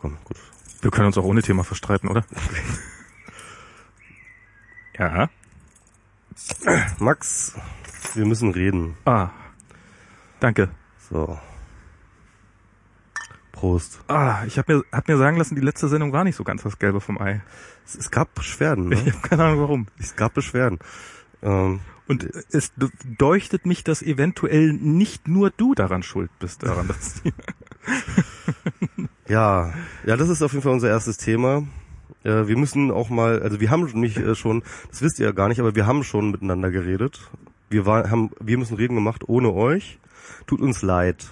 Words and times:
Komm, 0.00 0.16
gut. 0.24 0.36
Wir 0.82 0.90
können 0.90 1.06
uns 1.08 1.18
auch 1.18 1.24
ohne 1.24 1.42
Thema 1.42 1.62
verstreiten, 1.64 2.08
oder? 2.08 2.24
ja. 4.98 5.28
Max, 6.98 7.54
wir 8.14 8.24
müssen 8.24 8.50
reden. 8.52 8.96
Ah. 9.04 9.28
Danke. 10.40 10.70
So. 11.10 11.38
Prost. 13.52 14.00
Ah, 14.08 14.44
ich 14.46 14.56
habe 14.56 14.76
mir, 14.76 14.84
hab 14.90 15.06
mir 15.06 15.18
sagen 15.18 15.36
lassen, 15.36 15.54
die 15.54 15.60
letzte 15.60 15.88
Sendung 15.88 16.14
war 16.14 16.24
nicht 16.24 16.36
so 16.36 16.44
ganz 16.44 16.62
das 16.62 16.78
Gelbe 16.78 17.00
vom 17.02 17.20
Ei. 17.20 17.42
Es, 17.84 17.94
es 17.94 18.10
gab 18.10 18.34
Beschwerden, 18.34 18.90
Ich 18.90 19.04
ne? 19.04 19.12
habe 19.12 19.28
keine 19.28 19.44
Ahnung 19.44 19.60
warum. 19.60 19.86
Es 19.98 20.16
gab 20.16 20.32
Beschwerden. 20.32 20.78
Ähm, 21.42 21.80
Und 22.08 22.24
es 22.24 22.72
deuchtet 23.18 23.66
mich, 23.66 23.84
dass 23.84 24.00
eventuell 24.00 24.72
nicht 24.72 25.28
nur 25.28 25.50
du 25.50 25.74
daran 25.74 26.02
schuld 26.02 26.30
bist, 26.38 26.62
daran, 26.62 26.88
dass 26.88 27.22
die 27.22 27.34
ja, 29.30 29.72
ja, 30.04 30.16
das 30.16 30.28
ist 30.28 30.42
auf 30.42 30.52
jeden 30.52 30.62
Fall 30.62 30.72
unser 30.72 30.88
erstes 30.88 31.16
Thema. 31.16 31.64
Äh, 32.24 32.48
wir 32.48 32.56
müssen 32.56 32.90
auch 32.90 33.08
mal, 33.10 33.42
also 33.42 33.60
wir 33.60 33.70
haben 33.70 33.84
nicht 33.94 34.16
äh, 34.16 34.34
schon, 34.34 34.62
das 34.90 35.02
wisst 35.02 35.18
ihr 35.18 35.26
ja 35.26 35.32
gar 35.32 35.48
nicht, 35.48 35.60
aber 35.60 35.74
wir 35.74 35.86
haben 35.86 36.02
schon 36.02 36.32
miteinander 36.32 36.70
geredet. 36.70 37.20
Wir 37.68 37.86
war, 37.86 38.10
haben, 38.10 38.30
wir 38.40 38.58
müssen 38.58 38.76
reden 38.76 38.96
gemacht 38.96 39.28
ohne 39.28 39.52
euch. 39.52 39.98
Tut 40.46 40.60
uns 40.60 40.82
leid. 40.82 41.28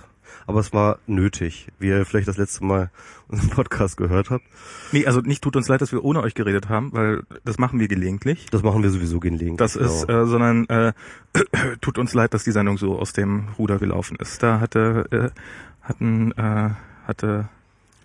Aber 0.46 0.60
es 0.60 0.72
war 0.72 0.98
nötig, 1.06 1.69
wie 1.78 1.88
ihr 1.88 2.06
vielleicht 2.06 2.28
das 2.28 2.38
letzte 2.38 2.64
Mal 2.64 2.91
unseren 3.28 3.50
Podcast 3.50 3.96
gehört 3.96 4.30
habt. 4.30 4.44
Nee, 4.92 5.05
also 5.05 5.20
nicht 5.20 5.42
tut 5.42 5.56
uns 5.56 5.69
leid, 5.69 5.83
dass 5.83 5.92
wir 5.92 6.05
ohne 6.05 6.22
euch 6.22 6.34
geredet 6.34 6.69
haben, 6.70 6.92
weil 6.94 7.24
das 7.44 7.58
machen 7.58 7.80
wir 7.80 7.88
gelegentlich. 7.88 8.46
Das 8.50 8.62
machen 8.62 8.83
wir 8.83 8.91
sowieso 8.91 9.20
gelegentlich. 9.20 9.58
Das 9.58 9.77
ist, 9.77 10.06
genau. 10.06 10.22
äh, 10.22 10.27
sondern 10.27 10.66
äh, 10.69 10.92
tut 11.83 11.98
uns 11.98 12.14
leid, 12.14 12.33
dass 12.33 12.44
die 12.44 12.52
Sendung 12.52 12.78
so 12.78 12.98
aus 12.98 13.12
dem 13.12 13.48
Ruder 13.58 13.78
gelaufen 13.78 14.16
ist. 14.20 14.42
Da 14.42 14.60
hatte 14.60 15.06
äh, 15.10 15.86
hatten 15.86 16.33
äh, 16.33 16.70
hatte 17.06 17.48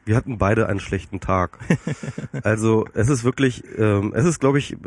Wir 0.05 0.15
hatten 0.15 0.37
beide 0.37 0.67
einen 0.67 0.79
schlechten 0.79 1.19
Tag. 1.19 1.59
also 2.43 2.85
es 2.93 3.09
ist 3.09 3.23
wirklich, 3.23 3.63
ähm, 3.77 4.11
es 4.15 4.25
ist, 4.25 4.39
glaube 4.39 4.59
ich, 4.59 4.73
äh, 4.73 4.77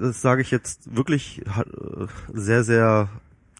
das 0.00 0.20
sage 0.20 0.42
ich 0.42 0.50
jetzt 0.50 0.94
wirklich 0.94 1.42
äh, 1.46 2.06
sehr, 2.32 2.62
sehr 2.62 3.08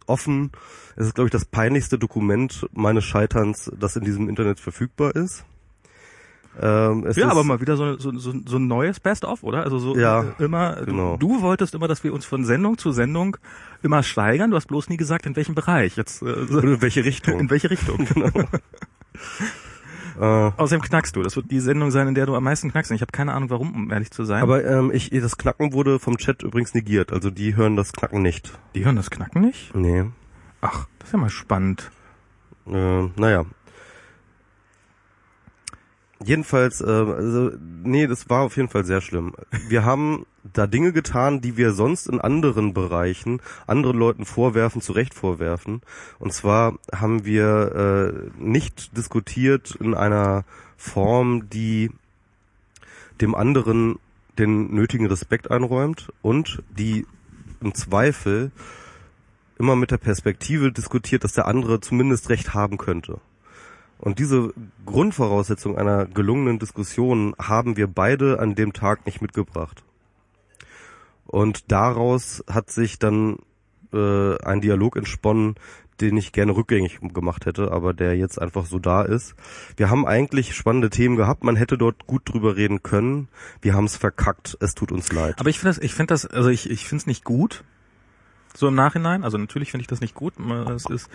offen. 0.06 0.52
Es 0.94 1.06
ist, 1.06 1.14
glaube 1.14 1.28
ich, 1.28 1.32
das 1.32 1.44
peinlichste 1.44 1.98
Dokument 1.98 2.66
meines 2.72 3.04
Scheiterns, 3.04 3.70
das 3.78 3.96
in 3.96 4.04
diesem 4.04 4.28
Internet 4.28 4.60
verfügbar 4.60 5.14
ist. 5.16 5.44
Ähm, 6.58 7.02
ja, 7.04 7.10
ist, 7.10 7.22
aber 7.22 7.44
mal 7.44 7.60
wieder 7.60 7.76
so, 7.76 7.98
so, 7.98 8.16
so, 8.16 8.32
so 8.46 8.56
ein 8.56 8.66
neues 8.66 8.98
Best-of, 8.98 9.42
oder? 9.42 9.64
Also 9.64 9.78
so 9.78 9.94
Ja, 9.96 10.22
äh, 10.38 10.44
immer. 10.44 10.76
genau. 10.86 11.16
Du, 11.18 11.36
du 11.36 11.42
wolltest 11.42 11.74
immer, 11.74 11.86
dass 11.86 12.02
wir 12.02 12.14
uns 12.14 12.24
von 12.24 12.44
Sendung 12.44 12.78
zu 12.78 12.92
Sendung 12.92 13.36
immer 13.82 14.02
steigern. 14.02 14.50
Du 14.50 14.56
hast 14.56 14.66
bloß 14.66 14.88
nie 14.88 14.96
gesagt, 14.96 15.26
in 15.26 15.36
welchem 15.36 15.54
Bereich. 15.54 15.96
Jetzt 15.96 16.22
äh, 16.22 16.32
in 16.32 16.80
welche 16.80 17.00
in 17.04 17.06
Richtung? 17.06 17.50
welche 17.50 17.70
Richtung. 17.70 18.06
genau. 18.06 18.30
äh, 20.20 20.52
Außerdem 20.56 20.82
knackst 20.82 21.14
du. 21.16 21.22
Das 21.22 21.36
wird 21.36 21.50
die 21.50 21.60
Sendung 21.60 21.90
sein, 21.90 22.08
in 22.08 22.14
der 22.14 22.26
du 22.26 22.34
am 22.34 22.44
meisten 22.44 22.70
knackst. 22.70 22.90
Und 22.90 22.96
ich 22.96 23.02
habe 23.02 23.12
keine 23.12 23.32
Ahnung, 23.34 23.50
warum, 23.50 23.74
um 23.74 23.92
ehrlich 23.92 24.10
zu 24.10 24.24
sein. 24.24 24.42
aber 24.42 24.64
ähm, 24.64 24.90
ich, 24.92 25.10
das 25.10 25.36
Knacken 25.36 25.72
wurde 25.72 25.98
vom 25.98 26.16
Chat 26.16 26.42
übrigens 26.42 26.74
negiert. 26.74 27.12
Also 27.12 27.30
die 27.30 27.56
hören 27.56 27.76
das 27.76 27.92
Knacken 27.92 28.22
nicht. 28.22 28.58
die 28.74 28.84
hören 28.84 28.96
das 28.96 29.10
Knacken 29.10 29.42
nicht? 29.42 29.74
Nee. 29.74 30.04
Ach, 30.60 30.86
das 30.98 31.08
ist 31.08 31.12
ja 31.12 31.18
mal 31.18 31.30
spannend. 31.30 31.90
Äh, 32.66 33.08
naja. 33.16 33.44
Jedenfalls, 36.26 36.80
äh, 36.80 36.86
also, 36.86 37.52
nee, 37.84 38.08
das 38.08 38.28
war 38.28 38.42
auf 38.42 38.56
jeden 38.56 38.68
Fall 38.68 38.84
sehr 38.84 39.00
schlimm. 39.00 39.34
Wir 39.68 39.84
haben 39.84 40.26
da 40.42 40.66
Dinge 40.66 40.92
getan, 40.92 41.40
die 41.40 41.56
wir 41.56 41.70
sonst 41.70 42.08
in 42.08 42.20
anderen 42.20 42.74
Bereichen 42.74 43.40
anderen 43.68 43.96
Leuten 43.96 44.24
vorwerfen, 44.24 44.82
zu 44.82 44.92
Recht 44.92 45.14
vorwerfen. 45.14 45.82
Und 46.18 46.32
zwar 46.32 46.80
haben 46.92 47.24
wir 47.24 48.10
äh, 48.42 48.42
nicht 48.42 48.96
diskutiert 48.96 49.76
in 49.78 49.94
einer 49.94 50.44
Form, 50.76 51.48
die 51.48 51.92
dem 53.20 53.36
anderen 53.36 54.00
den 54.36 54.74
nötigen 54.74 55.06
Respekt 55.06 55.52
einräumt 55.52 56.12
und 56.22 56.60
die 56.76 57.06
im 57.60 57.72
Zweifel 57.72 58.50
immer 59.60 59.76
mit 59.76 59.92
der 59.92 59.98
Perspektive 59.98 60.72
diskutiert, 60.72 61.22
dass 61.22 61.34
der 61.34 61.46
andere 61.46 61.80
zumindest 61.80 62.30
recht 62.30 62.52
haben 62.52 62.78
könnte. 62.78 63.20
Und 63.98 64.18
diese 64.18 64.52
Grundvoraussetzung 64.84 65.76
einer 65.76 66.06
gelungenen 66.06 66.58
Diskussion 66.58 67.34
haben 67.38 67.76
wir 67.76 67.86
beide 67.86 68.38
an 68.40 68.54
dem 68.54 68.72
Tag 68.72 69.06
nicht 69.06 69.22
mitgebracht. 69.22 69.82
Und 71.26 71.72
daraus 71.72 72.44
hat 72.48 72.70
sich 72.70 72.98
dann 72.98 73.38
äh, 73.92 74.36
ein 74.44 74.60
Dialog 74.60 74.96
entsponnen, 74.96 75.56
den 76.00 76.16
ich 76.16 76.32
gerne 76.32 76.54
rückgängig 76.54 76.98
gemacht 77.00 77.46
hätte, 77.46 77.72
aber 77.72 77.94
der 77.94 78.16
jetzt 78.16 78.40
einfach 78.40 78.66
so 78.66 78.78
da 78.78 79.02
ist. 79.02 79.34
Wir 79.76 79.88
haben 79.88 80.06
eigentlich 80.06 80.54
spannende 80.54 80.90
Themen 80.90 81.16
gehabt, 81.16 81.42
man 81.42 81.56
hätte 81.56 81.78
dort 81.78 82.06
gut 82.06 82.22
drüber 82.26 82.56
reden 82.56 82.82
können. 82.82 83.28
Wir 83.62 83.74
haben 83.74 83.86
es 83.86 83.96
verkackt, 83.96 84.58
es 84.60 84.74
tut 84.74 84.92
uns 84.92 85.10
leid. 85.12 85.36
Aber 85.38 85.48
ich 85.48 85.58
finde 85.58 85.74
das, 85.74 85.82
ich 85.82 85.94
finde 85.94 86.12
das, 86.12 86.26
also 86.26 86.50
ich, 86.50 86.68
ich 86.70 86.86
finde 86.86 87.02
es 87.02 87.06
nicht 87.06 87.24
gut. 87.24 87.64
So 88.54 88.68
im 88.68 88.74
Nachhinein. 88.74 89.24
Also 89.24 89.38
natürlich 89.38 89.70
finde 89.70 89.82
ich 89.82 89.88
das 89.88 90.00
nicht 90.00 90.14
gut. 90.14 90.34
Es 90.74 90.86
ist, 90.86 91.08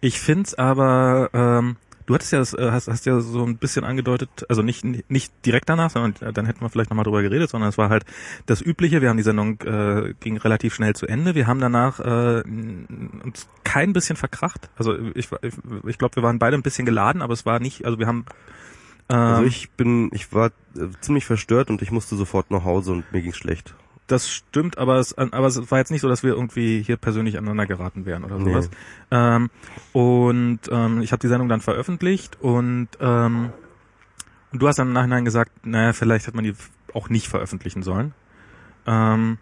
ich 0.00 0.20
finde 0.20 0.44
es 0.44 0.54
aber, 0.54 1.30
ähm, 1.32 1.76
du 2.06 2.14
hattest 2.14 2.32
ja, 2.32 2.38
das, 2.38 2.54
äh, 2.54 2.70
hast, 2.70 2.88
hast 2.88 3.04
ja 3.06 3.20
so 3.20 3.44
ein 3.44 3.58
bisschen 3.58 3.84
angedeutet, 3.84 4.30
also 4.48 4.62
nicht, 4.62 4.84
nicht 5.10 5.32
direkt 5.44 5.68
danach, 5.68 5.90
sondern 5.90 6.34
dann 6.34 6.46
hätten 6.46 6.60
wir 6.60 6.70
vielleicht 6.70 6.90
nochmal 6.90 7.04
drüber 7.04 7.22
geredet, 7.22 7.50
sondern 7.50 7.68
es 7.68 7.78
war 7.78 7.90
halt 7.90 8.04
das 8.46 8.62
Übliche. 8.62 9.02
Wir 9.02 9.08
haben 9.08 9.16
die 9.16 9.22
Sendung, 9.22 9.60
äh, 9.62 10.14
ging 10.20 10.36
relativ 10.36 10.74
schnell 10.74 10.94
zu 10.94 11.06
Ende. 11.06 11.34
Wir 11.34 11.46
haben 11.46 11.60
danach 11.60 12.00
äh, 12.00 12.42
uns 12.44 13.48
kein 13.64 13.92
bisschen 13.92 14.16
verkracht. 14.16 14.70
Also 14.76 14.96
ich, 15.14 15.28
ich, 15.42 15.54
ich 15.86 15.98
glaube, 15.98 16.16
wir 16.16 16.22
waren 16.22 16.38
beide 16.38 16.56
ein 16.56 16.62
bisschen 16.62 16.86
geladen, 16.86 17.22
aber 17.22 17.32
es 17.32 17.44
war 17.44 17.58
nicht, 17.60 17.84
also 17.84 17.98
wir 17.98 18.06
haben 18.06 18.24
Also 19.08 19.42
ähm, 19.42 19.48
ich 19.48 19.70
bin, 19.70 20.10
ich 20.12 20.32
war 20.32 20.48
äh, 20.76 20.88
ziemlich 21.00 21.24
verstört 21.24 21.70
und 21.70 21.82
ich 21.82 21.90
musste 21.90 22.16
sofort 22.16 22.50
nach 22.50 22.64
Hause 22.64 22.92
und 22.92 23.12
mir 23.12 23.22
ging's 23.22 23.36
schlecht. 23.36 23.74
Das 24.08 24.28
stimmt, 24.30 24.78
aber 24.78 24.96
es, 24.98 25.16
aber 25.18 25.46
es 25.48 25.70
war 25.70 25.78
jetzt 25.78 25.90
nicht 25.90 26.00
so, 26.02 26.08
dass 26.08 26.22
wir 26.22 26.30
irgendwie 26.34 26.80
hier 26.82 26.96
persönlich 26.96 27.36
aneinander 27.38 27.66
geraten 27.66 28.06
wären 28.06 28.22
oder 28.24 28.38
Nee. 28.38 28.50
sowas. 28.52 28.70
Ähm, 29.10 29.50
und 29.92 30.60
ähm, 30.70 31.02
ich 31.02 31.10
habe 31.12 31.20
die 31.20 31.26
Sendung 31.28 31.48
dann 31.48 31.60
veröffentlicht 31.60 32.40
und, 32.40 32.88
ähm, 33.00 33.50
und 34.52 34.62
du 34.62 34.68
hast 34.68 34.78
dann 34.78 34.86
im 34.88 34.92
Nachhinein 34.92 35.24
gesagt, 35.24 35.66
naja, 35.66 35.92
vielleicht 35.92 36.26
hätte 36.28 36.36
man 36.36 36.44
die 36.44 36.54
auch 36.94 37.08
nicht 37.08 37.26
veröffentlichen 37.28 37.82
sollen. 37.82 38.14
Ähm, 38.86 39.38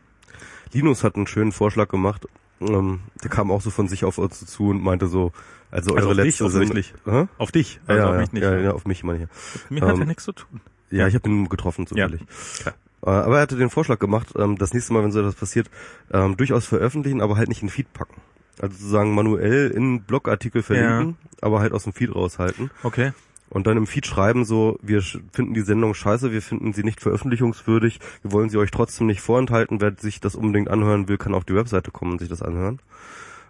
Linus 0.72 1.04
hat 1.04 1.16
einen 1.16 1.26
schönen 1.26 1.52
Vorschlag 1.52 1.88
gemacht. 1.88 2.26
Ähm, 2.60 3.00
der 3.22 3.28
kam 3.30 3.50
auch 3.50 3.60
so 3.60 3.70
von 3.70 3.86
sich 3.88 4.04
auf 4.06 4.16
uns 4.16 4.46
zu 4.46 4.68
und 4.68 4.82
meinte 4.82 5.08
so, 5.08 5.32
also, 5.70 5.94
Also 5.94 6.08
eure 6.08 6.10
auf 6.20 6.24
dich 6.24 6.38
letzte 6.38 6.50
Sendung- 6.50 6.70
offensichtlich. 6.70 6.94
Hä? 7.04 7.26
auf 7.36 7.52
dich, 7.52 7.80
Ja, 7.86 7.88
also 7.88 7.98
ja, 8.00 8.06
auf 8.08 8.14
ja, 8.14 8.20
mich 8.20 8.32
nicht. 8.32 8.42
ja, 8.44 8.56
ja, 8.58 8.70
auf 8.72 8.86
mich 8.86 9.04
meine 9.04 9.24
ich. 9.24 9.70
Mir 9.70 9.82
hat 9.82 9.90
er 9.90 10.00
Ähm, 10.00 10.08
nichts 10.08 10.24
zu 10.24 10.32
tun. 10.32 10.60
Ja, 10.90 11.06
ich 11.06 11.14
habe 11.14 11.28
ihn 11.28 11.48
getroffen 11.48 11.86
zufällig. 11.86 12.22
Äh, 12.64 12.70
aber 13.12 13.36
er 13.36 13.42
hatte 13.42 13.56
den 13.56 13.70
Vorschlag 13.70 13.98
gemacht, 13.98 14.34
ähm, 14.36 14.56
das 14.56 14.72
nächste 14.72 14.92
Mal, 14.92 15.02
wenn 15.02 15.12
so 15.12 15.20
etwas 15.20 15.34
passiert, 15.34 15.70
ähm, 16.12 16.36
durchaus 16.36 16.66
veröffentlichen, 16.66 17.20
aber 17.20 17.36
halt 17.36 17.48
nicht 17.48 17.62
in 17.62 17.68
Feed 17.68 17.92
packen. 17.92 18.20
Also 18.60 18.76
sozusagen 18.76 19.14
manuell 19.14 19.70
in 19.70 20.02
Blogartikel 20.02 20.62
verlinken, 20.62 21.16
aber 21.40 21.60
halt 21.60 21.72
aus 21.72 21.84
dem 21.84 21.92
Feed 21.92 22.14
raushalten. 22.14 22.70
Okay. 22.82 23.12
Und 23.50 23.66
dann 23.66 23.76
im 23.76 23.86
Feed 23.86 24.06
schreiben 24.06 24.44
so, 24.44 24.78
wir 24.82 25.02
finden 25.02 25.54
die 25.54 25.60
Sendung 25.60 25.94
scheiße, 25.94 26.32
wir 26.32 26.42
finden 26.42 26.72
sie 26.72 26.82
nicht 26.82 27.00
veröffentlichungswürdig, 27.00 28.00
wir 28.22 28.32
wollen 28.32 28.48
sie 28.48 28.58
euch 28.58 28.70
trotzdem 28.70 29.06
nicht 29.06 29.20
vorenthalten. 29.20 29.80
Wer 29.80 29.94
sich 29.96 30.20
das 30.20 30.34
unbedingt 30.34 30.68
anhören 30.70 31.08
will, 31.08 31.18
kann 31.18 31.34
auf 31.34 31.44
die 31.44 31.54
Webseite 31.54 31.90
kommen 31.90 32.12
und 32.12 32.18
sich 32.18 32.28
das 32.28 32.42
anhören. 32.42 32.80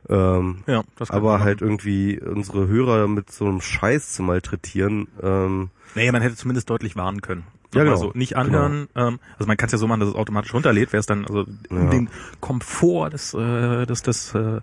Ähm, 0.09 0.63
Ja, 0.67 0.83
das 0.97 1.11
aber 1.11 1.41
halt 1.41 1.61
irgendwie 1.63 2.21
unsere 2.21 2.67
Hörer 2.69 3.07
mit 3.09 3.31
so 3.33 3.47
einem 3.47 3.61
Scheiß 3.61 4.13
zu 4.13 4.23
malträtieren, 4.23 5.09
ähm, 5.23 5.71
Naja, 5.95 6.13
man 6.13 6.23
hätte 6.23 6.37
zumindest 6.37 6.69
deutlich 6.71 6.95
warnen 6.97 7.21
können. 7.23 7.45
Ja, 7.75 7.81
genau. 7.83 7.93
Also 7.97 8.13
nicht 8.15 8.37
anhören, 8.37 8.89
ähm, 8.95 9.19
also 9.37 9.47
man 9.49 9.57
kann 9.57 9.67
es 9.67 9.73
ja 9.73 9.79
so 9.79 9.87
machen, 9.89 10.01
dass 10.01 10.11
es 10.11 10.15
automatisch 10.15 10.55
runterlädt, 10.55 10.93
wäre 10.93 11.01
es 11.01 11.07
dann 11.07 11.25
also 11.27 11.45
Ja. 11.71 11.89
den 11.91 12.09
Komfort 12.41 13.11
des 13.11 13.35
äh, 13.35 13.85
des 13.87 14.03
des 14.03 14.35
äh, 14.35 14.61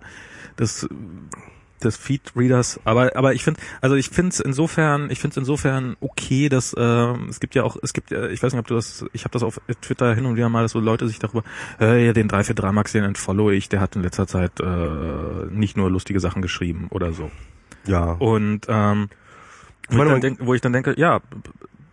des 0.60 0.88
des 1.84 1.98
Feed-Readers, 1.98 2.80
aber 2.86 3.16
aber 3.16 3.34
ich 3.34 3.44
finde, 3.44 3.60
also 3.82 3.96
ich 3.96 4.10
finde 4.10 4.30
es 4.30 4.40
insofern, 4.40 5.10
ich 5.12 5.20
finde 5.20 5.34
es 5.34 5.38
insofern 5.38 5.96
okay, 6.00 6.50
dass 6.50 6.74
äh, 6.74 7.14
es 7.30 7.40
gibt 7.40 7.56
ja 7.56 7.64
auch, 7.64 7.78
es 7.82 7.94
gibt, 7.94 8.12
ja, 8.12 8.28
ich 8.28 8.42
weiß 8.42 8.54
nicht, 8.54 8.60
ob 8.60 8.68
du 8.68 8.76
das, 8.76 9.06
ich 9.14 9.24
habe 9.24 9.34
das 9.34 9.44
auf 9.44 9.60
Twitter 9.82 10.14
hin 10.16 10.26
und 10.26 10.36
wieder 10.36 10.50
mal, 10.50 10.64
dass 10.64 10.72
so 10.72 10.80
Leute 10.80 11.08
sich 11.08 11.20
darüber, 11.20 11.44
äh, 11.80 12.06
ja, 12.06 12.14
den 12.14 12.28
343 12.28 12.74
Max, 12.74 12.92
den 12.92 13.04
entfollow 13.04 13.52
ich, 13.52 13.70
der 13.70 13.82
hat 13.82 13.96
in 13.96 14.04
letzter 14.04 14.28
Zeit 14.28 14.60
äh, 14.60 15.46
nicht 15.50 15.78
nur 15.78 15.90
lustige 15.90 16.20
Sachen 16.20 16.42
geschrieben 16.42 16.88
oder 16.90 17.14
so. 17.14 17.32
ja. 17.86 18.14
Und 18.14 18.68
ähm, 18.70 19.10
wo, 19.90 20.04
ich 20.04 20.10
dann 20.10 20.22
denk, 20.22 20.40
wo 20.42 20.54
ich 20.54 20.62
dann 20.62 20.74
denke, 20.74 20.94
ja, 20.98 21.20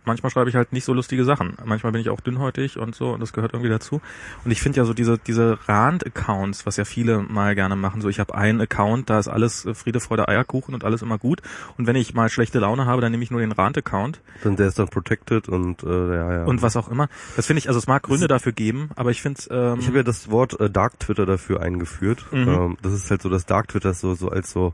manchmal 0.05 0.31
schreibe 0.31 0.49
ich 0.49 0.55
halt 0.55 0.73
nicht 0.73 0.85
so 0.85 0.93
lustige 0.93 1.25
Sachen. 1.25 1.57
Manchmal 1.65 1.91
bin 1.91 2.01
ich 2.01 2.09
auch 2.09 2.19
dünnhäutig 2.21 2.77
und 2.77 2.95
so 2.95 3.11
und 3.11 3.19
das 3.19 3.33
gehört 3.33 3.53
irgendwie 3.53 3.69
dazu. 3.69 4.01
Und 4.45 4.51
ich 4.51 4.61
finde 4.61 4.77
ja 4.77 4.85
so 4.85 4.93
diese 4.93 5.17
diese 5.17 5.57
Rand-Accounts, 5.67 6.65
was 6.65 6.77
ja 6.77 6.85
viele 6.85 7.19
mal 7.19 7.55
gerne 7.55 7.75
machen, 7.75 8.01
so 8.01 8.09
ich 8.09 8.19
habe 8.19 8.35
einen 8.35 8.61
Account, 8.61 9.09
da 9.09 9.19
ist 9.19 9.27
alles 9.27 9.65
äh, 9.65 9.73
Friede, 9.73 9.99
Freude, 9.99 10.27
Eierkuchen 10.27 10.73
und 10.73 10.83
alles 10.83 11.01
immer 11.01 11.17
gut. 11.17 11.41
Und 11.77 11.87
wenn 11.87 11.95
ich 11.95 12.13
mal 12.13 12.29
schlechte 12.29 12.59
Laune 12.59 12.85
habe, 12.85 13.01
dann 13.01 13.11
nehme 13.11 13.23
ich 13.23 13.31
nur 13.31 13.41
den 13.41 13.51
Rand-Account 13.51 14.21
Dann 14.43 14.55
der 14.55 14.67
ist 14.67 14.79
dann 14.79 14.89
protected 14.89 15.49
und 15.49 15.83
äh, 15.83 16.15
ja, 16.15 16.33
ja. 16.33 16.43
und 16.45 16.61
was 16.61 16.75
auch 16.75 16.89
immer. 16.89 17.09
Das 17.35 17.45
finde 17.45 17.59
ich, 17.59 17.67
also 17.67 17.77
es 17.77 17.87
mag 17.87 18.03
Gründe 18.03 18.27
dafür 18.27 18.51
geben, 18.51 18.89
aber 18.95 19.11
ich 19.11 19.21
finde 19.21 19.39
es 19.39 19.49
ähm, 19.51 19.79
Ich 19.79 19.87
habe 19.87 19.97
ja 19.97 20.03
das 20.03 20.29
Wort 20.31 20.59
äh, 20.59 20.69
Dark 20.69 20.99
Twitter 20.99 21.25
dafür 21.25 21.61
eingeführt. 21.61 22.25
Mhm. 22.31 22.47
Ähm, 22.47 22.77
das 22.81 22.93
ist 22.93 23.09
halt 23.11 23.21
so 23.21 23.29
das 23.29 23.45
Dark 23.45 23.67
Twitter 23.69 23.93
so 23.93 24.13
so 24.15 24.29
als 24.29 24.51
so 24.51 24.73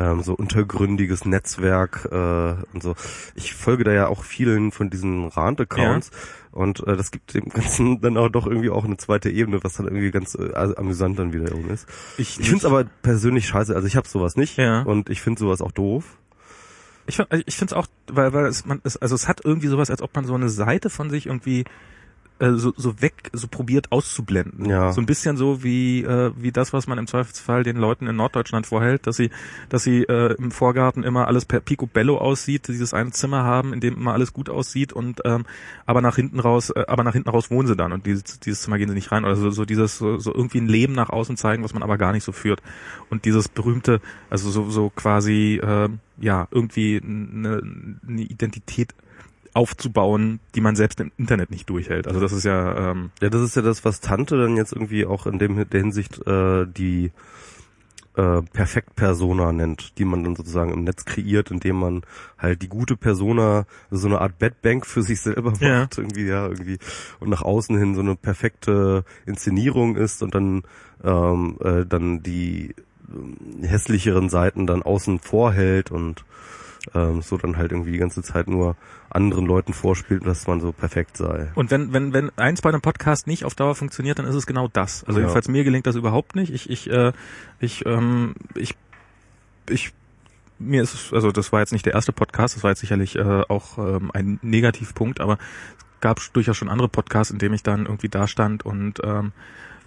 ähm, 0.00 0.22
so 0.22 0.34
untergründiges 0.34 1.24
Netzwerk 1.26 2.08
äh, 2.10 2.54
und 2.72 2.82
so. 2.82 2.94
Ich 3.34 3.54
folge 3.54 3.84
da 3.84 3.92
ja 3.92 4.06
auch 4.08 4.24
vielen 4.24 4.72
von 4.72 4.88
diesen 4.88 5.28
Rant-Accounts 5.28 6.10
und 6.52 6.86
äh, 6.86 6.96
das 6.96 7.10
gibt 7.10 7.34
dem 7.34 7.48
Ganzen 7.50 8.00
dann 8.02 8.16
auch 8.16 8.28
doch 8.30 8.46
irgendwie 8.46 8.70
auch 8.70 8.84
eine 8.84 8.96
zweite 8.96 9.28
Ebene, 9.30 9.62
was 9.62 9.74
dann 9.74 9.86
irgendwie 9.86 10.10
ganz 10.10 10.34
äh, 10.34 10.52
amüsant 10.54 11.18
dann 11.18 11.32
wieder 11.32 11.48
irgendwie 11.50 11.72
ist. 11.74 11.86
Ich, 12.18 12.40
Ich 12.40 12.46
finde 12.48 12.58
es 12.58 12.64
aber 12.64 12.84
persönlich 13.02 13.46
scheiße. 13.46 13.74
Also 13.74 13.86
ich 13.86 13.96
habe 13.96 14.08
sowas 14.08 14.36
nicht 14.36 14.56
Ja. 14.56 14.82
und 14.82 15.10
ich 15.10 15.20
finde 15.20 15.38
sowas 15.40 15.60
auch 15.60 15.72
doof. 15.72 16.04
Ich, 17.06 17.16
find- 17.16 17.28
ich 17.46 17.56
finde 17.56 17.74
es 17.74 17.78
auch, 17.78 17.86
weil, 18.10 18.32
weil 18.32 18.46
es, 18.46 18.64
man, 18.66 18.80
es, 18.84 18.96
also 18.96 19.14
es 19.14 19.26
hat 19.28 19.40
irgendwie 19.44 19.66
sowas, 19.68 19.90
als 19.90 20.00
ob 20.02 20.14
man 20.14 20.24
so 20.24 20.34
eine 20.34 20.48
Seite 20.48 20.90
von 20.90 21.10
sich 21.10 21.26
irgendwie 21.26 21.64
äh, 22.40 22.52
so, 22.54 22.72
so 22.76 23.00
weg, 23.00 23.30
so 23.32 23.48
probiert 23.48 23.92
auszublenden. 23.92 24.66
Ja. 24.66 24.92
So 24.92 25.00
ein 25.00 25.06
bisschen 25.06 25.36
so 25.36 25.62
wie, 25.62 26.02
äh, 26.02 26.32
wie 26.36 26.52
das, 26.52 26.72
was 26.72 26.86
man 26.86 26.98
im 26.98 27.06
Zweifelsfall 27.06 27.62
den 27.62 27.76
Leuten 27.76 28.06
in 28.06 28.16
Norddeutschland 28.16 28.66
vorhält, 28.66 29.06
dass 29.06 29.16
sie, 29.16 29.30
dass 29.68 29.82
sie 29.82 30.04
äh, 30.04 30.34
im 30.34 30.50
Vorgarten 30.50 31.04
immer 31.04 31.28
alles 31.28 31.44
per 31.44 31.60
Picobello 31.60 32.18
aussieht, 32.18 32.68
dieses 32.68 32.94
eine 32.94 33.10
Zimmer 33.10 33.44
haben, 33.44 33.72
in 33.72 33.80
dem 33.80 33.94
immer 33.94 34.12
alles 34.12 34.32
gut 34.32 34.48
aussieht 34.48 34.92
und 34.92 35.20
ähm, 35.24 35.44
aber 35.86 36.00
nach 36.00 36.16
hinten 36.16 36.40
raus, 36.40 36.70
äh, 36.70 36.84
aber 36.88 37.04
nach 37.04 37.12
hinten 37.12 37.28
raus 37.28 37.50
wohnen 37.50 37.68
sie 37.68 37.76
dann 37.76 37.92
und 37.92 38.06
dieses, 38.06 38.40
dieses 38.40 38.62
Zimmer 38.62 38.78
gehen 38.78 38.88
sie 38.88 38.94
nicht 38.94 39.12
rein. 39.12 39.24
Oder 39.24 39.36
so, 39.36 39.50
so 39.50 39.64
dieses, 39.64 39.98
so, 39.98 40.18
so 40.18 40.34
irgendwie 40.34 40.60
ein 40.60 40.68
Leben 40.68 40.94
nach 40.94 41.10
außen 41.10 41.36
zeigen, 41.36 41.62
was 41.62 41.74
man 41.74 41.82
aber 41.82 41.98
gar 41.98 42.12
nicht 42.12 42.24
so 42.24 42.32
führt. 42.32 42.62
Und 43.10 43.24
dieses 43.24 43.48
berühmte, 43.48 44.00
also 44.30 44.50
so, 44.50 44.70
so 44.70 44.90
quasi, 44.90 45.60
äh, 45.62 45.88
ja, 46.18 46.48
irgendwie 46.50 47.00
eine, 47.02 47.62
eine 48.06 48.22
Identität 48.22 48.94
aufzubauen, 49.54 50.40
die 50.54 50.60
man 50.60 50.76
selbst 50.76 51.00
im 51.00 51.10
Internet 51.16 51.50
nicht 51.50 51.68
durchhält. 51.68 52.06
Also 52.06 52.20
das 52.20 52.32
ist 52.32 52.44
ja, 52.44 52.90
ähm, 52.92 53.10
Ja, 53.20 53.30
das 53.30 53.42
ist 53.42 53.56
ja 53.56 53.62
das, 53.62 53.84
was 53.84 54.00
Tante 54.00 54.36
dann 54.36 54.56
jetzt 54.56 54.72
irgendwie 54.72 55.06
auch 55.06 55.26
in 55.26 55.38
dem 55.38 55.68
der 55.68 55.80
Hinsicht 55.80 56.24
äh, 56.26 56.66
die 56.66 57.10
äh, 58.16 58.42
Perfekt-Persona 58.42 59.52
nennt, 59.52 59.98
die 59.98 60.04
man 60.04 60.24
dann 60.24 60.36
sozusagen 60.36 60.72
im 60.72 60.84
Netz 60.84 61.04
kreiert, 61.04 61.50
indem 61.50 61.76
man 61.78 62.02
halt 62.38 62.62
die 62.62 62.68
gute 62.68 62.96
Persona, 62.96 63.66
so 63.90 64.08
eine 64.08 64.20
Art 64.20 64.38
Bedbank 64.38 64.84
für 64.86 65.02
sich 65.02 65.20
selber 65.20 65.52
macht, 65.52 65.60
Ja. 65.62 65.88
irgendwie, 65.96 66.26
ja, 66.26 66.46
irgendwie, 66.48 66.78
und 67.20 67.28
nach 67.30 67.42
außen 67.42 67.78
hin 67.78 67.94
so 67.94 68.00
eine 68.00 68.16
perfekte 68.16 69.04
Inszenierung 69.26 69.96
ist 69.96 70.22
und 70.22 70.34
dann, 70.34 70.62
ähm, 71.04 71.56
äh, 71.62 71.86
dann 71.86 72.22
die 72.22 72.74
ähm, 73.12 73.36
hässlicheren 73.62 74.28
Seiten 74.28 74.66
dann 74.66 74.82
außen 74.82 75.20
vorhält 75.20 75.90
und 75.90 76.24
ähm, 76.94 77.22
so 77.22 77.36
dann 77.36 77.56
halt 77.56 77.72
irgendwie 77.72 77.92
die 77.92 77.98
ganze 77.98 78.22
Zeit 78.22 78.48
nur 78.48 78.76
anderen 79.10 79.46
Leuten 79.46 79.72
vorspielt, 79.72 80.26
dass 80.26 80.46
man 80.46 80.60
so 80.60 80.72
perfekt 80.72 81.16
sei. 81.16 81.50
Und 81.54 81.70
wenn, 81.70 81.92
wenn, 81.92 82.12
wenn 82.12 82.30
eins 82.38 82.62
bei 82.62 82.68
einem 82.70 82.80
Podcast 82.80 83.26
nicht 83.26 83.44
auf 83.44 83.54
Dauer 83.54 83.74
funktioniert, 83.74 84.18
dann 84.18 84.26
ist 84.26 84.34
es 84.34 84.46
genau 84.46 84.68
das. 84.68 85.04
Also 85.04 85.18
Ja. 85.20 85.24
jedenfalls 85.26 85.48
mir 85.48 85.64
gelingt 85.64 85.86
das 85.86 85.96
überhaupt 85.96 86.36
nicht. 86.36 86.52
Ich, 86.52 86.70
ich, 86.70 86.90
äh, 86.90 87.12
ich, 87.58 87.84
ähm, 87.86 88.34
ich, 88.54 88.74
ich, 89.68 89.92
mir 90.58 90.82
ist 90.82 90.94
es, 90.94 91.12
also 91.12 91.32
das 91.32 91.52
war 91.52 91.60
jetzt 91.60 91.72
nicht 91.72 91.86
der 91.86 91.94
erste 91.94 92.12
Podcast, 92.12 92.56
das 92.56 92.62
war 92.62 92.70
jetzt 92.70 92.80
sicherlich 92.80 93.16
äh, 93.16 93.42
auch 93.48 93.78
ähm, 93.78 94.10
ein 94.12 94.38
Negativpunkt, 94.42 95.20
aber 95.20 95.34
es 95.78 96.00
gab 96.00 96.20
durchaus 96.32 96.56
schon 96.56 96.68
andere 96.68 96.88
Podcasts, 96.88 97.30
in 97.32 97.38
denen 97.38 97.54
ich 97.54 97.62
dann 97.62 97.86
irgendwie 97.86 98.08
da 98.08 98.26
stand 98.26 98.64
und 98.64 99.00
ähm, 99.04 99.32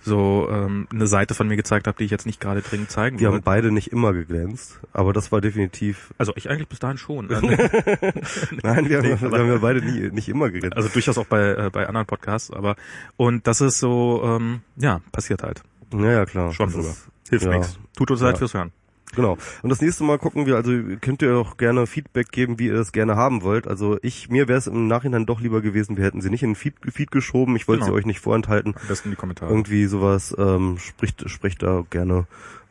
so 0.04 0.48
ähm, 0.52 0.88
eine 0.92 1.08
Seite 1.08 1.34
von 1.34 1.48
mir 1.48 1.56
gezeigt 1.56 1.88
habe, 1.88 1.98
die 1.98 2.04
ich 2.04 2.12
jetzt 2.12 2.26
nicht 2.26 2.40
gerade 2.40 2.62
dringend 2.62 2.92
zeigen 2.92 3.20
Wir 3.20 3.28
haben 3.28 3.34
wollte. 3.34 3.46
beide 3.46 3.72
nicht 3.72 3.92
immer 3.92 4.14
geglänzt, 4.14 4.80
aber 4.92 5.14
das 5.14 5.32
war 5.32 5.40
definitiv. 5.42 6.14
Also 6.18 6.34
ich 6.36 6.50
eigentlich 6.50 6.68
bis 6.68 6.80
dahin 6.80 6.98
schon. 6.98 7.28
Nein, 7.28 8.90
wir 8.90 8.98
haben, 8.98 9.08
Nee, 9.08 9.22
wir 9.22 9.40
haben 9.40 9.48
ja 9.48 9.58
beide 9.58 9.82
nie, 9.82 10.10
nicht 10.12 10.30
immer 10.30 10.50
geglänzt. 10.50 10.76
Also 10.78 10.90
durchaus 10.90 11.18
auch 11.18 11.26
bei, 11.26 11.42
äh, 11.56 11.70
bei 11.72 11.88
anderen 11.88 12.06
Podcasts, 12.08 12.52
aber 12.52 12.76
und 13.18 13.48
das 13.48 13.62
ist 13.62 13.80
so, 13.80 14.22
ähm, 14.26 14.62
ja, 14.76 15.02
passiert 15.12 15.44
halt. 15.44 15.62
ja, 15.94 16.12
ja, 16.12 16.26
klar. 16.26 16.52
Schon 16.54 16.72
drüber. 16.72 16.94
Hilft 17.30 17.46
ja, 17.46 17.52
nichts. 17.58 17.78
Tut 17.96 18.12
uns 18.12 18.22
leid 18.22 18.34
Ja. 18.34 18.38
fürs 18.40 18.54
Hören. 18.54 18.72
Genau. 19.16 19.38
Und 19.62 19.70
das 19.70 19.82
nächste 19.82 20.04
Mal 20.04 20.18
gucken 20.18 20.46
wir, 20.46 20.56
also 20.56 20.72
könnt 21.02 21.22
ihr 21.22 21.36
auch 21.38 21.58
gerne 21.58 21.86
Feedback 21.88 22.32
geben, 22.32 22.60
wie 22.60 22.68
ihr 22.68 22.76
es 22.76 22.92
gerne 22.92 23.16
haben 23.16 23.42
wollt. 23.44 23.68
Also 23.68 23.98
ich, 24.02 24.30
mir 24.30 24.48
wäre 24.48 24.58
es 24.58 24.68
im 24.68 24.88
Nachhinein 24.88 25.26
doch 25.26 25.40
lieber 25.42 25.62
gewesen, 25.62 25.98
wir 25.98 26.04
hätten 26.04 26.22
sie 26.22 26.30
nicht 26.30 26.44
in 26.44 26.52
den 26.52 26.56
Feed, 26.56 26.76
Feed 26.92 27.12
geschoben. 27.12 27.56
Ich 27.56 27.68
wollte 27.68 27.82
Genau. 27.82 27.94
sie 27.94 27.98
euch 28.00 28.06
nicht 28.06 28.20
vorenthalten. 28.20 28.76
Am 28.80 28.88
besten 28.88 29.10
die 29.12 29.16
Kommentare. 29.16 29.52
Irgendwie 29.52 29.86
sowas, 29.86 30.36
ähm, 30.38 30.78
spricht, 30.80 31.30
spricht 31.30 31.62
da 31.64 31.84
gerne 31.90 32.26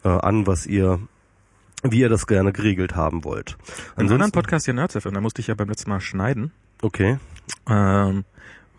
äh, 0.05 0.09
an, 0.09 0.47
was 0.47 0.67
ihr, 0.67 0.99
wie 1.85 2.01
ihr 2.01 2.09
das 2.09 2.27
gerne 2.27 2.53
geregelt 2.53 2.97
haben 2.97 3.25
wollt. 3.25 3.57
Einen 3.97 4.11
anderen 4.11 4.33
Podcast 4.33 4.65
hier 4.65 4.75
Nerds 4.75 4.97
FM, 4.97 5.15
da 5.15 5.21
musste 5.21 5.41
ich 5.41 5.47
ja 5.47 5.55
beim 5.55 5.69
letzten 5.69 5.91
Mal 5.91 6.01
schneiden, 6.01 6.51
Okay. 6.83 7.19
ähm, 7.69 8.25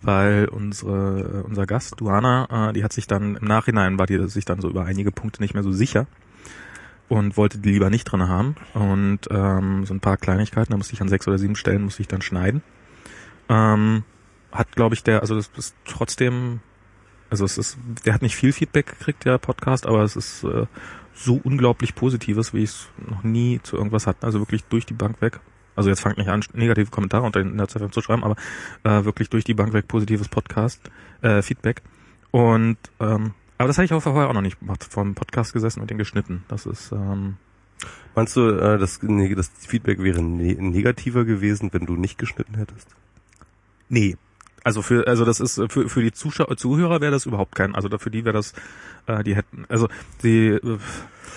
weil 0.02 0.50
unsere, 0.50 1.44
unser 1.48 1.66
Gast, 1.66 1.96
Duana, 2.02 2.70
äh, 2.70 2.74
die 2.74 2.84
hat 2.84 2.92
sich 2.92 3.08
dann 3.08 3.38
im 3.38 3.48
Nachhinein, 3.48 3.98
war 3.98 4.06
die 4.06 4.28
sich 4.28 4.44
dann 4.44 4.60
so 4.60 4.70
über 4.70 4.84
einige 4.84 5.12
Punkte 5.12 5.42
nicht 5.42 5.54
mehr 5.54 5.64
so 5.64 5.72
sicher 5.72 6.08
und 7.14 7.38
wollte 7.38 7.60
die 7.60 7.74
lieber 7.74 7.92
nicht 7.92 8.06
drin 8.06 8.28
haben. 8.28 8.56
Und 8.74 9.20
ähm, 9.30 9.86
so 9.86 9.94
ein 9.94 10.00
paar 10.00 10.18
Kleinigkeiten, 10.18 10.72
da 10.72 10.78
musste 10.78 10.94
ich 10.94 11.02
an 11.02 11.10
sechs 11.10 11.28
oder 11.28 11.38
sieben 11.38 11.56
Stellen 11.56 11.84
musste 11.84 12.02
ich 12.02 12.08
dann 12.08 12.24
schneiden. 12.24 12.64
Ähm, 13.50 14.04
hat, 14.52 14.72
glaube 14.72 14.96
ich, 14.96 15.04
der, 15.04 15.22
also 15.22 15.36
das 15.36 15.52
ist 15.56 15.76
trotzdem, 15.86 16.62
also 17.30 17.46
es 17.46 17.60
ist, 17.60 17.78
der 18.04 18.16
hat 18.16 18.24
nicht 18.24 18.36
viel 18.36 18.52
Feedback 18.52 18.88
gekriegt, 18.88 19.26
der 19.26 19.38
Podcast, 19.38 19.86
aber 19.86 20.02
es 20.02 20.16
ist 20.16 20.44
äh, 20.44 20.66
so 21.14 21.40
unglaublich 21.44 21.94
Positives, 21.94 22.52
wie 22.56 22.64
ich 22.64 22.72
es 22.72 22.88
noch 23.08 23.22
nie 23.22 23.60
zu 23.62 23.78
irgendwas 23.78 24.08
hatte. 24.08 24.26
Also 24.26 24.40
wirklich 24.40 24.64
durch 24.64 24.88
die 24.88 24.96
Bank 24.96 25.22
weg. 25.22 25.40
Also 25.76 25.92
jetzt 25.92 26.02
fangt 26.02 26.18
nicht 26.18 26.30
an, 26.30 26.44
negative 26.54 26.90
Kommentare 26.90 27.26
unter 27.26 27.44
den 27.44 27.60
FM 27.64 27.92
zu 27.92 28.02
schreiben, 28.02 28.24
aber 28.24 28.38
äh, 28.84 29.06
wirklich 29.06 29.30
durch 29.30 29.44
die 29.44 29.54
Bank 29.54 29.74
weg 29.74 29.88
positives 29.88 30.30
Podcast, 30.30 30.90
äh, 31.22 31.44
Feedback. 31.44 31.84
Und 32.32 32.78
ähm, 33.00 33.34
aber 33.64 33.70
das 33.70 33.78
habe 33.78 33.86
ich 33.86 33.94
auch 33.94 34.04
vorher 34.04 34.28
auch 34.28 34.34
noch 34.34 34.42
nicht 34.42 34.60
gemacht, 34.60 34.84
vom 34.84 35.16
Podcast 35.16 35.54
gesessen 35.54 35.80
und 35.80 35.90
den 35.90 35.98
geschnitten. 35.98 36.44
Das 36.50 36.66
ist 36.66 36.92
ähm, 36.92 37.38
Meinst 38.14 38.36
du, 38.36 38.50
äh, 38.50 38.78
das, 38.78 39.02
nee, 39.02 39.34
das 39.34 39.52
Feedback 39.58 40.04
wäre 40.04 40.22
ne 40.22 40.56
negativer 40.56 41.24
gewesen, 41.24 41.70
wenn 41.72 41.86
du 41.86 41.96
nicht 41.96 42.18
geschnitten 42.18 42.56
hättest? 42.56 42.90
Nee. 43.88 44.18
Also 44.66 44.82
für 44.82 45.08
also 45.08 45.24
das 45.24 45.40
ist 45.40 45.60
äh, 45.60 45.70
für 45.70 45.88
für 45.88 46.02
die 46.02 46.12
Zuschauer 46.12 46.58
Zuhörer 46.58 47.00
wäre 47.00 47.14
das 47.14 47.26
überhaupt 47.26 47.56
kein 47.56 47.74
also 47.74 47.88
für 47.98 48.12
die 48.12 48.26
wäre 48.26 48.34
das 48.36 48.54
äh, 49.08 49.24
die 49.24 49.38
hätten 49.38 49.64
also 49.70 49.88
die 50.24 50.48
äh, 50.48 50.78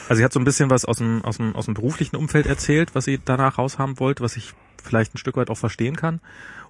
also 0.09 0.19
sie 0.19 0.25
hat 0.25 0.33
so 0.33 0.41
ein 0.41 0.45
bisschen 0.45 0.69
was 0.69 0.85
aus 0.85 0.99
dem 0.99 1.25
aus 1.25 1.37
dem 1.37 1.55
aus 1.55 1.67
dem 1.67 1.75
beruflichen 1.75 2.17
Umfeld 2.17 2.47
erzählt, 2.47 2.97
was 2.97 3.05
sie 3.05 3.21
danach 3.25 3.59
raushaben 3.59 4.01
wollte, 4.01 4.25
was 4.25 4.37
ich 4.37 4.53
vielleicht 4.83 5.15
ein 5.15 5.19
Stück 5.19 5.37
weit 5.37 5.49
auch 5.49 5.59
verstehen 5.59 5.95
kann 5.95 6.21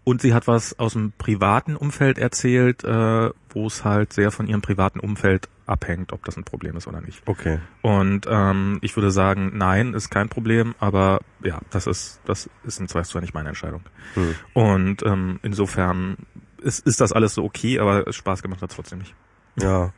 und 0.06 0.22
sie 0.22 0.32
hat 0.32 0.46
was 0.46 0.78
aus 0.78 0.92
dem 0.92 1.12
privaten 1.18 1.74
Umfeld 1.74 2.16
erzählt, 2.16 2.84
äh, 2.84 3.30
wo 3.50 3.66
es 3.66 3.84
halt 3.84 4.12
sehr 4.12 4.30
von 4.30 4.46
ihrem 4.46 4.62
privaten 4.62 5.00
Umfeld 5.00 5.48
abhängt, 5.66 6.12
ob 6.12 6.24
das 6.24 6.36
ein 6.36 6.44
Problem 6.44 6.76
ist 6.76 6.86
oder 6.86 7.00
nicht. 7.00 7.22
Okay. 7.26 7.58
Und 7.82 8.24
ähm, 8.30 8.78
ich 8.82 8.96
würde 8.96 9.10
sagen, 9.10 9.50
nein, 9.56 9.94
ist 9.94 10.08
kein 10.10 10.28
Problem, 10.28 10.76
aber 10.78 11.18
ja, 11.42 11.58
das 11.70 11.88
ist 11.88 12.20
das 12.24 12.48
ist 12.62 12.78
im 12.78 12.86
Zweifelsfall 12.86 13.20
nicht 13.20 13.34
meine 13.34 13.48
Entscheidung. 13.48 13.80
Hm. 14.14 14.34
Und 14.54 15.02
ähm, 15.04 15.40
insofern 15.42 16.18
ist, 16.62 16.86
ist 16.86 17.00
das 17.00 17.10
alles 17.10 17.34
so 17.34 17.42
okay, 17.42 17.80
aber 17.80 18.12
Spaß 18.12 18.44
gemacht 18.44 18.62
hat 18.62 18.70
trotzdem 18.70 19.00
nicht. 19.00 19.16
Ja, 19.60 19.92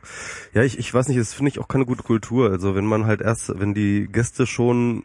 ja, 0.53 0.63
ich, 0.63 0.79
ich 0.79 0.91
weiß 0.91 1.07
nicht, 1.07 1.19
das 1.19 1.35
finde 1.35 1.49
ich 1.49 1.59
auch 1.59 1.67
keine 1.67 1.85
gute 1.85 2.01
Kultur. 2.01 2.49
Also 2.49 2.73
wenn 2.73 2.85
man 2.85 3.05
halt 3.05 3.21
erst, 3.21 3.59
wenn 3.59 3.75
die 3.75 4.07
Gäste 4.11 4.47
schon 4.47 5.03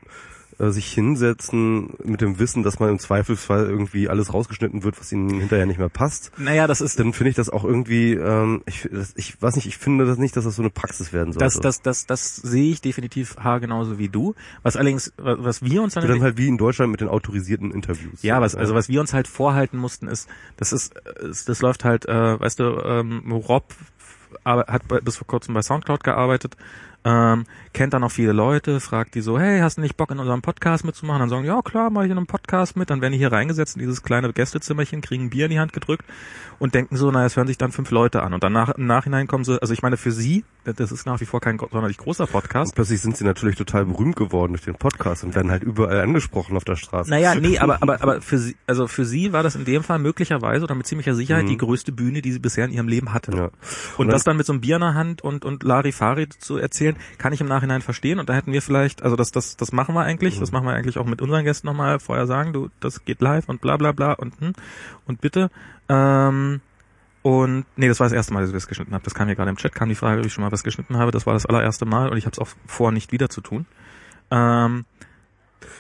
äh, 0.59 0.71
sich 0.71 0.93
hinsetzen 0.93 1.95
mit 2.05 2.21
dem 2.21 2.39
Wissen, 2.39 2.63
dass 2.63 2.79
man 2.79 2.91
im 2.91 2.99
Zweifelsfall 2.99 3.67
irgendwie 3.67 4.09
alles 4.09 4.33
rausgeschnitten 4.33 4.83
wird, 4.85 4.99
was 5.01 5.13
ihnen 5.13 5.41
hinterher 5.41 5.67
nicht 5.67 5.79
mehr 5.79 5.89
passt, 5.89 6.33
Naja, 6.39 6.67
das 6.67 6.81
ist 6.81 6.99
dann 6.99 7.13
finde 7.13 7.31
ich 7.31 7.37
das 7.37 7.51
auch 7.51 7.65
irgendwie, 7.65 8.15
ähm, 8.15 8.63
ich, 8.67 8.89
das, 8.91 9.13
ich 9.17 9.41
weiß 9.41 9.57
nicht, 9.57 9.67
ich 9.67 9.79
finde 9.79 10.07
das 10.07 10.19
nicht, 10.19 10.37
dass 10.37 10.45
das 10.45 10.57
so 10.57 10.63
eine 10.63 10.71
Praxis 10.71 11.13
werden 11.13 11.33
sollte. 11.33 11.45
das, 11.45 11.61
das, 11.61 11.83
das, 11.83 12.07
das 12.07 12.37
sehe 12.37 12.73
ich 12.73 12.81
definitiv 12.81 13.37
haargenauso 13.39 13.99
wie 13.99 14.09
du. 14.09 14.35
Was 14.63 14.77
allerdings, 14.77 15.13
was 15.17 15.63
wir 15.63 15.83
uns 15.83 15.95
dann, 15.95 16.07
dann 16.07 16.23
halt 16.23 16.37
wie 16.37 16.49
in 16.49 16.59
Deutschland 16.59 16.91
mit 16.91 17.01
den 17.01 17.09
autorisierten 17.09 17.71
Interviews. 17.71 18.23
ja, 18.23 18.41
was, 18.41 18.55
also 18.55 18.75
was 18.75 18.89
wir 18.89 19.01
uns 19.01 19.13
halt 19.13 19.29
vorhalten 19.29 19.79
mussten, 19.79 20.09
ist, 20.09 20.29
das 20.57 20.73
ist, 20.73 20.95
äh, 20.97 21.29
ist 21.29 21.49
das 21.49 21.63
läuft 21.63 21.85
halt, 21.85 22.07
äh, 22.07 22.41
weißt 22.41 22.61
du, 22.61 22.83
ähm, 22.85 23.33
Rob 23.33 23.75
hat 24.45 24.83
bis 25.05 25.17
vor 25.17 25.27
kurzem 25.27 25.55
bei 25.55 25.63
Soundcloud 25.63 26.05
gearbeitet, 26.05 26.57
ähm, 27.07 27.45
kennt 27.75 27.93
dann 27.93 28.03
auch 28.03 28.11
viele 28.11 28.33
Leute, 28.33 28.81
fragt 28.81 29.15
die 29.15 29.21
so, 29.21 29.39
hey, 29.39 29.61
hast 29.61 29.77
du 29.77 29.83
nicht 29.83 29.97
Bock 29.97 30.11
in 30.11 30.19
unserem 30.19 30.41
Podcast 30.41 30.85
mitzumachen? 30.85 31.21
Dann 31.21 31.29
sagen, 31.29 31.45
ja 31.45 31.61
klar, 31.61 31.91
mach 31.91 32.05
ich 32.05 32.11
in 32.11 32.17
einem 32.17 32.27
Podcast 32.27 32.77
mit. 32.77 32.89
Dann 32.89 33.03
werden 33.03 33.13
die 33.13 33.19
hier 33.19 33.31
reingesetzt 33.31 33.77
in 33.77 33.81
dieses 33.81 34.03
kleine 34.03 34.33
Gästezimmerchen, 34.33 35.03
kriegen 35.03 35.29
Bier 35.29 35.45
in 35.45 35.51
die 35.51 35.61
Hand 35.61 35.75
gedrückt 35.75 36.05
und 36.59 36.75
denken 36.75 36.97
so, 36.97 37.11
naja, 37.11 37.27
es 37.27 37.37
hören 37.37 37.47
sich 37.47 37.59
dann 37.59 37.73
fünf 37.73 37.91
Leute 37.91 38.23
an. 38.23 38.33
Und 38.33 38.43
dann 38.43 38.55
nach, 38.55 38.71
im 38.71 38.87
Nachhinein 38.87 39.27
kommen 39.27 39.45
sie, 39.45 39.61
also 39.61 39.75
ich 39.75 39.83
meine, 39.83 39.99
für 39.99 40.13
sie, 40.13 40.45
das 40.65 40.93
ist 40.93 41.07
nach 41.07 41.21
wie 41.21 41.27
vor 41.27 41.41
kein 41.41 41.59
sonderlich 41.59 41.99
großer 41.99 42.27
Podcast. 42.27 42.73
Und 42.73 42.75
plötzlich 42.77 43.01
sind 43.01 43.17
sie 43.17 43.25
natürlich 43.25 43.57
total 43.57 43.85
berühmt 43.87 44.17
geworden 44.17 44.53
durch 44.53 44.65
den 44.65 44.75
Podcast 44.75 45.25
und 45.25 45.35
werden 45.35 45.51
halt 45.51 45.63
überall 45.63 46.01
angesprochen 46.01 46.57
auf 46.57 46.65
der 46.65 46.77
Straße. 46.77 47.11
Naja, 47.11 47.35
nee, 47.41 47.59
aber, 47.59 47.83
aber, 47.83 48.03
aber 48.03 48.21
für 48.23 48.39
sie, 48.39 48.57
also 48.67 48.87
für 48.87 49.05
sie 49.05 49.33
war 49.33 49.43
das 49.43 49.57
in 49.57 49.65
dem 49.65 49.83
Fall 49.83 49.99
möglicherweise 49.99 50.65
oder 50.65 50.75
mit 50.75 50.87
ziemlicher 50.87 51.15
Sicherheit 51.15 51.49
die 51.49 51.57
größte 51.57 51.93
Bühne, 51.93 52.23
die 52.23 52.33
sie 52.33 52.39
bisher 52.39 52.65
in 52.65 52.73
ihrem 52.73 52.89
Leben 52.89 53.13
hatte. 53.13 53.31
Mhm. 53.33 53.37
Ja. 53.37 53.45
Und, 53.45 54.07
Und 54.07 54.09
das 54.09 54.25
dann 54.25 54.37
mit 54.37 54.47
so 54.47 54.53
einem 54.53 54.61
Bier 54.61 54.77
in 54.77 54.83
der 54.83 54.95
Hand 54.95 55.23
und, 55.23 55.45
und 55.45 55.63
Larifari 55.63 56.29
zu 56.29 56.57
erzählen, 56.57 56.97
kann 57.19 57.33
ich 57.33 57.41
im 57.41 57.49
Nachhinein 57.49 57.83
verstehen. 57.83 58.19
Und 58.19 58.29
da 58.29 58.35
hätten 58.35 58.53
wir 58.53 58.63
vielleicht, 58.63 59.03
also 59.03 59.17
das, 59.17 59.33
das, 59.33 59.57
das 59.57 59.73
machen 59.73 59.95
wir 59.95 60.03
eigentlich, 60.03 60.37
Mhm. 60.37 60.41
das 60.41 60.53
machen 60.53 60.67
wir 60.67 60.73
eigentlich 60.73 60.99
auch 60.99 61.07
mit 61.07 61.21
unseren 61.23 61.45
Gästen 61.45 61.67
nochmal 61.67 62.01
vorher 62.01 62.27
sagen, 62.27 62.53
du, 62.53 62.71
das 62.81 63.05
geht 63.05 63.21
live 63.21 63.49
und 63.49 63.61
bla 63.61 63.77
bla 63.77 63.93
bla 63.93 64.13
und 64.13 64.41
hm, 64.41 64.53
und 65.07 65.21
bitte. 65.21 65.51
Ähm, 65.89 66.61
und 67.25 67.65
nee, 67.77 67.89
das 67.89 67.99
war 67.99 68.05
das 68.07 68.13
erste 68.13 68.33
Mal, 68.33 68.41
dass 68.43 68.51
ich 68.51 68.55
das 68.55 68.69
geschnitten 68.69 68.93
habe. 68.95 69.03
Das 69.03 69.15
kam 69.15 69.27
hier 69.27 69.35
gerade 69.35 69.51
im 69.51 69.57
Chat, 69.57 69.75
kam 69.75 69.89
die 69.89 69.95
Frage, 69.97 70.21
ob 70.21 70.27
ich 70.27 70.33
schon 70.33 70.45
mal 70.45 70.53
was 70.53 70.63
geschnitten 70.63 70.97
habe. 70.99 71.11
Das 71.11 71.27
war 71.27 71.33
das 71.35 71.47
allererste 71.47 71.87
Mal 71.87 72.09
und 72.11 72.19
ich 72.19 72.27
habe 72.27 72.35
es 72.35 72.39
auch 72.39 72.49
vor, 72.67 72.93
nicht 72.93 73.11
wieder 73.13 73.29
zu 73.31 73.41
tun. 73.41 73.67
Ähm, 74.31 74.85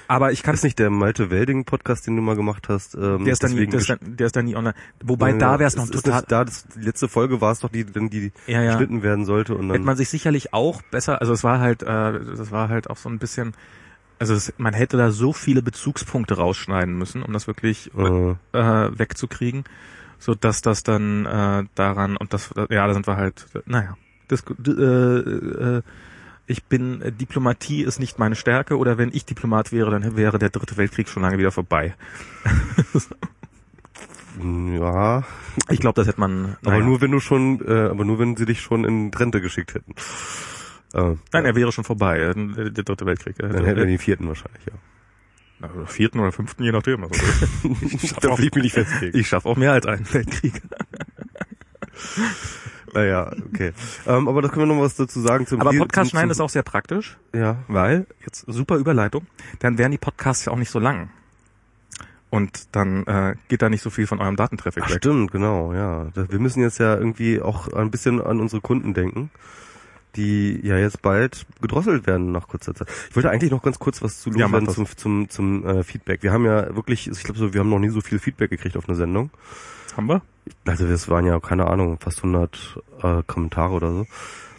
Aber 0.09 0.33
ich 0.33 0.43
kann 0.43 0.55
Ist 0.55 0.65
nicht 0.65 0.79
der 0.79 0.89
Malte 0.91 1.31
Welding 1.31 1.65
Podcast, 1.67 2.07
den 2.07 2.17
du 2.17 2.23
mal 2.23 2.35
gemacht 2.37 2.69
hast? 2.71 2.95
Ähm, 2.95 3.25
der 3.25 3.35
ist 3.35 3.43
dann 3.43 3.53
nie, 3.53 3.67
der 3.67 3.81
ist 3.81 3.91
dann, 3.91 3.99
der 4.03 4.27
ist 4.27 4.37
dann 4.37 4.47
nie 4.47 4.57
online. 4.57 4.75
Wobei 5.05 5.31
Ja, 5.33 5.37
da 5.39 5.59
wäre 5.59 5.69
es 5.69 5.77
noch 5.77 5.85
ist 5.85 5.93
total. 5.93 6.21
nicht 6.21 6.33
Da, 6.33 6.45
das, 6.45 6.67
die 6.75 6.81
letzte 6.81 7.09
Folge 7.09 7.41
war 7.43 7.53
es 7.53 7.61
doch, 7.61 7.71
die, 7.71 7.85
dann 7.85 8.09
die 8.11 8.33
Ja, 8.47 8.63
ja. 8.63 8.71
geschnitten 8.73 9.03
werden 9.03 9.25
sollte 9.27 9.55
und 9.55 9.65
hätte 9.67 9.75
dann. 9.79 9.85
man 9.85 9.97
sich 9.97 10.09
sicherlich 10.09 10.53
auch 10.55 10.81
besser, 10.91 11.21
also 11.21 11.33
es 11.35 11.45
war 11.45 11.61
halt, 11.61 11.83
äh, 11.83 11.87
das 11.87 12.51
war 12.51 12.69
halt 12.71 12.89
auch 12.89 12.97
so 12.97 13.09
ein 13.11 13.19
bisschen, 13.19 13.53
also 14.19 14.33
es, 14.35 14.55
man 14.57 14.73
hätte 14.73 14.97
da 14.97 15.11
so 15.11 15.33
viele 15.35 15.61
Bezugspunkte 15.63 16.37
rausschneiden 16.39 16.97
müssen, 16.97 17.23
um 17.23 17.33
das 17.35 17.47
wirklich 17.47 17.91
Äh, 17.95 18.31
äh, 18.53 18.99
wegzukriegen, 18.99 19.65
so 20.25 20.35
dass 20.35 20.63
das 20.63 20.83
dann 20.83 21.27
äh, 21.27 21.65
daran 21.75 22.17
und 22.17 22.33
das, 22.33 22.49
ja, 22.71 22.87
da 22.87 22.95
sind 22.95 23.07
wir 23.07 23.19
halt, 23.19 23.45
naja, 23.67 23.95
das, 24.29 24.43
äh, 24.67 24.73
äh, 24.73 25.83
ich 26.47 26.65
bin, 26.65 27.03
äh, 27.03 27.13
Diplomatie 27.13 27.83
ist 27.83 28.01
nicht 28.01 28.19
meine 28.19 28.35
Stärke 28.35 28.79
oder 28.79 28.97
wenn 28.97 29.11
ich 29.13 29.27
Diplomat 29.27 29.71
wäre, 29.71 29.91
dann 29.91 30.17
wäre 30.17 30.39
der 30.39 30.49
dritte 30.49 30.79
Weltkrieg 30.79 31.11
schon 31.11 31.25
lange 31.25 31.37
wieder 31.37 31.51
vorbei. 31.51 31.95
ja, 34.43 35.25
Ich 35.69 35.81
glaube, 35.81 36.01
das 36.01 36.09
hätte 36.09 36.21
man, 36.21 36.57
aber 36.63 36.71
naja. 36.71 36.87
nur 36.87 37.03
wenn 37.03 37.11
du 37.11 37.21
schon, 37.21 37.61
äh, 37.61 37.91
aber 37.91 38.07
nur 38.07 38.19
wenn 38.19 38.35
sie 38.35 38.47
dich 38.47 38.63
schon 38.63 38.87
in 38.87 39.13
Rente 39.13 39.43
geschickt 39.43 39.75
hätten. 39.75 39.93
Äh, 40.95 41.17
nein, 41.35 41.45
er 41.45 41.55
wäre 41.55 41.71
schon 41.71 41.85
vorbei, 41.85 42.21
äh, 42.21 42.71
der 42.71 42.85
dritte 42.85 43.05
Weltkrieg. 43.05 43.39
äh, 43.41 43.49
dann 43.49 43.67
hätten 43.67 43.77
wir 43.77 43.85
den 43.85 43.99
vierten 43.99 44.27
wahrscheinlich, 44.27 44.65
ja. 44.65 44.73
Na, 45.61 45.71
oder 45.71 45.87
vierten 45.87 46.19
oder 46.21 46.33
fünften, 46.33 46.65
je 46.65 46.73
nachdem. 46.73 47.05
Also, 47.05 47.15
ich 47.81 48.09
schaffe 48.09 48.39
will 48.39 48.47
ich 48.47 48.55
mich 48.55 48.65
nicht 48.65 48.73
festlegen. 48.75 49.19
ich 49.19 49.29
schaff 49.29 49.47
auch 49.47 49.57
mehr 49.57 49.73
als 49.73 49.87
einen 49.87 50.13
Weltkrieg. 50.13 50.63
Naja, 52.93 53.33
okay. 53.47 53.73
Ähm, 54.07 54.29
aber 54.29 54.41
da 54.41 54.49
können 54.49 54.69
wir 54.69 54.75
noch 54.77 54.81
was 54.83 54.95
dazu 54.95 55.21
sagen 55.21 55.47
zum 55.49 55.61
Aber 55.61 55.73
Podcast 55.73 56.11
schneiden 56.13 56.31
ist 56.31 56.41
auch 56.41 56.49
sehr 56.49 56.63
praktisch, 56.63 57.17
Ja. 57.35 57.57
weil, 57.67 58.07
jetzt 58.25 58.45
super 58.47 58.77
Überleitung, 58.77 59.27
dann 59.59 59.79
wären 59.79 59.91
die 59.91 59.99
Podcasts 59.99 60.45
ja 60.45 60.53
auch 60.53 60.57
nicht 60.57 60.71
so 60.71 60.79
lang. 60.79 61.11
Und 62.31 62.75
dann 62.75 63.05
äh, 63.07 63.35
geht 63.49 63.63
da 63.63 63.69
nicht 63.69 63.83
so 63.83 63.91
viel 63.91 64.07
von 64.07 64.21
eurem 64.21 64.37
Datentraffic 64.37 64.85
Ach, 64.87 64.91
weg. 64.91 64.99
stimmt, 64.99 65.33
genau, 65.33 65.73
ja. 65.73 66.07
Wir 66.15 66.39
müssen 66.39 66.63
jetzt 66.63 66.79
ja 66.79 66.95
irgendwie 66.97 67.41
auch 67.41 67.67
ein 67.73 67.91
bisschen 67.91 68.21
an 68.21 68.41
unsere 68.41 68.61
Kunden 68.61 68.95
denken, 68.95 69.31
die 70.17 70.61
ja 70.63 70.77
jetzt 70.79 71.03
bald 71.03 71.47
gedrosselt 71.61 72.07
werden 72.07 72.33
nach 72.33 72.49
kurzer 72.49 72.75
Zeit. 72.75 72.89
Ich 73.11 73.17
wollte 73.17 73.31
eigentlich 73.31 73.51
noch 73.51 73.63
ganz 73.63 73.79
kurz 73.79 74.03
was 74.03 74.21
zu 74.21 74.31
Ja, 74.31 74.47
loswerden 74.47 74.69
zum, 74.69 74.87
zum, 74.97 75.29
zum 75.29 75.67
äh, 75.67 75.83
Feedback. 75.83 76.23
Wir 76.23 76.33
haben 76.33 76.45
ja 76.45 76.75
wirklich, 76.75 77.09
ich 77.09 77.23
glaube 77.23 77.39
so, 77.39 77.53
wir 77.53 77.61
haben 77.61 77.71
noch 77.71 77.79
nie 77.79 77.91
so 77.91 78.01
viel 78.01 78.19
Feedback 78.19 78.51
gekriegt 78.51 78.77
auf 78.77 78.89
eine 78.89 78.97
Sendung. 78.97 79.31
Haben 79.97 80.09
wir? 80.09 80.23
Also 80.67 80.87
das 80.87 81.09
waren 81.09 81.27
ja, 81.27 81.39
keine 81.41 81.67
Ahnung, 81.67 81.99
fast 82.01 82.19
100 82.19 82.81
äh, 83.03 83.23
Kommentare 83.27 83.73
oder 83.73 83.93
so. 83.93 84.07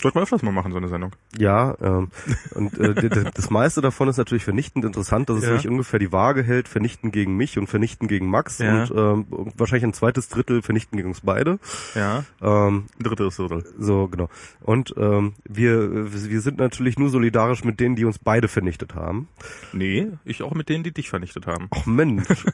Sollten 0.01 0.17
wir 0.17 0.23
öfters 0.23 0.43
mal 0.43 0.51
machen, 0.51 0.71
so 0.71 0.77
eine 0.77 0.87
Sendung. 0.87 1.11
Ja, 1.37 1.75
ähm, 1.81 2.09
und 2.53 2.77
äh, 2.79 3.31
das 3.33 3.49
meiste 3.49 3.81
davon 3.81 4.07
ist 4.07 4.17
natürlich 4.17 4.43
vernichtend 4.43 4.85
interessant, 4.85 5.29
dass 5.29 5.37
es 5.37 5.43
Ja. 5.43 5.49
nämlich 5.49 5.67
ungefähr 5.67 5.99
die 5.99 6.11
Waage 6.11 6.43
hält, 6.43 6.67
vernichten 6.67 7.11
gegen 7.11 7.35
mich 7.37 7.57
und 7.57 7.67
vernichten 7.67 8.07
gegen 8.07 8.27
Max 8.29 8.59
Ja. 8.59 8.83
und 8.83 8.91
ähm, 8.95 9.25
wahrscheinlich 9.57 9.83
ein 9.85 9.93
zweites 9.93 10.29
Drittel 10.29 10.61
vernichten 10.61 10.97
gegen 10.97 11.09
uns 11.09 11.21
beide. 11.21 11.59
Ja. 11.95 12.23
Ähm, 12.41 12.85
Drittes 12.99 13.37
Drittel. 13.37 13.65
so, 13.79 14.07
genau. 14.07 14.29
Und 14.61 14.93
ähm, 14.97 15.33
wir, 15.47 16.11
wir 16.13 16.41
sind 16.41 16.57
natürlich 16.59 16.99
nur 16.99 17.09
solidarisch 17.09 17.63
mit 17.63 17.79
denen, 17.79 17.95
die 17.95 18.05
uns 18.05 18.19
beide 18.19 18.47
vernichtet 18.47 18.95
haben. 18.95 19.27
Nee, 19.73 20.07
ich 20.25 20.43
auch 20.43 20.53
mit 20.53 20.69
denen, 20.69 20.83
die 20.83 20.91
dich 20.93 21.09
vernichtet 21.09 21.47
haben. 21.47 21.67
Ach 21.71 21.85
Mensch. 21.85 22.25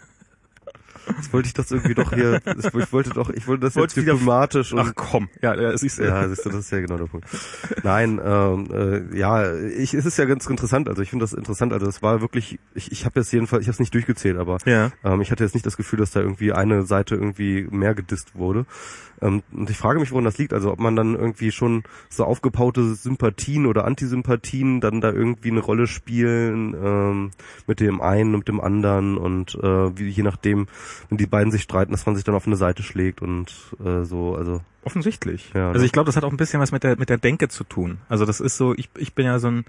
Jetzt 1.18 1.34
wollte 1.34 1.48
ich 1.48 1.54
das 1.54 1.72
irgendwie 1.72 1.94
doch 1.94 2.14
hier, 2.14 2.40
ich 2.46 2.92
wollte 2.94 3.10
doch, 3.12 3.30
ich 3.30 3.48
wollte 3.48 3.62
das 3.66 3.76
Wolltest 3.76 3.98
jetzt 3.98 4.06
wieder- 4.06 4.14
diplomatisch 4.14 4.74
und 4.74 4.80
Ach 4.80 4.92
komm. 4.96 5.30
Ja, 5.42 5.60
ja 5.60 5.78
siehst 5.78 6.00
du. 6.00 6.04
Ja, 6.04 6.28
siehst 6.28 6.46
du, 6.46 6.50
das 6.50 6.60
ist 6.60 6.72
ja 6.72 6.80
genau 6.82 6.98
der 6.98 7.06
Punkt. 7.06 7.28
Nein, 7.84 8.20
ähm, 8.24 8.68
äh, 9.12 9.18
ja, 9.18 9.54
ich, 9.56 9.94
es 9.94 10.06
ist 10.06 10.18
ja 10.18 10.26
ganz 10.26 10.46
interessant. 10.48 10.90
Also 10.90 11.02
ich 11.02 11.10
finde 11.10 11.24
das 11.24 11.34
interessant. 11.34 11.74
Also 11.74 11.88
es 11.88 12.02
war 12.02 12.22
wirklich, 12.22 12.60
ich, 12.76 12.92
ich 12.92 13.06
habe 13.06 13.20
jetzt 13.20 13.32
jedenfalls, 13.32 13.62
ich 13.62 13.68
habe 13.68 13.74
es 13.74 13.80
nicht 13.80 13.94
durchgezählt, 13.94 14.38
aber 14.38 14.58
Ja. 14.66 14.92
ähm, 15.04 15.22
ich 15.22 15.32
hatte 15.32 15.44
jetzt 15.44 15.54
nicht 15.54 15.66
das 15.66 15.78
Gefühl, 15.78 16.00
dass 16.00 16.12
da 16.12 16.20
irgendwie 16.22 16.54
eine 16.54 16.84
Seite 16.84 17.16
irgendwie 17.16 17.68
mehr 17.72 17.94
gedisst 17.96 18.36
wurde. 18.36 18.66
Ähm, 19.22 19.44
und 19.52 19.70
ich 19.70 19.78
frage 19.78 20.00
mich, 20.00 20.12
woran 20.12 20.26
das 20.26 20.38
liegt. 20.38 20.54
Also 20.54 20.72
ob 20.72 20.80
man 20.80 20.96
dann 20.96 21.16
irgendwie 21.16 21.52
schon 21.52 21.84
so 22.10 22.26
aufgepaute 22.26 22.96
Sympathien 22.96 23.66
oder 23.66 23.86
Antisympathien 23.86 24.82
dann 24.82 25.02
da 25.02 25.12
irgendwie 25.12 25.52
eine 25.52 25.60
Rolle 25.60 25.88
spielen 25.88 26.76
ähm, 26.82 27.32
mit 27.68 27.80
dem 27.80 28.02
einen 28.02 28.34
und 28.34 28.40
mit 28.40 28.48
dem 28.48 28.60
anderen 28.60 29.18
und 29.18 29.56
äh, 29.56 29.98
wie 29.98 30.10
je 30.10 30.24
nachdem, 30.24 30.68
wenn 31.10 31.18
die 31.18 31.28
beiden 31.28 31.52
sich 31.52 31.64
streiten, 31.64 31.92
dass 31.92 32.06
man 32.06 32.16
sich 32.16 32.24
dann 32.24 32.36
auf 32.36 32.48
eine 32.48 32.56
Seite 32.56 32.84
schlägt 32.84 33.22
und 33.22 33.76
äh, 33.84 34.04
so. 34.04 34.36
Also 34.36 34.62
Offensichtlich. 34.84 35.52
Ja, 35.54 35.68
also 35.68 35.80
ne? 35.80 35.86
ich 35.86 35.92
glaube, 35.92 36.08
das 36.08 36.16
hat 36.16 36.24
auch 36.24 36.32
ein 36.32 36.38
bisschen 36.38 36.60
was 36.60 36.72
mit 36.72 36.84
der 36.84 36.98
mit 36.98 37.10
der 37.10 37.18
Denke 37.18 37.50
zu 37.50 37.64
tun. 37.64 38.00
Also 38.10 38.26
das 38.26 38.40
ist 38.40 38.58
so, 38.58 38.74
ich, 38.74 38.90
ich 38.98 39.14
bin 39.14 39.26
ja 39.26 39.38
so 39.38 39.50
ein 39.50 39.66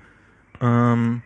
ähm, 0.60 1.22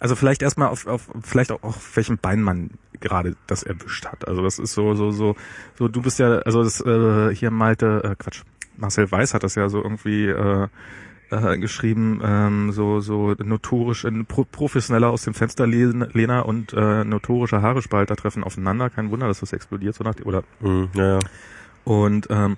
also 0.00 0.16
vielleicht 0.16 0.42
erstmal 0.42 0.68
auf, 0.68 0.86
auf 0.86 1.08
vielleicht 1.22 1.52
auch 1.52 1.62
auf 1.62 1.96
welchem 1.96 2.18
Bein 2.18 2.42
man 2.42 2.70
gerade 2.98 3.36
das 3.46 3.62
erwischt 3.62 4.06
hat. 4.06 4.26
Also 4.26 4.42
das 4.42 4.58
ist 4.58 4.72
so 4.72 4.94
so 4.94 5.10
so 5.10 5.36
so 5.78 5.88
du 5.88 6.02
bist 6.02 6.18
ja 6.18 6.38
also 6.40 6.64
das 6.64 6.80
äh, 6.80 7.34
hier 7.34 7.50
Malte 7.50 8.02
äh, 8.02 8.16
Quatsch 8.16 8.42
Marcel 8.76 9.10
Weiß 9.10 9.34
hat 9.34 9.44
das 9.44 9.54
ja 9.54 9.68
so 9.68 9.82
irgendwie 9.82 10.26
äh, 10.26 10.68
äh, 11.30 11.58
geschrieben 11.58 12.20
ähm, 12.24 12.72
so 12.72 13.00
so 13.00 13.34
notorisch 13.38 14.04
ein 14.04 14.26
Pro 14.26 14.44
professioneller 14.44 15.10
aus 15.10 15.22
dem 15.22 15.34
Fenster 15.34 15.66
Lehner 15.66 16.46
und 16.46 16.72
äh, 16.72 17.04
notorischer 17.04 17.62
Haarespalter 17.62 18.16
treffen 18.16 18.42
aufeinander. 18.42 18.90
Kein 18.90 19.10
Wunder, 19.10 19.28
dass 19.28 19.40
das 19.40 19.52
explodiert 19.52 19.94
so 19.94 20.02
nach 20.02 20.14
oder 20.24 20.44
mh, 20.60 20.88
ja, 20.94 21.06
ja. 21.14 21.18
und 21.84 22.26
ähm, 22.30 22.56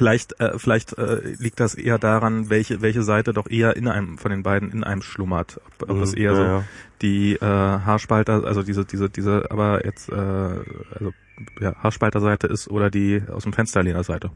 vielleicht, 0.00 0.40
äh, 0.40 0.58
vielleicht 0.58 0.96
äh, 0.96 1.34
liegt 1.38 1.60
das 1.60 1.74
eher 1.74 1.98
daran, 1.98 2.48
welche, 2.48 2.80
welche 2.80 3.02
Seite 3.02 3.34
doch 3.34 3.50
eher 3.50 3.76
in 3.76 3.86
einem 3.86 4.16
von 4.16 4.30
den 4.30 4.42
beiden 4.42 4.72
in 4.72 4.82
einem 4.82 5.02
schlummert. 5.02 5.60
Ob, 5.78 5.90
ob 5.90 5.96
Mhm, 5.98 6.02
es 6.02 6.14
eher 6.14 6.30
ja, 6.30 6.36
so 6.36 6.42
ja. 6.42 6.64
die 7.02 7.34
äh, 7.34 7.44
Haarspalter, 7.44 8.44
also 8.46 8.62
diese, 8.62 8.86
diese, 8.86 9.10
diese, 9.10 9.50
aber 9.50 9.84
jetzt 9.84 10.08
äh, 10.08 10.14
also 10.14 11.12
ja, 11.60 11.74
Haarspalterseite 11.82 12.46
ist 12.46 12.70
oder 12.70 12.88
die 12.88 13.22
aus 13.30 13.42
dem 13.42 13.52
Fensterlehnerseite. 13.52 14.30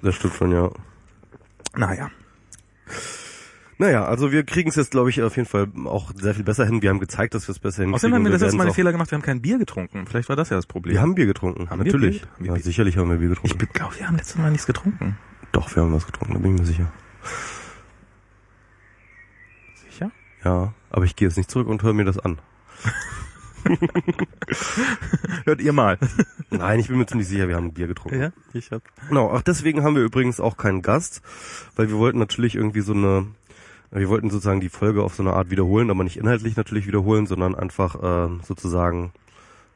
Das 0.00 0.14
stimmt 0.14 0.32
schon, 0.32 0.50
ja. 0.52 0.70
Naja. 1.76 2.10
Naja, 3.82 4.04
also 4.04 4.30
wir 4.30 4.44
kriegen 4.44 4.68
es 4.68 4.76
jetzt, 4.76 4.92
glaube 4.92 5.10
ich, 5.10 5.20
auf 5.22 5.34
jeden 5.34 5.48
Fall 5.48 5.66
auch 5.86 6.12
sehr 6.14 6.36
viel 6.36 6.44
besser 6.44 6.64
hin. 6.64 6.82
Wir 6.82 6.90
haben 6.90 7.00
gezeigt, 7.00 7.34
dass 7.34 7.48
wir 7.48 7.50
es 7.52 7.58
besser 7.58 7.78
hinkriegen. 7.82 7.96
Außerdem 7.96 8.14
haben 8.14 8.24
wir 8.24 8.30
das 8.30 8.40
letzte 8.42 8.56
Mal 8.56 8.62
den 8.62 8.66
werden's 8.66 8.76
Fehler 8.76 8.92
gemacht, 8.92 9.10
wir 9.10 9.16
haben 9.16 9.24
kein 9.24 9.42
Bier 9.42 9.58
getrunken. 9.58 10.06
Vielleicht 10.06 10.28
war 10.28 10.36
das 10.36 10.50
ja 10.50 10.56
das 10.56 10.66
Problem. 10.66 10.94
Wir 10.94 11.02
haben 11.02 11.16
Bier 11.16 11.26
getrunken, 11.26 11.68
Haben 11.68 11.82
natürlich. 11.82 12.20
Bier? 12.20 12.30
Haben 12.30 12.44
wir 12.44 12.46
ja, 12.46 12.54
Bier? 12.54 12.62
sicherlich 12.62 12.96
haben 12.96 13.10
wir 13.10 13.16
Bier 13.16 13.32
ich 13.32 13.42
getrunken. 13.42 13.72
glaube, 13.72 13.98
wir 13.98 14.06
haben 14.06 14.16
letztes 14.16 14.36
Mal 14.36 14.52
nichts 14.52 14.66
getrunken. 14.68 15.18
Doch, 15.50 15.74
wir 15.74 15.82
haben 15.82 15.92
was 15.92 16.06
getrunken, 16.06 16.34
da 16.34 16.38
bin 16.38 16.54
ich 16.54 16.60
mir 16.60 16.66
sicher. 16.66 16.92
Sicher? 19.90 20.12
Ja, 20.44 20.72
aber 20.90 21.04
ich 21.04 21.16
gehe 21.16 21.26
jetzt 21.26 21.36
nicht 21.36 21.50
zurück 21.50 21.66
und 21.66 21.82
höre 21.82 21.92
mir 21.92 22.04
das 22.04 22.20
an. 22.20 22.38
Hört 25.44 25.60
ihr 25.60 25.72
mal. 25.72 25.98
Nein, 26.50 26.80
ich 26.80 26.88
bin 26.88 26.98
mir 26.98 27.06
ziemlich 27.06 27.28
sicher, 27.28 27.48
wir 27.48 27.56
haben 27.56 27.72
Bier 27.72 27.86
getrunken. 27.86 28.20
ja, 28.20 28.32
ich 28.52 28.70
hab. 28.70 28.82
Genau, 29.08 29.30
auch 29.30 29.42
deswegen 29.42 29.82
haben 29.82 29.96
wir 29.96 30.02
übrigens 30.02 30.40
auch 30.40 30.56
keinen 30.56 30.82
Gast, 30.82 31.22
weil 31.76 31.88
wir 31.88 31.96
wollten 31.96 32.18
natürlich 32.18 32.54
irgendwie 32.54 32.80
so 32.80 32.92
eine, 32.92 33.26
wir 34.00 34.08
wollten 34.08 34.30
sozusagen 34.30 34.60
die 34.60 34.68
Folge 34.70 35.02
auf 35.02 35.14
so 35.14 35.22
eine 35.22 35.32
Art 35.34 35.50
wiederholen, 35.50 35.90
aber 35.90 36.04
nicht 36.04 36.16
inhaltlich 36.16 36.56
natürlich 36.56 36.86
wiederholen, 36.86 37.26
sondern 37.26 37.54
einfach 37.54 37.96
ähm, 38.02 38.40
sozusagen 38.42 39.12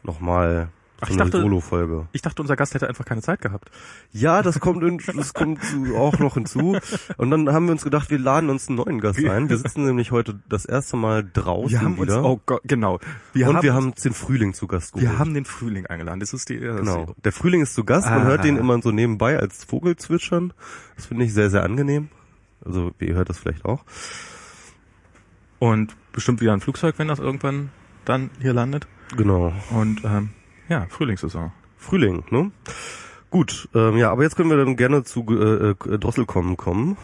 nochmal 0.03 0.69
Ach, 1.01 1.09
so 1.09 1.15
ich 1.15 1.21
eine 1.21 1.31
dachte- 1.31 1.43
Solo-Folge. 1.43 2.07
Ich 2.13 2.23
dachte, 2.23 2.41
unser 2.41 2.57
Gast 2.57 2.73
hätte 2.73 2.89
einfach 2.89 3.05
keine 3.05 3.21
Zeit 3.21 3.43
gehabt. 3.43 3.71
Ja, 4.13 4.41
das 4.43 4.61
kommt, 4.61 4.83
in, 4.83 4.99
das 5.15 5.35
kommt 5.35 5.61
auch 5.95 6.19
noch 6.19 6.35
hinzu. 6.35 6.79
Und 7.19 7.31
dann 7.31 7.53
haben 7.53 7.67
wir 7.67 7.73
uns 7.73 7.85
gedacht, 7.85 8.09
wir 8.11 8.19
laden 8.19 8.49
uns 8.49 8.69
einen 8.69 8.79
neuen 8.79 9.01
Gast 9.01 9.23
ein. 9.23 9.51
Wir 9.51 9.59
sitzen 9.59 9.85
nämlich 9.85 10.11
heute 10.13 10.41
das 10.49 10.65
erste 10.65 10.97
Mal 10.97 11.29
draußen 11.31 11.71
Wir 11.73 11.83
haben 11.83 12.01
wieder. 12.01 12.19
uns, 12.21 12.27
oh 12.27 12.41
Gott, 12.47 12.63
genau. 12.65 12.99
Wir 13.35 13.49
und 13.51 13.57
haben, 13.57 13.63
wir 13.63 13.75
haben 13.75 13.87
uns 13.91 14.01
den 14.01 14.15
Frühling 14.15 14.55
zu 14.55 14.67
Gast 14.67 14.95
geholt. 14.95 15.11
wir 15.11 15.19
haben 15.19 15.35
den 15.35 15.45
Frühling 15.45 15.85
eingeladen. 15.87 16.21
Das 16.21 16.33
ist 16.33 16.49
die, 16.49 16.59
das 16.61 16.79
Genau. 16.81 17.03
ist 17.05 17.25
Der 17.27 17.33
Frühling 17.33 17.61
ist 17.61 17.75
zu 17.75 17.85
Gast, 17.85 18.09
man 18.09 18.23
Ah. 18.23 18.25
hört 18.25 18.45
den 18.45 18.57
immer 18.57 18.81
so 18.81 18.91
nebenbei 18.91 19.39
als 19.39 19.65
Vogel 19.65 19.97
zwitschern. 19.97 20.55
Das 20.97 21.05
finde 21.05 21.27
ich 21.27 21.35
sehr, 21.35 21.51
sehr 21.51 21.63
angenehm. 21.63 22.09
Also 22.67 22.93
ihr 22.99 23.15
hört 23.15 23.29
das 23.29 23.39
vielleicht 23.39 23.65
auch. 23.65 23.85
Und 25.59 25.97
bestimmt 26.13 26.41
wieder 26.41 26.53
ein 26.53 26.61
Flugzeug, 26.61 26.97
wenn 26.99 27.09
das 27.09 27.19
irgendwann 27.19 27.71
dann 28.05 28.31
hier 28.41 28.53
landet. 28.53 28.87
Genau. 29.17 29.53
Und 29.71 30.05
ähm, 30.05 30.31
ja, 30.69 30.87
Frühlingssaison. 30.89 31.53
Frühling, 31.79 32.25
ne? 32.31 32.51
Gut, 33.31 33.69
ähm, 33.75 33.97
ja, 33.97 34.11
aber 34.11 34.23
jetzt 34.23 34.37
können 34.37 34.51
wir 34.51 34.57
dann 34.57 34.77
gerne 34.77 35.05
zu 35.05 35.25
äh, 35.29 35.71
äh, 35.71 35.99
Drosselkommen 35.99 36.57
kommen. 36.57 36.97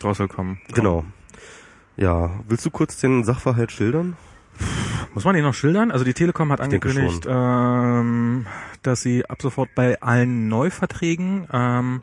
Drossel 0.00 0.28
kommen. 0.28 0.60
Genau. 0.74 1.04
Ja, 1.96 2.30
willst 2.48 2.64
du 2.64 2.70
kurz 2.70 3.00
den 3.00 3.24
Sachverhalt 3.24 3.72
schildern? 3.72 4.16
Muss 5.14 5.24
man 5.24 5.34
den 5.34 5.44
noch 5.44 5.54
schildern? 5.54 5.90
Also 5.90 6.04
die 6.04 6.14
Telekom 6.14 6.52
hat 6.52 6.60
Ich 6.60 6.64
angekündigt, 6.64 7.26
ähm, 7.28 8.46
dass 8.82 9.02
sie 9.02 9.28
ab 9.28 9.42
sofort 9.42 9.74
bei 9.74 10.00
allen 10.00 10.48
Neuverträgen, 10.48 11.48
ähm, 11.52 12.02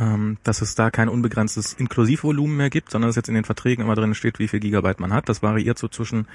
ähm, 0.00 0.38
dass 0.44 0.62
es 0.62 0.74
da 0.74 0.90
kein 0.90 1.08
unbegrenztes 1.08 1.72
Inklusivvolumen 1.74 2.56
mehr 2.56 2.70
gibt, 2.70 2.90
sondern 2.90 3.08
dass 3.08 3.16
jetzt 3.16 3.28
in 3.28 3.34
den 3.34 3.44
Verträgen 3.44 3.84
immer 3.84 3.94
drin 3.94 4.14
steht, 4.14 4.38
wie 4.38 4.48
viel 4.48 4.60
Gigabyte 4.60 5.00
man 5.00 5.12
hat. 5.12 5.28
Das 5.28 5.42
variiert 5.42 5.78
so 5.78 5.88
zwischen 5.88 6.26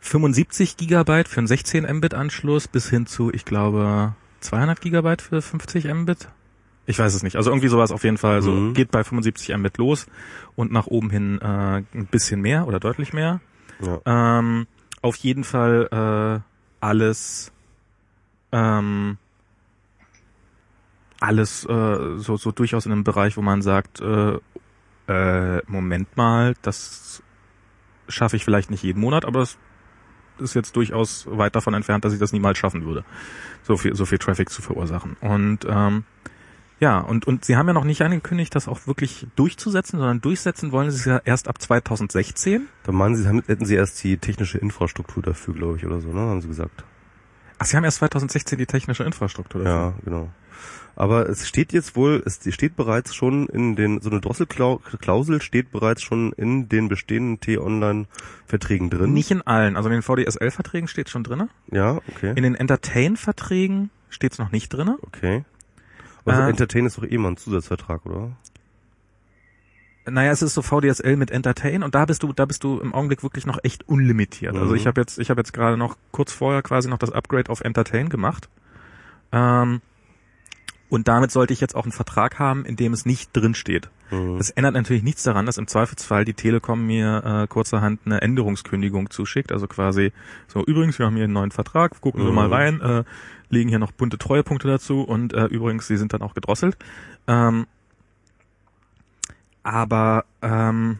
75 0.00 0.76
Gigabyte 0.76 1.28
für 1.28 1.38
einen 1.38 1.46
16 1.46 1.84
Mbit 1.96 2.14
Anschluss 2.14 2.68
bis 2.68 2.88
hin 2.90 3.06
zu, 3.06 3.32
ich 3.32 3.44
glaube, 3.44 4.14
200 4.40 4.80
Gigabyte 4.80 5.22
für 5.22 5.40
50 5.42 5.84
Mbit 5.92 6.28
Ich 6.86 6.98
weiß 6.98 7.14
es 7.14 7.22
nicht. 7.22 7.36
Also 7.36 7.50
irgendwie 7.50 7.68
sowas 7.68 7.92
auf 7.92 8.02
jeden 8.02 8.18
Fall. 8.18 8.34
Also 8.34 8.50
Mhm. 8.50 8.74
geht 8.74 8.90
bei 8.90 9.04
75 9.04 9.56
Mbit 9.56 9.78
los 9.78 10.06
und 10.56 10.72
nach 10.72 10.86
oben 10.88 11.10
hin 11.10 11.40
äh, 11.40 11.82
ein 11.94 12.08
bisschen 12.10 12.40
mehr 12.40 12.66
oder 12.66 12.80
deutlich 12.80 13.12
mehr. 13.12 13.40
Ja. 13.80 14.00
Ähm, 14.38 14.66
auf 15.00 15.14
jeden 15.16 15.44
Fall 15.44 16.42
äh, 16.42 16.84
alles 16.84 17.52
ähm, 18.50 19.16
alles 21.22 21.64
äh, 21.64 22.18
so, 22.18 22.36
so 22.36 22.52
durchaus 22.52 22.86
in 22.86 22.92
einem 22.92 23.04
Bereich, 23.04 23.36
wo 23.36 23.42
man 23.42 23.62
sagt, 23.62 24.00
äh, 24.00 24.38
äh, 25.08 25.62
Moment 25.66 26.16
mal, 26.16 26.54
das 26.62 27.22
schaffe 28.08 28.36
ich 28.36 28.44
vielleicht 28.44 28.70
nicht 28.70 28.82
jeden 28.82 29.00
Monat, 29.00 29.24
aber 29.24 29.40
es 29.40 29.58
ist 30.38 30.54
jetzt 30.54 30.76
durchaus 30.76 31.26
weit 31.30 31.54
davon 31.54 31.74
entfernt, 31.74 32.04
dass 32.04 32.12
ich 32.12 32.18
das 32.18 32.32
niemals 32.32 32.58
schaffen 32.58 32.84
würde, 32.84 33.04
so 33.62 33.76
viel, 33.76 33.94
so 33.94 34.04
viel 34.04 34.18
Traffic 34.18 34.50
zu 34.50 34.62
verursachen. 34.62 35.16
Und 35.20 35.60
ähm, 35.68 36.04
ja, 36.80 36.98
und, 36.98 37.28
und 37.28 37.44
sie 37.44 37.56
haben 37.56 37.68
ja 37.68 37.72
noch 37.72 37.84
nicht 37.84 38.02
angekündigt, 38.02 38.54
das 38.56 38.66
auch 38.66 38.88
wirklich 38.88 39.28
durchzusetzen, 39.36 40.00
sondern 40.00 40.20
durchsetzen 40.20 40.72
wollen 40.72 40.90
sie 40.90 40.96
es 40.96 41.04
ja 41.04 41.20
erst 41.24 41.46
ab 41.46 41.62
2016. 41.62 42.66
Da 42.82 42.90
meinen 42.90 43.14
sie, 43.14 43.28
hätten 43.28 43.64
sie 43.64 43.76
erst 43.76 44.02
die 44.02 44.16
technische 44.16 44.58
Infrastruktur 44.58 45.22
dafür, 45.22 45.54
glaube 45.54 45.76
ich, 45.76 45.86
oder 45.86 46.00
so, 46.00 46.08
ne? 46.08 46.20
Haben 46.20 46.40
sie 46.40 46.48
gesagt. 46.48 46.84
Ach, 47.62 47.66
sie 47.66 47.76
haben 47.76 47.84
erst 47.84 47.98
2016 47.98 48.58
die 48.58 48.66
technische 48.66 49.04
Infrastruktur 49.04 49.62
dafür. 49.62 49.76
Ja, 49.78 49.94
genau. 50.04 50.30
Aber 50.96 51.28
es 51.28 51.46
steht 51.46 51.72
jetzt 51.72 51.94
wohl, 51.94 52.20
es 52.26 52.40
steht 52.52 52.74
bereits 52.74 53.14
schon 53.14 53.46
in 53.46 53.76
den, 53.76 54.00
so 54.00 54.10
eine 54.10 54.20
Drosselklausel 54.20 55.40
steht 55.40 55.70
bereits 55.70 56.02
schon 56.02 56.32
in 56.32 56.68
den 56.68 56.88
bestehenden 56.88 57.38
T-Online-Verträgen 57.38 58.90
drin. 58.90 59.12
Nicht 59.12 59.30
in 59.30 59.42
allen. 59.42 59.76
Also 59.76 59.88
in 59.88 59.92
den 59.92 60.02
VDSL-Verträgen 60.02 60.88
steht 60.88 61.08
schon 61.08 61.22
drinne. 61.22 61.48
Ja, 61.70 62.00
okay. 62.08 62.32
In 62.34 62.42
den 62.42 62.56
Entertain-Verträgen 62.56 63.90
steht 64.10 64.32
es 64.32 64.38
noch 64.40 64.50
nicht 64.50 64.68
drinne. 64.70 64.98
Okay. 65.02 65.44
Also 66.24 66.42
Äh, 66.42 66.50
Entertain 66.50 66.86
ist 66.86 66.98
doch 66.98 67.04
eh 67.04 67.16
mal 67.16 67.28
ein 67.28 67.36
Zusatzvertrag, 67.36 68.04
oder? 68.04 68.32
Naja, 70.10 70.32
es 70.32 70.42
ist 70.42 70.54
so 70.54 70.62
VDSL 70.62 71.16
mit 71.16 71.30
Entertain 71.30 71.82
und 71.84 71.94
da 71.94 72.04
bist 72.06 72.22
du, 72.24 72.32
da 72.32 72.44
bist 72.44 72.64
du 72.64 72.80
im 72.80 72.92
Augenblick 72.92 73.22
wirklich 73.22 73.46
noch 73.46 73.58
echt 73.62 73.88
unlimitiert. 73.88 74.56
Also 74.56 74.70
Mhm. 74.70 74.76
ich 74.76 74.86
habe 74.88 75.00
jetzt, 75.00 75.18
ich 75.18 75.30
habe 75.30 75.40
jetzt 75.40 75.52
gerade 75.52 75.76
noch 75.76 75.96
kurz 76.10 76.32
vorher 76.32 76.62
quasi 76.62 76.88
noch 76.88 76.98
das 76.98 77.10
Upgrade 77.12 77.50
auf 77.50 77.60
Entertain 77.60 78.08
gemacht. 78.08 78.48
Ähm, 79.30 79.80
und 80.88 81.08
damit 81.08 81.30
sollte 81.30 81.52
ich 81.54 81.60
jetzt 81.60 81.74
auch 81.74 81.84
einen 81.84 81.92
Vertrag 81.92 82.38
haben, 82.38 82.64
in 82.66 82.76
dem 82.76 82.92
es 82.92 83.06
nicht 83.06 83.30
drin 83.34 83.54
steht. 83.54 83.88
Mhm. 84.10 84.36
Das 84.38 84.50
ändert 84.50 84.74
natürlich 84.74 85.02
nichts 85.04 85.22
daran, 85.22 85.46
dass 85.46 85.56
im 85.56 85.66
Zweifelsfall 85.68 86.24
die 86.24 86.34
Telekom 86.34 86.84
mir 86.86 87.22
äh, 87.24 87.46
kurzerhand 87.46 88.00
eine 88.04 88.20
Änderungskündigung 88.20 89.08
zuschickt. 89.08 89.52
Also 89.52 89.68
quasi 89.68 90.12
so, 90.48 90.62
übrigens, 90.64 90.98
wir 90.98 91.06
haben 91.06 91.14
hier 91.14 91.24
einen 91.24 91.32
neuen 91.32 91.50
Vertrag, 91.52 91.98
gucken 92.00 92.22
Sie 92.22 92.28
Mhm. 92.28 92.34
mal 92.34 92.48
rein, 92.52 92.80
äh, 92.80 93.04
legen 93.48 93.68
hier 93.70 93.78
noch 93.78 93.92
bunte 93.92 94.18
Treuepunkte 94.18 94.66
dazu 94.68 95.02
und 95.02 95.32
äh, 95.32 95.44
übrigens, 95.46 95.86
Sie 95.86 95.96
sind 95.96 96.12
dann 96.12 96.22
auch 96.22 96.34
gedrosselt. 96.34 96.76
Ähm, 97.26 97.66
aber 99.62 100.24
ähm, 100.42 100.98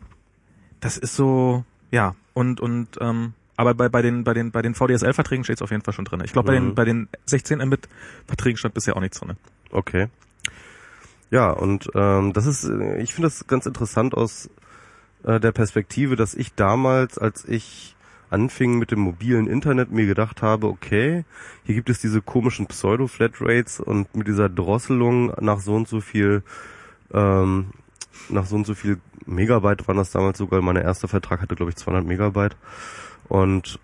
das 0.81 0.99
ist 0.99 1.17
so, 1.17 1.65
ja, 1.91 2.15
und 2.35 2.61
und 2.61 2.89
ähm, 3.01 3.35
aber 3.57 3.75
bei, 3.75 3.89
bei 3.89 4.03
den 4.03 4.25
bei 4.25 4.35
den 4.35 4.51
bei 4.51 4.63
den 4.63 4.75
VDSL-Verträgen 4.75 5.45
steht 5.45 5.57
es 5.57 5.63
auf 5.63 5.71
jeden 5.71 5.83
Fall 5.83 5.95
schon 5.95 6.05
drin. 6.05 6.23
Ich 6.25 6.33
glaube, 6.33 6.47
bei 6.47 6.55
den 6.55 6.69
Mhm. 6.69 6.75
bei 6.75 6.85
den 6.85 7.09
16 7.27 7.59
Mbit-Verträgen 7.59 8.57
stand 8.57 8.75
bisher 8.75 8.97
auch 8.97 9.01
nichts 9.01 9.21
drin. 9.21 9.37
Okay. 9.71 10.09
Ja, 11.31 11.51
und 11.51 11.89
ähm, 11.95 12.33
das 12.33 12.47
ist, 12.47 12.65
äh, 12.65 13.01
ich 13.01 13.15
finde 13.15 13.29
das 13.29 13.47
ganz 13.47 13.67
interessant 13.67 14.15
aus 14.15 14.51
äh, 15.25 15.41
der 15.41 15.53
Perspektive, 15.53 16.17
dass 16.17 16.35
ich 16.35 16.55
damals, 16.55 17.17
als 17.19 17.47
ich 17.49 17.97
anfing 18.29 18.79
mit 18.79 18.91
dem 18.91 19.01
mobilen 19.01 19.47
Internet, 19.47 19.91
mir 19.93 20.07
gedacht 20.07 20.43
habe, 20.43 20.67
okay, 20.67 21.25
hier 21.65 21.75
gibt 21.75 21.91
es 21.91 22.01
diese 22.01 22.23
komischen 22.23 22.67
Pseudo-Flatrates 22.67 23.81
und 23.81 24.15
mit 24.15 24.27
dieser 24.27 24.49
Drosselung 24.49 25.33
nach 25.41 25.61
so 25.61 25.75
und 25.75 25.87
so 25.89 26.01
viel, 26.01 26.43
ähm, 27.13 27.67
nach 28.29 28.47
so 28.47 28.57
und 28.57 28.67
so 28.67 28.75
viel 28.75 28.99
Megabyte 29.27 29.87
waren 29.87 29.97
das 29.97 30.11
damals 30.11 30.39
sogar, 30.39 30.63
mein 30.63 30.77
erster 30.77 31.09
Vertrag 31.09 31.41
hatte, 31.41 31.55
glaube 31.55 31.71
ich, 31.71 31.77
200 31.77 32.05
Megabyte 32.05 32.57
und 33.29 33.79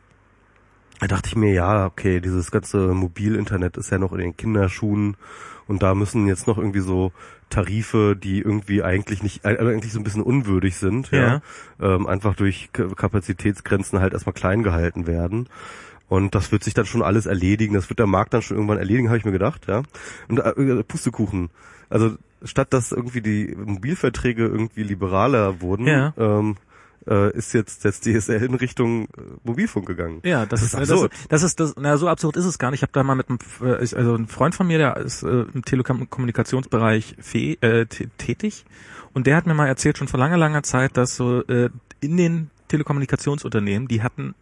da 1.00 1.06
dachte 1.06 1.28
ich 1.28 1.36
mir, 1.36 1.52
ja, 1.52 1.86
okay, 1.86 2.20
dieses 2.20 2.50
ganze 2.50 2.92
Mobilinternet 2.92 3.76
ist 3.76 3.90
ja 3.90 3.98
noch 3.98 4.12
in 4.12 4.18
den 4.18 4.36
Kinderschuhen 4.36 5.16
und 5.68 5.82
da 5.82 5.94
müssen 5.94 6.26
jetzt 6.26 6.46
noch 6.48 6.58
irgendwie 6.58 6.80
so 6.80 7.12
Tarife, 7.50 8.16
die 8.16 8.40
irgendwie 8.40 8.82
eigentlich 8.82 9.22
nicht, 9.22 9.44
äh, 9.44 9.58
eigentlich 9.58 9.92
so 9.92 10.00
ein 10.00 10.04
bisschen 10.04 10.22
unwürdig 10.22 10.76
sind, 10.76 11.10
ja, 11.12 11.40
ähm, 11.80 12.06
einfach 12.06 12.34
durch 12.34 12.70
Kapazitätsgrenzen 12.72 14.00
halt 14.00 14.12
erstmal 14.12 14.34
klein 14.34 14.62
gehalten 14.62 15.06
werden. 15.06 15.48
Und 16.08 16.34
das 16.34 16.52
wird 16.52 16.64
sich 16.64 16.72
dann 16.72 16.86
schon 16.86 17.02
alles 17.02 17.26
erledigen, 17.26 17.74
das 17.74 17.90
wird 17.90 17.98
der 17.98 18.06
Markt 18.06 18.32
dann 18.32 18.42
schon 18.42 18.56
irgendwann 18.56 18.78
erledigen, 18.78 19.08
habe 19.08 19.18
ich 19.18 19.26
mir 19.26 19.32
gedacht, 19.32 19.66
ja. 19.68 19.82
Und 20.28 20.38
äh, 20.38 20.82
Pustekuchen. 20.82 21.50
Also 21.90 22.16
statt 22.44 22.72
dass 22.72 22.92
irgendwie 22.92 23.20
die 23.20 23.54
Mobilverträge 23.56 24.44
irgendwie 24.44 24.82
liberaler 24.82 25.60
wurden, 25.60 25.86
Ja. 25.86 26.12
ähm, 26.16 26.56
äh, 27.08 27.32
ist 27.34 27.54
jetzt 27.54 27.84
das 27.86 28.00
DSL 28.00 28.42
in 28.44 28.54
Richtung 28.54 29.04
äh, 29.06 29.08
Mobilfunk 29.42 29.86
gegangen. 29.86 30.20
Ja, 30.24 30.44
das, 30.44 30.60
Das 30.60 30.62
ist 30.62 30.74
ist 30.74 30.80
das, 30.80 30.90
absurd. 30.90 31.12
das 31.30 31.42
ist 31.42 31.58
das. 31.60 31.74
Na, 31.78 31.96
so 31.96 32.06
absurd 32.08 32.36
ist 32.36 32.44
es 32.44 32.58
gar 32.58 32.70
nicht. 32.70 32.78
Ich 32.80 32.82
habe 32.82 32.92
da 32.92 33.02
mal 33.02 33.14
mit 33.14 33.28
einem, 33.30 33.38
äh, 33.62 33.72
also 33.96 34.14
ein 34.14 34.26
Freund 34.28 34.54
von 34.54 34.66
mir, 34.66 34.76
der 34.78 34.96
ist 34.98 35.22
äh, 35.22 35.46
im 35.54 35.64
Telekommunikationsbereich 35.64 37.16
äh, 37.34 37.86
tä- 37.86 38.08
tätig 38.18 38.64
und 39.14 39.26
der 39.26 39.36
hat 39.36 39.46
mir 39.46 39.54
mal 39.54 39.66
erzählt 39.68 39.96
schon 39.98 40.08
vor 40.08 40.20
langer 40.20 40.36
langer 40.36 40.62
Zeit, 40.62 40.96
dass 40.96 41.16
so 41.16 41.42
äh, 41.46 41.70
in 42.00 42.16
den 42.16 42.50
Telekommunikationsunternehmen, 42.68 43.88
die 43.88 44.02
hatten 44.02 44.34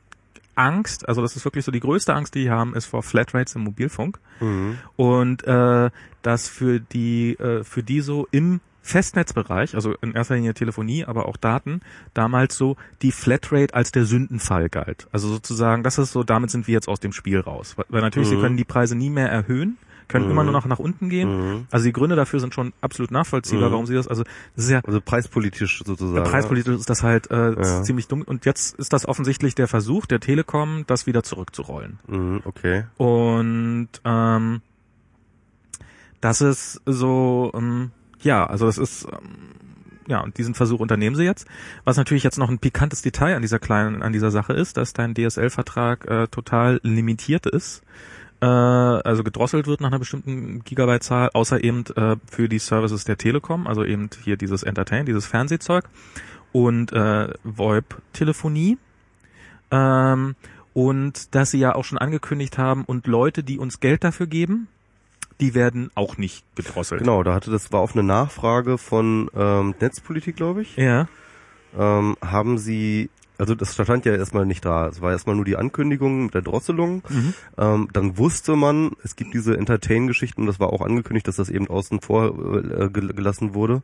Angst, 0.57 1.09
also 1.09 1.23
das 1.23 1.37
ist 1.37 1.45
wirklich 1.45 1.65
so 1.65 1.71
die 1.73 1.81
größte 1.81 2.13
Angst, 2.15 2.35
die 2.35 2.45
die 2.45 2.51
haben, 2.51 2.75
ist 2.75 2.87
vor 2.87 3.03
Flatrates 3.03 3.55
im 3.55 3.63
Mobilfunk 3.63 4.19
Mhm. 4.41 4.79
und 4.97 5.45
äh, 5.47 5.91
dass 6.23 6.49
für 6.49 6.81
die 6.81 7.35
äh, 7.39 7.63
für 7.65 7.83
die 7.83 8.01
so 8.01 8.27
im 8.31 8.61
Festnetzbereich, 8.83 9.75
also 9.75 9.95
in 10.01 10.15
erster 10.15 10.37
Linie 10.37 10.55
Telefonie, 10.55 11.05
aber 11.05 11.27
auch 11.27 11.37
Daten, 11.37 11.81
damals 12.15 12.57
so 12.57 12.77
die 13.03 13.11
Flatrate 13.13 13.75
als 13.75 13.91
der 13.93 14.05
Sündenfall 14.05 14.69
galt. 14.69 15.09
Also 15.13 15.29
sozusagen, 15.29 15.83
das 15.83 15.99
ist 15.99 16.13
so, 16.13 16.23
damit 16.23 16.51
sind 16.51 16.67
wir 16.69 16.75
jetzt 16.75 16.89
aus 16.89 17.01
dem 17.01 17.13
Spiel 17.13 17.41
raus. 17.41 17.75
Weil, 17.77 17.87
weil 17.89 18.01
natürlich, 18.01 18.29
sie 18.29 18.37
Mhm. 18.37 18.41
können 18.41 18.57
die 18.57 18.65
Preise 18.65 18.95
nie 18.95 19.11
mehr 19.11 19.29
erhöhen, 19.29 19.77
können 20.09 20.27
Mhm. 20.27 20.31
immer 20.31 20.45
nur 20.45 20.53
noch 20.53 20.67
nach 20.67 20.79
unten 20.79 21.09
gehen. 21.09 21.29
Mhm. 21.55 21.67
Also 21.71 21.85
die 21.87 21.93
Gründe 21.93 22.17
dafür 22.17 22.41
sind 22.41 22.55
schon 22.55 22.73
absolut 22.81 23.11
nachvollziehbar, 23.11 23.69
Mhm. 23.69 23.73
warum 23.73 23.87
sie 23.87 23.95
das, 23.95 24.07
also 24.09 24.23
das 24.55 24.65
ist 24.67 24.71
ja 24.71 24.81
Also 24.87 25.01
preispolitisch 25.01 25.83
sozusagen. 25.85 26.25
Preispolitisch 26.25 26.75
ist 26.77 26.89
das 26.91 27.03
halt 27.03 27.31
äh, 27.31 27.55
Ja. 27.61 27.83
ziemlich 27.83 28.07
dumm. 28.09 28.23
Und 28.23 28.45
jetzt 28.47 28.77
ist 28.79 28.93
das 28.93 29.07
offensichtlich 29.07 29.55
der 29.55 29.69
Versuch 29.69 30.07
der 30.07 30.21
Telekom, 30.21 30.85
das 30.87 31.07
wieder 31.07 31.23
zurückzurollen. 31.23 31.99
Ja. 32.09 32.17
Mhm, 32.17 32.41
okay. 32.45 32.85
Und 32.97 33.89
ähm, 34.05 34.61
das 36.21 36.41
ist 36.41 36.81
so, 36.87 37.51
ähm, 37.55 37.91
ja, 38.21 38.47
also 38.47 38.67
das 38.67 38.79
ist, 38.79 39.05
ähm, 39.05 39.19
ja, 40.09 40.21
und 40.21 40.39
diesen 40.39 40.55
Versuch 40.55 40.81
unternehmen 40.81 41.17
sie 41.17 41.25
jetzt. 41.25 41.47
Was 41.85 41.97
natürlich 41.97 42.23
jetzt 42.23 42.39
noch 42.39 42.49
ein 42.49 42.59
pikantes 42.59 43.03
Detail 43.03 43.35
an 43.37 43.43
dieser 43.43 43.59
kleinen, 43.59 44.03
an 44.03 44.13
dieser 44.13 44.31
Sache 44.31 44.53
ist, 44.53 44.77
dass 44.77 44.93
dein 44.93 45.15
DSL-Vertrag 45.15 46.07
äh, 46.09 46.27
total 46.29 46.81
limitiert 46.83 47.47
ist. 47.47 47.83
Äh, 48.41 48.47
also 48.47 49.25
gedrosselt 49.25 49.67
wird 49.67 49.81
nach 49.81 49.89
einer 49.89 49.99
bestimmten 49.99 50.63
Gigabyte-Zahl, 50.65 51.31
außer 51.33 51.63
eben 51.63 51.85
äh, 51.97 52.17
für 52.31 52.49
die 52.49 52.59
Services 52.59 53.05
der 53.05 53.17
Telekom, 53.17 53.67
also 53.67 53.85
eben 53.85 54.11
hier 54.23 54.37
dieses 54.37 54.63
Entertain, 54.63 55.07
dieses 55.07 55.27
Fernsehzeug 55.27 55.89
und 56.53 56.93
äh, 56.93 57.29
VoIP-Telefonie. 57.45 58.79
Ähm, 59.71 60.37
und 60.75 61.35
dass 61.35 61.51
sie 61.51 61.59
ja 61.59 61.75
auch 61.75 61.85
schon 61.85 61.99
angekündigt 61.99 62.59
haben, 62.59 62.85
und 62.85 63.07
Leute, 63.07 63.43
die 63.43 63.59
uns 63.59 63.81
Geld 63.81 64.05
dafür 64.05 64.27
geben, 64.27 64.69
die 65.41 65.55
werden 65.55 65.91
auch 65.95 66.19
nicht 66.19 66.45
gedrosselt. 66.55 67.01
Genau, 67.01 67.23
da 67.23 67.35
hatte 67.35 67.51
das 67.51 67.73
war 67.73 67.81
auf 67.81 67.95
eine 67.95 68.03
Nachfrage 68.03 68.79
von 68.79 69.31
ähm, 69.35 69.75
Netzpolitik, 69.81 70.37
glaube 70.37 70.63
ich. 70.63 70.77
Ja. 70.77 71.09
Ähm, 71.79 72.17
haben 72.23 72.59
sie, 72.59 73.11
also 73.39 73.55
das 73.55 73.75
stand 73.75 74.05
ja 74.05 74.15
erstmal 74.15 74.47
nicht 74.47 74.65
da. 74.65 74.89
Es 74.89 75.01
war 75.01 75.13
erstmal 75.13 75.37
nur 75.37 75.45
die 75.45 75.57
Ankündigung 75.57 76.25
mit 76.27 76.35
der 76.35 76.43
Drosselung. 76.43 77.03
Mhm. 77.09 77.35
Ähm, 77.59 77.89
dann 77.93 78.19
wusste 78.19 78.57
man, 78.57 78.93
es 79.03 79.17
gibt 79.17 79.35
diese 79.35 79.57
Entertain-Geschichten 79.57 80.47
das 80.47 80.61
war 80.61 80.73
auch 80.73 80.83
angekündigt, 80.83 81.29
dass 81.29 81.37
das 81.37 81.51
eben 81.51 81.69
außen 81.69 82.01
vor 82.01 82.27
äh, 82.27 82.89
gel- 82.91 83.13
gelassen 83.13 83.55
wurde. 83.55 83.83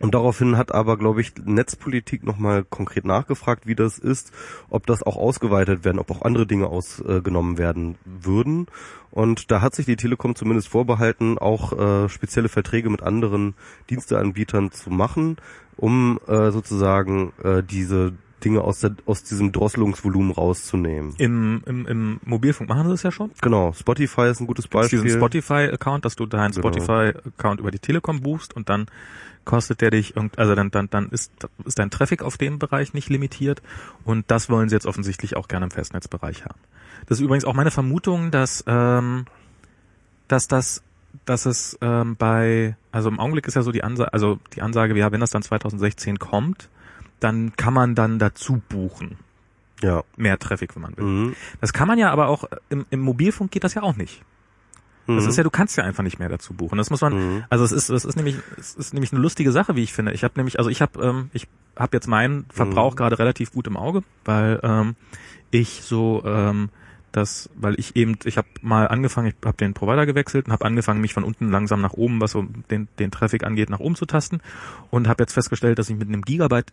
Und 0.00 0.14
daraufhin 0.14 0.56
hat 0.56 0.72
aber, 0.72 0.96
glaube 0.96 1.20
ich, 1.20 1.32
Netzpolitik 1.44 2.22
nochmal 2.22 2.62
konkret 2.62 3.04
nachgefragt, 3.04 3.66
wie 3.66 3.74
das 3.74 3.98
ist, 3.98 4.30
ob 4.70 4.86
das 4.86 5.02
auch 5.02 5.16
ausgeweitet 5.16 5.84
werden, 5.84 5.98
ob 5.98 6.12
auch 6.12 6.22
andere 6.22 6.46
Dinge 6.46 6.68
ausgenommen 6.68 7.58
werden 7.58 7.96
würden. 8.04 8.66
Und 9.10 9.50
da 9.50 9.60
hat 9.60 9.74
sich 9.74 9.86
die 9.86 9.96
Telekom 9.96 10.36
zumindest 10.36 10.68
vorbehalten, 10.68 11.36
auch 11.38 11.72
äh, 11.72 12.08
spezielle 12.08 12.48
Verträge 12.48 12.90
mit 12.90 13.02
anderen 13.02 13.54
Diensteanbietern 13.90 14.70
zu 14.70 14.90
machen, 14.90 15.36
um 15.78 16.20
äh, 16.26 16.50
sozusagen 16.50 17.32
äh, 17.42 17.62
diese 17.62 18.12
Dinge 18.44 18.60
aus, 18.60 18.78
der, 18.80 18.94
aus 19.04 19.24
diesem 19.24 19.50
Drosselungsvolumen 19.50 20.30
rauszunehmen. 20.30 21.14
Im, 21.18 21.60
im, 21.66 21.86
Im 21.86 22.20
Mobilfunk 22.24 22.68
machen 22.68 22.84
sie 22.84 22.90
das 22.90 23.02
ja 23.02 23.10
schon. 23.10 23.30
Genau, 23.40 23.72
Spotify 23.72 24.28
ist 24.28 24.40
ein 24.40 24.46
gutes 24.46 24.68
Beispiel. 24.68 25.02
diesen 25.02 25.18
Spotify-Account, 25.18 26.04
dass 26.04 26.14
du 26.14 26.24
deinen 26.26 26.52
Genau. 26.52 26.68
Spotify-Account 26.68 27.58
über 27.58 27.72
die 27.72 27.80
Telekom 27.80 28.20
buchst 28.20 28.54
und 28.54 28.68
dann 28.68 28.86
kostet 29.44 29.80
der 29.80 29.90
dich, 29.90 30.14
irgend- 30.14 30.38
also 30.38 30.54
dann, 30.54 30.70
dann, 30.70 30.88
dann 30.90 31.08
ist, 31.08 31.32
ist 31.64 31.78
dein 31.80 31.90
Traffic 31.90 32.22
auf 32.22 32.36
dem 32.36 32.58
Bereich 32.60 32.92
nicht 32.94 33.08
limitiert 33.08 33.60
und 34.04 34.30
das 34.30 34.48
wollen 34.50 34.68
sie 34.68 34.76
jetzt 34.76 34.86
offensichtlich 34.86 35.36
auch 35.36 35.48
gerne 35.48 35.64
im 35.66 35.70
Festnetzbereich 35.72 36.44
haben. 36.44 36.60
Das 37.06 37.18
ist 37.18 37.24
übrigens 37.24 37.44
auch 37.44 37.54
meine 37.54 37.70
Vermutung, 37.72 38.30
dass, 38.30 38.62
ähm, 38.68 39.24
dass 40.28 40.46
das 40.46 40.82
dass 41.28 41.46
es 41.46 41.78
ähm, 41.80 42.16
bei, 42.16 42.76
also 42.92 43.08
im 43.08 43.20
Augenblick 43.20 43.46
ist 43.46 43.54
ja 43.54 43.62
so 43.62 43.72
die 43.72 43.84
Ansage, 43.84 44.12
also 44.12 44.38
die 44.54 44.62
Ansage, 44.62 44.96
ja, 44.96 45.12
wenn 45.12 45.20
das 45.20 45.30
dann 45.30 45.42
2016 45.42 46.18
kommt, 46.18 46.68
dann 47.20 47.54
kann 47.56 47.74
man 47.74 47.94
dann 47.94 48.18
dazu 48.18 48.62
buchen. 48.68 49.16
Ja. 49.82 50.02
Mehr 50.16 50.38
Traffic, 50.38 50.74
wenn 50.74 50.82
man 50.82 50.96
will. 50.96 51.04
Mhm. 51.04 51.36
Das 51.60 51.72
kann 51.72 51.86
man 51.88 51.98
ja 51.98 52.10
aber 52.10 52.28
auch, 52.28 52.44
im, 52.68 52.86
im 52.90 53.00
Mobilfunk 53.00 53.50
geht 53.50 53.64
das 53.64 53.74
ja 53.74 53.82
auch 53.82 53.96
nicht. 53.96 54.22
Das 55.06 55.24
Mhm. 55.24 55.30
ist 55.30 55.36
ja, 55.36 55.42
du 55.42 55.50
kannst 55.50 55.76
ja 55.76 55.84
einfach 55.84 56.02
nicht 56.02 56.18
mehr 56.18 56.28
dazu 56.28 56.52
buchen. 56.52 56.76
Das 56.76 56.90
muss 56.90 57.00
man, 57.00 57.14
Mhm. 57.14 57.44
also 57.48 57.64
es 57.64 57.72
ist, 57.72 57.88
es 57.88 58.04
ist 58.04 58.16
nämlich, 58.16 58.36
es 58.58 58.74
ist 58.74 58.92
nämlich 58.92 59.12
eine 59.12 59.22
lustige 59.22 59.52
Sache, 59.52 59.74
wie 59.76 59.82
ich 59.82 59.92
finde. 59.92 60.12
Ich 60.12 60.22
habe 60.24 60.34
nämlich, 60.36 60.58
also 60.58 60.68
ich 60.70 60.82
habe, 60.82 61.00
ähm, 61.02 61.30
ich 61.32 61.46
habe 61.76 61.96
jetzt 61.96 62.08
meinen 62.08 62.44
Verbrauch 62.50 62.92
Mhm. 62.92 62.96
gerade 62.96 63.18
relativ 63.18 63.52
gut 63.52 63.66
im 63.68 63.76
Auge, 63.76 64.02
weil 64.24 64.60
ähm, 64.62 64.96
ich 65.50 65.82
so 65.82 66.22
ähm, 66.26 66.68
das, 67.12 67.48
weil 67.54 67.78
ich 67.78 67.96
eben, 67.96 68.18
ich 68.24 68.36
habe 68.36 68.48
mal 68.62 68.86
angefangen, 68.88 69.28
ich 69.28 69.34
habe 69.44 69.56
den 69.56 69.74
Provider 69.74 70.06
gewechselt 70.06 70.46
und 70.46 70.52
habe 70.52 70.64
angefangen, 70.64 71.00
mich 71.00 71.14
von 71.14 71.24
unten 71.24 71.50
langsam 71.50 71.80
nach 71.80 71.94
oben, 71.94 72.20
was 72.20 72.32
so 72.32 72.46
den, 72.70 72.88
den 72.98 73.10
Traffic 73.10 73.44
angeht, 73.44 73.70
nach 73.70 73.80
oben 73.80 73.96
zu 73.96 74.06
tasten 74.06 74.40
und 74.90 75.08
habe 75.08 75.22
jetzt 75.22 75.32
festgestellt, 75.32 75.78
dass 75.78 75.88
ich 75.90 75.96
mit 75.96 76.08
einem 76.08 76.22
Gigabyte 76.22 76.72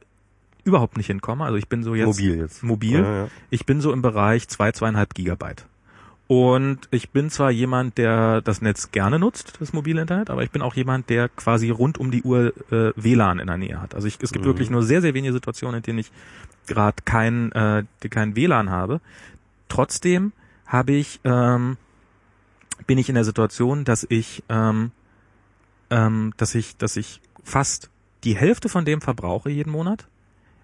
überhaupt 0.64 0.98
nicht 0.98 1.08
hinkomme. 1.08 1.44
Also 1.46 1.58
ich 1.58 1.68
bin 1.70 1.84
so 1.84 1.96
jetzt 1.96 2.08
Mobil 2.08 2.38
jetzt. 2.38 2.64
mobil. 2.64 3.00
Ja, 3.00 3.16
ja. 3.24 3.28
Ich 3.50 3.66
bin 3.66 3.82
so 3.82 3.94
im 3.94 4.02
Bereich 4.02 4.48
zwei, 4.48 4.72
zweieinhalb 4.72 5.14
Gigabyte. 5.14 5.66
Und 6.28 6.88
ich 6.90 7.12
bin 7.12 7.30
zwar 7.30 7.52
jemand, 7.52 8.00
der 8.00 8.42
das 8.42 8.60
Netz 8.60 8.90
gerne 8.92 9.20
nutzt, 9.20 9.54
das 9.60 9.74
mobile 9.74 10.02
Internet, 10.02 10.32
aber 10.32 10.42
ich 10.42 10.50
bin 10.50 10.64
auch 10.64 10.74
jemand, 10.74 11.08
der 11.12 11.30
quasi 11.30 11.70
rund 11.70 12.00
um 12.00 12.10
die 12.10 12.24
Uhr 12.24 12.52
äh, 12.72 12.94
WLAN 12.96 13.38
in 13.38 13.46
der 13.46 13.58
Nähe 13.58 13.80
hat. 13.80 13.94
Also 13.94 14.08
ich, 14.08 14.18
es 14.22 14.32
gibt 14.32 14.44
Mhm. 14.44 14.50
wirklich 14.50 14.72
nur 14.72 14.82
sehr, 14.82 15.02
sehr 15.02 15.14
wenige 15.14 15.34
Situationen, 15.34 15.78
in 15.78 15.84
denen 15.84 16.00
ich 16.00 16.12
gerade 16.66 16.96
kein, 17.06 17.52
äh, 17.52 17.84
die 18.02 18.10
kein 18.10 18.36
WLAN 18.36 18.72
habe. 18.72 19.02
Trotzdem 19.68 20.34
habe 20.66 20.94
ich, 20.94 21.20
ähm, 21.24 21.78
bin 22.88 22.98
ich 22.98 23.10
in 23.10 23.16
der 23.16 23.24
Situation, 23.24 23.84
dass 23.86 24.06
ich, 24.10 24.44
ähm, 24.50 24.92
ähm, 25.90 26.34
dass 26.38 26.56
ich, 26.56 26.78
dass 26.78 26.98
ich 26.98 27.22
fast 27.44 27.90
die 28.24 28.36
Hälfte 28.36 28.70
von 28.70 28.86
dem 28.86 29.02
verbrauche 29.02 29.50
jeden 29.50 29.72
Monat, 29.72 30.08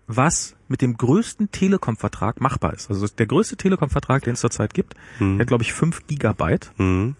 was 0.07 0.55
mit 0.67 0.81
dem 0.81 0.97
größten 0.97 1.51
Telekom-Vertrag 1.51 2.41
machbar 2.41 2.73
ist. 2.73 2.89
Also 2.89 3.07
der 3.07 3.27
größte 3.27 3.55
Telekom-Vertrag, 3.55 4.23
den 4.23 4.33
es 4.33 4.41
zurzeit 4.41 4.73
gibt, 4.73 4.95
Mhm. 5.19 5.37
der 5.37 5.43
hat, 5.43 5.47
glaube 5.47 5.63
ich, 5.63 5.73
5 5.73 6.07
Gigabyte. 6.07 6.71
Mhm. 6.77 7.15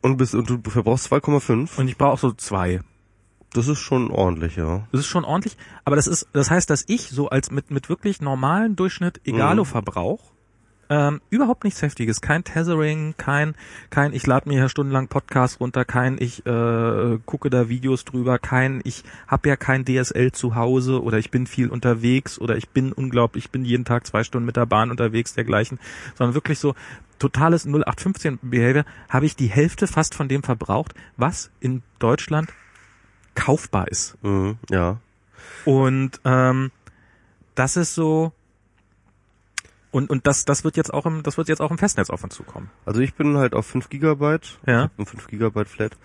Und, 0.00 0.16
bist, 0.18 0.34
und 0.34 0.48
du 0.48 0.70
verbrauchst 0.70 1.10
2,5? 1.10 1.78
Und 1.78 1.88
ich 1.88 1.96
brauche 1.96 2.20
so 2.20 2.32
zwei. 2.32 2.80
Das 3.54 3.68
ist 3.68 3.78
schon 3.78 4.10
ordentlich, 4.10 4.56
ja. 4.56 4.86
Das 4.90 5.02
ist 5.02 5.06
schon 5.06 5.24
ordentlich. 5.24 5.56
Aber 5.84 5.96
das 5.96 6.08
ist, 6.08 6.28
das 6.32 6.50
heißt, 6.50 6.68
dass 6.68 6.84
ich 6.88 7.08
so 7.08 7.30
als 7.30 7.50
mit, 7.50 7.70
mit 7.70 7.88
wirklich 7.88 8.20
normalen 8.20 8.74
Durchschnitt 8.76 9.20
Egalo-Verbrauch 9.24 10.34
ähm, 10.90 11.20
überhaupt 11.30 11.64
nichts 11.64 11.80
Heftiges, 11.80 12.20
kein 12.20 12.44
Tethering, 12.44 13.14
kein, 13.16 13.54
kein, 13.90 14.12
ich 14.12 14.26
lade 14.26 14.48
mir 14.48 14.58
hier 14.58 14.68
stundenlang 14.68 15.08
Podcasts 15.08 15.60
runter, 15.60 15.84
kein, 15.84 16.16
ich 16.20 16.44
äh, 16.46 17.18
gucke 17.24 17.48
da 17.48 17.68
Videos 17.68 18.04
drüber, 18.04 18.38
kein, 18.38 18.80
ich 18.84 19.04
habe 19.26 19.48
ja 19.48 19.56
kein 19.56 19.84
DSL 19.84 20.32
zu 20.32 20.56
Hause 20.56 21.02
oder 21.02 21.18
ich 21.18 21.30
bin 21.30 21.46
viel 21.46 21.68
unterwegs 21.68 22.38
oder 22.38 22.56
ich 22.56 22.68
bin 22.70 22.92
unglaublich, 22.92 23.46
ich 23.46 23.50
bin 23.50 23.64
jeden 23.64 23.84
Tag 23.84 24.06
zwei 24.06 24.24
Stunden 24.24 24.46
mit 24.46 24.56
der 24.56 24.66
Bahn 24.66 24.90
unterwegs, 24.90 25.34
dergleichen, 25.34 25.78
sondern 26.16 26.34
wirklich 26.34 26.58
so 26.58 26.74
totales 27.18 27.64
0815 27.66 28.40
Behavior, 28.42 28.84
habe 29.08 29.26
ich 29.26 29.36
die 29.36 29.46
Hälfte 29.46 29.86
fast 29.86 30.14
von 30.14 30.28
dem 30.28 30.42
verbraucht, 30.42 30.94
was 31.16 31.50
in 31.60 31.82
Deutschland 31.98 32.52
kaufbar 33.34 33.88
ist. 33.88 34.16
Mhm. 34.22 34.58
Ja. 34.70 34.98
Und 35.64 36.20
ähm, 36.24 36.70
das 37.54 37.76
ist 37.76 37.94
so 37.94 38.32
und 39.94 40.10
und 40.10 40.26
das 40.26 40.44
das 40.44 40.64
wird 40.64 40.76
jetzt 40.76 40.92
auch 40.92 41.06
im 41.06 41.22
das 41.22 41.38
wird 41.38 41.48
jetzt 41.48 41.60
auch 41.60 41.70
im 41.70 41.78
Festnetz 41.78 42.10
auf 42.10 42.22
uns 42.24 42.34
zukommen. 42.34 42.70
Also 42.84 43.00
ich 43.00 43.14
bin 43.14 43.36
halt 43.38 43.54
auf 43.54 43.66
5 43.66 43.88
Gigabyte. 43.88 44.58
Ja. 44.66 44.84
Ich 44.84 44.90
hab 44.90 44.98
ein 44.98 45.06
5 45.06 45.26
Gigabyte 45.28 45.68
Flat. 45.68 45.96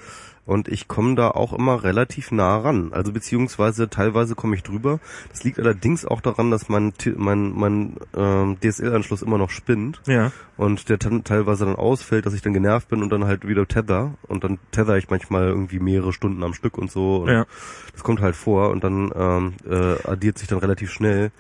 Und 0.46 0.68
ich 0.68 0.88
komme 0.88 1.14
da 1.14 1.30
auch 1.30 1.54
immer 1.54 1.84
relativ 1.84 2.32
nah 2.32 2.58
ran. 2.58 2.92
Also 2.92 3.12
beziehungsweise 3.12 3.88
teilweise 3.88 4.34
komme 4.34 4.56
ich 4.56 4.64
drüber. 4.64 5.00
Das 5.30 5.44
liegt 5.44 5.60
allerdings 5.60 6.06
auch 6.06 6.22
daran, 6.22 6.50
dass 6.50 6.70
mein, 6.70 6.92
mein, 7.18 7.52
mein 7.54 7.98
ähm, 8.16 8.58
DSL-Anschluss 8.60 9.22
immer 9.22 9.38
noch 9.38 9.52
spinnt 9.52 10.02
Ja. 10.08 10.32
und 10.58 10.90
der 10.90 10.98
teilweise 10.98 11.66
dann 11.66 11.76
ausfällt, 11.76 12.26
dass 12.26 12.34
ich 12.34 12.42
dann 12.42 12.54
genervt 12.54 12.88
bin 12.88 13.04
und 13.04 13.12
dann 13.12 13.26
halt 13.26 13.48
wieder 13.48 13.68
tether. 13.68 14.16
Und 14.28 14.44
dann 14.44 14.58
tether 14.72 14.98
ich 14.98 15.12
manchmal 15.12 15.50
irgendwie 15.50 15.80
mehrere 15.80 16.14
Stunden 16.14 16.44
am 16.44 16.56
Stück 16.56 16.80
und 16.80 16.90
so. 16.90 17.18
Und 17.18 17.30
Ja. 17.30 17.46
Das 17.94 18.04
kommt 18.04 18.22
halt 18.22 18.36
vor 18.36 18.72
und 18.72 18.84
dann 18.84 19.12
ähm, 19.16 19.54
äh, 19.70 20.08
addiert 20.08 20.40
sich 20.40 20.48
dann 20.48 20.58
relativ 20.58 20.92
schnell. 20.92 21.32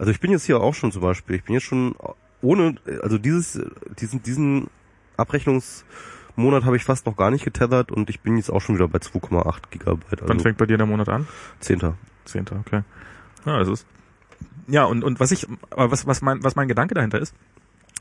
Also 0.00 0.12
ich 0.12 0.20
bin 0.20 0.30
jetzt 0.30 0.46
hier 0.46 0.62
auch 0.62 0.72
schon 0.72 0.92
zum 0.92 1.02
Beispiel, 1.02 1.36
ich 1.36 1.44
bin 1.44 1.52
jetzt 1.52 1.64
schon 1.64 1.94
ohne, 2.40 2.76
also 3.02 3.18
dieses, 3.18 3.60
diesen, 4.00 4.22
diesen 4.22 4.70
Abrechnungsmonat 5.18 6.64
habe 6.64 6.76
ich 6.76 6.84
fast 6.84 7.04
noch 7.04 7.18
gar 7.18 7.30
nicht 7.30 7.44
getethert 7.44 7.92
und 7.92 8.08
ich 8.08 8.20
bin 8.20 8.38
jetzt 8.38 8.48
auch 8.48 8.62
schon 8.62 8.76
wieder 8.76 8.88
bei 8.88 8.98
2,8 8.98 9.60
Gigabyte. 9.70 10.22
Wann 10.22 10.30
Also 10.30 10.42
fängt 10.42 10.56
bei 10.56 10.64
dir 10.64 10.78
der 10.78 10.86
Monat 10.86 11.10
an? 11.10 11.28
10. 11.60 11.92
Zehnter, 12.24 12.56
okay. 12.66 12.80
Ja, 13.44 13.58
das 13.58 13.68
ist. 13.68 13.86
Ja, 14.68 14.84
und, 14.84 15.04
und 15.04 15.20
was 15.20 15.32
ich, 15.32 15.46
aber 15.68 15.90
was, 15.90 16.06
was 16.06 16.22
mein, 16.22 16.42
was 16.42 16.56
mein 16.56 16.68
Gedanke 16.68 16.94
dahinter 16.94 17.18
ist, 17.18 17.34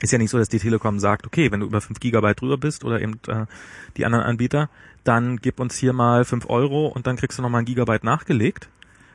ist 0.01 0.13
ja 0.13 0.19
nicht 0.19 0.29
so, 0.29 0.37
dass 0.37 0.47
die 0.47 0.59
Telekom 0.59 1.01
sagt, 1.01 1.27
okay, 1.27 1.51
wenn 1.51 1.59
du 1.59 1.65
über 1.65 1.81
5 1.81 1.99
Gigabyte 1.99 2.39
drüber 2.39 2.57
bist 2.57 2.85
oder 2.85 3.01
eben 3.01 3.19
äh, 3.27 3.45
die 3.97 4.05
anderen 4.05 4.23
Anbieter, 4.23 4.69
dann 5.03 5.35
gib 5.35 5.59
uns 5.59 5.75
hier 5.75 5.91
mal 5.91 6.23
5 6.23 6.49
Euro 6.49 6.87
und 6.87 7.07
dann 7.07 7.17
kriegst 7.17 7.39
du 7.39 7.41
nochmal 7.41 7.63
ein 7.63 7.65
Gigabyte 7.65 8.05
nachgelegt. 8.05 8.69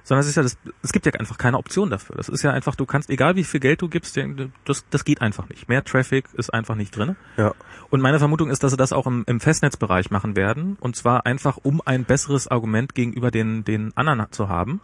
Sondern 0.05 0.21
es 0.21 0.29
ist 0.29 0.37
ja 0.37 0.43
das, 0.43 0.59
es 0.83 0.93
gibt 0.93 1.07
ja 1.07 1.13
einfach 1.13 1.39
keine 1.39 1.57
Option 1.57 1.89
dafür. 1.89 2.17
Das 2.17 2.29
ist 2.29 2.43
ja 2.43 2.53
einfach, 2.53 2.77
du 2.77 2.85
kannst, 2.85 3.09
egal 3.09 3.37
wie 3.37 3.45
viel 3.45 3.59
Geld 3.59 3.81
du 3.81 3.89
gibst, 3.89 4.19
das, 4.67 4.85
das 4.91 5.05
geht 5.05 5.23
einfach 5.23 5.49
nicht. 5.49 5.69
Mehr 5.69 5.83
Traffic 5.83 6.27
ist 6.35 6.53
einfach 6.53 6.75
nicht 6.75 6.95
drin. 6.97 7.17
Ja. 7.39 7.55
Und 7.89 8.03
meine 8.03 8.19
Vermutung 8.19 8.51
ist, 8.51 8.63
dass 8.63 8.73
sie 8.73 8.77
das 8.77 8.93
auch 8.93 9.07
im, 9.07 9.25
im 9.27 9.41
Festnetzbereich 9.41 10.11
machen 10.11 10.37
werden. 10.37 10.77
Und 10.79 10.95
zwar 10.95 11.25
einfach, 11.25 11.59
um 11.63 11.81
ein 11.85 12.05
besseres 12.05 12.47
Argument 12.49 12.95
gegenüber 12.95 13.31
den, 13.31 13.65
den 13.65 13.97
anderen 13.97 14.31
zu 14.31 14.49
haben. 14.51 14.83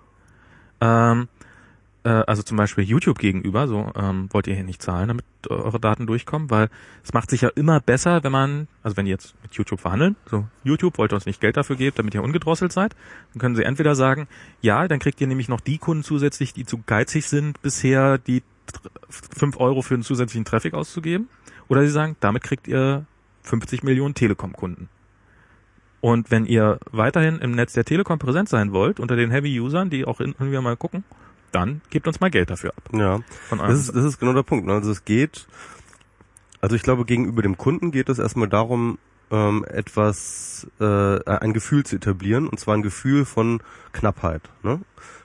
Ähm, 0.81 1.29
äh, 2.05 2.09
also 2.09 2.43
zum 2.43 2.57
Beispiel 2.57 2.85
YouTube 2.85 3.19
gegenüber, 3.19 3.69
so 3.69 3.93
ähm, 3.95 4.29
wollt 4.31 4.47
ihr 4.47 4.55
hier 4.55 4.65
nicht 4.65 4.83
zahlen, 4.83 5.09
damit 5.09 5.25
eure 5.49 5.81
Daten 5.81 6.07
durchkommen, 6.07 6.51
weil 6.51 6.69
es 7.05 7.13
macht 7.13 7.31
sich 7.31 7.43
ja 7.43 7.51
immer 7.51 7.81
besser, 7.81 8.25
wenn 8.25 8.33
man, 8.33 8.69
also 8.83 8.97
wenn 8.97 9.05
die 9.05 9.11
jetzt 9.11 9.35
mit 9.43 9.55
YouTube 9.55 9.81
verhandeln, 9.81 10.17
so 10.27 10.47
YouTube 10.65 10.99
wollt 10.99 11.13
ihr 11.13 11.17
uns 11.17 11.27
nicht 11.27 11.41
Geld 11.41 11.57
dafür 11.57 11.77
geben, 11.77 11.97
damit 11.97 12.15
ihr 12.15 12.23
ungedrosselt 12.23 12.73
seid, 12.73 12.95
dann 13.33 13.41
können 13.41 13.57
sie 13.57 13.65
entweder 13.65 13.95
sagen, 13.95 14.29
ja, 14.61 14.89
dann 14.89 14.99
kriegt 14.99 15.21
ihr 15.21 15.27
nämlich 15.27 15.49
noch 15.49 15.61
die 15.61 15.79
Kunden 15.79 16.03
zusätzlich, 16.03 16.53
die 16.53 16.65
zu 16.65 16.81
geizig 16.87 17.27
sind, 17.27 17.61
bisher 17.63 18.19
die 18.19 18.43
5 19.09 19.59
Euro 19.59 19.83
für 19.83 19.95
einen 19.95 20.03
zusätzlichen 20.03 20.45
Traffic 20.45 20.75
auszugeben, 20.75 21.29
oder 21.69 21.83
sie 21.83 21.93
sagen, 21.93 22.17
damit 22.21 22.43
kriegt 22.43 22.67
ihr 22.67 23.05
50 23.43 23.83
Millionen 23.83 24.15
Telekom-Kunden. 24.15 24.89
Und 26.01 26.31
wenn 26.31 26.47
ihr 26.47 26.79
weiterhin 26.91 27.39
im 27.39 27.53
Netz 27.53 27.75
der 27.75 27.85
Telekom 27.85 28.19
präsent 28.19 28.49
sein 28.49 28.73
wollt, 28.73 29.01
unter 29.01 29.17
den 29.17 29.31
Heavy-Usern, 29.31 29.91
die 29.91 30.07
auch 30.07 30.21
irgendwie 30.21 30.59
mal 30.59 30.77
gucken, 30.77 31.05
dann 31.53 31.81
gebt 31.91 32.07
uns 32.07 32.21
mal 32.21 32.31
Geld 32.31 32.51
dafür 32.51 32.71
ab. 32.77 32.83
Ja. 32.93 33.21
Das 33.51 33.79
ist, 33.79 33.95
das 33.95 34.05
ist 34.05 34.19
genau 34.19 34.33
der 34.33 34.43
Punkt. 34.43 34.67
ne? 34.67 34.75
Also 34.75 34.91
es 34.91 35.05
geht, 35.05 35.47
also 36.61 36.77
ich 36.77 36.83
glaube, 36.83 37.05
gegenüber 37.05 37.43
dem 37.43 37.57
Kunden 37.57 37.91
geht 37.91 38.09
es 38.09 38.19
erstmal 38.19 38.49
darum, 38.49 38.99
ähm, 39.31 39.65
etwas, 39.69 40.67
äh, 40.81 41.25
ein 41.25 41.53
Gefühl 41.53 41.85
zu 41.85 41.97
etablieren, 41.97 42.49
und 42.49 42.59
zwar 42.59 42.75
ein 42.75 42.83
Gefühl 42.83 43.25
von 43.25 43.63
Knappheit. 43.93 44.43
Ne? 44.63 44.81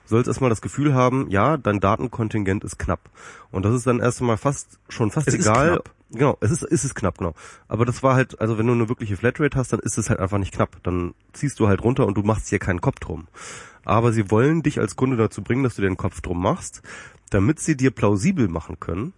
Du 0.08 0.15
sollst 0.15 0.28
erstmal 0.28 0.50
das 0.50 0.62
Gefühl 0.62 0.94
haben, 0.94 1.30
ja, 1.30 1.58
dein 1.58 1.80
Datenkontingent 1.80 2.63
ist 2.63 2.78
knapp. 2.78 3.10
Und 3.52 3.65
das 3.65 3.74
ist 3.74 3.88
dann 3.88 4.00
erstmal 4.00 4.38
fast, 4.38 4.80
schon 4.89 5.12
fast 5.12 5.28
Es 5.28 5.34
ist 5.34 5.48
egal. 5.48 5.74
knapp. 5.74 5.91
Genau, 6.12 6.38
es 6.39 6.52
ist, 6.52 6.63
es 6.63 6.86
ist 6.86 6.96
knapp, 6.96 7.18
genau. 7.18 7.34
Aber 7.68 7.86
das 7.86 8.04
war 8.04 8.15
halt, 8.15 8.39
also 8.39 8.58
wenn 8.58 8.68
du 8.68 8.74
eine 8.74 8.88
wirkliche 8.89 9.18
Flatrate 9.18 9.58
hast, 9.58 9.74
dann 9.74 9.80
ist 9.80 9.98
es 9.98 10.10
halt 10.10 10.20
einfach 10.20 10.38
nicht 10.38 10.54
knapp. 10.54 10.78
Dann 10.84 11.15
ziehst 11.34 11.60
du 11.60 11.68
halt 11.68 11.84
runter 11.84 12.06
und 12.06 12.15
du 12.15 12.22
machst 12.22 12.52
dir 12.52 12.60
keinen 12.60 12.82
Kopf 12.82 13.00
drum. 13.00 13.28
Aber 13.84 14.13
sie 14.13 14.30
wollen 14.32 14.62
dich 14.62 14.80
als 14.80 14.96
Kunde 14.96 15.18
dazu 15.18 15.41
bringen, 15.41 15.63
dass 15.63 15.76
du 15.76 15.82
dir 15.82 15.89
den 15.89 15.98
Kopf 15.98 16.22
drum 16.22 16.41
machst, 16.41 16.84
damit 17.32 17.60
sie 17.60 17.76
dir 17.76 17.91
plausibel 17.91 18.48
machen 18.48 18.80
können, 18.80 19.13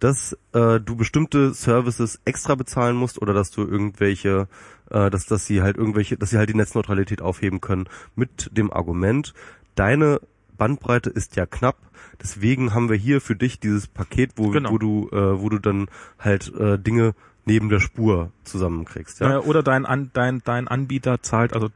dass 0.00 0.36
äh, 0.52 0.80
du 0.80 0.96
bestimmte 0.96 1.52
Services 1.52 2.20
extra 2.24 2.54
bezahlen 2.54 2.96
musst 2.96 3.20
oder 3.20 3.34
dass 3.34 3.50
du 3.50 3.62
irgendwelche, 3.62 4.48
äh, 4.90 5.10
dass, 5.10 5.26
dass 5.26 5.46
sie 5.46 5.62
halt 5.62 5.76
irgendwelche, 5.76 6.16
dass 6.16 6.30
sie 6.30 6.38
halt 6.38 6.48
die 6.48 6.54
Netzneutralität 6.54 7.20
aufheben 7.20 7.60
können 7.60 7.88
mit 8.16 8.50
dem 8.56 8.72
Argument, 8.72 9.34
deine 9.74 10.20
Bandbreite 10.56 11.10
ist 11.10 11.36
ja 11.36 11.46
knapp, 11.46 11.76
deswegen 12.22 12.74
haben 12.74 12.88
wir 12.88 12.96
hier 12.96 13.20
für 13.20 13.34
dich 13.36 13.60
dieses 13.60 13.86
Paket, 13.86 14.32
wo, 14.36 14.50
Genau. 14.50 14.70
wo 14.72 14.78
du, 14.78 15.08
äh, 15.10 15.40
wo 15.40 15.48
du 15.48 15.58
dann 15.58 15.88
halt 16.18 16.52
äh, 16.54 16.78
Dinge 16.78 17.14
neben 17.46 17.68
der 17.70 17.80
Spur 17.80 18.30
zusammenkriegst. 18.44 19.20
Ja? 19.20 19.36
Äh, 19.36 19.38
oder 19.38 19.62
dein, 19.62 19.86
An, 19.86 20.10
dein, 20.12 20.42
dein 20.44 20.68
Anbieter 20.68 21.22
zahlt, 21.22 21.54
also 21.54 21.68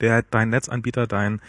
der, 0.00 0.22
dein 0.22 0.50
Netzanbieter, 0.50 1.06
dein, 1.06 1.40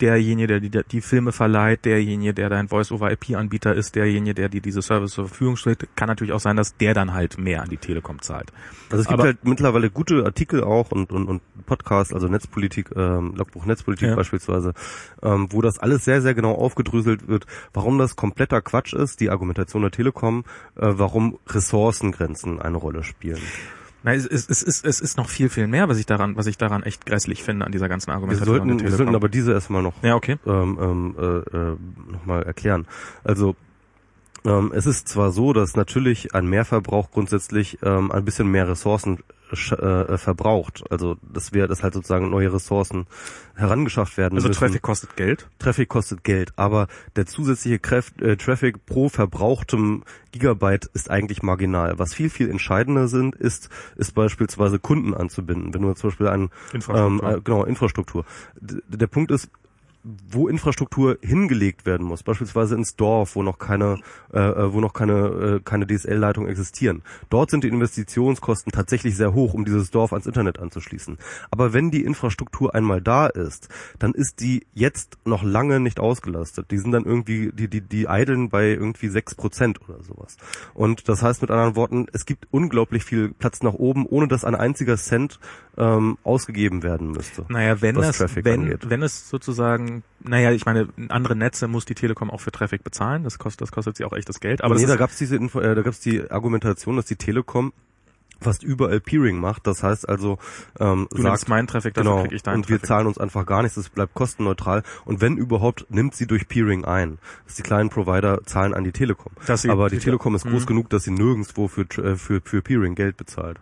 derjenige, 0.00 0.46
der 0.48 0.60
die, 0.60 0.70
der 0.70 0.82
die 0.82 1.00
Filme 1.00 1.32
verleiht, 1.32 1.84
derjenige, 1.84 2.34
der 2.34 2.48
dein 2.48 2.68
Voice-over-IP-Anbieter 2.68 3.74
ist, 3.74 3.94
derjenige, 3.94 4.34
der 4.34 4.48
dir 4.48 4.60
diese 4.60 4.82
Service 4.82 5.12
zur 5.12 5.28
Verfügung 5.28 5.56
stellt, 5.56 5.88
kann 5.96 6.08
natürlich 6.08 6.32
auch 6.32 6.40
sein, 6.40 6.56
dass 6.56 6.76
der 6.76 6.94
dann 6.94 7.12
halt 7.14 7.38
mehr 7.38 7.62
an 7.62 7.68
die 7.68 7.76
Telekom 7.76 8.20
zahlt. 8.22 8.52
Also 8.90 9.02
es 9.02 9.08
gibt 9.08 9.14
Aber- 9.20 9.24
halt 9.28 9.44
mittlerweile 9.44 9.90
gute 9.90 10.24
Artikel 10.24 10.62
auch 10.62 10.90
und, 10.92 11.12
und, 11.12 11.26
und 11.28 11.42
Podcasts, 11.66 12.12
also 12.12 12.28
Netzpolitik, 12.28 12.90
ähm, 12.94 13.34
Logbuch 13.36 13.64
Netzpolitik 13.66 14.08
Ja. 14.08 14.14
beispielsweise, 14.16 14.74
ähm, 15.22 15.48
wo 15.50 15.62
das 15.62 15.78
alles 15.78 16.04
sehr, 16.04 16.22
sehr 16.22 16.34
genau 16.34 16.52
aufgedröselt 16.54 17.26
wird, 17.28 17.46
warum 17.72 17.98
das 17.98 18.16
kompletter 18.16 18.60
Quatsch 18.60 18.92
ist, 18.94 19.20
die 19.20 19.30
Argumentation 19.30 19.82
der 19.82 19.90
Telekom, 19.90 20.44
äh, 20.76 20.82
warum 20.86 21.38
Ressourcengrenzen 21.48 22.60
eine 22.60 22.76
Rolle 22.76 23.02
spielen. 23.02 23.40
Nein, 24.06 24.20
es, 24.20 24.26
es, 24.26 24.48
es, 24.48 24.62
ist, 24.62 24.86
es 24.86 25.00
ist 25.00 25.16
noch 25.16 25.28
viel, 25.28 25.48
viel 25.48 25.66
mehr, 25.66 25.88
was 25.88 25.98
ich 25.98 26.06
daran, 26.06 26.36
was 26.36 26.46
ich 26.46 26.56
daran 26.56 26.84
echt 26.84 27.06
grässlich 27.06 27.42
finde 27.42 27.66
an 27.66 27.72
dieser 27.72 27.88
ganzen 27.88 28.06
Wir 28.06 28.14
Argumentation. 28.14 28.56
sollten, 28.56 28.78
der 28.78 28.88
wir 28.88 28.96
sollten 28.96 29.16
aber 29.16 29.28
diese 29.28 29.52
erstmal 29.52 29.82
noch 29.82 30.00
ja, 30.04 30.14
okay. 30.14 30.36
ähm, 30.46 30.78
ähm, 30.80 31.16
äh, 31.18 31.56
äh, 31.56 31.76
nochmal 32.12 32.44
erklären. 32.44 32.86
Also 33.24 33.56
ähm, 34.44 34.70
es 34.72 34.86
ist 34.86 35.08
zwar 35.08 35.32
so, 35.32 35.52
dass 35.52 35.74
natürlich 35.74 36.36
ein 36.36 36.46
Mehrverbrauch 36.46 37.10
grundsätzlich 37.10 37.78
ähm, 37.82 38.12
ein 38.12 38.24
bisschen 38.24 38.48
mehr 38.48 38.68
Ressourcen 38.68 39.24
äh, 39.52 40.18
verbraucht. 40.18 40.84
Also 40.90 41.16
das 41.22 41.52
wäre, 41.52 41.68
dass 41.68 41.82
halt 41.82 41.94
sozusagen 41.94 42.30
neue 42.30 42.52
Ressourcen 42.52 43.06
herangeschafft 43.54 44.16
werden 44.16 44.36
Also 44.36 44.48
müssen. 44.48 44.58
Traffic 44.58 44.82
kostet 44.82 45.16
Geld. 45.16 45.48
Traffic 45.58 45.88
kostet 45.88 46.24
Geld, 46.24 46.52
aber 46.56 46.88
der 47.14 47.26
zusätzliche 47.26 47.78
Kräft, 47.78 48.20
äh, 48.20 48.36
Traffic 48.36 48.84
pro 48.86 49.08
verbrauchtem 49.08 50.02
Gigabyte 50.32 50.86
ist 50.92 51.10
eigentlich 51.10 51.42
marginal. 51.42 51.98
Was 51.98 52.12
viel, 52.12 52.28
viel 52.28 52.50
entscheidender 52.50 53.08
sind, 53.08 53.34
ist, 53.36 53.70
ist 53.96 54.14
beispielsweise 54.14 54.78
Kunden 54.78 55.14
anzubinden. 55.14 55.72
Wenn 55.72 55.82
du 55.82 55.92
zum 55.94 56.10
Beispiel 56.10 56.28
einen, 56.28 56.50
Infrastruktur. 56.72 57.28
Ähm, 57.28 57.36
äh, 57.38 57.40
genau, 57.42 57.64
Infrastruktur. 57.64 58.24
D 58.60 58.80
der 58.88 59.06
Punkt 59.06 59.30
ist, 59.30 59.50
wo 60.28 60.48
Infrastruktur 60.48 61.18
hingelegt 61.20 61.86
werden 61.86 62.06
muss, 62.06 62.22
beispielsweise 62.22 62.74
ins 62.74 62.96
Dorf, 62.96 63.34
wo 63.34 63.42
noch 63.42 63.58
keine, 63.58 63.98
äh, 64.32 64.38
äh, 64.38 64.72
wo 64.72 64.80
noch 64.80 64.92
keine, 64.92 65.58
äh, 65.58 65.60
keine 65.64 65.86
DSL-Leitungen 65.86 66.48
existieren. 66.48 67.02
Dort 67.28 67.50
sind 67.50 67.64
die 67.64 67.68
Investitionskosten 67.68 68.72
tatsächlich 68.72 69.16
sehr 69.16 69.34
hoch, 69.34 69.54
um 69.54 69.64
dieses 69.64 69.90
Dorf 69.90 70.12
ans 70.12 70.26
Internet 70.26 70.58
anzuschließen. 70.58 71.18
Aber 71.50 71.72
wenn 71.72 71.90
die 71.90 72.04
Infrastruktur 72.04 72.74
einmal 72.74 73.00
da 73.00 73.26
ist, 73.26 73.68
dann 73.98 74.12
ist 74.12 74.40
die 74.40 74.66
jetzt 74.74 75.18
noch 75.24 75.42
lange 75.42 75.80
nicht 75.80 75.98
ausgelastet. 75.98 76.70
Die 76.70 76.78
sind 76.78 76.92
dann 76.92 77.04
irgendwie, 77.04 77.50
die, 77.52 77.68
die, 77.68 77.80
die 77.80 78.08
eideln 78.08 78.48
bei 78.48 78.68
irgendwie 78.68 79.08
sechs 79.08 79.34
Prozent 79.34 79.80
oder 79.88 80.02
sowas. 80.02 80.36
Und 80.74 81.08
das 81.08 81.22
heißt 81.22 81.42
mit 81.42 81.50
anderen 81.50 81.76
Worten, 81.76 82.06
es 82.12 82.26
gibt 82.26 82.46
unglaublich 82.50 83.04
viel 83.04 83.30
Platz 83.30 83.62
nach 83.62 83.74
oben, 83.74 84.06
ohne 84.06 84.28
dass 84.28 84.44
ein 84.44 84.54
einziger 84.54 84.96
Cent 84.96 85.40
ähm, 85.76 86.18
ausgegeben 86.22 86.82
werden 86.82 87.10
müsste. 87.10 87.44
Naja, 87.48 87.80
wenn 87.82 87.96
das, 87.96 88.18
Traffic 88.18 88.44
wenn, 88.44 88.62
angeht. 88.62 88.88
wenn 88.88 89.02
es 89.02 89.28
sozusagen, 89.28 89.95
naja, 90.20 90.52
ich 90.52 90.66
meine, 90.66 90.88
andere 91.08 91.36
Netze 91.36 91.68
muss 91.68 91.84
die 91.84 91.94
Telekom 91.94 92.30
auch 92.30 92.40
für 92.40 92.52
Traffic 92.52 92.82
bezahlen. 92.84 93.24
Das 93.24 93.38
kostet, 93.38 93.62
das 93.62 93.72
kostet 93.72 93.96
sie 93.96 94.04
auch 94.04 94.12
echtes 94.12 94.40
Geld. 94.40 94.62
Aber 94.62 94.74
nee, 94.74 94.82
das 94.82 94.88
da 94.88 94.94
ist, 94.94 94.98
gab's 95.00 95.16
diese 95.18 95.36
Info, 95.36 95.60
äh, 95.60 95.74
da 95.74 95.82
gab's 95.82 96.00
die 96.00 96.30
Argumentation, 96.30 96.96
dass 96.96 97.06
die 97.06 97.16
Telekom 97.16 97.72
fast 98.38 98.62
überall 98.62 99.00
Peering 99.00 99.38
macht. 99.38 99.66
Das 99.66 99.82
heißt 99.82 100.06
also, 100.08 100.38
ähm, 100.78 101.08
du 101.10 101.22
sagt, 101.22 101.48
meinen 101.48 101.66
Traffic, 101.66 101.94
dafür 101.94 102.10
genau, 102.10 102.22
krieg 102.24 102.32
ich 102.32 102.42
deinen 102.42 102.56
und 102.56 102.68
wir 102.68 102.76
Traffic. 102.76 102.88
zahlen 102.88 103.06
uns 103.06 103.16
einfach 103.18 103.46
gar 103.46 103.62
nichts, 103.62 103.78
es 103.78 103.88
bleibt 103.88 104.12
kostenneutral. 104.12 104.82
Und 105.06 105.22
wenn 105.22 105.38
überhaupt, 105.38 105.86
nimmt 105.88 106.14
sie 106.14 106.26
durch 106.26 106.46
Peering 106.46 106.84
ein. 106.84 107.16
Dass 107.46 107.54
die 107.54 107.62
kleinen 107.62 107.88
Provider 107.88 108.42
zahlen 108.44 108.74
an 108.74 108.84
die 108.84 108.92
Telekom. 108.92 109.32
Aber 109.68 109.88
die 109.88 109.96
die- 109.96 110.04
Telekom 110.04 110.34
ist 110.34 110.44
groß 110.44 110.64
Mhm. 110.64 110.66
genug, 110.66 110.90
dass 110.90 111.04
sie 111.04 111.12
nirgendwo 111.12 111.66
für, 111.68 111.82
äh, 112.02 112.16
für, 112.16 112.42
für 112.44 112.60
Peering 112.60 112.94
Geld 112.94 113.16
bezahlt. 113.16 113.58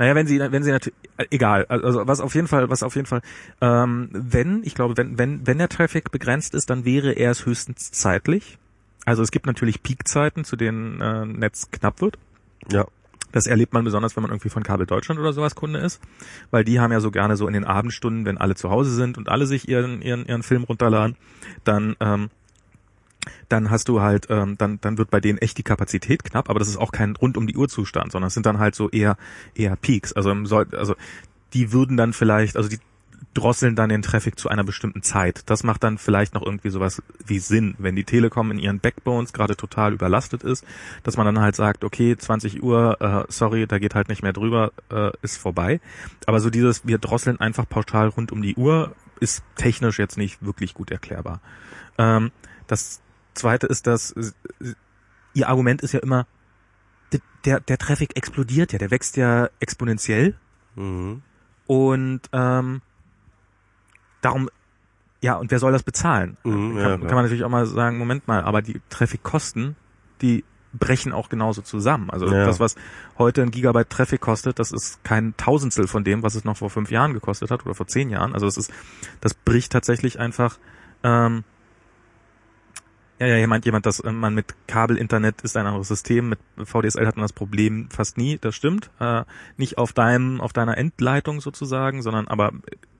Naja, 0.00 0.14
wenn 0.14 0.26
sie, 0.26 0.40
wenn 0.40 0.62
sie 0.62 0.70
natürlich, 0.70 0.96
egal, 1.28 1.66
also 1.66 2.06
was 2.06 2.20
auf 2.20 2.34
jeden 2.34 2.48
Fall, 2.48 2.70
was 2.70 2.82
auf 2.82 2.96
jeden 2.96 3.06
Fall, 3.06 3.20
ähm, 3.60 4.08
wenn, 4.12 4.62
ich 4.64 4.74
glaube, 4.74 4.96
wenn, 4.96 5.18
wenn, 5.18 5.46
wenn 5.46 5.58
der 5.58 5.68
Traffic 5.68 6.10
begrenzt 6.10 6.54
ist, 6.54 6.70
dann 6.70 6.86
wäre 6.86 7.12
er 7.12 7.30
es 7.30 7.44
höchstens 7.44 7.90
zeitlich. 7.90 8.56
Also 9.04 9.22
es 9.22 9.30
gibt 9.30 9.44
natürlich 9.44 9.82
Peakzeiten, 9.82 10.44
zu 10.44 10.56
denen 10.56 11.02
äh, 11.02 11.26
Netz 11.26 11.70
knapp 11.70 12.00
wird. 12.00 12.16
Ja. 12.72 12.86
Das 13.32 13.46
erlebt 13.46 13.74
man 13.74 13.84
besonders, 13.84 14.16
wenn 14.16 14.22
man 14.22 14.30
irgendwie 14.30 14.48
von 14.48 14.62
Kabel 14.62 14.86
Deutschland 14.86 15.20
oder 15.20 15.34
sowas 15.34 15.54
Kunde 15.54 15.80
ist, 15.80 16.00
weil 16.50 16.64
die 16.64 16.80
haben 16.80 16.92
ja 16.92 17.00
so 17.00 17.10
gerne 17.10 17.36
so 17.36 17.46
in 17.46 17.52
den 17.52 17.64
Abendstunden, 17.64 18.24
wenn 18.24 18.38
alle 18.38 18.54
zu 18.54 18.70
Hause 18.70 18.94
sind 18.94 19.18
und 19.18 19.28
alle 19.28 19.44
sich 19.44 19.68
ihren 19.68 20.00
ihren 20.00 20.24
ihren 20.24 20.42
Film 20.42 20.64
runterladen, 20.64 21.14
dann 21.64 21.94
ähm, 22.00 22.30
dann 23.48 23.70
hast 23.70 23.88
du 23.88 24.00
halt, 24.00 24.26
ähm, 24.30 24.56
dann, 24.58 24.80
dann 24.80 24.98
wird 24.98 25.10
bei 25.10 25.20
denen 25.20 25.38
echt 25.38 25.58
die 25.58 25.62
Kapazität 25.62 26.24
knapp, 26.24 26.48
aber 26.48 26.58
das 26.58 26.68
ist 26.68 26.76
auch 26.76 26.92
kein 26.92 27.16
rund 27.16 27.36
um 27.36 27.46
die 27.46 27.56
Uhr 27.56 27.68
Zustand, 27.68 28.12
sondern 28.12 28.28
es 28.28 28.34
sind 28.34 28.46
dann 28.46 28.58
halt 28.58 28.74
so 28.74 28.88
eher, 28.90 29.16
eher 29.54 29.76
Peaks. 29.76 30.12
Also, 30.12 30.30
also 30.30 30.94
die 31.52 31.72
würden 31.72 31.96
dann 31.96 32.12
vielleicht, 32.12 32.56
also 32.56 32.68
die 32.68 32.78
drosseln 33.34 33.76
dann 33.76 33.90
den 33.90 34.02
Traffic 34.02 34.38
zu 34.38 34.48
einer 34.48 34.64
bestimmten 34.64 35.02
Zeit. 35.02 35.42
Das 35.46 35.62
macht 35.62 35.84
dann 35.84 35.98
vielleicht 35.98 36.34
noch 36.34 36.44
irgendwie 36.44 36.70
sowas 36.70 37.02
wie 37.24 37.38
Sinn, 37.38 37.74
wenn 37.78 37.94
die 37.94 38.04
Telekom 38.04 38.50
in 38.50 38.58
ihren 38.58 38.80
Backbones 38.80 39.32
gerade 39.32 39.56
total 39.56 39.92
überlastet 39.92 40.42
ist, 40.42 40.64
dass 41.02 41.16
man 41.16 41.26
dann 41.26 41.40
halt 41.40 41.54
sagt, 41.54 41.84
okay, 41.84 42.16
20 42.16 42.62
Uhr, 42.62 43.00
äh, 43.00 43.32
sorry, 43.32 43.66
da 43.66 43.78
geht 43.78 43.94
halt 43.94 44.08
nicht 44.08 44.22
mehr 44.22 44.32
drüber, 44.32 44.72
äh, 44.90 45.10
ist 45.22 45.36
vorbei. 45.36 45.80
Aber 46.26 46.40
so 46.40 46.50
dieses, 46.50 46.86
wir 46.86 46.98
drosseln 46.98 47.38
einfach 47.38 47.68
pauschal 47.68 48.08
rund 48.08 48.32
um 48.32 48.42
die 48.42 48.56
Uhr, 48.56 48.94
ist 49.20 49.44
technisch 49.54 49.98
jetzt 49.98 50.16
nicht 50.16 50.42
wirklich 50.44 50.74
gut 50.74 50.90
erklärbar. 50.90 51.40
Ähm, 51.98 52.32
das 52.66 53.00
zweite 53.34 53.66
ist, 53.66 53.86
dass 53.86 54.12
äh, 54.12 54.32
ihr 55.34 55.48
Argument 55.48 55.82
ist 55.82 55.92
ja 55.92 56.00
immer, 56.00 56.26
der, 57.44 57.60
der, 57.60 57.78
Traffic 57.78 58.16
explodiert 58.16 58.72
ja, 58.72 58.78
der 58.78 58.90
wächst 58.90 59.16
ja 59.16 59.48
exponentiell 59.60 60.34
Mhm. 60.76 61.22
und 61.66 62.20
ähm, 62.32 62.80
darum, 64.20 64.48
ja, 65.20 65.34
und 65.34 65.50
wer 65.50 65.58
soll 65.58 65.72
das 65.72 65.82
bezahlen? 65.82 66.36
Mhm, 66.44 66.76
ja, 66.76 66.82
kann, 66.82 66.98
klar. 66.98 67.08
kann 67.08 67.14
man 67.16 67.24
natürlich 67.24 67.44
auch 67.44 67.48
mal 67.50 67.66
sagen, 67.66 67.98
Moment 67.98 68.28
mal, 68.28 68.42
aber 68.42 68.62
die 68.62 68.80
Traffic-Kosten, 68.88 69.74
die 70.22 70.44
brechen 70.72 71.12
auch 71.12 71.28
genauso 71.28 71.62
zusammen. 71.62 72.10
Also 72.10 72.26
Ja. 72.26 72.44
das, 72.46 72.60
was 72.60 72.76
heute 73.18 73.42
ein 73.42 73.50
Gigabyte 73.50 73.90
Traffic 73.90 74.20
kostet, 74.20 74.58
das 74.60 74.70
ist 74.70 75.02
kein 75.02 75.36
Tausendstel 75.36 75.88
von 75.88 76.04
dem, 76.04 76.22
was 76.22 76.36
es 76.36 76.44
noch 76.44 76.56
vor 76.56 76.70
fünf 76.70 76.90
Jahren 76.90 77.12
gekostet 77.12 77.50
hat 77.50 77.66
oder 77.66 77.74
vor 77.74 77.88
zehn 77.88 78.10
Jahren. 78.10 78.32
Also 78.32 78.46
das 78.46 78.56
ist, 78.56 78.72
das 79.20 79.34
bricht 79.34 79.72
tatsächlich 79.72 80.20
einfach. 80.20 80.58
Ähm, 81.02 81.42
ja, 83.20 83.26
ja, 83.26 83.36
hier 83.36 83.46
meint 83.46 83.64
jemand, 83.66 83.86
dass 83.86 84.00
äh, 84.00 84.10
man 84.10 84.34
mit 84.34 84.54
Kabelinternet 84.66 85.42
ist 85.42 85.56
ein 85.56 85.66
anderes 85.66 85.88
System. 85.88 86.30
Mit 86.30 86.38
VDSL 86.64 87.06
hat 87.06 87.16
man 87.16 87.22
das 87.24 87.32
Problem 87.32 87.88
fast 87.90 88.16
nie. 88.18 88.38
Das 88.40 88.54
stimmt. 88.56 88.90
Äh, 88.98 89.22
nicht 89.56 89.78
auf 89.78 89.92
deinem, 89.92 90.40
auf 90.40 90.52
deiner 90.52 90.76
Endleitung 90.78 91.40
sozusagen, 91.40 92.02
sondern 92.02 92.26
aber 92.28 92.52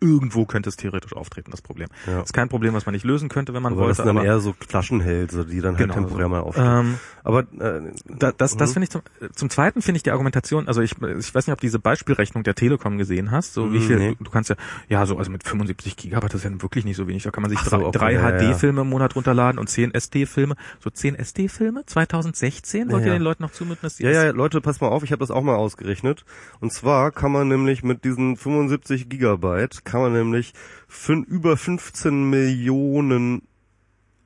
irgendwo 0.03 0.47
könnte 0.47 0.69
es 0.71 0.77
theoretisch 0.77 1.13
auftreten, 1.15 1.51
das 1.51 1.61
Problem. 1.61 1.89
Ja. 2.07 2.21
Das 2.21 2.27
ist 2.27 2.33
kein 2.33 2.49
Problem, 2.49 2.73
was 2.73 2.87
man 2.87 2.95
nicht 2.95 3.05
lösen 3.05 3.29
könnte, 3.29 3.53
wenn 3.53 3.63
man 3.63 3.73
Aber 3.75 3.83
das 3.89 3.99
wollte. 3.99 4.03
sind 4.03 4.07
dann 4.07 4.17
aber 4.19 4.27
eher 4.27 4.41
so 4.41 4.55
Flaschenhälse, 4.67 5.45
die 5.45 5.61
dann 5.61 5.77
halt 5.77 5.79
Genau, 5.79 5.95
temporär 5.95 6.25
so. 6.25 6.29
mal 6.31 6.41
aufstehen. 6.41 6.67
ähm, 6.67 6.99
Aber 7.23 7.41
äh, 7.41 7.93
da, 8.07 8.33
das, 8.33 8.57
das 8.57 8.71
mhm. 8.71 8.73
finde 8.75 8.85
ich 8.85 8.91
zum, 8.91 9.03
äh, 9.21 9.29
zum 9.35 9.51
zweiten 9.51 9.83
finde 9.83 9.99
ich 9.99 10.03
die 10.03 10.11
Argumentation, 10.11 10.69
also 10.69 10.81
ich, 10.81 10.93
ich 10.93 11.35
weiß 11.35 11.47
nicht, 11.47 11.53
ob 11.53 11.61
du 11.61 11.67
diese 11.67 11.79
Beispielrechnung 11.79 12.45
der 12.45 12.55
Telekom 12.55 12.97
gesehen 12.97 13.31
hast, 13.31 13.53
so 13.53 13.73
wie 13.75 13.79
Mhm, 13.79 13.83
viel, 13.83 13.99
nee. 13.99 14.15
du, 14.19 14.25
du 14.25 14.31
kannst 14.31 14.49
ja, 14.49 14.57
ja, 14.89 15.05
so, 15.05 15.19
also 15.19 15.31
mit 15.31 15.45
75 15.47 15.97
Gigabyte, 15.99 16.33
das 16.33 16.45
ist 16.45 16.51
ja 16.51 16.63
wirklich 16.63 16.87
nicht 16.87 16.97
so 16.97 17.07
wenig, 17.07 17.23
da 17.25 17.31
kann 17.31 17.43
man 17.43 17.51
sich 17.51 17.59
Ach 17.61 17.65
so, 17.67 17.71
drei, 17.71 17.85
okay, 17.85 17.99
drei 17.99 18.13
ja. 18.15 18.53
HD-Filme 18.55 18.81
im 18.81 18.89
Monat 18.89 19.15
runterladen 19.17 19.59
und 19.59 19.69
10 19.69 19.93
SD-Filme, 20.11 20.57
so 20.81 20.91
10 20.91 21.15
SD-Filme, 21.15 21.85
2016, 21.87 22.91
wollt 22.91 23.03
Ja, 23.05 23.13
ihr 23.13 23.19
den 23.19 23.23
Leuten 23.23 23.43
noch 23.43 23.53
zumuten, 23.53 23.83
dass 23.83 23.97
die 23.97 24.05
Ja, 24.05 24.11
ja, 24.11 24.31
Leute, 24.31 24.61
passt 24.61 24.81
mal 24.81 24.89
auf, 24.89 25.05
ich 25.05 25.13
habe 25.13 25.21
das 25.21 25.31
auch 25.31 25.43
mal 25.43 25.55
ausgerechnet. 25.55 26.25
Und 26.61 26.73
zwar 26.73 27.13
kann 27.13 27.33
man 27.33 27.49
nämlich 27.49 27.83
mit 27.83 28.05
diesen 28.05 28.37
75 28.37 29.09
Gigabyte, 29.09 29.85
kann 29.85 30.01
man 30.01 30.13
nämlich 30.13 30.53
fün 30.89 31.23
über 31.25 31.57
15 31.57 32.29
Millionen 32.29 33.43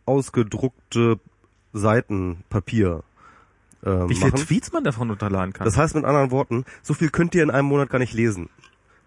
ausgedruckte 0.07 1.20
Seiten 1.73 2.44
Papier 2.49 3.03
ähm, 3.85 4.09
wie 4.09 4.14
viele 4.14 4.31
machen. 4.31 4.47
Tweets 4.47 4.73
man 4.73 4.85
davon 4.85 5.11
runterladen 5.11 5.53
kann. 5.53 5.64
Das 5.64 5.77
heißt 5.77 5.94
mit 5.94 6.05
anderen 6.05 6.31
Worten, 6.31 6.64
so 6.83 6.94
viel 6.94 7.11
könnt 7.11 7.35
ihr 7.35 7.42
in 7.42 7.51
einem 7.51 7.68
Monat 7.68 7.90
gar 7.90 7.99
nicht 7.99 8.14
lesen. 8.14 8.49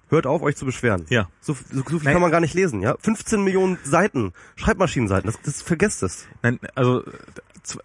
Hört 0.09 0.25
auf, 0.25 0.41
euch 0.41 0.55
zu 0.55 0.65
beschweren. 0.65 1.05
ja. 1.09 1.29
So, 1.41 1.53
so, 1.53 1.83
so 1.89 1.99
viel 1.99 2.11
kann 2.11 2.21
man 2.21 2.31
gar 2.31 2.39
nicht 2.39 2.53
lesen, 2.53 2.81
ja? 2.81 2.95
15 2.99 3.43
Millionen 3.43 3.77
Seiten, 3.83 4.33
Schreibmaschinenseiten, 4.55 5.29
das, 5.31 5.41
das 5.41 5.61
vergesst 5.61 6.03
es. 6.03 6.25
Nein, 6.43 6.59
also 6.75 7.03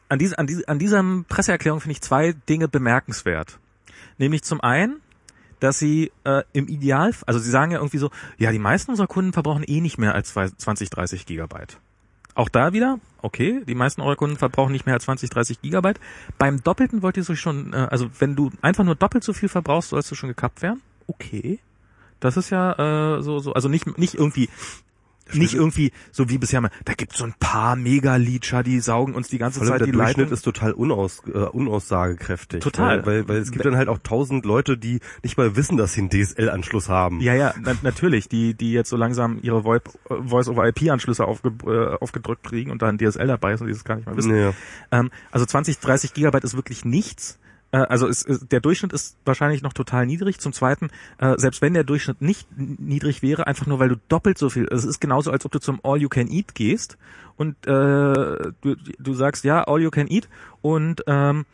an, 0.09 0.19
diese, 0.19 0.39
an, 0.39 0.47
diese, 0.47 0.69
an 0.69 0.79
dieser 0.79 1.03
Presseerklärung 1.29 1.81
finde 1.81 1.93
ich 1.93 2.01
zwei 2.01 2.33
Dinge 2.49 2.69
bemerkenswert. 2.69 3.59
Nämlich 4.19 4.43
zum 4.45 4.61
einen, 4.61 5.01
dass 5.59 5.79
sie 5.79 6.13
äh, 6.25 6.43
im 6.53 6.69
Ideal, 6.69 7.13
also 7.27 7.39
sie 7.41 7.51
sagen 7.51 7.73
ja 7.73 7.79
irgendwie 7.79 7.99
so, 7.99 8.11
ja, 8.39 8.53
die 8.53 8.59
meisten 8.59 8.91
unserer 8.91 9.07
Kunden 9.07 9.33
verbrauchen 9.33 9.65
eh 9.67 9.81
nicht 9.81 9.99
mehr 9.99 10.15
als 10.15 10.31
zwei- 10.33 10.49
20, 10.49 10.91
30 10.91 11.27
Gigabyte. 11.27 11.79
Auch 12.35 12.49
da 12.49 12.73
wieder, 12.73 12.99
okay, 13.21 13.63
die 13.67 13.75
meisten 13.75 14.01
eurer 14.01 14.17
Kunden 14.17 14.37
verbrauchen 14.37 14.73
nicht 14.73 14.87
mehr 14.87 14.95
als 14.95 15.05
20, 15.05 15.31
30 15.31 15.61
Gigabyte. 15.61 16.01
Beim 16.39 16.63
Doppelten 16.63 17.03
wollt 17.03 17.17
ihr 17.17 17.25
so 17.25 17.35
schon, 17.35 17.73
äh, 17.73 17.89
also 17.91 18.09
wenn 18.19 18.35
du 18.37 18.51
einfach 18.63 18.85
nur 18.85 18.95
doppelt 18.95 19.23
so 19.25 19.33
viel 19.33 19.49
verbrauchst, 19.49 19.91
sollst 19.91 20.11
du 20.11 20.15
schon 20.15 20.29
gekappt 20.29 20.63
werden. 20.63 20.81
Okay. 21.07 21.59
Das 22.23 22.37
ist 22.37 22.51
ja 22.51 23.17
äh, 23.17 23.23
so, 23.23 23.41
so, 23.41 23.53
also 23.53 23.69
nicht, 23.69 23.99
nicht 23.99 24.15
irgendwie 24.15 24.49
nicht 25.35 25.55
irgendwie 25.55 25.93
so 26.11 26.29
wie 26.29 26.39
bisher 26.39 26.61
mal, 26.61 26.71
da 26.85 26.93
gibt's 26.95 27.19
so 27.19 27.25
ein 27.25 27.35
paar 27.39 27.75
Megaleacher, 27.77 28.63
die 28.63 28.81
saugen 28.81 29.15
uns 29.15 29.29
die 29.29 29.39
ganze 29.39 29.61
Zeit 29.61 29.81
der 29.81 29.87
die 29.87 29.93
Durchschnitt 29.93 30.19
Leitung. 30.19 30.33
ist 30.33 30.43
total 30.43 30.73
unaus, 30.73 31.23
äh, 31.33 31.39
unaussagekräftig. 31.39 32.61
Total. 32.61 33.07
Weil, 33.07 33.07
weil, 33.07 33.29
weil 33.29 33.37
es 33.39 33.51
gibt 33.51 33.65
dann 33.65 33.77
halt 33.77 33.89
auch 33.89 33.99
tausend 33.99 34.45
Leute, 34.45 34.77
die 34.77 35.01
nicht 35.23 35.39
mal 35.39 35.57
wissen, 35.57 35.77
dass 35.77 35.95
sie 35.95 36.01
einen 36.01 36.11
DSL-Anschluss 36.11 36.89
haben. 36.89 37.21
ja, 37.21 37.35
ja, 37.35 37.55
na, 37.63 37.75
natürlich, 37.83 38.29
die 38.29 38.55
die 38.55 38.73
jetzt 38.73 38.91
so 38.91 38.97
langsam 38.97 39.39
ihre 39.43 39.65
VoIP 39.65 39.89
Voice-over-IP-Anschlüsse 40.09 41.25
aufge, 41.25 41.53
äh, 41.67 41.97
aufgedrückt 41.97 42.45
kriegen 42.45 42.71
und 42.71 42.83
da 42.83 42.89
ein 42.89 42.99
DSL 42.99 43.27
dabei 43.27 43.55
ist 43.55 43.61
und 43.61 43.69
die 43.69 43.73
das 43.73 43.85
gar 43.85 43.97
nicht 43.97 44.07
mehr 44.07 44.17
wissen. 44.17 44.37
Ja. 44.37 44.53
Ähm, 44.91 45.11
also 45.31 45.47
20, 45.47 45.79
30 45.79 46.15
Gigabyte 46.15 46.45
ist 46.45 46.57
wirklich 46.57 46.85
nichts. 46.85 47.39
Äh, 47.73 47.79
Also 47.79 48.07
es, 48.07 48.25
es, 48.25 48.47
der 48.47 48.61
Durchschnitt 48.61 48.93
ist 48.93 49.17
wahrscheinlich 49.25 49.63
noch 49.63 49.73
total 49.73 50.07
niedrig. 50.07 50.39
Zum 50.39 50.53
Zweiten, 50.53 50.91
äh, 51.19 51.35
selbst 51.39 51.63
wenn 51.63 51.75
der 51.75 51.85
Durchschnitt 51.85 52.23
nicht 52.23 52.47
niedrig 52.57 53.23
wäre, 53.23 53.47
einfach 53.47 53.67
nur 53.67 53.81
weil 53.81 53.89
du 53.89 53.97
doppelt 54.09 54.39
so 54.39 54.49
viel, 54.51 54.69
es 54.71 54.85
ist 54.85 55.01
genauso, 55.01 55.31
als 55.31 55.45
ob 55.45 55.53
du 55.53 55.59
zum 55.59 55.81
All 55.83 56.01
You 56.01 56.09
Can 56.09 56.31
Eat 56.31 56.55
gehst 56.55 56.97
und 57.37 57.57
äh, 57.67 58.53
du, 58.61 58.77
du 58.99 59.15
sagst 59.15 59.45
ja 59.45 59.65
All 59.65 59.81
You 59.81 59.91
Can 59.91 60.09
Eat 60.09 60.29
und 60.61 61.03
ähm, 61.07 61.45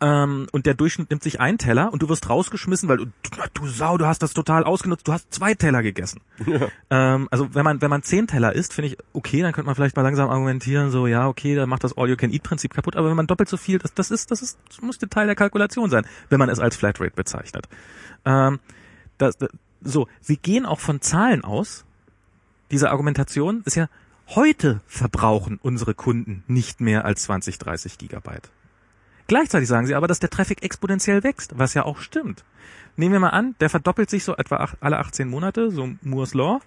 ähm, 0.00 0.46
und 0.52 0.66
der 0.66 0.74
Durchschnitt 0.74 1.10
nimmt 1.10 1.22
sich 1.22 1.40
einen 1.40 1.56
Teller 1.56 1.92
und 1.92 2.02
du 2.02 2.08
wirst 2.08 2.28
rausgeschmissen, 2.28 2.88
weil 2.88 2.98
du, 2.98 3.06
du 3.54 3.66
Sau, 3.66 3.96
du 3.96 4.06
hast 4.06 4.22
das 4.22 4.34
total 4.34 4.64
ausgenutzt, 4.64 5.08
du 5.08 5.12
hast 5.12 5.32
zwei 5.32 5.54
Teller 5.54 5.82
gegessen. 5.82 6.20
Ja. 6.46 6.68
Ähm, 6.90 7.28
also 7.30 7.54
wenn 7.54 7.64
man 7.64 7.80
wenn 7.80 7.90
man 7.90 8.02
zehn 8.02 8.26
Teller 8.26 8.52
isst, 8.52 8.74
finde 8.74 8.88
ich 8.88 8.98
okay, 9.12 9.42
dann 9.42 9.52
könnte 9.52 9.66
man 9.66 9.74
vielleicht 9.74 9.96
mal 9.96 10.02
langsam 10.02 10.28
argumentieren, 10.28 10.90
so 10.90 11.06
ja 11.06 11.26
okay, 11.26 11.54
dann 11.54 11.68
macht 11.68 11.82
das 11.82 11.96
All-You-Can-Eat-Prinzip 11.96 12.74
kaputt. 12.74 12.96
Aber 12.96 13.08
wenn 13.08 13.16
man 13.16 13.26
doppelt 13.26 13.48
so 13.48 13.56
viel, 13.56 13.78
das, 13.78 13.94
das 13.94 14.10
ist 14.10 14.30
das 14.30 14.42
ist 14.42 14.58
das 14.68 14.82
müsste 14.82 15.08
Teil 15.08 15.26
der 15.26 15.34
Kalkulation 15.34 15.88
sein, 15.90 16.06
wenn 16.28 16.38
man 16.38 16.48
es 16.48 16.60
als 16.60 16.76
Flatrate 16.76 17.14
bezeichnet. 17.16 17.68
Ähm, 18.24 18.60
das, 19.18 19.38
das, 19.38 19.48
so, 19.80 20.08
sie 20.20 20.36
gehen 20.36 20.66
auch 20.66 20.80
von 20.80 21.00
Zahlen 21.00 21.42
aus. 21.42 21.84
Diese 22.70 22.90
Argumentation 22.90 23.62
ist 23.64 23.76
ja 23.76 23.88
heute 24.28 24.80
verbrauchen 24.86 25.58
unsere 25.62 25.94
Kunden 25.94 26.44
nicht 26.48 26.80
mehr 26.80 27.04
als 27.04 27.22
20, 27.22 27.58
30 27.58 27.98
Gigabyte. 27.98 28.50
Gleichzeitig 29.26 29.68
sagen 29.68 29.86
sie 29.86 29.94
aber, 29.94 30.06
dass 30.06 30.20
der 30.20 30.30
Traffic 30.30 30.62
exponentiell 30.62 31.24
wächst, 31.24 31.58
was 31.58 31.74
ja 31.74 31.84
auch 31.84 31.98
stimmt. 31.98 32.44
Nehmen 32.96 33.12
wir 33.12 33.20
mal 33.20 33.30
an, 33.30 33.54
der 33.60 33.68
verdoppelt 33.68 34.08
sich 34.08 34.24
so 34.24 34.36
etwa 34.36 34.68
alle 34.80 34.98
18 34.98 35.28
Monate, 35.28 35.70
so 35.70 35.90
Moore's 36.02 36.34
Law. 36.34 36.60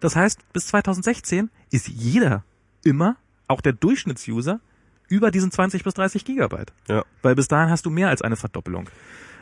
Das 0.00 0.16
heißt, 0.16 0.40
bis 0.52 0.68
2016 0.68 1.50
ist 1.70 1.88
jeder 1.88 2.44
immer, 2.84 3.16
auch 3.48 3.60
der 3.60 3.72
Durchschnittsuser, 3.72 4.60
über 5.08 5.30
diesen 5.30 5.50
20 5.50 5.84
bis 5.84 5.94
30 5.94 6.24
Gigabyte. 6.24 6.72
Ja. 6.88 7.04
Weil 7.22 7.34
bis 7.34 7.48
dahin 7.48 7.70
hast 7.70 7.84
du 7.84 7.90
mehr 7.90 8.08
als 8.08 8.22
eine 8.22 8.36
Verdoppelung. 8.36 8.88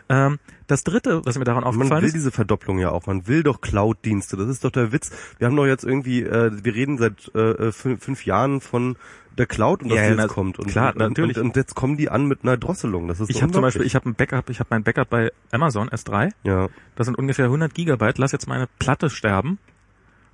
Ähm, 0.08 0.38
das 0.66 0.85
dritte, 0.85 1.24
was 1.24 1.38
mir 1.38 1.44
daran 1.44 1.64
aufgefallen 1.64 1.87
ist. 1.87 1.90
Man 1.90 2.02
will 2.02 2.08
ist, 2.08 2.14
diese 2.14 2.30
Verdopplung 2.30 2.78
ja 2.78 2.90
auch. 2.90 3.06
Man 3.06 3.28
will 3.28 3.42
doch 3.42 3.61
Cloud-Dienste. 3.61 4.37
Das 4.37 4.48
ist 4.48 4.64
doch 4.64 4.70
der 4.70 4.92
Witz. 4.92 5.11
Wir 5.38 5.46
haben 5.46 5.56
doch 5.56 5.66
jetzt 5.66 5.85
irgendwie, 5.85 6.22
äh, 6.22 6.50
wir 6.64 6.74
reden 6.74 6.98
seit 6.98 7.35
äh, 7.35 7.72
fünf, 7.72 8.02
fünf 8.02 8.26
Jahren 8.26 8.61
von 8.61 8.96
der 9.38 9.47
Cloud 9.47 9.83
und 9.83 9.90
ja, 9.90 9.97
was 9.97 10.09
ja, 10.09 10.23
jetzt 10.23 10.29
kommt. 10.29 10.59
Und, 10.59 10.68
klar, 10.68 10.92
und, 10.92 10.99
natürlich. 10.99 11.37
Und, 11.37 11.47
und, 11.47 11.57
jetzt 11.57 11.75
kommen 11.75 11.97
die 11.97 12.11
an 12.11 12.27
mit 12.27 12.40
einer 12.42 12.57
Drosselung. 12.57 13.09
Das 13.09 13.21
ist 13.21 13.31
ich 13.31 13.42
habe 13.42 13.53
zum 13.53 13.62
Beispiel, 13.62 13.83
ich 13.83 13.95
habe 13.95 14.09
ein 14.09 14.14
Backup, 14.14 14.51
ich 14.51 14.61
habe 14.61 14.68
mein 14.71 14.83
Backup 14.83 15.09
bei 15.09 15.33
Amazon 15.51 15.88
S3. 15.88 16.31
Ja. 16.45 16.68
Das 16.97 17.07
sind 17.07 17.18
ungefähr 17.18 17.47
100 17.47 17.75
Gigabyte. 17.75 18.18
Lass 18.18 18.33
jetzt 18.33 18.49
meine 18.49 18.68
Platte 18.79 19.11
sterben. 19.11 19.59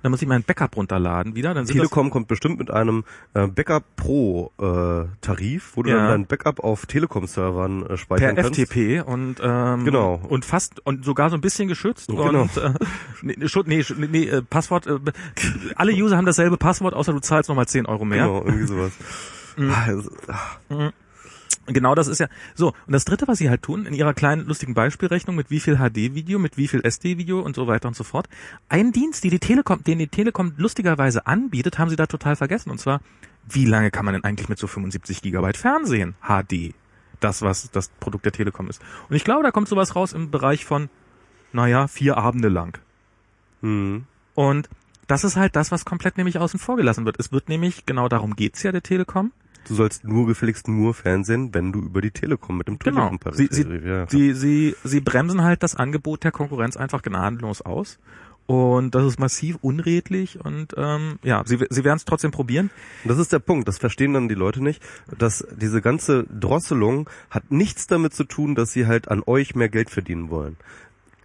Dann 0.01 0.11
muss 0.11 0.21
ich 0.21 0.27
meinen 0.27 0.43
Backup 0.43 0.77
runterladen 0.77 1.35
wieder. 1.35 1.53
Dann 1.53 1.65
Telekom 1.65 2.09
kommt 2.09 2.27
bestimmt 2.27 2.57
mit 2.57 2.71
einem 2.71 3.03
äh, 3.33 3.47
Backup 3.47 3.83
Pro 3.95 4.51
äh, 4.57 5.07
Tarif, 5.21 5.71
wo 5.75 5.83
du 5.83 5.89
ja. 5.89 5.97
dann 5.97 6.07
dein 6.07 6.25
Backup 6.25 6.61
auf 6.61 6.85
Telekom-Servern 6.85 7.85
äh, 7.85 7.97
speichern 7.97 8.35
per 8.35 8.43
kannst. 8.43 8.59
FTP 8.59 9.01
und 9.05 9.35
ähm, 9.41 9.83
genau 9.83 10.21
und 10.29 10.45
fast 10.45 10.85
und 10.85 11.03
sogar 11.03 11.29
so 11.29 11.35
ein 11.35 11.41
bisschen 11.41 11.67
geschützt 11.67 12.07
genau. 12.07 12.43
und 12.43 12.57
äh, 12.57 12.73
nee, 13.21 13.35
nee, 13.37 13.83
nee, 14.09 14.23
äh, 14.25 14.41
Passwort. 14.41 14.87
Äh, 14.87 14.99
alle 15.75 15.91
User 15.91 16.15
haben 16.15 16.25
dasselbe 16.25 16.57
Passwort, 16.57 16.93
außer 16.93 17.11
du 17.11 17.19
zahlst 17.19 17.49
nochmal 17.49 17.67
10 17.67 17.85
Euro 17.85 18.05
mehr. 18.05 18.25
Genau, 18.25 18.43
irgendwie 18.43 18.67
sowas. 18.67 18.91
Mhm. 19.59 20.93
Genau, 21.73 21.93
das 21.93 22.07
ist 22.07 22.19
ja 22.19 22.27
so. 22.55 22.69
Und 22.87 22.93
das 22.93 23.05
Dritte, 23.05 23.27
was 23.27 23.37
sie 23.37 23.49
halt 23.49 23.61
tun, 23.61 23.85
in 23.85 23.93
ihrer 23.93 24.13
kleinen 24.13 24.45
lustigen 24.45 24.73
Beispielrechnung 24.73 25.35
mit 25.35 25.51
wie 25.51 25.59
viel 25.59 25.77
HD-Video, 25.77 26.39
mit 26.39 26.57
wie 26.57 26.67
viel 26.67 26.83
SD-Video 26.83 27.41
und 27.41 27.55
so 27.55 27.67
weiter 27.67 27.87
und 27.87 27.95
so 27.95 28.03
fort, 28.03 28.27
ein 28.69 28.91
Dienst, 28.91 29.23
die 29.23 29.29
die 29.29 29.39
Telekom, 29.39 29.83
den 29.83 29.99
die 29.99 30.07
Telekom 30.07 30.53
lustigerweise 30.57 31.27
anbietet, 31.27 31.77
haben 31.77 31.89
sie 31.89 31.95
da 31.95 32.07
total 32.07 32.35
vergessen. 32.35 32.71
Und 32.71 32.79
zwar, 32.79 33.01
wie 33.47 33.65
lange 33.65 33.91
kann 33.91 34.05
man 34.05 34.15
denn 34.15 34.23
eigentlich 34.23 34.49
mit 34.49 34.57
so 34.57 34.67
75 34.67 35.21
Gigabyte 35.21 35.57
Fernsehen 35.57 36.15
HD? 36.21 36.73
Das, 37.19 37.41
was 37.41 37.69
das 37.71 37.89
Produkt 37.99 38.25
der 38.25 38.31
Telekom 38.31 38.69
ist. 38.69 38.81
Und 39.09 39.15
ich 39.15 39.23
glaube, 39.23 39.43
da 39.43 39.51
kommt 39.51 39.67
sowas 39.67 39.95
raus 39.95 40.13
im 40.13 40.31
Bereich 40.31 40.65
von, 40.65 40.89
naja, 41.51 41.87
vier 41.87 42.17
Abende 42.17 42.47
lang. 42.47 42.79
Mhm. 43.61 44.05
Und 44.35 44.69
das 45.07 45.23
ist 45.23 45.35
halt 45.35 45.55
das, 45.55 45.71
was 45.71 45.85
komplett 45.85 46.17
nämlich 46.17 46.37
außen 46.39 46.59
vor 46.59 46.77
gelassen 46.77 47.05
wird. 47.05 47.19
Es 47.19 47.31
wird 47.31 47.49
nämlich, 47.49 47.85
genau 47.85 48.07
darum 48.07 48.35
geht's 48.35 48.63
ja 48.63 48.71
der 48.71 48.83
Telekom, 48.83 49.31
Du 49.67 49.75
sollst 49.75 50.03
nur 50.03 50.25
gefälligst 50.25 50.67
nur 50.67 50.93
Fernsehen, 50.93 51.53
wenn 51.53 51.71
du 51.71 51.79
über 51.79 52.01
die 52.01 52.11
Telekom 52.11 52.57
mit 52.57 52.67
dem 52.67 52.79
genau. 52.79 53.11
Sie, 53.31 53.47
sie, 53.51 53.63
ja. 53.63 54.07
sie, 54.09 54.33
sie, 54.33 54.75
sie 54.83 55.01
bremsen 55.01 55.43
halt 55.43 55.63
das 55.63 55.75
Angebot 55.75 56.23
der 56.23 56.31
Konkurrenz 56.31 56.77
einfach 56.77 57.01
gnadenlos 57.01 57.61
aus. 57.61 57.99
Und 58.49 58.95
das 58.95 59.05
ist 59.05 59.19
massiv 59.19 59.59
unredlich 59.61 60.43
und 60.43 60.73
ähm, 60.75 61.19
ja, 61.21 61.43
sie, 61.45 61.59
sie 61.69 61.83
werden 61.83 61.97
es 61.97 62.05
trotzdem 62.05 62.31
probieren. 62.31 62.71
Das 63.03 63.19
ist 63.19 63.31
der 63.31 63.37
Punkt, 63.37 63.67
das 63.67 63.77
verstehen 63.77 64.13
dann 64.13 64.27
die 64.27 64.33
Leute 64.33 64.63
nicht, 64.63 64.81
dass 65.15 65.45
diese 65.55 65.83
ganze 65.83 66.23
Drosselung 66.23 67.07
hat 67.29 67.51
nichts 67.51 67.85
damit 67.85 68.15
zu 68.15 68.23
tun, 68.23 68.55
dass 68.55 68.71
sie 68.71 68.87
halt 68.87 69.07
an 69.07 69.21
euch 69.23 69.53
mehr 69.53 69.69
Geld 69.69 69.91
verdienen 69.91 70.31
wollen. 70.31 70.57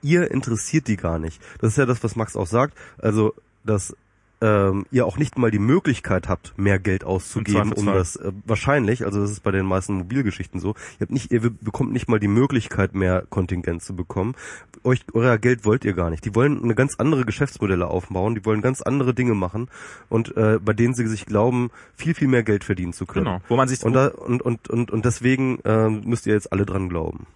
Ihr 0.02 0.30
interessiert 0.30 0.86
die 0.86 0.98
gar 0.98 1.18
nicht. 1.18 1.40
Das 1.60 1.70
ist 1.70 1.78
ja 1.78 1.86
das, 1.86 2.04
was 2.04 2.14
Max 2.14 2.36
auch 2.36 2.46
sagt. 2.46 2.76
Also, 2.98 3.32
dass 3.64 3.96
ähm, 4.44 4.84
ihr 4.90 5.06
auch 5.06 5.16
nicht 5.16 5.38
mal 5.38 5.50
die 5.50 5.58
Möglichkeit 5.58 6.28
habt, 6.28 6.52
mehr 6.58 6.78
Geld 6.78 7.02
auszugeben, 7.02 7.72
um 7.72 7.86
das 7.86 8.16
äh, 8.16 8.30
wahrscheinlich, 8.44 9.06
also 9.06 9.22
das 9.22 9.30
ist 9.30 9.42
bei 9.42 9.50
den 9.50 9.64
meisten 9.64 9.94
Mobilgeschichten 9.94 10.60
so, 10.60 10.74
ihr 10.98 11.00
habt 11.00 11.12
nicht, 11.12 11.32
ihr 11.32 11.40
bekommt 11.40 11.94
nicht 11.94 12.08
mal 12.08 12.20
die 12.20 12.28
Möglichkeit, 12.28 12.94
mehr 12.94 13.24
Kontingent 13.30 13.82
zu 13.82 13.96
bekommen. 13.96 14.34
Euch, 14.82 15.06
euer 15.14 15.38
Geld 15.38 15.64
wollt 15.64 15.86
ihr 15.86 15.94
gar 15.94 16.10
nicht. 16.10 16.26
Die 16.26 16.34
wollen 16.34 16.62
eine 16.62 16.74
ganz 16.74 16.96
andere 16.96 17.24
Geschäftsmodelle 17.24 17.86
aufbauen, 17.86 18.34
die 18.34 18.44
wollen 18.44 18.60
ganz 18.60 18.82
andere 18.82 19.14
Dinge 19.14 19.34
machen 19.34 19.68
und 20.10 20.36
äh, 20.36 20.58
bei 20.62 20.74
denen 20.74 20.92
sie 20.92 21.06
sich 21.06 21.24
glauben, 21.24 21.70
viel, 21.96 22.14
viel 22.14 22.28
mehr 22.28 22.42
Geld 22.42 22.64
verdienen 22.64 22.92
zu 22.92 23.06
können. 23.06 23.24
Genau, 23.24 23.40
wo 23.48 23.56
man 23.56 23.68
sich 23.68 23.82
und, 23.82 23.94
da, 23.94 24.08
und, 24.08 24.42
und, 24.42 24.68
und, 24.68 24.90
und 24.90 25.04
deswegen 25.06 25.58
äh, 25.60 25.88
müsst 25.88 26.26
ihr 26.26 26.34
jetzt 26.34 26.52
alle 26.52 26.66
dran 26.66 26.90
glauben. 26.90 27.26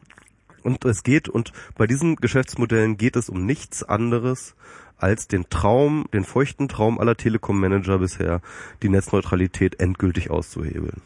Und 0.63 0.85
es 0.85 1.03
geht, 1.03 1.29
und 1.29 1.53
bei 1.77 1.87
diesen 1.87 2.17
Geschäftsmodellen 2.17 2.97
geht 2.97 3.17
es 3.17 3.29
um 3.29 3.47
nichts 3.47 3.83
anderes 3.83 4.55
als 4.97 5.29
den 5.29 5.49
Traum, 5.49 6.07
den 6.13 6.25
feuchten 6.25 6.69
Traum 6.69 6.99
aller 6.99 7.17
Telekom-Manager 7.17 7.99
bisher, 7.99 8.41
die 8.83 8.89
Netzneutralität 8.89 9.81
endgültig 9.81 10.31
auszuhebeln. 10.31 11.01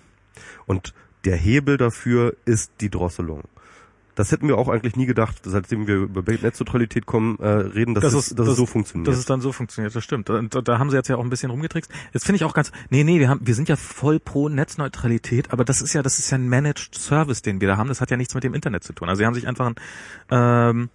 Und 0.66 0.94
der 1.24 1.36
Hebel 1.36 1.76
dafür 1.76 2.34
ist 2.44 2.72
die 2.80 2.90
Drosselung. 2.90 3.42
Das 4.14 4.30
hätten 4.30 4.48
wir 4.48 4.58
auch 4.58 4.68
eigentlich 4.68 4.96
nie 4.96 5.06
gedacht, 5.06 5.36
seitdem 5.42 5.86
wir 5.86 5.96
über 5.96 6.22
Netzneutralität 6.22 7.06
kommen, 7.06 7.38
äh, 7.38 7.48
reden, 7.48 7.94
dass, 7.94 8.02
das 8.02 8.12
es, 8.12 8.18
ist, 8.28 8.38
dass 8.38 8.46
das, 8.46 8.52
es 8.52 8.56
so 8.56 8.66
funktioniert. 8.66 9.08
Dass 9.08 9.18
es 9.18 9.24
dann 9.24 9.40
so 9.40 9.52
funktioniert, 9.52 9.94
das 9.94 10.04
stimmt. 10.04 10.28
Und 10.28 10.54
da, 10.54 10.60
da 10.60 10.78
haben 10.78 10.90
sie 10.90 10.96
jetzt 10.96 11.08
ja 11.08 11.16
auch 11.16 11.24
ein 11.24 11.30
bisschen 11.30 11.50
rumgetrickst. 11.50 11.90
Jetzt 12.12 12.24
finde 12.26 12.36
ich 12.36 12.44
auch 12.44 12.54
ganz, 12.54 12.72
nee, 12.90 13.04
nee, 13.04 13.18
wir 13.20 13.28
haben, 13.28 13.40
wir 13.46 13.54
sind 13.54 13.68
ja 13.68 13.76
voll 13.76 14.20
pro 14.20 14.48
Netzneutralität, 14.48 15.52
aber 15.52 15.64
das 15.64 15.80
ist 15.80 15.94
ja, 15.94 16.02
das 16.02 16.18
ist 16.18 16.30
ja 16.30 16.38
ein 16.38 16.48
Managed 16.48 16.94
Service, 16.94 17.42
den 17.42 17.60
wir 17.60 17.68
da 17.68 17.76
haben. 17.76 17.88
Das 17.88 18.00
hat 18.00 18.10
ja 18.10 18.16
nichts 18.16 18.34
mit 18.34 18.44
dem 18.44 18.54
Internet 18.54 18.84
zu 18.84 18.92
tun. 18.92 19.08
Also 19.08 19.20
sie 19.20 19.26
haben 19.26 19.34
sich 19.34 19.48
einfach 19.48 19.66
ein, 19.66 19.74
ähm, 20.30 20.90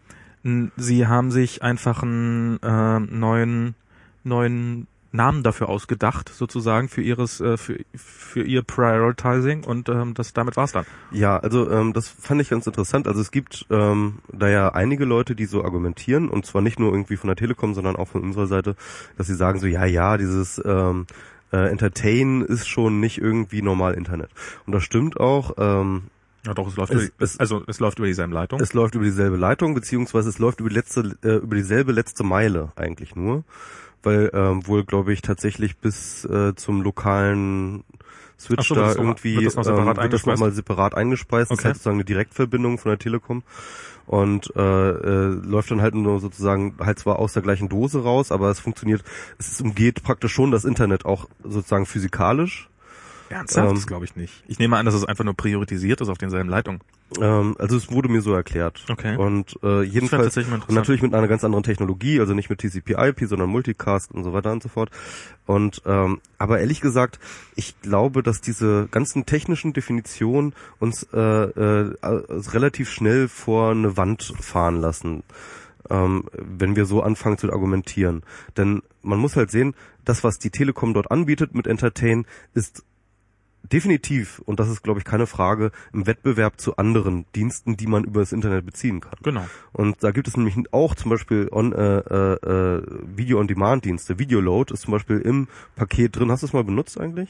Sie 0.78 1.08
haben 1.08 1.32
sich 1.32 1.62
einfach 1.62 2.04
einen 2.04 2.60
äh, 2.62 3.00
neuen 3.00 3.76
neuen 4.24 4.88
Namen 5.18 5.44
dafür 5.44 5.68
ausgedacht, 5.68 6.30
sozusagen 6.30 6.88
für 6.88 7.02
ihres 7.02 7.42
äh, 7.42 7.58
für 7.58 7.80
für 7.96 8.44
ihr 8.44 8.62
Prioritizing 8.62 9.66
und 9.66 9.90
ähm, 9.90 10.14
das 10.14 10.32
damit 10.32 10.56
war's 10.56 10.72
dann. 10.72 10.86
Ja, 11.12 11.38
also 11.38 11.70
ähm, 11.70 11.92
das 11.92 12.08
fand 12.08 12.42
ich 12.42 12.50
ganz 12.50 12.66
interessant. 12.66 13.08
Also 13.08 13.20
es 13.20 13.32
gibt 13.32 13.66
ähm, 13.70 14.20
da 14.32 14.48
ja 14.48 14.70
einige 14.70 15.04
Leute, 15.04 15.36
die 15.36 15.46
so 15.46 15.66
argumentieren 15.66 16.30
und 16.30 16.46
zwar 16.46 16.62
nicht 16.62 16.80
nur 16.80 16.92
irgendwie 16.92 17.18
von 17.18 17.28
der 17.28 17.36
Telekom, 17.36 17.74
sondern 17.74 17.98
auch 17.98 18.08
von 18.08 18.24
unserer 18.24 18.48
Seite, 18.48 18.76
dass 19.18 19.28
sie 19.28 19.36
sagen 19.36 19.60
so 19.60 19.68
ja 19.68 19.86
ja 19.86 20.18
dieses 20.18 20.62
ähm, 20.64 21.08
äh, 21.52 21.70
Entertain 21.70 22.42
ist 22.42 22.68
schon 22.68 23.00
nicht 23.02 23.18
irgendwie 23.18 23.62
normal 23.62 23.96
Internet 23.96 24.30
und 24.66 24.74
das 24.74 24.84
stimmt 24.84 25.20
auch. 25.20 25.52
Ähm, 25.58 26.04
ja 26.46 26.54
doch, 26.54 26.68
es 26.68 26.78
läuft 26.78 26.94
es, 26.94 27.04
über, 27.10 27.14
es, 27.20 27.40
also 27.40 27.64
es 27.68 27.80
läuft 27.80 28.00
über 28.00 28.08
dieselbe 28.08 28.34
Leitung. 28.34 28.60
Es 28.62 28.74
läuft 28.74 28.96
über 28.96 29.04
dieselbe 29.04 29.36
Leitung, 29.36 29.74
beziehungsweise 29.74 30.30
es 30.30 30.40
läuft 30.40 30.62
über 30.62 30.70
die 30.70 30.76
letzte, 30.76 31.18
äh, 31.24 31.36
über 31.36 31.56
dieselbe 31.56 31.92
letzte 31.92 32.24
Meile 32.24 32.72
eigentlich 32.76 33.16
nur, 33.16 33.44
weil 34.04 34.30
ähm, 34.34 34.68
wohl 34.68 34.84
glaube 34.84 35.14
ich 35.14 35.22
tatsächlich 35.22 35.78
bis 35.78 36.26
äh, 36.26 36.56
zum 36.56 36.82
lokalen 36.82 37.84
Switch 38.40 38.68
so, 38.68 38.76
da 38.76 38.94
irgendwie 38.94 39.38
wird 39.38 39.58
das, 39.58 39.68
noch 39.68 39.78
ähm, 39.78 39.98
wird 39.98 40.14
das 40.14 40.26
nochmal 40.26 40.52
separat 40.52 40.96
eingespeist. 40.96 41.52
Okay. 41.52 41.56
Das 41.56 41.60
ist 41.60 41.66
halt 41.66 41.76
sozusagen 41.76 41.98
eine 41.98 42.06
Direktverbindung 42.06 42.78
von 42.78 42.90
der 42.90 43.00
Telekom 43.00 43.44
und 44.06 44.56
äh, 44.56 44.62
äh, 44.62 45.28
läuft 45.44 45.72
dann 45.72 45.82
halt 45.82 45.96
nur 45.96 46.20
sozusagen 46.20 46.76
halt 46.80 47.00
zwar 47.00 47.20
aus 47.20 47.34
der 47.34 47.42
gleichen 47.42 47.68
Dose 47.68 48.04
raus, 48.04 48.32
aber 48.32 48.50
es 48.50 48.60
funktioniert, 48.60 49.04
es 49.38 49.60
umgeht 49.60 50.04
praktisch 50.04 50.34
schon 50.34 50.52
das 50.52 50.66
Internet 50.66 51.06
auch 51.06 51.28
sozusagen 51.44 51.86
physikalisch 51.86 52.70
Ernsthaft? 53.30 53.70
Ähm, 53.70 53.76
das 53.76 53.88
glaube 53.88 54.06
ich 54.06 54.16
nicht. 54.16 54.44
Ich 54.48 54.60
nehme 54.60 54.78
an, 54.78 54.86
dass 54.86 54.96
es 54.96 55.06
einfach 55.06 55.24
nur 55.24 55.36
priorisiert 55.36 56.02
ist 56.02 56.10
auf 56.10 56.18
denselben 56.18 56.50
Leitungen. 56.50 56.82
Ähm, 57.22 57.56
also 57.58 57.78
es 57.78 57.92
wurde 57.92 58.10
mir 58.10 58.22
so 58.22 58.34
erklärt. 58.34 58.86
Okay. 58.90 59.16
Und 59.16 59.58
äh, 59.64 59.84
jedenfalls 59.84 60.36
und 60.38 60.70
natürlich 60.70 61.02
mit 61.02 61.14
einer 61.14 61.28
ganz 61.28 61.44
anderen 61.44 61.64
Technologie, 61.64 62.20
also 62.20 62.34
nicht 62.34 62.50
mit 62.50 62.60
TCP/IP, 62.60 63.28
sondern 63.28 63.50
Multicast 63.50 64.12
und 64.12 64.24
so 64.24 64.34
weiter 64.34 64.52
und 64.52 64.62
so 64.62 64.70
fort. 64.70 64.90
Und 65.46 65.82
ähm, 65.86 66.20
aber 66.38 66.60
ehrlich 66.60 66.82
gesagt, 66.82 67.20
ich 67.56 67.80
glaube, 67.82 68.24
dass 68.24 68.42
diese 68.42 68.88
ganzen 68.92 69.26
technischen 69.26 69.74
Definitionen 69.74 70.54
uns 70.80 71.04
äh, 71.14 71.20
äh, 71.20 71.96
relativ 72.02 72.90
schnell 72.90 73.28
vor 73.28 73.72
eine 73.72 73.96
Wand 73.98 74.34
fahren 74.40 74.82
lassen 74.82 75.24
ähm, 75.90 76.26
wenn 76.34 76.76
wir 76.76 76.86
so 76.86 77.02
anfangen 77.02 77.38
zu 77.38 77.52
argumentieren. 77.52 78.24
Denn 78.58 78.82
man 79.02 79.20
muss 79.20 79.36
halt 79.36 79.52
sehen, 79.52 79.74
das, 80.04 80.24
was 80.24 80.38
die 80.38 80.50
Telekom 80.50 80.94
dort 80.94 81.12
anbietet 81.12 81.54
mit 81.54 81.68
Entertain, 81.68 82.26
ist 82.54 82.84
definitiv, 83.64 84.40
und 84.46 84.60
das 84.60 84.70
ist, 84.70 84.84
glaube 84.84 85.00
ich, 85.00 85.06
keine 85.06 85.28
Frage, 85.28 85.72
im 85.94 86.08
Wettbewerb 86.08 86.60
zu 86.60 86.78
anderen 86.78 87.26
Diensten, 87.36 87.78
die 87.78 87.88
man 87.88 88.04
über 88.04 88.22
das 88.22 88.32
Internet 88.32 88.66
beziehen 88.66 89.02
kann. 89.02 89.18
Genau. 89.24 89.46
Und 89.74 90.04
da 90.04 90.12
gibt 90.12 90.28
es 90.28 90.38
nämlich 90.38 90.56
auch 90.72 90.96
zum 90.96 91.12
Beispiel 91.12 91.50
on, 91.52 91.74
äh, 91.74 91.98
äh, 92.00 92.34
äh 92.36 92.82
Video-on-Demand-Dienste. 93.16 94.20
Videoload 94.20 94.74
ist 94.74 94.82
zum 94.82 94.92
Beispiel 94.92 95.20
im 95.20 95.48
Paket 95.76 96.16
drin. 96.16 96.32
Hast 96.32 96.44
du 96.44 96.48
es 96.48 96.54
mal 96.54 96.64
benutzt 96.64 97.00
eigentlich? 97.00 97.30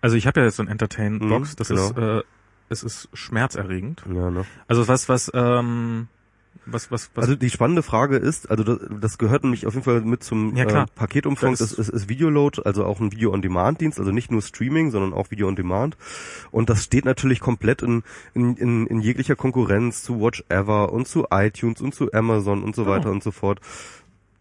Also 0.00 0.16
ich 0.16 0.26
habe 0.26 0.40
ja 0.40 0.46
jetzt 0.46 0.56
so 0.56 0.62
ein 0.62 0.68
Entertain-Box, 0.68 1.52
mhm, 1.52 1.56
das 1.56 1.68
genau. 1.68 1.90
ist 1.90 1.98
äh, 1.98 2.22
es 2.68 2.82
ist 2.82 3.08
schmerzerregend. 3.14 4.04
Ja, 4.12 4.30
ne? 4.30 4.44
Also 4.66 4.88
was, 4.88 5.08
was, 5.08 5.30
ähm, 5.34 6.08
was, 6.70 6.90
was, 6.90 7.10
was. 7.14 7.24
Also 7.24 7.36
die 7.36 7.50
spannende 7.50 7.82
Frage 7.82 8.16
ist, 8.16 8.50
also 8.50 8.62
das, 8.64 8.78
das 9.00 9.18
gehört 9.18 9.42
nämlich 9.44 9.66
auf 9.66 9.74
jeden 9.74 9.84
Fall 9.84 10.00
mit 10.02 10.22
zum 10.22 10.54
Ja, 10.56 10.64
äh, 10.64 10.86
Paketumfang, 10.94 11.52
Das 11.52 11.60
ist- 11.60 11.78
ist, 11.78 11.88
ist 11.88 12.08
Videoload, 12.08 12.62
also 12.64 12.84
auch 12.84 13.00
ein 13.00 13.12
Video-on-Demand-Dienst, 13.12 13.98
also 13.98 14.10
nicht 14.12 14.30
nur 14.30 14.42
Streaming, 14.42 14.90
sondern 14.90 15.12
auch 15.12 15.30
Video-on-Demand. 15.30 15.96
Und 16.50 16.70
das 16.70 16.84
steht 16.84 17.04
natürlich 17.04 17.40
komplett 17.40 17.82
in, 17.82 18.02
in, 18.34 18.56
in, 18.56 18.86
in 18.86 19.00
jeglicher 19.00 19.36
Konkurrenz 19.36 20.02
zu 20.02 20.20
Watch 20.20 20.44
Ever 20.48 20.92
und 20.92 21.08
zu 21.08 21.26
iTunes 21.30 21.80
und 21.80 21.94
zu 21.94 22.12
Amazon 22.12 22.62
und 22.62 22.74
so 22.76 22.86
weiter 22.86 23.10
und 23.10 23.22
so 23.22 23.30
fort. 23.30 23.60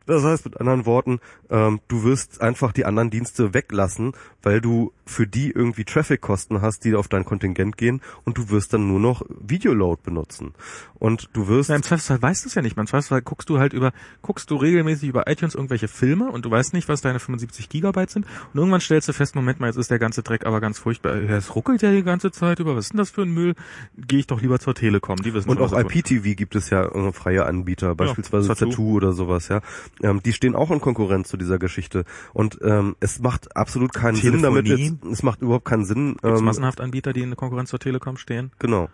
Das 0.07 0.23
heißt 0.23 0.45
mit 0.45 0.59
anderen 0.59 0.85
Worten, 0.85 1.19
ähm, 1.49 1.79
du 1.87 2.03
wirst 2.03 2.41
einfach 2.41 2.71
die 2.71 2.85
anderen 2.85 3.09
Dienste 3.09 3.53
weglassen, 3.53 4.13
weil 4.41 4.61
du 4.61 4.93
für 5.05 5.27
die 5.27 5.51
irgendwie 5.51 5.83
Traffic-Kosten 5.83 6.61
hast, 6.61 6.83
die 6.85 6.95
auf 6.95 7.07
dein 7.07 7.25
Kontingent 7.25 7.77
gehen 7.77 8.01
und 8.23 8.37
du 8.37 8.49
wirst 8.49 8.73
dann 8.73 8.87
nur 8.87 8.99
noch 8.99 9.21
Videoload 9.29 10.01
benutzen. 10.03 10.53
Und 10.95 11.29
du 11.33 11.47
wirst 11.47 11.69
Na, 11.69 11.75
im 11.75 11.83
Zweifelsfall 11.83 12.21
weißt 12.21 12.45
du 12.45 12.49
es 12.49 12.55
ja 12.55 12.61
nicht. 12.61 12.77
Im 12.77 12.87
Zweifelsfall 12.87 13.21
guckst 13.21 13.49
du 13.49 13.59
halt 13.59 13.73
über, 13.73 13.91
guckst 14.21 14.49
du 14.49 14.55
regelmäßig 14.55 15.09
über 15.09 15.29
iTunes 15.29 15.55
irgendwelche 15.55 15.87
Filme 15.87 16.31
und 16.31 16.45
du 16.45 16.51
weißt 16.51 16.73
nicht, 16.73 16.87
was 16.89 17.01
deine 17.01 17.19
75 17.19 17.69
Gigabyte 17.69 18.09
sind. 18.09 18.25
Und 18.53 18.59
irgendwann 18.59 18.81
stellst 18.81 19.07
du 19.07 19.13
fest, 19.13 19.35
Moment 19.35 19.59
mal, 19.59 19.67
jetzt 19.67 19.77
ist 19.77 19.91
der 19.91 19.99
ganze 19.99 20.23
Dreck 20.23 20.45
aber 20.45 20.61
ganz 20.61 20.79
furchtbar. 20.79 21.17
Ja, 21.21 21.37
Es 21.37 21.55
ruckelt 21.55 21.81
ja 21.81 21.91
die 21.91 22.03
ganze 22.03 22.31
Zeit 22.31 22.59
über. 22.59 22.75
Was 22.75 22.85
ist 22.85 22.93
denn 22.93 22.97
das 22.99 23.11
für 23.11 23.23
ein 23.23 23.31
Müll? 23.31 23.55
Gehe 23.97 24.19
ich 24.19 24.27
doch 24.27 24.41
lieber 24.41 24.59
zur 24.59 24.73
Telekom. 24.73 25.17
Die 25.17 25.33
wissen 25.33 25.49
Und 25.49 25.59
auch. 25.59 25.77
IPTV 25.77 26.35
gibt 26.35 26.55
es 26.55 26.69
ja 26.69 26.85
äh, 26.85 27.11
freie 27.11 27.45
Anbieter, 27.45 27.93
beispielsweise 27.95 28.47
Zattoo. 28.47 28.69
Tattoo 28.69 28.91
oder 28.93 29.13
sowas, 29.13 29.49
ja. 29.49 29.61
Ähm, 30.03 30.21
die 30.23 30.33
stehen 30.33 30.55
auch 30.55 30.71
in 30.71 30.81
Konkurrenz 30.81 31.29
zu 31.29 31.37
dieser 31.37 31.59
Geschichte. 31.59 32.05
Und 32.33 32.59
ähm, 32.61 32.95
es 32.99 33.19
macht 33.19 33.55
absolut 33.55 33.93
keinen 33.93 34.15
Sinn 34.15 34.41
damit 34.41 34.65
Telefonie. 34.65 34.97
jetzt, 35.01 35.13
es 35.13 35.23
macht 35.23 35.41
überhaupt 35.41 35.65
keinen 35.65 35.85
Sinn, 35.85 36.17
ähm, 36.23 36.43
massenhaft 36.43 36.81
Anbieter, 36.81 37.13
die 37.13 37.21
in 37.21 37.29
der 37.29 37.37
Konkurrenz 37.37 37.69
zur 37.69 37.79
Telekom 37.79 38.17
stehen? 38.17 38.51
genau. 38.59 38.89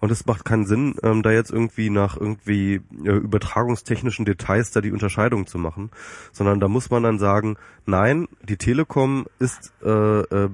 Und 0.00 0.12
es 0.12 0.26
macht 0.26 0.44
keinen 0.44 0.64
Sinn, 0.64 0.94
ähm, 1.02 1.24
da 1.24 1.32
jetzt 1.32 1.50
irgendwie 1.50 1.90
nach 1.90 2.16
irgendwie 2.16 2.80
äh, 3.04 3.10
übertragungstechnischen 3.10 4.24
Details 4.24 4.70
da 4.70 4.80
die 4.80 4.92
Unterscheidung 4.92 5.48
zu 5.48 5.58
machen, 5.58 5.90
sondern 6.30 6.60
da 6.60 6.68
muss 6.68 6.90
man 6.90 7.02
dann 7.02 7.18
sagen, 7.18 7.56
nein, 7.84 8.28
die 8.48 8.56
Telekom 8.56 9.26
ist 9.40 9.72
äh, 9.82 9.88
äh, 10.20 10.50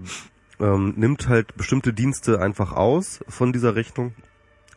ähm, 0.61 0.95
nimmt 0.97 1.29
halt 1.29 1.57
bestimmte 1.57 1.93
Dienste 1.93 2.41
einfach 2.41 2.73
aus 2.73 3.21
von 3.29 3.53
dieser 3.53 3.75
Rechnung 3.75 4.15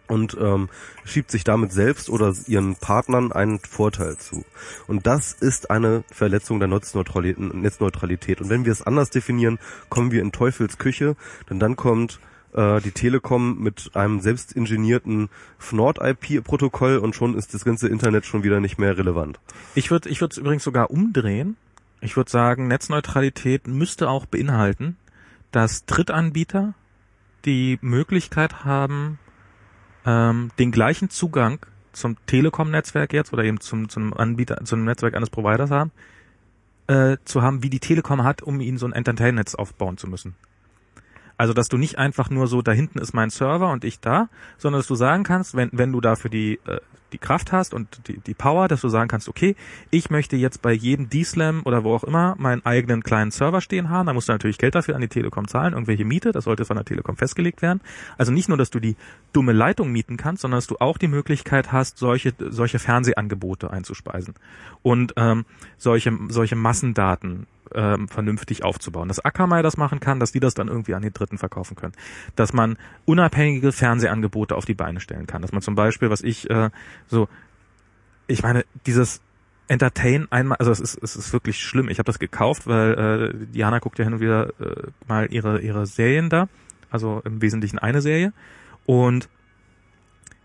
und 0.08 0.38
ähm, 0.39 0.70
schiebt 1.05 1.32
sich 1.32 1.43
damit 1.43 1.72
selbst 1.72 2.10
oder 2.10 2.34
ihren 2.47 2.76
Partnern 2.76 3.32
einen 3.32 3.60
Vorteil 3.60 4.18
zu. 4.18 4.45
Und 4.88 5.08
das 5.08 5.34
ist 5.34 5.70
eine 5.70 6.03
Verletzung 6.12 6.60
der 6.60 6.70
Netzneutralität. 6.70 8.41
Und 8.41 8.49
wenn 8.49 8.66
wir 8.66 8.72
es 8.72 8.82
anders 8.82 9.10
definieren, 9.10 9.60
kommen 9.89 10.12
wir 10.12 10.22
in 10.22 10.32
Teufels 10.32 10.78
Küche, 10.78 11.16
denn 11.49 11.60
dann 11.60 11.76
kommt 11.76 12.20
äh, 12.53 12.82
die 12.82 12.91
Telekom 12.91 13.62
mit 13.62 13.91
einem 13.93 14.20
selbst 14.20 14.53
ingenierten 14.53 15.30
Nord-IP-Protokoll 15.72 16.97
und 16.97 17.16
schon 17.16 17.36
ist 17.36 17.53
das 17.53 17.66
ganze 17.66 17.88
Internet 17.88 18.26
schon 18.26 18.43
wieder 18.43 18.60
nicht 18.60 18.78
mehr 18.78 18.97
relevant. 18.97 19.39
Ich 19.76 19.91
würde 19.91 20.10
ich 20.10 20.22
würde 20.22 20.34
es 20.34 20.38
übrigens 20.38 20.64
sogar 20.64 20.89
umdrehen. 20.89 21.58
Ich 22.01 22.16
würde 22.16 22.30
sagen, 22.30 22.68
Netzneutralität 22.68 23.68
müsste 23.68 24.10
auch 24.10 24.26
beinhalten, 24.26 24.97
dass 25.51 25.86
Drittanbieter 25.86 26.74
die 27.45 27.80
Möglichkeit 27.82 28.66
haben, 28.66 29.20
ähm, 30.08 30.51
den 30.58 30.72
gleichen 30.72 31.10
Zugang 31.10 31.60
zum 31.91 32.16
Telekom-Netzwerk 32.26 33.14
jetzt 33.14 33.34
oder 33.34 33.43
eben 33.43 33.60
zum, 33.60 33.89
zum 33.89 34.14
Anbieter, 34.14 34.64
zum 34.64 34.86
Netzwerk 34.86 35.16
eines 35.16 35.30
Providers 35.30 35.70
haben, 35.70 35.91
äh, 36.88 37.18
zu 37.26 37.41
haben, 37.41 37.62
wie 37.62 37.70
die 37.70 37.80
Telekom 37.80 38.24
hat, 38.24 38.41
um 38.41 38.62
ihnen 38.62 38.78
so 38.78 38.86
ein 38.86 38.93
Entertain-Netz 38.93 39.55
aufbauen 39.55 39.97
zu 39.97 40.08
müssen. 40.08 40.36
Also, 41.38 41.54
dass 41.54 41.68
du 41.68 41.78
nicht 41.78 41.98
einfach 41.98 42.30
nur 42.30 42.48
so, 42.48 42.62
da 42.62 42.72
hinten 42.72 43.00
ist 43.00 43.14
mein 43.14 43.30
Server 43.30 43.72
und 43.72 43.84
ich 43.84 44.00
da, 44.00 44.30
sondern 44.58 44.80
dass 44.80 44.88
du 44.88 44.96
sagen 44.96 45.24
kannst, 45.24 45.56
wenn, 45.56 45.70
wenn 45.72 45.92
du 45.92 46.02
dafür 46.02 46.30
die, 46.30 46.60
äh, 46.66 46.80
die 47.14 47.18
Kraft 47.18 47.52
hast 47.52 47.74
und 47.74 48.08
die, 48.08 48.20
die 48.20 48.34
Power, 48.34 48.68
dass 48.68 48.82
du 48.82 48.90
sagen 48.90 49.08
kannst, 49.08 49.30
okay, 49.30 49.56
ich 49.92 50.10
möchte 50.10 50.36
jetzt 50.36 50.62
bei 50.62 50.74
jedem 50.74 51.10
D-Slam 51.10 51.62
oder 51.64 51.84
wo 51.84 51.94
auch 51.96 52.04
immer 52.04 52.36
meinen 52.38 52.66
eigenen 52.66 53.04
kleinen 53.04 53.32
Server 53.32 53.62
stehen 53.62 53.90
haben, 53.90 54.08
da 54.08 54.14
musst 54.14 54.28
du 54.28 54.34
natürlich 54.34 54.58
Geld 54.58 54.76
dafür 54.76 54.96
an 54.96 55.02
die 55.02 55.08
Telekom 55.08 55.48
zahlen, 55.48 55.74
irgendwelche 55.74 56.06
Miete, 56.06 56.32
das 56.32 56.46
sollte 56.46 56.66
von 56.66 56.76
der 56.76 56.86
Telekom 56.86 57.16
festgelegt 57.16 57.62
werden. 57.62 57.82
Also 58.18 58.32
nicht 58.32 58.50
nur, 58.50 58.58
dass 58.58 58.70
du 58.70 58.80
die 58.80 58.96
dumme 59.32 59.54
Leitung 59.54 59.92
mieten 59.92 60.18
kannst, 60.18 60.42
sondern 60.42 60.58
dass 60.58 60.68
du 60.68 60.78
auch 60.80 60.98
die 60.98 61.08
Möglichkeit 61.08 61.72
hast, 61.72 61.98
solche, 61.98 62.34
solche 62.38 62.80
Fernsehangebote 62.80 63.72
einzuspeisen 63.72 64.34
und 64.82 65.14
ähm, 65.16 65.46
solche, 65.78 66.18
solche 66.30 66.56
Massendaten 66.56 67.48
ähm, 67.74 68.08
vernünftig 68.08 68.64
aufzubauen. 68.64 69.08
Dass 69.08 69.24
Akamai 69.24 69.62
das 69.62 69.78
machen 69.78 70.00
kann, 70.00 70.20
dass 70.20 70.32
die 70.32 70.40
das 70.40 70.54
dann 70.54 70.68
irgendwie 70.68 70.94
an 70.94 71.02
die 71.02 71.12
Dritten 71.12 71.27
verkaufen 71.36 71.76
können. 71.76 71.94
Dass 72.36 72.54
man 72.54 72.78
unabhängige 73.06 73.72
Fernsehangebote 73.72 74.56
auf 74.56 74.66
die 74.66 74.74
Beine 74.74 75.00
stellen 75.00 75.28
kann. 75.28 75.42
Dass 75.42 75.52
man 75.52 75.62
zum 75.62 75.76
Beispiel, 75.76 76.10
was 76.10 76.22
ich 76.22 76.50
äh, 76.50 76.70
so, 77.08 77.28
ich 78.28 78.44
meine, 78.44 78.66
dieses 78.86 79.22
Entertain 79.68 80.28
einmal, 80.32 80.58
also 80.60 80.72
es 80.72 80.80
ist, 80.80 80.98
es 81.02 81.16
ist 81.16 81.34
wirklich 81.34 81.60
schlimm. 81.60 81.90
Ich 81.90 82.00
habe 82.00 82.06
das 82.06 82.20
gekauft, 82.20 82.68
weil 82.68 82.94
äh, 82.94 83.46
Diana 83.48 83.80
guckt 83.80 84.00
ja 84.00 84.06
hin 84.06 84.14
und 84.14 84.20
wieder 84.22 84.50
äh, 84.60 84.88
mal 85.08 85.28
ihre 85.32 85.60
ihre 85.60 85.86
Serien 85.86 86.30
da, 86.30 86.48
also 86.90 87.22
im 87.26 87.42
Wesentlichen 87.42 87.78
eine 87.78 88.02
Serie 88.02 88.32
und 88.86 89.28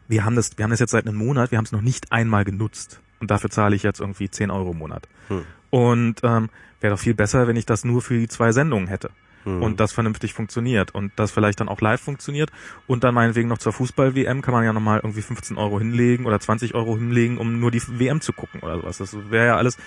wir 0.09 0.25
haben 0.25 0.37
das, 0.37 0.59
wir 0.59 0.65
haben 0.65 0.71
das 0.71 0.81
jetzt 0.81 0.91
seit 0.91 1.07
einem 1.07 1.17
Monat, 1.17 1.53
wir 1.53 1.59
haben 1.59 1.65
es 1.65 1.73
noch 1.73 1.81
nicht 1.81 2.11
einmal 2.11 2.45
genutzt 2.45 3.01
und 3.21 3.31
dafür 3.31 3.49
zahle 3.51 3.77
ich 3.77 3.83
jetzt 3.83 4.01
irgendwie 4.01 4.29
10 4.29 4.51
Euro 4.51 4.73
im 4.73 4.79
Monat. 4.79 5.09
Hm. 5.29 5.45
Und 5.71 6.21
ähm, 6.25 6.51
wäre 6.81 6.95
doch 6.95 7.01
viel 7.01 7.15
besser, 7.15 7.47
wenn 7.47 7.57
ich 7.57 7.65
das 7.65 7.85
nur 7.85 8.03
für 8.03 8.19
die 8.19 8.29
zwei 8.29 8.53
Sendungen 8.53 8.89
hätte 8.89 9.11
Hm. 9.45 9.63
und 9.63 9.81
das 9.81 9.93
vernünftig 9.93 10.35
funktioniert 10.35 10.95
und 10.95 11.13
das 11.17 11.31
vielleicht 11.33 11.61
dann 11.61 11.69
auch 11.69 11.81
live 11.81 12.01
funktioniert 12.01 12.51
und 12.87 13.03
dann 13.05 13.15
meinetwegen 13.15 13.49
noch 13.49 13.59
zur 13.59 13.73
Fußball-WM 13.73 14.43
kann 14.43 14.55
man 14.55 14.65
ja 14.65 14.73
nochmal 14.73 15.01
irgendwie 15.03 15.23
15 15.23 15.57
Euro 15.59 15.79
hinlegen 15.79 16.27
oder 16.27 16.39
20 16.39 16.75
Euro 16.75 16.97
hinlegen, 16.97 17.39
um 17.39 17.59
nur 17.59 17.71
die 17.71 17.83
WM 17.87 18.21
zu 18.21 18.33
gucken 18.33 18.61
oder 18.61 18.77
sowas. 18.77 18.99
Das 18.99 19.31
wäre 19.31 19.47
ja 19.47 19.57
alles. 19.57 19.79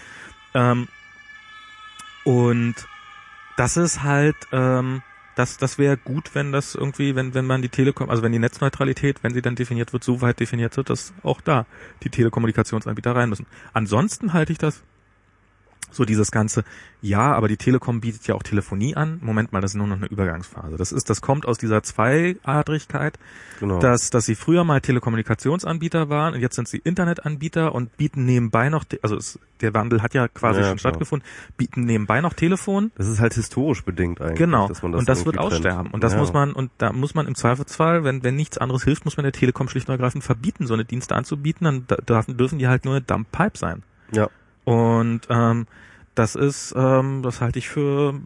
Ähm, 0.53 0.87
und 2.25 2.75
das 3.55 3.77
ist 3.77 4.03
halt, 4.03 4.35
ähm, 4.51 5.01
das, 5.35 5.57
das 5.57 5.77
wäre 5.77 5.97
gut, 5.97 6.33
wenn 6.33 6.51
das 6.51 6.75
irgendwie, 6.75 7.15
wenn, 7.15 7.33
wenn 7.33 7.45
man 7.45 7.61
die 7.61 7.69
Telekom, 7.69 8.09
also 8.09 8.23
wenn 8.23 8.31
die 8.31 8.39
Netzneutralität, 8.39 9.23
wenn 9.23 9.33
sie 9.33 9.41
dann 9.41 9.55
definiert 9.55 9.93
wird, 9.93 10.03
so 10.03 10.21
weit 10.21 10.39
definiert 10.39 10.75
wird, 10.77 10.89
dass 10.89 11.13
auch 11.23 11.41
da 11.41 11.65
die 12.03 12.09
Telekommunikationsanbieter 12.09 13.15
rein 13.15 13.29
müssen. 13.29 13.45
Ansonsten 13.73 14.33
halte 14.33 14.53
ich 14.53 14.57
das 14.57 14.83
so 15.95 16.05
dieses 16.05 16.31
ganze, 16.31 16.63
ja, 17.01 17.33
aber 17.33 17.47
die 17.47 17.57
Telekom 17.57 18.01
bietet 18.01 18.27
ja 18.27 18.35
auch 18.35 18.43
Telefonie 18.43 18.95
an. 18.95 19.19
Moment 19.21 19.53
mal, 19.53 19.61
das 19.61 19.71
ist 19.71 19.77
nur 19.77 19.87
noch 19.87 19.97
eine 19.97 20.07
Übergangsphase. 20.07 20.77
Das 20.77 20.91
ist, 20.91 21.09
das 21.09 21.21
kommt 21.21 21.45
aus 21.45 21.57
dieser 21.57 21.83
Zweiadrigkeit, 21.83 23.17
genau. 23.59 23.79
dass, 23.79 24.09
dass 24.09 24.25
sie 24.25 24.35
früher 24.35 24.63
mal 24.63 24.81
Telekommunikationsanbieter 24.81 26.09
waren 26.09 26.33
und 26.33 26.41
jetzt 26.41 26.55
sind 26.55 26.67
sie 26.67 26.77
Internetanbieter 26.77 27.73
und 27.73 27.95
bieten 27.97 28.25
nebenbei 28.25 28.69
noch, 28.69 28.85
also 29.01 29.15
es, 29.15 29.39
der 29.61 29.73
Wandel 29.73 30.01
hat 30.01 30.13
ja 30.13 30.27
quasi 30.27 30.59
Ja, 30.59 30.67
schon 30.67 30.77
klar. 30.77 30.91
stattgefunden, 30.91 31.27
bieten 31.57 31.85
nebenbei 31.85 32.21
noch 32.21 32.33
Telefon. 32.33 32.91
das 32.95 33.07
ist 33.07 33.19
halt 33.19 33.33
historisch 33.33 33.83
bedingt 33.83 34.21
eigentlich. 34.21 34.37
Genau. 34.37 34.67
Das 34.67 34.83
und 34.83 35.07
das 35.07 35.25
wird 35.25 35.37
aussterben. 35.37 35.91
Und 35.91 36.03
das 36.03 36.13
Ja. 36.13 36.19
muss 36.19 36.33
man, 36.33 36.53
und 36.53 36.71
da 36.77 36.91
muss 36.91 37.15
man 37.15 37.27
im 37.27 37.35
Zweifelsfall, 37.35 38.03
wenn, 38.03 38.23
wenn 38.23 38.35
nichts 38.35 38.57
anderes 38.57 38.83
hilft, 38.83 39.05
muss 39.05 39.17
man 39.17 39.23
der 39.23 39.33
Telekom 39.33 39.69
schlicht 39.69 39.87
und 39.87 39.93
ergreifend 39.93 40.23
verbieten, 40.23 40.67
so 40.67 40.73
eine 40.73 40.85
Dienste 40.85 41.15
anzubieten, 41.15 41.85
dann 42.05 42.27
dürfen 42.37 42.59
die 42.59 42.67
halt 42.67 42.85
nur 42.85 42.95
eine 42.95 43.01
Dump 43.01 43.31
Pipe 43.31 43.57
sein. 43.57 43.83
Ja. 44.11 44.29
Und 44.65 45.21
ähm, 45.29 45.67
das 46.15 46.35
ist, 46.35 46.73
ähm, 46.75 47.21
das 47.23 47.41
halte 47.41 47.59
ich 47.59 47.69
für 47.69 48.19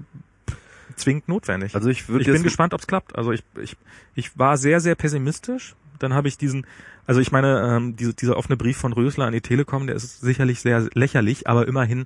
zwingend 0.96 1.28
notwendig. 1.28 1.76
Also 1.76 1.90
ich 1.90 2.10
würde 2.10 2.24
ich 2.24 2.32
bin 2.32 2.44
gespannt, 2.44 2.74
ob 2.74 2.82
es 2.82 2.88
klappt. 2.88 3.16
Also 3.16 3.32
ich, 3.32 3.44
ich, 3.62 3.76
ich 4.16 4.38
war 4.38 4.58
sehr, 4.58 4.80
sehr 4.80 4.96
pessimistisch. 4.96 5.76
Dann 6.00 6.14
habe 6.14 6.28
ich 6.28 6.38
diesen, 6.38 6.66
also 7.06 7.20
ich 7.20 7.32
meine, 7.32 7.62
ähm, 7.62 7.96
diese, 7.96 8.14
dieser 8.14 8.38
offene 8.38 8.58
Brief 8.58 8.78
von 8.78 8.94
Rösler 8.94 9.26
an 9.26 9.34
die 9.34 9.42
Telekom, 9.42 9.88
der 9.88 9.96
ist 9.96 10.22
sicherlich 10.22 10.62
sehr 10.62 10.88
lächerlich, 10.94 11.48
aber 11.48 11.68
immerhin 11.68 12.06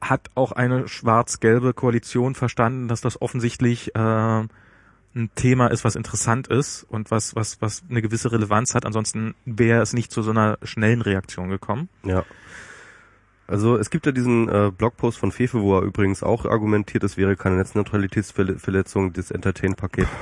hat 0.00 0.30
auch 0.34 0.52
eine 0.52 0.88
schwarz-gelbe 0.88 1.74
Koalition 1.74 2.34
verstanden, 2.34 2.88
dass 2.88 3.00
das 3.00 3.20
offensichtlich 3.20 3.94
äh, 3.94 4.44
ein 5.14 5.30
Thema 5.34 5.68
ist, 5.68 5.84
was 5.84 5.96
interessant 5.96 6.48
ist 6.48 6.84
und 6.84 7.10
was, 7.10 7.34
was, 7.34 7.60
was 7.60 7.82
eine 7.90 8.02
gewisse 8.02 8.30
Relevanz 8.30 8.74
hat. 8.74 8.86
Ansonsten 8.86 9.34
wäre 9.44 9.82
es 9.82 9.92
nicht 9.92 10.12
zu 10.12 10.22
so 10.22 10.30
einer 10.30 10.58
schnellen 10.62 11.02
Reaktion 11.02 11.48
gekommen. 11.48 11.88
Ja. 12.04 12.24
Also 13.46 13.76
es 13.76 13.90
gibt 13.90 14.06
ja 14.06 14.12
diesen 14.12 14.48
äh, 14.48 14.70
Blogpost 14.70 15.18
von 15.18 15.32
Fefe, 15.32 15.60
wo 15.60 15.76
er 15.76 15.82
übrigens 15.82 16.22
auch 16.22 16.44
argumentiert, 16.44 17.02
es 17.02 17.16
wäre 17.16 17.34
keine 17.36 17.56
Netzneutralitätsverletzung, 17.56 19.12
das 19.12 19.30
Entertain-Paket. 19.30 20.08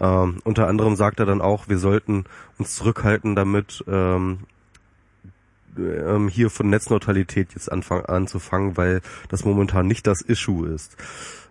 Ähm, 0.00 0.38
unter 0.44 0.68
anderem 0.68 0.96
sagt 0.96 1.20
er 1.20 1.26
dann 1.26 1.42
auch, 1.42 1.68
wir 1.68 1.76
sollten 1.76 2.24
uns 2.58 2.76
zurückhalten 2.76 3.36
damit, 3.36 3.84
ähm, 3.86 4.38
ähm, 5.76 6.28
hier 6.28 6.50
von 6.50 6.70
Netzneutralität 6.70 7.52
jetzt 7.52 7.70
anfang, 7.70 8.04
anzufangen, 8.06 8.78
weil 8.78 9.02
das 9.28 9.44
momentan 9.44 9.86
nicht 9.86 10.06
das 10.06 10.22
Issue 10.22 10.66
ist. 10.68 10.96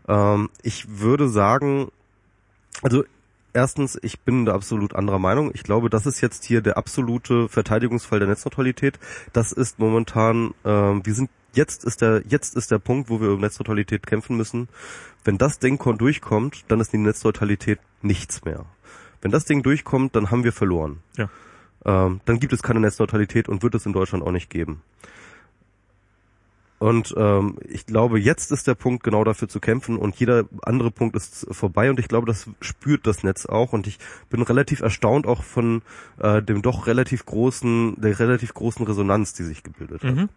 Ähm, 0.08 0.50
ich 0.64 1.00
würde 1.00 1.30
sagen, 1.30 1.92
also 2.82 3.04
erstens, 3.54 3.98
ich 4.02 4.20
bin 4.22 4.46
da 4.46 4.54
absolut 4.54 4.96
anderer 4.96 5.20
Meinung. 5.20 5.52
Ich 5.54 5.64
glaube, 5.64 5.90
das 5.90 6.06
ist 6.06 6.22
jetzt 6.22 6.44
hier 6.44 6.62
der 6.62 6.78
absolute 6.78 7.50
Verteidigungsfall 7.50 8.20
der 8.20 8.28
Netzneutralität. 8.28 9.00
Das 9.34 9.52
ist 9.52 9.80
momentan, 9.80 10.54
ähm, 10.66 11.06
wir 11.06 11.14
sind 11.14 11.30
jetzt 11.54 11.84
ist 11.84 12.02
der, 12.02 12.24
jetzt 12.28 12.56
ist 12.56 12.72
der 12.72 12.80
Punkt, 12.80 13.10
wo 13.10 13.20
wir 13.20 13.32
um 13.32 13.42
Netzneutralität 13.42 14.08
kämpfen 14.08 14.38
müssen. 14.38 14.70
Wenn 15.24 15.38
das 15.38 15.60
Ding 15.60 15.78
durchkommt, 15.98 16.66
dann 16.70 16.80
ist 16.80 16.94
die 16.94 16.98
Netzneutralität 16.98 17.80
nichts 18.02 18.46
mehr. 18.46 18.66
Wenn 19.22 19.32
das 19.32 19.46
Ding 19.46 19.62
durchkommt, 19.62 20.16
dann 20.16 20.32
haben 20.32 20.44
wir 20.44 20.54
verloren. 20.54 21.00
Ja. 21.18 21.30
Ähm, 21.86 22.22
dann 22.26 22.40
gibt 22.40 22.54
es 22.54 22.64
keine 22.64 22.80
Netzneutralität 22.80 23.50
und 23.50 23.64
wird 23.64 23.76
es 23.76 23.86
in 23.86 23.94
Deutschland 23.94 24.24
auch 24.24 24.32
nicht 24.32 24.50
geben. 24.50 24.82
Und 26.82 27.14
ähm, 27.16 27.60
ich 27.70 27.86
glaube, 27.86 28.20
jetzt 28.20 28.52
ist 28.52 28.66
der 28.66 28.74
Punkt, 28.74 29.04
genau 29.04 29.24
dafür 29.24 29.48
zu 29.48 29.60
kämpfen 29.60 29.98
und 29.98 30.16
jeder 30.16 30.46
andere 30.64 30.90
Punkt 30.90 31.16
ist 31.16 31.46
vorbei 31.52 31.92
und 31.92 32.00
ich 32.00 32.08
glaube, 32.08 32.26
das 32.26 32.50
spürt 32.60 33.06
das 33.06 33.22
Netz 33.22 33.46
auch 33.46 33.72
und 33.72 33.86
ich 33.86 34.00
bin 34.32 34.42
relativ 34.42 34.82
erstaunt 34.82 35.28
auch 35.28 35.44
von 35.44 35.84
äh, 36.18 36.42
dem 36.42 36.64
doch 36.64 36.88
relativ 36.88 37.24
großen, 37.28 38.02
der 38.02 38.18
relativ 38.18 38.56
großen 38.56 38.84
Resonanz, 38.84 39.34
die 39.34 39.44
sich 39.44 39.62
gebildet 39.62 40.04
hat. 40.04 40.16
Mhm. 40.16 40.30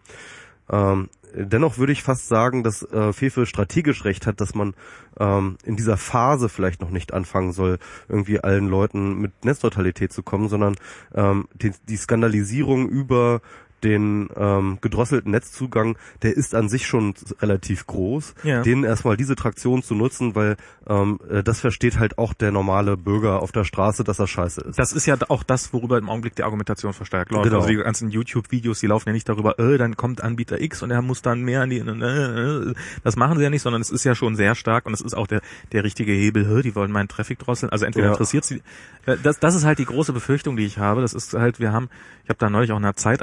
Ähm, 0.71 1.09
dennoch 1.35 1.79
würde 1.79 1.93
ich 1.93 2.03
fast 2.03 2.29
sagen, 2.29 2.63
dass 2.63 2.83
äh, 2.83 3.15
Fefe 3.15 3.47
strategisch 3.47 4.05
recht 4.05 4.27
hat, 4.27 4.43
dass 4.43 4.55
man 4.55 4.75
ähm, 5.19 5.57
in 5.65 5.77
dieser 5.77 5.97
Phase 5.97 6.51
vielleicht 6.51 6.83
noch 6.83 6.91
nicht 6.91 7.15
anfangen 7.15 7.53
soll, 7.53 7.79
irgendwie 8.07 8.41
allen 8.41 8.69
Leuten 8.69 9.19
mit 9.19 9.47
Netzneutralität 9.47 10.13
zu 10.13 10.23
kommen, 10.23 10.49
sondern 10.49 10.77
ähm, 11.15 11.49
die, 11.55 11.73
die 11.89 11.97
Skandalisierung 11.97 12.87
über 12.87 13.41
den 13.85 14.29
ähm, 14.37 14.79
gedrosselten 14.81 15.31
Netzzugang, 15.31 15.97
der 16.23 16.37
ist 16.37 16.55
an 16.55 16.69
sich 16.69 16.87
schon 16.87 17.15
relativ 17.41 17.87
groß. 17.87 18.35
Ja. 18.43 18.63
Den 18.63 18.85
erstmal 18.85 19.17
diese 19.17 19.37
Traktion 19.37 19.83
zu 19.83 19.95
nutzen, 19.95 20.35
weil 20.35 20.57
ähm, 20.89 21.21
äh, 21.31 21.43
das 21.43 21.61
versteht 21.61 21.99
halt 21.99 22.19
auch 22.19 22.33
der 22.33 22.51
normale 22.51 22.97
Bürger 22.97 23.43
auf 23.43 23.53
der 23.53 23.65
Straße, 23.65 24.05
dass 24.05 24.19
er 24.19 24.27
scheiße 24.27 24.63
ist. 24.63 24.79
Das 24.79 24.93
ist 24.93 25.07
ja 25.07 25.17
auch 25.29 25.43
das, 25.43 25.73
worüber 25.73 25.99
im 25.99 26.09
Augenblick 26.09 26.35
die 26.35 26.43
Argumentation 26.43 26.93
verstärkt 26.93 27.31
läuft. 27.31 27.45
Genau. 27.45 27.57
Also 27.59 27.69
die 27.69 27.77
ganzen 27.77 28.11
YouTube-Videos, 28.11 28.81
die 28.81 28.87
laufen 28.87 29.09
ja 29.11 29.13
nicht 29.13 29.29
darüber, 29.29 29.59
äh, 29.59 29.79
dann 29.79 29.97
kommt 29.97 30.23
Anbieter 30.23 30.61
X 30.61 30.83
und 30.83 30.91
er 30.91 31.03
muss 31.03 31.23
dann 31.23 31.43
mehr 31.43 31.63
an 31.63 31.71
die, 31.71 31.79
äh, 31.79 31.83
äh, 31.83 32.75
das 33.03 33.17
machen 33.17 33.37
sie 33.39 33.45
ja 33.45 33.51
nicht, 33.51 33.63
sondern 33.63 33.83
es 33.83 33.91
ist 33.91 34.05
ja 34.05 34.15
schon 34.15 34.37
sehr 34.37 34.55
stark 34.55 34.87
und 34.87 34.95
es 34.95 35.01
ist 35.01 35.15
auch 35.15 35.27
der, 35.27 35.43
der 35.73 35.85
richtige 35.85 36.13
Hebel, 36.13 36.59
äh, 36.59 36.63
die 36.63 36.75
wollen 36.75 36.91
meinen 36.91 37.09
Traffic 37.09 37.39
drosseln. 37.39 37.71
Also 37.71 37.85
entweder 37.85 38.07
Ja. 38.07 38.13
interessiert 38.13 38.45
sie, 38.45 38.63
äh, 39.07 39.17
das, 39.23 39.39
das 39.41 39.55
ist 39.55 39.65
halt 39.65 39.79
die 39.79 39.85
große 39.85 40.13
Befürchtung, 40.13 40.57
die 40.57 40.65
ich 40.65 40.79
habe. 40.79 41.01
Das 41.01 41.15
ist 41.15 41.35
halt, 41.35 41.61
wir 41.61 41.73
haben, 41.73 41.89
ich 42.25 42.31
habe 42.31 42.39
da 42.39 42.49
neulich 42.51 42.73
auch 42.73 42.77
in 42.77 42.83
der 42.83 42.97
Zeit 42.97 43.23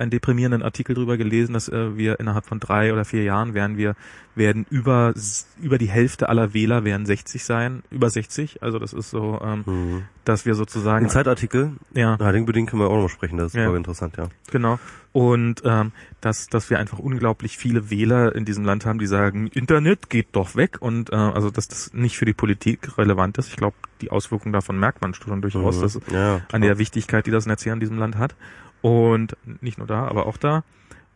einen 0.53 0.61
deprimierenden 0.61 0.63
Artikel 0.63 0.95
drüber 0.95 1.17
gelesen, 1.17 1.53
dass 1.53 1.69
äh, 1.69 1.97
wir 1.97 2.19
innerhalb 2.19 2.45
von 2.45 2.59
drei 2.59 2.93
oder 2.93 3.05
vier 3.05 3.23
Jahren 3.23 3.53
werden 3.53 3.77
wir, 3.77 3.95
werden 4.35 4.65
über, 4.69 5.13
über 5.61 5.77
die 5.77 5.89
Hälfte 5.89 6.29
aller 6.29 6.53
Wähler 6.53 6.83
werden 6.85 7.05
60 7.05 7.43
sein, 7.43 7.83
über 7.91 8.09
60. 8.09 8.63
Also 8.63 8.79
das 8.79 8.93
ist 8.93 9.09
so, 9.09 9.39
ähm, 9.43 9.63
Mhm. 9.65 10.03
dass 10.25 10.45
wir 10.45 10.55
sozusagen 10.55 11.05
Ein 11.05 11.09
Zeitartikel, 11.09 11.71
ja. 11.93 12.15
na, 12.19 12.31
den 12.31 12.45
bedingt 12.45 12.69
können 12.69 12.81
wir 12.81 12.89
auch 12.89 13.01
noch 13.01 13.09
sprechen, 13.09 13.37
das 13.37 13.47
ist 13.47 13.55
Ja. 13.59 13.67
voll 13.67 13.77
interessant, 13.77 14.15
ja. 14.17 14.27
Genau. 14.51 14.79
Und 15.13 15.61
ähm, 15.65 15.91
dass, 16.21 16.47
dass 16.47 16.69
wir 16.69 16.79
einfach 16.79 16.97
unglaublich 16.99 17.57
viele 17.57 17.89
Wähler 17.89 18.33
in 18.33 18.45
diesem 18.45 18.63
Land 18.63 18.85
haben, 18.85 18.99
die 18.99 19.07
sagen, 19.07 19.47
Internet 19.47 20.09
geht 20.09 20.27
doch 20.31 20.55
weg 20.55 20.77
und 20.79 21.11
äh, 21.11 21.15
also 21.15 21.49
dass 21.49 21.67
das 21.67 21.93
nicht 21.93 22.17
für 22.17 22.23
die 22.25 22.33
Politik 22.33 22.97
relevant 22.97 23.37
ist. 23.37 23.49
Ich 23.49 23.57
glaube, 23.57 23.75
die 23.99 24.09
Auswirkungen 24.11 24.53
davon 24.53 24.79
merkt 24.79 25.01
man 25.01 25.13
schon 25.13 25.41
durchaus, 25.41 25.77
Mhm. 25.77 25.81
dass 25.81 25.99
ja, 26.13 26.41
an 26.53 26.61
der 26.61 26.77
Wichtigkeit, 26.77 27.25
die 27.25 27.31
das 27.31 27.45
Netz 27.45 27.63
hier 27.63 27.73
in 27.73 27.81
diesem 27.81 27.97
Land 27.97 28.17
hat. 28.17 28.35
Und 28.81 29.35
nicht 29.61 29.77
nur 29.77 29.87
da, 29.87 30.07
aber 30.07 30.25
auch 30.25 30.37
da. 30.37 30.63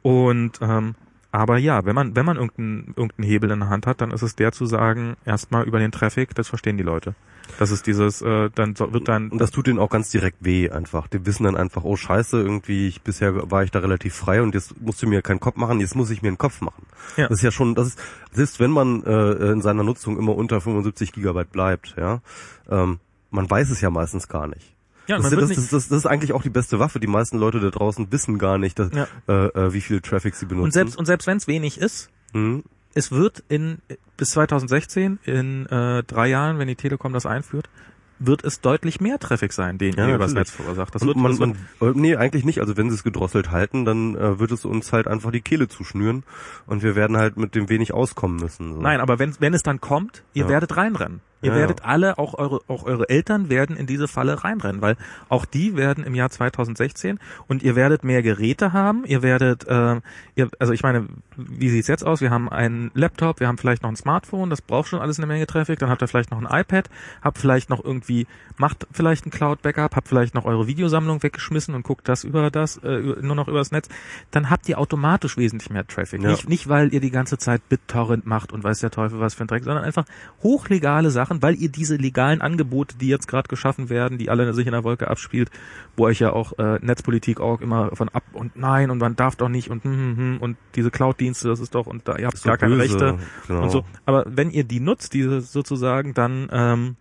Und 0.02 0.60
ähm, 0.62 0.96
aber 1.32 1.58
ja, 1.58 1.86
wenn 1.86 1.96
man 1.96 2.16
wenn 2.16 2.26
man 2.26 2.38
irgendeinen 2.38 2.94
irgendeinen 2.96 3.28
Hebel 3.28 3.52
in 3.52 3.60
der 3.60 3.70
Hand 3.70 3.88
hat, 3.88 4.02
dann 4.02 4.12
ist 4.12 4.22
es 4.22 4.36
der 4.36 4.52
zu 4.52 4.66
sagen, 4.66 5.18
erstmal 5.26 5.66
über 5.66 5.80
den 5.80 5.92
Traffic, 5.92 6.34
das 6.36 6.48
verstehen 6.48 6.78
die 6.78 6.84
Leute. 6.84 7.16
Das 7.60 7.72
ist 7.72 7.88
dieses, 7.88 8.22
äh, 8.22 8.50
dann 8.54 8.76
so, 8.76 8.92
wird 8.94 9.08
dann 9.08 9.30
Und 9.30 9.40
das 9.40 9.52
tut 9.52 9.68
denen 9.68 9.80
auch 9.80 9.90
ganz 9.90 10.10
direkt 10.10 10.38
weh 10.42 10.70
einfach. 10.70 11.08
Die 11.08 11.26
wissen 11.26 11.44
dann 11.44 11.56
einfach, 11.56 11.84
oh 11.84 11.96
scheiße, 11.96 12.42
irgendwie, 12.42 12.88
ich, 12.88 13.02
bisher 13.02 13.52
war 13.52 13.64
ich 13.64 13.72
da 13.72 13.80
relativ 13.80 14.16
frei 14.16 14.42
und 14.42 14.54
jetzt 14.56 14.80
musst 14.82 15.02
du 15.02 15.08
mir 15.08 15.22
keinen 15.22 15.40
Kopf 15.40 15.56
machen, 15.56 15.80
jetzt 15.80 15.96
muss 15.96 16.10
ich 16.10 16.22
mir 16.22 16.30
einen 16.30 16.38
Kopf 16.38 16.62
machen. 16.62 16.86
Ja. 17.18 17.28
Das 17.28 17.40
ist 17.40 17.44
ja 17.44 17.52
schon, 17.52 17.76
das 17.76 17.88
ist, 17.88 18.00
selbst 18.32 18.60
wenn 18.60 18.72
man 18.72 19.04
äh, 19.04 19.52
in 19.52 19.62
seiner 19.62 19.84
Nutzung 19.84 20.18
immer 20.18 20.36
unter 20.36 20.60
75 20.60 21.14
Gigabyte 21.14 21.52
bleibt, 21.52 21.96
ja, 21.98 22.22
ähm, 22.70 23.00
man 23.32 23.50
weiß 23.50 23.70
es 23.70 23.82
ja 23.82 23.90
meistens 23.90 24.28
gar 24.28 24.48
nicht. 24.48 24.75
Ja, 25.08 25.18
das, 25.18 25.32
ist, 25.32 25.58
das, 25.58 25.70
das, 25.70 25.88
das, 25.90 25.98
ist 26.00 26.06
eigentlich 26.06 26.34
auch 26.34 26.44
die 26.44 26.50
beste 26.50 26.80
Waffe. 26.80 27.00
Die 27.00 27.08
meisten 27.08 27.38
Leute 27.38 27.60
da 27.60 27.70
draußen 27.70 28.12
wissen 28.12 28.38
gar 28.38 28.58
nicht, 28.58 28.78
dass, 28.80 28.90
Ja. 28.94 29.08
äh, 29.28 29.48
äh, 29.48 29.74
wie 29.74 29.82
viel 29.82 30.02
Traffic 30.02 30.36
sie 30.36 30.46
benutzen. 30.46 30.66
und 30.66 30.72
selbst 30.72 30.98
und 30.98 31.06
selbst 31.06 31.28
wenn 31.28 31.38
es 31.38 31.48
wenig 31.48 31.80
ist, 31.80 32.10
Mhm. 32.34 32.64
es 32.94 33.12
wird 33.12 33.44
in 33.50 33.78
bis 34.18 34.32
2016 34.32 35.20
in 35.26 35.66
äh, 35.68 36.04
drei 36.04 36.28
Jahren, 36.28 36.60
wenn 36.60 36.68
die 36.68 36.76
Telekom 36.76 37.14
das 37.14 37.26
einführt, 37.26 37.70
wird 38.18 38.46
es 38.46 38.62
deutlich 38.62 39.02
mehr 39.02 39.20
Traffic 39.20 39.52
sein, 39.52 39.78
den 39.78 39.94
Ja, 39.96 40.08
ihr 40.08 40.16
übers. 40.16 40.34
Netz 40.34 40.50
verursacht. 40.50 40.96
Das 40.96 41.02
Und 41.02 41.10
wird, 41.10 41.18
man, 41.18 41.38
man, 41.38 41.52
äh, 41.82 41.92
nee, 41.96 42.16
eigentlich 42.16 42.46
nicht. 42.46 42.62
Also 42.62 42.78
wenn 42.78 42.90
sie 42.90 42.96
es 42.96 43.04
gedrosselt 43.04 43.52
halten, 43.52 43.84
dann 43.84 44.16
äh, 44.16 44.40
wird 44.40 44.52
es 44.54 44.64
uns 44.64 44.94
halt 44.94 45.08
einfach 45.08 45.32
die 45.32 45.42
Kehle 45.42 45.68
zuschnüren 45.68 46.24
und 46.66 46.82
wir 46.82 46.96
werden 46.96 47.18
halt 47.18 47.36
mit 47.36 47.56
dem 47.56 47.68
wenig 47.68 47.94
auskommen 47.94 48.38
müssen. 48.38 48.74
So. 48.76 48.80
Nein, 48.82 49.02
aber 49.02 49.20
wenn, 49.20 49.36
wenn 49.40 49.54
es 49.54 49.64
dann 49.64 49.82
kommt, 49.82 50.24
ihr 50.34 50.44
Ja. 50.44 50.50
werdet 50.50 50.78
reinrennen. 50.78 51.20
Ihr 51.46 51.52
Ja, 51.52 51.58
werdet 51.58 51.82
ja. 51.82 51.86
alle, 51.86 52.18
auch 52.18 52.34
eure, 52.34 52.62
auch 52.68 52.84
eure 52.84 53.10
Eltern 53.10 53.50
werden 53.50 53.78
in 53.78 53.86
diese 53.86 54.08
Falle 54.08 54.44
reinrennen, 54.44 54.82
weil 54.82 54.98
auch 55.30 55.46
die 55.46 55.76
werden 55.78 56.04
im 56.04 56.16
Jahr 56.16 56.30
2016 56.30 57.20
und 57.48 57.64
ihr 57.64 57.76
werdet 57.76 58.04
mehr 58.04 58.22
Geräte 58.24 58.74
haben, 58.74 59.06
ihr 59.06 59.22
werdet, 59.22 59.68
äh, 59.68 60.02
ihr, 60.36 60.50
also 60.60 60.74
ich 60.74 60.84
meine, 60.84 61.08
wie 61.38 61.70
sieht's 61.70 61.88
jetzt 61.88 62.06
aus? 62.06 62.22
Wir 62.22 62.32
haben 62.32 62.50
einen 62.50 62.92
Laptop, 62.94 63.40
wir 63.40 63.48
haben 63.48 63.58
vielleicht 63.58 63.84
noch 63.84 63.90
ein 63.90 63.96
Smartphone, 63.96 64.50
das 64.50 64.62
braucht 64.62 64.88
schon 64.90 65.00
alles 65.00 65.20
eine 65.20 65.28
Menge 65.28 65.46
Traffic, 65.48 65.80
dann 65.80 65.90
habt 65.90 66.02
ihr 66.02 66.08
vielleicht 66.08 66.32
noch 66.32 66.42
ein 66.44 66.48
iPad, 66.62 66.90
habt 67.22 67.38
vielleicht 67.38 67.70
noch 67.70 67.84
irgendwie, 67.84 68.28
macht 68.58 68.88
vielleicht 68.92 69.26
ein 69.26 69.32
Cloud-Backup, 69.32 69.96
habt 69.96 70.08
vielleicht 70.08 70.36
noch 70.36 70.46
eure 70.46 70.68
Videosammlung 70.68 71.24
weggeschmissen 71.24 71.76
und 71.76 71.84
guckt 71.84 72.08
das 72.08 72.24
über 72.24 72.50
das, 72.52 72.78
äh, 72.78 73.00
nur 73.22 73.36
noch 73.36 73.48
übers 73.48 73.72
Netz, 73.72 73.90
dann 74.32 74.50
habt 74.50 74.70
ihr 74.70 74.80
automatisch 74.80 75.38
wesentlich 75.38 75.70
mehr 75.70 75.86
Traffic. 75.86 76.22
Ja. 76.22 76.32
Nicht, 76.32 76.50
nicht, 76.50 76.70
weil 76.70 76.94
ihr 76.94 77.00
die 77.00 77.12
ganze 77.12 77.38
Zeit 77.38 77.68
BitTorrent 77.70 78.26
macht 78.26 78.52
und 78.52 78.64
weiß 78.64 78.80
der 78.80 78.92
Teufel 78.92 79.20
was 79.20 79.34
für 79.34 79.44
ein 79.44 79.48
Dreck, 79.48 79.64
sondern 79.64 79.84
einfach 79.84 80.06
hochlegale 80.44 81.12
Sachen, 81.12 81.42
weil 81.42 81.56
ihr 81.56 81.70
diese 81.70 81.96
legalen 81.96 82.42
Angebote, 82.42 82.98
die 82.98 83.08
jetzt 83.08 83.28
gerade 83.28 83.48
geschaffen 83.48 83.90
werden, 83.90 84.18
die 84.18 84.30
alle 84.30 84.54
sich 84.54 84.68
in 84.68 84.74
der 84.74 84.84
Wolke 84.84 85.10
abspielt, 85.10 85.50
wo 85.96 86.06
euch 86.06 86.20
ja 86.20 86.34
auch 86.34 86.58
äh, 86.60 86.80
Netzpolitik 86.82 87.40
auch 87.40 87.62
immer 87.62 87.96
von 87.96 88.10
ab 88.10 88.24
und 88.34 88.56
nein 88.56 88.90
und 88.90 89.00
man 89.00 89.16
darf 89.16 89.36
doch 89.36 89.50
nicht 89.50 89.70
und 89.70 89.84
hm, 89.84 89.92
hm, 89.94 90.18
hm, 90.18 90.38
und 90.40 90.58
diese 90.76 90.92
Cloud-Dienste, 90.92 91.48
das 91.48 91.60
ist 91.60 91.76
doch 91.76 91.88
und 91.88 92.08
da 92.08 92.18
ihr 92.18 92.28
habt 92.28 92.42
gar 92.44 92.56
doch 92.56 92.62
keine 92.62 92.76
böse, 92.76 92.94
Rechte 92.94 93.20
genau. 93.48 93.64
und 93.64 93.70
so. 93.70 93.86
Aber 94.06 94.26
wenn 94.28 94.52
ihr 94.52 94.64
die 94.64 94.80
nutzt, 94.80 95.14
diese 95.14 95.42
sozusagen, 95.42 96.14
dann 96.14 96.50
ähm, 96.52 96.96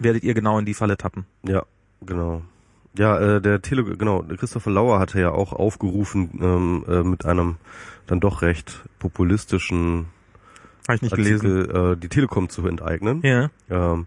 werdet 0.00 0.24
ihr 0.24 0.34
genau 0.34 0.58
in 0.58 0.64
die 0.64 0.74
Falle 0.74 0.96
tappen. 0.96 1.26
Ja, 1.42 1.64
genau. 2.04 2.42
Ja, 2.98 3.18
äh, 3.18 3.40
der 3.40 3.62
Tele 3.62 3.84
genau, 3.84 4.22
Christopher 4.22 4.70
Lauer 4.70 4.98
hatte 4.98 5.20
ja 5.20 5.30
auch 5.30 5.52
aufgerufen 5.52 6.30
ähm, 6.42 6.84
äh, 6.88 7.02
mit 7.02 7.24
einem 7.24 7.56
dann 8.06 8.20
doch 8.20 8.42
recht 8.42 8.82
populistischen 8.98 10.06
Habe 10.88 10.96
ich 10.96 11.02
nicht 11.02 11.14
gelesen. 11.14 11.60
Artikel, 11.60 11.92
äh, 11.92 11.96
die 11.96 12.08
Telekom 12.08 12.48
zu 12.48 12.66
enteignen. 12.66 13.22
Ja. 13.22 13.50
Ähm, 13.70 14.06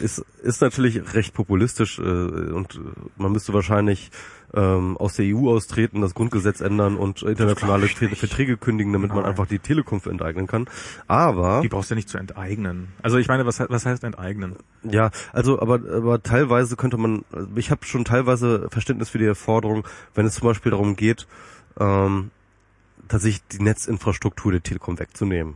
ist, 0.00 0.24
ist 0.42 0.60
natürlich 0.60 1.14
recht 1.14 1.34
populistisch 1.34 2.00
äh, 2.00 2.02
und 2.02 2.80
man 3.16 3.30
müsste 3.30 3.54
wahrscheinlich 3.54 4.10
ähm, 4.54 4.96
aus 4.96 5.14
der 5.14 5.26
EU 5.26 5.50
austreten, 5.50 6.00
das 6.00 6.14
Grundgesetz 6.14 6.60
ändern 6.60 6.96
und 6.96 7.22
internationale. 7.22 7.88
Verträge 7.88 8.56
kündigen, 8.56 8.92
damit 8.92 9.10
man 9.10 9.20
Nein. 9.20 9.30
einfach 9.30 9.46
die 9.46 9.58
Telekom 9.58 10.00
enteignen 10.04 10.46
kann. 10.46 10.66
Aber 11.06 11.60
Die 11.62 11.68
brauchst 11.68 11.90
du 11.90 11.94
ja 11.94 11.96
nicht 11.96 12.08
zu 12.08 12.18
enteignen. 12.18 12.88
Also 13.02 13.18
ich 13.18 13.28
meine, 13.28 13.44
was, 13.46 13.60
was 13.60 13.84
heißt 13.84 14.04
enteignen? 14.04 14.56
Ja, 14.82 15.10
also 15.32 15.60
aber 15.60 15.80
aber 15.92 16.22
teilweise 16.22 16.76
könnte 16.76 16.96
man, 16.96 17.24
also 17.32 17.48
ich 17.56 17.70
habe 17.70 17.84
schon 17.84 18.04
teilweise 18.04 18.68
Verständnis 18.70 19.10
für 19.10 19.18
die 19.18 19.34
Forderung, 19.34 19.86
wenn 20.14 20.26
es 20.26 20.34
zum 20.34 20.48
Beispiel 20.48 20.70
darum 20.70 20.96
geht, 20.96 21.26
ähm, 21.78 22.30
tatsächlich 23.08 23.42
die 23.48 23.62
Netzinfrastruktur 23.62 24.52
der 24.52 24.62
Telekom 24.62 24.98
wegzunehmen 24.98 25.54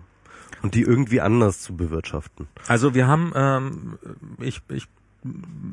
und 0.62 0.74
die 0.74 0.82
irgendwie 0.82 1.20
anders 1.20 1.61
zu 1.61 1.76
bewirtschaften. 1.76 2.49
Also 2.68 2.95
wir 2.95 3.07
haben, 3.07 3.32
ähm, 3.34 3.99
ich, 4.40 4.62
ich, 4.68 4.88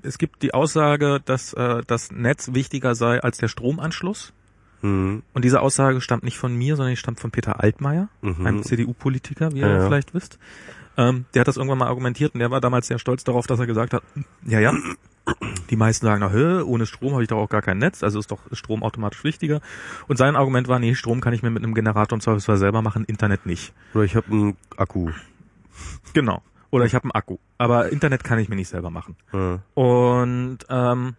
es 0.03 0.17
gibt 0.17 0.41
die 0.43 0.53
Aussage, 0.53 1.21
dass 1.25 1.53
äh, 1.53 1.81
das 1.87 2.11
Netz 2.11 2.53
wichtiger 2.53 2.95
sei 2.95 3.19
als 3.21 3.37
der 3.37 3.47
Stromanschluss. 3.47 4.33
Mhm. 4.81 5.23
Und 5.33 5.45
diese 5.45 5.61
Aussage 5.61 6.01
stammt 6.01 6.23
nicht 6.23 6.37
von 6.37 6.55
mir, 6.55 6.75
sondern 6.75 6.91
die 6.93 6.97
stammt 6.97 7.19
von 7.19 7.31
Peter 7.31 7.61
Altmaier, 7.61 8.09
Mhm. 8.21 8.45
einem 8.45 8.63
CDU-Politiker, 8.63 9.51
wie 9.53 9.59
Ja, 9.59 9.67
ihr 9.67 9.85
vielleicht 9.85 10.13
wisst. 10.13 10.39
Ähm, 10.97 11.25
der 11.33 11.41
hat 11.41 11.47
das 11.47 11.57
irgendwann 11.57 11.77
mal 11.79 11.87
argumentiert 11.87 12.33
und 12.33 12.39
der 12.39 12.51
war 12.51 12.61
damals 12.61 12.87
sehr 12.87 12.99
stolz 12.99 13.23
darauf, 13.23 13.47
dass 13.47 13.59
er 13.59 13.67
gesagt 13.67 13.93
hat, 13.93 14.03
ja, 14.45 14.59
ja, 14.59 14.73
die 15.69 15.75
meisten 15.75 16.05
sagen, 16.05 16.19
na, 16.21 16.63
ohne 16.63 16.85
Strom 16.85 17.13
habe 17.13 17.21
ich 17.23 17.29
doch 17.29 17.37
auch 17.37 17.49
gar 17.49 17.61
kein 17.61 17.77
Netz, 17.77 18.03
also 18.03 18.19
ist 18.19 18.31
doch 18.31 18.39
Strom 18.51 18.83
automatisch 18.83 19.23
wichtiger. 19.23 19.61
Und 20.07 20.17
sein 20.17 20.35
Argument 20.35 20.67
war, 20.67 20.79
nee, 20.79 20.95
Strom 20.95 21.21
kann 21.21 21.33
ich 21.33 21.43
mir 21.43 21.51
mit 21.51 21.63
einem 21.63 21.73
Generator 21.73 22.15
und 22.15 22.21
Service 22.21 22.45
selber 22.45 22.81
machen, 22.81 23.05
Internet 23.05 23.45
nicht. 23.45 23.73
Oder 23.93 24.03
ich 24.03 24.15
habe 24.15 24.31
einen 24.31 24.57
Akku. 24.77 25.11
Genau. 26.13 26.41
Oder 26.71 26.85
ich 26.85 26.95
habe 26.95 27.05
einen 27.05 27.11
Akku. 27.11 27.37
Aber 27.57 27.91
Internet 27.91 28.23
kann 28.23 28.39
ich 28.39 28.49
mir 28.49 28.55
nicht 28.55 28.69
selber 28.69 28.89
machen. 28.89 29.15
Ja. 29.33 29.59
Und 29.73 30.59
ähm, 30.69 31.15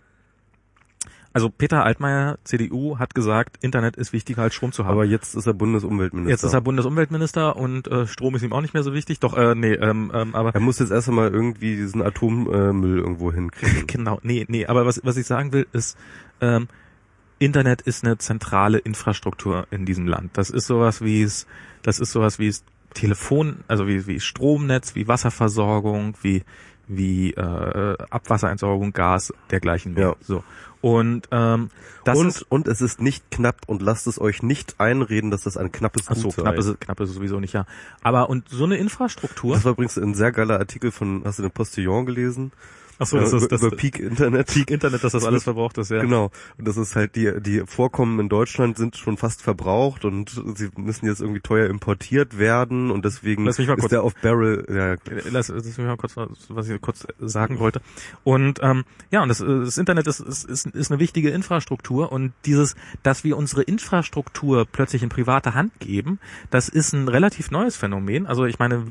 also 1.33 1.49
Peter 1.49 1.85
Altmaier, 1.85 2.39
CDU, 2.43 2.99
hat 2.99 3.15
gesagt, 3.15 3.63
Internet 3.63 3.97
ist 3.97 4.13
wichtiger 4.13 4.43
als 4.43 4.55
Strom 4.55 4.73
zu 4.73 4.85
haben. 4.85 4.93
Aber 4.93 5.05
jetzt 5.05 5.35
ist 5.37 5.47
er 5.47 5.55
Bundesumweltminister. 5.55 6.31
Jetzt 6.31 6.43
ist 6.43 6.55
er 6.55 6.61
Bundesumweltminister 6.61 7.57
und 7.57 7.87
äh, 7.87 8.07
Strom 8.07 8.35
ist 8.35 8.43
ihm 8.43 8.53
auch 8.53 8.61
nicht 8.61 8.75
mehr 8.75 8.83
so 8.83 8.93
wichtig. 8.95 9.21
Doch, 9.21 9.37
äh, 9.37 9.55
nee, 9.55 9.75
ähm, 9.75 10.11
ähm, 10.13 10.35
aber 10.35 10.55
er 10.55 10.61
muss 10.61 10.81
jetzt 10.81 10.91
erst 10.91 11.09
einmal 11.09 11.31
irgendwie 11.31 11.77
diesen 11.77 12.03
Atommüll 12.03 12.99
irgendwo 12.99 13.33
hinkriegen. 13.33 13.87
genau, 13.87 14.19
nee, 14.23 14.45
nee, 14.49 14.67
aber 14.67 14.87
was, 14.87 15.01
was 15.05 15.17
ich 15.17 15.27
sagen 15.27 15.53
will, 15.53 15.67
ist, 15.73 15.97
ähm, 16.41 16.67
Internet 17.39 17.81
ist 17.83 18.05
eine 18.05 18.19
zentrale 18.19 18.79
Infrastruktur 18.79 19.67
in 19.71 19.87
diesem 19.87 20.07
Land. 20.07 20.37
Das 20.37 20.51
ist 20.51 20.67
sowas 20.67 21.01
wie 21.01 21.23
es, 21.23 21.47
das 21.83 22.01
ist 22.01 22.11
sowas 22.11 22.39
wie 22.41 22.49
es 22.49 22.65
Telefon, 22.95 23.65
also 23.69 23.87
wie, 23.87 24.07
wie 24.07 24.21
Stromnetz, 24.21 24.95
wie 24.95 25.09
Wasserversorgung, 25.09 26.15
wie 26.23 26.43
wie 26.93 27.31
äh, 27.35 27.97
Abwasserentsorgung, 28.11 28.93
Gas, 28.93 29.33
dergleichen 29.51 29.95
mehr. 29.95 30.09
Ja. 30.09 30.17
So. 30.21 30.43
Und 30.81 31.29
ähm, 31.31 31.69
das 32.05 32.19
und, 32.19 32.27
ist 32.27 32.43
und 32.43 32.67
es 32.67 32.81
ist 32.81 33.01
nicht 33.01 33.31
knapp 33.31 33.61
und 33.67 33.81
lasst 33.81 34.07
es 34.07 34.21
euch 34.21 34.43
nicht 34.43 34.75
einreden, 34.79 35.31
dass 35.31 35.43
das 35.43 35.57
ein 35.57 35.71
knappes 35.71 36.07
so, 36.07 36.29
Gut 36.29 36.33
sei. 36.33 36.43
knapp 36.43 36.59
ist, 36.59 36.81
knapp 36.81 37.01
ist 37.01 37.11
es 37.11 37.15
sowieso 37.15 37.39
nicht, 37.39 37.53
ja. 37.53 37.67
Aber 38.03 38.29
und 38.29 38.49
so 38.49 38.65
eine 38.65 38.77
Infrastruktur. 38.77 39.55
Das 39.55 39.65
war 39.65 39.73
übrigens 39.73 39.99
ein 39.99 40.15
sehr 40.15 40.33
geiler 40.33 40.59
Artikel 40.59 40.91
von, 40.91 41.23
hast 41.25 41.39
du 41.39 41.43
den 41.43 41.53
Postillon 41.53 42.07
gelesen? 42.07 42.51
Ach 43.03 43.07
so, 43.07 43.19
das 43.19 43.33
ist 43.33 43.51
das 43.51 43.63
über 43.63 43.75
Peak 43.75 43.99
Internet. 43.99 44.47
Peak 44.49 44.71
Internet, 44.71 45.03
dass 45.03 45.13
das 45.13 45.25
alles 45.25 45.43
verbraucht 45.45 45.79
ist, 45.79 45.91
ja. 45.91 46.03
Genau. 46.03 46.31
Und 46.59 46.69
das 46.69 46.77
ist 46.77 46.95
halt 46.95 47.17
die, 47.17 47.33
die 47.41 47.63
Vorkommen 47.67 48.21
in 48.21 48.29
Deutschland 48.29 48.77
sind 48.77 48.97
schon 48.97 49.17
fast 49.17 49.43
verbraucht 49.43 50.05
und 50.05 50.31
sie 50.55 50.69
müssen 50.77 51.07
jetzt 51.07 51.21
irgendwie 51.21 51.41
teuer 51.41 51.69
importiert 51.69 52.39
werden 52.39 52.91
und 52.91 53.05
deswegen 53.05 53.47
Lass 53.47 53.59
mich 53.59 53.67
mal 53.69 53.75
ist 53.75 53.81
kurz- 53.81 53.91
der 53.91 54.03
auf 54.03 54.15
Barrel, 54.17 54.67
ja, 54.69 54.97
Lass, 55.31 55.49
lass 55.49 55.65
mich 55.65 55.79
mal 55.79 55.97
kurz, 55.97 56.15
was 56.49 56.69
ich 56.69 56.81
kurz 56.81 57.07
sagen 57.19 57.59
wollte. 57.59 57.81
Und 58.23 58.61
ähm, 58.63 58.85
ja, 59.11 59.23
und 59.23 59.29
das, 59.29 59.39
das 59.39 59.79
Internet 59.79 60.07
ist, 60.07 60.21
ist, 60.21 60.45
ist, 60.45 60.67
ist 60.67 60.91
eine 60.91 61.01
wichtige 61.01 61.31
Infrastruktur 61.31 62.13
und 62.13 62.33
dieses, 62.45 62.77
dass 63.03 63.25
wir 63.25 63.37
unsere 63.37 63.63
Infrastruktur 63.63 64.67
plötzlich 64.71 65.03
in 65.03 65.09
private 65.09 65.55
Hand 65.55 65.73
geben, 65.81 66.19
das 66.51 66.69
ist 66.69 66.93
ein 66.93 67.09
relativ 67.09 67.51
neues 67.51 67.77
Phänomen. 67.77 68.27
Also 68.27 68.45
ich 68.45 68.59
meine, 68.59 68.85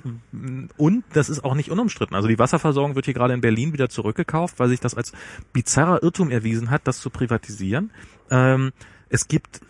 und 0.78 1.04
das 1.14 1.30
ist 1.30 1.44
auch 1.44 1.54
nicht 1.54 1.70
unumstritten. 1.70 2.16
Also 2.16 2.28
die 2.28 2.40
Wasserversorgung 2.40 2.96
wird 2.96 3.06
hier 3.06 3.14
gerade 3.14 3.34
in 3.34 3.42
Berlin 3.42 3.74
wieder 3.74 3.90
zurückgekauft, 4.00 4.60
weil 4.60 4.70
sich 4.70 4.80
das 4.80 4.96
als 4.96 5.12
bizarrer 5.52 6.02
Irrtum 6.02 6.32
erwiesen 6.32 6.70
hat, 6.70 6.82
das 6.86 7.00
zu 7.00 7.10
privatisieren. 7.10 7.92
Ähm, 8.32 8.72
es 9.10 9.28
gibt 9.28 9.62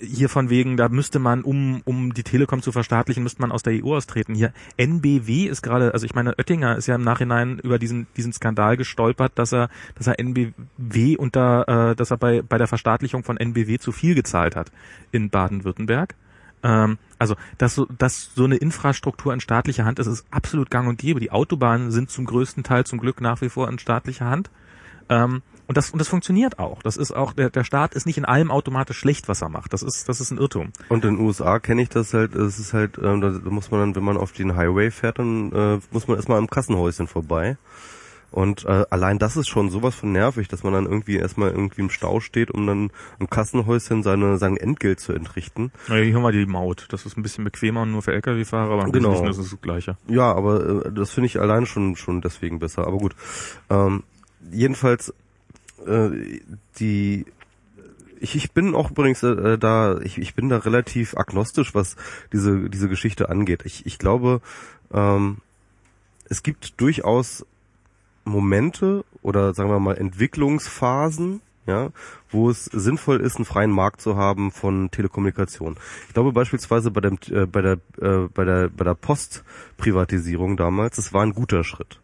hier 0.00 0.28
von 0.28 0.50
wegen, 0.50 0.76
da 0.76 0.88
müsste 0.88 1.18
man, 1.18 1.42
um, 1.42 1.80
um 1.84 2.12
die 2.12 2.22
Telekom 2.22 2.60
zu 2.60 2.72
verstaatlichen, 2.72 3.22
müsste 3.22 3.40
man 3.40 3.52
aus 3.52 3.62
der 3.62 3.84
EU 3.84 3.94
austreten. 3.94 4.34
Hier 4.34 4.52
NBW 4.76 5.44
ist 5.44 5.62
gerade, 5.62 5.94
also 5.94 6.04
ich 6.04 6.14
meine, 6.14 6.38
Oettinger 6.38 6.76
ist 6.76 6.86
ja 6.86 6.96
im 6.96 7.04
Nachhinein 7.04 7.58
über 7.60 7.78
diesen, 7.78 8.06
diesen 8.16 8.32
Skandal 8.32 8.76
gestolpert, 8.76 9.32
dass 9.36 9.52
er, 9.52 9.68
dass 9.94 10.06
er 10.06 10.18
NBW 10.18 11.16
unter, 11.16 11.90
äh, 11.92 11.96
dass 11.96 12.10
er 12.10 12.18
bei, 12.18 12.42
bei 12.42 12.58
der 12.58 12.66
Verstaatlichung 12.66 13.24
von 13.24 13.36
NBW 13.36 13.78
zu 13.78 13.92
viel 13.92 14.14
gezahlt 14.14 14.56
hat 14.56 14.70
in 15.12 15.30
Baden-Württemberg. 15.30 16.14
Ähm, 16.62 16.98
also, 17.18 17.36
dass 17.58 17.74
so, 17.74 17.86
dass 17.98 18.30
so 18.34 18.44
eine 18.44 18.56
Infrastruktur 18.56 19.32
in 19.32 19.40
staatlicher 19.40 19.84
Hand 19.84 19.98
ist, 19.98 20.06
ist 20.06 20.26
absolut 20.30 20.70
gang 20.70 20.88
und 20.88 20.98
gäbe. 20.98 21.20
Die 21.20 21.30
Autobahnen 21.30 21.90
sind 21.90 22.10
zum 22.10 22.26
größten 22.26 22.62
Teil 22.62 22.84
zum 22.84 22.98
Glück 22.98 23.20
nach 23.20 23.40
wie 23.40 23.48
vor 23.48 23.68
in 23.68 23.78
staatlicher 23.78 24.26
Hand. 24.26 24.50
Ähm, 25.08 25.42
und 25.68 25.76
das, 25.76 25.90
und 25.90 25.98
das 25.98 26.08
funktioniert 26.08 26.58
auch. 26.58 26.82
Das 26.82 26.96
ist 26.96 27.12
auch, 27.12 27.32
der, 27.32 27.50
der 27.50 27.64
Staat 27.64 27.94
ist 27.94 28.06
nicht 28.06 28.18
in 28.18 28.24
allem 28.24 28.50
automatisch 28.50 28.98
schlecht, 28.98 29.28
was 29.28 29.42
er 29.42 29.48
macht. 29.48 29.72
Das 29.72 29.82
ist, 29.82 30.08
das 30.08 30.20
ist 30.20 30.30
ein 30.30 30.38
Irrtum. 30.38 30.72
Und 30.88 31.04
in 31.04 31.16
den 31.16 31.24
USA 31.24 31.58
kenne 31.58 31.82
ich 31.82 31.88
das 31.88 32.14
halt, 32.14 32.34
es 32.36 32.58
ist 32.58 32.72
halt, 32.72 32.98
ähm, 32.98 33.20
da 33.20 33.30
muss 33.50 33.70
man 33.70 33.80
dann, 33.80 33.96
wenn 33.96 34.04
man 34.04 34.16
auf 34.16 34.32
den 34.32 34.54
Highway 34.54 34.90
fährt, 34.90 35.18
dann 35.18 35.50
äh, 35.52 35.80
muss 35.90 36.06
man 36.06 36.16
erstmal 36.16 36.38
am 36.38 36.48
Kassenhäuschen 36.48 37.08
vorbei. 37.08 37.56
Und 38.30 38.64
äh, 38.64 38.84
allein 38.90 39.18
das 39.18 39.36
ist 39.36 39.48
schon 39.48 39.70
sowas 39.70 39.94
von 39.94 40.12
nervig, 40.12 40.48
dass 40.48 40.62
man 40.62 40.72
dann 40.72 40.84
irgendwie 40.84 41.16
erstmal 41.16 41.50
irgendwie 41.50 41.80
im 41.80 41.90
Stau 41.90 42.20
steht, 42.20 42.50
um 42.50 42.66
dann 42.66 42.90
im 43.18 43.30
Kassenhäuschen 43.30 44.02
seine, 44.02 44.36
sein 44.38 44.56
Entgelt 44.56 45.00
zu 45.00 45.12
entrichten. 45.12 45.72
Ja, 45.88 45.96
hier 45.96 46.14
haben 46.14 46.22
wir 46.22 46.32
die 46.32 46.44
Maut. 46.46 46.86
Das 46.90 47.06
ist 47.06 47.16
ein 47.16 47.22
bisschen 47.22 47.44
bequemer 47.44 47.86
nur 47.86 48.02
für 48.02 48.12
Lkw-Fahrer, 48.12 48.72
aber 48.72 48.84
im 48.84 48.92
Genau. 48.92 49.10
Wesentlichen 49.12 49.30
ist 49.30 49.38
es 49.46 49.50
das 49.50 49.60
Gleiche. 49.60 49.96
Ja, 50.08 50.32
aber 50.34 50.86
äh, 50.86 50.92
das 50.92 51.10
finde 51.10 51.26
ich 51.26 51.40
allein 51.40 51.66
schon 51.66 51.96
schon 51.96 52.20
deswegen 52.20 52.58
besser. 52.58 52.86
Aber 52.86 52.98
gut. 52.98 53.14
Ähm, 53.70 54.02
jedenfalls 54.50 55.14
äh, 55.86 56.10
die 56.78 57.26
ich, 58.18 58.34
ich 58.34 58.52
bin 58.52 58.74
auch 58.74 58.90
übrigens 58.90 59.22
äh, 59.22 59.58
da 59.58 59.98
ich, 60.00 60.18
ich 60.18 60.34
bin 60.34 60.48
da 60.48 60.58
relativ 60.58 61.16
agnostisch, 61.16 61.74
was 61.74 61.96
diese 62.32 62.68
diese 62.70 62.88
Geschichte 62.88 63.28
angeht. 63.28 63.62
Ich, 63.64 63.86
ich 63.86 63.98
glaube, 63.98 64.40
ähm, 64.92 65.38
es 66.28 66.42
gibt 66.42 66.80
durchaus 66.80 67.44
Momente 68.26 69.04
oder 69.22 69.54
sagen 69.54 69.70
wir 69.70 69.80
mal 69.80 69.96
Entwicklungsphasen, 69.96 71.40
ja, 71.66 71.90
wo 72.28 72.50
es 72.50 72.66
sinnvoll 72.66 73.20
ist, 73.20 73.36
einen 73.36 73.44
freien 73.44 73.70
Markt 73.70 74.00
zu 74.00 74.16
haben 74.16 74.50
von 74.50 74.90
Telekommunikation. 74.90 75.76
Ich 76.08 76.14
glaube 76.14 76.32
beispielsweise 76.32 76.90
bei 76.90 77.00
dem 77.00 77.18
äh, 77.30 77.46
bei 77.46 77.62
der 77.62 77.78
äh, 78.00 78.28
bei 78.32 78.44
der 78.44 78.68
bei 78.68 78.84
der 78.84 78.94
Postprivatisierung 78.94 80.56
damals, 80.56 80.96
das 80.96 81.12
war 81.12 81.22
ein 81.22 81.34
guter 81.34 81.64
Schritt. 81.64 82.00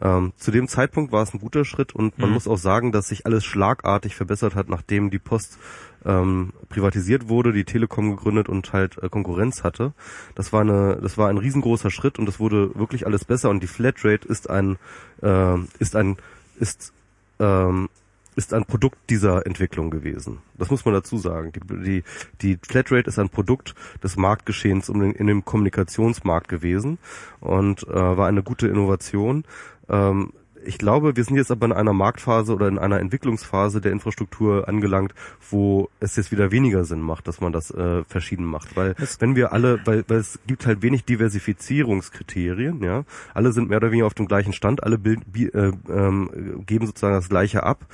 Ähm, 0.00 0.32
zu 0.36 0.50
dem 0.50 0.68
Zeitpunkt 0.68 1.10
war 1.12 1.22
es 1.22 1.34
ein 1.34 1.40
guter 1.40 1.64
Schritt 1.64 1.94
und 1.94 2.18
man 2.18 2.28
Mhm. 2.28 2.34
muss 2.34 2.46
auch 2.48 2.58
sagen, 2.58 2.92
dass 2.92 3.08
sich 3.08 3.26
alles 3.26 3.44
schlagartig 3.44 4.14
verbessert 4.14 4.54
hat, 4.54 4.68
nachdem 4.68 5.10
die 5.10 5.18
Post 5.18 5.58
ähm, 6.04 6.52
privatisiert 6.68 7.28
wurde, 7.28 7.52
die 7.52 7.64
Telekom 7.64 8.10
gegründet 8.10 8.48
und 8.48 8.72
halt 8.72 8.98
äh, 9.02 9.08
Konkurrenz 9.08 9.64
hatte. 9.64 9.92
Das 10.36 10.52
war 10.52 10.60
eine, 10.60 10.98
das 11.02 11.18
war 11.18 11.28
ein 11.28 11.38
riesengroßer 11.38 11.90
Schritt 11.90 12.18
und 12.18 12.26
das 12.26 12.38
wurde 12.38 12.70
wirklich 12.76 13.06
alles 13.06 13.24
besser 13.24 13.50
und 13.50 13.60
die 13.62 13.66
Flatrate 13.66 14.26
ist 14.28 14.48
ein, 14.48 14.78
äh, 15.22 15.58
ist 15.80 15.96
ein, 15.96 16.16
ist 16.60 16.92
ähm, 17.40 17.88
ist 18.36 18.54
ein 18.54 18.64
Produkt 18.66 18.98
dieser 19.10 19.46
Entwicklung 19.46 19.90
gewesen. 19.90 20.38
Das 20.56 20.70
muss 20.70 20.84
man 20.84 20.94
dazu 20.94 21.18
sagen. 21.18 21.50
Die, 21.50 21.60
die, 21.60 22.04
die 22.40 22.58
Flatrate 22.62 23.08
ist 23.08 23.18
ein 23.18 23.30
Produkt 23.30 23.74
des 24.04 24.16
Marktgeschehens 24.16 24.88
um 24.88 25.00
den, 25.00 25.10
in 25.10 25.26
dem 25.26 25.44
Kommunikationsmarkt 25.44 26.48
gewesen 26.48 26.98
und 27.40 27.82
äh, 27.88 27.94
war 28.16 28.28
eine 28.28 28.44
gute 28.44 28.68
Innovation. 28.68 29.44
Ähm, 29.88 30.32
ich 30.64 30.76
glaube, 30.76 31.16
wir 31.16 31.22
sind 31.24 31.36
jetzt 31.36 31.52
aber 31.52 31.66
in 31.66 31.72
einer 31.72 31.92
Marktphase 31.92 32.52
oder 32.52 32.66
in 32.68 32.78
einer 32.78 32.98
Entwicklungsphase 32.98 33.80
der 33.80 33.92
Infrastruktur 33.92 34.68
angelangt, 34.68 35.14
wo 35.50 35.88
es 36.00 36.16
jetzt 36.16 36.32
wieder 36.32 36.50
weniger 36.50 36.84
Sinn 36.84 37.00
macht, 37.00 37.28
dass 37.28 37.40
man 37.40 37.52
das 37.52 37.70
äh, 37.70 38.02
verschieden 38.04 38.44
macht. 38.44 38.76
Weil 38.76 38.94
Es- 38.98 39.20
wenn 39.20 39.36
wir 39.36 39.52
alle, 39.52 39.78
weil, 39.86 40.04
weil 40.08 40.18
es 40.18 40.38
gibt 40.46 40.66
halt 40.66 40.82
wenig 40.82 41.04
Diversifizierungskriterien, 41.04 42.82
ja. 42.82 43.04
Alle 43.34 43.52
sind 43.52 43.68
mehr 43.68 43.78
oder 43.78 43.90
weniger 43.90 44.06
auf 44.06 44.14
dem 44.14 44.26
gleichen 44.26 44.52
Stand, 44.52 44.82
alle 44.82 44.98
bild, 44.98 45.20
bi, 45.32 45.46
äh, 45.46 45.72
ähm, 45.88 46.64
geben 46.66 46.86
sozusagen 46.86 47.14
das 47.14 47.28
gleiche 47.28 47.62
ab. 47.62 47.86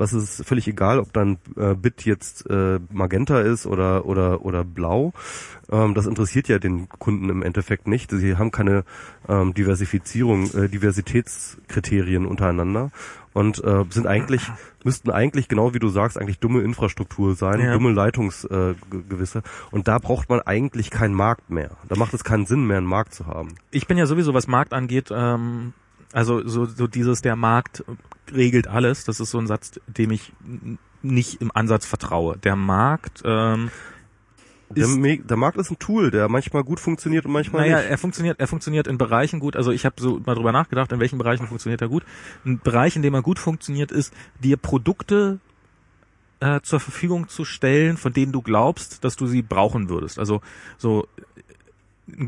Was 0.00 0.12
ist 0.12 0.44
völlig 0.46 0.66
egal, 0.66 0.98
ob 0.98 1.12
dann 1.12 1.38
äh, 1.56 1.74
Bit 1.74 2.04
jetzt 2.04 2.48
äh, 2.50 2.80
Magenta 2.90 3.40
ist 3.40 3.66
oder 3.66 4.06
oder 4.06 4.44
oder 4.44 4.64
Blau. 4.64 5.12
Ähm, 5.70 5.94
das 5.94 6.06
interessiert 6.06 6.48
ja 6.48 6.58
den 6.58 6.88
Kunden 6.88 7.28
im 7.28 7.42
Endeffekt 7.42 7.86
nicht. 7.86 8.10
Sie 8.10 8.36
haben 8.36 8.50
keine 8.50 8.84
ähm, 9.28 9.54
Diversifizierung, 9.54 10.50
äh, 10.54 10.68
Diversitätskriterien 10.68 12.26
untereinander 12.26 12.90
und 13.32 13.62
äh, 13.62 13.84
sind 13.90 14.06
eigentlich 14.06 14.42
müssten 14.84 15.10
eigentlich 15.10 15.48
genau 15.48 15.74
wie 15.74 15.78
du 15.78 15.88
sagst 15.88 16.18
eigentlich 16.18 16.38
dumme 16.38 16.62
Infrastruktur 16.62 17.34
sein, 17.34 17.60
Ja. 17.60 17.72
dumme 17.74 17.92
Leitungsgewisse. 17.92 18.74
Äh, 18.92 19.08
Gewisse. 19.08 19.42
und 19.70 19.86
da 19.86 19.98
braucht 19.98 20.28
man 20.30 20.40
eigentlich 20.40 20.90
keinen 20.90 21.14
Markt 21.14 21.50
mehr. 21.50 21.70
Da 21.88 21.96
macht 21.96 22.14
es 22.14 22.24
keinen 22.24 22.46
Sinn 22.46 22.66
mehr, 22.66 22.78
einen 22.78 22.86
Markt 22.86 23.14
zu 23.14 23.26
haben. 23.26 23.54
Ich 23.70 23.86
bin 23.86 23.98
ja 23.98 24.06
sowieso, 24.06 24.34
was 24.34 24.46
Markt 24.48 24.72
angeht, 24.72 25.10
ähm, 25.12 25.74
also 26.12 26.46
so, 26.46 26.64
so 26.64 26.86
dieses, 26.86 27.20
der 27.22 27.36
Markt 27.36 27.84
regelt 28.34 28.66
alles, 28.68 29.04
das 29.04 29.20
ist 29.20 29.30
so 29.30 29.38
ein 29.38 29.46
Satz, 29.46 29.80
dem 29.86 30.10
ich 30.10 30.32
nicht 31.02 31.40
im 31.40 31.50
Ansatz 31.54 31.86
vertraue. 31.86 32.36
Der 32.38 32.56
Markt, 32.56 33.22
ähm, 33.24 33.70
Der, 34.70 34.86
der 35.16 35.36
Markt 35.36 35.56
ist 35.56 35.70
ein 35.70 35.78
Tool, 35.78 36.10
der 36.10 36.28
manchmal 36.28 36.62
gut 36.62 36.78
funktioniert 36.78 37.26
und 37.26 37.32
manchmal 37.32 37.62
naja, 37.62 37.78
nicht. 37.78 37.90
er 37.90 37.98
funktioniert, 37.98 38.38
er 38.38 38.46
funktioniert 38.46 38.86
in 38.86 38.98
Bereichen 38.98 39.40
gut. 39.40 39.56
Also 39.56 39.72
ich 39.72 39.84
habe 39.84 39.96
so 39.98 40.20
mal 40.24 40.34
drüber 40.36 40.52
nachgedacht, 40.52 40.92
in 40.92 41.00
welchen 41.00 41.18
Bereichen 41.18 41.46
funktioniert 41.48 41.80
er 41.82 41.88
gut. 41.88 42.04
Ein 42.44 42.60
Bereich, 42.60 42.94
in 42.94 43.02
dem 43.02 43.14
er 43.14 43.22
gut 43.22 43.38
funktioniert, 43.40 43.90
ist, 43.90 44.12
dir 44.38 44.56
Produkte 44.56 45.40
äh, 46.38 46.60
zur 46.62 46.78
Verfügung 46.80 47.28
zu 47.28 47.44
stellen, 47.44 47.96
von 47.96 48.12
denen 48.12 48.30
du 48.32 48.42
glaubst, 48.42 49.02
dass 49.02 49.16
du 49.16 49.26
sie 49.26 49.42
brauchen 49.42 49.88
würdest. 49.88 50.18
Also 50.20 50.40
so 50.78 51.08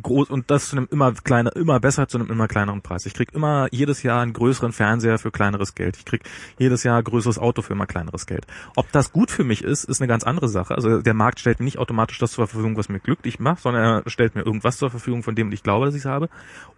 groß 0.02 0.30
und 0.30 0.50
das 0.50 0.68
zu 0.68 0.76
einem 0.76 0.88
immer 0.90 1.12
kleiner, 1.12 1.54
immer 1.56 1.80
besser 1.80 2.08
zu 2.08 2.18
einem 2.18 2.30
immer 2.30 2.48
kleineren 2.48 2.82
Preis. 2.82 3.06
Ich 3.06 3.14
krieg 3.14 3.32
immer 3.34 3.68
jedes 3.70 4.02
Jahr 4.02 4.22
einen 4.22 4.32
größeren 4.32 4.72
Fernseher 4.72 5.18
für 5.18 5.30
kleineres 5.30 5.74
Geld. 5.74 5.96
Ich 5.96 6.04
krieg 6.04 6.22
jedes 6.58 6.82
Jahr 6.82 6.98
ein 6.98 7.04
größeres 7.04 7.38
Auto 7.38 7.62
für 7.62 7.72
immer 7.72 7.86
kleineres 7.86 8.26
Geld. 8.26 8.46
Ob 8.76 8.90
das 8.92 9.12
gut 9.12 9.30
für 9.30 9.44
mich 9.44 9.62
ist, 9.62 9.84
ist 9.84 10.00
eine 10.00 10.08
ganz 10.08 10.24
andere 10.24 10.48
Sache. 10.48 10.74
Also 10.74 11.02
der 11.02 11.14
Markt 11.14 11.40
stellt 11.40 11.60
mir 11.60 11.64
nicht 11.64 11.78
automatisch 11.78 12.18
das 12.18 12.32
zur 12.32 12.46
Verfügung, 12.46 12.76
was 12.76 12.88
mir 12.88 13.00
glücklich 13.00 13.38
macht, 13.38 13.62
sondern 13.62 13.82
er 13.82 14.10
stellt 14.10 14.34
mir 14.34 14.42
irgendwas 14.42 14.78
zur 14.78 14.90
Verfügung, 14.90 15.22
von 15.22 15.34
dem 15.34 15.52
ich 15.52 15.62
glaube, 15.62 15.86
dass 15.86 15.94
ich 15.94 16.02
es 16.02 16.06
habe. 16.06 16.28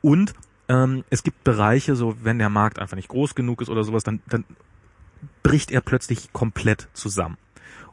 Und 0.03 0.35
ähm, 0.69 1.05
es 1.11 1.23
gibt 1.23 1.45
Bereiche, 1.45 1.97
so 1.97 2.17
wenn 2.23 2.39
der 2.39 2.49
Markt 2.51 2.79
einfach 2.79 2.97
nicht 2.97 3.09
groß 3.09 3.35
genug 3.35 3.61
ist 3.61 3.69
oder 3.69 3.85
sowas, 3.85 4.03
dann, 4.03 4.21
dann 4.29 4.45
bricht 5.43 5.71
er 5.71 5.81
plötzlich 5.81 6.33
komplett 6.33 6.89
zusammen. 6.95 7.37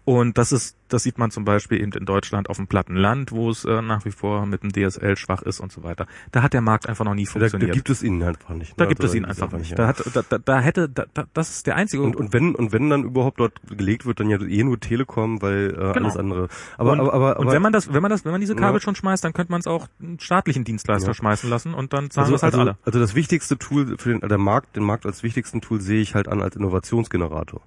Und 0.03 0.37
das 0.37 0.51
ist 0.51 0.75
das 0.93 1.03
sieht 1.03 1.17
man 1.17 1.31
zum 1.31 1.45
Beispiel 1.45 1.81
eben 1.81 1.91
in 1.93 2.05
Deutschland 2.05 2.49
auf 2.49 2.57
dem 2.57 2.67
platten 2.67 2.95
Land, 2.95 3.31
wo 3.31 3.49
es 3.49 3.65
äh, 3.65 3.81
nach 3.81 4.05
wie 4.05 4.11
vor 4.11 4.45
mit 4.45 4.63
dem 4.63 4.71
DSL 4.71 5.17
schwach 5.17 5.41
ist 5.41 5.59
und 5.59 5.71
so 5.71 5.83
weiter. 5.83 6.07
Da 6.31 6.43
hat 6.43 6.53
der 6.53 6.61
Markt 6.61 6.87
einfach 6.87 7.05
noch 7.05 7.13
nie 7.13 7.25
funktioniert. 7.25 7.69
Da, 7.69 7.73
da 7.73 7.73
gibt 7.73 7.89
es 7.89 8.03
ihn 8.03 8.21
einfach 8.23 8.49
nicht. 8.55 8.73
Da 8.77 8.85
ne? 8.85 8.89
gibt 8.89 9.01
also, 9.01 9.11
es 9.11 9.17
ihn 9.17 9.25
einfach 9.25 9.51
nicht. 9.51 9.77
Da, 9.77 9.87
hat, 9.87 10.03
da, 10.13 10.21
da, 10.27 10.37
da 10.37 10.59
hätte, 10.59 10.89
da, 10.89 11.05
da, 11.13 11.25
das 11.33 11.49
ist 11.49 11.67
der 11.67 11.75
einzige. 11.75 12.03
Und, 12.03 12.15
und 12.15 12.33
wenn 12.33 12.55
und 12.55 12.71
wenn 12.71 12.89
dann 12.89 13.03
überhaupt 13.03 13.39
dort 13.39 13.53
gelegt 13.67 14.05
wird, 14.05 14.19
dann 14.19 14.29
ja 14.29 14.41
eh 14.41 14.63
nur 14.63 14.79
Telekom, 14.79 15.41
weil 15.41 15.69
äh, 15.69 15.71
genau. 15.71 15.93
alles 15.93 16.17
andere. 16.17 16.47
Aber, 16.77 16.91
und, 16.91 16.99
aber, 16.99 17.13
aber, 17.13 17.39
und 17.39 17.51
wenn 17.51 17.61
man 17.61 17.73
das, 17.73 17.93
wenn 17.93 18.01
man 18.01 18.11
das, 18.11 18.25
wenn 18.25 18.31
man 18.31 18.41
diese 18.41 18.55
Kabel 18.55 18.75
ja. 18.75 18.79
schon 18.81 18.95
schmeißt, 18.95 19.23
dann 19.23 19.33
könnte 19.33 19.51
man 19.51 19.61
es 19.61 19.67
auch 19.67 19.87
einen 20.01 20.19
staatlichen 20.19 20.63
Dienstleister 20.63 21.09
ja. 21.09 21.13
schmeißen 21.13 21.49
lassen 21.49 21.73
und 21.73 21.93
dann 21.93 22.09
zahlen 22.09 22.25
also, 22.25 22.33
das 22.33 22.43
halt 22.43 22.53
also, 22.53 22.61
alle. 22.61 22.77
Also 22.85 22.99
das 22.99 23.15
wichtigste 23.15 23.57
Tool 23.57 23.97
für 23.97 24.17
den 24.17 24.27
der 24.27 24.37
Markt, 24.37 24.75
den 24.75 24.83
Markt 24.83 25.05
als 25.05 25.23
wichtigsten 25.23 25.61
Tool 25.61 25.81
sehe 25.81 26.01
ich 26.01 26.15
halt 26.15 26.27
an 26.27 26.41
als 26.41 26.55
Innovationsgenerator. 26.55 27.61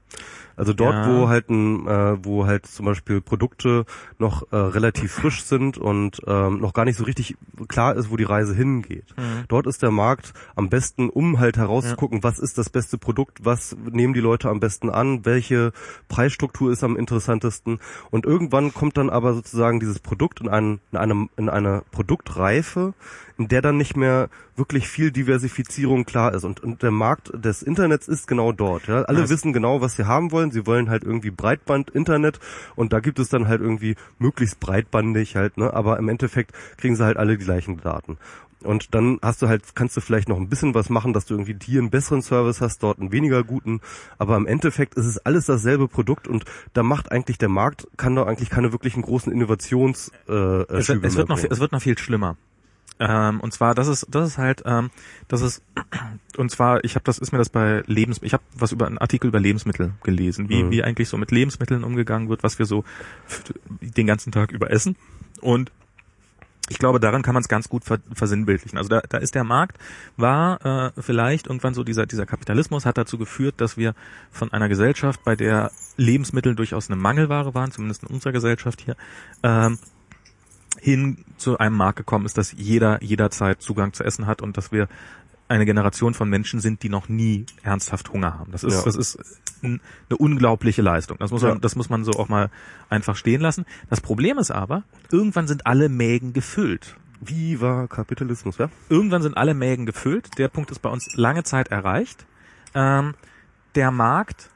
Also 0.56 0.72
dort, 0.72 1.06
wo 1.08 1.28
halt 1.28 1.50
ein, 1.50 1.86
äh, 1.86 2.24
wo 2.24 2.46
halt 2.46 2.66
zum 2.66 2.86
Beispiel 2.86 3.13
Produkte 3.20 3.84
noch 4.18 4.52
äh, 4.52 4.56
relativ 4.56 5.12
frisch 5.12 5.42
sind 5.44 5.78
und 5.78 6.20
ähm, 6.26 6.60
noch 6.60 6.72
gar 6.72 6.84
nicht 6.84 6.96
so 6.96 7.04
richtig 7.04 7.36
klar 7.68 7.96
ist, 7.96 8.10
wo 8.10 8.16
die 8.16 8.24
Reise 8.24 8.54
hingeht. 8.54 9.14
Mhm. 9.16 9.44
Dort 9.48 9.66
ist 9.66 9.82
der 9.82 9.90
Markt 9.90 10.32
am 10.56 10.68
besten, 10.68 11.08
um 11.08 11.38
halt 11.38 11.56
herauszugucken, 11.56 12.18
ja. 12.18 12.24
was 12.24 12.38
ist 12.38 12.58
das 12.58 12.70
beste 12.70 12.98
Produkt, 12.98 13.44
was 13.44 13.76
nehmen 13.90 14.14
die 14.14 14.20
Leute 14.20 14.48
am 14.48 14.60
besten 14.60 14.90
an, 14.90 15.24
welche 15.24 15.72
Preisstruktur 16.08 16.72
ist 16.72 16.84
am 16.84 16.96
interessantesten. 16.96 17.78
Und 18.10 18.26
irgendwann 18.26 18.72
kommt 18.72 18.96
dann 18.96 19.10
aber 19.10 19.34
sozusagen 19.34 19.80
dieses 19.80 19.98
Produkt 19.98 20.40
in, 20.40 20.48
einen, 20.48 20.80
in, 20.92 20.98
einem, 20.98 21.30
in 21.36 21.48
eine 21.48 21.82
Produktreife, 21.90 22.94
in 23.38 23.48
der 23.48 23.62
dann 23.62 23.76
nicht 23.76 23.96
mehr 23.96 24.28
wirklich 24.56 24.88
viel 24.88 25.10
Diversifizierung 25.10 26.04
klar 26.04 26.34
ist. 26.34 26.44
Und, 26.44 26.62
und 26.62 26.82
der 26.82 26.90
Markt 26.90 27.32
des 27.34 27.62
Internets 27.62 28.06
ist 28.06 28.28
genau 28.28 28.52
dort. 28.52 28.86
Ja? 28.86 29.02
Alle 29.02 29.20
also 29.20 29.34
wissen 29.34 29.52
genau, 29.52 29.80
was 29.80 29.96
sie 29.96 30.06
haben 30.06 30.30
wollen. 30.30 30.50
Sie 30.52 30.66
wollen 30.66 30.88
halt 30.88 31.04
irgendwie 31.04 31.30
Breitband-Internet 31.30 32.38
und 32.76 32.92
da 32.92 33.00
gibt 33.00 33.18
es 33.18 33.28
dann 33.28 33.48
halt 33.48 33.60
irgendwie 33.60 33.96
möglichst 34.18 34.60
breitbandig 34.60 35.36
halt, 35.36 35.56
ne? 35.56 35.72
Aber 35.74 35.98
im 35.98 36.08
Endeffekt 36.08 36.52
kriegen 36.76 36.96
sie 36.96 37.04
halt 37.04 37.16
alle 37.16 37.36
die 37.36 37.44
gleichen 37.44 37.80
Daten. 37.80 38.18
Und 38.62 38.94
dann 38.94 39.18
hast 39.22 39.42
du 39.42 39.48
halt, 39.48 39.74
kannst 39.74 39.96
du 39.96 40.00
vielleicht 40.00 40.28
noch 40.28 40.38
ein 40.38 40.48
bisschen 40.48 40.74
was 40.74 40.88
machen, 40.88 41.12
dass 41.12 41.26
du 41.26 41.34
irgendwie 41.34 41.56
hier 41.62 41.80
einen 41.80 41.90
besseren 41.90 42.22
Service 42.22 42.60
hast, 42.60 42.82
dort 42.82 42.98
einen 42.98 43.12
weniger 43.12 43.44
guten. 43.44 43.80
Aber 44.18 44.36
im 44.36 44.46
Endeffekt 44.46 44.94
ist 44.94 45.06
es 45.06 45.18
alles 45.18 45.46
dasselbe 45.46 45.86
Produkt 45.86 46.26
und 46.26 46.44
da 46.72 46.82
macht 46.82 47.12
eigentlich 47.12 47.36
der 47.36 47.50
Markt, 47.50 47.86
kann 47.96 48.16
da 48.16 48.24
eigentlich 48.24 48.50
keine 48.50 48.72
wirklichen 48.72 49.02
großen 49.02 49.30
Innovations 49.32 50.10
äh, 50.28 50.32
es, 50.32 50.88
wird, 50.88 51.04
es 51.04 51.16
wird 51.16 51.28
noch, 51.28 51.38
es 51.38 51.60
wird 51.60 51.72
noch 51.72 51.82
viel 51.82 51.98
schlimmer. 51.98 52.36
Ähm, 53.00 53.40
und 53.40 53.52
zwar, 53.52 53.74
das 53.74 53.88
ist, 53.88 54.06
das 54.10 54.28
ist 54.28 54.38
halt, 54.38 54.62
ähm, 54.66 54.90
das 55.28 55.42
ist, 55.42 55.62
und 56.36 56.50
zwar, 56.50 56.84
ich 56.84 56.94
habe 56.94 57.04
das, 57.04 57.18
ist 57.18 57.32
mir 57.32 57.38
das 57.38 57.48
bei 57.48 57.82
Lebens, 57.86 58.20
ich 58.22 58.32
habe 58.32 58.44
was 58.54 58.72
über 58.72 58.86
einen 58.86 58.98
Artikel 58.98 59.28
über 59.28 59.40
Lebensmittel 59.40 59.92
gelesen, 60.02 60.48
wie, 60.48 60.62
mhm. 60.62 60.70
wie 60.70 60.84
eigentlich 60.84 61.08
so 61.08 61.16
mit 61.16 61.30
Lebensmitteln 61.30 61.82
umgegangen 61.82 62.28
wird, 62.28 62.42
was 62.42 62.58
wir 62.58 62.66
so 62.66 62.84
den 63.80 64.06
ganzen 64.06 64.32
Tag 64.32 64.52
über 64.52 64.70
essen. 64.70 64.96
Und 65.40 65.72
ich 66.70 66.78
glaube, 66.78 66.98
daran 66.98 67.22
kann 67.22 67.34
man 67.34 67.42
es 67.42 67.48
ganz 67.48 67.68
gut 67.68 67.82
versinnbildlichen. 67.84 68.78
Also 68.78 68.88
da, 68.88 69.02
da 69.06 69.18
ist 69.18 69.34
der 69.34 69.44
Markt, 69.44 69.76
war 70.16 70.64
äh, 70.96 71.02
vielleicht 71.02 71.46
irgendwann 71.46 71.74
so 71.74 71.84
dieser, 71.84 72.06
dieser 72.06 72.24
Kapitalismus 72.24 72.86
hat 72.86 72.96
dazu 72.96 73.18
geführt, 73.18 73.56
dass 73.58 73.76
wir 73.76 73.94
von 74.30 74.50
einer 74.52 74.68
Gesellschaft, 74.68 75.22
bei 75.24 75.36
der 75.36 75.72
Lebensmittel 75.96 76.54
durchaus 76.54 76.88
eine 76.88 76.96
Mangelware 76.96 77.54
waren, 77.54 77.70
zumindest 77.70 78.04
in 78.04 78.08
unserer 78.08 78.32
Gesellschaft 78.32 78.80
hier, 78.80 78.96
ähm, 79.42 79.78
hin 80.84 81.24
zu 81.38 81.56
einem 81.56 81.76
Markt 81.76 81.96
gekommen 81.96 82.26
ist, 82.26 82.36
dass 82.36 82.52
jeder 82.52 83.02
jederzeit 83.02 83.62
Zugang 83.62 83.94
zu 83.94 84.04
Essen 84.04 84.26
hat 84.26 84.42
und 84.42 84.58
dass 84.58 84.70
wir 84.70 84.86
eine 85.48 85.64
Generation 85.64 86.12
von 86.12 86.28
Menschen 86.28 86.60
sind, 86.60 86.82
die 86.82 86.90
noch 86.90 87.08
nie 87.08 87.46
ernsthaft 87.62 88.12
Hunger 88.12 88.38
haben. 88.38 88.52
Das 88.52 88.64
ist, 88.64 88.74
ja. 88.74 88.82
das 88.82 88.94
ist 88.94 89.18
eine 89.62 89.80
unglaubliche 90.18 90.82
Leistung. 90.82 91.16
Das 91.18 91.30
muss 91.30 91.40
man, 91.40 91.52
ja. 91.52 91.58
das 91.58 91.74
muss 91.74 91.88
man 91.88 92.04
so 92.04 92.12
auch 92.12 92.28
mal 92.28 92.50
einfach 92.90 93.16
stehen 93.16 93.40
lassen. 93.40 93.64
Das 93.88 94.02
Problem 94.02 94.36
ist 94.36 94.50
aber, 94.50 94.82
irgendwann 95.10 95.46
sind 95.46 95.66
alle 95.66 95.88
Mägen 95.88 96.34
gefüllt. 96.34 96.96
Wie 97.18 97.62
war 97.62 97.88
Kapitalismus, 97.88 98.58
ja? 98.58 98.68
Irgendwann 98.90 99.22
sind 99.22 99.38
alle 99.38 99.54
Mägen 99.54 99.86
gefüllt. 99.86 100.36
Der 100.36 100.48
Punkt 100.48 100.70
ist 100.70 100.80
bei 100.80 100.90
uns 100.90 101.14
lange 101.14 101.44
Zeit 101.44 101.68
erreicht. 101.68 102.26
Ähm, 102.74 103.14
der 103.74 103.90
Markt 103.90 104.50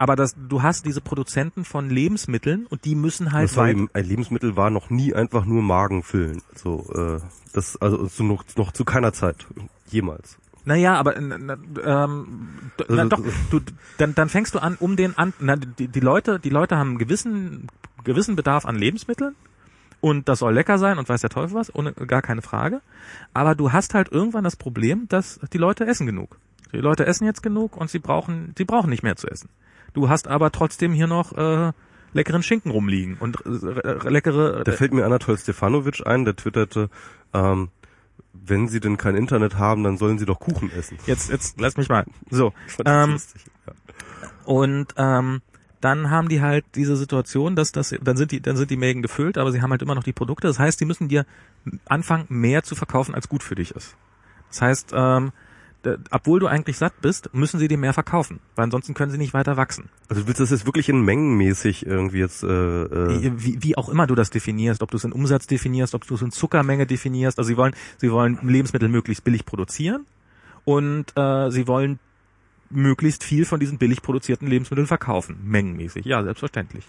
aber 0.00 0.16
das, 0.16 0.34
du 0.34 0.62
hast 0.62 0.86
diese 0.86 1.02
Produzenten 1.02 1.66
von 1.66 1.90
Lebensmitteln 1.90 2.64
und 2.64 2.86
die 2.86 2.94
müssen 2.94 3.32
halt 3.32 3.54
weit 3.58 3.76
ein 3.76 4.04
Lebensmittel 4.06 4.56
war 4.56 4.70
noch 4.70 4.88
nie 4.88 5.12
einfach 5.12 5.44
nur 5.44 5.62
Magen 5.62 6.02
füllen. 6.02 6.40
So, 6.54 6.90
äh, 6.94 7.20
das 7.52 7.76
also 7.76 8.06
zu 8.06 8.24
noch, 8.24 8.42
noch 8.56 8.72
zu 8.72 8.86
keiner 8.86 9.12
Zeit 9.12 9.46
jemals. 9.88 10.38
Naja, 10.64 10.94
aber 10.94 11.18
äh, 11.18 11.20
ähm, 11.20 12.48
na, 12.88 13.04
doch, 13.04 13.20
du, 13.50 13.60
dann, 13.98 14.14
dann 14.14 14.30
fängst 14.30 14.54
du 14.54 14.58
an, 14.60 14.78
um 14.80 14.96
den 14.96 15.18
an, 15.18 15.34
na, 15.38 15.56
die, 15.56 15.88
die 15.88 16.00
Leute, 16.00 16.40
die 16.40 16.48
Leute 16.48 16.78
haben 16.78 16.90
einen 16.90 16.98
gewissen, 16.98 17.66
gewissen 18.02 18.36
Bedarf 18.36 18.64
an 18.64 18.76
Lebensmitteln 18.76 19.36
und 20.00 20.30
das 20.30 20.38
soll 20.38 20.54
lecker 20.54 20.78
sein 20.78 20.96
und 20.96 21.10
weiß 21.10 21.20
der 21.20 21.28
Teufel 21.28 21.54
was, 21.54 21.74
ohne 21.74 21.92
gar 21.92 22.22
keine 22.22 22.40
Frage. 22.40 22.80
Aber 23.34 23.54
du 23.54 23.72
hast 23.72 23.92
halt 23.92 24.10
irgendwann 24.10 24.44
das 24.44 24.56
Problem, 24.56 25.08
dass 25.08 25.40
die 25.52 25.58
Leute 25.58 25.86
essen 25.86 26.06
genug. 26.06 26.38
Die 26.72 26.78
Leute 26.78 27.04
essen 27.04 27.26
jetzt 27.26 27.42
genug 27.42 27.76
und 27.76 27.90
sie 27.90 27.98
brauchen, 27.98 28.54
sie 28.56 28.64
brauchen 28.64 28.88
nicht 28.88 29.02
mehr 29.02 29.16
zu 29.16 29.26
essen. 29.28 29.50
Du 29.92 30.08
hast 30.08 30.28
aber 30.28 30.52
trotzdem 30.52 30.92
hier 30.92 31.06
noch 31.06 31.36
äh, 31.36 31.72
leckeren 32.12 32.42
Schinken 32.42 32.70
rumliegen 32.70 33.16
und 33.18 33.44
äh, 33.44 34.08
leckere. 34.08 34.64
Da 34.64 34.72
fällt 34.72 34.92
mir 34.92 35.04
Anatol 35.04 35.38
Stefanovic 35.38 36.06
ein, 36.06 36.24
der 36.24 36.36
twitterte, 36.36 36.90
ähm, 37.32 37.68
wenn 38.32 38.68
Sie 38.68 38.80
denn 38.80 38.96
kein 38.96 39.16
Internet 39.16 39.56
haben, 39.56 39.82
dann 39.84 39.96
sollen 39.96 40.18
Sie 40.18 40.26
doch 40.26 40.38
Kuchen 40.38 40.70
essen. 40.72 40.98
Jetzt, 41.06 41.30
jetzt 41.30 41.60
lass 41.60 41.76
mich 41.76 41.88
mal. 41.88 42.04
So. 42.30 42.52
Ähm, 42.84 43.12
lustig, 43.12 43.44
ja. 43.66 43.72
Und 44.44 44.94
ähm, 44.96 45.42
dann 45.80 46.10
haben 46.10 46.28
die 46.28 46.40
halt 46.40 46.64
diese 46.74 46.96
Situation, 46.96 47.56
dass 47.56 47.72
das, 47.72 47.94
dann 48.02 48.16
sind 48.16 48.32
die, 48.32 48.40
dann 48.40 48.56
sind 48.56 48.70
die 48.70 48.76
Mägen 48.76 49.02
gefüllt, 49.02 49.38
aber 49.38 49.50
sie 49.50 49.62
haben 49.62 49.70
halt 49.70 49.82
immer 49.82 49.94
noch 49.94 50.04
die 50.04 50.12
Produkte. 50.12 50.46
Das 50.46 50.58
heißt, 50.58 50.80
die 50.80 50.84
müssen 50.84 51.08
dir 51.08 51.24
anfangen, 51.86 52.26
mehr 52.28 52.62
zu 52.62 52.74
verkaufen, 52.74 53.14
als 53.14 53.28
gut 53.28 53.42
für 53.42 53.54
dich 53.54 53.72
ist. 53.72 53.96
Das 54.48 54.62
heißt, 54.62 54.92
ähm, 54.94 55.32
obwohl 56.10 56.40
du 56.40 56.46
eigentlich 56.46 56.76
satt 56.76 56.92
bist, 57.00 57.32
müssen 57.32 57.58
sie 57.58 57.68
dir 57.68 57.78
mehr 57.78 57.92
verkaufen, 57.92 58.40
weil 58.54 58.64
ansonsten 58.64 58.94
können 58.94 59.10
sie 59.10 59.18
nicht 59.18 59.32
weiter 59.32 59.56
wachsen. 59.56 59.88
Also 60.08 60.22
du 60.22 60.28
willst 60.28 60.40
das 60.40 60.50
jetzt 60.50 60.66
wirklich 60.66 60.88
in 60.88 61.00
mengenmäßig 61.02 61.86
irgendwie 61.86 62.18
jetzt 62.18 62.42
äh, 62.42 62.46
äh 62.46 63.32
wie, 63.36 63.62
wie 63.62 63.76
auch 63.76 63.88
immer 63.88 64.06
du 64.06 64.14
das 64.14 64.30
definierst, 64.30 64.82
ob 64.82 64.90
du 64.90 64.98
es 64.98 65.04
in 65.04 65.12
Umsatz 65.12 65.46
definierst, 65.46 65.94
ob 65.94 66.06
du 66.06 66.14
es 66.14 66.22
in 66.22 66.30
Zuckermenge 66.30 66.86
definierst. 66.86 67.38
Also 67.38 67.48
sie 67.48 67.56
wollen 67.56 67.74
sie 67.98 68.10
wollen 68.12 68.38
Lebensmittel 68.42 68.88
möglichst 68.88 69.24
billig 69.24 69.46
produzieren 69.46 70.06
und 70.64 71.16
äh, 71.16 71.50
sie 71.50 71.66
wollen 71.66 71.98
möglichst 72.70 73.24
viel 73.24 73.44
von 73.44 73.60
diesen 73.60 73.78
billig 73.78 74.02
produzierten 74.02 74.46
Lebensmitteln 74.46 74.86
verkaufen, 74.86 75.38
mengenmäßig. 75.44 76.04
Ja, 76.04 76.22
selbstverständlich. 76.22 76.86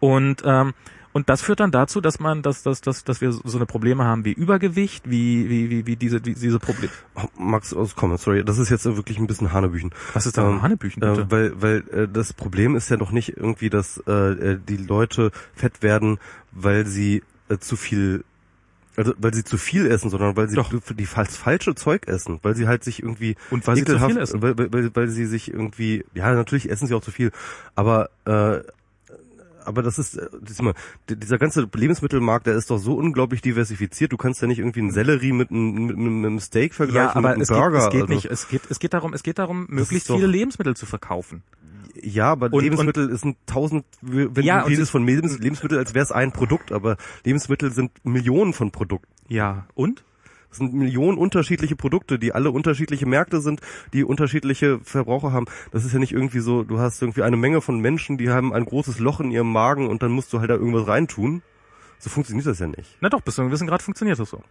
Und 0.00 0.42
ähm, 0.44 0.74
und 1.14 1.28
das 1.28 1.42
führt 1.42 1.60
dann 1.60 1.70
dazu, 1.70 2.00
dass 2.00 2.18
man, 2.18 2.42
dass, 2.42 2.64
dass, 2.64 2.80
dass, 2.80 3.04
dass 3.04 3.20
wir 3.20 3.30
so 3.30 3.56
eine 3.56 3.66
Probleme 3.66 4.04
haben 4.04 4.24
wie 4.24 4.32
Übergewicht, 4.32 5.08
wie, 5.08 5.48
wie, 5.48 5.70
wie, 5.70 5.86
wie 5.86 5.94
diese, 5.94 6.24
wie, 6.24 6.34
diese 6.34 6.58
Probleme. 6.58 6.92
Oh, 7.14 7.22
Max, 7.38 7.72
komm, 7.94 8.16
sorry, 8.16 8.44
das 8.44 8.58
ist 8.58 8.68
jetzt 8.68 8.84
wirklich 8.84 9.18
ein 9.18 9.28
bisschen 9.28 9.52
Hanebüchen. 9.52 9.92
Was 10.12 10.26
ist 10.26 10.36
da 10.36 10.50
ähm, 10.50 10.60
Hanebüchen, 10.60 10.98
bitte? 10.98 11.22
Äh, 11.22 11.30
weil, 11.30 11.62
weil 11.62 11.88
äh, 11.90 12.08
das 12.12 12.32
Problem 12.32 12.74
ist 12.74 12.90
ja 12.90 12.96
doch 12.96 13.12
nicht 13.12 13.36
irgendwie, 13.36 13.70
dass 13.70 14.02
äh, 14.08 14.12
äh 14.12 14.58
die 14.68 14.76
Leute 14.76 15.30
fett 15.54 15.84
werden, 15.84 16.18
weil 16.50 16.84
sie 16.84 17.22
äh, 17.48 17.58
zu 17.58 17.76
viel 17.76 18.24
also 18.96 19.12
weil 19.18 19.34
sie 19.34 19.44
zu 19.44 19.58
viel 19.58 19.86
essen, 19.86 20.10
sondern 20.10 20.36
weil 20.36 20.48
sie 20.48 20.56
Doch. 20.56 20.70
die 20.70 21.06
das 21.16 21.36
falsche 21.36 21.74
Zeug 21.74 22.06
essen, 22.06 22.38
weil 22.42 22.54
sie 22.54 22.68
halt 22.68 22.84
sich 22.84 23.02
irgendwie 23.02 23.36
und 23.50 23.66
weil 23.66 23.76
sie 23.76 23.84
zu 23.84 23.98
viel 23.98 24.18
essen, 24.18 24.42
weil, 24.42 24.56
weil, 24.56 24.94
weil 24.94 25.08
sie 25.08 25.26
sich 25.26 25.52
irgendwie 25.52 26.04
ja 26.14 26.32
natürlich 26.32 26.70
essen 26.70 26.86
sie 26.86 26.94
auch 26.94 27.02
zu 27.02 27.10
viel, 27.10 27.32
aber 27.74 28.10
äh, 28.24 28.60
aber 29.64 29.82
das 29.82 29.98
ist, 29.98 30.16
äh, 30.16 30.28
das 30.40 30.52
ist 30.52 30.60
immer, 30.60 30.74
dieser 31.08 31.38
ganze 31.38 31.68
Lebensmittelmarkt, 31.72 32.46
der 32.46 32.54
ist 32.54 32.70
doch 32.70 32.78
so 32.78 32.94
unglaublich 32.94 33.42
diversifiziert. 33.42 34.12
Du 34.12 34.16
kannst 34.16 34.40
ja 34.42 34.48
nicht 34.48 34.58
irgendwie 34.58 34.80
einen 34.80 34.92
Sellerie 34.92 35.32
mit 35.32 35.50
einem, 35.50 35.86
mit 35.86 35.96
einem 35.96 36.40
Steak 36.40 36.74
vergleichen 36.74 37.08
ja, 37.08 37.16
aber 37.16 37.28
mit 37.28 37.32
einem 37.32 37.42
es 37.42 37.48
Burger. 37.48 37.78
Geht, 37.78 37.86
es 37.86 37.90
geht 37.90 38.02
also. 38.02 38.14
nicht. 38.14 38.24
Es 38.26 38.48
geht, 38.48 38.62
es 38.70 38.78
geht 38.78 38.94
darum, 38.94 39.14
es 39.14 39.22
geht 39.22 39.38
darum, 39.38 39.66
möglichst 39.68 40.08
viele 40.10 40.26
Lebensmittel 40.26 40.76
zu 40.76 40.86
verkaufen. 40.86 41.42
Ja, 42.00 42.32
aber 42.32 42.52
und, 42.52 42.62
Lebensmittel 42.62 43.06
und, 43.06 43.12
ist 43.12 43.24
ein 43.24 43.36
tausend, 43.46 43.84
wenn 44.00 44.44
ja, 44.44 44.62
du 44.62 44.68
redest 44.68 44.90
von 44.90 45.06
Lebensmittel, 45.06 45.78
als 45.78 45.94
wäre 45.94 46.02
es 46.02 46.12
ein 46.12 46.32
Produkt, 46.32 46.72
aber 46.72 46.96
Lebensmittel 47.24 47.70
sind 47.72 47.92
Millionen 48.04 48.52
von 48.52 48.72
Produkten. 48.72 49.08
Ja, 49.28 49.66
und? 49.74 50.04
Es 50.54 50.58
sind 50.58 50.72
Millionen 50.72 51.18
unterschiedliche 51.18 51.74
Produkte, 51.74 52.16
die 52.16 52.32
alle 52.32 52.52
unterschiedliche 52.52 53.06
Märkte 53.06 53.40
sind, 53.40 53.60
die 53.92 54.04
unterschiedliche 54.04 54.78
Verbraucher 54.84 55.32
haben. 55.32 55.46
Das 55.72 55.84
ist 55.84 55.92
ja 55.92 55.98
nicht 55.98 56.12
irgendwie 56.12 56.38
so, 56.38 56.62
du 56.62 56.78
hast 56.78 57.02
irgendwie 57.02 57.22
eine 57.22 57.36
Menge 57.36 57.60
von 57.60 57.80
Menschen, 57.80 58.18
die 58.18 58.30
haben 58.30 58.52
ein 58.52 58.64
großes 58.64 59.00
Loch 59.00 59.18
in 59.18 59.32
ihrem 59.32 59.50
Magen 59.50 59.88
und 59.88 60.04
dann 60.04 60.12
musst 60.12 60.32
du 60.32 60.38
halt 60.38 60.50
da 60.50 60.54
irgendwas 60.54 60.86
reintun. 60.86 61.42
So 61.98 62.08
funktioniert 62.08 62.46
das 62.46 62.60
ja 62.60 62.68
nicht. 62.68 62.96
Na 63.00 63.08
doch, 63.08 63.20
bis 63.20 63.34
zu 63.34 63.40
einem 63.40 63.50
gewissen 63.50 63.66
Grad 63.66 63.82
funktioniert 63.82 64.16
das 64.16 64.30
so. 64.30 64.44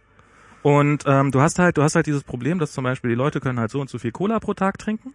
Und 0.62 1.04
ähm, 1.06 1.30
du 1.30 1.40
hast 1.40 1.58
halt, 1.58 1.78
du 1.78 1.82
hast 1.82 1.94
halt 1.94 2.06
dieses 2.06 2.22
Problem, 2.22 2.58
dass 2.58 2.72
zum 2.72 2.84
Beispiel 2.84 3.08
die 3.08 3.16
Leute 3.16 3.40
können 3.40 3.58
halt 3.58 3.70
so 3.70 3.80
und 3.80 3.88
so 3.88 3.98
viel 3.98 4.12
Cola 4.12 4.40
pro 4.40 4.52
Tag 4.52 4.76
trinken. 4.76 5.14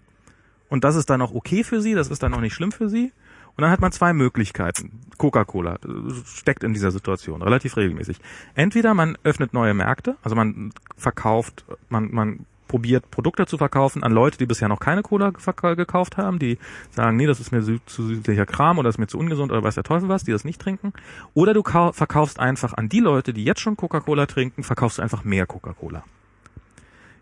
Und 0.70 0.84
das 0.84 0.96
ist 0.96 1.12
dann 1.12 1.22
auch 1.22 1.36
okay 1.36 1.64
für 1.64 1.82
sie, 1.82 1.94
das 1.94 2.08
ist 2.08 2.24
dann 2.24 2.34
auch 2.34 2.42
nicht 2.42 2.56
schlimm 2.56 2.72
für 2.72 2.90
sie. 2.90 3.12
Und 3.60 3.64
dann 3.64 3.72
hat 3.72 3.82
man 3.82 3.92
zwei 3.92 4.14
Möglichkeiten. 4.14 5.02
Coca-Cola 5.18 5.80
steckt 6.24 6.64
in 6.64 6.72
dieser 6.72 6.92
Situation 6.92 7.42
relativ 7.42 7.76
regelmäßig. 7.76 8.22
Entweder 8.56 8.94
man 8.94 9.18
öffnet 9.26 9.54
neue 9.54 9.74
Märkte, 9.74 10.16
also 10.24 10.34
man 10.34 10.72
verkauft, 10.96 11.66
man, 11.90 12.10
man 12.10 12.46
probiert 12.70 13.12
Produkte 13.12 13.48
zu 13.48 13.58
verkaufen 13.58 14.02
an 14.02 14.14
Leute, 14.14 14.38
die 14.38 14.46
bisher 14.46 14.70
noch 14.70 14.80
keine 14.80 15.02
Cola 15.02 15.32
gekauft 15.32 16.16
haben, 16.16 16.40
die 16.40 16.58
sagen, 16.92 17.18
nee, 17.18 17.26
das 17.26 17.42
ist 17.42 17.52
mir 17.52 17.62
zu, 17.62 17.80
zu 17.86 18.08
süßlicher 18.08 18.46
Kram 18.46 18.78
oder 18.78 18.88
das 18.88 18.96
ist 18.96 19.00
mir 19.00 19.08
zu 19.08 19.18
ungesund 19.18 19.52
oder 19.52 19.62
weiß 19.62 19.76
der 19.76 19.84
Teufel 19.84 20.08
was, 20.08 20.24
die 20.24 20.32
das 20.32 20.46
nicht 20.46 20.62
trinken. 20.62 20.94
Oder 21.34 21.54
du 21.54 21.62
verkaufst 21.62 22.40
einfach 22.40 22.76
an 22.76 22.88
die 22.88 23.02
Leute, 23.02 23.34
die 23.34 23.44
jetzt 23.44 23.60
schon 23.60 23.76
Coca-Cola 23.76 24.26
trinken, 24.26 24.64
verkaufst 24.64 25.00
du 25.00 25.02
einfach 25.02 25.26
mehr 25.26 25.46
Coca-Cola. 25.46 26.06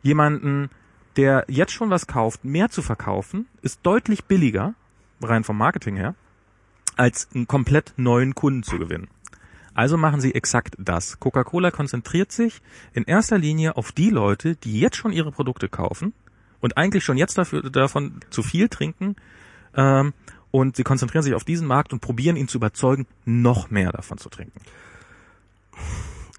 Jemanden, 0.04 0.70
der 1.16 1.46
jetzt 1.48 1.72
schon 1.72 1.90
was 1.90 2.06
kauft, 2.06 2.46
mehr 2.46 2.70
zu 2.70 2.84
verkaufen, 2.84 3.48
ist 3.64 3.80
deutlich 3.82 4.26
billiger, 4.26 4.76
rein 5.20 5.44
vom 5.44 5.58
Marketing 5.58 5.96
her, 5.96 6.14
als 6.98 7.30
einen 7.34 7.48
komplett 7.48 7.94
neuen 7.98 8.36
Kunden 8.36 8.64
zu 8.64 8.78
gewinnen. 8.78 9.08
Also 9.74 9.96
machen 9.96 10.22
sie 10.22 10.34
exakt 10.34 10.76
das. 10.80 11.20
Coca-Cola 11.20 11.70
konzentriert 11.70 12.32
sich 12.32 12.62
in 12.94 13.04
erster 13.04 13.38
Linie 13.38 13.78
auf 13.78 13.92
die 13.92 14.10
Leute, 14.10 14.56
die 14.56 14.80
jetzt 14.80 14.98
schon 14.98 15.12
ihre 15.12 15.32
Produkte 15.32 15.70
kaufen 15.70 16.14
und 16.62 16.78
eigentlich 16.78 17.04
schon 17.04 17.18
jetzt 17.18 17.38
dafür, 17.38 17.62
davon 17.70 18.20
zu 18.32 18.42
viel 18.42 18.70
trinken. 18.70 19.16
Ähm, 19.76 20.14
und 20.50 20.78
sie 20.78 20.84
konzentrieren 20.84 21.24
sich 21.24 21.36
auf 21.36 21.44
diesen 21.44 21.68
Markt 21.68 21.94
und 21.94 22.00
probieren 22.00 22.38
ihn 22.38 22.48
zu 22.48 22.58
überzeugen, 22.58 23.06
noch 23.26 23.70
mehr 23.70 23.92
davon 23.92 24.18
zu 24.18 24.30
trinken. 24.30 24.60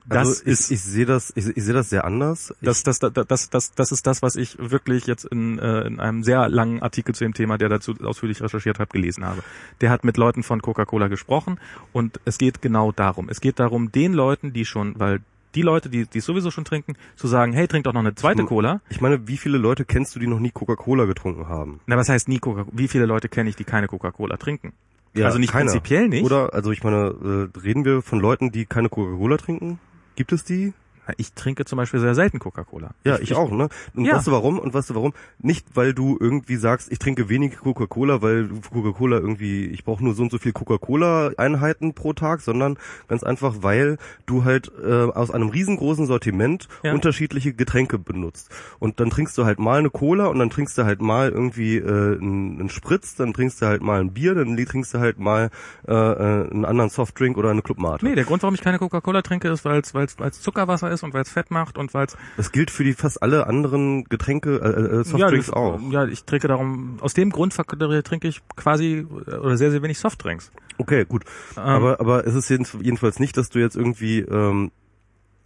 Das 0.08 0.28
also 0.28 0.42
ich, 0.42 0.48
ist, 0.48 0.70
ich 0.70 0.80
sehe 0.80 1.06
das, 1.06 1.32
ich, 1.36 1.46
ich 1.56 1.62
sehe 1.62 1.74
das 1.74 1.90
sehr 1.90 2.04
anders. 2.04 2.54
Das, 2.62 2.82
das, 2.82 2.98
das, 2.98 3.12
das, 3.12 3.50
das, 3.50 3.72
das 3.72 3.92
ist 3.92 4.06
das, 4.06 4.22
was 4.22 4.36
ich 4.36 4.56
wirklich 4.58 5.06
jetzt 5.06 5.24
in, 5.26 5.58
äh, 5.58 5.82
in 5.82 6.00
einem 6.00 6.24
sehr 6.24 6.48
langen 6.48 6.82
Artikel 6.82 7.14
zu 7.14 7.24
dem 7.24 7.34
Thema, 7.34 7.58
der 7.58 7.68
dazu 7.68 7.94
ausführlich 8.02 8.42
recherchiert 8.42 8.78
habe, 8.78 8.90
gelesen 8.90 9.24
habe. 9.24 9.42
Der 9.80 9.90
hat 9.90 10.04
mit 10.04 10.16
Leuten 10.16 10.42
von 10.42 10.62
Coca-Cola 10.62 11.08
gesprochen 11.08 11.60
und 11.92 12.20
es 12.24 12.38
geht 12.38 12.62
genau 12.62 12.90
darum. 12.90 13.28
Es 13.28 13.40
geht 13.40 13.58
darum, 13.60 13.92
den 13.92 14.14
Leuten, 14.14 14.52
die 14.54 14.64
schon, 14.64 14.98
weil 14.98 15.20
die 15.54 15.62
Leute, 15.62 15.90
die, 15.90 16.06
die 16.06 16.20
sowieso 16.20 16.50
schon 16.50 16.64
trinken, 16.64 16.96
zu 17.16 17.26
sagen, 17.26 17.52
hey, 17.52 17.68
trink 17.68 17.84
doch 17.84 17.92
noch 17.92 18.00
eine 18.00 18.14
zweite 18.14 18.42
ich, 18.42 18.48
Cola. 18.48 18.80
Ich 18.88 19.00
meine, 19.00 19.28
wie 19.28 19.36
viele 19.36 19.58
Leute 19.58 19.84
kennst 19.84 20.14
du, 20.14 20.20
die 20.20 20.26
noch 20.26 20.40
nie 20.40 20.50
Coca-Cola 20.50 21.04
getrunken 21.04 21.48
haben? 21.48 21.80
Na, 21.86 21.96
was 21.96 22.08
heißt 22.08 22.28
nie 22.28 22.38
Coca? 22.38 22.66
Wie 22.72 22.88
viele 22.88 23.06
Leute 23.06 23.28
kenne 23.28 23.50
ich, 23.50 23.56
die 23.56 23.64
keine 23.64 23.88
Coca-Cola 23.88 24.36
trinken? 24.36 24.72
Ja, 25.14 25.26
also 25.26 25.38
nicht 25.38 25.52
keiner. 25.52 25.70
prinzipiell 25.70 26.08
nicht. 26.08 26.24
Oder, 26.24 26.54
also 26.54 26.70
ich 26.70 26.82
meine, 26.84 27.50
äh, 27.54 27.58
reden 27.58 27.84
wir 27.84 28.02
von 28.02 28.20
Leuten, 28.20 28.52
die 28.52 28.66
keine 28.66 28.88
Coca-Cola 28.88 29.36
trinken? 29.36 29.78
Gibt 30.18 30.32
es 30.32 30.42
die? 30.42 30.72
Ich 31.16 31.32
trinke 31.32 31.64
zum 31.64 31.76
Beispiel 31.76 32.00
sehr 32.00 32.14
selten 32.14 32.38
Coca-Cola. 32.38 32.90
Ja, 33.04 33.16
ich, 33.16 33.30
ich, 33.30 33.34
auch, 33.34 33.50
ne? 33.50 33.68
Und 33.94 34.04
ja. 34.04 34.16
weißt 34.16 34.26
du 34.26 34.32
warum? 34.32 34.58
Und 34.58 34.74
weißt 34.74 34.90
du 34.90 34.94
warum? 34.94 35.12
Nicht, 35.38 35.66
weil 35.74 35.94
du 35.94 36.16
irgendwie 36.20 36.56
sagst, 36.56 36.92
ich 36.92 36.98
trinke 36.98 37.28
wenig 37.28 37.56
Coca-Cola, 37.58 38.22
weil 38.22 38.48
Coca-Cola 38.48 39.18
irgendwie, 39.18 39.66
ich 39.66 39.84
brauche 39.84 40.04
nur 40.04 40.14
so 40.14 40.22
und 40.22 40.30
so 40.30 40.38
viel 40.38 40.52
Coca-Cola-Einheiten 40.52 41.94
pro 41.94 42.12
Tag, 42.12 42.40
sondern 42.40 42.78
ganz 43.08 43.22
einfach, 43.22 43.56
weil 43.60 43.98
du 44.26 44.44
halt 44.44 44.70
äh, 44.84 45.04
aus 45.04 45.30
einem 45.30 45.48
riesengroßen 45.48 46.06
Sortiment 46.06 46.68
ja. 46.82 46.92
unterschiedliche 46.92 47.52
Getränke 47.54 47.98
benutzt. 47.98 48.50
Und 48.78 49.00
dann 49.00 49.10
trinkst 49.10 49.36
du 49.38 49.44
halt 49.44 49.58
mal 49.58 49.78
eine 49.78 49.90
Cola 49.90 50.26
und 50.26 50.38
dann 50.38 50.50
trinkst 50.50 50.76
du 50.78 50.84
halt 50.84 51.00
mal 51.00 51.30
irgendwie 51.30 51.76
äh, 51.76 52.18
einen, 52.18 52.68
Spritz, 52.68 53.14
dann 53.14 53.32
trinkst 53.32 53.62
du 53.62 53.66
halt 53.66 53.82
mal 53.82 54.00
ein 54.00 54.12
Bier, 54.12 54.34
dann 54.34 54.56
trinkst 54.56 54.94
du 54.94 54.98
halt 54.98 55.18
mal 55.18 55.50
äh, 55.86 55.92
äh 55.92 56.50
einen 56.50 56.64
anderen 56.64 56.90
Softdrink 56.90 57.36
oder 57.36 57.50
eine 57.50 57.62
Clubmate. 57.62 58.04
Nee, 58.04 58.14
der 58.14 58.24
Grund, 58.24 58.42
warum 58.42 58.54
ich 58.54 58.60
keine 58.60 58.78
Coca-Cola 58.78 59.22
trinke, 59.22 59.48
ist, 59.48 59.64
weil 59.64 59.80
es 59.80 60.40
Zuckerwasser 60.40 60.90
ist 60.90 60.97
ist 60.98 61.04
und 61.04 61.14
weil 61.14 61.22
es 61.22 61.30
fett 61.30 61.50
macht 61.50 61.78
und 61.78 61.94
weil 61.94 62.06
es. 62.06 62.16
Das 62.36 62.52
gilt 62.52 62.70
für 62.70 62.84
die 62.84 62.92
fast 62.92 63.22
alle 63.22 63.46
anderen 63.46 64.04
Getränke, 64.04 64.56
äh, 64.56 65.00
äh 65.00 65.04
Softdrinks 65.04 65.48
ja, 65.48 65.52
auch. 65.54 65.80
Ja, 65.90 66.04
ich 66.06 66.24
trinke 66.24 66.48
darum, 66.48 66.98
aus 67.00 67.14
dem 67.14 67.30
Grund 67.30 67.54
trinke 67.54 68.28
ich 68.28 68.40
quasi 68.56 69.06
oder 69.08 69.56
sehr, 69.56 69.70
sehr 69.70 69.82
wenig 69.82 69.98
Softdrinks. 69.98 70.50
Okay, 70.78 71.04
gut. 71.04 71.24
Ähm, 71.56 71.62
aber, 71.62 72.00
aber 72.00 72.26
es 72.26 72.34
ist 72.34 72.50
jedenfalls 72.50 73.18
nicht, 73.18 73.36
dass 73.36 73.48
du 73.50 73.58
jetzt 73.58 73.76
irgendwie, 73.76 74.20
ähm, 74.20 74.70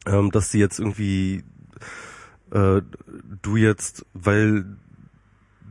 ähm, 0.07 0.31
dass 0.31 0.51
sie 0.51 0.59
jetzt 0.59 0.79
irgendwie, 0.79 1.45
äh, 2.51 2.83
du 3.43 3.57
jetzt, 3.57 4.05
weil 4.13 4.65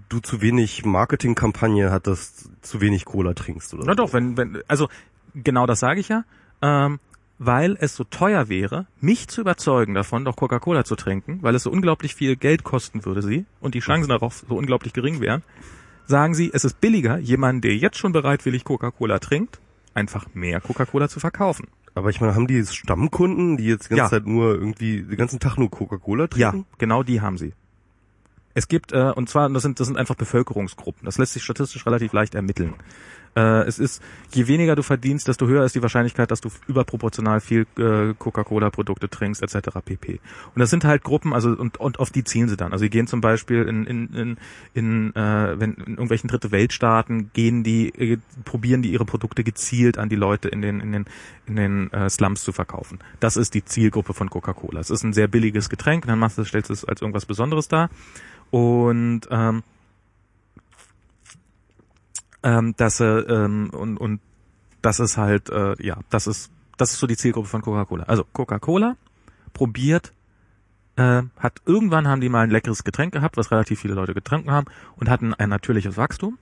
du 0.10 0.20
zu 0.20 0.42
wenig 0.42 0.84
Marketingkampagne 0.86 1.92
hattest, 1.92 2.50
zu 2.62 2.82
wenig 2.82 3.06
Cola 3.06 3.34
trinkst 3.34 3.74
oder 3.74 3.84
Na 3.86 3.92
so. 3.94 3.96
doch, 3.98 4.14
wenn, 4.14 4.36
wenn, 4.36 4.62
also 4.68 4.90
genau 5.34 5.66
das 5.66 5.80
sage 5.80 6.00
ich 6.00 6.10
ja. 6.10 6.26
Ähm, 6.62 7.00
weil 7.44 7.76
es 7.80 7.96
so 7.96 8.04
teuer 8.04 8.50
wäre, 8.50 8.86
mich 9.00 9.28
zu 9.28 9.42
überzeugen 9.42 9.96
davon, 9.96 10.26
doch 10.26 10.36
Coca-Cola 10.36 10.86
zu 10.86 10.96
trinken, 10.96 11.40
weil 11.42 11.56
es 11.56 11.64
so 11.64 11.72
unglaublich 11.72 12.14
viel 12.14 12.36
Geld 12.36 12.64
kosten 12.64 13.04
würde 13.04 13.24
sie 13.24 13.46
und 13.60 13.74
die 13.74 13.80
Chancen 13.80 14.10
darauf 14.10 14.46
so 14.48 14.56
unglaublich 14.56 14.94
gering 14.94 15.22
wären, 15.22 15.42
sagen 16.06 16.36
sie, 16.36 16.52
es 16.54 16.66
ist 16.66 16.80
billiger, 16.80 17.18
jemanden, 17.18 17.62
der 17.62 17.76
jetzt 17.76 17.98
schon 17.98 18.12
bereitwillig 18.12 18.64
Coca-Cola 18.64 19.18
trinkt, 19.18 19.60
einfach 19.96 20.28
mehr 20.36 20.62
Coca-Cola 20.62 21.10
zu 21.10 21.20
verkaufen. 21.20 21.68
Aber 21.96 22.12
ich 22.12 22.22
meine, 22.22 22.36
haben 22.36 22.46
die 22.46 22.64
Stammkunden, 22.64 23.58
die 23.58 23.66
jetzt 23.66 23.86
die 23.86 23.96
ganze 23.96 24.04
ja. 24.04 24.20
Zeit 24.20 24.28
nur 24.28 24.54
irgendwie 24.54 25.02
den 25.02 25.18
ganzen 25.18 25.40
Tag 25.40 25.58
nur 25.58 25.72
Coca-Cola 25.72 26.28
trinken? 26.28 26.58
Ja, 26.70 26.76
genau 26.78 27.02
die 27.02 27.22
haben 27.22 27.40
sie. 27.40 27.54
Es 28.54 28.68
gibt, 28.68 28.92
äh, 28.92 29.12
und 29.16 29.30
zwar, 29.30 29.50
das 29.50 29.64
sind, 29.64 29.80
das 29.80 29.88
sind 29.88 29.98
einfach 29.98 30.16
Bevölkerungsgruppen. 30.16 31.06
Das 31.06 31.18
lässt 31.18 31.34
sich 31.34 31.44
statistisch 31.44 31.88
relativ 31.88 32.14
leicht 32.14 32.36
ermitteln. 32.36 32.76
Äh, 33.36 33.64
es 33.68 33.80
ist, 33.80 34.02
je 34.34 34.48
weniger 34.48 34.76
du 34.76 34.84
verdienst, 34.84 35.28
desto 35.28 35.48
höher 35.48 35.64
ist 35.64 35.76
die 35.76 35.82
Wahrscheinlichkeit, 35.82 36.32
dass 36.32 36.42
du 36.42 36.50
überproportional 36.68 37.40
viel 37.40 37.66
äh, 37.78 38.14
Coca-Cola-Produkte 38.18 39.10
trinkst, 39.10 39.42
etc. 39.42 39.70
pp. 39.84 40.20
Und 40.54 40.60
das 40.60 40.70
sind 40.70 40.84
halt 40.84 41.04
Gruppen, 41.04 41.34
also 41.34 41.50
und, 41.50 41.78
und 41.78 42.00
auf 42.00 42.10
die 42.10 42.24
zielen 42.24 42.50
sie 42.50 42.58
dann. 42.58 42.72
Also 42.74 42.84
sie 42.84 42.90
gehen 42.90 43.08
zum 43.08 43.22
Beispiel 43.22 43.64
in, 43.64 43.86
in, 43.86 44.14
in, 44.14 44.38
in 44.74 45.16
äh, 45.16 45.60
wenn 45.60 45.74
in 45.74 45.94
irgendwelchen 45.94 46.30
dritte 46.30 46.52
Weltstaaten 46.52 47.32
gehen 47.34 47.64
die, 47.64 47.90
äh, 47.90 48.18
probieren 48.44 48.82
die 48.82 48.92
ihre 48.92 49.06
Produkte 49.06 49.44
gezielt 49.44 49.98
an 49.98 50.10
die 50.10 50.16
Leute 50.16 50.50
in 50.50 50.62
den 50.62 50.80
in 50.80 50.92
den 50.92 51.06
in 51.48 51.56
den 51.56 51.94
äh, 51.94 52.10
Slums 52.10 52.44
zu 52.44 52.52
verkaufen. 52.52 53.00
Das 53.20 53.38
ist 53.38 53.54
die 53.54 53.64
Zielgruppe 53.64 54.14
von 54.14 54.30
Coca-Cola. 54.30 54.80
Es 54.80 54.90
ist 54.90 55.04
ein 55.04 55.14
sehr 55.14 55.28
billiges 55.28 55.70
Getränk, 55.70 56.06
dann 56.06 56.20
machst 56.20 56.38
du, 56.38 56.44
stellst 56.44 56.70
du 56.70 56.74
es 56.74 56.86
als 56.86 57.02
irgendwas 57.02 57.26
Besonderes 57.26 57.68
dar. 57.68 57.90
Und 58.52 59.22
ähm, 59.30 59.64
ähm, 62.44 62.74
dass 62.78 63.00
äh, 63.00 63.06
ähm, 63.06 63.70
und, 63.72 63.98
und 63.98 64.22
das 64.82 65.00
ist 65.00 65.18
halt, 65.18 65.50
äh, 65.50 65.76
ja, 65.84 65.98
das 66.10 66.28
ist, 66.28 66.52
das 66.78 66.92
ist 66.92 67.00
so 67.00 67.08
die 67.08 67.18
Zielgruppe 67.18 67.48
von 67.48 67.62
Coca-Cola. 67.62 68.06
Also 68.06 68.24
Coca-Cola 68.24 68.96
probiert, 69.54 70.14
äh, 70.96 71.24
hat 71.38 71.62
irgendwann 71.66 72.08
haben 72.08 72.22
die 72.22 72.30
mal 72.30 72.42
ein 72.42 72.50
leckeres 72.50 72.84
Getränk 72.84 73.14
gehabt, 73.14 73.38
was 73.38 73.52
relativ 73.52 73.80
viele 73.80 73.94
Leute 73.94 74.14
getrunken 74.14 74.52
haben 74.52 74.68
und 74.96 75.10
hatten 75.10 75.34
ein 75.34 75.50
natürliches 75.50 75.98
Wachstum. 75.98 76.38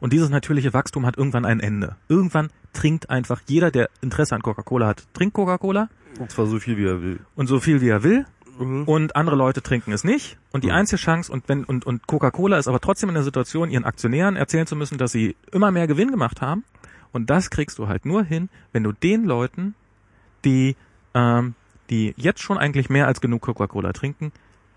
Und 0.00 0.12
dieses 0.12 0.30
natürliche 0.30 0.72
Wachstum 0.72 1.04
hat 1.04 1.18
irgendwann 1.18 1.44
ein 1.44 1.60
Ende. 1.60 1.96
Irgendwann 2.08 2.48
trinkt 2.72 3.10
einfach 3.10 3.42
jeder, 3.46 3.70
der 3.70 3.90
Interesse 4.00 4.34
an 4.34 4.42
Coca-Cola 4.42 4.86
hat, 4.86 5.06
trinkt 5.12 5.34
Coca-Cola. 5.34 5.88
Und 6.18 6.30
zwar 6.30 6.46
so 6.46 6.58
viel 6.58 6.76
wie 6.76 6.86
er 6.86 7.02
will. 7.02 7.20
Und 7.34 7.46
so 7.46 7.60
viel 7.60 7.80
wie 7.80 7.88
er 7.88 8.02
will. 8.02 8.24
Mhm. 8.58 8.84
Und 8.84 9.16
andere 9.16 9.36
Leute 9.36 9.62
trinken 9.62 9.92
es 9.92 10.04
nicht. 10.04 10.38
Und 10.52 10.64
die 10.64 10.68
mhm. 10.68 10.74
einzige 10.74 11.00
Chance, 11.00 11.32
und 11.32 11.48
wenn, 11.48 11.64
und, 11.64 11.86
und 11.86 12.06
Coca-Cola 12.06 12.58
ist 12.58 12.68
aber 12.68 12.80
trotzdem 12.80 13.08
in 13.08 13.14
der 13.14 13.24
Situation, 13.24 13.70
ihren 13.70 13.84
Aktionären 13.84 14.36
erzählen 14.36 14.66
zu 14.66 14.76
müssen, 14.76 14.98
dass 14.98 15.12
sie 15.12 15.36
immer 15.52 15.70
mehr 15.70 15.86
Gewinn 15.86 16.10
gemacht 16.10 16.40
haben. 16.40 16.64
Und 17.12 17.30
das 17.30 17.50
kriegst 17.50 17.78
du 17.78 17.88
halt 17.88 18.04
nur 18.04 18.22
hin, 18.24 18.48
wenn 18.72 18.84
du 18.84 18.92
den 18.92 19.24
Leuten, 19.24 19.74
die, 20.44 20.76
ähm, 21.14 21.54
die 21.90 22.14
jetzt 22.16 22.42
schon 22.42 22.58
eigentlich 22.58 22.88
mehr 22.88 23.06
als 23.06 23.20
genug 23.20 23.42
Coca-Cola 23.42 23.92
trinken, 23.92 24.32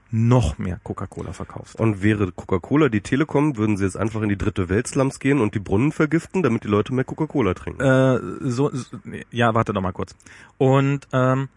noch 0.09 0.59
mehr 0.59 0.79
Coca-Cola 0.83 1.33
verkaufst. 1.33 1.79
Und 1.79 2.03
wäre 2.03 2.31
Coca-Cola 2.31 2.89
die 2.89 3.01
Telekom, 3.01 3.57
würden 3.57 3.77
sie 3.77 3.83
jetzt 3.83 3.97
einfach 3.97 4.21
in 4.21 4.29
die 4.29 4.37
dritte 4.37 4.69
Weltslums 4.69 5.19
gehen 5.19 5.41
und 5.41 5.55
die 5.55 5.59
Brunnen 5.59 5.91
vergiften, 5.91 6.43
damit 6.43 6.63
die 6.63 6.67
Leute 6.67 6.93
mehr 6.93 7.03
Coca-Cola 7.03 7.55
trinken? 7.55 7.81
Äh, 7.81 8.19
so, 8.41 8.69
so, 8.71 8.97
ja, 9.31 9.55
warte 9.55 9.73
doch 9.73 9.81
mal 9.81 9.91
kurz. 9.91 10.15
Und 10.57 11.07
ähm, 11.13 11.49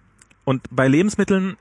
und 0.46 0.62
bei 0.70 0.86
Lebensmitteln 0.86 1.56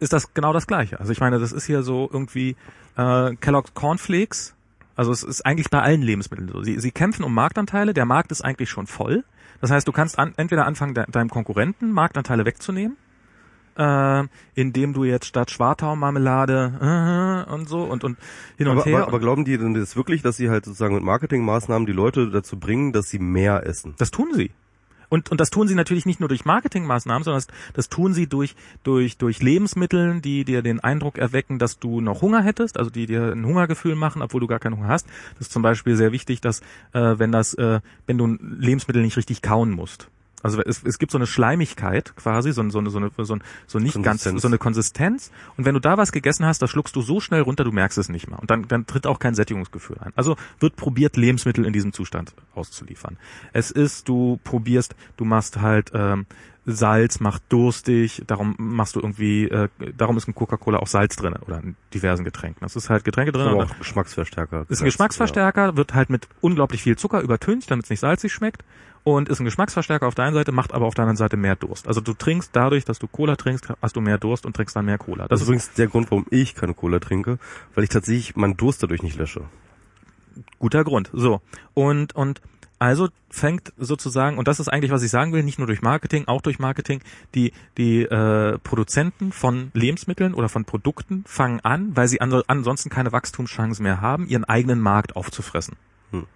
ist 0.00 0.12
das 0.12 0.34
genau 0.34 0.52
das 0.52 0.66
Gleiche. 0.66 1.00
Also 1.00 1.12
ich 1.12 1.20
meine, 1.20 1.38
das 1.38 1.52
ist 1.52 1.66
hier 1.66 1.82
so 1.82 2.08
irgendwie 2.12 2.56
äh, 2.96 3.34
Kellogg's 3.36 3.74
Cornflakes. 3.74 4.54
Also 4.96 5.12
es 5.12 5.22
ist 5.22 5.46
eigentlich 5.46 5.70
bei 5.70 5.80
allen 5.80 6.02
Lebensmitteln 6.02 6.48
so. 6.48 6.62
Sie, 6.62 6.78
sie 6.80 6.90
kämpfen 6.90 7.24
um 7.24 7.32
Marktanteile. 7.34 7.94
Der 7.94 8.04
Markt 8.04 8.32
ist 8.32 8.42
eigentlich 8.42 8.70
schon 8.70 8.86
voll. 8.86 9.24
Das 9.60 9.70
heißt, 9.70 9.86
du 9.86 9.92
kannst 9.92 10.18
an, 10.18 10.34
entweder 10.36 10.66
anfangen, 10.66 10.94
de, 10.94 11.04
deinem 11.10 11.30
Konkurrenten 11.30 11.92
Marktanteile 11.92 12.44
wegzunehmen, 12.44 12.96
äh, 13.76 14.24
indem 14.54 14.92
du 14.92 15.04
jetzt 15.04 15.26
statt 15.26 15.50
Schwartau-Marmelade 15.50 17.46
äh, 17.48 17.52
und 17.52 17.68
so 17.68 17.82
und, 17.82 18.04
und 18.04 18.18
hin 18.56 18.68
und 18.68 18.78
aber, 18.78 18.84
her. 18.84 18.98
Aber, 18.98 19.08
aber 19.08 19.20
glauben 19.20 19.44
die 19.44 19.58
denn 19.58 19.74
das 19.74 19.96
wirklich, 19.96 20.22
dass 20.22 20.36
sie 20.36 20.50
halt 20.50 20.64
sozusagen 20.64 20.94
mit 20.94 21.02
Marketingmaßnahmen 21.04 21.86
die 21.86 21.92
Leute 21.92 22.30
dazu 22.30 22.58
bringen, 22.58 22.92
dass 22.92 23.08
sie 23.08 23.18
mehr 23.18 23.66
essen? 23.66 23.94
Das 23.98 24.10
tun 24.10 24.28
sie. 24.32 24.50
Und, 25.08 25.30
und 25.30 25.40
das 25.40 25.50
tun 25.50 25.68
sie 25.68 25.74
natürlich 25.74 26.06
nicht 26.06 26.20
nur 26.20 26.28
durch 26.28 26.44
Marketingmaßnahmen, 26.44 27.24
sondern 27.24 27.38
das, 27.38 27.46
das 27.74 27.88
tun 27.88 28.12
sie 28.12 28.26
durch, 28.26 28.54
durch, 28.82 29.16
durch 29.16 29.42
Lebensmitteln, 29.42 30.20
die 30.22 30.44
dir 30.44 30.62
den 30.62 30.80
Eindruck 30.80 31.18
erwecken, 31.18 31.58
dass 31.58 31.78
du 31.78 32.00
noch 32.00 32.22
Hunger 32.22 32.42
hättest, 32.42 32.78
also 32.78 32.90
die 32.90 33.06
dir 33.06 33.32
ein 33.32 33.46
Hungergefühl 33.46 33.94
machen, 33.94 34.22
obwohl 34.22 34.40
du 34.40 34.46
gar 34.46 34.58
keinen 34.58 34.76
Hunger 34.76 34.88
hast. 34.88 35.06
Das 35.38 35.48
ist 35.48 35.52
zum 35.52 35.62
Beispiel 35.62 35.96
sehr 35.96 36.12
wichtig, 36.12 36.40
dass 36.40 36.60
äh, 36.92 37.18
wenn 37.18 37.32
das, 37.32 37.54
äh, 37.54 37.80
wenn 38.06 38.18
du 38.18 38.26
Lebensmittel 38.26 39.02
nicht 39.02 39.16
richtig 39.16 39.42
kauen 39.42 39.70
musst. 39.70 40.08
Also 40.42 40.62
es, 40.62 40.82
es 40.84 40.98
gibt 40.98 41.12
so 41.12 41.18
eine 41.18 41.26
Schleimigkeit 41.26 42.14
quasi, 42.16 42.52
so, 42.52 42.68
so, 42.70 42.78
eine, 42.78 42.90
so, 42.90 42.98
eine, 42.98 43.10
so, 43.16 43.38
so 43.66 43.78
nicht 43.78 44.02
ganz, 44.02 44.24
so 44.24 44.48
eine 44.48 44.58
Konsistenz. 44.58 45.30
Und 45.56 45.64
wenn 45.64 45.74
du 45.74 45.80
da 45.80 45.96
was 45.98 46.12
gegessen 46.12 46.46
hast, 46.46 46.62
das 46.62 46.70
schluckst 46.70 46.94
du 46.96 47.02
so 47.02 47.20
schnell 47.20 47.42
runter, 47.42 47.64
du 47.64 47.72
merkst 47.72 47.98
es 47.98 48.08
nicht 48.08 48.28
mehr. 48.28 48.38
Und 48.38 48.50
dann, 48.50 48.68
dann 48.68 48.86
tritt 48.86 49.06
auch 49.06 49.18
kein 49.18 49.34
Sättigungsgefühl 49.34 49.98
ein. 49.98 50.12
Also 50.14 50.36
wird 50.60 50.76
probiert, 50.76 51.16
Lebensmittel 51.16 51.64
in 51.64 51.72
diesem 51.72 51.92
Zustand 51.92 52.34
auszuliefern. 52.54 53.16
Es 53.52 53.70
ist, 53.70 54.08
du 54.08 54.38
probierst, 54.44 54.94
du 55.16 55.24
machst 55.24 55.60
halt 55.60 55.90
ähm, 55.94 56.26
Salz 56.70 57.18
macht 57.20 57.42
durstig, 57.48 58.22
darum 58.26 58.54
machst 58.58 58.94
du 58.94 59.00
irgendwie, 59.00 59.44
äh, 59.44 59.68
darum 59.96 60.18
ist 60.18 60.28
in 60.28 60.34
Coca-Cola 60.34 60.78
auch 60.78 60.86
Salz 60.86 61.16
drin 61.16 61.34
oder 61.46 61.60
in 61.60 61.76
diversen 61.94 62.24
Getränken. 62.24 62.60
Das 62.60 62.76
ist 62.76 62.90
halt 62.90 63.04
Getränke 63.04 63.32
drin. 63.32 63.48
Aber 63.48 63.64
auch 63.64 63.78
Geschmacksverstärker. 63.78 64.66
Ist 64.68 64.82
ein 64.82 64.84
Geschmacksverstärker, 64.84 65.76
wird 65.76 65.94
halt 65.94 66.10
mit 66.10 66.28
unglaublich 66.42 66.82
viel 66.82 66.96
Zucker 66.96 67.22
übertönt, 67.22 67.70
damit 67.70 67.86
es 67.86 67.90
nicht 67.90 68.00
salzig 68.00 68.32
schmeckt. 68.32 68.64
Und 69.04 69.30
ist 69.30 69.40
ein 69.40 69.46
Geschmacksverstärker 69.46 70.06
auf 70.06 70.14
der 70.14 70.26
einen 70.26 70.34
Seite, 70.34 70.52
macht 70.52 70.74
aber 70.74 70.84
auf 70.84 70.92
der 70.92 71.04
anderen 71.04 71.16
Seite 71.16 71.38
mehr 71.38 71.56
Durst. 71.56 71.88
Also 71.88 72.02
du 72.02 72.12
trinkst 72.12 72.50
dadurch, 72.52 72.84
dass 72.84 72.98
du 72.98 73.06
Cola 73.06 73.36
trinkst, 73.36 73.68
hast 73.80 73.96
du 73.96 74.02
mehr 74.02 74.18
Durst 74.18 74.44
und 74.44 74.54
trinkst 74.54 74.76
dann 74.76 74.84
mehr 74.84 74.98
Cola. 74.98 75.22
Das, 75.22 75.28
das 75.28 75.40
ist 75.40 75.46
übrigens 75.46 75.72
der 75.72 75.86
Grund, 75.86 76.10
warum 76.10 76.26
ich 76.28 76.54
keine 76.54 76.74
Cola 76.74 76.98
trinke, 76.98 77.38
weil 77.74 77.84
ich 77.84 77.90
tatsächlich 77.90 78.36
meinen 78.36 78.58
Durst 78.58 78.82
dadurch 78.82 79.02
nicht 79.02 79.16
lösche. 79.16 79.44
Guter 80.58 80.84
Grund. 80.84 81.08
So. 81.14 81.40
Und, 81.72 82.14
und 82.14 82.42
also 82.78 83.08
fängt 83.30 83.72
sozusagen, 83.76 84.38
und 84.38 84.48
das 84.48 84.60
ist 84.60 84.68
eigentlich, 84.68 84.90
was 84.90 85.02
ich 85.02 85.10
sagen 85.10 85.32
will, 85.32 85.42
nicht 85.42 85.58
nur 85.58 85.66
durch 85.66 85.82
Marketing, 85.82 86.26
auch 86.26 86.40
durch 86.40 86.58
Marketing, 86.58 87.00
die, 87.34 87.52
die 87.76 88.02
äh, 88.02 88.58
Produzenten 88.58 89.32
von 89.32 89.70
Lebensmitteln 89.74 90.34
oder 90.34 90.48
von 90.48 90.64
Produkten 90.64 91.24
fangen 91.26 91.60
an, 91.60 91.96
weil 91.96 92.08
sie 92.08 92.20
an, 92.20 92.42
ansonsten 92.46 92.90
keine 92.90 93.12
Wachstumschancen 93.12 93.82
mehr 93.82 94.00
haben, 94.00 94.26
ihren 94.26 94.44
eigenen 94.44 94.80
Markt 94.80 95.16
aufzufressen 95.16 95.76
hm. 96.12 96.26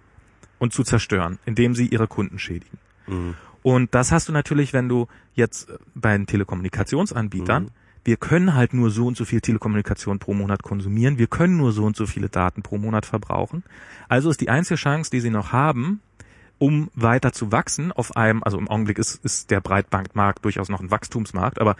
und 0.59 0.73
zu 0.73 0.83
zerstören, 0.83 1.39
indem 1.45 1.75
sie 1.75 1.87
ihre 1.87 2.07
Kunden 2.07 2.39
schädigen. 2.39 2.77
Hm. 3.05 3.35
Und 3.61 3.95
das 3.95 4.11
hast 4.11 4.27
du 4.27 4.33
natürlich, 4.33 4.73
wenn 4.73 4.89
du 4.89 5.07
jetzt 5.35 5.71
bei 5.95 6.17
den 6.17 6.27
Telekommunikationsanbietern 6.27 7.63
hm 7.63 7.71
wir 8.05 8.17
können 8.17 8.53
halt 8.53 8.73
nur 8.73 8.89
so 8.89 9.07
und 9.07 9.17
so 9.17 9.25
viel 9.25 9.41
Telekommunikation 9.41 10.19
pro 10.19 10.33
Monat 10.33 10.63
konsumieren, 10.63 11.17
wir 11.17 11.27
können 11.27 11.57
nur 11.57 11.71
so 11.71 11.85
und 11.85 11.95
so 11.95 12.05
viele 12.05 12.29
Daten 12.29 12.61
pro 12.61 12.77
Monat 12.77 13.05
verbrauchen. 13.05 13.63
Also 14.09 14.29
ist 14.29 14.41
die 14.41 14.49
einzige 14.49 14.75
Chance, 14.75 15.09
die 15.11 15.21
sie 15.21 15.29
noch 15.29 15.51
haben, 15.51 16.01
um 16.63 16.89
weiter 16.95 17.33
zu 17.33 17.51
wachsen 17.51 17.91
auf 17.91 18.15
einem, 18.15 18.41
also 18.41 18.57
im 18.57 18.69
Augenblick 18.69 18.97
ist, 18.97 19.15
ist 19.25 19.51
der 19.51 19.59
Breitbandmarkt 19.59 20.45
durchaus 20.45 20.69
noch 20.69 20.79
ein 20.79 20.91
Wachstumsmarkt, 20.91 21.59
aber 21.59 21.75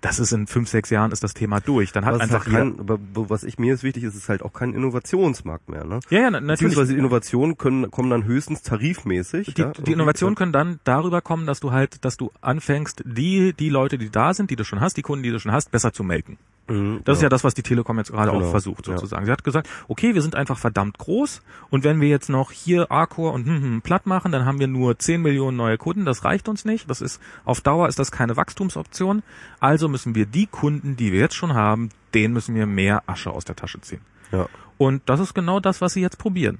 das 0.00 0.18
ist 0.18 0.32
in 0.32 0.48
fünf, 0.48 0.68
sechs 0.68 0.90
Jahren 0.90 1.12
ist 1.12 1.22
das 1.22 1.34
Thema 1.34 1.60
durch. 1.60 1.92
Dann 1.92 2.04
hat 2.04 2.14
was 2.14 2.20
einfach 2.22 2.44
kein, 2.44 2.80
aber 2.80 2.98
was 3.12 3.44
ich 3.44 3.60
mir 3.60 3.68
jetzt 3.68 3.84
wichtig 3.84 4.02
ist, 4.02 4.16
ist 4.16 4.28
halt 4.28 4.42
auch 4.42 4.52
kein 4.52 4.74
Innovationsmarkt 4.74 5.68
mehr. 5.68 5.84
Ne? 5.84 6.00
Ja, 6.10 6.22
ja, 6.22 6.30
natürlich. 6.32 6.58
Beziehungsweise 6.58 6.94
die 6.94 6.98
Innovationen 6.98 7.56
können, 7.56 7.92
kommen 7.92 8.10
dann 8.10 8.24
höchstens 8.24 8.62
tarifmäßig. 8.62 9.54
Die, 9.54 9.62
ja, 9.62 9.70
die 9.70 9.92
Innovationen 9.92 10.34
können 10.34 10.52
dann 10.52 10.80
darüber 10.82 11.20
kommen, 11.20 11.46
dass 11.46 11.60
du 11.60 11.70
halt, 11.70 12.04
dass 12.04 12.16
du 12.16 12.32
anfängst, 12.40 13.04
die, 13.06 13.52
die 13.52 13.68
Leute, 13.68 13.98
die 13.98 14.10
da 14.10 14.34
sind, 14.34 14.50
die 14.50 14.56
du 14.56 14.64
schon 14.64 14.80
hast, 14.80 14.96
die 14.96 15.02
Kunden, 15.02 15.22
die 15.22 15.30
du 15.30 15.38
schon 15.38 15.52
hast, 15.52 15.70
besser 15.70 15.92
zu 15.92 16.02
melken. 16.02 16.38
Mhm, 16.66 17.02
das 17.04 17.14
ja. 17.14 17.18
ist 17.18 17.22
ja 17.22 17.28
das, 17.28 17.44
was 17.44 17.54
die 17.54 17.62
Telekom 17.62 17.98
jetzt 17.98 18.10
gerade 18.10 18.30
genau. 18.30 18.46
auch 18.46 18.50
versucht, 18.50 18.86
sozusagen. 18.86 19.22
Ja. 19.22 19.26
Sie 19.26 19.32
hat 19.32 19.44
gesagt, 19.44 19.68
okay, 19.88 20.14
wir 20.14 20.22
sind 20.22 20.34
einfach 20.34 20.58
verdammt 20.58 20.98
groß 20.98 21.42
und 21.70 21.84
wenn 21.84 22.00
wir 22.00 22.08
jetzt 22.08 22.28
noch 22.28 22.50
hier 22.50 22.90
Arcore 22.90 23.32
und 23.32 23.46
hm, 23.46 23.62
hm, 23.62 23.82
platt 23.82 24.06
machen, 24.06 24.32
dann 24.32 24.46
haben 24.46 24.58
wir 24.58 24.66
nur 24.66 24.98
10 24.98 25.20
Millionen 25.20 25.56
neue 25.56 25.76
Kunden, 25.76 26.04
das 26.04 26.24
reicht 26.24 26.48
uns 26.48 26.64
nicht. 26.64 26.88
Das 26.88 27.00
ist, 27.00 27.20
auf 27.44 27.60
Dauer 27.60 27.88
ist 27.88 27.98
das 27.98 28.10
keine 28.10 28.36
Wachstumsoption. 28.36 29.22
Also 29.60 29.88
müssen 29.88 30.14
wir 30.14 30.26
die 30.26 30.46
Kunden, 30.46 30.96
die 30.96 31.12
wir 31.12 31.20
jetzt 31.20 31.34
schon 31.34 31.54
haben, 31.54 31.90
denen 32.14 32.32
müssen 32.32 32.54
wir 32.54 32.66
mehr 32.66 33.02
Asche 33.06 33.30
aus 33.30 33.44
der 33.44 33.56
Tasche 33.56 33.80
ziehen. 33.80 34.00
Ja. 34.32 34.46
Und 34.78 35.02
das 35.06 35.20
ist 35.20 35.34
genau 35.34 35.60
das, 35.60 35.80
was 35.80 35.92
sie 35.92 36.00
jetzt 36.00 36.18
probieren. 36.18 36.58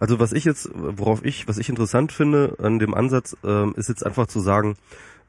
Also 0.00 0.18
was 0.18 0.32
ich 0.32 0.44
jetzt, 0.44 0.70
worauf 0.74 1.24
ich, 1.24 1.48
was 1.48 1.58
ich 1.58 1.68
interessant 1.68 2.12
finde 2.12 2.56
an 2.62 2.78
dem 2.78 2.94
Ansatz, 2.94 3.36
ähm, 3.44 3.74
ist 3.76 3.88
jetzt 3.88 4.04
einfach 4.04 4.26
zu 4.26 4.40
sagen, 4.40 4.76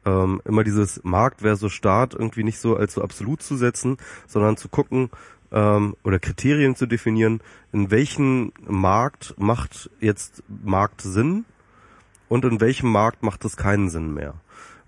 ähm, 0.06 0.42
immer 0.46 0.64
dieses 0.64 1.04
Markt 1.04 1.42
versus 1.42 1.74
Staat 1.74 2.14
irgendwie 2.14 2.44
nicht 2.44 2.60
so 2.60 2.76
als 2.76 2.94
so 2.94 3.02
absolut 3.02 3.42
zu 3.42 3.58
setzen, 3.58 3.98
sondern 4.28 4.58
zu 4.58 4.70
gucken 4.70 5.10
ähm, 5.52 5.96
oder 6.04 6.20
Kriterien 6.20 6.76
zu 6.76 6.86
definieren, 6.86 7.42
in 7.72 7.92
welchem 7.92 8.52
Markt 8.68 9.36
macht 9.38 9.90
jetzt 10.00 10.44
Markt 10.64 11.02
Sinn 11.02 11.46
und 12.28 12.46
in 12.46 12.62
welchem 12.62 12.92
Markt 12.92 13.24
macht 13.24 13.44
es 13.46 13.58
keinen 13.58 13.90
Sinn 13.90 14.14
mehr. 14.14 14.36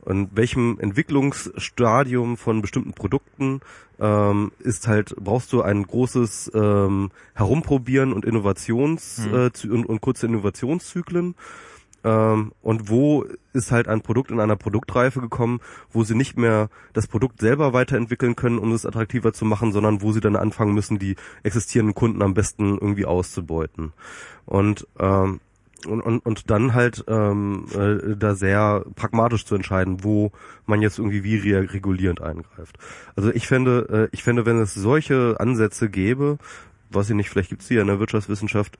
In 0.05 0.29
welchem 0.33 0.79
Entwicklungsstadium 0.79 2.35
von 2.35 2.61
bestimmten 2.63 2.93
Produkten 2.93 3.61
ähm, 3.99 4.51
ist 4.57 4.87
halt, 4.87 5.15
brauchst 5.19 5.53
du 5.53 5.61
ein 5.61 5.85
großes 5.85 6.51
ähm, 6.55 7.11
Herumprobieren 7.35 8.11
und 8.11 8.25
Innovations 8.25 9.19
mhm. 9.19 9.35
äh, 9.35 9.67
und, 9.67 9.85
und 9.85 10.01
kurze 10.01 10.25
Innovationszyklen 10.25 11.35
ähm, 12.03 12.51
und 12.61 12.89
wo 12.89 13.25
ist 13.53 13.71
halt 13.71 13.87
ein 13.87 14.01
Produkt 14.01 14.31
in 14.31 14.39
einer 14.39 14.55
Produktreife 14.55 15.21
gekommen, 15.21 15.59
wo 15.91 16.03
sie 16.03 16.15
nicht 16.15 16.37
mehr 16.37 16.69
das 16.93 17.07
Produkt 17.07 17.39
selber 17.39 17.73
weiterentwickeln 17.73 18.35
können, 18.35 18.59
um 18.59 18.71
es 18.71 18.85
attraktiver 18.85 19.33
zu 19.33 19.45
machen, 19.45 19.71
sondern 19.71 20.01
wo 20.01 20.11
sie 20.11 20.21
dann 20.21 20.35
anfangen 20.35 20.73
müssen, 20.73 20.99
die 20.99 21.15
existierenden 21.43 21.95
Kunden 21.95 22.21
am 22.21 22.33
besten 22.33 22.77
irgendwie 22.77 23.05
auszubeuten. 23.05 23.93
Und 24.45 24.87
ähm, 24.99 25.39
und, 25.87 26.01
und, 26.01 26.19
und 26.19 26.51
dann 26.51 26.75
halt 26.75 27.03
ähm, 27.07 27.65
äh, 27.73 28.15
da 28.15 28.35
sehr 28.35 28.85
pragmatisch 28.95 29.45
zu 29.45 29.55
entscheiden, 29.55 30.03
wo 30.03 30.31
man 30.67 30.81
jetzt 30.81 30.99
irgendwie 30.99 31.23
wie 31.23 31.53
regulierend 31.53 32.21
eingreift. 32.21 32.77
Also 33.15 33.31
ich 33.31 33.47
fände, 33.47 34.09
äh, 34.11 34.15
ich 34.15 34.23
fände, 34.23 34.45
wenn 34.45 34.59
es 34.59 34.75
solche 34.75 35.37
Ansätze 35.39 35.89
gäbe, 35.89 36.37
was 36.91 37.09
ich 37.09 37.15
nicht, 37.15 37.29
vielleicht 37.29 37.49
gibt's 37.49 37.67
die 37.67 37.75
ja 37.75 37.81
in 37.81 37.87
der 37.87 37.99
Wirtschaftswissenschaft, 37.99 38.77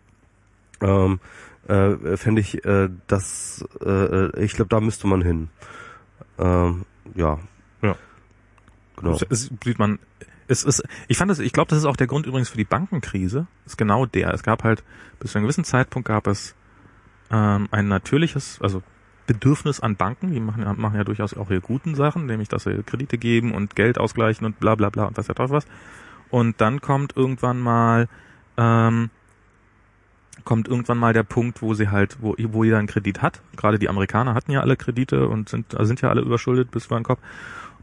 ähm, 0.81 1.19
äh, 1.67 2.17
fände 2.17 2.41
ich, 2.41 2.65
äh, 2.65 2.89
das, 3.07 3.65
äh, 3.83 4.43
ich 4.43 4.53
glaube, 4.53 4.69
da 4.69 4.79
müsste 4.79 5.07
man 5.07 5.21
hin. 5.21 5.49
Ähm, 6.37 6.85
ja. 7.15 7.39
Ja. 7.81 7.95
Genau. 8.97 9.17
Es, 9.29 9.51
sieht 9.63 9.79
man, 9.79 9.99
es 10.47 10.63
ist, 10.63 10.83
ich 11.07 11.17
fand 11.17 11.31
das, 11.31 11.39
ich 11.39 11.53
glaube, 11.53 11.69
das 11.69 11.79
ist 11.79 11.85
auch 11.85 11.95
der 11.95 12.07
Grund 12.07 12.25
übrigens 12.25 12.49
für 12.49 12.57
die 12.57 12.65
Bankenkrise, 12.65 13.47
ist 13.65 13.77
genau 13.77 14.05
der. 14.05 14.33
Es 14.33 14.43
gab 14.43 14.63
halt, 14.63 14.83
bis 15.19 15.31
zu 15.31 15.37
einem 15.37 15.45
gewissen 15.45 15.63
Zeitpunkt 15.63 16.07
gab 16.07 16.27
es 16.27 16.55
ähm, 17.31 17.67
ein 17.71 17.87
natürliches, 17.87 18.59
also 18.61 18.83
Bedürfnis 19.27 19.79
an 19.79 19.95
Banken, 19.95 20.31
die 20.31 20.39
machen, 20.39 20.65
machen 20.77 20.95
ja 20.95 21.03
durchaus 21.03 21.35
auch 21.35 21.49
ihre 21.49 21.61
guten 21.61 21.95
Sachen, 21.95 22.25
nämlich 22.25 22.49
dass 22.49 22.63
sie 22.63 22.83
Kredite 22.83 23.17
geben 23.17 23.53
und 23.53 23.75
Geld 23.75 23.97
ausgleichen 23.97 24.45
und 24.45 24.59
bla 24.59 24.75
bla 24.75 24.89
bla 24.89 25.05
und 25.05 25.17
was 25.17 25.27
ja 25.27 25.33
drauf 25.33 25.51
was. 25.51 25.65
Und 26.29 26.59
dann 26.59 26.81
kommt 26.81 27.15
irgendwann 27.15 27.59
mal 27.59 28.09
ähm, 28.57 29.09
kommt 30.43 30.67
irgendwann 30.67 30.97
mal 30.97 31.13
der 31.13 31.23
Punkt, 31.23 31.61
wo 31.61 31.73
sie 31.73 31.89
halt, 31.89 32.17
wo, 32.21 32.35
wo 32.37 32.63
jeder 32.63 32.77
einen 32.77 32.87
Kredit 32.87 33.21
hat. 33.21 33.41
Gerade 33.55 33.79
die 33.79 33.89
Amerikaner 33.89 34.33
hatten 34.33 34.51
ja 34.51 34.61
alle 34.61 34.75
Kredite 34.75 35.27
und 35.27 35.49
sind, 35.49 35.75
also 35.75 35.85
sind 35.85 36.01
ja 36.01 36.09
alle 36.09 36.21
überschuldet 36.21 36.71
bis 36.71 36.85
vor 36.87 36.99
den 36.99 37.03
Kopf. 37.03 37.19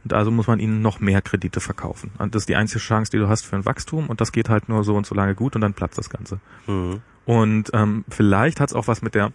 Und 0.05 0.13
also 0.13 0.31
muss 0.31 0.47
man 0.47 0.61
ihnen 0.61 0.81
noch 0.81 1.01
mehr 1.01 1.23
Kredite 1.23 1.61
verkaufen. 1.61 2.13
Und 2.19 2.35
das 2.35 2.43
ist 2.43 2.49
die 2.49 2.57
einzige 2.57 2.81
Chance, 2.81 3.11
die 3.11 3.19
du 3.19 3.29
hast 3.29 3.45
für 3.45 3.57
ein 3.57 3.65
Wachstum. 3.65 4.09
Und 4.09 4.21
das 4.21 4.33
geht 4.33 4.49
halt 4.49 4.69
nur 4.69 4.85
so 4.85 4.97
und 4.97 5.07
so 5.07 5.15
lange 5.15 5.35
gut 5.35 5.55
und 5.55 5.61
dann 5.61 5.75
platzt 5.75 5.99
das 5.99 6.11
Ganze. 6.11 6.41
Mhm. 6.67 7.01
Und 7.27 7.71
ähm, 7.75 8.05
vielleicht 8.09 8.61
hat 8.61 8.71
es 8.71 8.75
auch 8.75 8.87
was 8.87 9.03
mit 9.03 9.15
der 9.15 9.33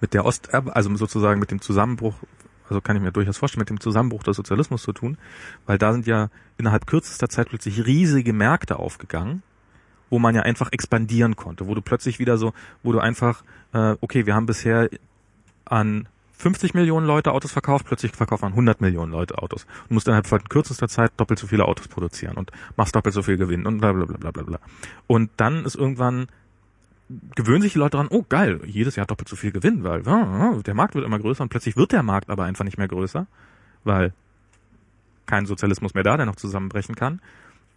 mit 0.00 0.14
der 0.14 0.24
Ost, 0.24 0.52
also 0.52 0.94
sozusagen 0.96 1.40
mit 1.40 1.50
dem 1.50 1.60
Zusammenbruch, 1.60 2.14
also 2.68 2.80
kann 2.80 2.96
ich 2.96 3.02
mir 3.02 3.12
durchaus 3.12 3.38
vorstellen, 3.38 3.60
mit 3.60 3.70
dem 3.70 3.80
Zusammenbruch 3.80 4.22
des 4.22 4.36
Sozialismus 4.36 4.82
zu 4.82 4.92
tun, 4.92 5.16
weil 5.64 5.78
da 5.78 5.92
sind 5.92 6.06
ja 6.06 6.28
innerhalb 6.58 6.86
kürzester 6.86 7.28
Zeit 7.28 7.48
plötzlich 7.48 7.86
riesige 7.86 8.32
Märkte 8.32 8.78
aufgegangen 8.78 9.42
wo 10.10 10.18
man 10.18 10.34
ja 10.34 10.42
einfach 10.42 10.72
expandieren 10.72 11.36
konnte, 11.36 11.66
wo 11.66 11.74
du 11.74 11.80
plötzlich 11.80 12.18
wieder 12.18 12.38
so, 12.38 12.52
wo 12.82 12.92
du 12.92 13.00
einfach, 13.00 13.42
äh, 13.72 13.96
okay, 14.00 14.26
wir 14.26 14.34
haben 14.34 14.46
bisher 14.46 14.88
an 15.64 16.08
50 16.38 16.74
Millionen 16.74 17.06
Leute 17.06 17.32
Autos 17.32 17.52
verkauft, 17.52 17.86
plötzlich 17.86 18.12
verkaufen 18.12 18.44
an 18.44 18.52
100 18.52 18.80
Millionen 18.80 19.10
Leute 19.10 19.38
Autos 19.38 19.66
und 19.88 19.92
musst 19.92 20.06
innerhalb 20.06 20.26
von 20.26 20.44
kürzester 20.44 20.88
Zeit 20.88 21.12
doppelt 21.16 21.38
so 21.38 21.46
viele 21.46 21.64
Autos 21.64 21.88
produzieren 21.88 22.36
und 22.36 22.50
machst 22.76 22.94
doppelt 22.94 23.14
so 23.14 23.22
viel 23.22 23.36
Gewinn 23.36 23.66
und 23.66 23.78
bla 23.78 23.92
bla 23.92 24.04
bla 24.04 24.30
bla 24.30 24.42
bla. 24.42 24.58
Und 25.06 25.30
dann 25.38 25.64
ist 25.64 25.74
irgendwann 25.74 26.28
gewöhnen 27.34 27.62
sich 27.62 27.72
die 27.72 27.78
Leute 27.78 27.92
daran, 27.92 28.08
oh 28.10 28.24
geil, 28.28 28.60
jedes 28.66 28.96
Jahr 28.96 29.06
doppelt 29.06 29.28
so 29.28 29.36
viel 29.36 29.52
Gewinn, 29.52 29.84
weil 29.84 30.02
oh, 30.06 30.60
der 30.62 30.74
Markt 30.74 30.94
wird 30.94 31.06
immer 31.06 31.18
größer 31.18 31.42
und 31.42 31.48
plötzlich 31.48 31.76
wird 31.76 31.92
der 31.92 32.02
Markt 32.02 32.28
aber 32.30 32.44
einfach 32.44 32.64
nicht 32.64 32.78
mehr 32.78 32.88
größer, 32.88 33.26
weil 33.84 34.12
kein 35.24 35.46
Sozialismus 35.46 35.94
mehr 35.94 36.04
da, 36.04 36.16
der 36.16 36.26
noch 36.26 36.36
zusammenbrechen 36.36 36.94
kann. 36.94 37.20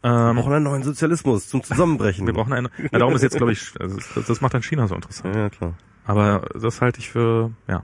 Ähm, 0.01 0.35
wir 0.35 0.41
brauchen 0.41 0.53
einen 0.53 0.65
neuen 0.65 0.83
Sozialismus 0.83 1.49
zum 1.49 1.63
Zusammenbrechen. 1.63 2.25
wir 2.25 2.33
brauchen 2.33 2.53
einen. 2.53 2.69
Ja, 2.91 2.99
darum 2.99 3.15
ist 3.15 3.21
jetzt, 3.21 3.37
glaube 3.37 3.51
ich, 3.51 3.73
also 3.79 3.97
das, 4.15 4.25
das 4.27 4.41
macht 4.41 4.53
dann 4.53 4.63
China 4.63 4.87
so 4.87 4.95
interessant. 4.95 5.35
Ja, 5.35 5.49
klar. 5.49 5.73
Aber 6.05 6.47
das 6.59 6.81
halte 6.81 6.99
ich 6.99 7.09
für, 7.09 7.51
ja, 7.67 7.83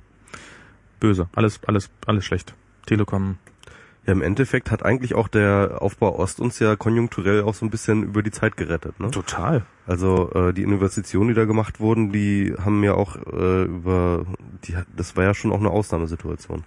böse. 0.99 1.29
Alles, 1.35 1.59
alles, 1.67 1.89
alles 2.05 2.25
schlecht. 2.25 2.55
Telekom. 2.85 3.37
Ja, 4.05 4.13
im 4.13 4.21
Endeffekt 4.21 4.71
hat 4.71 4.83
eigentlich 4.83 5.15
auch 5.15 5.27
der 5.27 5.77
Aufbau 5.79 6.17
Ost 6.19 6.39
uns 6.39 6.59
ja 6.59 6.75
konjunkturell 6.75 7.41
auch 7.43 7.55
so 7.55 7.65
ein 7.65 7.71
bisschen 7.71 8.03
über 8.03 8.21
die 8.21 8.31
Zeit 8.31 8.55
gerettet. 8.55 8.99
Ne? 8.99 9.09
Total. 9.11 9.65
Also 9.87 10.31
äh, 10.33 10.53
die 10.53 10.63
Investitionen, 10.63 11.29
die 11.29 11.33
da 11.33 11.45
gemacht 11.45 11.79
wurden, 11.79 12.11
die 12.11 12.53
haben 12.57 12.83
ja 12.83 12.93
auch 12.93 13.15
äh, 13.15 13.63
über, 13.63 14.25
die, 14.63 14.75
das 14.95 15.15
war 15.15 15.23
ja 15.23 15.33
schon 15.33 15.51
auch 15.51 15.59
eine 15.59 15.71
Ausnahmesituation. 15.71 16.63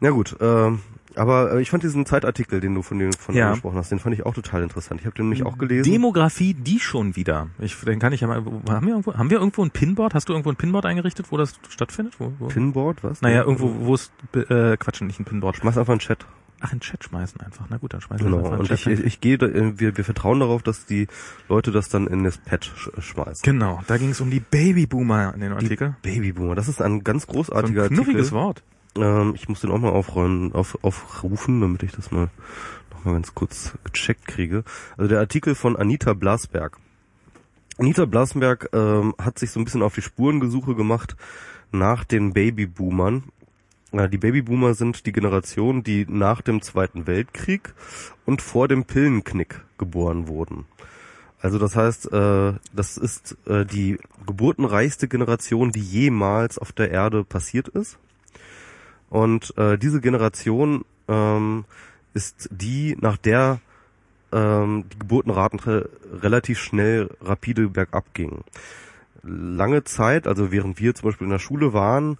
Ja 0.00 0.10
gut, 0.10 0.40
äh, 0.40 0.70
aber 1.16 1.52
äh, 1.52 1.62
ich 1.62 1.70
fand 1.70 1.82
diesen 1.82 2.06
Zeitartikel, 2.06 2.60
den 2.60 2.74
du 2.74 2.82
von 2.82 2.98
dem 2.98 3.12
von 3.12 3.34
ja. 3.34 3.52
gesprochen 3.52 3.76
hast, 3.76 3.90
den 3.90 3.98
fand 3.98 4.14
ich 4.14 4.26
auch 4.26 4.34
total 4.34 4.62
interessant. 4.62 5.00
Ich 5.00 5.06
habe 5.06 5.16
den 5.16 5.26
nämlich 5.26 5.44
auch 5.44 5.58
gelesen. 5.58 5.90
Demografie, 5.90 6.54
die 6.54 6.80
schon 6.80 7.16
wieder. 7.16 7.48
Ich, 7.58 7.76
den 7.80 7.98
kann 7.98 8.12
ich 8.12 8.20
ja 8.20 8.28
mal. 8.28 8.44
Haben 8.68 8.86
wir 8.86 8.92
irgendwo, 8.92 9.14
haben 9.14 9.30
wir 9.30 9.38
irgendwo 9.38 9.64
ein 9.64 9.70
Pinboard? 9.70 10.14
Hast 10.14 10.28
du 10.28 10.32
irgendwo 10.32 10.50
ein 10.50 10.56
Pinboard 10.56 10.86
eingerichtet, 10.86 11.26
wo 11.30 11.36
das 11.36 11.54
stattfindet? 11.68 12.14
Wo, 12.18 12.32
wo? 12.38 12.46
Pinboard, 12.46 13.02
was? 13.04 13.22
Naja, 13.22 13.42
irgendwo, 13.42 13.86
wo 13.86 13.94
es 13.94 14.10
äh, 14.34 14.76
Quatsch, 14.76 15.00
nicht 15.02 15.20
ein 15.20 15.24
Pinboard. 15.24 15.56
Schmeiß 15.56 15.78
einfach 15.78 15.92
einen 15.92 16.00
Chat. 16.00 16.26
Ach, 16.60 16.72
in 16.72 16.80
Chat 16.80 17.04
schmeißen 17.04 17.40
einfach. 17.40 17.66
Na 17.68 17.76
gut, 17.76 17.92
dann 17.92 18.00
schmeißen 18.00 18.24
genau. 18.24 18.38
wir 18.38 18.44
einfach 18.46 18.58
und 18.60 18.68
Chat. 18.68 18.86
Ich, 18.86 18.86
ich, 18.86 19.04
ich 19.04 19.20
gehe, 19.20 19.36
äh, 19.36 19.78
wir, 19.78 19.96
wir 19.96 20.04
vertrauen 20.04 20.40
darauf, 20.40 20.62
dass 20.62 20.86
die 20.86 21.08
Leute 21.48 21.72
das 21.72 21.88
dann 21.88 22.06
in 22.06 22.24
das 22.24 22.38
Pad 22.38 22.64
sch 22.64 22.90
schmeißen. 22.98 23.42
Genau, 23.42 23.82
da 23.86 23.98
ging 23.98 24.10
es 24.10 24.20
um 24.20 24.30
die 24.30 24.40
Babyboomer 24.40 25.34
in 25.34 25.40
den 25.40 25.52
Artikel. 25.52 25.96
Babyboomer, 26.02 26.54
das 26.54 26.68
ist 26.68 26.80
ein 26.80 27.04
ganz 27.04 27.26
großartiger 27.26 27.84
so 27.84 27.90
ein 27.90 27.94
knuffiges 27.94 28.32
Artikel. 28.32 28.38
Wort. 28.38 28.62
Ähm, 28.96 29.34
ich 29.34 29.48
muss 29.48 29.60
den 29.60 29.70
auch 29.70 29.78
mal 29.78 29.90
aufräumen, 29.90 30.52
auf, 30.52 30.78
aufrufen, 30.82 31.60
damit 31.60 31.82
ich 31.82 31.92
das 31.92 32.10
mal 32.10 32.30
noch 32.92 33.04
mal 33.04 33.12
ganz 33.12 33.34
kurz 33.34 33.72
gecheckt 33.84 34.26
kriege. 34.26 34.64
Also 34.96 35.08
der 35.08 35.20
Artikel 35.20 35.54
von 35.54 35.76
Anita 35.76 36.14
Blasberg. 36.14 36.78
Anita 37.78 38.04
Blasberg 38.04 38.68
ähm, 38.72 39.14
hat 39.18 39.38
sich 39.38 39.50
so 39.50 39.60
ein 39.60 39.64
bisschen 39.64 39.82
auf 39.82 39.94
die 39.94 40.02
Spurengesuche 40.02 40.74
gemacht 40.74 41.16
nach 41.72 42.04
den 42.04 42.32
Babyboomern. 42.32 43.24
Die 43.92 44.18
Babyboomer 44.18 44.74
sind 44.74 45.06
die 45.06 45.12
Generation, 45.12 45.84
die 45.84 46.04
nach 46.08 46.40
dem 46.40 46.62
Zweiten 46.62 47.06
Weltkrieg 47.06 47.74
und 48.26 48.42
vor 48.42 48.66
dem 48.66 48.84
Pillenknick 48.84 49.60
geboren 49.78 50.26
wurden. 50.26 50.66
Also 51.40 51.58
das 51.58 51.76
heißt, 51.76 52.10
äh, 52.12 52.54
das 52.72 52.96
ist 52.96 53.36
äh, 53.46 53.64
die 53.66 53.98
geburtenreichste 54.26 55.08
Generation, 55.08 55.70
die 55.70 55.82
jemals 55.82 56.58
auf 56.58 56.72
der 56.72 56.90
Erde 56.90 57.22
passiert 57.22 57.68
ist. 57.68 57.98
Und 59.14 59.56
äh, 59.56 59.78
diese 59.78 60.00
Generation 60.00 60.84
ähm, 61.06 61.66
ist 62.14 62.48
die, 62.50 62.96
nach 63.00 63.16
der 63.16 63.60
ähm, 64.32 64.86
die 64.92 64.98
Geburtenraten 64.98 65.60
re 65.60 65.88
relativ 66.20 66.58
schnell 66.58 67.08
rapide 67.20 67.68
bergab 67.68 68.12
gingen. 68.12 68.42
Lange 69.22 69.84
Zeit, 69.84 70.26
also 70.26 70.50
während 70.50 70.80
wir 70.80 70.96
zum 70.96 71.10
Beispiel 71.10 71.26
in 71.26 71.30
der 71.30 71.38
Schule 71.38 71.72
waren, 71.72 72.18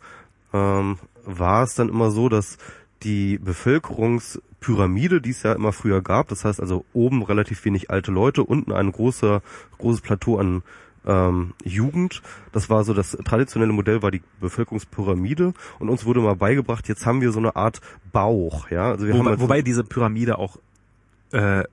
ähm, 0.52 0.98
war 1.24 1.64
es 1.64 1.74
dann 1.74 1.88
immer 1.88 2.12
so, 2.12 2.28
dass 2.28 2.58
die 3.02 3.38
Bevölkerungspyramide, 3.38 5.20
die 5.20 5.30
es 5.30 5.42
ja 5.42 5.52
immer 5.52 5.72
früher 5.72 6.00
gab, 6.00 6.28
das 6.28 6.44
heißt 6.44 6.60
also 6.60 6.84
oben 6.92 7.24
relativ 7.24 7.64
wenig 7.64 7.90
alte 7.90 8.12
Leute, 8.12 8.44
unten 8.44 8.70
ein 8.70 8.92
großer, 8.92 9.42
großes 9.78 10.00
Plateau 10.00 10.38
an 10.38 10.62
ähm, 11.06 11.54
Jugend. 11.64 12.22
Das 12.52 12.70
war 12.70 12.84
so 12.84 12.94
das 12.94 13.16
traditionelle 13.24 13.72
Modell 13.72 14.02
war 14.02 14.10
die 14.10 14.22
Bevölkerungspyramide 14.40 15.54
und 15.78 15.88
uns 15.88 16.04
wurde 16.04 16.20
mal 16.20 16.36
beigebracht, 16.36 16.88
jetzt 16.88 17.06
haben 17.06 17.20
wir 17.20 17.32
so 17.32 17.38
eine 17.38 17.56
Art 17.56 17.80
Bauch, 18.12 18.70
ja. 18.70 18.90
Also 18.90 19.06
wir 19.06 19.14
Wo, 19.14 19.18
haben 19.18 19.28
also 19.28 19.42
wobei 19.42 19.62
diese 19.62 19.84
Pyramide 19.84 20.38
auch 20.38 20.58
äh, 21.32 21.64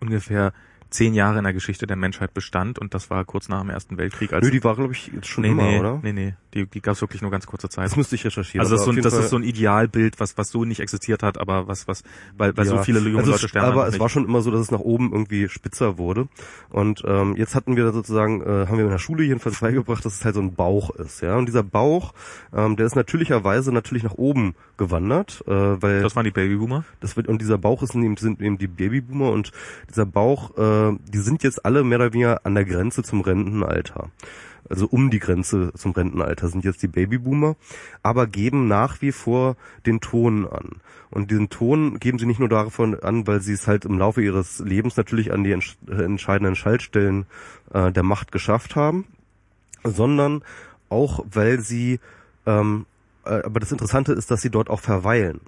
ungefähr 0.00 0.52
zehn 0.94 1.12
Jahre 1.12 1.38
in 1.38 1.44
der 1.44 1.52
Geschichte 1.52 1.86
der 1.86 1.96
Menschheit 1.96 2.32
bestand 2.34 2.78
und 2.78 2.94
das 2.94 3.10
war 3.10 3.24
kurz 3.24 3.48
nach 3.48 3.60
dem 3.60 3.70
Ersten 3.70 3.98
Weltkrieg. 3.98 4.32
Als 4.32 4.44
Nö, 4.44 4.50
die 4.50 4.62
war, 4.62 4.76
glaube 4.76 4.92
ich, 4.92 5.10
jetzt 5.12 5.26
schon 5.26 5.42
nee, 5.42 5.50
immer, 5.50 5.62
nee, 5.64 5.78
oder? 5.80 6.00
Nee, 6.02 6.12
nee, 6.12 6.34
die, 6.54 6.66
die 6.66 6.80
gab 6.80 6.94
es 6.94 7.00
wirklich 7.00 7.20
nur 7.20 7.32
ganz 7.32 7.46
kurze 7.46 7.68
Zeit. 7.68 7.86
Das 7.86 7.96
müsste 7.96 8.14
ich 8.14 8.24
recherchieren. 8.24 8.60
Also 8.60 8.74
das, 8.74 8.82
ist 8.82 8.84
so, 8.84 8.92
ein, 8.92 9.02
das 9.02 9.12
ist 9.12 9.30
so 9.30 9.36
ein 9.36 9.42
Idealbild, 9.42 10.20
was 10.20 10.38
was 10.38 10.50
so 10.50 10.64
nicht 10.64 10.80
existiert 10.80 11.24
hat, 11.24 11.38
aber 11.38 11.66
was 11.66 11.88
was 11.88 12.04
weil, 12.36 12.56
weil 12.56 12.64
ja. 12.64 12.70
so 12.70 12.82
viele 12.82 13.00
junge 13.00 13.18
also 13.18 13.32
Leute 13.32 13.48
sterben. 13.48 13.72
Aber 13.72 13.86
es 13.86 13.94
nicht. 13.94 14.00
war 14.00 14.08
schon 14.08 14.24
immer 14.24 14.40
so, 14.40 14.52
dass 14.52 14.60
es 14.60 14.70
nach 14.70 14.80
oben 14.80 15.12
irgendwie 15.12 15.48
spitzer 15.48 15.98
wurde. 15.98 16.28
Und 16.70 17.02
ähm, 17.04 17.34
jetzt 17.36 17.56
hatten 17.56 17.74
wir 17.76 17.90
sozusagen, 17.92 18.40
äh, 18.42 18.66
haben 18.68 18.78
wir 18.78 18.84
in 18.84 18.90
der 18.90 18.98
Schule 18.98 19.24
jedenfalls 19.24 19.60
beigebracht, 19.60 20.04
dass 20.04 20.14
es 20.14 20.24
halt 20.24 20.36
so 20.36 20.40
ein 20.40 20.54
Bauch 20.54 20.90
ist. 20.90 21.22
Ja, 21.22 21.36
und 21.36 21.46
dieser 21.46 21.64
Bauch, 21.64 22.14
ähm, 22.54 22.76
der 22.76 22.86
ist 22.86 22.94
natürlicherweise 22.94 23.72
natürlich 23.72 24.04
nach 24.04 24.14
oben 24.14 24.54
gewandert, 24.76 25.42
äh, 25.48 25.50
weil 25.50 26.02
das 26.02 26.14
waren 26.14 26.24
die 26.24 26.30
Babyboomer. 26.30 26.84
Das 27.00 27.16
wird 27.16 27.26
und 27.26 27.40
dieser 27.40 27.58
Bauch 27.58 27.82
ist 27.82 27.96
eben, 27.96 28.16
sind 28.16 28.40
eben 28.40 28.58
die 28.58 28.68
Babyboomer 28.68 29.32
und 29.32 29.50
dieser 29.90 30.06
Bauch, 30.06 30.56
äh, 30.56 30.83
die 30.92 31.18
sind 31.18 31.42
jetzt 31.42 31.64
alle 31.64 31.84
mehr 31.84 31.98
oder 31.98 32.12
weniger 32.12 32.44
an 32.44 32.54
der 32.54 32.64
Grenze 32.64 33.02
zum 33.02 33.20
Rentenalter. 33.20 34.10
Also 34.68 34.86
um 34.86 35.10
die 35.10 35.18
Grenze 35.18 35.72
zum 35.74 35.92
Rentenalter 35.92 36.48
sind 36.48 36.64
jetzt 36.64 36.82
die 36.82 36.88
Babyboomer, 36.88 37.56
aber 38.02 38.26
geben 38.26 38.66
nach 38.66 39.02
wie 39.02 39.12
vor 39.12 39.56
den 39.84 40.00
Ton 40.00 40.48
an. 40.48 40.76
Und 41.10 41.30
diesen 41.30 41.50
Ton 41.50 41.98
geben 42.00 42.18
sie 42.18 42.26
nicht 42.26 42.40
nur 42.40 42.48
davon 42.48 42.98
an, 43.00 43.26
weil 43.26 43.40
sie 43.40 43.52
es 43.52 43.66
halt 43.66 43.84
im 43.84 43.98
Laufe 43.98 44.22
ihres 44.22 44.60
Lebens 44.60 44.96
natürlich 44.96 45.32
an 45.32 45.44
die 45.44 45.52
entscheidenden 45.52 46.56
Schaltstellen 46.56 47.26
äh, 47.72 47.92
der 47.92 48.02
Macht 48.02 48.32
geschafft 48.32 48.74
haben, 48.74 49.04
sondern 49.84 50.42
auch, 50.88 51.24
weil 51.30 51.60
sie 51.60 52.00
ähm, 52.46 52.86
äh, 53.24 53.42
aber 53.42 53.60
das 53.60 53.72
Interessante 53.72 54.12
ist, 54.12 54.30
dass 54.30 54.42
sie 54.42 54.50
dort 54.50 54.70
auch 54.70 54.80
verweilen. 54.80 55.40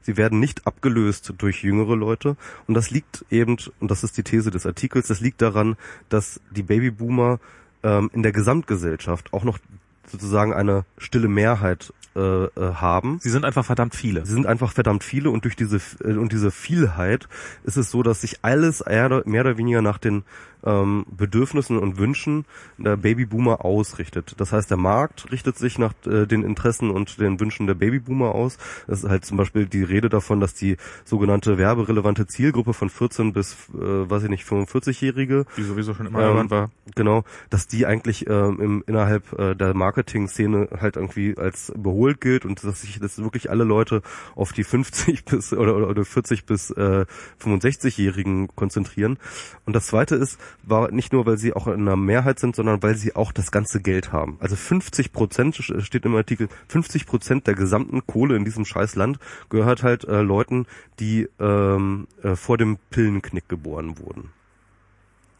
Sie 0.00 0.16
werden 0.16 0.40
nicht 0.40 0.66
abgelöst 0.66 1.34
durch 1.38 1.62
jüngere 1.62 1.96
Leute. 1.96 2.36
Und 2.66 2.74
das 2.74 2.90
liegt 2.90 3.24
eben, 3.30 3.56
und 3.80 3.90
das 3.90 4.04
ist 4.04 4.16
die 4.16 4.22
These 4.22 4.50
des 4.50 4.66
Artikels, 4.66 5.08
das 5.08 5.20
liegt 5.20 5.42
daran, 5.42 5.76
dass 6.08 6.40
die 6.50 6.62
Babyboomer 6.62 7.40
ähm, 7.82 8.10
in 8.12 8.22
der 8.22 8.32
Gesamtgesellschaft 8.32 9.32
auch 9.32 9.44
noch 9.44 9.58
sozusagen 10.06 10.52
eine 10.52 10.84
stille 10.96 11.28
Mehrheit 11.28 11.92
äh, 12.16 12.46
äh, 12.46 12.50
haben. 12.56 13.18
Sie 13.20 13.30
sind 13.30 13.44
einfach 13.44 13.64
verdammt 13.64 13.94
viele. 13.94 14.26
Sie 14.26 14.32
sind 14.32 14.46
einfach 14.46 14.72
verdammt 14.72 15.04
viele 15.04 15.30
und 15.30 15.44
durch 15.44 15.54
diese 15.54 15.76
äh, 16.02 16.14
und 16.14 16.32
diese 16.32 16.50
Vielheit 16.50 17.28
ist 17.62 17.76
es 17.76 17.90
so, 17.90 18.02
dass 18.02 18.22
sich 18.22 18.38
alles 18.42 18.82
mehr 18.86 19.20
oder 19.24 19.58
weniger 19.58 19.82
nach 19.82 19.98
den 19.98 20.24
ähm, 20.64 21.06
Bedürfnissen 21.10 21.78
und 21.78 21.98
Wünschen 21.98 22.44
der 22.76 22.96
Babyboomer 22.96 23.64
ausrichtet. 23.64 24.34
Das 24.38 24.52
heißt, 24.52 24.70
der 24.70 24.76
Markt 24.76 25.30
richtet 25.30 25.56
sich 25.56 25.78
nach 25.78 25.94
äh, 26.06 26.26
den 26.26 26.42
Interessen 26.42 26.90
und 26.90 27.20
den 27.20 27.40
Wünschen 27.40 27.66
der 27.66 27.74
Babyboomer 27.74 28.34
aus. 28.34 28.58
Das 28.86 29.04
ist 29.04 29.10
halt 29.10 29.24
zum 29.24 29.36
Beispiel 29.36 29.66
die 29.66 29.82
Rede 29.82 30.08
davon, 30.08 30.40
dass 30.40 30.54
die 30.54 30.76
sogenannte 31.04 31.58
werberelevante 31.58 32.26
Zielgruppe 32.26 32.74
von 32.74 32.90
14 32.90 33.32
bis, 33.32 33.54
äh, 33.74 34.10
weiß 34.10 34.24
ich 34.24 34.30
nicht, 34.30 34.44
45-Jährige, 34.44 35.46
die 35.56 35.62
sowieso 35.62 35.94
schon 35.94 36.06
immer 36.06 36.22
ähm, 36.22 36.50
war, 36.50 36.70
genau, 36.94 37.24
dass 37.50 37.66
die 37.66 37.86
eigentlich 37.86 38.26
ähm, 38.28 38.60
im, 38.60 38.84
innerhalb 38.86 39.32
äh, 39.38 39.54
der 39.54 39.74
Marketing-Szene 39.74 40.68
halt 40.80 40.96
irgendwie 40.96 41.36
als 41.36 41.68
überholt 41.70 42.20
gilt 42.20 42.44
und 42.44 42.62
dass 42.64 42.82
sich 42.82 42.98
das 42.98 43.18
wirklich 43.18 43.50
alle 43.50 43.64
Leute 43.64 44.02
auf 44.34 44.52
die 44.52 44.64
50 44.64 45.24
bis 45.24 45.52
oder, 45.52 45.76
oder, 45.76 45.88
oder 45.88 46.04
40 46.04 46.46
bis 46.46 46.70
äh, 46.70 47.06
65-Jährigen 47.42 48.48
konzentrieren. 48.54 49.18
Und 49.64 49.74
das 49.74 49.86
Zweite 49.86 50.16
ist, 50.16 50.38
war 50.62 50.90
nicht 50.90 51.12
nur, 51.12 51.26
weil 51.26 51.38
sie 51.38 51.54
auch 51.54 51.66
in 51.66 51.80
einer 51.80 51.96
Mehrheit 51.96 52.38
sind, 52.38 52.56
sondern 52.56 52.82
weil 52.82 52.96
sie 52.96 53.16
auch 53.16 53.32
das 53.32 53.50
ganze 53.50 53.80
Geld 53.80 54.12
haben. 54.12 54.36
Also 54.40 54.56
50 54.56 55.12
Prozent 55.12 55.56
steht 55.56 56.04
im 56.04 56.14
Artikel, 56.14 56.48
50 56.68 57.06
Prozent 57.06 57.46
der 57.46 57.54
gesamten 57.54 58.06
Kohle 58.06 58.36
in 58.36 58.44
diesem 58.44 58.64
scheiß 58.64 58.96
Land 58.96 59.18
gehört 59.48 59.82
halt 59.82 60.04
äh, 60.04 60.22
Leuten, 60.22 60.66
die 61.00 61.28
ähm, 61.38 62.06
äh, 62.22 62.36
vor 62.36 62.58
dem 62.58 62.78
Pillenknick 62.90 63.48
geboren 63.48 63.98
wurden. 63.98 64.30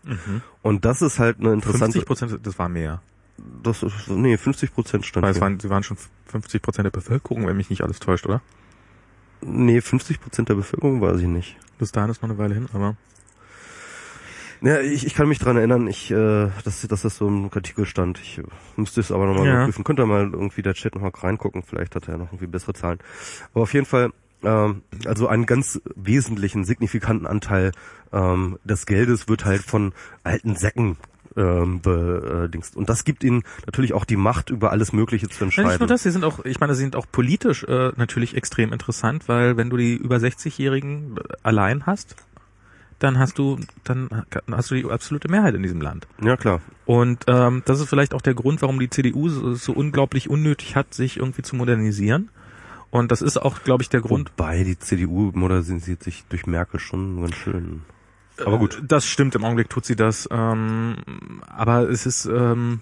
Mhm. 0.05 0.43
Und 0.63 0.85
das 0.85 1.03
ist 1.03 1.19
halt 1.19 1.39
eine 1.41 1.53
interessante. 1.53 2.01
50 2.01 2.07
Prozent, 2.07 2.41
das 2.47 2.59
war 2.59 2.69
mehr. 2.69 3.03
Das 3.63 3.83
ist, 3.83 4.09
nee, 4.09 4.37
50 4.37 4.75
Prozent 4.75 5.07
stand. 5.07 5.25
Weil 5.25 5.33
es 5.33 5.41
waren, 5.41 5.61
sie 5.61 5.71
waren 5.71 5.83
schon 5.83 5.97
50 6.27 6.63
Prozent 6.63 6.87
der 6.87 6.91
Bevölkerung, 6.91 7.47
wenn 7.47 7.57
mich 7.57 7.71
nicht 7.71 7.83
alles 7.83 8.01
täuscht, 8.01 8.27
oder? 8.27 8.43
Nee, 9.41 9.81
50 9.81 10.21
Prozent 10.21 10.49
der 10.49 10.55
Bevölkerung 10.55 11.01
weiß 11.01 11.21
ich 11.21 11.29
nicht. 11.29 11.57
Bis 11.79 11.93
dahin 11.93 12.11
ist 12.11 12.23
noch 12.23 12.29
eine 12.29 12.39
Weile 12.39 12.55
hin, 12.55 12.69
aber. 12.73 12.97
Ja, 14.61 14.81
ich, 14.81 15.07
ich 15.07 15.15
kann 15.15 15.29
mich 15.29 15.39
dran 15.39 15.57
erinnern, 15.57 15.87
ich, 15.87 16.11
äh, 16.11 16.49
dass, 16.65 16.87
dass 16.87 17.03
das 17.03 17.17
so 17.17 17.29
im 17.29 17.51
Artikel 17.53 17.87
stand. 17.87 18.19
Ich 18.21 18.39
äh, 18.39 18.43
müsste 18.77 19.01
es 19.01 19.13
aber 19.13 19.27
nochmal 19.27 19.47
ja. 19.47 19.65
prüfen. 19.65 19.85
Könnt 19.85 20.01
ihr 20.01 20.07
mal 20.07 20.31
irgendwie 20.33 20.63
der 20.63 20.75
Chat 20.75 20.95
nochmal 20.95 21.13
reingucken, 21.15 21.63
vielleicht 21.63 21.95
hat 21.95 22.09
er 22.09 22.19
noch 22.19 22.29
irgendwie 22.29 22.47
bessere 22.47 22.75
Zahlen. 22.75 22.99
Aber 23.53 23.63
auf 23.63 23.75
jeden 23.75 23.87
Fall, 23.87 24.11
ähm, 24.43 24.83
also 25.05 25.29
einen 25.29 25.47
ganz 25.47 25.81
wesentlichen, 25.95 26.65
signifikanten 26.65 27.27
Anteil 27.27 27.73
ähm, 28.13 28.59
des 28.65 28.87
Geldes 28.87 29.29
wird 29.29 29.45
halt 29.45 29.63
von 29.63 29.93
alten 30.25 30.57
Säcken 30.57 30.97
ähm, 31.37 31.81
bedingst. 31.81 32.77
Und 32.77 32.89
das 32.89 33.05
gibt 33.05 33.23
ihnen 33.23 33.45
natürlich 33.67 33.93
auch 33.93 34.05
die 34.05 34.17
Macht, 34.17 34.51
über 34.51 34.73
alles 34.73 34.93
Mögliche 34.93 35.29
zu 35.29 35.45
entscheiden. 35.45 35.69
Ja, 35.69 35.73
nicht 35.75 35.81
nur 35.81 35.89
das, 35.89 36.03
sie 36.03 36.11
sind 36.11 36.25
auch, 36.25 36.45
ich 36.45 36.59
meine, 36.59 36.75
sie 36.75 36.83
sind 36.83 36.97
auch 36.97 37.07
politisch 37.11 37.65
äh, 37.65 37.93
natürlich 37.97 38.37
extrem 38.37 38.73
interessant, 38.73 39.29
weil 39.29 39.57
wenn 39.57 39.71
du 39.71 39.77
die 39.77 39.95
über 39.95 40.17
60-Jährigen 40.17 41.17
allein 41.43 41.87
hast, 41.87 42.17
dann 42.99 43.19
hast 43.19 43.39
du, 43.39 43.59
dann 43.85 44.09
hast 44.51 44.71
du 44.71 44.75
die 44.75 44.85
absolute 44.85 45.29
Mehrheit 45.29 45.55
in 45.55 45.63
diesem 45.63 45.81
Land. 45.81 46.07
Ja, 46.23 46.37
klar. 46.37 46.61
Und 46.85 47.25
ähm, 47.29 47.63
das 47.65 47.81
ist 47.81 47.89
vielleicht 47.89 48.15
auch 48.15 48.23
der 48.23 48.35
Grund, 48.35 48.63
warum 48.63 48.79
die 48.81 48.91
CDU 48.91 49.29
so, 49.29 49.55
so 49.55 49.73
unglaublich 49.73 50.29
unnötig 50.29 50.75
hat, 50.75 50.95
sich 50.95 51.19
irgendwie 51.19 51.43
zu 51.43 51.57
modernisieren. 51.57 52.31
Und 52.91 53.13
das 53.13 53.23
ist 53.23 53.37
auch, 53.37 53.63
glaube 53.63 53.83
ich, 53.83 53.89
der 53.91 54.01
Grund. 54.01 54.33
Wobei 54.37 54.65
die 54.65 54.79
CDU 54.79 55.31
modernisiert 55.35 56.03
sich 56.03 56.25
durch 56.29 56.47
Merkel 56.47 56.81
schon 56.81 57.21
ganz 57.21 57.35
schön. 57.37 57.83
Aber 58.45 58.59
gut. 58.59 58.79
Äh, 58.79 58.87
das 58.87 59.07
stimmt, 59.07 59.35
im 59.35 59.45
Augenblick 59.45 59.69
tut 59.69 59.85
sie 59.85 59.97
das. 59.97 60.29
Ähm, 60.31 60.97
aber 61.47 61.89
es 61.89 62.07
ist, 62.07 62.27
ähm, 62.27 62.81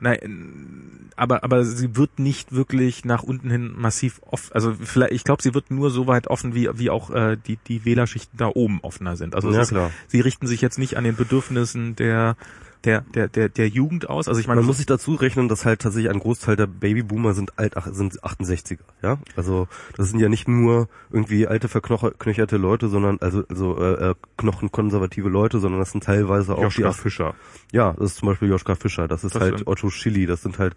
Nein, 0.00 1.10
aber 1.16 1.42
aber 1.42 1.64
sie 1.64 1.96
wird 1.96 2.18
nicht 2.18 2.52
wirklich 2.52 3.04
nach 3.04 3.22
unten 3.22 3.50
hin 3.50 3.74
massiv 3.76 4.20
offen. 4.26 4.52
Also 4.52 4.74
vielleicht, 4.74 5.12
ich 5.12 5.24
glaube, 5.24 5.42
sie 5.42 5.54
wird 5.54 5.70
nur 5.70 5.90
so 5.90 6.06
weit 6.06 6.28
offen, 6.28 6.54
wie 6.54 6.68
wie 6.74 6.90
auch 6.90 7.10
äh, 7.10 7.36
die 7.36 7.58
die 7.66 7.84
Wählerschichten 7.84 8.38
da 8.38 8.50
oben 8.54 8.80
offener 8.82 9.16
sind. 9.16 9.34
Also 9.34 9.50
ja, 9.50 9.62
ist, 9.62 9.74
sie 10.06 10.20
richten 10.20 10.46
sich 10.46 10.60
jetzt 10.60 10.78
nicht 10.78 10.96
an 10.96 11.04
den 11.04 11.16
Bedürfnissen 11.16 11.96
der 11.96 12.36
der, 12.84 13.00
der, 13.00 13.28
der, 13.28 13.48
der 13.48 13.68
Jugend 13.68 14.08
aus. 14.08 14.28
Also 14.28 14.40
ich 14.40 14.46
meine, 14.46 14.60
man 14.60 14.66
muss 14.66 14.76
sich 14.76 14.86
dazu 14.86 15.14
rechnen, 15.14 15.48
dass 15.48 15.64
halt 15.64 15.80
tatsächlich 15.80 16.10
ein 16.10 16.20
Großteil 16.20 16.56
der 16.56 16.66
Babyboomer 16.66 17.34
sind 17.34 17.58
alt, 17.58 17.74
sind 17.92 18.22
68er, 18.22 18.78
ja. 19.02 19.18
Also 19.36 19.68
das 19.96 20.10
sind 20.10 20.20
ja 20.20 20.28
nicht 20.28 20.48
nur 20.48 20.88
irgendwie 21.10 21.46
alte 21.46 21.68
verknöcherte 21.68 22.56
Leute, 22.56 22.88
sondern 22.88 23.18
also 23.20 23.44
also 23.48 23.78
äh, 23.82 24.14
knochenkonservative 24.36 25.28
Leute, 25.28 25.58
sondern 25.58 25.80
das 25.80 25.92
sind 25.92 26.04
teilweise 26.04 26.54
auch 26.54 26.62
Joschka 26.62 26.90
die, 26.90 26.94
Fischer. 26.94 27.34
Ja, 27.72 27.94
das 27.94 28.12
ist 28.12 28.18
zum 28.18 28.28
Beispiel 28.28 28.48
Joschka 28.48 28.74
Fischer, 28.74 29.08
das 29.08 29.24
ist 29.24 29.34
das 29.34 29.42
halt 29.42 29.66
Otto 29.66 29.90
Schilly, 29.90 30.26
das 30.26 30.42
sind 30.42 30.58
halt 30.58 30.74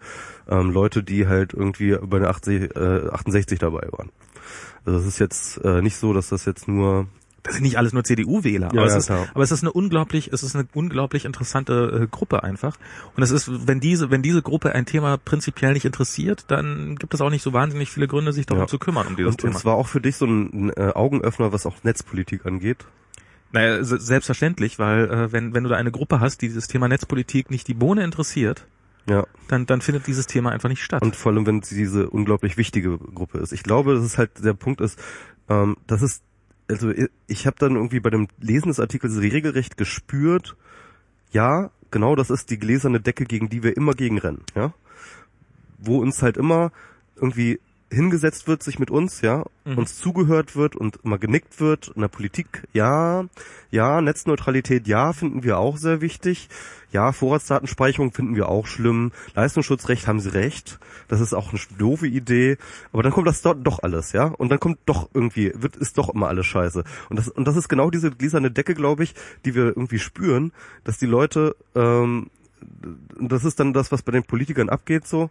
ähm, 0.48 0.70
Leute, 0.70 1.02
die 1.02 1.26
halt 1.26 1.54
irgendwie 1.54 1.96
bei 2.02 2.18
der 2.18 2.30
80, 2.30 2.76
äh, 2.76 3.08
68 3.10 3.58
dabei 3.58 3.88
waren. 3.92 4.10
Also 4.84 4.98
es 4.98 5.06
ist 5.06 5.18
jetzt 5.18 5.58
äh, 5.64 5.80
nicht 5.80 5.96
so, 5.96 6.12
dass 6.12 6.28
das 6.28 6.44
jetzt 6.44 6.66
nur 6.66 7.06
das 7.42 7.54
sind 7.54 7.64
nicht 7.64 7.76
alles 7.78 7.92
nur 7.92 8.04
CDU-Wähler, 8.04 8.66
Ja, 8.72 8.82
aber, 8.82 8.90
ja, 8.90 8.96
es 8.96 9.04
ist, 9.04 9.10
aber 9.10 9.42
es 9.42 9.50
ist 9.50 9.62
eine 9.62 9.72
unglaublich, 9.72 10.32
es 10.32 10.42
ist 10.44 10.54
eine 10.54 10.66
unglaublich 10.74 11.24
interessante 11.24 12.02
äh, 12.02 12.06
Gruppe 12.06 12.42
einfach. 12.44 12.76
Und 13.16 13.22
es 13.22 13.30
ist, 13.32 13.50
wenn 13.66 13.80
diese, 13.80 14.10
wenn 14.10 14.22
diese 14.22 14.42
Gruppe 14.42 14.74
ein 14.74 14.86
Thema 14.86 15.16
prinzipiell 15.18 15.72
nicht 15.72 15.84
interessiert, 15.84 16.44
dann 16.48 16.94
gibt 16.96 17.14
es 17.14 17.20
auch 17.20 17.30
nicht 17.30 17.42
so 17.42 17.52
wahnsinnig 17.52 17.90
viele 17.90 18.06
Gründe, 18.08 18.32
sich 18.32 18.46
darum 18.46 18.62
Ja. 18.62 18.66
zu 18.68 18.78
kümmern 18.78 19.06
um 19.08 19.16
dieses 19.16 19.32
Und, 19.32 19.42
und 19.44 19.50
Thema. 19.50 19.58
es 19.58 19.64
war 19.64 19.74
auch 19.74 19.88
für 19.88 20.00
dich 20.00 20.16
so 20.16 20.26
ein, 20.26 20.70
äh, 20.76 20.92
Augenöffner, 20.94 21.52
was 21.52 21.66
auch 21.66 21.82
Netzpolitik 21.82 22.46
angeht. 22.46 22.84
Naja, 23.50 23.82
se- 23.84 24.00
selbstverständlich, 24.00 24.78
weil 24.78 25.10
äh, 25.10 25.32
wenn, 25.32 25.52
wenn 25.54 25.64
du 25.64 25.68
da 25.70 25.76
eine 25.76 25.90
Gruppe 25.90 26.20
hast, 26.20 26.42
die 26.42 26.48
dieses 26.48 26.68
Thema 26.68 26.88
Netzpolitik 26.88 27.50
nicht 27.50 27.66
die 27.68 27.74
Bohne 27.74 28.02
interessiert, 28.04 28.66
Ja. 29.08 29.26
dann, 29.48 29.66
dann 29.66 29.80
findet 29.82 30.06
dieses 30.06 30.26
Thema 30.26 30.50
einfach 30.52 30.68
nicht 30.68 30.82
statt. 30.82 31.02
Und 31.02 31.16
vor 31.16 31.32
allem, 31.32 31.44
wenn 31.44 31.60
sie 31.62 31.74
diese 31.76 32.08
unglaublich 32.08 32.56
wichtige 32.56 32.96
Gruppe 32.98 33.38
ist. 33.38 33.52
Ich 33.52 33.62
glaube, 33.62 33.94
dass 33.94 34.04
es 34.04 34.16
halt 34.16 34.42
der 34.44 34.54
Punkt 34.54 34.80
ist, 34.80 34.98
ähm, 35.50 35.76
dass 35.86 36.00
es, 36.02 36.22
also 36.72 36.92
ich, 37.26 37.46
habe 37.46 37.56
dann 37.58 37.76
irgendwie 37.76 38.00
bei 38.00 38.10
dem 38.10 38.28
Lesen 38.40 38.68
des 38.68 38.80
Artikels 38.80 39.18
regelrecht 39.18 39.76
gespürt, 39.76 40.56
ja, 41.30 41.70
genau 41.90 42.16
das 42.16 42.30
ist 42.30 42.50
die 42.50 42.58
gläserne 42.58 43.00
Decke, 43.00 43.24
gegen 43.24 43.48
die 43.48 43.62
wir 43.62 43.76
immer 43.76 43.92
gegenrennen, 43.92 44.42
ja. 44.54 44.72
Wo 45.78 45.98
uns 45.98 46.22
halt 46.22 46.36
immer 46.36 46.72
irgendwie 47.16 47.60
hingesetzt 47.92 48.48
wird, 48.48 48.62
sich 48.62 48.78
mit 48.78 48.90
uns, 48.90 49.20
ja, 49.20 49.44
Mhm. 49.64 49.78
uns 49.78 49.96
zugehört 49.96 50.56
wird 50.56 50.74
und 50.74 50.98
immer 51.04 51.18
genickt 51.18 51.60
wird. 51.60 51.92
In 51.94 52.00
der 52.00 52.08
Politik, 52.08 52.66
ja, 52.72 53.24
ja, 53.70 54.00
Netzneutralität, 54.00 54.88
ja, 54.88 55.12
finden 55.12 55.44
wir 55.44 55.58
auch 55.58 55.76
sehr 55.76 56.00
wichtig. 56.00 56.48
Ja, 56.90 57.12
Vorratsdatenspeicherung 57.12 58.12
finden 58.12 58.34
wir 58.36 58.48
auch 58.48 58.66
schlimm. 58.66 59.12
Leistungsschutzrecht 59.34 60.06
haben 60.06 60.20
sie 60.20 60.32
recht. 60.34 60.78
Das 61.08 61.20
ist 61.20 61.32
auch 61.32 61.50
eine 61.50 61.60
doofe 61.78 62.06
Idee. 62.06 62.58
Aber 62.92 63.02
dann 63.02 63.12
kommt 63.12 63.26
das 63.28 63.40
dort 63.40 63.66
doch 63.66 63.82
alles, 63.82 64.12
ja? 64.12 64.24
Und 64.24 64.50
dann 64.50 64.60
kommt 64.60 64.78
doch 64.86 65.08
irgendwie, 65.14 65.52
wird, 65.54 65.76
ist 65.76 65.96
doch 65.96 66.08
immer 66.10 66.28
alles 66.28 66.46
scheiße. 66.46 66.84
Und 67.08 67.18
das, 67.18 67.28
und 67.28 67.46
das 67.46 67.56
ist 67.56 67.68
genau 67.68 67.90
diese 67.90 68.10
gläserne 68.10 68.50
Decke, 68.50 68.74
glaube 68.74 69.04
ich, 69.04 69.14
die 69.44 69.54
wir 69.54 69.66
irgendwie 69.66 69.98
spüren, 69.98 70.52
dass 70.84 70.98
die 70.98 71.06
Leute, 71.06 71.56
ähm, 71.74 72.28
das 73.20 73.44
ist 73.44 73.58
dann 73.60 73.72
das, 73.72 73.90
was 73.90 74.02
bei 74.02 74.12
den 74.12 74.24
Politikern 74.24 74.68
abgeht, 74.68 75.06
so, 75.06 75.30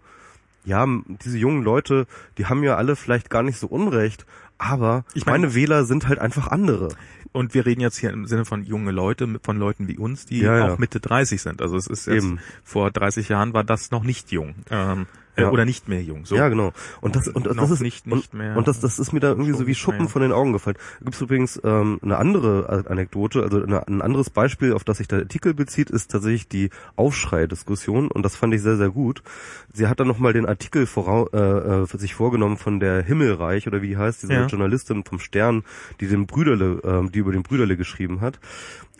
ja, 0.65 0.85
diese 1.23 1.37
jungen 1.37 1.63
Leute, 1.63 2.05
die 2.37 2.45
haben 2.45 2.63
ja 2.63 2.75
alle 2.77 2.95
vielleicht 2.95 3.29
gar 3.29 3.43
nicht 3.43 3.57
so 3.57 3.67
Unrecht, 3.67 4.25
aber 4.57 5.05
Ich 5.13 5.25
mein- 5.25 5.41
meine 5.41 5.55
Wähler 5.55 5.85
sind 5.85 6.07
halt 6.07 6.19
einfach 6.19 6.47
andere. 6.47 6.89
Und 7.33 7.53
wir 7.53 7.65
reden 7.65 7.79
jetzt 7.79 7.97
hier 7.97 8.11
im 8.11 8.25
Sinne 8.25 8.43
von 8.43 8.63
junge 8.63 8.91
Leute, 8.91 9.39
von 9.41 9.57
Leuten 9.57 9.87
wie 9.87 9.97
uns, 9.97 10.25
die 10.25 10.39
Ja, 10.41 10.57
ja. 10.57 10.73
auch 10.73 10.77
Mitte 10.77 10.99
30 10.99 11.41
sind. 11.41 11.61
Also 11.61 11.77
es 11.77 11.87
ist 11.87 12.05
jetzt, 12.07 12.25
Eben. 12.25 12.39
vor 12.63 12.91
30 12.91 13.29
Jahren 13.29 13.53
war 13.53 13.63
das 13.63 13.89
noch 13.91 14.03
nicht 14.03 14.31
jung. 14.33 14.53
Ähm, 14.69 15.03
äh, 15.03 15.05
Ja. 15.37 15.49
Oder 15.49 15.65
nicht 15.65 15.87
mehr 15.87 16.01
jung. 16.03 16.25
So. 16.25 16.35
Ja, 16.35 16.49
genau. 16.49 16.73
Und 16.99 17.15
das 17.15 17.27
und, 17.27 17.45
Noch 17.45 17.55
das 17.55 17.71
ist 17.71 17.81
nicht- 17.81 18.05
nicht 18.05 18.33
und, 18.33 18.37
mehr- 18.37 18.57
und 18.57 18.67
das 18.67 18.79
das 18.81 18.99
ist 18.99 19.13
mir 19.13 19.19
da 19.21 19.29
irgendwie 19.29 19.53
so 19.53 19.65
wie 19.65 19.75
Schuppen 19.75 20.09
von 20.09 20.21
den 20.21 20.31
Augen 20.31 20.51
gefallen. 20.53 20.75
Da 20.99 21.05
gibt's 21.05 21.21
übrigens 21.21 21.59
ähm, 21.63 21.99
eine 22.03 22.17
andere 22.17 22.85
Anekdote, 22.89 23.41
also 23.43 23.63
eine, 23.63 23.87
ein 23.87 24.01
anderes 24.01 24.29
Beispiel, 24.29 24.73
auf 24.73 24.83
das 24.83 24.97
sich 24.97 25.07
der 25.07 25.19
Artikel 25.19 25.53
bezieht, 25.53 25.89
ist 25.89 26.11
tatsächlich 26.11 26.47
die 26.49 26.69
Aufschrei-Diskussion 26.97 28.09
und 28.09 28.23
das 28.23 28.35
fand 28.35 28.53
ich 28.53 28.61
sehr 28.61 28.77
sehr 28.77 28.89
gut. 28.89 29.23
Sie 29.73 29.87
hat 29.87 29.99
dann 29.99 30.07
noch 30.07 30.19
mal 30.19 30.33
den 30.33 30.45
Artikel 30.45 30.85
vorau, 30.85 31.27
äh, 31.33 31.37
äh, 31.83 31.87
für 31.87 31.97
sich 31.97 32.13
vorgenommen 32.15 32.57
von 32.57 32.79
der 32.79 33.03
Himmelreich 33.03 33.67
oder 33.67 33.81
wie 33.81 33.87
die 33.89 33.97
heißt, 33.97 34.23
diese 34.23 34.33
Ja. 34.33 34.45
Journalistin 34.47 35.03
vom 35.05 35.19
Stern, 35.19 35.63
die 35.99 36.07
den 36.07 36.25
Brüderle, 36.25 36.81
ähm, 36.83 37.11
die 37.11 37.19
über 37.19 37.31
den 37.31 37.43
Brüderle 37.43 37.77
geschrieben 37.77 38.21
hat 38.21 38.39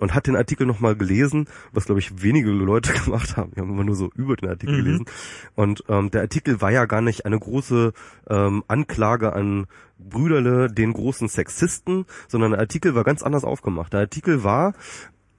und 0.02 0.14
hat 0.16 0.28
den 0.28 0.36
Artikel 0.36 0.68
noch 0.68 0.80
mal 0.82 0.96
gelesen, 0.96 1.46
was 1.72 1.86
glaube 1.86 2.00
ich 2.00 2.22
wenige 2.22 2.50
Leute 2.50 2.92
gemacht 3.06 3.38
haben. 3.38 3.52
Wir 3.56 3.62
haben 3.64 3.70
immer 3.72 3.84
nur 3.86 3.96
so 3.96 4.10
über 4.16 4.36
den 4.36 4.50
Artikel 4.50 4.74
Mhm. 4.74 4.84
gelesen. 4.84 5.06
Und 5.56 5.84
ähm, 5.88 6.12
der 6.12 6.22
Artikel 6.22 6.60
war 6.60 6.72
ja 6.72 6.86
gar 6.86 7.02
nicht 7.02 7.26
eine 7.26 7.40
große 7.40 7.94
ähm, 8.30 8.64
Anklage 8.68 9.34
an 9.34 9.68
Brüderle, 10.00 10.68
den 10.72 10.94
großen 10.94 11.28
Sexisten, 11.30 12.06
sondern 12.28 12.52
der 12.52 12.60
Artikel 12.60 12.96
war 12.96 13.04
ganz 13.04 13.22
anders 13.22 13.44
aufgemacht. 13.44 13.94
Der 13.94 14.00
Artikel 14.02 14.44
war, 14.44 14.74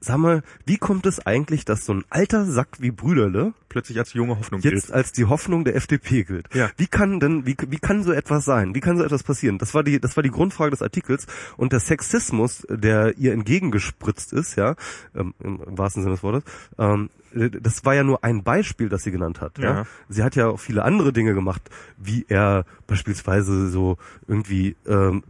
sag 0.00 0.18
mal, 0.18 0.42
wie 0.64 0.76
kommt 0.78 1.06
es 1.06 1.24
eigentlich, 1.26 1.64
dass 1.64 1.84
so 1.84 1.94
ein 1.94 2.04
alter 2.10 2.44
Sack 2.44 2.68
wie 2.80 2.92
Brüderle 2.92 3.54
Plötzlich 3.72 3.98
als 3.98 4.12
junge 4.12 4.38
Hoffnung 4.38 4.60
jetzt 4.60 4.86
gilt. 4.86 4.92
als 4.92 5.12
die 5.12 5.24
Hoffnung 5.24 5.64
der 5.64 5.76
FDP 5.76 6.24
gilt. 6.24 6.54
Ja. 6.54 6.70
Wie 6.76 6.86
kann 6.86 7.20
denn, 7.20 7.46
wie, 7.46 7.56
wie 7.68 7.78
kann 7.78 8.02
so 8.02 8.12
etwas 8.12 8.44
sein? 8.44 8.74
Wie 8.74 8.80
kann 8.80 8.96
so 8.96 9.04
etwas 9.04 9.22
passieren? 9.22 9.58
Das 9.58 9.74
war 9.74 9.82
die, 9.82 10.00
das 10.00 10.16
war 10.16 10.22
die 10.22 10.30
Grundfrage 10.30 10.70
des 10.70 10.82
Artikels 10.82 11.26
und 11.56 11.72
der 11.72 11.80
Sexismus, 11.80 12.66
der 12.68 13.16
ihr 13.18 13.32
entgegengespritzt 13.32 14.32
ist, 14.32 14.56
ja, 14.56 14.76
ähm, 15.14 15.34
im, 15.40 15.62
im 15.62 15.78
wahrsten 15.78 16.02
Sinne 16.02 16.14
des 16.14 16.22
Wortes, 16.22 16.44
ähm, 16.78 17.10
das 17.34 17.84
war 17.84 17.94
ja 17.94 18.04
nur 18.04 18.24
ein 18.24 18.42
Beispiel, 18.42 18.88
das 18.88 19.02
sie 19.02 19.10
genannt 19.10 19.40
hat. 19.40 19.58
Ja. 19.58 19.64
Ja. 19.64 19.86
Sie 20.08 20.22
hat 20.22 20.36
ja 20.36 20.48
auch 20.48 20.60
viele 20.60 20.84
andere 20.84 21.12
Dinge 21.12 21.34
gemacht, 21.34 21.62
wie 21.96 22.26
er 22.28 22.64
beispielsweise 22.86 23.70
so 23.70 23.96
irgendwie, 24.28 24.76
ähm, 24.86 25.22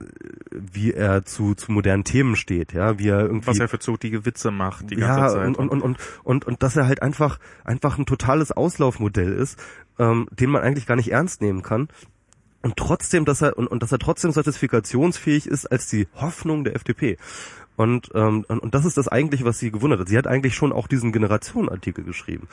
wie 0.51 0.93
er 0.93 1.25
zu, 1.25 1.55
zu 1.55 1.71
modernen 1.71 2.05
Themen 2.05 2.37
steht, 2.37 2.73
ja, 2.73 2.99
wie 2.99 3.09
er 3.09 3.21
irgendwie 3.21 3.47
Was 3.47 3.59
er 3.59 3.69
für 3.69 3.79
zotige 3.79 4.27
Witze 4.27 4.51
macht 4.51 4.91
die 4.91 4.97
ganze 4.97 5.21
ja, 5.21 5.29
Zeit. 5.29 5.47
und, 5.47 5.59
und, 5.59 5.69
und, 5.69 5.83
und, 5.83 5.99
und, 6.25 6.45
und 6.45 6.63
dass 6.63 6.77
er 6.77 6.87
halt 6.87 7.03
einfach, 7.03 7.39
einfach 7.65 7.99
ein 7.99 8.05
totales 8.33 8.53
Auslaufmodell 8.53 9.33
ist, 9.33 9.59
ähm, 9.99 10.27
den 10.31 10.51
man 10.51 10.63
eigentlich 10.63 10.87
gar 10.87 10.97
nicht 10.97 11.11
ernst 11.11 11.43
nehmen 11.43 11.63
kann. 11.63 11.89
Und 12.63 12.77
trotzdem, 12.77 13.25
dass 13.25 13.43
er, 13.43 13.59
und, 13.59 13.67
und 13.67 13.83
dass 13.83 13.93
er 13.93 13.99
trotzdem 13.99 14.31
satisfikationsfähig 14.31 15.47
ist 15.47 15.67
als 15.67 15.89
die 15.89 16.07
Hoffnung 16.15 16.65
der 16.65 16.77
FDP. 16.77 17.17
Und, 17.77 18.11
ähm, 18.15 18.45
und, 18.49 18.61
und 18.61 18.75
das 18.75 18.85
ist 18.85 18.97
das 18.97 19.09
eigentliche, 19.09 19.45
was 19.45 19.59
sie 19.59 19.71
gewundert 19.71 20.01
hat. 20.01 20.09
Sie 20.09 20.17
hat 20.17 20.27
eigentlich 20.27 20.55
schon 20.55 20.73
auch 20.73 20.87
diesen 20.87 21.11
Generationenartikel 21.11 22.05
geschrieben. 22.05 22.47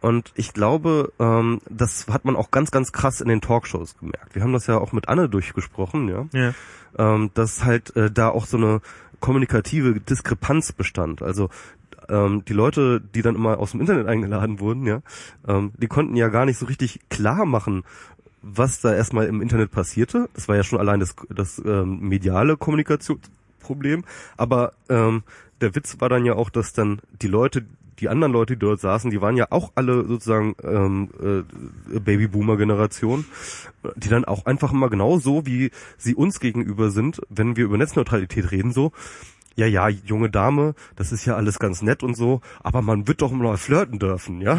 Und 0.00 0.32
ich 0.34 0.52
glaube, 0.52 1.12
ähm, 1.18 1.60
das 1.70 2.06
hat 2.08 2.24
man 2.24 2.34
auch 2.36 2.50
ganz, 2.50 2.70
ganz 2.70 2.92
krass 2.92 3.20
in 3.20 3.28
den 3.28 3.40
Talkshows 3.40 3.96
gemerkt. 3.98 4.34
Wir 4.34 4.42
haben 4.42 4.52
das 4.52 4.66
ja 4.66 4.78
auch 4.78 4.92
mit 4.92 5.08
Anne 5.08 5.28
durchgesprochen, 5.28 6.08
ja 6.08 6.26
ja. 6.32 6.52
ähm, 6.98 7.30
dass 7.34 7.64
halt 7.64 7.94
äh, 7.96 8.10
da 8.10 8.30
auch 8.30 8.46
so 8.46 8.56
eine 8.56 8.80
kommunikative 9.20 10.00
Diskrepanz 10.00 10.72
bestand. 10.72 11.22
Also 11.22 11.48
ähm, 12.08 12.44
die 12.46 12.52
Leute, 12.52 13.00
die 13.00 13.22
dann 13.22 13.34
immer 13.34 13.58
aus 13.58 13.72
dem 13.72 13.80
Internet 13.80 14.06
eingeladen 14.06 14.60
wurden, 14.60 14.86
ja, 14.86 15.02
ähm, 15.46 15.72
die 15.76 15.86
konnten 15.86 16.16
ja 16.16 16.28
gar 16.28 16.46
nicht 16.46 16.58
so 16.58 16.66
richtig 16.66 17.00
klar 17.08 17.44
machen, 17.44 17.84
was 18.44 18.80
da 18.80 18.94
erstmal 18.94 19.26
im 19.26 19.40
Internet 19.40 19.70
passierte. 19.70 20.28
Das 20.34 20.48
war 20.48 20.56
ja 20.56 20.62
schon 20.62 20.78
allein 20.78 21.00
das, 21.00 21.16
das 21.30 21.60
ähm, 21.64 22.00
mediale 22.00 22.56
Kommunikationsproblem. 22.56 24.04
Aber 24.36 24.72
ähm, 24.88 25.22
der 25.60 25.74
Witz 25.74 26.00
war 26.00 26.08
dann 26.08 26.26
ja 26.26 26.34
auch, 26.34 26.50
dass 26.50 26.74
dann 26.74 27.00
die 27.22 27.26
Leute, 27.26 27.64
die 28.00 28.08
anderen 28.08 28.32
Leute, 28.32 28.54
die 28.54 28.60
dort 28.60 28.80
saßen, 28.80 29.10
die 29.10 29.22
waren 29.22 29.36
ja 29.36 29.46
auch 29.50 29.72
alle 29.76 30.04
sozusagen 30.06 30.54
ähm, 30.62 31.08
äh, 31.22 31.98
Babyboomer-Generation, 32.00 33.24
die 33.96 34.08
dann 34.08 34.26
auch 34.26 34.44
einfach 34.44 34.72
immer 34.72 34.90
genau 34.90 35.18
so, 35.18 35.46
wie 35.46 35.70
sie 35.96 36.14
uns 36.14 36.38
gegenüber 36.38 36.90
sind, 36.90 37.22
wenn 37.30 37.56
wir 37.56 37.64
über 37.64 37.78
Netzneutralität 37.78 38.50
reden, 38.50 38.72
so, 38.72 38.92
ja, 39.56 39.66
ja, 39.66 39.88
junge 39.88 40.30
Dame, 40.30 40.74
das 40.96 41.12
ist 41.12 41.24
ja 41.24 41.36
alles 41.36 41.58
ganz 41.58 41.82
nett 41.82 42.02
und 42.02 42.16
so, 42.16 42.40
aber 42.62 42.82
man 42.82 43.06
wird 43.06 43.22
doch 43.22 43.30
mal 43.30 43.56
flirten 43.56 43.98
dürfen, 43.98 44.40
ja? 44.40 44.54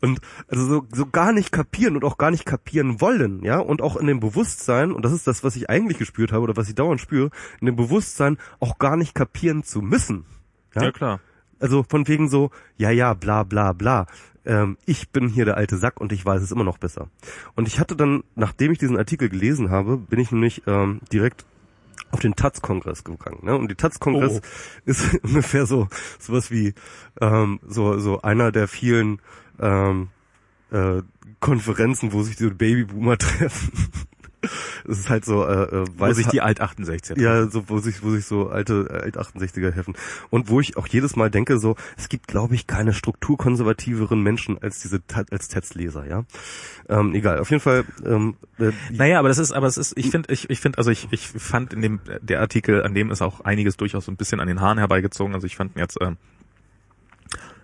Und 0.00 0.20
also 0.48 0.66
so, 0.66 0.86
so 0.92 1.06
gar 1.06 1.32
nicht 1.32 1.50
kapieren 1.50 1.96
und 1.96 2.04
auch 2.04 2.18
gar 2.18 2.30
nicht 2.30 2.44
kapieren 2.44 3.00
wollen, 3.00 3.42
ja? 3.42 3.58
Und 3.58 3.82
auch 3.82 3.96
in 3.96 4.06
dem 4.06 4.20
Bewusstsein, 4.20 4.92
und 4.92 5.04
das 5.04 5.12
ist 5.12 5.26
das, 5.26 5.42
was 5.42 5.56
ich 5.56 5.68
eigentlich 5.68 5.98
gespürt 5.98 6.32
habe 6.32 6.42
oder 6.42 6.56
was 6.56 6.68
ich 6.68 6.74
dauernd 6.74 7.00
spüre, 7.00 7.30
in 7.60 7.66
dem 7.66 7.76
Bewusstsein 7.76 8.38
auch 8.60 8.78
gar 8.78 8.96
nicht 8.96 9.14
kapieren 9.14 9.64
zu 9.64 9.82
müssen. 9.82 10.24
ja, 10.74 10.92
klar. 10.92 11.20
Also 11.60 11.84
von 11.88 12.06
wegen 12.06 12.28
so, 12.28 12.50
ja, 12.76 12.90
ja, 12.90 13.14
bla, 13.14 13.42
bla, 13.42 13.72
bla. 13.72 14.06
Ähm, 14.44 14.78
ich 14.86 15.10
bin 15.10 15.28
hier 15.28 15.44
der 15.44 15.56
alte 15.56 15.76
Sack 15.76 16.00
und 16.00 16.12
ich 16.12 16.24
weiß 16.24 16.40
es 16.40 16.52
immer 16.52 16.64
noch 16.64 16.78
besser. 16.78 17.08
Und 17.56 17.66
ich 17.66 17.80
hatte 17.80 17.96
dann, 17.96 18.22
nachdem 18.36 18.70
ich 18.70 18.78
diesen 18.78 18.96
Artikel 18.96 19.28
gelesen 19.28 19.70
habe, 19.70 19.96
bin 19.96 20.20
ich 20.20 20.30
nämlich 20.30 20.62
ähm, 20.66 21.00
direkt 21.12 21.44
auf 22.10 22.20
den 22.20 22.34
Taz-Kongress 22.36 23.04
gegangen. 23.04 23.40
Ne? 23.42 23.56
Und 23.56 23.70
die 23.70 23.74
Taz-Kongress 23.74 24.40
Oh. 24.40 24.46
ist 24.84 25.14
ungefähr 25.22 25.66
so 25.66 25.88
sowas 26.18 26.50
wie 26.50 26.74
ähm, 27.20 27.60
so 27.66 27.98
so 27.98 28.22
einer 28.22 28.52
der 28.52 28.68
vielen 28.68 29.20
ähm, 29.60 30.08
äh, 30.70 31.02
Konferenzen, 31.40 32.12
wo 32.12 32.22
sich 32.22 32.36
die 32.36 32.50
Babyboomer 32.50 33.18
treffen. 33.18 33.72
Es 34.88 34.98
ist 34.98 35.10
halt 35.10 35.24
so, 35.24 35.44
äh, 35.44 35.62
äh, 35.62 35.84
Wo 35.96 36.00
weiß 36.00 36.16
sich 36.16 36.26
die 36.26 36.42
Alt-68 36.42 37.20
ja, 37.20 37.46
so 37.46 37.68
wo 37.68 37.78
sich 37.78 38.02
wo 38.02 38.10
sich 38.10 38.24
so 38.24 38.48
alte 38.48 38.88
alt 38.90 39.18
68er 39.18 39.70
helfen 39.70 39.94
und 40.30 40.48
wo 40.48 40.60
ich 40.60 40.76
auch 40.76 40.86
jedes 40.86 41.16
Mal 41.16 41.30
denke 41.30 41.58
so, 41.58 41.76
es 41.96 42.08
gibt 42.08 42.28
glaube 42.28 42.54
ich 42.54 42.66
keine 42.66 42.92
strukturkonservativeren 42.92 44.20
Menschen 44.22 44.60
als 44.62 44.80
diese 44.80 45.00
als 45.30 45.48
Tetzleser, 45.48 46.06
ja. 46.06 46.24
Ähm, 46.88 47.14
egal, 47.14 47.38
auf 47.38 47.50
jeden 47.50 47.62
Fall 47.62 47.84
ähm, 48.04 48.36
äh, 48.58 48.72
Naja, 48.90 49.18
aber 49.18 49.28
das 49.28 49.38
ist, 49.38 49.52
aber 49.52 49.66
es 49.66 49.76
ist, 49.76 49.96
ich 49.96 50.10
finde, 50.10 50.32
ich, 50.32 50.50
ich 50.50 50.60
finde, 50.60 50.78
also 50.78 50.90
ich, 50.90 51.08
ich 51.10 51.26
fand 51.28 51.72
in 51.72 51.82
dem 51.82 52.00
der 52.20 52.40
Artikel, 52.40 52.82
an 52.82 52.94
dem 52.94 53.10
ist 53.10 53.22
auch 53.22 53.40
einiges 53.40 53.76
durchaus 53.76 54.06
so 54.06 54.12
ein 54.12 54.16
bisschen 54.16 54.40
an 54.40 54.48
den 54.48 54.60
Haaren 54.60 54.78
herbeigezogen. 54.78 55.34
Also 55.34 55.46
ich 55.46 55.56
fand 55.56 55.76
jetzt, 55.76 55.98
ähm, 56.00 56.16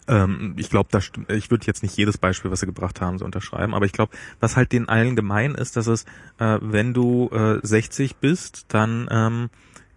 ähm, 0.09 0.55
ich 0.57 0.71
glaube, 0.71 0.89
da 0.91 1.01
ich 1.35 1.51
würde 1.51 1.67
jetzt 1.67 1.83
nicht 1.83 1.97
jedes 1.97 2.19
Beispiel, 2.19 2.51
was 2.51 2.61
sie 2.61 2.67
gebracht 2.67 3.01
haben, 3.01 3.19
so 3.19 3.25
unterschreiben, 3.25 3.75
aber 3.75 3.87
ich 3.87 3.93
glaube, 3.93 4.13
was 4.41 4.57
halt 4.57 4.73
den 4.73 4.89
allen 4.89 5.17
gemein 5.17 5.55
ist, 5.55 5.77
dass 5.77 5.87
es, 5.87 6.05
äh, 6.39 6.59
wenn 6.61 6.95
du 6.95 7.29
äh, 7.31 7.59
60 7.63 8.17
bist, 8.17 8.67
dann 8.69 9.09
ähm, 9.11 9.51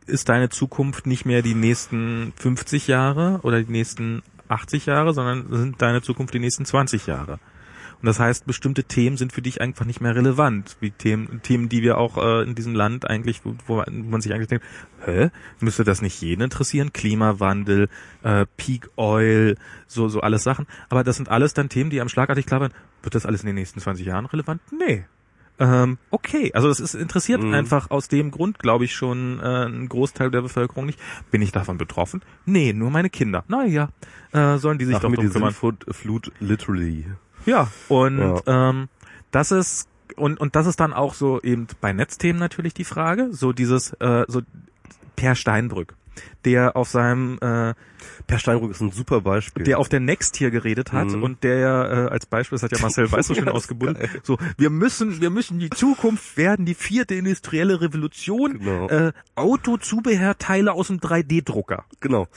ist 0.05 0.29
deine 0.29 0.49
Zukunft 0.49 1.05
nicht 1.05 1.25
mehr 1.25 1.41
die 1.41 1.55
nächsten 1.55 2.33
50 2.37 2.87
Jahre 2.87 3.39
oder 3.43 3.61
die 3.61 3.71
nächsten 3.71 4.23
80 4.47 4.85
Jahre, 4.85 5.13
sondern 5.13 5.47
sind 5.49 5.81
deine 5.81 6.01
Zukunft 6.01 6.33
die 6.33 6.39
nächsten 6.39 6.65
20 6.65 7.07
Jahre. 7.07 7.39
Und 7.99 8.05
das 8.05 8.19
heißt, 8.19 8.45
bestimmte 8.45 8.83
Themen 8.83 9.17
sind 9.17 9.33
für 9.33 9.41
dich 9.41 9.59
einfach 9.59 9.85
nicht 9.85 10.01
mehr 10.01 10.15
relevant, 10.15 10.77
wie 10.79 10.91
Themen, 10.91 11.41
Themen, 11.41 11.67
die 11.67 11.81
wir 11.81 11.97
auch 11.97 12.17
äh, 12.17 12.43
in 12.43 12.53
diesem 12.53 12.75
Land 12.75 13.09
eigentlich, 13.09 13.41
wo, 13.43 13.55
wo 13.65 13.83
man 13.91 14.21
sich 14.21 14.33
eigentlich 14.33 14.49
denkt, 14.49 14.65
hä, 15.05 15.29
müsste 15.59 15.83
das 15.83 16.01
nicht 16.01 16.21
jeden 16.21 16.41
interessieren? 16.43 16.93
Klimawandel, 16.93 17.89
äh, 18.23 18.45
Peak 18.57 18.89
Oil, 18.97 19.55
so 19.87 20.09
so 20.09 20.21
alles 20.21 20.43
Sachen. 20.43 20.67
Aber 20.89 21.03
das 21.03 21.15
sind 21.15 21.29
alles 21.29 21.53
dann 21.53 21.69
Themen, 21.69 21.89
die 21.89 21.99
am 22.01 22.09
schlagartig 22.09 22.45
klar 22.45 22.61
werden. 22.61 22.73
Wird 23.01 23.15
das 23.15 23.25
alles 23.25 23.41
in 23.41 23.47
den 23.47 23.55
nächsten 23.55 23.79
20 23.79 24.05
Jahren 24.05 24.25
relevant? 24.27 24.61
Nee. 24.71 25.05
Ähm, 25.59 25.97
okay, 26.11 26.51
also 26.53 26.69
es 26.69 26.79
ist 26.79 26.93
interessiert 26.93 27.41
Mhm. 27.41 27.53
einfach 27.53 27.89
aus 27.89 28.07
dem 28.07 28.29
Grund, 28.29 28.59
glaube 28.59 28.85
ich, 28.85 28.93
schon 28.93 29.39
äh, 29.39 29.65
ein 29.65 29.89
Großteil 29.89 30.29
der 30.29 30.41
Bevölkerung 30.41 30.85
nicht. 30.85 30.99
Bin 31.31 31.41
ich 31.41 31.51
davon 31.51 31.79
betroffen? 31.79 32.21
Nee, 32.45 32.73
nur 32.73 32.91
meine 32.91 33.09
Kinder. 33.09 33.43
Naja, 33.47 33.89
äh, 34.33 34.57
sollen 34.57 34.77
die 34.77 34.85
sich 34.85 34.97
Ach, 34.97 35.01
doch 35.01 35.09
mit 35.09 35.19
drum 35.19 35.31
kümmern. 35.31 35.53
Flut 35.53 36.31
literally. 36.39 37.05
Ja, 37.47 37.69
und 37.87 38.19
Ja. 38.19 38.69
Ähm, 38.69 38.89
das 39.31 39.51
ist 39.51 39.87
und 40.15 40.39
und 40.39 40.55
das 40.55 40.67
ist 40.67 40.79
dann 40.79 40.93
auch 40.93 41.13
so 41.15 41.41
eben 41.41 41.65
bei 41.81 41.93
Netzthemen 41.93 42.39
natürlich 42.39 42.73
die 42.75 42.83
Frage, 42.85 43.29
so 43.31 43.53
dieses 43.53 43.93
äh, 43.93 44.25
so 44.27 44.41
Per 45.15 45.33
Steinbrück, 45.35 45.95
der 46.45 46.75
auf 46.75 46.89
seinem 46.89 47.37
äh, 47.41 47.73
Per 48.27 48.39
Steinbrück 48.39 48.71
ist 48.71 48.81
ein 48.81 48.91
super 48.91 49.21
Beispiel. 49.21 49.63
der 49.63 49.79
auf 49.79 49.89
der 49.89 49.99
Next 49.99 50.35
hier 50.37 50.51
geredet 50.51 50.91
hat 50.93 51.07
Mhm. 51.09 51.23
und 51.23 51.43
der 51.43 51.57
ja 51.59 52.05
äh, 52.05 52.09
als 52.09 52.25
Beispiel, 52.25 52.55
das 52.57 52.63
hat 52.63 52.71
ja 52.71 52.79
Marcel 52.81 53.11
Weiß 53.11 53.27
so 53.27 53.33
schön 53.35 53.49
ausgebunden, 53.49 53.95
geil. 54.01 54.21
so 54.23 54.37
wir 54.57 54.69
müssen 54.69 55.19
wir 55.21 55.29
müssen 55.29 55.59
die 55.59 55.69
Zukunft 55.69 56.37
werden, 56.37 56.65
die 56.65 56.75
vierte 56.75 57.15
industrielle 57.15 57.81
Revolution, 57.81 58.59
Genau. 58.59 58.87
äh, 58.89 59.11
Autozubehörteile 59.35 60.71
aus 60.73 60.87
dem 60.87 60.99
3D-Drucker. 60.99 61.85
genau. 61.99 62.27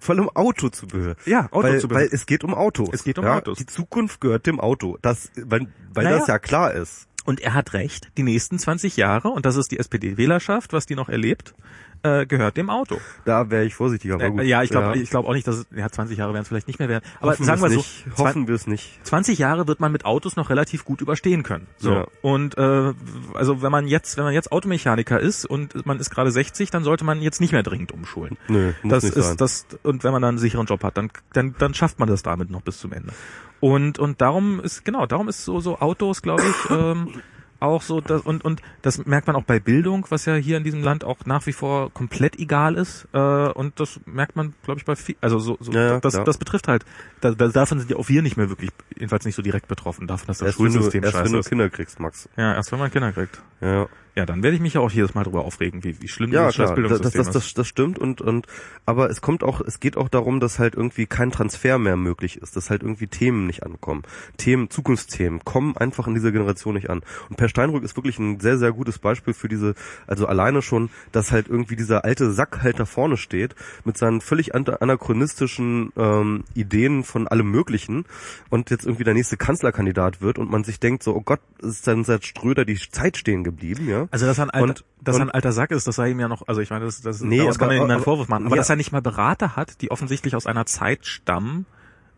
Vor 0.00 0.14
allem 0.14 0.28
Autozubehör. 0.30 1.14
Ja, 1.26 1.48
Weil, 1.52 1.72
Autozubehör. 1.72 2.02
weil 2.02 2.08
es 2.10 2.26
geht 2.26 2.42
um 2.42 2.54
Autos. 2.54 2.88
Es 2.92 3.04
geht 3.04 3.18
um 3.18 3.24
ja, 3.26 3.36
Autos. 3.36 3.58
Die 3.58 3.66
Zukunft 3.66 4.20
gehört 4.20 4.46
dem 4.46 4.58
Auto. 4.58 4.98
Das, 5.02 5.30
weil, 5.36 5.68
weil 5.94 6.04
Naja. 6.04 6.18
das 6.18 6.26
ja 6.26 6.38
klar 6.38 6.72
ist. 6.72 7.06
Und 7.26 7.40
er 7.40 7.52
hat 7.52 7.74
recht, 7.74 8.10
die 8.16 8.22
nächsten 8.22 8.58
20 8.58 8.96
Jahre, 8.96 9.28
und 9.28 9.44
das 9.44 9.56
ist 9.56 9.70
die 9.70 9.78
SPD-Wählerschaft, 9.78 10.72
was 10.72 10.86
die 10.86 10.94
noch 10.94 11.10
erlebt, 11.10 11.54
äh, 12.02 12.26
gehört 12.26 12.56
dem 12.56 12.70
Auto. 12.70 12.98
Da 13.24 13.50
wäre 13.50 13.64
ich 13.64 13.74
vorsichtiger. 13.74 14.14
Aber 14.14 14.30
gut. 14.30 14.40
Äh, 14.40 14.44
ja, 14.44 14.62
ich 14.62 14.70
glaube 14.70 14.98
ich 14.98 15.10
glaube 15.10 15.28
auch 15.28 15.32
nicht, 15.32 15.46
dass 15.46 15.56
es, 15.56 15.66
ja, 15.74 15.88
20 15.88 16.18
Jahre 16.18 16.32
werden 16.32 16.42
es 16.42 16.48
vielleicht 16.48 16.66
nicht 16.66 16.78
mehr 16.78 16.88
werden. 16.88 17.04
Aber 17.20 17.32
Hoffen 17.32 17.44
sagen 17.44 17.62
wir 17.62 17.70
so, 17.70 17.76
nicht. 17.76 18.04
Hoffen 18.16 18.48
wir 18.48 18.54
es 18.54 18.66
nicht. 18.66 19.04
20 19.06 19.38
Jahre 19.38 19.68
wird 19.68 19.80
man 19.80 19.92
mit 19.92 20.04
Autos 20.04 20.36
noch 20.36 20.50
relativ 20.50 20.84
gut 20.84 21.00
überstehen 21.00 21.42
können. 21.42 21.66
So. 21.78 21.92
Ja. 21.92 22.06
Und 22.22 22.56
äh, 22.58 22.92
also 23.34 23.62
wenn 23.62 23.72
man 23.72 23.86
jetzt, 23.86 24.16
wenn 24.16 24.24
man 24.24 24.34
jetzt 24.34 24.52
Automechaniker 24.52 25.20
ist 25.20 25.44
und 25.44 25.86
man 25.86 25.98
ist 25.98 26.10
gerade 26.10 26.30
60, 26.30 26.70
dann 26.70 26.84
sollte 26.84 27.04
man 27.04 27.20
jetzt 27.20 27.40
nicht 27.40 27.52
mehr 27.52 27.62
dringend 27.62 27.92
umschulen. 27.92 28.36
Nö, 28.48 28.72
muss 28.82 28.90
das 28.90 29.04
nicht 29.04 29.16
ist 29.16 29.26
sein. 29.26 29.36
das 29.36 29.66
und 29.82 30.04
wenn 30.04 30.12
man 30.12 30.22
dann 30.22 30.30
einen 30.30 30.38
sicheren 30.38 30.66
Job 30.66 30.82
hat, 30.82 30.96
dann 30.96 31.10
dann 31.32 31.54
dann 31.58 31.74
schafft 31.74 31.98
man 31.98 32.08
das 32.08 32.22
damit 32.22 32.50
noch 32.50 32.62
bis 32.62 32.78
zum 32.78 32.92
Ende. 32.92 33.12
Und 33.60 33.98
und 33.98 34.20
darum 34.20 34.60
ist 34.60 34.84
genau, 34.84 35.06
darum 35.06 35.28
ist 35.28 35.44
so 35.44 35.60
so 35.60 35.78
Autos, 35.78 36.22
glaube 36.22 36.42
ich, 36.42 36.70
ähm, 36.70 37.20
auch 37.60 37.82
so 37.82 38.00
das 38.00 38.22
und 38.22 38.44
und 38.44 38.62
das 38.82 39.04
merkt 39.06 39.26
man 39.28 39.36
auch 39.36 39.44
bei 39.44 39.60
Bildung, 39.60 40.06
was 40.10 40.24
ja 40.24 40.34
hier 40.34 40.56
in 40.56 40.64
diesem 40.64 40.82
Land 40.82 41.04
auch 41.04 41.18
nach 41.26 41.46
wie 41.46 41.52
vor 41.52 41.92
komplett 41.92 42.38
egal 42.38 42.74
ist 42.74 43.06
äh, 43.12 43.18
und 43.18 43.78
das 43.78 44.00
merkt 44.06 44.34
man, 44.34 44.54
glaube 44.64 44.80
ich, 44.80 44.84
bei 44.86 44.96
viel, 44.96 45.16
also 45.20 45.38
so, 45.38 45.56
so 45.60 45.70
Ja, 45.72 46.00
das 46.00 46.14
klar. 46.14 46.24
das 46.24 46.38
betrifft 46.38 46.66
halt 46.68 46.84
da, 47.20 47.30
da, 47.32 47.48
davon 47.48 47.78
sind 47.78 47.90
ja 47.90 47.96
auch 47.96 48.08
wir 48.08 48.22
nicht 48.22 48.36
mehr 48.36 48.48
wirklich 48.48 48.70
jedenfalls 48.94 49.24
nicht 49.24 49.34
so 49.36 49.42
direkt 49.42 49.68
betroffen 49.68 50.06
davon, 50.06 50.26
dass 50.26 50.38
das 50.38 50.46
erst, 50.46 50.58
wenn 50.58 50.66
du, 50.66 50.72
Schulsystem 50.72 51.04
erst 51.04 51.14
wenn 51.14 51.20
scheiße 51.22 51.32
du 51.32 51.38
ist. 51.38 51.48
Kinder 51.48 51.70
kriegst, 51.70 52.00
Max. 52.00 52.28
Ja, 52.36 52.54
erst 52.54 52.72
wenn 52.72 52.78
man 52.78 52.90
Kinder 52.90 53.12
kriegt. 53.12 53.42
Ja. 53.60 53.88
Ja, 54.16 54.26
dann 54.26 54.42
werde 54.42 54.56
ich 54.56 54.60
mich 54.62 54.74
ja 54.74 54.80
auch 54.80 54.90
jedes 54.90 55.14
Mal 55.14 55.22
drüber 55.22 55.44
aufregen, 55.44 55.84
wie, 55.84 56.00
wie 56.02 56.08
schlimm 56.08 56.32
Ja, 56.32 56.48
dieses 56.48 56.56
klar, 56.56 56.66
das, 56.68 56.74
das, 56.74 56.74
Bildungssystem 56.74 57.24
das, 57.24 57.32
das, 57.32 57.54
das 57.54 57.68
stimmt 57.68 57.98
und, 57.98 58.20
und, 58.20 58.46
aber 58.84 59.08
es 59.08 59.20
kommt 59.20 59.44
auch, 59.44 59.60
es 59.60 59.78
geht 59.78 59.96
auch 59.96 60.08
darum, 60.08 60.40
dass 60.40 60.58
halt 60.58 60.74
irgendwie 60.74 61.06
kein 61.06 61.30
Transfer 61.30 61.78
mehr 61.78 61.96
möglich 61.96 62.38
ist, 62.38 62.56
dass 62.56 62.70
halt 62.70 62.82
irgendwie 62.82 63.06
Themen 63.06 63.46
nicht 63.46 63.62
ankommen. 63.62 64.02
Themen, 64.36 64.68
Zukunftsthemen 64.68 65.44
kommen 65.44 65.76
einfach 65.76 66.06
in 66.08 66.14
dieser 66.14 66.32
Generation 66.32 66.74
nicht 66.74 66.90
an. 66.90 67.02
Und 67.28 67.36
Per 67.36 67.48
Steinrück 67.48 67.84
ist 67.84 67.96
wirklich 67.96 68.18
ein 68.18 68.40
sehr, 68.40 68.58
sehr 68.58 68.72
gutes 68.72 68.98
Beispiel 68.98 69.32
für 69.32 69.48
diese, 69.48 69.74
also 70.06 70.26
alleine 70.26 70.60
schon, 70.60 70.90
dass 71.12 71.30
halt 71.30 71.48
irgendwie 71.48 71.76
dieser 71.76 72.04
alte 72.04 72.32
Sack 72.32 72.62
halt 72.62 72.80
da 72.80 72.86
vorne 72.86 73.16
steht, 73.16 73.54
mit 73.84 73.96
seinen 73.96 74.20
völlig 74.20 74.54
an- 74.54 74.66
anachronistischen 74.66 75.92
ähm, 75.96 76.44
Ideen 76.54 77.04
von 77.04 77.28
allem 77.28 77.50
Möglichen 77.50 78.04
und 78.48 78.70
jetzt 78.70 78.84
irgendwie 78.86 79.04
der 79.04 79.14
nächste 79.14 79.36
Kanzlerkandidat 79.36 80.20
wird 80.20 80.38
und 80.38 80.50
man 80.50 80.64
sich 80.64 80.80
denkt 80.80 81.02
so, 81.02 81.14
oh 81.14 81.22
Gott, 81.22 81.40
ist 81.62 81.86
dann 81.86 82.04
seit 82.04 82.24
Ströder 82.24 82.64
die 82.64 82.76
Zeit 82.76 83.16
stehen 83.16 83.44
geblieben, 83.44 83.88
ja? 83.88 83.99
Also 84.10 84.26
dass 84.26 84.38
er 84.38 84.44
ein 84.44 84.50
alter, 84.50 84.64
Und- 84.68 84.84
dass 85.02 85.16
er 85.16 85.22
und- 85.22 85.28
ein 85.28 85.34
alter 85.34 85.52
Sack 85.52 85.70
ist, 85.70 85.86
das 85.86 85.96
sei 85.96 86.10
ihm 86.10 86.20
ja 86.20 86.28
noch, 86.28 86.46
also 86.48 86.60
ich 86.60 86.70
meine, 86.70 86.84
das, 86.84 87.00
das 87.02 87.20
Nee, 87.20 87.38
daraus 87.38 87.58
kann 87.58 87.66
aber- 87.68 87.74
man 87.74 87.80
ihm 87.82 87.84
einen 87.84 87.92
aber- 87.96 88.04
Vorwurf 88.04 88.28
machen. 88.28 88.46
Aber 88.46 88.56
ja. 88.56 88.60
dass 88.60 88.70
er 88.70 88.76
nicht 88.76 88.92
mal 88.92 89.02
Berater 89.02 89.56
hat, 89.56 89.80
die 89.82 89.90
offensichtlich 89.90 90.34
aus 90.36 90.46
einer 90.46 90.66
Zeit 90.66 91.06
stammen, 91.06 91.66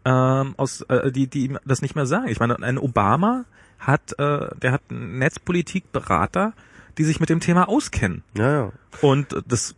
ähm, 0.04 0.54
aus, 0.56 0.82
äh, 0.82 1.12
die, 1.12 1.26
die 1.28 1.44
ihm 1.46 1.58
das 1.64 1.82
nicht 1.82 1.94
mehr 1.94 2.06
sagen. 2.06 2.28
Ich 2.28 2.40
meine, 2.40 2.60
ein 2.62 2.78
Obama 2.78 3.44
hat, 3.78 4.18
äh, 4.18 4.48
der 4.60 4.72
hat 4.72 4.82
einen 4.90 5.18
Netzpolitik-Berater, 5.18 6.52
die 6.98 7.04
sich 7.04 7.20
mit 7.20 7.28
dem 7.30 7.40
Thema 7.40 7.68
auskennen. 7.68 8.22
Ja, 8.36 8.50
ja. 8.52 8.72
Und 9.00 9.42
das, 9.48 9.74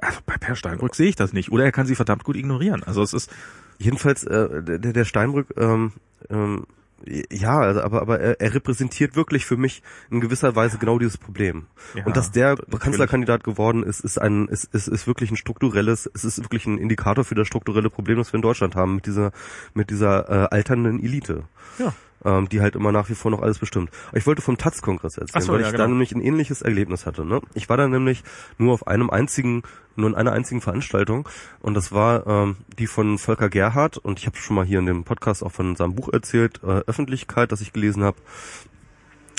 also 0.00 0.20
bei 0.26 0.36
Per 0.38 0.56
Steinbrück 0.56 0.94
sehe 0.94 1.08
ich 1.08 1.16
das 1.16 1.32
nicht. 1.32 1.50
Oder 1.52 1.64
er 1.64 1.72
kann 1.72 1.86
sie 1.86 1.94
verdammt 1.94 2.24
gut 2.24 2.36
ignorieren. 2.36 2.82
Also 2.84 3.02
es 3.02 3.12
ist, 3.12 3.30
Jedenfalls, 3.78 4.24
äh, 4.24 4.62
der, 4.62 4.78
der 4.78 5.04
Steinbrück, 5.04 5.48
ähm, 5.58 5.92
ähm, 6.30 6.64
ja, 7.04 7.58
also, 7.58 7.82
aber, 7.82 8.00
aber 8.00 8.20
er, 8.20 8.40
er 8.40 8.54
repräsentiert 8.54 9.16
wirklich 9.16 9.44
für 9.44 9.56
mich 9.56 9.82
in 10.10 10.20
gewisser 10.20 10.56
Weise 10.56 10.78
genau 10.78 10.98
dieses 10.98 11.18
Problem. 11.18 11.66
Ja, 11.94 12.04
und 12.06 12.16
dass 12.16 12.30
der 12.30 12.50
natürlich. 12.50 12.80
Kanzlerkandidat 12.80 13.44
geworden 13.44 13.82
ist, 13.82 14.00
ist 14.00 14.18
ein, 14.18 14.48
ist, 14.48 14.64
ist, 14.74 14.88
ist 14.88 15.06
wirklich 15.06 15.30
ein 15.30 15.36
strukturelles, 15.36 16.10
es 16.14 16.24
ist 16.24 16.42
wirklich 16.42 16.66
ein 16.66 16.78
Indikator 16.78 17.24
für 17.24 17.34
das 17.34 17.46
strukturelle 17.46 17.90
Problem, 17.90 18.18
das 18.18 18.32
wir 18.32 18.36
in 18.36 18.42
Deutschland 18.42 18.74
haben 18.74 18.96
mit 18.96 19.06
dieser, 19.06 19.32
mit 19.74 19.90
dieser 19.90 20.28
äh, 20.28 20.48
alternden 20.50 21.02
Elite. 21.02 21.44
ja. 21.78 21.92
Ähm, 22.24 22.48
die 22.48 22.60
halt 22.60 22.74
immer 22.76 22.92
nach 22.92 23.10
wie 23.10 23.14
vor 23.14 23.30
noch 23.30 23.42
alles 23.42 23.58
bestimmt. 23.58 23.90
Ich 24.14 24.26
wollte 24.26 24.40
vom 24.40 24.56
Taz-Kongress 24.56 25.18
erzählen, 25.18 25.42
so, 25.42 25.52
weil 25.52 25.60
ja, 25.60 25.66
ich 25.66 25.72
genau. 25.72 25.84
da 25.84 25.88
nämlich 25.88 26.12
ein 26.12 26.22
ähnliches 26.22 26.62
Erlebnis 26.62 27.04
hatte. 27.04 27.26
Ne? 27.26 27.42
Ich 27.54 27.68
war 27.68 27.76
da 27.76 27.86
nämlich 27.86 28.24
nur 28.56 28.72
auf 28.72 28.86
einem 28.86 29.10
einzigen, 29.10 29.62
nur 29.96 30.08
in 30.08 30.14
einer 30.14 30.32
einzigen 30.32 30.62
Veranstaltung 30.62 31.28
und 31.60 31.74
das 31.74 31.92
war 31.92 32.26
ähm, 32.26 32.56
die 32.78 32.86
von 32.86 33.18
Volker 33.18 33.50
Gerhardt 33.50 33.98
und 33.98 34.18
ich 34.18 34.26
habe 34.26 34.36
schon 34.38 34.56
mal 34.56 34.64
hier 34.64 34.78
in 34.78 34.86
dem 34.86 35.04
Podcast 35.04 35.44
auch 35.44 35.52
von 35.52 35.76
seinem 35.76 35.94
Buch 35.94 36.08
erzählt, 36.10 36.60
äh, 36.64 36.80
Öffentlichkeit, 36.86 37.52
das 37.52 37.60
ich 37.60 37.74
gelesen 37.74 38.02
habe. 38.02 38.16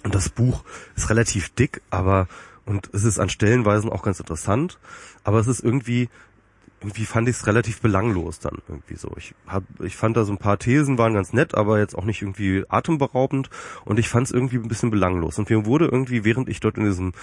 Und 0.04 0.14
das 0.14 0.30
Buch 0.30 0.64
ist 0.95 1.10
relativ 1.10 1.49
dick, 1.49 1.82
aber 1.90 2.28
und 2.66 2.90
es 2.94 3.06
ist 3.06 3.18
an 3.18 3.30
Stellenweisen 3.30 3.90
auch 3.90 4.04
ganz 4.04 4.20
interessant, 4.20 4.78
aber 5.24 5.40
es 5.40 5.48
ist 5.48 5.64
irgendwie 5.64 6.10
irgendwie 6.80 7.06
fand 7.06 7.28
ich 7.28 7.38
es 7.38 7.48
relativ 7.48 7.82
belanglos 7.82 8.40
dann 8.40 8.60
irgendwie 8.68 8.95
so. 8.95 9.12
Ich 9.18 9.34
hab, 9.48 9.64
ich 9.82 9.95
fand 9.95 10.16
da 10.16 10.26
so 10.26 10.32
ein 10.32 10.38
paar 10.38 10.60
Thesen 10.60 10.98
waren 10.98 11.14
ganz 11.14 11.34
nett, 11.34 11.56
aber 11.56 11.80
jetzt 11.80 11.95
auch 11.95 12.04
nicht 12.04 12.22
irgendwie 12.22 12.66
atemberaubend 12.70 13.49
und 13.84 13.98
ich 13.98 14.10
fand 14.10 14.28
es 14.28 14.34
irgendwie 14.34 14.58
ein 14.58 14.68
bisschen 14.68 14.91
belanglos. 14.91 15.40
Und 15.40 15.49
mir 15.49 15.66
wurde 15.66 15.86
irgendwie, 15.86 16.24
während 16.24 16.49
ich 16.49 16.60
dort 16.60 16.78
in 16.78 16.86
diesem 16.86 17.14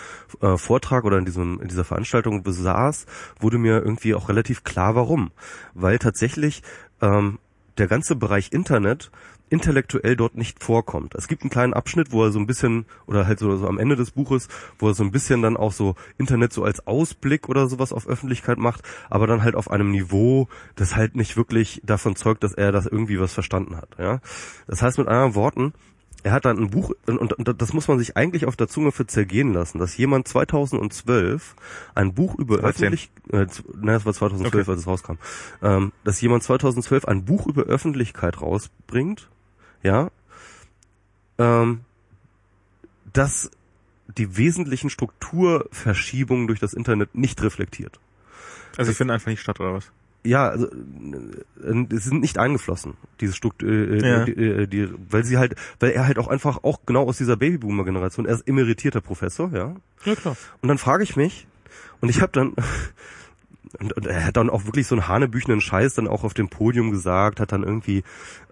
äh, 0.40 0.56
Vortrag 0.56 1.04
oder 1.04 1.18
in 1.18 1.24
diesem 1.24 1.60
in 1.60 1.68
dieser 1.68 1.84
Veranstaltung 1.84 2.42
besaß, 2.42 3.06
wurde 3.38 3.58
mir 3.58 3.82
irgendwie 3.82 4.14
auch 4.14 4.28
relativ 4.28 4.64
klar, 4.64 4.96
warum. 4.96 5.30
Weil 5.72 5.98
tatsächlich 5.98 6.62
ähm, 7.00 7.38
der 7.78 7.86
ganze 7.86 8.16
Bereich 8.16 8.52
Internet 8.52 9.10
intellektuell 9.54 10.16
dort 10.16 10.34
nicht 10.36 10.62
vorkommt. 10.62 11.14
Es 11.14 11.28
gibt 11.28 11.42
einen 11.42 11.50
kleinen 11.50 11.72
Abschnitt, 11.74 12.12
wo 12.12 12.24
er 12.24 12.32
so 12.32 12.38
ein 12.38 12.46
bisschen, 12.46 12.86
oder 13.06 13.26
halt 13.26 13.38
so, 13.38 13.56
so 13.56 13.66
am 13.66 13.78
Ende 13.78 13.96
des 13.96 14.10
Buches, 14.10 14.48
wo 14.78 14.88
er 14.88 14.94
so 14.94 15.04
ein 15.04 15.10
bisschen 15.12 15.42
dann 15.42 15.56
auch 15.56 15.72
so 15.72 15.94
Internet 16.18 16.52
so 16.52 16.64
als 16.64 16.86
Ausblick 16.86 17.48
oder 17.48 17.68
sowas 17.68 17.92
auf 17.92 18.06
Öffentlichkeit 18.06 18.58
macht, 18.58 18.82
aber 19.10 19.26
dann 19.26 19.42
halt 19.42 19.54
auf 19.54 19.70
einem 19.70 19.90
Niveau, 19.90 20.48
das 20.74 20.96
halt 20.96 21.16
nicht 21.16 21.36
wirklich 21.36 21.80
davon 21.84 22.16
zeugt, 22.16 22.42
dass 22.44 22.52
er 22.52 22.72
das 22.72 22.86
irgendwie 22.86 23.20
was 23.20 23.32
verstanden 23.32 23.76
hat. 23.76 23.88
Ja, 23.98 24.20
Das 24.66 24.82
heißt 24.82 24.98
mit 24.98 25.08
anderen 25.08 25.34
Worten, 25.34 25.72
er 26.24 26.32
hat 26.32 26.46
dann 26.46 26.56
ein 26.58 26.70
Buch, 26.70 26.90
und, 27.06 27.34
das 27.60 27.74
muss 27.74 27.86
man 27.86 27.98
sich 27.98 28.16
eigentlich 28.16 28.46
auf 28.46 28.56
der 28.56 28.66
Zunge 28.66 28.92
für 28.92 29.06
zergehen 29.06 29.52
lassen, 29.52 29.78
dass 29.78 29.94
jemand 29.96 30.26
2012 30.26 31.54
ein 31.94 32.14
Buch 32.14 32.34
über 32.38 32.56
13. 32.58 32.86
öffentlich, 32.86 33.10
äh, 33.30 33.46
nein, 33.74 33.94
das 33.94 34.06
war 34.06 34.14
2012, 34.14 34.62
Okay. 34.62 34.70
als 34.70 34.80
es 34.80 34.86
rauskam, 34.86 35.12
ähm, 35.62 35.92
dass 36.02 36.20
jemand 36.22 36.42
2012 36.42 37.04
ein 37.04 37.26
Buch 37.26 37.46
über 37.46 37.64
Öffentlichkeit 37.64 38.40
rausbringt, 38.40 39.28
ja, 39.84 40.10
ähm, 41.38 41.82
das 43.12 43.50
die 44.18 44.36
wesentlichen 44.36 44.90
Strukturverschiebungen 44.90 46.46
durch 46.46 46.60
das 46.60 46.74
Internet 46.74 47.14
nicht 47.14 47.42
reflektiert. 47.42 48.00
Also 48.76 48.90
ich 48.90 48.96
finde 48.96 49.14
einfach 49.14 49.28
nicht 49.28 49.40
statt, 49.40 49.60
oder 49.60 49.74
was? 49.74 49.90
Ja, 50.24 50.48
also 50.48 50.66
äh, 50.66 51.86
sie 51.90 51.98
sind 51.98 52.20
nicht 52.20 52.38
eingeflossen, 52.38 52.94
diese 53.20 53.34
Struktur, 53.34 53.68
äh, 53.68 54.08
Ja. 54.08 54.24
die, 54.24 54.32
äh, 54.32 54.66
die, 54.66 54.88
weil 55.10 55.24
sie 55.24 55.36
halt, 55.36 55.54
weil 55.80 55.90
er 55.90 56.06
halt 56.06 56.18
auch 56.18 56.28
einfach 56.28 56.64
auch 56.64 56.80
genau 56.86 57.04
aus 57.06 57.18
dieser 57.18 57.36
Babyboomer-Generation, 57.36 58.26
er 58.26 58.34
ist 58.34 58.48
emeritierter 58.48 59.00
Professor, 59.00 59.50
ja. 59.52 59.76
Ja, 60.04 60.14
klar. 60.14 60.36
Und 60.62 60.68
dann 60.68 60.78
frage 60.78 61.02
ich 61.04 61.16
mich, 61.16 61.46
und 62.00 62.08
ich 62.08 62.22
habe 62.22 62.32
dann, 62.32 62.54
und, 63.78 63.92
und 63.92 64.06
er 64.06 64.24
hat 64.26 64.36
dann 64.36 64.48
auch 64.48 64.64
wirklich 64.64 64.86
so 64.86 64.94
einen 64.94 65.08
hanebüchenden 65.08 65.60
Scheiß 65.60 65.94
dann 65.94 66.08
auch 66.08 66.24
auf 66.24 66.32
dem 66.34 66.48
Podium 66.48 66.90
gesagt, 66.90 67.38
hat 67.40 67.52
dann 67.52 67.62
irgendwie 67.62 68.02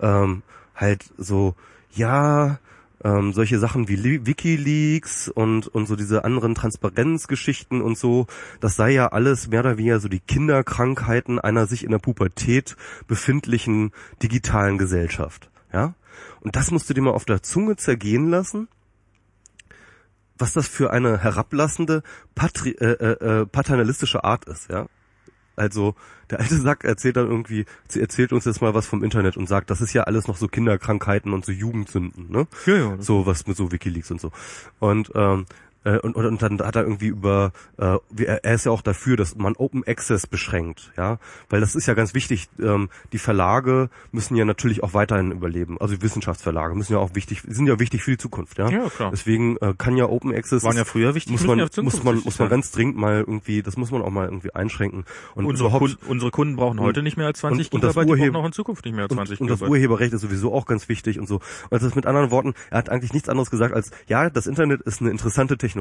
ähm, 0.00 0.42
halt 0.74 1.04
so, 1.18 1.54
ja, 1.92 2.58
ähm, 3.04 3.32
solche 3.32 3.58
Sachen 3.58 3.88
wie 3.88 4.26
WikiLeaks 4.26 5.28
und, 5.28 5.68
und 5.68 5.86
so 5.86 5.96
diese 5.96 6.24
anderen 6.24 6.54
Transparenzgeschichten 6.54 7.82
und 7.82 7.98
so, 7.98 8.26
das 8.60 8.76
sei 8.76 8.90
ja 8.90 9.08
alles 9.08 9.48
mehr 9.48 9.60
oder 9.60 9.78
weniger 9.78 10.00
so 10.00 10.08
die 10.08 10.20
Kinderkrankheiten 10.20 11.38
einer 11.38 11.66
sich 11.66 11.84
in 11.84 11.90
der 11.90 11.98
Pubertät 11.98 12.76
befindlichen 13.06 13.92
digitalen 14.22 14.78
Gesellschaft. 14.78 15.50
Ja? 15.72 15.94
Und 16.40 16.56
das 16.56 16.70
musst 16.70 16.88
du 16.88 16.94
dir 16.94 17.02
mal 17.02 17.10
auf 17.10 17.24
der 17.24 17.42
Zunge 17.42 17.76
zergehen 17.76 18.30
lassen, 18.30 18.68
was 20.38 20.52
das 20.52 20.66
für 20.66 20.90
eine 20.92 21.18
herablassende, 21.18 22.02
patri 22.34 22.70
äh, 22.70 22.92
äh, 22.92 23.40
äh 23.42 23.46
paternalistische 23.46 24.24
Art 24.24 24.44
ist, 24.46 24.70
ja. 24.70 24.86
Also 25.56 25.94
der 26.30 26.40
alte 26.40 26.56
Sack 26.56 26.84
erzählt 26.84 27.16
dann 27.16 27.28
irgendwie, 27.28 27.66
erzählt 27.94 28.32
uns 28.32 28.44
jetzt 28.44 28.62
mal 28.62 28.74
was 28.74 28.86
vom 28.86 29.04
Internet 29.04 29.36
und 29.36 29.48
sagt, 29.48 29.70
das 29.70 29.80
ist 29.80 29.92
ja 29.92 30.04
alles 30.04 30.28
noch 30.28 30.36
so 30.36 30.48
Kinderkrankheiten 30.48 31.32
und 31.32 31.44
so 31.44 31.52
Jugendsünden, 31.52 32.30
ne? 32.30 32.46
Ja, 32.66 32.76
ja. 32.76 32.96
So 33.00 33.26
was 33.26 33.46
mit 33.46 33.56
so 33.56 33.70
WikiLeaks 33.70 34.10
und 34.10 34.20
so. 34.20 34.30
Und 34.78 35.12
ähm, 35.14 35.46
äh, 35.84 35.98
und, 35.98 36.14
und, 36.14 36.26
und 36.26 36.42
dann 36.42 36.60
hat 36.60 36.76
er 36.76 36.82
irgendwie 36.82 37.08
über, 37.08 37.52
äh, 37.78 37.98
er 38.16 38.54
ist 38.54 38.66
ja 38.66 38.72
auch 38.72 38.82
dafür, 38.82 39.16
dass 39.16 39.36
man 39.36 39.54
Open 39.56 39.84
Access 39.86 40.26
beschränkt, 40.26 40.92
ja, 40.96 41.18
weil 41.48 41.60
das 41.60 41.74
ist 41.74 41.86
ja 41.86 41.94
ganz 41.94 42.14
wichtig. 42.14 42.48
Ähm, 42.60 42.88
die 43.12 43.18
Verlage 43.18 43.90
müssen 44.10 44.36
ja 44.36 44.44
natürlich 44.44 44.82
auch 44.82 44.94
weiterhin 44.94 45.32
überleben, 45.32 45.78
also 45.80 45.94
die 45.94 46.02
Wissenschaftsverlage 46.02 46.74
müssen 46.74 46.92
ja 46.92 46.98
auch 46.98 47.14
wichtig, 47.14 47.42
sind 47.46 47.66
ja 47.66 47.78
wichtig 47.78 48.02
für 48.02 48.12
die 48.12 48.18
Zukunft, 48.18 48.58
ja. 48.58 48.68
Ja, 48.68 48.88
klar. 48.88 49.10
Deswegen 49.10 49.56
äh, 49.58 49.74
kann 49.76 49.96
ja 49.96 50.06
Open 50.06 50.34
Access 50.34 50.62
waren 50.64 50.76
ja 50.76 50.84
früher 50.84 51.14
wichtig, 51.14 51.32
muss 51.32 51.44
man 51.44 51.58
ja 51.58 51.66
muss 51.82 52.02
man 52.02 52.22
muss 52.24 52.38
man 52.38 52.48
ganz 52.48 52.70
dringend 52.70 52.96
mal 52.96 53.20
irgendwie, 53.20 53.62
das 53.62 53.76
muss 53.76 53.90
man 53.90 54.02
auch 54.02 54.10
mal 54.10 54.26
irgendwie 54.26 54.54
einschränken. 54.54 55.04
Und 55.34 55.46
unsere, 55.46 55.70
Kunden, 55.70 55.98
unsere 56.06 56.30
Kunden 56.30 56.56
brauchen 56.56 56.80
heute 56.80 57.02
nicht 57.02 57.16
mehr 57.16 57.26
als 57.26 57.40
20 57.40 57.72
und, 57.72 57.84
und 57.84 57.90
Gigabyte, 57.90 58.28
das 58.28 58.34
auch 58.34 58.46
in 58.46 58.52
Zukunft 58.52 58.84
nicht 58.84 58.94
mehr 58.94 59.04
als 59.04 59.14
20 59.14 59.40
und, 59.40 59.50
und 59.50 59.60
das 59.60 59.68
Urheberrecht 59.68 60.12
ist 60.12 60.20
sowieso 60.20 60.54
auch 60.54 60.66
ganz 60.66 60.88
wichtig 60.88 61.18
und 61.18 61.26
so. 61.28 61.40
Also 61.70 61.90
mit 61.94 62.06
anderen 62.06 62.30
Worten, 62.30 62.54
er 62.70 62.78
hat 62.78 62.88
eigentlich 62.88 63.12
nichts 63.12 63.28
anderes 63.28 63.50
gesagt 63.50 63.74
als, 63.74 63.90
ja, 64.06 64.30
das 64.30 64.46
Internet 64.46 64.82
ist 64.82 65.00
eine 65.00 65.10
interessante 65.10 65.58
Technologie, 65.58 65.71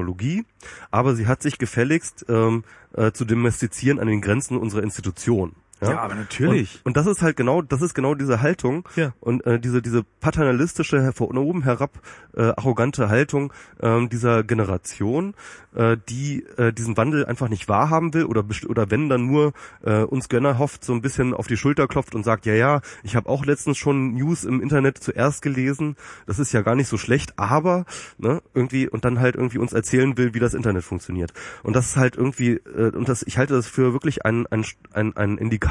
aber 0.91 1.15
sie 1.15 1.27
hat 1.27 1.41
sich 1.41 1.57
gefälligst 1.57 2.25
ähm, 2.29 2.63
äh, 2.93 3.11
zu 3.11 3.25
domestizieren 3.25 3.99
an 3.99 4.07
den 4.07 4.21
Grenzen 4.21 4.57
unserer 4.57 4.83
Institution. 4.83 5.55
Ja, 5.81 5.91
ja 5.91 5.99
aber 5.99 6.15
natürlich. 6.15 6.75
Und, 6.83 6.91
und, 6.91 6.97
das 6.97 7.07
ist 7.07 7.21
halt 7.21 7.35
genau, 7.35 7.61
das 7.61 7.81
ist 7.81 7.95
genau 7.95 8.13
diese 8.13 8.41
Haltung 8.41 8.87
ja. 8.95 9.13
und 9.19 9.45
äh, 9.45 9.59
diese 9.59 9.81
diese 9.81 10.03
paternalistische 10.19 11.11
von 11.13 11.37
oben 11.37 11.63
herab 11.63 11.99
äh, 12.35 12.41
arrogante 12.55 13.09
Haltung 13.09 13.51
äh, 13.79 14.07
dieser 14.07 14.43
Generation, 14.43 15.33
äh, 15.73 15.97
die 16.07 16.45
äh, 16.57 16.71
diesen 16.71 16.97
Wandel 16.97 17.25
einfach 17.25 17.49
nicht 17.49 17.67
wahrhaben 17.67 18.13
will 18.13 18.25
oder 18.25 18.43
oder 18.67 18.91
wenn 18.91 19.09
dann 19.09 19.25
nur 19.25 19.53
äh, 19.83 20.03
uns 20.03 20.29
Gönner 20.29 20.59
hofft 20.59 20.85
so 20.85 20.93
ein 20.93 21.01
bisschen 21.01 21.33
auf 21.33 21.47
die 21.47 21.57
Schulter 21.57 21.87
klopft 21.87 22.13
und 22.13 22.23
sagt 22.23 22.45
ja 22.45 22.53
ja 22.53 22.81
ich 23.01 23.15
habe 23.15 23.27
auch 23.27 23.43
letztens 23.43 23.77
schon 23.77 24.13
News 24.13 24.43
im 24.43 24.61
Internet 24.61 24.99
zuerst 24.99 25.41
gelesen 25.41 25.95
das 26.27 26.37
ist 26.37 26.51
ja 26.51 26.61
gar 26.61 26.75
nicht 26.75 26.87
so 26.87 26.97
schlecht 26.97 27.39
aber 27.39 27.85
ne 28.19 28.41
irgendwie 28.53 28.87
und 28.87 29.03
dann 29.03 29.19
halt 29.19 29.35
irgendwie 29.35 29.57
uns 29.57 29.73
erzählen 29.73 30.15
will 30.17 30.35
wie 30.35 30.39
das 30.39 30.53
Internet 30.53 30.83
funktioniert 30.83 31.33
und 31.63 31.75
das 31.75 31.87
ist 31.87 31.97
halt 31.97 32.15
irgendwie 32.17 32.51
äh, 32.51 32.91
und 32.95 33.09
das 33.09 33.23
ich 33.23 33.39
halte 33.39 33.55
das 33.55 33.67
für 33.67 33.93
wirklich 33.93 34.25
ein 34.25 34.45
ein 34.47 34.63
ein, 34.93 35.17
ein 35.17 35.37
Indikator 35.37 35.70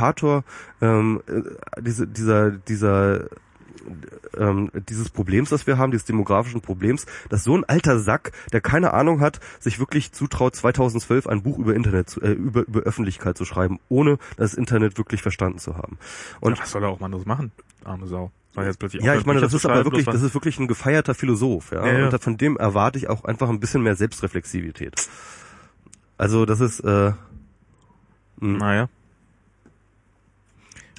ähm, 0.81 1.23
äh, 1.27 1.81
diese 1.83 2.07
dieser 2.07 2.51
dieser 2.51 3.29
ähm, 4.37 4.71
dieses 4.89 5.11
Problems, 5.11 5.51
das 5.51 5.67
wir 5.67 5.79
haben, 5.79 5.91
dieses 5.91 6.07
demografischen 6.07 6.61
Problems, 6.61 7.07
dass 7.29 7.45
so 7.45 7.57
ein 7.57 7.65
alter 7.65 7.99
Sack, 7.99 8.33
der 8.53 8.61
keine 8.61 8.93
Ahnung 8.93 9.21
hat, 9.21 9.41
sich 9.59 9.79
wirklich 9.79 10.13
zutraut, 10.13 10.55
2012 10.55 11.27
ein 11.27 11.43
Buch 11.43 11.59
über 11.59 11.75
Internet, 11.75 12.17
äh, 12.23 12.33
über, 12.33 12.67
über 12.67 12.81
Öffentlichkeit 12.81 13.37
zu 13.37 13.45
schreiben, 13.45 13.81
ohne 13.89 14.19
das 14.37 14.55
Internet 14.55 14.99
wirklich 14.99 15.23
verstanden 15.23 15.59
zu 15.59 15.77
haben. 15.77 15.99
Und 16.41 16.57
ja, 16.57 16.63
was 16.63 16.71
soll 16.71 16.83
er 16.83 16.91
auch 16.91 17.01
mal 17.01 17.07
anderes 17.07 17.27
machen, 17.27 17.53
arme 17.85 18.07
Sau? 18.07 18.31
ja, 18.57 19.15
ich 19.15 19.27
meine, 19.27 19.41
das 19.41 19.55
ist 19.55 19.65
aber 19.65 19.85
wirklich, 19.85 20.07
das 20.07 20.23
ist 20.23 20.35
wirklich 20.35 20.59
ein 20.59 20.67
gefeierter 20.67 21.15
Philosoph, 21.15 21.71
ja. 21.71 21.87
ja, 21.87 21.99
ja. 22.01 22.09
Und 22.09 22.23
von 22.23 22.37
dem 22.37 22.57
erwarte 22.57 22.99
ich 22.99 23.09
auch 23.09 23.25
einfach 23.25 23.49
ein 23.49 23.61
bisschen 23.61 23.83
mehr 23.83 23.95
Selbstreflexivität. 23.95 25.09
Also 26.19 26.47
das 26.47 26.61
ist, 26.61 26.81
äh, 26.81 27.13
naja. 28.41 28.89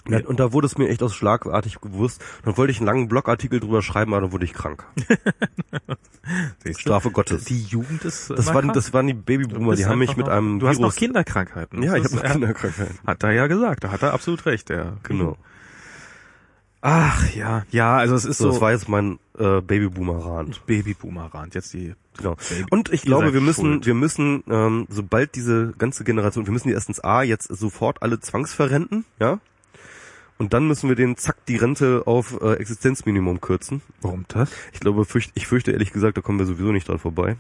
Ja, 0.10 0.26
und 0.26 0.40
da 0.40 0.52
wurde 0.52 0.68
es 0.68 0.78
mir 0.78 0.90
echt 0.90 1.03
aus 1.03 1.14
schlagartig 1.14 1.80
gewusst. 1.80 2.23
Dann 2.44 2.57
wollte 2.57 2.72
ich 2.72 2.78
einen 2.78 2.88
langen 2.88 3.07
Blogartikel 3.07 3.60
drüber 3.60 3.82
schreiben, 3.82 4.14
aber 4.14 4.22
dann 4.22 4.32
wurde 4.32 4.45
ich 4.45 4.53
krank. 4.53 4.84
Strafe 6.78 7.11
Gottes. 7.11 7.45
Die 7.45 7.61
Jugend 7.64 8.03
ist. 8.06 8.30
Das 8.30 8.48
waren, 8.48 8.61
krank? 8.61 8.73
das 8.73 8.94
waren 8.94 9.07
die 9.07 9.14
Babyboomer, 9.14 9.76
die 9.76 9.86
haben 9.86 9.99
mich 9.99 10.18
mit 10.18 10.28
einem. 10.28 10.60
Du 10.60 10.65
Virus 10.65 10.78
hast 10.78 10.82
noch 10.82 10.95
Kinderkrankheiten. 10.95 11.84
Ja, 11.84 11.95
ich 11.95 12.06
habe 12.06 12.15
noch 12.15 12.23
Kinderkrankheiten. 12.23 12.99
Hat 13.06 13.23
er 13.23 13.32
ja 13.32 13.48
gesagt, 13.48 13.84
da 13.84 13.91
hat 13.91 14.02
er 14.02 14.14
absolut 14.14 14.45
recht, 14.45 14.69
ja. 14.69 14.94
Genau. 15.03 15.38
Ach 16.82 17.32
ja, 17.36 17.64
ja, 17.69 17.98
also 17.98 18.15
es 18.15 18.26
ist 18.26 18.40
so. 18.40 18.45
so 18.45 18.52
das 18.53 18.61
war 18.61 18.72
jetzt 18.72 18.90
mein 18.90 19.19
äh, 19.38 19.61
Babyboomer-Rand. 19.61 20.65
Babyboomer-Rand, 20.65 21.53
jetzt 21.53 21.73
die. 21.73 21.94
Genau. 22.18 22.36
Und 22.72 22.91
ich 22.91 23.03
glaube, 23.03 23.34
wir 23.34 23.41
müssen, 23.41 23.73
schuld. 23.73 23.86
wir 23.86 23.94
müssen, 23.94 24.44
ähm, 24.49 24.88
sobald 24.90 25.36
diese 25.36 25.73
ganze 25.78 26.03
Generation, 26.03 26.45
wir 26.45 26.53
müssen 26.53 26.68
die 26.68 26.73
erstens 26.73 26.99
A 26.99 27.22
jetzt 27.22 27.48
sofort 27.48 28.02
alle 28.02 28.19
zwangsverrenten, 28.19 29.06
ja. 29.19 29.40
Und 30.41 30.53
dann 30.53 30.68
müssen 30.68 30.89
wir 30.89 30.95
den 30.95 31.18
zack 31.18 31.45
die 31.45 31.55
Rente 31.55 32.01
auf 32.07 32.41
äh, 32.41 32.53
Existenzminimum 32.53 33.41
kürzen. 33.41 33.84
Warum 34.01 34.26
das? 34.27 34.49
Ich 34.73 34.80
glaube, 34.80 35.05
fürcht, 35.05 35.30
ich 35.35 35.45
fürchte 35.45 35.72
ehrlich 35.72 35.93
gesagt, 35.93 36.18
da 36.18 36.22
kommen 36.22 36.39
wir 36.39 36.47
sowieso 36.47 36.72
nicht 36.72 36.88
dran 36.88 36.97
vorbei. 36.97 37.35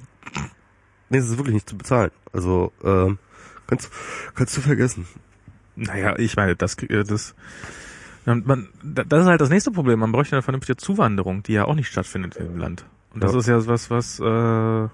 Nee, 1.09 1.17
es 1.17 1.25
ist 1.25 1.37
wirklich 1.39 1.55
nicht 1.55 1.67
zu 1.67 1.75
bezahlen. 1.75 2.11
Also, 2.31 2.71
ähm, 2.83 3.17
kannst, 3.65 3.89
kannst 4.35 4.55
du 4.55 4.61
vergessen. 4.61 5.07
Naja, 5.75 6.13
ich 6.19 6.35
meine, 6.35 6.55
das, 6.55 6.75
äh, 6.75 7.03
das, 7.03 7.33
man, 8.25 8.69
das 8.83 9.21
ist 9.21 9.27
halt 9.27 9.41
das 9.41 9.49
nächste 9.49 9.71
Problem. 9.71 9.97
Man 9.97 10.11
bräuchte 10.11 10.35
eine 10.35 10.43
vernünftige 10.43 10.77
Zuwanderung, 10.77 11.41
die 11.41 11.53
ja 11.53 11.65
auch 11.65 11.73
nicht 11.73 11.87
stattfindet 11.87 12.35
im 12.35 12.59
Land. 12.59 12.85
Und 13.15 13.23
das 13.23 13.33
ja. 13.33 13.39
ist 13.39 13.47
ja 13.47 13.65
was, 13.65 13.89
was, 13.89 14.19
äh, 14.19 14.89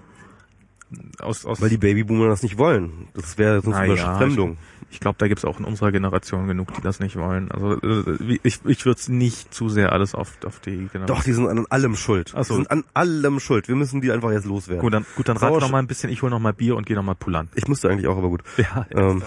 aus, 1.20 1.44
aus 1.44 1.60
Weil 1.60 1.68
die 1.68 1.76
Babyboomer 1.76 2.28
das 2.28 2.42
nicht 2.42 2.58
wollen. 2.58 3.08
Das 3.14 3.38
wäre 3.38 3.60
sonst 3.60 3.76
eine 3.76 3.92
Überfremdung. 3.94 4.52
Ja, 4.52 4.58
ich 4.90 5.00
glaube, 5.00 5.16
da 5.18 5.28
gibt's 5.28 5.44
auch 5.44 5.58
in 5.58 5.66
unserer 5.66 5.92
Generation 5.92 6.48
genug, 6.48 6.72
die 6.74 6.80
das 6.80 6.98
nicht 6.98 7.16
wollen. 7.16 7.50
Also 7.50 7.74
äh, 7.82 8.38
ich, 8.42 8.60
ich 8.64 8.86
würde 8.86 8.98
es 8.98 9.08
nicht 9.08 9.52
zu 9.52 9.68
sehr 9.68 9.92
alles 9.92 10.14
auf, 10.14 10.32
auf 10.46 10.60
die 10.60 10.70
Generation. 10.70 11.06
Doch, 11.06 11.22
die 11.22 11.32
sind 11.32 11.46
an 11.46 11.66
allem 11.68 11.94
schuld. 11.94 12.32
Ach 12.34 12.44
so. 12.44 12.54
Die 12.54 12.62
sind 12.62 12.70
an 12.70 12.84
allem 12.94 13.38
schuld. 13.38 13.68
Wir 13.68 13.76
müssen 13.76 14.00
die 14.00 14.10
einfach 14.10 14.30
jetzt 14.30 14.46
loswerden. 14.46 14.80
Gut, 14.80 14.94
dann, 14.94 15.04
gut, 15.14 15.28
dann 15.28 15.36
rate 15.36 15.58
noch 15.58 15.70
mal 15.70 15.78
ein 15.78 15.86
bisschen. 15.86 16.10
Ich 16.10 16.22
hole 16.22 16.30
noch 16.30 16.38
mal 16.38 16.54
Bier 16.54 16.76
und 16.76 16.86
gehe 16.86 16.96
noch 16.96 17.02
mal 17.02 17.14
pullern. 17.14 17.48
Ich 17.54 17.68
musste 17.68 17.90
eigentlich 17.90 18.06
auch, 18.06 18.16
aber 18.16 18.28
gut. 18.28 18.42
Ja. 18.58 18.86
Ähm, 18.90 19.22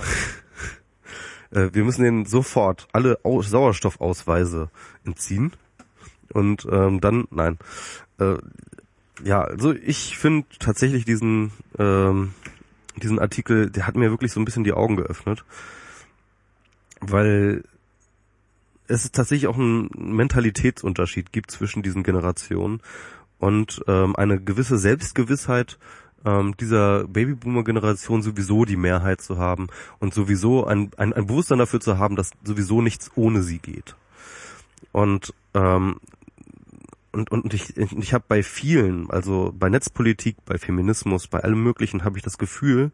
äh, 1.52 1.70
wir 1.74 1.84
müssen 1.84 2.04
denen 2.04 2.26
sofort 2.26 2.88
alle 2.92 3.20
Au 3.24 3.42
Sauerstoffausweise 3.42 4.70
entziehen. 5.06 5.54
Und 6.34 6.68
ähm, 6.72 7.02
dann, 7.02 7.26
nein. 7.30 7.58
Äh, 8.20 8.38
ja, 9.24 9.42
also 9.42 9.74
ich 9.74 10.18
finde 10.18 10.48
tatsächlich 10.60 11.06
diesen 11.06 11.52
ähm, 11.78 12.34
diesen 12.98 13.20
Artikel, 13.20 13.70
der 13.70 13.88
hat 13.88 13.96
mir 13.96 14.12
wirklich 14.12 14.32
so 14.32 14.40
ein 14.40 14.46
bisschen 14.46 14.64
die 14.64 14.74
Augen 14.74 14.96
geöffnet, 14.96 15.44
weil 17.00 17.64
es 18.88 19.12
tatsächlich 19.12 19.48
auch 19.48 19.58
ein 19.58 19.90
Mentalitätsunterschied 19.96 21.32
gibt 21.32 21.52
zwischen 21.52 21.82
diesen 21.82 22.04
Generationen 22.04 22.82
und 23.40 23.82
ähm, 23.88 24.16
eine 24.16 24.40
gewisse 24.40 24.78
Selbstgewissheit 24.78 25.80
ähm, 26.26 26.56
dieser 26.58 27.08
Babyboomer-Generation 27.08 28.22
sowieso 28.22 28.66
die 28.66 28.76
Mehrheit 28.76 29.22
zu 29.22 29.38
haben 29.38 29.68
und 30.00 30.14
sowieso 30.14 30.66
ein, 30.66 30.92
ein, 30.98 31.14
ein 31.14 31.26
Bewusstsein 31.26 31.60
dafür 31.60 31.80
zu 31.80 31.98
haben, 31.98 32.16
dass 32.16 32.32
sowieso 32.44 32.82
nichts 32.82 33.12
ohne 33.16 33.42
sie 33.42 33.60
geht. 33.60 33.96
Und 34.92 35.34
ähm, 35.54 36.00
und, 37.12 37.32
und 37.32 37.54
ich, 37.54 37.78
ich 37.78 38.14
habe 38.14 38.26
bei 38.28 38.42
vielen, 38.42 39.10
also 39.10 39.54
bei 39.54 39.70
Netzpolitik, 39.70 40.38
bei 40.46 40.58
Feminismus, 40.58 41.28
bei 41.28 41.40
allem 41.40 41.62
Möglichen, 41.62 42.04
habe 42.04 42.18
ich 42.18 42.24
das 42.24 42.38
Gefühl, 42.38 42.92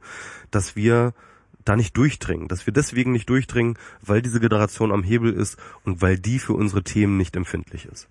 dass 0.50 0.76
wir 0.76 1.14
da 1.64 1.76
nicht 1.76 1.96
durchdringen, 1.98 2.48
dass 2.48 2.66
wir 2.66 2.74
deswegen 2.74 3.12
nicht 3.12 3.30
durchdringen, 3.30 3.78
weil 4.02 4.22
diese 4.22 4.40
Generation 4.40 4.92
am 4.92 5.04
Hebel 5.04 5.34
ist 5.34 5.58
und 5.84 6.02
weil 6.02 6.18
die 6.18 6.40
für 6.40 6.54
unsere 6.54 6.84
Themen 6.84 7.18
nicht 7.18 7.36
empfindlich 7.36 7.86
ist. 7.86 8.08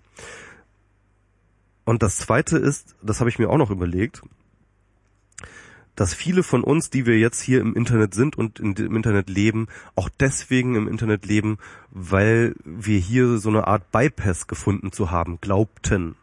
Und 1.83 2.03
das 2.03 2.17
Zweite 2.17 2.57
ist, 2.57 2.95
das 3.01 3.19
habe 3.19 3.29
ich 3.29 3.39
mir 3.39 3.49
auch 3.49 3.57
noch 3.57 3.71
überlegt, 3.71 4.21
dass 5.97 6.13
viele 6.13 6.43
von 6.43 6.63
uns, 6.63 6.89
die 6.89 7.05
wir 7.05 7.17
jetzt 7.17 7.41
hier 7.41 7.59
im 7.59 7.75
Internet 7.75 8.13
sind 8.13 8.37
und 8.37 8.59
im 8.59 8.95
Internet 8.95 9.29
leben, 9.29 9.67
auch 9.95 10.09
deswegen 10.19 10.75
im 10.75 10.87
Internet 10.87 11.25
leben, 11.25 11.57
weil 11.89 12.55
wir 12.63 12.99
hier 12.99 13.39
so 13.39 13.49
eine 13.49 13.67
Art 13.67 13.91
Bypass 13.91 14.47
gefunden 14.47 14.93
zu 14.93 15.11
haben, 15.11 15.39
glaubten. 15.41 16.15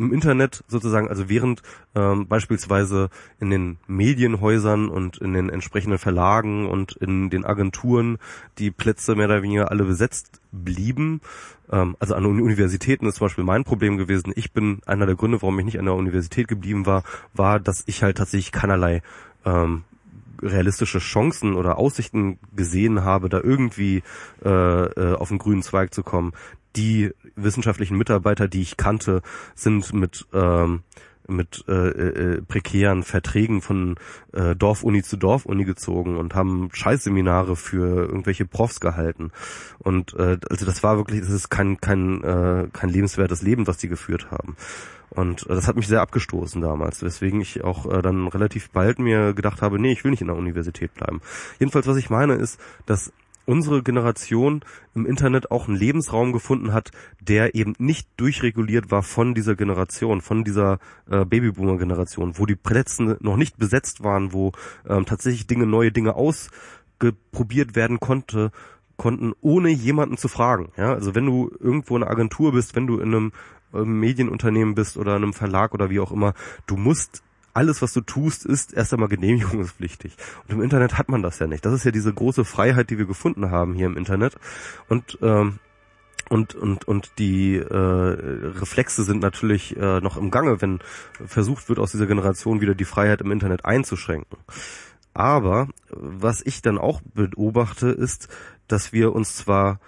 Im 0.00 0.12
Internet 0.12 0.64
sozusagen, 0.66 1.08
also 1.08 1.28
während 1.28 1.62
ähm, 1.94 2.26
beispielsweise 2.26 3.10
in 3.38 3.50
den 3.50 3.78
Medienhäusern 3.86 4.88
und 4.88 5.18
in 5.18 5.34
den 5.34 5.50
entsprechenden 5.50 5.98
Verlagen 5.98 6.66
und 6.66 6.92
in 6.92 7.30
den 7.30 7.44
Agenturen 7.44 8.18
die 8.58 8.70
Plätze 8.70 9.14
mehr 9.14 9.26
oder 9.26 9.42
weniger 9.42 9.70
alle 9.70 9.84
besetzt 9.84 10.40
blieben, 10.52 11.20
ähm, 11.70 11.96
also 11.98 12.14
an 12.14 12.26
Universitäten 12.26 13.06
ist 13.06 13.16
zum 13.16 13.26
Beispiel 13.26 13.44
mein 13.44 13.64
Problem 13.64 13.96
gewesen. 13.96 14.32
Ich 14.34 14.52
bin 14.52 14.80
einer 14.86 15.06
der 15.06 15.16
Gründe, 15.16 15.42
warum 15.42 15.58
ich 15.58 15.64
nicht 15.64 15.78
an 15.78 15.84
der 15.84 15.94
Universität 15.94 16.48
geblieben 16.48 16.86
war, 16.86 17.02
war, 17.34 17.60
dass 17.60 17.84
ich 17.86 18.02
halt 18.02 18.18
tatsächlich 18.18 18.52
keinerlei 18.52 19.02
ähm, 19.44 19.84
realistische 20.42 20.98
Chancen 20.98 21.54
oder 21.54 21.78
Aussichten 21.78 22.38
gesehen 22.54 23.04
habe, 23.04 23.28
da 23.28 23.40
irgendwie 23.40 24.02
äh, 24.44 24.48
äh, 24.48 25.14
auf 25.14 25.28
den 25.28 25.38
grünen 25.38 25.62
Zweig 25.62 25.92
zu 25.92 26.02
kommen. 26.02 26.32
Die 26.76 27.10
wissenschaftlichen 27.36 27.96
Mitarbeiter, 27.96 28.48
die 28.48 28.62
ich 28.62 28.76
kannte, 28.76 29.22
sind 29.54 29.92
mit 29.92 30.26
ähm, 30.32 30.82
mit 31.30 31.64
äh, 31.68 31.72
äh, 31.72 32.42
prekären 32.42 33.02
Verträgen 33.02 33.62
von 33.62 33.96
äh, 34.32 34.54
Dorfuni 34.56 35.02
zu 35.02 35.16
Dorfuni 35.16 35.64
gezogen 35.64 36.16
und 36.16 36.34
haben 36.34 36.70
Scheißseminare 36.72 37.56
für 37.56 38.06
irgendwelche 38.06 38.44
Profs 38.44 38.80
gehalten. 38.80 39.30
Und 39.78 40.14
äh, 40.14 40.38
also 40.50 40.66
das 40.66 40.82
war 40.82 40.96
wirklich, 40.96 41.20
das 41.20 41.30
ist 41.30 41.48
kein 41.48 41.80
kein 41.80 42.22
äh, 42.22 42.68
kein 42.72 42.90
lebenswertes 42.90 43.42
Leben, 43.42 43.66
was 43.66 43.78
die 43.78 43.88
geführt 43.88 44.30
haben. 44.30 44.56
Und 45.10 45.44
äh, 45.48 45.54
das 45.54 45.66
hat 45.66 45.76
mich 45.76 45.88
sehr 45.88 46.02
abgestoßen 46.02 46.60
damals, 46.60 47.02
weswegen 47.02 47.40
ich 47.40 47.64
auch 47.64 47.86
äh, 47.86 48.02
dann 48.02 48.28
relativ 48.28 48.70
bald 48.70 48.98
mir 48.98 49.32
gedacht 49.34 49.62
habe, 49.62 49.80
nee, 49.80 49.92
ich 49.92 50.04
will 50.04 50.10
nicht 50.10 50.20
in 50.20 50.28
der 50.28 50.36
Universität 50.36 50.94
bleiben. 50.94 51.20
Jedenfalls, 51.58 51.86
was 51.86 51.96
ich 51.96 52.10
meine, 52.10 52.34
ist, 52.34 52.60
dass 52.86 53.12
unsere 53.50 53.82
Generation 53.82 54.64
im 54.94 55.06
Internet 55.06 55.50
auch 55.50 55.66
einen 55.66 55.76
Lebensraum 55.76 56.32
gefunden 56.32 56.72
hat, 56.72 56.92
der 57.20 57.56
eben 57.56 57.74
nicht 57.78 58.08
durchreguliert 58.16 58.92
war 58.92 59.02
von 59.02 59.34
dieser 59.34 59.56
Generation, 59.56 60.20
von 60.20 60.44
dieser 60.44 60.78
äh, 61.10 61.24
Babyboomer-Generation, 61.24 62.38
wo 62.38 62.46
die 62.46 62.54
Plätze 62.54 63.18
noch 63.20 63.36
nicht 63.36 63.58
besetzt 63.58 64.04
waren, 64.04 64.32
wo 64.32 64.52
ähm, 64.88 65.04
tatsächlich 65.04 65.48
Dinge, 65.48 65.66
neue 65.66 65.90
Dinge 65.90 66.14
ausprobiert 66.14 67.74
werden 67.74 67.98
konnte, 67.98 68.52
konnten, 68.96 69.32
ohne 69.40 69.70
jemanden 69.70 70.16
zu 70.16 70.28
fragen. 70.28 70.70
Ja, 70.76 70.92
also 70.92 71.16
wenn 71.16 71.26
du 71.26 71.50
irgendwo 71.58 71.96
in 71.96 72.04
einer 72.04 72.12
Agentur 72.12 72.52
bist, 72.52 72.76
wenn 72.76 72.86
du 72.86 73.00
in 73.00 73.08
einem 73.08 73.32
äh, 73.74 73.80
Medienunternehmen 73.80 74.76
bist 74.76 74.96
oder 74.96 75.16
in 75.16 75.24
einem 75.24 75.32
Verlag 75.32 75.74
oder 75.74 75.90
wie 75.90 75.98
auch 75.98 76.12
immer, 76.12 76.34
du 76.68 76.76
musst 76.76 77.24
alles, 77.60 77.82
was 77.82 77.92
du 77.92 78.00
tust, 78.00 78.46
ist 78.46 78.72
erst 78.72 78.94
einmal 78.94 79.10
genehmigungspflichtig. 79.10 80.16
Und 80.44 80.54
im 80.54 80.62
Internet 80.62 80.96
hat 80.96 81.10
man 81.10 81.22
das 81.22 81.38
ja 81.40 81.46
nicht. 81.46 81.66
Das 81.66 81.74
ist 81.74 81.84
ja 81.84 81.90
diese 81.90 82.12
große 82.12 82.46
Freiheit, 82.46 82.88
die 82.88 82.96
wir 82.96 83.04
gefunden 83.04 83.50
haben 83.50 83.74
hier 83.74 83.84
im 83.84 83.98
Internet. 83.98 84.36
Und 84.88 85.18
ähm, 85.20 85.58
und 86.30 86.54
und 86.54 86.88
und 86.88 87.12
die 87.18 87.56
äh, 87.56 87.76
Reflexe 87.76 89.04
sind 89.04 89.20
natürlich 89.20 89.76
äh, 89.76 90.00
noch 90.00 90.16
im 90.16 90.30
Gange, 90.30 90.62
wenn 90.62 90.78
versucht 91.26 91.68
wird, 91.68 91.78
aus 91.78 91.90
dieser 91.92 92.06
Generation 92.06 92.62
wieder 92.62 92.74
die 92.74 92.86
Freiheit 92.86 93.20
im 93.20 93.30
Internet 93.30 93.66
einzuschränken. 93.66 94.38
Aber 95.12 95.68
was 95.90 96.40
ich 96.40 96.62
dann 96.62 96.78
auch 96.78 97.02
beobachte, 97.14 97.88
ist, 97.88 98.28
dass 98.68 98.94
wir 98.94 99.12
uns 99.12 99.36
zwar, 99.36 99.80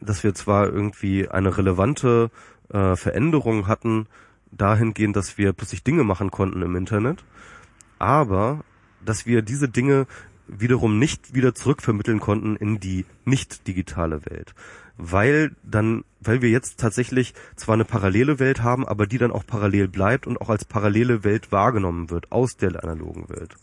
dass 0.00 0.24
wir 0.24 0.34
zwar 0.34 0.66
irgendwie 0.66 1.28
eine 1.28 1.56
relevante 1.56 2.30
äh, 2.70 2.96
Veränderung 2.96 3.68
hatten, 3.68 4.08
dahingehend, 4.52 5.16
dass 5.16 5.38
wir 5.38 5.52
plötzlich 5.52 5.82
Dinge 5.82 6.04
machen 6.04 6.30
konnten 6.30 6.62
im 6.62 6.76
Internet, 6.76 7.24
aber 7.98 8.64
dass 9.04 9.26
wir 9.26 9.42
diese 9.42 9.68
Dinge 9.68 10.06
wiederum 10.46 10.98
nicht 10.98 11.34
wieder 11.34 11.54
zurückvermitteln 11.54 12.20
konnten 12.20 12.56
in 12.56 12.78
die 12.78 13.06
nicht 13.24 13.66
digitale 13.66 14.24
Welt. 14.26 14.54
Weil 14.96 15.56
dann, 15.62 16.04
weil 16.24 16.42
wir 16.42 16.50
jetzt 16.50 16.80
tatsächlich 16.80 17.34
zwar 17.56 17.74
eine 17.74 17.84
parallele 17.84 18.38
Welt 18.38 18.62
haben, 18.62 18.86
aber 18.86 19.06
die 19.06 19.18
dann 19.18 19.32
auch 19.32 19.46
parallel 19.46 19.88
bleibt 19.88 20.26
und 20.26 20.40
auch 20.40 20.48
als 20.48 20.64
parallele 20.64 21.24
Welt 21.24 21.52
wahrgenommen 21.52 22.10
wird 22.10 22.32
aus 22.32 22.56
der 22.56 22.82
analogen 22.82 23.28
Welt. 23.28 23.56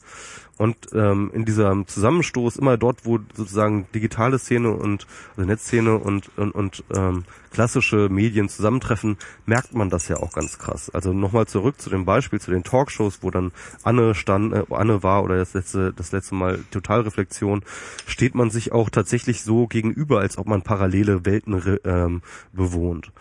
Und 0.60 0.76
ähm, 0.94 1.32
in 1.34 1.46
diesem 1.46 1.88
Zusammenstoß, 1.88 2.58
immer 2.58 2.76
dort, 2.76 3.06
wo 3.06 3.18
sozusagen 3.34 3.88
digitale 3.96 4.38
Szene 4.38 4.72
und 4.72 5.08
also 5.38 5.48
Netzszene 5.48 5.98
und, 5.98 6.38
und, 6.38 6.52
und 6.52 6.84
ähm, 6.94 7.24
klassische 7.52 8.10
Medien 8.10 8.50
zusammentreffen, 8.50 9.18
merkt 9.46 9.74
man 9.74 9.90
das 9.90 10.10
ja 10.10 10.18
auch 10.18 10.34
ganz 10.34 10.60
krass. 10.60 10.90
Also 10.90 11.14
nochmal 11.14 11.48
zurück 11.48 11.80
zu 11.80 11.90
dem 11.90 12.04
Beispiel, 12.04 12.42
zu 12.42 12.52
den 12.52 12.66
Talkshows, 12.66 13.20
wo 13.22 13.32
dann 13.32 13.54
Anne 13.84 14.14
stand, 14.16 14.54
äh, 14.54 14.66
Anne 14.70 15.02
war 15.02 15.24
oder 15.24 15.38
das 15.38 15.54
letzte, 15.54 15.94
das 15.94 16.12
letzte 16.12 16.36
Mal 16.36 16.60
Totalreflexion, 16.72 17.64
steht 18.06 18.36
man 18.36 18.50
sich 18.50 18.74
auch 18.74 18.90
tatsächlich 18.90 19.44
so 19.44 19.66
gegenüber, 19.66 20.20
als 20.20 20.38
ob 20.38 20.48
man 20.48 20.62
parallele 20.62 21.26
Welten 21.26 21.80
ähm, 21.86 22.22
bewohnt. 22.54 23.12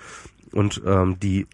Und 0.52 0.80
ähm, 0.86 1.18
die 1.20 1.46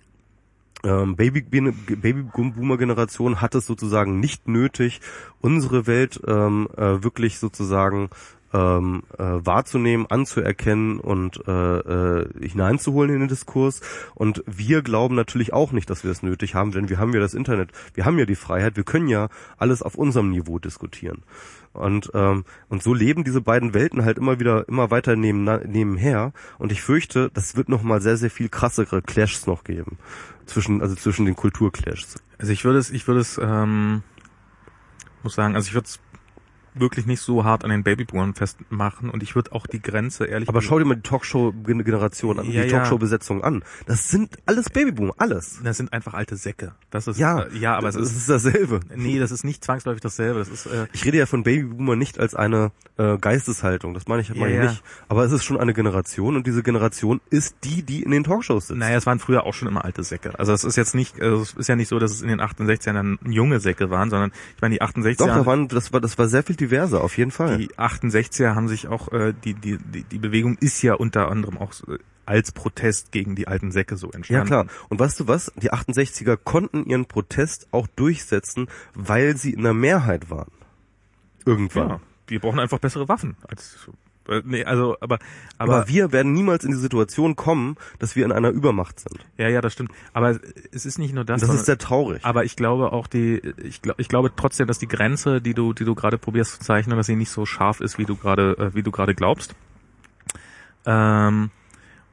ähm, 0.84 1.16
Baby-Boomer-Generation 1.16 3.40
hat 3.40 3.54
es 3.54 3.66
sozusagen 3.66 4.20
nicht 4.20 4.46
nötig, 4.48 5.00
unsere 5.40 5.86
Welt 5.86 6.20
ähm, 6.26 6.68
äh, 6.76 7.02
wirklich 7.02 7.38
sozusagen 7.38 8.10
ähm, 8.52 9.04
äh, 9.18 9.24
wahrzunehmen, 9.24 10.06
anzuerkennen 10.08 11.00
und 11.00 11.42
äh, 11.48 11.50
äh, 11.50 12.48
hineinzuholen 12.48 13.12
in 13.12 13.20
den 13.20 13.28
Diskurs. 13.28 13.80
Und 14.14 14.44
wir 14.46 14.82
glauben 14.82 15.16
natürlich 15.16 15.52
auch 15.52 15.72
nicht, 15.72 15.90
dass 15.90 16.04
wir 16.04 16.12
es 16.12 16.22
nötig 16.22 16.54
haben, 16.54 16.70
denn 16.70 16.88
wir 16.88 16.98
haben 16.98 17.12
ja 17.12 17.20
das 17.20 17.34
Internet, 17.34 17.70
wir 17.94 18.04
haben 18.04 18.18
ja 18.18 18.26
die 18.26 18.36
Freiheit, 18.36 18.76
wir 18.76 18.84
können 18.84 19.08
ja 19.08 19.28
alles 19.58 19.82
auf 19.82 19.96
unserem 19.96 20.30
Niveau 20.30 20.60
diskutieren. 20.60 21.24
Und, 21.74 22.10
ähm, 22.14 22.44
und 22.68 22.82
so 22.82 22.94
leben 22.94 23.24
diese 23.24 23.40
beiden 23.40 23.74
Welten 23.74 24.04
halt 24.04 24.16
immer 24.16 24.38
wieder, 24.38 24.66
immer 24.68 24.90
weiter 24.90 25.16
neben, 25.16 25.44
nebenher. 25.44 26.32
Und 26.58 26.72
ich 26.72 26.82
fürchte, 26.82 27.30
das 27.34 27.56
wird 27.56 27.68
noch 27.68 27.82
mal 27.82 28.00
sehr, 28.00 28.16
sehr 28.16 28.30
viel 28.30 28.48
krassere 28.48 29.02
Clashs 29.02 29.46
noch 29.46 29.64
geben 29.64 29.98
zwischen, 30.46 30.80
also 30.80 30.94
zwischen 30.94 31.26
den 31.26 31.36
Kulturclashs. 31.36 32.22
Also 32.38 32.52
ich 32.52 32.64
würde 32.64 32.78
es, 32.78 32.90
ich 32.90 33.06
würde 33.06 33.20
es, 33.20 33.38
ähm, 33.42 34.02
muss 35.22 35.34
sagen, 35.34 35.56
also 35.56 35.68
ich 35.68 35.74
würde 35.74 35.86
es 35.86 35.98
wirklich 36.74 37.06
nicht 37.06 37.20
so 37.20 37.44
hart 37.44 37.64
an 37.64 37.70
den 37.70 37.82
Babyboomern 37.84 38.34
festmachen 38.34 39.10
und 39.10 39.22
ich 39.22 39.34
würde 39.34 39.52
auch 39.52 39.66
die 39.66 39.80
Grenze 39.80 40.24
ehrlich 40.26 40.48
Aber 40.48 40.60
schau 40.62 40.78
dir 40.78 40.84
mal 40.84 40.96
die 40.96 41.02
Talkshow-Generation 41.02 42.40
an, 42.40 42.50
ja, 42.50 42.64
die 42.64 42.68
Talkshow-Besetzung 42.68 43.44
an. 43.44 43.62
Das 43.86 44.08
sind 44.08 44.38
alles 44.46 44.70
Babyboomer, 44.70 45.14
alles. 45.18 45.60
Das 45.62 45.76
sind 45.76 45.92
einfach 45.92 46.14
alte 46.14 46.36
Säcke. 46.36 46.74
Das 46.90 47.06
ist 47.06 47.18
ja, 47.18 47.42
äh, 47.42 47.58
ja, 47.58 47.76
aber 47.76 47.88
es 47.88 47.96
ist, 47.96 48.16
ist 48.16 48.28
dasselbe. 48.28 48.80
Nee, 48.94 49.18
das 49.18 49.30
ist 49.30 49.44
nicht 49.44 49.64
zwangsläufig 49.64 50.00
dasselbe. 50.00 50.40
Das 50.40 50.48
ist. 50.48 50.66
Äh, 50.66 50.86
ich 50.92 51.04
rede 51.04 51.18
ja 51.18 51.26
von 51.26 51.44
Babyboomer 51.44 51.96
nicht 51.96 52.18
als 52.18 52.34
eine 52.34 52.72
äh, 52.96 53.18
Geisteshaltung. 53.18 53.94
Das 53.94 54.08
meine 54.08 54.22
ich, 54.22 54.34
meine 54.34 54.54
ja, 54.54 54.64
ich 54.64 54.70
nicht. 54.70 54.82
Aber 55.08 55.24
es 55.24 55.32
ist 55.32 55.44
schon 55.44 55.58
eine 55.58 55.74
Generation 55.74 56.36
und 56.36 56.46
diese 56.46 56.62
Generation 56.62 57.20
ist 57.30 57.56
die, 57.64 57.82
die 57.82 58.02
in 58.02 58.10
den 58.10 58.24
Talkshows 58.24 58.64
sitzt. 58.68 58.78
Naja, 58.78 58.96
es 58.96 59.06
waren 59.06 59.18
früher 59.18 59.44
auch 59.44 59.54
schon 59.54 59.68
immer 59.68 59.84
alte 59.84 60.02
Säcke. 60.02 60.38
Also 60.38 60.52
es 60.52 60.64
ist 60.64 60.76
jetzt 60.76 60.94
nicht, 60.94 61.20
also 61.20 61.42
es 61.42 61.52
ist 61.54 61.68
ja 61.68 61.76
nicht 61.76 61.88
so, 61.88 61.98
dass 61.98 62.12
es 62.12 62.22
in 62.22 62.28
den 62.28 62.40
68ern 62.40 62.92
dann 62.94 63.18
junge 63.24 63.60
Säcke 63.60 63.90
waren, 63.90 64.10
sondern 64.10 64.32
ich 64.56 64.62
meine 64.62 64.74
die 64.74 64.82
68er. 64.82 65.18
Doch, 65.18 65.26
da 65.26 65.46
waren, 65.46 65.68
das 65.68 65.92
war, 65.92 66.00
das 66.00 66.18
war 66.18 66.28
sehr 66.28 66.42
viel 66.42 66.56
diverser, 66.64 67.02
auf 67.02 67.16
jeden 67.18 67.30
Fall. 67.30 67.58
Die 67.58 67.70
68er 67.74 68.54
haben 68.54 68.68
sich 68.68 68.88
auch, 68.88 69.12
äh, 69.12 69.34
die, 69.44 69.54
die, 69.54 69.78
die, 69.78 70.04
die 70.04 70.18
Bewegung 70.18 70.56
ist 70.58 70.82
ja 70.82 70.94
unter 70.94 71.30
anderem 71.30 71.58
auch 71.58 71.72
äh, 71.88 71.98
als 72.26 72.52
Protest 72.52 73.12
gegen 73.12 73.36
die 73.36 73.48
alten 73.48 73.70
Säcke 73.70 73.96
so 73.96 74.10
entstanden. 74.10 74.50
Ja 74.50 74.62
klar. 74.62 74.66
Und 74.88 74.98
weißt 74.98 75.20
du 75.20 75.28
was? 75.28 75.52
Die 75.56 75.72
68er 75.72 76.36
konnten 76.36 76.84
ihren 76.84 77.06
Protest 77.06 77.68
auch 77.70 77.86
durchsetzen, 77.86 78.68
weil 78.94 79.36
sie 79.36 79.52
in 79.52 79.62
der 79.62 79.74
Mehrheit 79.74 80.30
waren. 80.30 80.50
Irgendwann. 81.44 81.88
Ja, 81.90 82.00
wir 82.28 82.40
brauchen 82.40 82.60
einfach 82.60 82.78
bessere 82.78 83.08
Waffen 83.08 83.36
als 83.46 83.88
äh, 84.28 84.42
nee, 84.44 84.64
also, 84.64 84.96
aber, 85.00 85.18
aber, 85.58 85.76
aber 85.76 85.88
wir 85.88 86.12
werden 86.12 86.32
niemals 86.32 86.64
in 86.64 86.70
die 86.70 86.78
Situation 86.78 87.36
kommen, 87.36 87.76
dass 87.98 88.16
wir 88.16 88.24
in 88.24 88.32
einer 88.32 88.50
Übermacht 88.50 89.00
sind. 89.00 89.24
Ja, 89.36 89.48
ja, 89.48 89.60
das 89.60 89.72
stimmt. 89.72 89.92
Aber 90.12 90.38
es 90.72 90.86
ist 90.86 90.98
nicht 90.98 91.14
nur 91.14 91.24
das. 91.24 91.40
Das 91.40 91.50
ist 91.50 91.66
sehr 91.66 91.78
traurig. 91.78 92.24
Aber 92.24 92.44
ich 92.44 92.56
glaube 92.56 92.92
auch 92.92 93.06
die, 93.06 93.40
ich 93.62 93.82
glaube, 93.82 94.00
ich 94.00 94.08
glaube 94.08 94.32
trotzdem, 94.34 94.66
dass 94.66 94.78
die 94.78 94.88
Grenze, 94.88 95.40
die 95.40 95.54
du, 95.54 95.72
die 95.72 95.84
du 95.84 95.94
gerade 95.94 96.18
probierst 96.18 96.52
zu 96.52 96.60
zeichnen, 96.60 96.96
dass 96.96 97.06
sie 97.06 97.16
nicht 97.16 97.30
so 97.30 97.46
scharf 97.46 97.80
ist, 97.80 97.98
wie 97.98 98.04
du 98.04 98.16
gerade, 98.16 98.56
äh, 98.58 98.74
wie 98.74 98.82
du 98.82 98.90
gerade 98.90 99.14
glaubst. 99.14 99.54
Ähm, 100.86 101.50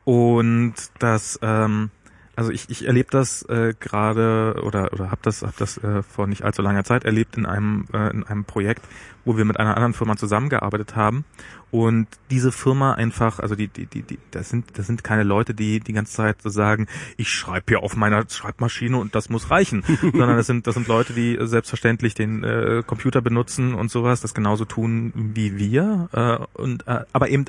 und 0.04 0.74
dass, 1.00 1.40
ähm, 1.42 1.92
also 2.42 2.52
ich, 2.52 2.72
ich 2.72 2.88
erlebe 2.88 3.10
das 3.12 3.44
äh, 3.44 3.76
gerade 3.80 4.56
oder 4.64 4.92
oder 4.94 5.12
habe 5.12 5.22
das 5.22 5.44
hab 5.44 5.56
das 5.58 5.78
äh, 5.78 6.02
vor 6.02 6.26
nicht 6.26 6.44
allzu 6.44 6.64
langer 6.64 6.84
Zeit 6.84 7.06
erlebt 7.06 7.38
in 7.38 7.46
einem 7.46 7.86
äh, 7.94 8.10
in 8.10 8.24
einem 8.24 8.46
Projekt, 8.46 8.84
wo 9.26 9.38
wir 9.38 9.46
mit 9.46 9.60
einer 9.60 9.76
anderen 9.76 9.94
Firma 9.94 10.18
zusammengearbeitet 10.18 10.96
haben 10.96 11.24
und 11.70 12.08
diese 12.32 12.52
Firma 12.52 12.94
einfach, 12.94 13.38
also 13.38 13.54
die 13.54 13.68
die 13.68 13.86
die, 13.86 14.02
die 14.02 14.18
das 14.32 14.50
sind 14.50 14.76
das 14.80 14.88
sind 14.88 15.04
keine 15.04 15.22
Leute, 15.22 15.54
die 15.54 15.82
die 15.82 15.94
ganze 15.94 16.14
Zeit 16.14 16.42
so 16.42 16.50
sagen, 16.50 16.88
ich 17.16 17.30
schreibe 17.30 17.66
hier 17.68 17.84
auf 17.84 17.96
meiner 17.96 18.28
Schreibmaschine 18.28 18.98
und 18.98 19.14
das 19.14 19.30
muss 19.30 19.52
reichen, 19.52 19.84
sondern 20.02 20.36
das 20.36 20.48
sind 20.48 20.66
das 20.66 20.74
sind 20.74 20.88
Leute, 20.88 21.14
die 21.14 21.38
selbstverständlich 21.42 22.16
den 22.16 22.44
äh, 22.44 22.82
Computer 22.84 23.22
benutzen 23.22 23.76
und 23.76 23.92
sowas, 23.92 24.22
das 24.22 24.34
genauso 24.34 24.66
tun 24.66 25.14
wie 25.14 25.60
wir 25.60 26.10
äh, 26.12 26.60
und 26.60 26.88
äh, 26.88 27.02
aber 27.14 27.30
eben 27.30 27.46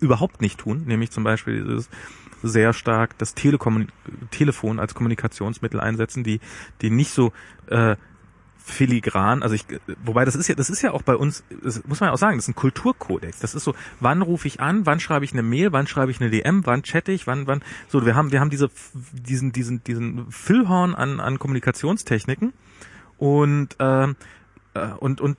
überhaupt 0.00 0.40
nicht 0.40 0.58
tun, 0.58 0.82
nämlich 0.86 1.12
zum 1.12 1.22
Beispiel 1.22 1.62
dieses 1.62 1.88
sehr 2.42 2.72
stark 2.72 3.16
das 3.18 3.34
Telekom 3.34 3.88
Telefon 4.30 4.78
als 4.78 4.94
Kommunikationsmittel 4.94 5.80
einsetzen, 5.80 6.24
die, 6.24 6.40
die 6.80 6.90
nicht 6.90 7.12
so 7.12 7.32
äh, 7.66 7.96
filigran, 8.68 9.42
also 9.42 9.54
ich, 9.54 9.64
wobei 10.04 10.24
das 10.24 10.34
ist 10.34 10.46
ja, 10.46 10.54
das 10.54 10.70
ist 10.70 10.82
ja 10.82 10.92
auch 10.92 11.02
bei 11.02 11.16
uns, 11.16 11.42
das 11.62 11.84
muss 11.86 12.00
man 12.00 12.08
ja 12.08 12.12
auch 12.12 12.18
sagen, 12.18 12.36
das 12.36 12.44
ist 12.44 12.50
ein 12.50 12.54
Kulturkodex. 12.54 13.40
Das 13.40 13.54
ist 13.54 13.64
so, 13.64 13.74
wann 13.98 14.22
rufe 14.22 14.46
ich 14.46 14.60
an, 14.60 14.84
wann 14.84 15.00
schreibe 15.00 15.24
ich 15.24 15.32
eine 15.32 15.42
Mail, 15.42 15.72
wann 15.72 15.86
schreibe 15.86 16.10
ich 16.10 16.20
eine 16.20 16.30
DM, 16.30 16.66
wann 16.66 16.82
chatte 16.82 17.12
ich, 17.12 17.26
wann, 17.26 17.46
wann, 17.46 17.62
so, 17.88 18.04
wir 18.04 18.14
haben, 18.14 18.30
wir 18.30 18.40
haben 18.40 18.50
diese, 18.50 18.70
diesen, 19.12 19.52
diesen, 19.52 19.82
diesen 19.84 20.30
Füllhorn 20.30 20.94
an, 20.94 21.18
an 21.20 21.38
Kommunikationstechniken 21.38 22.52
und, 23.16 23.80
äh, 23.80 24.08
und, 25.00 25.20
und 25.20 25.36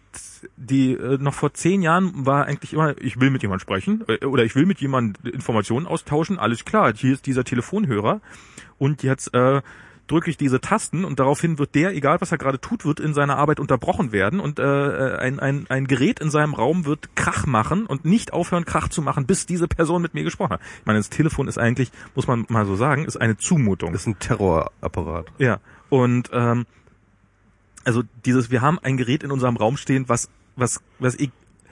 die 0.57 0.93
äh, 0.93 1.18
noch 1.18 1.34
vor 1.34 1.53
zehn 1.53 1.81
Jahren 1.81 2.26
war 2.26 2.45
eigentlich 2.45 2.73
immer, 2.73 2.95
ich 2.99 3.19
will 3.19 3.30
mit 3.30 3.41
jemand 3.41 3.61
sprechen 3.61 4.03
äh, 4.07 4.26
oder 4.26 4.43
ich 4.43 4.56
will 4.56 4.65
mit 4.65 4.80
jemand 4.81 5.26
Informationen 5.26 5.85
austauschen, 5.85 6.39
alles 6.39 6.65
klar, 6.65 6.93
hier 6.95 7.14
ist 7.14 7.26
dieser 7.26 7.43
Telefonhörer 7.43 8.22
und 8.77 9.03
jetzt 9.03 9.34
äh, 9.34 9.61
drücke 10.10 10.30
ich 10.30 10.38
diese 10.38 10.60
Tasten 10.60 11.06
und 11.06 11.19
daraufhin 11.19 11.60
wird 11.60 11.76
der, 11.76 11.95
egal 11.95 12.19
was 12.19 12.31
er 12.31 12.38
gerade 12.38 12.60
tut, 12.60 12.84
wird 12.85 12.99
in 12.99 13.14
seiner 13.14 13.38
Arbeit 13.38 13.60
unterbrochen 13.60 14.11
werden 14.11 14.39
und 14.39 14.60
äh, 14.60 14.64
ein, 14.64 15.39
ein, 15.39 15.68
ein 15.69 15.88
Gerät 15.88 16.19
in 16.19 16.30
seinem 16.31 16.53
Raum 16.53 16.85
wird 16.85 17.15
Krach 17.15 17.45
machen 17.45 17.85
und 17.85 18.06
nicht 18.06 18.34
aufhören, 18.34 18.65
Krach 18.65 18.89
zu 18.89 19.01
machen, 19.01 19.26
bis 19.26 19.45
diese 19.45 19.68
Person 19.68 20.01
mit 20.01 20.14
mir 20.14 20.23
gesprochen 20.23 20.53
hat. 20.53 20.61
Ich 20.80 20.85
meine, 20.85 20.99
das 20.99 21.10
Telefon 21.10 21.47
ist 21.47 21.57
eigentlich, 21.57 21.91
muss 22.15 22.27
man 22.27 22.45
mal 22.49 22.65
so 22.65 22.76
sagen, 22.76 23.06
ist 23.06 23.18
eine 23.18 23.38
Zumutung. 23.38 23.93
Das 23.93 24.01
ist 24.01 24.07
ein 24.07 24.19
Terrorapparat. 24.19 25.27
Ja. 25.38 25.60
Und 25.89 26.30
ähm, 26.34 26.65
also 27.90 28.03
dieses, 28.24 28.52
wir 28.52 28.61
haben 28.61 28.78
ein 28.78 28.98
Gerät 28.98 29.24
in 29.24 29.32
unserem 29.32 29.57
Raum 29.57 29.76
stehen, 29.76 30.07
was 30.07 30.30
was 30.56 30.80
was 30.99 31.16
ich 31.16 31.32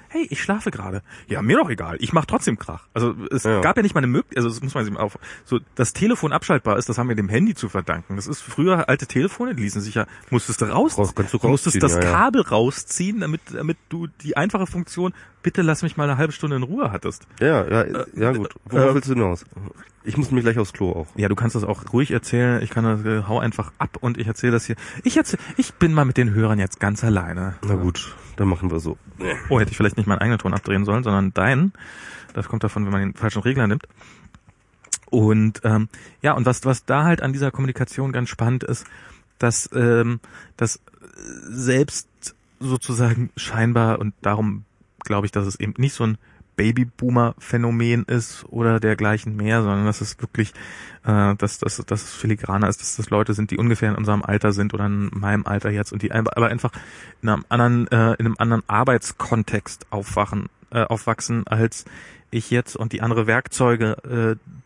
hey, 0.09 0.25
ich 0.31 0.41
schlafe 0.41 0.71
gerade. 0.71 1.03
Ja, 1.27 1.41
mir 1.43 1.57
doch 1.57 1.69
egal. 1.69 1.97
Ich 1.99 2.11
mache 2.13 2.25
trotzdem 2.25 2.57
Krach. 2.57 2.87
Also 2.93 3.13
es 3.29 3.43
Ja. 3.43 3.61
gab 3.61 3.77
ja 3.77 3.83
nicht 3.83 3.93
mal 3.93 3.99
eine 3.99 4.07
Möglichkeit, 4.07 4.37
also 4.37 4.49
das 4.49 4.63
muss 4.63 4.73
man 4.73 4.83
sich 4.83 4.91
mal 4.93 5.01
auf, 5.01 5.19
so 5.45 5.59
das 5.75 5.93
Telefon 5.93 6.31
abschaltbar 6.33 6.77
ist, 6.77 6.89
das 6.89 6.97
haben 6.97 7.09
wir 7.09 7.15
dem 7.15 7.29
Handy 7.29 7.53
zu 7.53 7.69
verdanken. 7.69 8.15
Das 8.15 8.25
ist 8.25 8.41
früher 8.41 8.89
alte 8.89 9.05
Telefone, 9.05 9.53
die 9.53 9.61
ließen 9.63 9.81
sich 9.81 9.93
ja, 9.95 10.07
musstest 10.31 10.61
du 10.61 10.65
raus, 10.65 10.95
kannst 11.13 11.33
du 11.33 11.37
du 11.37 11.47
musstest 11.49 11.75
rausziehen, 11.75 11.81
das 11.81 12.03
ja, 12.03 12.09
ja. 12.09 12.17
Kabel 12.17 12.41
rausziehen, 12.41 13.19
damit 13.19 13.41
damit 13.51 13.77
du 13.89 14.07
die 14.07 14.35
einfache 14.37 14.65
Funktion, 14.65 15.13
bitte 15.43 15.61
lass 15.61 15.81
mich 15.81 15.97
mal 15.97 16.03
eine 16.03 16.17
halbe 16.17 16.33
Stunde 16.33 16.55
in 16.55 16.63
Ruhe 16.63 16.91
hattest. 16.91 17.27
Ja, 17.39 17.67
ja, 17.67 18.05
ja 18.15 18.31
gut. 18.31 18.53
Worauf 18.65 18.91
äh, 18.91 18.93
willst 18.95 19.09
du 19.09 19.13
hinaus? 19.13 19.45
Ich 20.03 20.15
muss 20.15 20.31
mich 20.31 20.43
gleich 20.43 20.57
aufs 20.57 20.73
Klo 20.73 20.91
auch. 20.91 21.07
Ja, 21.15 21.27
du 21.27 21.35
kannst 21.35 21.55
das 21.55 21.63
auch 21.63 21.91
ruhig 21.91 22.11
erzählen. 22.11 22.61
Ich 22.61 22.69
kann 22.69 22.85
das, 22.85 23.03
äh, 23.03 23.23
hau 23.27 23.39
einfach 23.39 23.73
ab 23.77 23.97
und 23.99 24.17
ich 24.17 24.27
erzähle 24.27 24.53
das 24.53 24.65
hier. 24.65 24.77
Ich 25.03 25.17
erzähl, 25.17 25.39
ich 25.57 25.73
bin 25.73 25.93
mal 25.93 26.05
mit 26.05 26.17
den 26.17 26.33
Hörern 26.33 26.59
jetzt 26.59 26.79
ganz 26.79 27.03
alleine. 27.03 27.55
Na 27.61 27.75
gut, 27.75 28.15
dann 28.37 28.47
machen 28.47 28.71
wir 28.71 28.79
so. 28.79 28.97
Oh, 29.49 29.59
hätte 29.59 29.71
ich 29.71 29.77
vielleicht 29.77 29.97
nicht 29.97 30.07
meinen 30.07 30.19
eigenen 30.19 30.39
Ton 30.39 30.53
abdrehen 30.53 30.85
sollen, 30.85 31.03
sondern 31.03 31.33
deinen. 31.33 31.73
Das 32.33 32.47
kommt 32.47 32.63
davon, 32.63 32.85
wenn 32.85 32.91
man 32.91 33.01
den 33.01 33.13
falschen 33.15 33.41
Regler 33.41 33.67
nimmt. 33.67 33.87
Und 35.09 35.61
ähm, 35.63 35.89
ja, 36.21 36.33
und 36.33 36.45
was, 36.45 36.65
was 36.65 36.85
da 36.85 37.03
halt 37.03 37.21
an 37.21 37.33
dieser 37.33 37.51
Kommunikation 37.51 38.11
ganz 38.11 38.29
spannend 38.29 38.63
ist, 38.63 38.85
dass, 39.39 39.69
ähm, 39.73 40.19
dass 40.55 40.77
äh, 40.77 40.79
selbst 41.49 42.07
sozusagen 42.59 43.29
scheinbar, 43.35 43.99
und 43.99 44.13
darum 44.21 44.65
glaube 45.07 45.25
ich, 45.25 45.31
dass 45.31 45.47
es 45.47 45.59
eben 45.59 45.73
nicht 45.77 45.93
so 45.93 46.03
ein 46.03 46.17
Babyboomer-Phänomen 46.57 48.03
ist 48.05 48.45
oder 48.49 48.79
dergleichen 48.79 49.35
mehr, 49.35 49.61
sondern 49.61 49.85
dass 49.85 50.01
es 50.01 50.19
wirklich, 50.19 50.53
äh, 51.05 51.35
dass, 51.35 51.59
dass, 51.59 51.77
dass 51.77 52.03
es 52.03 52.13
filigraner 52.13 52.67
ist, 52.67 52.81
dass 52.81 52.97
das 52.97 53.09
Leute 53.09 53.33
sind, 53.33 53.51
die 53.51 53.57
ungefähr 53.57 53.89
in 53.89 53.95
unserem 53.95 54.23
Alter 54.23 54.51
sind 54.51 54.73
oder 54.73 54.87
in 54.87 55.09
meinem 55.13 55.45
Alter 55.45 55.69
jetzt 55.69 55.93
und 55.93 56.01
die 56.01 56.11
aber 56.11 56.47
einfach 56.47 56.71
in 57.21 57.29
einem 57.29 57.45
anderen, 57.47 57.87
äh, 57.87 58.13
in 58.15 58.25
einem 58.25 58.35
anderen 58.39 58.63
Arbeitskontext 58.67 59.87
aufwachen, 59.91 60.47
äh, 60.71 60.83
aufwachsen 60.83 61.47
als 61.47 61.85
ich 62.31 62.49
jetzt 62.49 62.75
und 62.75 62.91
die 62.91 63.01
andere 63.01 63.27
Werkzeuge 63.27 64.37
äh, 64.39 64.57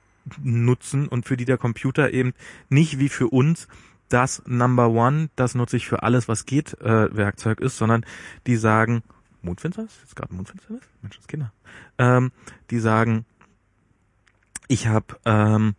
nutzen 0.41 1.07
und 1.07 1.25
für 1.25 1.37
die 1.37 1.45
der 1.45 1.57
Computer 1.57 2.11
eben 2.11 2.33
nicht 2.69 2.99
wie 2.99 3.09
für 3.09 3.27
uns 3.27 3.67
das 4.07 4.43
Number 4.45 4.89
One, 4.89 5.29
das 5.35 5.55
nutze 5.55 5.77
ich 5.77 5.87
für 5.87 6.03
alles, 6.03 6.27
was 6.27 6.45
geht, 6.45 6.79
äh, 6.81 7.15
Werkzeug 7.15 7.59
ist, 7.61 7.77
sondern 7.77 8.05
die 8.45 8.57
sagen, 8.57 9.03
Mondfinsternis? 9.41 9.99
Jetzt 10.01 10.15
gerade 10.15 10.33
Mondfinsternis? 10.33 10.83
Menschenskinder. 11.01 11.53
Ähm, 11.97 12.31
die 12.69 12.79
sagen, 12.79 13.25
ich 14.67 14.87
habe, 14.87 15.19
ähm, 15.25 15.75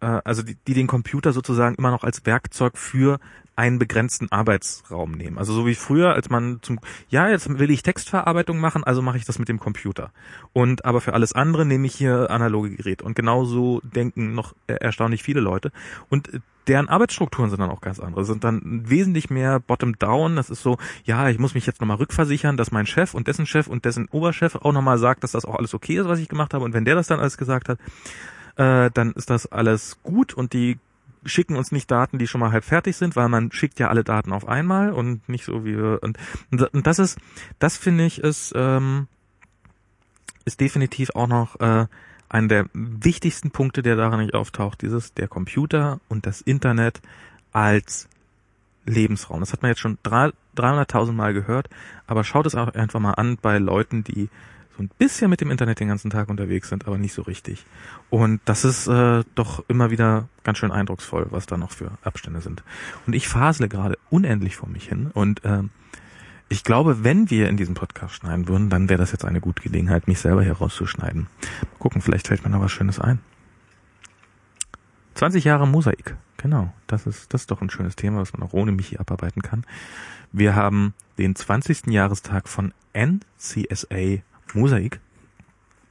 äh, 0.00 0.20
also 0.24 0.42
die, 0.42 0.56
die 0.66 0.74
den 0.74 0.86
Computer 0.86 1.32
sozusagen 1.32 1.74
immer 1.76 1.90
noch 1.90 2.04
als 2.04 2.24
Werkzeug 2.26 2.78
für 2.78 3.18
einen 3.56 3.78
begrenzten 3.78 4.30
Arbeitsraum 4.32 5.12
nehmen. 5.12 5.38
Also 5.38 5.52
so 5.52 5.66
wie 5.66 5.74
früher, 5.74 6.14
als 6.14 6.30
man 6.30 6.58
zum, 6.62 6.80
ja, 7.08 7.28
jetzt 7.28 7.58
will 7.58 7.70
ich 7.70 7.82
Textverarbeitung 7.82 8.58
machen, 8.58 8.84
also 8.84 9.02
mache 9.02 9.16
ich 9.16 9.24
das 9.24 9.38
mit 9.38 9.48
dem 9.48 9.60
Computer. 9.60 10.10
Und 10.52 10.84
aber 10.84 11.00
für 11.00 11.14
alles 11.14 11.32
andere 11.32 11.64
nehme 11.64 11.86
ich 11.86 11.94
hier 11.94 12.30
analoge 12.30 12.70
Geräte. 12.70 13.04
Und 13.04 13.14
genauso 13.14 13.80
denken 13.82 14.34
noch 14.34 14.54
erstaunlich 14.66 15.22
viele 15.22 15.40
Leute. 15.40 15.70
Und 16.08 16.30
deren 16.66 16.88
Arbeitsstrukturen 16.88 17.50
sind 17.50 17.60
dann 17.60 17.70
auch 17.70 17.80
ganz 17.80 18.00
andere, 18.00 18.24
sind 18.24 18.42
dann 18.42 18.82
wesentlich 18.88 19.30
mehr 19.30 19.60
bottom-down. 19.60 20.36
Das 20.36 20.50
ist 20.50 20.62
so, 20.62 20.78
ja, 21.04 21.28
ich 21.28 21.38
muss 21.38 21.54
mich 21.54 21.66
jetzt 21.66 21.80
nochmal 21.80 21.98
rückversichern, 21.98 22.56
dass 22.56 22.72
mein 22.72 22.86
Chef 22.86 23.14
und 23.14 23.26
dessen 23.26 23.46
Chef 23.46 23.66
und 23.66 23.84
dessen 23.84 24.08
Oberchef 24.08 24.56
auch 24.56 24.72
nochmal 24.72 24.98
sagt, 24.98 25.22
dass 25.22 25.32
das 25.32 25.44
auch 25.44 25.56
alles 25.56 25.74
okay 25.74 25.98
ist, 25.98 26.08
was 26.08 26.18
ich 26.18 26.28
gemacht 26.28 26.54
habe. 26.54 26.64
Und 26.64 26.72
wenn 26.72 26.84
der 26.84 26.94
das 26.94 27.06
dann 27.06 27.20
alles 27.20 27.36
gesagt 27.36 27.68
hat, 27.68 27.78
äh, 28.56 28.90
dann 28.92 29.12
ist 29.12 29.30
das 29.30 29.46
alles 29.46 29.98
gut 30.02 30.34
und 30.34 30.52
die 30.52 30.78
schicken 31.24 31.56
uns 31.56 31.72
nicht 31.72 31.90
Daten, 31.90 32.18
die 32.18 32.26
schon 32.26 32.40
mal 32.40 32.52
halb 32.52 32.64
fertig 32.64 32.96
sind, 32.96 33.16
weil 33.16 33.28
man 33.28 33.52
schickt 33.52 33.78
ja 33.78 33.88
alle 33.88 34.04
Daten 34.04 34.32
auf 34.32 34.46
einmal 34.46 34.92
und 34.92 35.28
nicht 35.28 35.44
so 35.44 35.64
wie 35.64 35.76
wir 35.76 36.00
und, 36.02 36.18
und 36.50 36.86
das 36.86 36.98
ist, 36.98 37.18
das 37.58 37.76
finde 37.76 38.04
ich 38.04 38.18
ist 38.18 38.52
ähm, 38.54 39.08
ist 40.44 40.60
definitiv 40.60 41.10
auch 41.10 41.26
noch 41.26 41.58
äh, 41.60 41.86
einer 42.28 42.48
der 42.48 42.66
wichtigsten 42.72 43.50
Punkte, 43.50 43.82
der 43.82 43.96
daran 43.96 44.20
nicht 44.20 44.34
auftaucht, 44.34 44.82
dieses 44.82 45.14
der 45.14 45.28
Computer 45.28 46.00
und 46.08 46.26
das 46.26 46.40
Internet 46.40 47.00
als 47.52 48.08
Lebensraum. 48.86 49.40
Das 49.40 49.52
hat 49.52 49.62
man 49.62 49.70
jetzt 49.70 49.80
schon 49.80 49.98
drei- 50.02 50.32
300.000 50.56 51.12
Mal 51.12 51.32
gehört, 51.32 51.68
aber 52.06 52.24
schaut 52.24 52.46
es 52.46 52.54
auch 52.54 52.68
einfach 52.74 53.00
mal 53.00 53.12
an 53.12 53.38
bei 53.40 53.58
Leuten, 53.58 54.04
die 54.04 54.28
so 54.76 54.82
ein 54.82 54.90
bisschen 54.98 55.30
mit 55.30 55.40
dem 55.40 55.50
Internet 55.50 55.80
den 55.80 55.88
ganzen 55.88 56.10
Tag 56.10 56.28
unterwegs 56.28 56.68
sind, 56.68 56.86
aber 56.86 56.98
nicht 56.98 57.14
so 57.14 57.22
richtig. 57.22 57.64
Und 58.10 58.40
das 58.44 58.64
ist 58.64 58.86
äh, 58.86 59.22
doch 59.34 59.64
immer 59.68 59.90
wieder 59.90 60.28
ganz 60.42 60.58
schön 60.58 60.72
eindrucksvoll, 60.72 61.26
was 61.30 61.46
da 61.46 61.56
noch 61.56 61.70
für 61.70 61.92
Abstände 62.02 62.40
sind. 62.40 62.62
Und 63.06 63.14
ich 63.14 63.28
fasle 63.28 63.68
gerade 63.68 63.98
unendlich 64.10 64.56
vor 64.56 64.68
mich 64.68 64.88
hin 64.88 65.10
und 65.12 65.42
ähm, 65.44 65.70
ich 66.50 66.62
glaube, 66.62 67.02
wenn 67.02 67.30
wir 67.30 67.48
in 67.48 67.56
diesem 67.56 67.74
Podcast 67.74 68.14
schneiden 68.14 68.48
würden, 68.48 68.68
dann 68.68 68.88
wäre 68.88 68.98
das 68.98 69.12
jetzt 69.12 69.24
eine 69.24 69.40
gute 69.40 69.62
Gelegenheit, 69.62 70.06
mich 70.06 70.20
selber 70.20 70.42
hier 70.42 70.52
rauszuschneiden. 70.52 71.22
Mal 71.22 71.78
gucken, 71.78 72.02
vielleicht 72.02 72.28
fällt 72.28 72.44
mir 72.44 72.50
noch 72.50 72.60
was 72.60 72.70
Schönes 72.70 73.00
ein. 73.00 73.18
20 75.14 75.44
Jahre 75.44 75.66
Mosaik. 75.66 76.16
Genau, 76.36 76.72
das 76.86 77.06
ist, 77.06 77.32
das 77.32 77.42
ist 77.42 77.50
doch 77.50 77.62
ein 77.62 77.70
schönes 77.70 77.96
Thema, 77.96 78.20
was 78.20 78.32
man 78.34 78.42
auch 78.42 78.52
ohne 78.52 78.72
mich 78.72 78.88
hier 78.88 79.00
abarbeiten 79.00 79.40
kann. 79.40 79.64
Wir 80.32 80.54
haben 80.54 80.92
den 81.16 81.34
20. 81.34 81.86
Jahrestag 81.86 82.48
von 82.48 82.74
NCSA 82.92 84.22
Mosaik, 84.54 85.00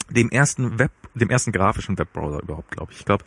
dem 0.10 0.30
ersten 0.30 0.80
Web, 0.80 0.91
dem 1.14 1.30
ersten 1.30 1.52
grafischen 1.52 1.98
Webbrowser 1.98 2.41
überhaupt, 2.41 2.72
glaube 2.72 2.91
ich. 2.91 2.99
Ich 2.99 3.06
glaube, 3.06 3.23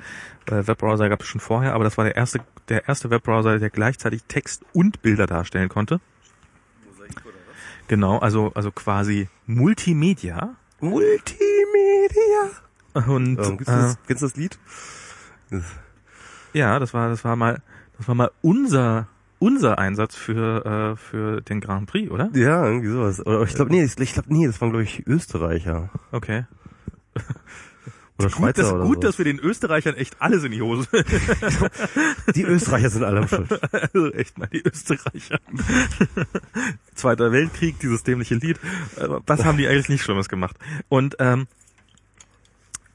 äh, 0.47 0.67
Webbrowser 0.67 1.09
gab 1.09 1.23
es 1.23 1.29
schon 1.29 1.41
vorher, 1.41 1.75
aber 1.75 1.85
das 1.85 1.97
war 1.97 2.05
der 2.05 2.17
erste, 2.17 2.41
der 2.69 2.89
erste 2.89 3.11
Webbrowser, 3.11 3.59
der 3.59 3.71
gleichzeitig 3.71 4.25
Text 4.25 4.65
und 4.73 5.03
Bilder 5.03 5.27
darstellen 5.27 5.69
konnte. 5.69 6.01
Genau, 7.89 8.19
also 8.19 8.51
also 8.55 8.73
quasi 8.73 9.29
Multimedia 9.47 10.57
Multimedia. 10.81 12.51
und 13.07 13.39
Ähm, 13.39 13.57
kennst, 13.59 13.69
du 13.69 13.73
äh, 13.73 13.77
das, 13.77 13.99
kennst 14.07 14.23
du 14.23 14.27
das 14.27 14.37
Lied? 14.37 14.59
ja, 16.53 16.79
das 16.79 16.93
war 16.95 17.09
das 17.09 17.25
war 17.25 17.37
mal 17.37 17.63
das 17.97 18.09
war 18.09 18.15
mal 18.15 18.31
unser 18.43 19.07
unser 19.39 19.79
Einsatz 19.79 20.15
für 20.17 20.65
äh, 20.95 20.97
für 20.97 21.41
den 21.43 21.61
Grand 21.61 21.87
Prix, 21.89 22.11
oder? 22.11 22.31
Ja, 22.35 22.67
irgendwie 22.67 22.89
sowas. 22.89 23.25
Oder 23.25 23.43
ich 23.43 23.55
glaube, 23.55 23.71
nee, 23.71 23.83
ich 23.85 24.13
glaube, 24.13 24.33
nee, 24.35 24.47
das 24.47 24.61
waren 24.61 24.71
glaube 24.71 24.85
ich 24.85 25.07
Österreicher 25.07 25.91
Okay. 26.13 26.45
oder 28.19 28.29
Gut, 28.29 28.33
Schweizer 28.33 28.63
dass, 28.63 28.73
oder 28.73 28.85
gut 28.85 28.95
so. 28.97 29.01
dass 29.03 29.19
wir 29.19 29.25
den 29.27 29.39
Österreichern 29.39 29.95
echt 29.95 30.17
alles 30.21 30.43
in 30.45 30.53
die 30.53 30.63
Hose. 30.63 30.89
Die 32.35 32.43
Österreicher 32.45 32.91
sind 32.91 33.05
alle 33.05 33.21
am 33.21 33.29
Schuld. 33.29 33.61
also 33.73 34.13
echt 34.13 34.39
mal 34.39 34.49
die 34.49 34.63
Österreicher. 34.67 35.39
Zweiter 36.95 37.31
Weltkrieg, 37.33 37.79
dieses 37.81 38.03
dämliche 38.03 38.35
Lied. 38.37 38.59
Äh, 38.97 39.09
Was 39.27 39.45
haben 39.45 39.59
die 39.59 39.67
eigentlich 39.69 39.89
nicht 39.89 40.03
Schlimmes 40.03 40.29
gemacht? 40.29 40.57
Und 40.89 41.17
ähm, 41.19 41.47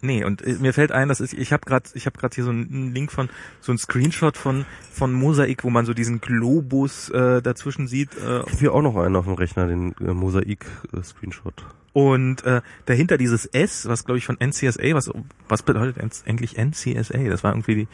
nee, 0.02 0.24
und 0.24 0.42
äh, 0.42 0.54
mir 0.60 0.74
fällt 0.74 0.92
ein, 0.92 1.08
dass 1.08 1.20
ich 1.22 1.38
ich 1.38 1.54
habe 1.54 1.66
gerade 1.66 1.90
ich 1.94 2.06
habe 2.06 2.18
gerade 2.18 2.36
hier 2.36 2.44
so 2.44 2.50
einen 2.50 2.94
Link 2.94 3.12
von 3.12 3.30
so 3.60 3.72
ein 3.72 3.78
Screenshot 3.78 4.38
von 4.38 4.66
von 4.92 5.14
Mosaik, 5.14 5.64
wo 5.64 5.70
man 5.70 5.86
so 5.86 5.94
diesen 5.94 6.22
Globus 6.22 7.10
äh, 7.10 7.42
dazwischen 7.42 7.88
sieht 7.88 8.10
äh, 8.18 8.44
Ich 8.52 8.60
hier 8.60 8.74
auch 8.74 8.82
noch 8.82 8.96
einen 8.98 9.16
auf 9.16 9.26
dem 9.26 9.36
Rechner, 9.36 9.68
den 9.68 9.96
äh, 10.00 10.14
Mosaik-Screenshot. 10.14 11.66
und 11.94 12.44
äh, 12.44 12.62
dahinter 12.86 13.18
dieses 13.18 13.46
S, 13.46 13.88
was 13.88 14.06
glaube 14.06 14.18
ich 14.18 14.26
von 14.26 14.38
NCSA, 14.40 14.94
was 14.94 15.12
was 15.48 15.64
bedeutet 15.64 15.98
eigentlich 16.26 16.58
NCSA? 16.58 17.30
Das 17.30 17.44
war 17.44 17.52
irgendwie 17.52 17.76
die 17.76 17.88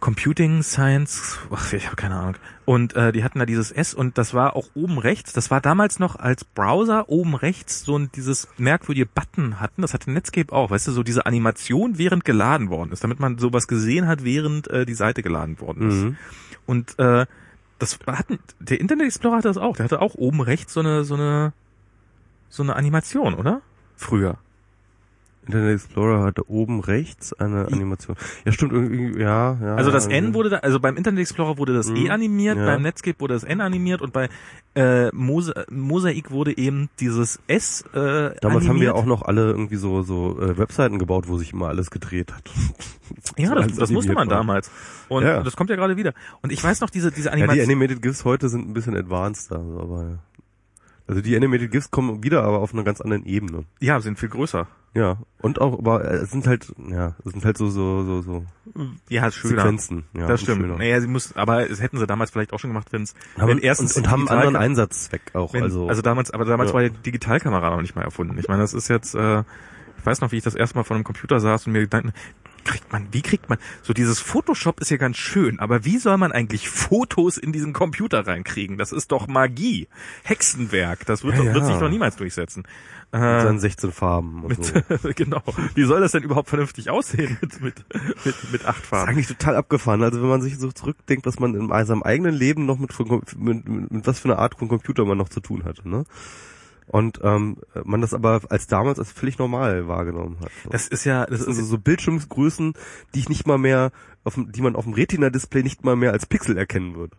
Computing 0.00 0.62
Science, 0.62 1.38
ach, 1.50 1.72
ich 1.72 1.86
habe 1.86 1.96
keine 1.96 2.16
Ahnung. 2.16 2.34
Und 2.64 2.94
äh, 2.94 3.12
die 3.12 3.24
hatten 3.24 3.38
da 3.38 3.46
dieses 3.46 3.72
S 3.72 3.94
und 3.94 4.18
das 4.18 4.34
war 4.34 4.54
auch 4.54 4.68
oben 4.74 4.98
rechts. 4.98 5.32
Das 5.32 5.50
war 5.50 5.60
damals 5.60 5.98
noch 5.98 6.16
als 6.16 6.44
Browser 6.44 7.08
oben 7.08 7.34
rechts 7.34 7.82
so 7.84 7.96
ein 7.96 8.10
dieses 8.12 8.48
merkwürdige 8.58 9.06
Button 9.06 9.58
hatten. 9.60 9.82
Das 9.82 9.94
hatte 9.94 10.10
Netscape 10.10 10.52
auch, 10.52 10.70
weißt 10.70 10.88
du, 10.88 10.92
so 10.92 11.02
diese 11.02 11.26
Animation 11.26 11.98
während 11.98 12.24
geladen 12.24 12.68
worden 12.68 12.92
ist, 12.92 13.04
damit 13.04 13.20
man 13.20 13.38
sowas 13.38 13.68
gesehen 13.68 14.06
hat, 14.06 14.24
während 14.24 14.68
äh, 14.68 14.84
die 14.84 14.94
Seite 14.94 15.22
geladen 15.22 15.60
worden 15.60 15.88
ist. 15.88 16.04
Mhm. 16.04 16.16
Und 16.66 16.98
äh, 16.98 17.26
das 17.78 17.98
hatten 18.06 18.38
der 18.58 18.80
Internet 18.80 19.06
Explorer 19.06 19.36
hatte 19.36 19.48
das 19.48 19.58
auch. 19.58 19.76
Der 19.76 19.84
hatte 19.84 20.00
auch 20.00 20.14
oben 20.14 20.40
rechts 20.40 20.74
so 20.74 20.80
eine 20.80 21.04
so 21.04 21.14
eine 21.14 21.52
so 22.48 22.62
eine 22.62 22.76
Animation, 22.76 23.34
oder? 23.34 23.62
Früher. 23.96 24.38
Internet 25.46 25.74
Explorer 25.74 26.22
hatte 26.24 26.48
oben 26.50 26.80
rechts 26.80 27.32
eine 27.32 27.66
Animation. 27.72 28.16
Ja, 28.44 28.52
stimmt, 28.52 28.72
irgendwie, 28.72 29.20
ja, 29.20 29.56
ja. 29.60 29.74
Also 29.76 29.90
das 29.90 30.06
N 30.06 30.34
wurde 30.34 30.50
da, 30.50 30.56
also 30.58 30.80
beim 30.80 30.96
Internet 30.96 31.20
Explorer 31.20 31.56
wurde 31.58 31.72
das 31.74 31.88
E 31.88 31.92
Mhm. 32.06 32.10
animiert, 32.10 32.56
Ja. 32.58 32.66
beim 32.66 32.82
Netscape 32.82 33.18
wurde 33.20 33.34
das 33.34 33.44
N 33.44 33.60
animiert 33.60 34.02
und 34.02 34.12
bei 34.12 34.28
äh, 34.74 35.08
Mose 35.14 35.64
Mosaik 35.70 36.30
wurde 36.30 36.56
eben 36.58 36.90
dieses 37.00 37.38
S 37.46 37.82
äh, 37.92 37.94
Damals 37.94 38.42
animiert. 38.44 38.68
haben 38.68 38.80
wir 38.80 38.94
auch 38.96 39.06
noch 39.06 39.22
alle 39.22 39.46
irgendwie 39.50 39.76
so 39.76 40.02
so 40.02 40.38
äh, 40.40 40.58
Webseiten 40.58 40.98
gebaut, 40.98 41.28
wo 41.28 41.38
sich 41.38 41.52
immer 41.52 41.68
alles 41.68 41.90
gedreht 41.90 42.32
hat. 42.34 42.50
ja, 43.38 43.54
das, 43.54 43.74
das 43.76 43.90
musste 43.90 44.12
man 44.12 44.28
war. 44.28 44.36
damals. 44.38 44.70
Und 45.08 45.22
Ja. 45.24 45.42
das 45.42 45.56
kommt 45.56 45.70
ja 45.70 45.76
gerade 45.76 45.96
wieder. 45.96 46.12
Und 46.42 46.52
ich 46.52 46.62
weiß 46.62 46.80
noch 46.80 46.90
diese 46.90 47.10
diese 47.12 47.28
Ja, 47.28 47.36
die 47.36 47.42
Animation. 47.42 47.64
Animated 47.70 48.02
GIFs 48.02 48.24
heute 48.24 48.48
sind 48.48 48.68
ein 48.68 48.74
bisschen 48.74 48.96
advanced, 48.96 49.52
also, 49.52 49.80
aber 49.80 50.18
Also 51.08 51.20
die 51.22 51.36
Animated 51.36 51.70
GIFs 51.70 51.90
kommen 51.90 52.22
wieder, 52.24 52.42
aber 52.42 52.58
auf 52.60 52.72
einer 52.72 52.82
ganz 52.82 53.00
anderen 53.00 53.24
Ebene. 53.26 53.64
Ja, 53.80 54.00
sind 54.00 54.18
viel 54.18 54.28
größer. 54.28 54.66
Ja. 54.94 55.18
Und 55.42 55.60
auch, 55.60 55.78
aber 55.78 56.04
äh, 56.04 56.14
es 56.16 56.30
sind 56.30 56.46
halt, 56.46 56.72
ja, 56.90 57.14
es 57.24 57.32
sind 57.32 57.44
halt 57.44 57.58
so, 57.58 57.68
so, 57.68 58.02
so, 58.04 58.22
so 58.22 58.44
Ja, 59.08 59.30
schöner. 59.30 59.56
Sequenzen. 59.62 60.04
Ja, 60.16 60.26
das 60.26 60.40
stimmt. 60.40 60.62
schöner. 60.62 60.78
Naja, 60.78 61.00
sie 61.00 61.06
muss, 61.06 61.36
aber 61.36 61.70
es 61.70 61.80
hätten 61.82 61.98
sie 61.98 62.06
damals 62.06 62.30
vielleicht 62.30 62.52
auch 62.52 62.58
schon 62.58 62.70
gemacht, 62.70 62.88
wenn's, 62.92 63.14
Aber, 63.36 63.48
wenn 63.48 63.58
erstens 63.58 63.94
und, 63.96 64.06
und 64.06 64.10
haben 64.10 64.28
einen 64.28 64.38
anderen 64.38 64.56
Einsatzzweck 64.56 65.34
auch. 65.34 65.52
wenn, 65.52 65.62
also, 65.62 65.86
also, 65.88 66.02
damals, 66.02 66.30
aber 66.30 66.44
damals 66.46 66.70
Ja. 66.70 66.74
war 66.74 66.82
die 66.82 66.90
Digitalkamera 66.90 67.70
noch 67.70 67.82
nicht 67.82 67.94
mal 67.94 68.02
erfunden. 68.02 68.36
Ich 68.38 68.48
meine, 68.48 68.62
das 68.62 68.74
ist 68.74 68.88
jetzt, 68.88 69.14
äh, 69.14 69.40
ich 69.98 70.06
weiß 70.06 70.22
noch, 70.22 70.32
wie 70.32 70.38
ich 70.38 70.44
das 70.44 70.54
erste 70.54 70.76
Mal 70.76 70.84
vor 70.84 70.96
einem 70.96 71.04
Computer 71.04 71.40
saß 71.40 71.66
und 71.66 71.72
mir 71.74 71.80
Gedanken, 71.82 72.12
kriegt 72.66 72.92
man, 72.92 73.08
wie 73.12 73.22
kriegt 73.22 73.48
man, 73.48 73.58
so 73.82 73.94
dieses 73.94 74.20
Photoshop 74.20 74.80
ist 74.80 74.90
ja 74.90 74.98
ganz 74.98 75.16
schön, 75.16 75.58
aber 75.60 75.84
wie 75.86 75.96
soll 75.98 76.18
man 76.18 76.32
eigentlich 76.32 76.68
Fotos 76.68 77.38
in 77.38 77.52
diesen 77.52 77.72
Computer 77.72 78.26
reinkriegen? 78.26 78.76
Das 78.76 78.92
ist 78.92 79.10
doch 79.12 79.26
Magie. 79.26 79.88
Hexenwerk. 80.24 81.06
Das 81.06 81.24
wird, 81.24 81.36
Ja, 81.36 81.44
doch- 81.44 81.54
wird 81.54 81.64
ja. 81.64 81.66
sich 81.70 81.76
doch 81.78 81.88
niemals 81.88 82.16
durchsetzen. 82.16 82.64
mit 83.12 83.20
Äh, 83.22 83.40
seinen 83.40 83.60
16 83.60 83.92
Farben 83.92 84.42
und 84.44 84.62
so. 84.64 84.74
mit, 84.74 85.16
genau. 85.16 85.42
Wie 85.74 85.84
soll 85.84 86.00
das 86.00 86.12
denn 86.12 86.24
überhaupt 86.24 86.48
vernünftig 86.48 86.90
aussehen 86.90 87.38
mit, 87.40 87.60
mit, 87.62 87.84
mit, 88.24 88.52
mit 88.52 88.64
acht 88.66 88.76
Das 88.78 88.82
ist 88.82 88.86
Farben? 88.88 89.08
eigentlich 89.10 89.28
total 89.28 89.56
abgefahren. 89.56 90.02
Also 90.02 90.20
wenn 90.20 90.28
man 90.28 90.42
sich 90.42 90.58
so 90.58 90.70
zurückdenkt, 90.72 91.24
was 91.24 91.38
man 91.38 91.54
in 91.54 91.68
seinem 91.86 92.02
eigenen 92.02 92.34
Leben 92.34 92.66
noch 92.66 92.78
mit, 92.78 92.90
mit, 92.98 93.38
mit, 93.68 93.90
mit 93.92 94.06
was 94.06 94.18
für 94.18 94.28
eine 94.28 94.38
Art 94.38 94.58
von 94.58 94.68
Computer 94.68 95.04
man 95.04 95.16
noch 95.16 95.28
zu 95.28 95.40
tun 95.40 95.64
hatte, 95.64 95.88
ne? 95.88 96.04
Und 96.88 97.18
ähm, 97.24 97.56
man 97.84 98.00
das 98.00 98.14
aber 98.14 98.42
als 98.48 98.68
damals 98.68 98.98
als 99.00 99.10
völlig 99.10 99.38
normal 99.38 99.88
wahrgenommen 99.88 100.36
hat. 100.40 100.50
So. 100.62 100.70
Das 100.70 100.86
ist 100.86 101.04
ja, 101.04 101.26
das 101.26 101.38
Das 101.38 101.40
sind 101.46 101.52
ist 101.52 101.58
so, 101.58 101.64
so 101.64 101.78
Bildschirmsgrößen, 101.78 102.74
die 103.14 103.18
ich 103.18 103.28
nicht 103.28 103.44
mal 103.46 103.58
mehr, 103.58 103.90
auf, 104.22 104.34
dem- 104.34 104.52
die 104.52 104.62
man 104.62 104.76
auf 104.76 104.84
dem 104.84 104.92
Retina-Display 104.94 105.64
nicht 105.64 105.84
mal 105.84 105.96
mehr 105.96 106.12
als 106.12 106.26
Pixel 106.26 106.56
erkennen 106.56 106.94
würde. 106.94 107.16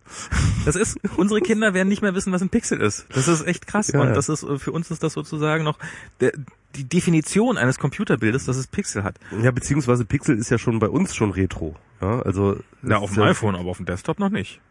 Das 0.65 0.77
ist, 0.77 0.97
unsere 1.17 1.41
Kinder 1.41 1.73
werden 1.73 1.89
nicht 1.89 2.01
mehr 2.01 2.15
wissen, 2.15 2.31
was 2.31 2.41
ein 2.41 2.47
Pixel 2.49 2.79
ist. 2.79 3.07
Das 3.13 3.27
ist 3.27 3.45
echt 3.45 3.67
krass. 3.67 3.89
Ja, 3.91 4.01
und 4.01 4.13
das 4.13 4.29
ist, 4.29 4.45
für 4.57 4.71
uns 4.71 4.89
ist 4.89 5.03
das 5.03 5.11
sozusagen 5.13 5.65
noch 5.65 5.77
der, 6.21 6.31
die 6.75 6.85
Definition 6.85 7.57
eines 7.57 7.77
Computerbildes, 7.77 8.45
dass 8.45 8.55
es 8.55 8.67
Pixel 8.67 9.03
hat. 9.03 9.19
Ja, 9.41 9.51
beziehungsweise 9.51 10.05
Pixel 10.05 10.37
ist 10.37 10.49
ja 10.49 10.57
schon 10.57 10.79
bei 10.79 10.87
uns 10.87 11.13
schon 11.13 11.31
Retro. 11.31 11.75
Ja, 12.01 12.21
also 12.21 12.57
Na, 12.81 12.97
auf 12.97 13.13
dem 13.13 13.23
ja, 13.23 13.29
iPhone, 13.31 13.55
aber 13.55 13.69
auf 13.69 13.77
dem 13.77 13.85
Desktop 13.85 14.19
noch 14.19 14.29
nicht. 14.29 14.61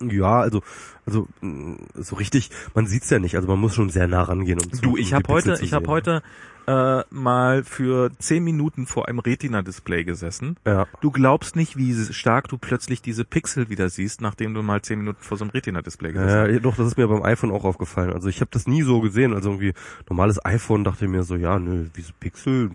Ja, 0.00 0.40
also 0.40 0.62
also 1.06 1.28
mh, 1.40 1.76
so 1.94 2.16
richtig, 2.16 2.50
man 2.74 2.86
sieht's 2.86 3.10
ja 3.10 3.18
nicht. 3.18 3.36
Also 3.36 3.48
man 3.48 3.58
muss 3.60 3.74
schon 3.74 3.90
sehr 3.90 4.08
nah 4.08 4.22
rangehen. 4.22 4.58
Um 4.60 4.72
zu- 4.72 4.80
Du, 4.82 4.96
ich 4.96 5.12
habe 5.14 5.28
heute, 5.32 5.58
ich 5.60 5.72
habe 5.72 5.86
heute 5.88 6.22
äh, 6.66 7.02
mal 7.10 7.62
für 7.62 8.10
zehn 8.18 8.42
Minuten 8.42 8.86
vor 8.86 9.06
einem 9.06 9.18
Retina-Display 9.18 10.04
gesessen. 10.04 10.56
Ja. 10.66 10.86
Du 11.02 11.10
glaubst 11.10 11.56
nicht, 11.56 11.76
wie 11.76 11.94
stark 12.12 12.48
du 12.48 12.56
plötzlich 12.56 13.02
diese 13.02 13.24
Pixel 13.26 13.68
wieder 13.68 13.90
siehst, 13.90 14.22
nachdem 14.22 14.54
du 14.54 14.62
mal 14.62 14.80
zehn 14.80 14.98
Minuten 15.00 15.22
vor 15.22 15.36
so 15.36 15.44
einem 15.44 15.50
Retina-Display 15.50 16.12
gesessen 16.12 16.40
hast. 16.40 16.50
ja, 16.50 16.58
doch, 16.60 16.74
das 16.76 16.86
ist 16.86 16.96
mir 16.96 17.06
beim 17.06 17.22
iPhone 17.22 17.50
auch 17.50 17.64
aufgefallen. 17.64 18.14
Also 18.14 18.28
ich 18.30 18.40
habe 18.40 18.50
das 18.50 18.66
nie 18.66 18.82
so 18.82 19.00
gesehen. 19.02 19.34
Also 19.34 19.50
irgendwie 19.50 19.74
normales 20.08 20.42
iPhone 20.44 20.84
dachte 20.84 21.04
ich 21.04 21.10
mir 21.10 21.22
so, 21.22 21.36
ja, 21.36 21.58
nö, 21.58 21.86
wie 21.92 22.00
so 22.02 22.12
Pixel, 22.18 22.70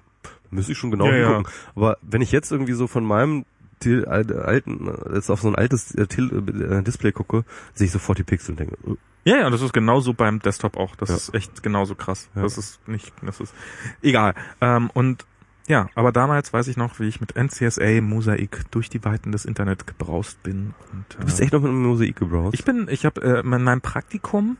müsste 0.52 0.74
ich 0.74 0.78
schon 0.78 0.92
genau 0.92 1.08
Ja, 1.08 1.18
ja. 1.18 1.44
Aber 1.76 1.98
wenn 2.04 2.22
ich 2.22 2.32
jetzt 2.32 2.52
irgendwie 2.52 2.74
so 2.74 2.86
von 2.86 3.04
meinem 3.04 3.46
Til- 3.80 4.06
alten, 4.06 4.90
jetzt 5.14 5.30
auf 5.30 5.42
so 5.42 5.48
ein 5.48 5.56
altes 5.56 5.94
äh, 5.96 6.08
Til- 6.08 6.32
äh, 6.72 6.84
Display 6.84 7.12
gucke, 7.12 7.44
sehe 7.74 7.86
ich 7.86 7.92
sofort 7.92 8.18
die 8.18 8.24
Pixel 8.24 8.52
und 8.52 8.60
denke, 8.60 8.76
äh, 8.86 8.96
Ja, 9.26 9.38
ja, 9.38 9.50
das 9.50 9.62
ist 9.62 9.74
genauso 9.74 10.14
beim 10.14 10.40
Desktop 10.40 10.78
auch. 10.78 10.96
Das 10.96 11.10
Ja. 11.10 11.16
ist 11.16 11.34
echt 11.34 11.62
genauso 11.64 11.96
krass. 11.96 12.30
Ja. 12.36 12.42
Das 12.44 12.58
ist 12.58 12.88
nicht, 12.88 13.12
das 13.22 13.40
ist 13.40 13.54
egal. 14.02 14.34
Ähm, 14.62 14.90
und 14.94 15.26
ja, 15.68 15.88
aber 15.94 16.12
damals 16.12 16.52
weiß 16.52 16.68
ich 16.68 16.78
noch, 16.78 17.00
wie 17.00 17.08
ich 17.08 17.22
mit 17.22 17.36
NCSA 17.36 18.02
Mosaik 18.02 18.64
durch 18.72 18.90
die 18.90 19.04
Weiten 19.06 19.32
des 19.32 19.46
Internet 19.46 19.86
gebraust 19.86 20.42
bin. 20.42 20.74
Und, 20.92 21.06
äh, 21.16 21.20
du 21.20 21.26
bist 21.26 21.40
echt 21.42 21.54
noch 21.54 21.62
mit 21.62 21.70
einem 21.70 21.84
Mosaik 21.84 22.16
gebrowst? 22.16 22.56
Ich 22.56 22.66
bin, 22.66 22.88
ich 22.90 23.06
habe 23.06 23.22
äh, 23.22 23.40
in 23.42 23.48
meinem 23.64 23.82
Praktikum 23.82 24.58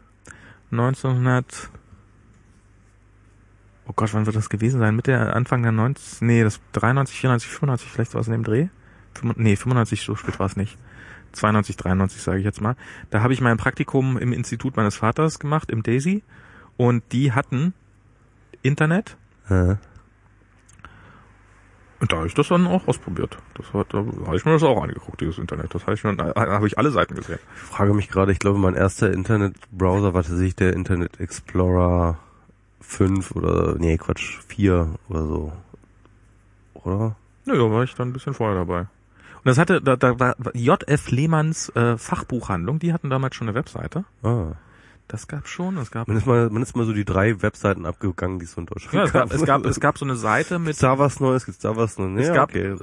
1900 0.72 1.70
Oh 3.88 3.94
Gott, 3.96 4.14
wann 4.14 4.28
wird 4.28 4.36
das 4.36 4.50
gewesen 4.50 4.80
sein? 4.80 4.96
Mitte, 4.96 5.34
Anfang 5.34 5.64
der 5.64 5.72
90, 5.72 6.22
nee, 6.22 6.44
das 6.44 6.60
93, 6.74 7.20
94, 7.22 7.50
95, 7.50 7.90
vielleicht 7.90 8.14
war 8.14 8.22
es 8.22 8.28
in 8.28 8.34
dem 8.34 8.44
Dreh? 8.44 8.68
Nee, 9.36 9.56
95, 9.56 10.02
so 10.02 10.16
spät 10.16 10.40
war 10.40 10.46
es 10.46 10.56
nicht. 10.56 10.78
92, 11.34 11.78
93 11.78 12.22
sage 12.22 12.40
ich 12.40 12.46
jetzt 12.46 12.62
mal. 12.62 12.76
Da 13.10 13.22
habe 13.22 13.34
ich 13.34 13.42
mein 13.42 13.58
Praktikum 13.58 14.18
im 14.18 14.34
Institut 14.34 14.78
meines 14.78 14.96
Vaters 14.96 15.40
gemacht, 15.40 15.70
im 15.72 15.84
Daisy. 15.84 16.24
Und 16.78 17.04
die 17.12 17.34
hatten 17.34 17.74
Internet. 18.62 19.18
Ja. 19.50 19.78
Und 22.00 22.14
da 22.14 22.18
habe 22.18 22.28
ich 22.28 22.34
das 22.34 22.48
dann 22.48 22.66
auch 22.66 22.88
ausprobiert. 22.88 23.38
Das 23.56 23.74
hat, 23.74 23.94
da 23.94 23.98
habe 23.98 24.38
ich 24.38 24.46
mir 24.46 24.54
das 24.54 24.64
auch 24.64 24.82
angeguckt, 24.82 25.20
dieses 25.20 25.38
Internet. 25.38 25.76
Das 25.76 25.86
habe 25.86 25.96
ich 25.96 26.02
da 26.02 26.34
habe 26.36 26.68
ich 26.68 26.78
alle 26.78 26.92
Seiten 26.92 27.16
gesehen. 27.16 27.40
Ich 27.56 27.62
frage 27.62 27.94
mich 27.94 28.08
gerade, 28.08 28.32
ich 28.32 28.40
glaube, 28.40 28.58
mein 28.58 28.76
erster 28.76 29.12
Internetbrowser 29.12 30.14
war 30.14 30.24
tatsächlich 30.24 30.56
der 30.56 30.74
Internet 30.74 31.20
Explorer 31.20 32.18
5 32.80 33.32
oder, 33.32 33.76
nee, 33.78 33.98
Quatsch, 33.98 34.40
4 34.48 34.96
oder 35.10 35.26
so. 35.26 35.54
Oder? 36.76 37.16
Nö, 37.46 37.58
da 37.58 37.70
war 37.70 37.84
ich 37.84 37.94
dann 37.96 38.10
ein 38.10 38.14
bisschen 38.14 38.34
vorher 38.34 38.56
dabei. 38.56 38.88
Und 39.40 39.46
das 39.46 39.58
hatte, 39.58 39.82
da, 39.82 39.96
da 39.96 40.20
war 40.20 40.36
JF 40.54 41.12
Lehmanns 41.12 41.70
äh, 41.70 41.98
Fachbuchhandlung, 41.98 42.80
die 42.80 42.94
hatten 42.94 43.10
damals 43.10 43.36
schon 43.36 43.48
eine 43.48 43.56
Webseite. 43.56 44.06
Ah. 44.24 44.54
Das 45.10 45.28
gab 45.28 45.48
schon, 45.48 45.76
es 45.78 45.90
gab, 45.90 46.08
Man 46.08 46.18
ist 46.18 46.28
mal, 46.28 46.52
man 46.52 46.62
ist 46.62 46.76
mal 46.76 46.86
so 46.86 46.94
die 46.94 47.04
drei 47.04 47.42
Webseiten 47.42 47.88
abgegangen, 47.88 48.38
die 48.38 48.46
es 48.46 48.52
so 48.52 48.62
in 48.62 48.68
Deutschland 48.68 48.94
ja, 48.94 49.04
es 49.06 49.12
gab, 49.12 49.34
es 49.34 49.44
gab, 49.44 49.66
es 49.66 49.80
gab 49.80 49.98
so 49.98 50.06
eine 50.06 50.16
Seite 50.16 50.60
mit 50.60 50.68
Gibt's 50.68 50.82
da 50.82 51.00
was 51.00 51.20
Neues? 51.20 51.48
Gibt's 51.48 51.62
da 51.62 51.76
was 51.76 51.98
Neues? 51.98 52.22
Es 52.22 52.28
Ja, 52.28 52.36
gab 52.36 52.50
okay. 52.50 52.76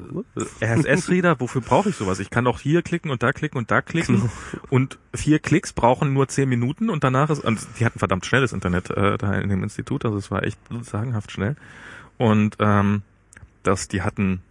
RSS-Reader, 0.61 1.39
wofür 1.39 1.61
brauche 1.61 1.91
ich 1.91 1.95
sowas? 1.95 2.19
Ich 2.19 2.29
kann 2.29 2.45
doch 2.45 2.59
hier 2.59 2.83
klicken 2.83 3.13
und 3.13 3.23
da 3.23 3.33
klicken 3.33 3.59
und 3.59 3.71
da 3.71 3.81
klicken 3.81 4.29
und 4.71 4.99
vier 5.15 5.39
Klicks 5.39 5.73
brauchen 5.73 6.15
nur 6.15 6.27
zehn 6.27 6.49
Minuten 6.49 6.91
und 6.91 7.05
danach 7.05 7.31
ist, 7.31 7.45
und 7.45 7.65
die 7.79 7.85
hatten 7.85 8.01
verdammt 8.01 8.27
schnelles 8.27 8.53
Internet 8.53 8.91
äh, 8.91 9.17
da 9.19 9.35
in 9.35 9.49
dem 9.49 9.63
Institut, 9.63 10.05
also 10.05 10.19
es 10.19 10.29
war 10.29 10.43
echt 10.43 10.59
sagenhaft 10.83 11.31
schnell. 11.31 11.55
Und 12.19 12.57
ähm, 12.59 13.03
das, 13.63 13.87
die 13.87 14.03
hatten 14.03 14.43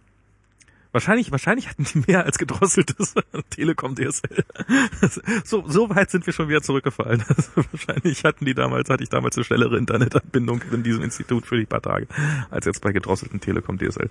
wahrscheinlich, 0.96 1.30
wahrscheinlich 1.30 1.68
hatten 1.68 1.84
die 1.84 2.04
mehr 2.06 2.24
als 2.24 2.38
gedrosseltes 2.38 3.14
Telekom 3.50 3.94
DSL. 3.94 4.44
so, 5.44 5.62
so 5.68 5.90
weit 5.90 6.10
sind 6.10 6.24
wir 6.24 6.32
schon 6.32 6.48
wieder 6.48 6.62
zurückgefallen. 6.62 7.22
Also 7.36 7.50
wahrscheinlich 7.70 8.24
hatten 8.24 8.46
die 8.46 8.54
damals, 8.54 8.88
hatte 8.88 9.02
ich 9.02 9.10
damals 9.10 9.36
eine 9.36 9.44
schnellere 9.44 9.76
Internetanbindung 9.76 10.62
in 10.72 10.82
diesem 10.82 11.02
Institut 11.02 11.44
für 11.44 11.58
die 11.58 11.66
paar 11.66 11.82
Tage, 11.82 12.06
als 12.50 12.64
jetzt 12.64 12.80
bei 12.80 12.92
gedrosselten 12.92 13.40
Telekom 13.40 13.78
DSL. 13.78 14.08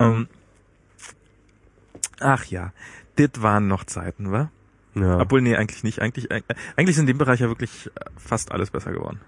Ähm, 0.00 0.26
ach 2.18 2.44
ja, 2.46 2.72
dit 3.18 3.40
waren 3.42 3.68
noch 3.68 3.84
Zeiten, 3.84 4.32
wa? 4.32 4.50
Ja. 4.94 5.20
Obwohl, 5.20 5.42
nee, 5.42 5.54
eigentlich 5.54 5.84
nicht. 5.84 6.00
Eigentlich, 6.00 6.30
äh, 6.30 6.42
eigentlich 6.74 6.96
ist 6.96 7.00
in 7.00 7.06
dem 7.06 7.18
Bereich 7.18 7.40
ja 7.40 7.48
wirklich 7.48 7.90
fast 8.16 8.50
alles 8.50 8.70
besser 8.70 8.92
geworden. 8.92 9.20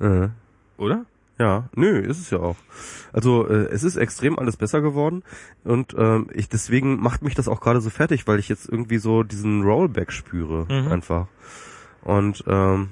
Äh. 0.00 0.28
Oder? 0.76 1.06
Ja, 1.38 1.68
nö, 1.74 1.98
ist 2.00 2.18
es 2.18 2.30
ja 2.30 2.38
auch. 2.38 2.56
Also 3.12 3.46
äh, 3.46 3.66
es 3.70 3.82
ist 3.82 3.96
extrem 3.96 4.38
alles 4.38 4.56
besser 4.56 4.80
geworden 4.80 5.22
und 5.64 5.94
ähm, 5.98 6.28
ich 6.32 6.48
deswegen 6.48 6.98
macht 7.00 7.22
mich 7.22 7.34
das 7.34 7.46
auch 7.48 7.60
gerade 7.60 7.80
so 7.82 7.90
fertig, 7.90 8.26
weil 8.26 8.38
ich 8.38 8.48
jetzt 8.48 8.68
irgendwie 8.68 8.98
so 8.98 9.22
diesen 9.22 9.62
Rollback 9.62 10.12
spüre 10.12 10.66
Mhm. 10.70 10.92
einfach. 10.92 11.26
Und 12.02 12.42
ähm, 12.46 12.90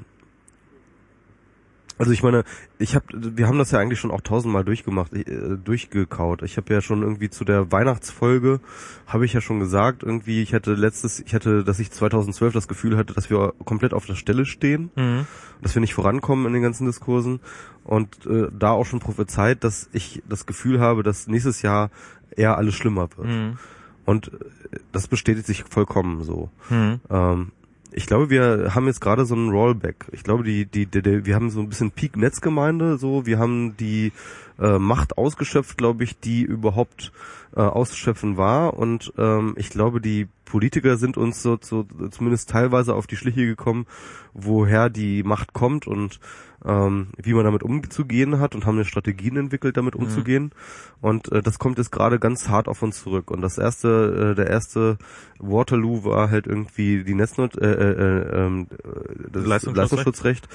also 1.99 2.11
ich 2.13 2.23
meine, 2.23 2.45
ich 2.79 2.95
habe, 2.95 3.07
wir 3.13 3.47
haben 3.47 3.59
das 3.59 3.71
ja 3.71 3.79
eigentlich 3.79 4.01
schon 4.01 4.11
auch 4.11 4.21
tausendmal 4.21 4.65
durchgemacht, 4.65 5.13
äh, 5.13 5.57
durchgekaut. 5.63 6.43
Ich 6.43 6.57
habe 6.57 6.73
ja 6.73 6.81
schon 6.81 7.03
irgendwie 7.03 7.31
zu 7.31 7.45
der 7.45 7.71
Weihnachtsfolge 7.71 8.61
habe 9.07 9.25
ich 9.25 9.33
ja 9.33 9.41
schon 9.41 9.61
gesagt, 9.61 10.03
irgendwie 10.03 10.43
ich 10.43 10.55
hatte 10.55 10.75
letztes, 10.75 11.21
ich 11.21 11.35
hatte, 11.35 11.63
dass 11.63 11.79
ich 11.79 11.91
2012 11.91 12.53
das 12.53 12.69
Gefühl 12.69 12.97
hatte, 12.97 13.15
dass 13.15 13.31
wir 13.31 13.53
komplett 13.65 13.95
auf 13.95 14.07
der 14.07 14.15
Stelle 14.15 14.45
stehen 14.47 14.91
Mhm. 14.97 15.27
dass 15.63 15.75
wir 15.75 15.81
nicht 15.81 15.95
vorankommen 15.95 16.47
in 16.47 16.53
den 16.53 16.63
ganzen 16.63 16.87
Diskursen 16.87 17.41
und 17.85 18.27
äh, 18.27 18.49
da 18.53 18.71
auch 18.71 18.87
schon 18.87 19.01
prophezeit, 19.01 19.63
dass 19.65 19.89
ich 19.93 20.23
das 20.29 20.47
Gefühl 20.47 20.81
habe, 20.81 21.03
dass 21.03 21.27
nächstes 21.27 21.63
Jahr 21.63 21.91
eher 22.37 22.57
alles 22.57 22.75
schlimmer 22.75 23.09
wird. 23.17 23.29
Mhm. 23.29 23.59
Und 24.05 24.29
äh, 24.29 24.79
das 24.93 25.09
bestätigt 25.09 25.47
sich 25.47 25.65
vollkommen 25.65 26.23
so. 26.25 26.51
Mhm. 26.71 27.01
Ähm, 27.11 27.53
ich 27.97 28.07
glaube, 28.07 28.29
wir 28.29 28.75
haben 28.75 28.87
jetzt 28.87 29.01
gerade 29.01 29.25
so 29.25 29.35
einen 29.35 29.51
Rollback. 29.51 30.07
Ich 30.11 30.25
glaube, 30.25 30.43
die, 30.43 30.67
die, 30.67 30.87
die, 30.87 31.01
die 31.01 31.25
wir 31.25 31.37
haben 31.37 31.51
so 31.51 31.61
ein 31.61 31.69
bisschen 31.69 31.93
Peak-Netzgemeinde, 31.93 32.99
so, 32.99 33.25
wir 33.25 33.39
haben 33.39 33.77
die 33.77 34.13
äh, 34.61 34.79
Macht 34.79 35.19
ausgeschöpft, 35.19 35.77
glaube 35.79 36.05
ich, 36.05 36.19
die 36.19 36.43
überhaupt 36.43 37.13
äh, 37.57 37.61
auszuschöpfen 37.61 38.37
war. 38.37 38.75
Und 38.75 39.13
ähm, 39.19 39.55
ich 39.57 39.71
glaube, 39.71 40.01
die 40.01 40.29
Politiker 40.45 40.97
sind 40.97 41.17
uns 41.17 41.43
so, 41.43 41.59
so 41.61 41.85
zumindest 42.11 42.51
teilweise 42.51 42.95
auf 42.95 43.07
die 43.07 43.17
Schliche 43.17 43.47
gekommen, 43.47 43.87
woher 44.33 44.91
die 44.91 45.23
Macht 45.23 45.53
kommt 45.53 45.87
und 45.87 46.21
ähm, 46.65 47.09
wie 47.17 47.35
man 47.35 47.45
damit 47.45 47.63
umzugehen 47.63 48.39
hat 48.41 48.55
und 48.55 48.65
haben 48.65 48.77
eine 48.77 48.85
Strategien 48.85 49.37
entwickelt, 49.37 49.77
damit 49.77 49.95
umzugehen. 49.97 50.53
Und 51.01 51.31
äh, 51.31 51.43
das 51.43 51.59
kommt 51.59 51.79
jetzt 51.79 51.93
gerade 51.93 52.19
ganz 52.19 52.49
hart 52.49 52.69
auf 52.69 52.83
uns 52.83 53.03
zurück. 53.03 53.31
Und 53.31 53.43
das 53.43 53.59
erste, 53.59 54.33
äh, 54.33 54.35
der 54.35 54.49
erste 54.49 54.97
Waterloo 55.39 56.05
war 56.05 56.31
halt 56.31 56.47
irgendwie 56.47 57.05
die 57.05 57.15
Netznot, 57.15 57.59
äh, 57.59 57.73
äh, 57.73 57.91
äh, 57.91 58.47
ähm, 58.47 58.67
das 59.31 59.45
Leistungsschutzrecht. 59.45 59.77
Leistungsschutzrecht. 59.77 60.49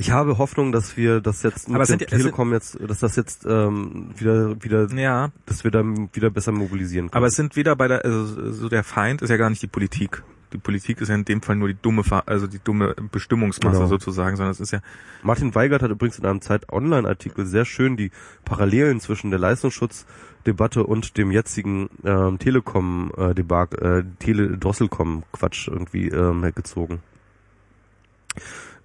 Ich 0.00 0.12
habe 0.12 0.38
Hoffnung, 0.38 0.70
dass 0.70 0.96
wir 0.96 1.20
das 1.20 1.42
jetzt 1.42 1.68
mit 1.68 1.84
sind 1.86 2.06
Telekom 2.06 2.52
jetzt, 2.52 2.78
dass 2.80 3.00
das 3.00 3.16
jetzt 3.16 3.44
ähm, 3.46 4.10
wieder, 4.16 4.62
wieder, 4.62 4.86
Ja, 4.94 5.30
dass 5.46 5.64
wir 5.64 5.72
dann 5.72 6.08
wieder 6.12 6.30
besser 6.30 6.52
mobilisieren 6.52 7.10
können. 7.10 7.16
aber 7.16 7.26
es 7.26 7.34
sind 7.34 7.56
wieder 7.56 7.74
bei 7.74 7.88
der, 7.88 8.04
also 8.04 8.52
so 8.52 8.68
der 8.68 8.84
Feind 8.84 9.22
ist 9.22 9.30
ja 9.30 9.36
gar 9.36 9.50
nicht 9.50 9.60
die 9.60 9.66
Politik. 9.66 10.22
die 10.52 10.58
Politik 10.58 11.00
ist 11.00 11.08
ja 11.08 11.16
in 11.16 11.24
dem 11.24 11.42
Fall 11.42 11.56
nur 11.56 11.66
die 11.66 11.74
dumme, 11.74 12.04
also 12.26 12.46
die 12.46 12.60
dumme 12.62 12.94
Bestimmungsmasse 13.10 13.78
Genau. 13.78 13.88
sozusagen, 13.88 14.36
sondern 14.36 14.52
es 14.52 14.60
ist 14.60 14.70
ja, 14.70 14.80
Martin 15.24 15.52
Weigert 15.56 15.82
hat 15.82 15.90
übrigens 15.90 16.18
in 16.20 16.26
einem 16.26 16.40
Zeit-Online-Artikel 16.42 17.44
sehr 17.44 17.64
schön 17.64 17.96
die 17.96 18.12
Parallelen 18.44 19.00
zwischen 19.00 19.30
der 19.30 19.40
Leistungsschutzdebatte 19.40 20.84
und 20.86 21.16
dem 21.18 21.32
jetzigen 21.32 21.90
ähm, 22.04 22.38
Telekom-Debak, 22.38 23.82
äh, 23.82 24.04
Tele-Drosselkom-Quatsch 24.20 25.66
irgendwie 25.66 26.06
ähm, 26.08 26.42
gezogen. 26.54 27.00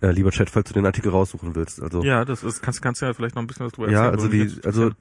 Äh, 0.03 0.11
lieber 0.11 0.31
Chat, 0.31 0.49
falls 0.49 0.67
du 0.67 0.73
den 0.73 0.85
Artikel 0.85 1.09
raussuchen 1.11 1.55
willst. 1.55 1.81
Also 1.81 2.03
ja, 2.03 2.25
das 2.25 2.43
ist, 2.43 2.61
kannst, 2.61 2.81
kannst 2.81 3.01
du 3.01 3.05
ja 3.05 3.13
vielleicht 3.13 3.35
noch 3.35 3.41
ein 3.41 3.47
bisschen 3.47 3.65
was 3.65 3.71
drüber 3.71 3.89
Ja, 3.89 4.09
erzählen. 4.09 4.13
also 4.15 4.31
würde 4.33 4.43
mich 4.43 4.55
die, 4.59 4.65
also 4.65 4.91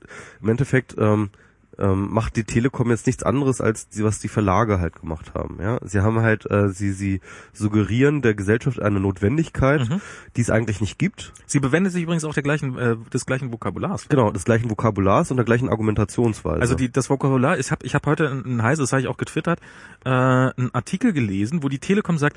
im 0.41 0.49
Endeffekt 0.49 0.95
ähm, 0.97 1.31
ähm, 1.79 2.13
macht 2.13 2.37
die 2.37 2.45
Telekom 2.45 2.91
jetzt 2.91 3.07
nichts 3.07 3.23
anderes 3.23 3.61
als 3.61 3.89
die, 3.89 4.05
was 4.05 4.19
die 4.19 4.29
Verlage 4.29 4.79
halt 4.81 5.01
gemacht 5.01 5.33
haben. 5.35 5.59
Ja, 5.61 5.79
sie 5.83 6.01
haben 6.01 6.21
halt, 6.21 6.51
äh, 6.51 6.69
sie 6.69 6.93
sie 6.93 7.21
suggerieren 7.53 8.23
der 8.23 8.35
Gesellschaft 8.35 8.81
eine 8.81 9.01
Notwendigkeit, 9.01 9.89
Mhm. 9.89 10.01
die 10.37 10.41
es 10.41 10.51
eigentlich 10.51 10.81
nicht 10.81 10.99
gibt. 10.99 11.33
Sie 11.47 11.61
bewendet 11.61 11.93
sich 11.93 12.03
übrigens 12.03 12.25
auch 12.25 12.35
der 12.35 12.43
gleichen, 12.43 12.77
äh, 12.79 12.97
des 13.13 13.27
gleichen 13.27 13.53
Vokabulars. 13.53 14.09
Genau, 14.09 14.31
des 14.31 14.45
gleichen 14.45 14.71
Vokabulars 14.71 15.31
und 15.31 15.37
der 15.37 15.45
gleichen 15.45 15.69
Argumentationsweise. 15.69 16.61
Also 16.61 16.75
die, 16.75 16.91
das 16.91 17.09
Vokabular, 17.11 17.59
ich 17.59 17.71
habe 17.71 17.85
ich 17.87 17.95
hab 17.95 18.07
heute 18.07 18.29
ein 18.29 18.63
heißes, 18.63 18.85
das 18.85 18.93
habe 18.93 19.03
ich 19.03 19.09
auch 19.09 19.17
getwittert, 19.17 19.61
äh, 20.05 20.09
einen 20.11 20.71
Artikel 20.73 21.13
gelesen, 21.13 21.63
wo 21.63 21.69
die 21.69 21.79
Telekom 21.79 22.19
sagt, 22.19 22.37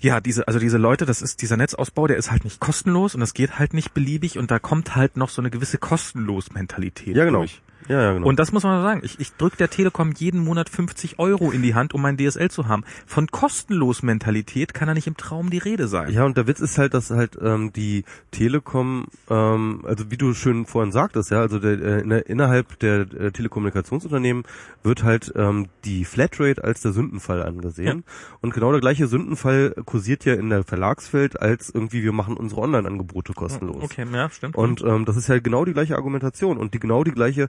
ja, 0.00 0.20
diese, 0.20 0.46
also 0.46 0.58
diese 0.58 0.78
Leute, 0.78 1.06
das 1.06 1.22
ist 1.22 1.42
dieser 1.42 1.56
Netzausbau, 1.56 2.06
der 2.06 2.16
ist 2.16 2.30
halt 2.30 2.44
nicht 2.44 2.60
kostenlos 2.60 3.14
und 3.14 3.20
das 3.20 3.34
geht 3.34 3.58
halt 3.58 3.74
nicht 3.74 3.94
beliebig 3.94 4.38
und 4.38 4.50
da 4.50 4.58
kommt 4.58 4.96
halt 4.96 5.16
noch 5.16 5.28
so 5.28 5.42
eine 5.42 5.50
gewisse 5.50 5.78
Kostenlos-Mentalität 5.78 7.16
ja 7.16 7.24
genau. 7.24 7.40
durch. 7.40 7.60
Ja, 7.88 8.02
ja, 8.02 8.12
genau. 8.14 8.26
Und 8.26 8.38
das 8.38 8.52
muss 8.52 8.62
man 8.62 8.82
sagen. 8.82 9.00
Ich, 9.04 9.20
ich 9.20 9.32
drücke 9.34 9.56
der 9.56 9.70
Telekom 9.70 10.12
jeden 10.12 10.40
Monat 10.40 10.68
50 10.68 11.18
Euro 11.18 11.50
in 11.50 11.62
die 11.62 11.74
Hand, 11.74 11.94
um 11.94 12.02
mein 12.02 12.16
DSL 12.16 12.50
zu 12.50 12.68
haben. 12.68 12.84
Von 13.06 13.28
kostenlos 13.28 14.02
Mentalität 14.02 14.74
kann 14.74 14.88
da 14.88 14.94
nicht 14.94 15.06
im 15.06 15.16
Traum 15.16 15.50
die 15.50 15.58
Rede 15.58 15.88
sein. 15.88 16.12
Ja, 16.12 16.24
und 16.24 16.36
der 16.36 16.46
Witz 16.46 16.60
ist 16.60 16.78
halt, 16.78 16.94
dass 16.94 17.10
halt 17.10 17.38
ähm, 17.40 17.72
die 17.72 18.04
Telekom, 18.30 19.06
ähm, 19.28 19.82
also 19.84 20.10
wie 20.10 20.16
du 20.16 20.34
schön 20.34 20.66
vorhin 20.66 20.92
sagtest, 20.92 21.30
ja, 21.30 21.40
also 21.40 21.58
der, 21.58 21.80
äh, 21.80 22.00
in 22.00 22.10
der, 22.10 22.26
innerhalb 22.28 22.78
der 22.80 23.00
äh, 23.00 23.30
Telekommunikationsunternehmen 23.30 24.44
wird 24.82 25.02
halt 25.02 25.32
ähm, 25.36 25.68
die 25.84 26.04
Flatrate 26.04 26.62
als 26.64 26.80
der 26.80 26.92
Sündenfall 26.92 27.42
angesehen. 27.42 28.04
Und 28.40 28.54
genau 28.54 28.72
der 28.72 28.80
gleiche 28.80 29.06
Sündenfall 29.06 29.74
kursiert 29.84 30.24
ja 30.24 30.34
in 30.34 30.50
der 30.50 30.64
Verlagswelt 30.64 31.40
als 31.40 31.70
irgendwie 31.70 32.02
wir 32.02 32.12
machen 32.12 32.36
unsere 32.36 32.60
Online-Angebote 32.60 33.32
kostenlos. 33.32 33.82
Okay, 33.82 34.06
ja, 34.12 34.30
stimmt. 34.30 34.56
Und 34.56 34.82
ähm, 34.82 35.04
das 35.04 35.16
ist 35.16 35.28
ja 35.28 35.38
genau 35.38 35.64
die 35.64 35.72
gleiche 35.72 35.96
Argumentation 35.96 36.56
und 36.58 36.74
die 36.74 36.78
genau 36.78 37.04
die 37.04 37.12
gleiche 37.12 37.48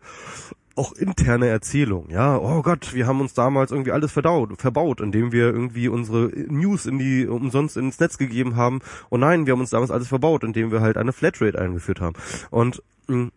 auch 0.78 0.94
interne 0.94 1.48
Erzählung, 1.48 2.10
ja, 2.10 2.38
oh 2.38 2.62
Gott, 2.62 2.94
wir 2.94 3.08
haben 3.08 3.20
uns 3.20 3.34
damals 3.34 3.72
irgendwie 3.72 3.92
alles 3.92 4.12
verdaut, 4.12 4.62
verbaut, 4.62 5.02
indem 5.02 5.32
wir 5.32 5.46
irgendwie 5.46 5.88
unsere 5.88 6.28
News 6.28 6.86
in 6.86 7.00
die 7.00 7.28
umsonst 7.28 7.78
ins 7.78 8.00
Netz 8.00 8.18
gegeben 8.18 8.56
haben. 8.56 8.82
Oh 9.10 9.18
nein, 9.18 9.46
wir 9.46 9.54
haben 9.54 9.60
uns 9.60 9.72
damals 9.72 9.92
alles 9.92 10.08
verbaut, 10.08 10.44
indem 10.44 10.72
wir 10.72 10.82
halt 10.82 10.98
eine 10.98 11.14
Flatrate 11.14 11.60
eingeführt 11.60 12.00
haben. 12.00 12.16
Und 12.52 12.84
mh, 13.08 13.30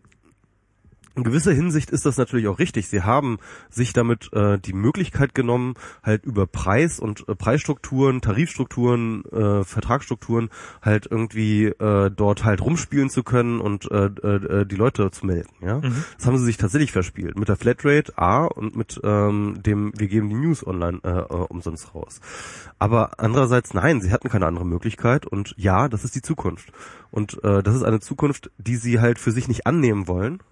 in 1.16 1.24
gewisser 1.24 1.52
Hinsicht 1.52 1.90
ist 1.90 2.06
das 2.06 2.16
natürlich 2.16 2.46
auch 2.48 2.58
richtig. 2.58 2.88
Sie 2.88 3.02
haben 3.02 3.38
sich 3.68 3.92
damit 3.92 4.32
äh, 4.32 4.58
die 4.58 4.72
Möglichkeit 4.72 5.34
genommen, 5.34 5.74
halt 6.02 6.24
über 6.24 6.46
Preis 6.46 7.00
und 7.00 7.28
äh, 7.28 7.34
Preisstrukturen, 7.34 8.20
Tarifstrukturen, 8.20 9.24
äh, 9.24 9.64
Vertragsstrukturen 9.64 10.50
halt 10.82 11.08
irgendwie 11.10 11.66
äh, 11.66 12.10
dort 12.10 12.44
halt 12.44 12.60
rumspielen 12.60 13.10
zu 13.10 13.22
können 13.22 13.60
und 13.60 13.90
äh, 13.90 14.06
äh, 14.06 14.66
die 14.66 14.76
Leute 14.76 15.10
zu 15.10 15.26
melden. 15.26 15.50
Ja, 15.60 15.78
Mhm. 15.78 16.04
das 16.16 16.26
haben 16.26 16.38
sie 16.38 16.44
sich 16.44 16.56
tatsächlich 16.56 16.92
verspielt 16.92 17.38
mit 17.38 17.48
der 17.48 17.56
Flatrate 17.56 18.16
A 18.16 18.44
und 18.44 18.76
mit 18.76 19.00
ähm, 19.02 19.62
dem 19.62 19.92
wir 19.96 20.08
geben 20.08 20.28
die 20.28 20.34
News 20.36 20.66
online 20.66 21.00
äh, 21.02 21.08
äh, 21.08 21.22
umsonst 21.48 21.94
raus. 21.94 22.20
Aber 22.78 23.18
andererseits 23.18 23.74
nein, 23.74 24.00
sie 24.00 24.12
hatten 24.12 24.28
keine 24.28 24.46
andere 24.46 24.64
Möglichkeit 24.66 25.26
und 25.26 25.54
ja, 25.56 25.88
das 25.88 26.04
ist 26.04 26.14
die 26.14 26.22
Zukunft. 26.22 26.72
Und 27.10 27.42
äh, 27.42 27.62
das 27.62 27.74
ist 27.74 27.82
eine 27.82 28.00
Zukunft, 28.00 28.50
die 28.58 28.76
sie 28.76 29.00
halt 29.00 29.18
für 29.18 29.32
sich 29.32 29.48
nicht 29.48 29.66
annehmen 29.66 30.06
wollen, 30.06 30.42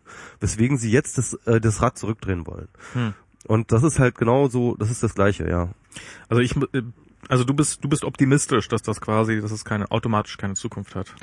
weswegen 0.40 0.76
sie 0.76 0.90
jetzt 0.90 1.18
das, 1.18 1.34
äh, 1.46 1.60
das 1.60 1.82
Rad 1.82 1.98
zurückdrehen 1.98 2.46
wollen. 2.46 2.68
Hm. 2.94 3.14
Und 3.46 3.72
das 3.72 3.82
ist 3.82 3.98
halt 3.98 4.16
genau 4.16 4.48
so, 4.48 4.76
das 4.76 4.90
ist 4.90 5.02
das 5.02 5.14
Gleiche, 5.14 5.48
ja. 5.48 5.70
Also 6.28 6.42
ich, 6.42 6.56
äh, 6.56 6.82
also 7.28 7.44
du 7.44 7.54
bist, 7.54 7.84
du 7.84 7.88
bist 7.88 8.04
optimistisch, 8.04 8.68
dass 8.68 8.82
das 8.82 9.00
quasi, 9.00 9.40
dass 9.40 9.52
es 9.52 9.64
keine 9.64 9.90
automatisch 9.90 10.36
keine 10.36 10.54
Zukunft 10.54 10.94
hat. 10.94 11.14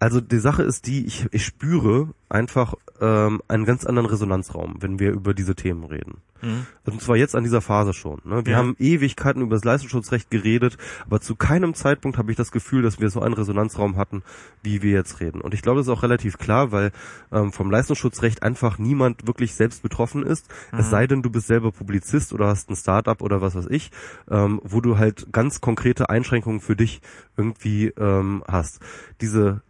Also 0.00 0.20
die 0.20 0.38
Sache 0.38 0.62
ist 0.62 0.86
die, 0.86 1.06
ich, 1.06 1.26
ich 1.32 1.44
spüre 1.44 2.08
einfach 2.28 2.74
ähm, 3.00 3.42
einen 3.48 3.64
ganz 3.64 3.84
anderen 3.84 4.08
Resonanzraum, 4.08 4.76
wenn 4.80 4.98
wir 5.00 5.10
über 5.10 5.34
diese 5.34 5.54
Themen 5.56 5.82
reden. 5.84 6.18
Mhm. 6.40 6.66
Und 6.84 7.00
zwar 7.02 7.16
jetzt 7.16 7.34
an 7.34 7.42
dieser 7.42 7.60
Phase 7.60 7.92
schon. 7.94 8.20
Ne? 8.24 8.46
Wir 8.46 8.52
Ja. 8.52 8.58
haben 8.58 8.76
Ewigkeiten 8.78 9.42
über 9.42 9.56
das 9.56 9.64
Leistungsschutzrecht 9.64 10.30
geredet, 10.30 10.76
aber 11.06 11.20
zu 11.20 11.34
keinem 11.34 11.74
Zeitpunkt 11.74 12.16
habe 12.16 12.30
ich 12.30 12.36
das 12.36 12.52
Gefühl, 12.52 12.82
dass 12.82 13.00
wir 13.00 13.10
so 13.10 13.20
einen 13.22 13.34
Resonanzraum 13.34 13.96
hatten, 13.96 14.22
wie 14.62 14.82
wir 14.82 14.92
jetzt 14.92 15.18
reden. 15.18 15.40
Und 15.40 15.52
ich 15.52 15.62
glaube, 15.62 15.78
das 15.80 15.86
ist 15.88 15.92
auch 15.92 16.04
relativ 16.04 16.38
klar, 16.38 16.70
weil 16.70 16.92
ähm, 17.32 17.50
vom 17.52 17.68
Leistungsschutzrecht 17.70 18.44
einfach 18.44 18.78
niemand 18.78 19.26
wirklich 19.26 19.54
selbst 19.54 19.82
betroffen 19.82 20.22
ist. 20.22 20.46
Es 20.70 20.90
sei 20.90 21.08
denn, 21.08 21.22
du 21.22 21.30
bist 21.30 21.48
selber 21.48 21.72
Publizist 21.72 22.32
oder 22.32 22.46
hast 22.46 22.70
ein 22.70 22.76
Startup 22.76 23.20
oder 23.20 23.40
was 23.40 23.56
weiß 23.56 23.66
ich, 23.70 23.90
ähm, 24.30 24.60
wo 24.62 24.80
du 24.80 24.96
halt 24.98 25.32
ganz 25.32 25.60
konkrete 25.60 26.08
Einschränkungen 26.08 26.60
für 26.60 26.76
dich 26.76 27.00
irgendwie 27.36 27.88
ähm, 27.96 28.44
hast. 28.46 28.80
Diese 29.20 29.62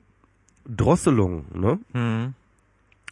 Drosselung, 0.68 1.46
ne? 1.54 1.78
Mhm. 1.92 2.34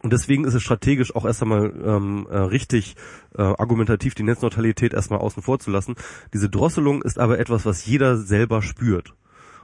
Und 0.02 0.12
deswegen 0.12 0.44
ist 0.44 0.54
es 0.54 0.62
strategisch 0.62 1.16
auch 1.16 1.24
erst 1.24 1.42
einmal 1.42 1.72
ähm, 1.84 2.26
äh, 2.30 2.36
richtig 2.36 2.96
äh, 3.36 3.42
argumentativ 3.42 4.14
die 4.14 4.22
Netzneutralität 4.22 4.92
erstmal 4.92 5.20
außen 5.20 5.42
vor 5.42 5.58
zu 5.58 5.70
lassen. 5.70 5.96
Diese 6.32 6.50
Drosselung 6.50 7.02
ist 7.02 7.18
aber 7.18 7.38
etwas, 7.38 7.64
was 7.64 7.86
jeder 7.86 8.16
selber 8.18 8.62
spürt. 8.62 9.14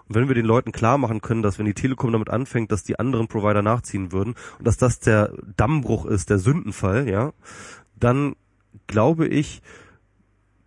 Und 0.09 0.17
wenn 0.17 0.29
wir 0.29 0.35
den 0.35 0.47
Leuten 0.47 0.73
klar 0.73 0.99
machen 0.99 1.21
können, 1.21 1.43
dass 1.43 1.59
wenn 1.59 1.67
die 1.67 1.75
Telekom 1.75 2.13
damit 2.13 2.31
anfängt, 2.31 2.73
dass 2.73 2.83
die 2.83 2.99
anderen 2.99 3.29
Provider 3.29 3.63
nachziehen 3.63 4.11
würden 4.11 4.35
und 4.59 4.67
dass 4.67 4.79
das 4.79 5.01
der 5.01 5.33
Dammbruch 5.57 6.07
ist, 6.07 6.31
der 6.31 6.39
Sündenfall, 6.39 7.09
ja, 7.09 7.33
dann 8.01 8.35
glaube 8.87 9.29
ich, 9.29 9.63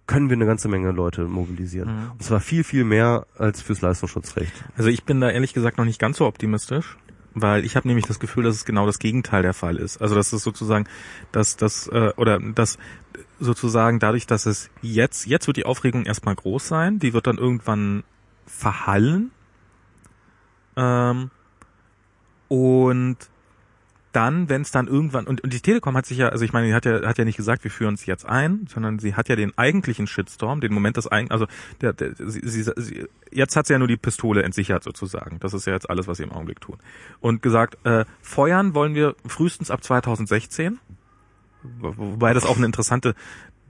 können 0.07 0.29
wir 0.29 0.35
eine 0.35 0.45
ganze 0.45 0.67
Menge 0.67 0.91
Leute 0.91 1.25
mobilisieren. 1.25 1.89
Mhm. 1.89 2.11
Und 2.11 2.23
zwar 2.23 2.39
viel, 2.39 2.63
viel 2.63 2.83
mehr 2.83 3.25
als 3.37 3.61
fürs 3.61 3.81
Leistungsschutzrecht. 3.81 4.53
Also 4.77 4.89
ich 4.89 5.03
bin 5.03 5.19
da 5.19 5.29
ehrlich 5.29 5.53
gesagt 5.53 5.77
noch 5.77 5.85
nicht 5.85 5.99
ganz 5.99 6.17
so 6.17 6.27
optimistisch, 6.27 6.97
weil 7.35 7.65
ich 7.65 7.75
habe 7.75 7.87
nämlich 7.87 8.05
das 8.05 8.19
Gefühl, 8.19 8.45
dass 8.45 8.55
es 8.55 8.65
genau 8.65 8.85
das 8.85 8.97
Gegenteil 8.97 9.43
der 9.43 9.53
Fall 9.53 9.75
ist. 9.75 10.01
Also 10.01 10.15
dass 10.15 10.33
es 10.33 10.41
sozusagen, 10.41 10.87
dass 11.31 11.57
das 11.57 11.87
äh, 11.87 12.13
oder 12.15 12.39
dass 12.39 12.77
sozusagen 13.39 13.99
dadurch, 13.99 14.25
dass 14.25 14.45
es 14.45 14.69
jetzt 14.81 15.27
jetzt 15.27 15.45
wird 15.45 15.57
die 15.57 15.65
Aufregung 15.65 16.05
erstmal 16.05 16.35
groß 16.35 16.67
sein, 16.67 16.99
die 16.99 17.13
wird 17.13 17.27
dann 17.27 17.37
irgendwann 17.37 18.03
verhallen 18.47 19.31
ähm, 20.77 21.29
und 22.47 23.17
dann, 24.15 24.49
wenn 24.49 24.61
es 24.61 24.71
dann 24.71 24.87
irgendwann 24.87 25.25
und, 25.27 25.41
und 25.41 25.51
die 25.53 25.59
Telekom 25.59 25.95
hat 25.97 26.05
sich 26.05 26.17
ja, 26.17 26.29
also 26.29 26.45
ich 26.45 26.53
meine, 26.53 26.67
die 26.67 26.73
hat 26.73 26.85
ja 26.85 27.05
hat 27.07 27.17
ja 27.17 27.25
nicht 27.25 27.37
gesagt, 27.37 27.63
wir 27.63 27.71
führen 27.71 27.95
es 27.95 28.05
jetzt 28.05 28.25
ein, 28.25 28.65
sondern 28.71 28.99
sie 28.99 29.15
hat 29.15 29.27
ja 29.29 29.35
den 29.35 29.57
eigentlichen 29.57 30.07
Shitstorm, 30.07 30.61
den 30.61 30.73
Moment 30.73 30.97
des 30.97 31.11
eigen, 31.11 31.31
also 31.31 31.47
der, 31.81 31.93
der 31.93 32.13
sie, 32.17 32.41
sie, 32.43 32.63
sie, 32.75 33.07
jetzt 33.31 33.55
hat 33.55 33.67
sie 33.67 33.73
ja 33.73 33.79
nur 33.79 33.87
die 33.87 33.97
Pistole 33.97 34.43
entsichert 34.43 34.83
sozusagen. 34.83 35.39
Das 35.39 35.53
ist 35.53 35.65
ja 35.67 35.73
jetzt 35.73 35.89
alles, 35.89 36.07
was 36.07 36.17
sie 36.17 36.23
im 36.23 36.31
Augenblick 36.31 36.61
tun. 36.61 36.77
Und 37.19 37.41
gesagt, 37.41 37.77
äh, 37.85 38.05
feuern 38.21 38.73
wollen 38.73 38.95
wir 38.95 39.15
frühestens 39.25 39.71
ab 39.71 39.83
2016, 39.83 40.79
wo- 41.79 41.93
wobei 41.97 42.33
das 42.33 42.45
auch 42.45 42.57
eine 42.57 42.65
interessante 42.65 43.15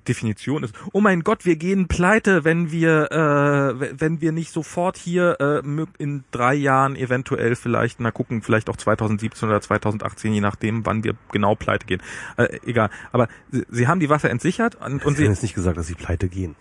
Definition 0.07 0.63
ist. 0.63 0.73
Oh 0.93 1.01
mein 1.01 1.23
Gott, 1.23 1.45
wir 1.45 1.55
gehen 1.55 1.87
pleite, 1.87 2.43
wenn 2.43 2.71
wir 2.71 3.11
äh, 3.11 3.99
wenn 3.99 4.21
wir 4.21 4.31
nicht 4.31 4.51
sofort 4.51 4.97
hier 4.97 5.37
äh, 5.39 5.61
in 5.97 6.23
drei 6.31 6.53
Jahren 6.53 6.95
eventuell 6.95 7.55
vielleicht 7.55 7.99
mal 7.99 8.11
gucken, 8.11 8.41
vielleicht 8.41 8.69
auch 8.69 8.77
2017 8.77 9.49
oder 9.49 9.61
2018, 9.61 10.33
je 10.33 10.41
nachdem, 10.41 10.85
wann 10.85 11.03
wir 11.03 11.15
genau 11.31 11.55
pleite 11.55 11.85
gehen. 11.85 12.01
Äh, 12.37 12.59
egal. 12.65 12.89
Aber 13.11 13.27
sie, 13.51 13.65
sie 13.69 13.87
haben 13.87 13.99
die 13.99 14.09
Waffe 14.09 14.29
entsichert 14.29 14.75
und, 14.75 14.85
und 14.85 14.99
Sie 14.99 15.07
haben 15.07 15.15
sie, 15.15 15.23
jetzt 15.23 15.43
nicht 15.43 15.55
gesagt, 15.55 15.77
dass 15.77 15.87
sie 15.87 15.95
pleite 15.95 16.29
gehen. 16.29 16.55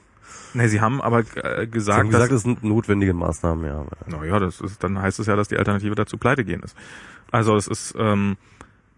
nee, 0.54 0.68
sie 0.68 0.80
haben 0.80 1.00
aber 1.00 1.20
äh, 1.20 1.24
Sie 1.24 1.36
haben 1.36 1.70
gesagt, 1.70 2.10
gesagt, 2.10 2.12
dass, 2.12 2.28
das 2.30 2.42
sind 2.42 2.64
notwendige 2.64 3.14
Maßnahmen, 3.14 3.64
ja. 3.64 3.86
naja, 4.06 4.38
das 4.38 4.60
ist, 4.60 4.82
dann 4.82 5.00
heißt 5.00 5.18
es 5.20 5.26
ja, 5.26 5.36
dass 5.36 5.48
die 5.48 5.56
Alternative 5.56 5.94
dazu 5.94 6.16
pleite 6.18 6.44
gehen 6.44 6.62
ist. 6.62 6.76
Also 7.30 7.56
es 7.56 7.66
ist 7.66 7.94
ähm, 7.98 8.36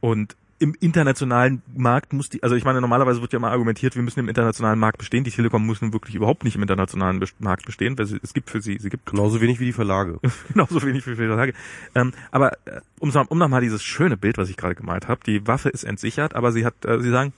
und 0.00 0.36
im 0.58 0.74
internationalen 0.80 1.62
Markt 1.74 2.12
muss 2.12 2.30
die, 2.30 2.42
also 2.42 2.56
ich 2.56 2.64
meine, 2.64 2.80
normalerweise 2.80 3.20
wird 3.20 3.32
ja 3.32 3.38
mal 3.38 3.50
argumentiert, 3.50 3.94
wir 3.94 4.02
müssen 4.02 4.20
im 4.20 4.28
internationalen 4.28 4.78
Markt 4.78 4.98
bestehen. 4.98 5.22
Die 5.22 5.30
Telekom 5.30 5.66
muss 5.66 5.82
nun 5.82 5.92
wirklich 5.92 6.14
überhaupt 6.14 6.44
nicht 6.44 6.56
im 6.56 6.62
internationalen 6.62 7.22
Markt 7.38 7.66
bestehen, 7.66 7.98
weil 7.98 8.06
sie, 8.06 8.18
es 8.22 8.32
gibt 8.32 8.48
für 8.50 8.62
sie, 8.62 8.78
sie 8.78 8.88
gibt 8.88 9.06
Genauso 9.06 9.40
wenig 9.40 9.60
wie 9.60 9.66
die 9.66 9.72
Verlage. 9.72 10.18
genauso 10.52 10.82
wenig 10.82 11.06
wie 11.06 11.14
viele 11.14 11.36
Tage. 11.36 11.52
Ähm, 11.94 12.12
aber 12.30 12.52
äh, 12.66 12.80
um, 13.00 13.10
um 13.28 13.38
nochmal 13.38 13.60
dieses 13.60 13.82
schöne 13.82 14.16
Bild, 14.16 14.38
was 14.38 14.48
ich 14.48 14.56
gerade 14.56 14.74
gemalt 14.74 15.08
habe, 15.08 15.20
die 15.26 15.46
Waffe 15.46 15.68
ist 15.68 15.84
entsichert, 15.84 16.34
aber 16.34 16.52
sie 16.52 16.64
hat, 16.64 16.84
äh, 16.86 17.00
sie 17.00 17.10
sagen, 17.10 17.34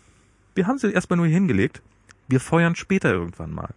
wir 0.54 0.66
haben 0.66 0.78
sie 0.78 0.92
erstmal 0.92 1.16
nur 1.16 1.26
hier 1.26 1.34
hingelegt, 1.34 1.82
wir 2.28 2.40
feuern 2.40 2.76
später 2.76 3.12
irgendwann 3.12 3.52
mal. 3.52 3.74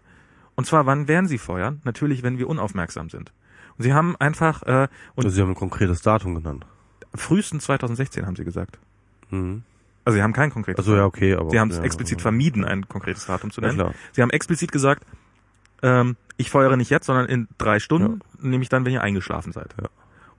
Und 0.55 0.65
zwar, 0.65 0.85
wann 0.85 1.07
werden 1.07 1.27
sie 1.27 1.39
feuern? 1.39 1.81
Natürlich, 1.83 2.21
wenn 2.21 2.37
wir 2.37 2.47
unaufmerksam 2.47 3.09
sind. 3.09 3.31
Und 3.77 3.83
sie 3.83 3.93
haben 3.93 4.15
einfach, 4.17 4.61
äh, 4.63 4.87
und 5.15 5.25
Also 5.25 5.35
Sie 5.35 5.41
haben 5.41 5.49
ein 5.49 5.55
konkretes 5.55 6.01
Datum 6.01 6.35
genannt. 6.35 6.65
frühestens 7.15 7.63
2016 7.63 8.27
haben 8.27 8.35
sie 8.35 8.43
gesagt. 8.43 8.77
Mhm. 9.31 9.63
Also 10.03 10.17
sie 10.17 10.23
haben 10.23 10.33
kein 10.33 10.49
konkretes 10.49 10.79
Also 10.79 10.95
ja, 10.95 11.05
okay, 11.05 11.35
aber. 11.35 11.49
Sie 11.51 11.59
haben 11.59 11.69
es 11.69 11.77
ja, 11.77 11.83
explizit 11.83 12.19
ja. 12.19 12.21
vermieden, 12.23 12.65
ein 12.65 12.87
konkretes 12.87 13.25
Datum 13.25 13.51
zu 13.51 13.61
Ja, 13.61 13.67
nennen. 13.67 13.79
klar. 13.79 13.93
Sie 14.13 14.21
haben 14.21 14.31
explizit 14.31 14.71
gesagt, 14.71 15.05
ähm, 15.83 16.15
ich 16.37 16.49
feuere 16.49 16.75
nicht 16.75 16.89
jetzt, 16.89 17.05
sondern 17.05 17.27
in 17.27 17.47
drei 17.57 17.79
Stunden, 17.79 18.21
nämlich 18.39 18.69
dann, 18.69 18.83
wenn 18.85 18.93
ihr 18.93 19.01
eingeschlafen 19.01 19.51
seid. 19.51 19.75
Ja. 19.79 19.89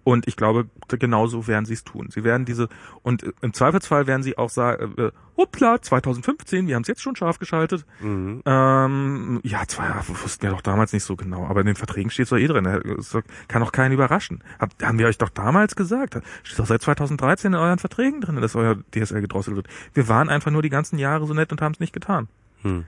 Und 0.05 0.27
ich 0.27 0.37
glaube, 0.37 0.69
genauso 0.89 1.47
werden 1.47 1.65
sie 1.65 1.75
es 1.75 1.85
tun. 1.85 2.09
Sie 2.11 2.25
werden 2.25 2.45
diese, 2.45 2.69
und 3.03 3.23
im 3.41 3.53
Zweifelsfall 3.53 4.07
werden 4.07 4.23
sie 4.23 4.37
auch 4.37 4.51
sagen, 4.51 4.95
äh, 4.99 5.11
hoppla, 5.37 5.81
2015, 5.81 6.67
wir 6.67 6.75
haben 6.75 6.83
es 6.83 6.89
jetzt 6.89 7.03
schon 7.03 7.15
scharf 7.15 7.39
geschaltet. 7.39 7.87
Mhm. 8.01 8.43
Ähm, 8.45 9.41
ja, 9.45 9.63
zwar 9.67 10.05
wussten 10.09 10.43
wir 10.43 10.51
doch 10.51 10.61
damals 10.61 10.93
nicht 10.93 11.05
so 11.05 11.15
genau, 11.15 11.47
aber 11.47 11.61
in 11.61 11.67
den 11.67 11.77
Verträgen 11.77 12.11
steht 12.11 12.25
es 12.25 12.31
doch 12.31 12.37
eh 12.37 12.47
drin. 12.47 12.65
Das 12.97 13.17
kann 13.49 13.63
doch 13.63 13.73
keinen 13.73 13.93
überraschen. 13.93 14.43
Hab, 14.59 14.71
haben 14.83 14.99
wir 14.99 15.07
euch 15.07 15.19
doch 15.19 15.31
damals 15.31 15.77
gesagt. 15.77 16.19
Steht 16.43 16.59
doch 16.59 16.67
seit 16.67 16.83
2013 16.83 17.53
in 17.53 17.59
euren 17.59 17.79
Verträgen 17.79 18.21
drin, 18.21 18.37
dass 18.37 18.57
euer 18.57 18.77
DSL 18.95 19.21
gedrosselt 19.21 19.57
wird. 19.57 19.69
Wir 19.95 20.09
waren 20.09 20.29
einfach 20.29 20.51
nur 20.51 20.63
die 20.63 20.71
ganzen 20.71 20.99
Jahre 20.99 21.27
so 21.27 21.35
nett 21.35 21.53
und 21.53 21.63
haben 21.63 21.73
es 21.73 21.81
nicht 21.81 21.93
getan. 21.93 22.29
Hm. 22.63 22.85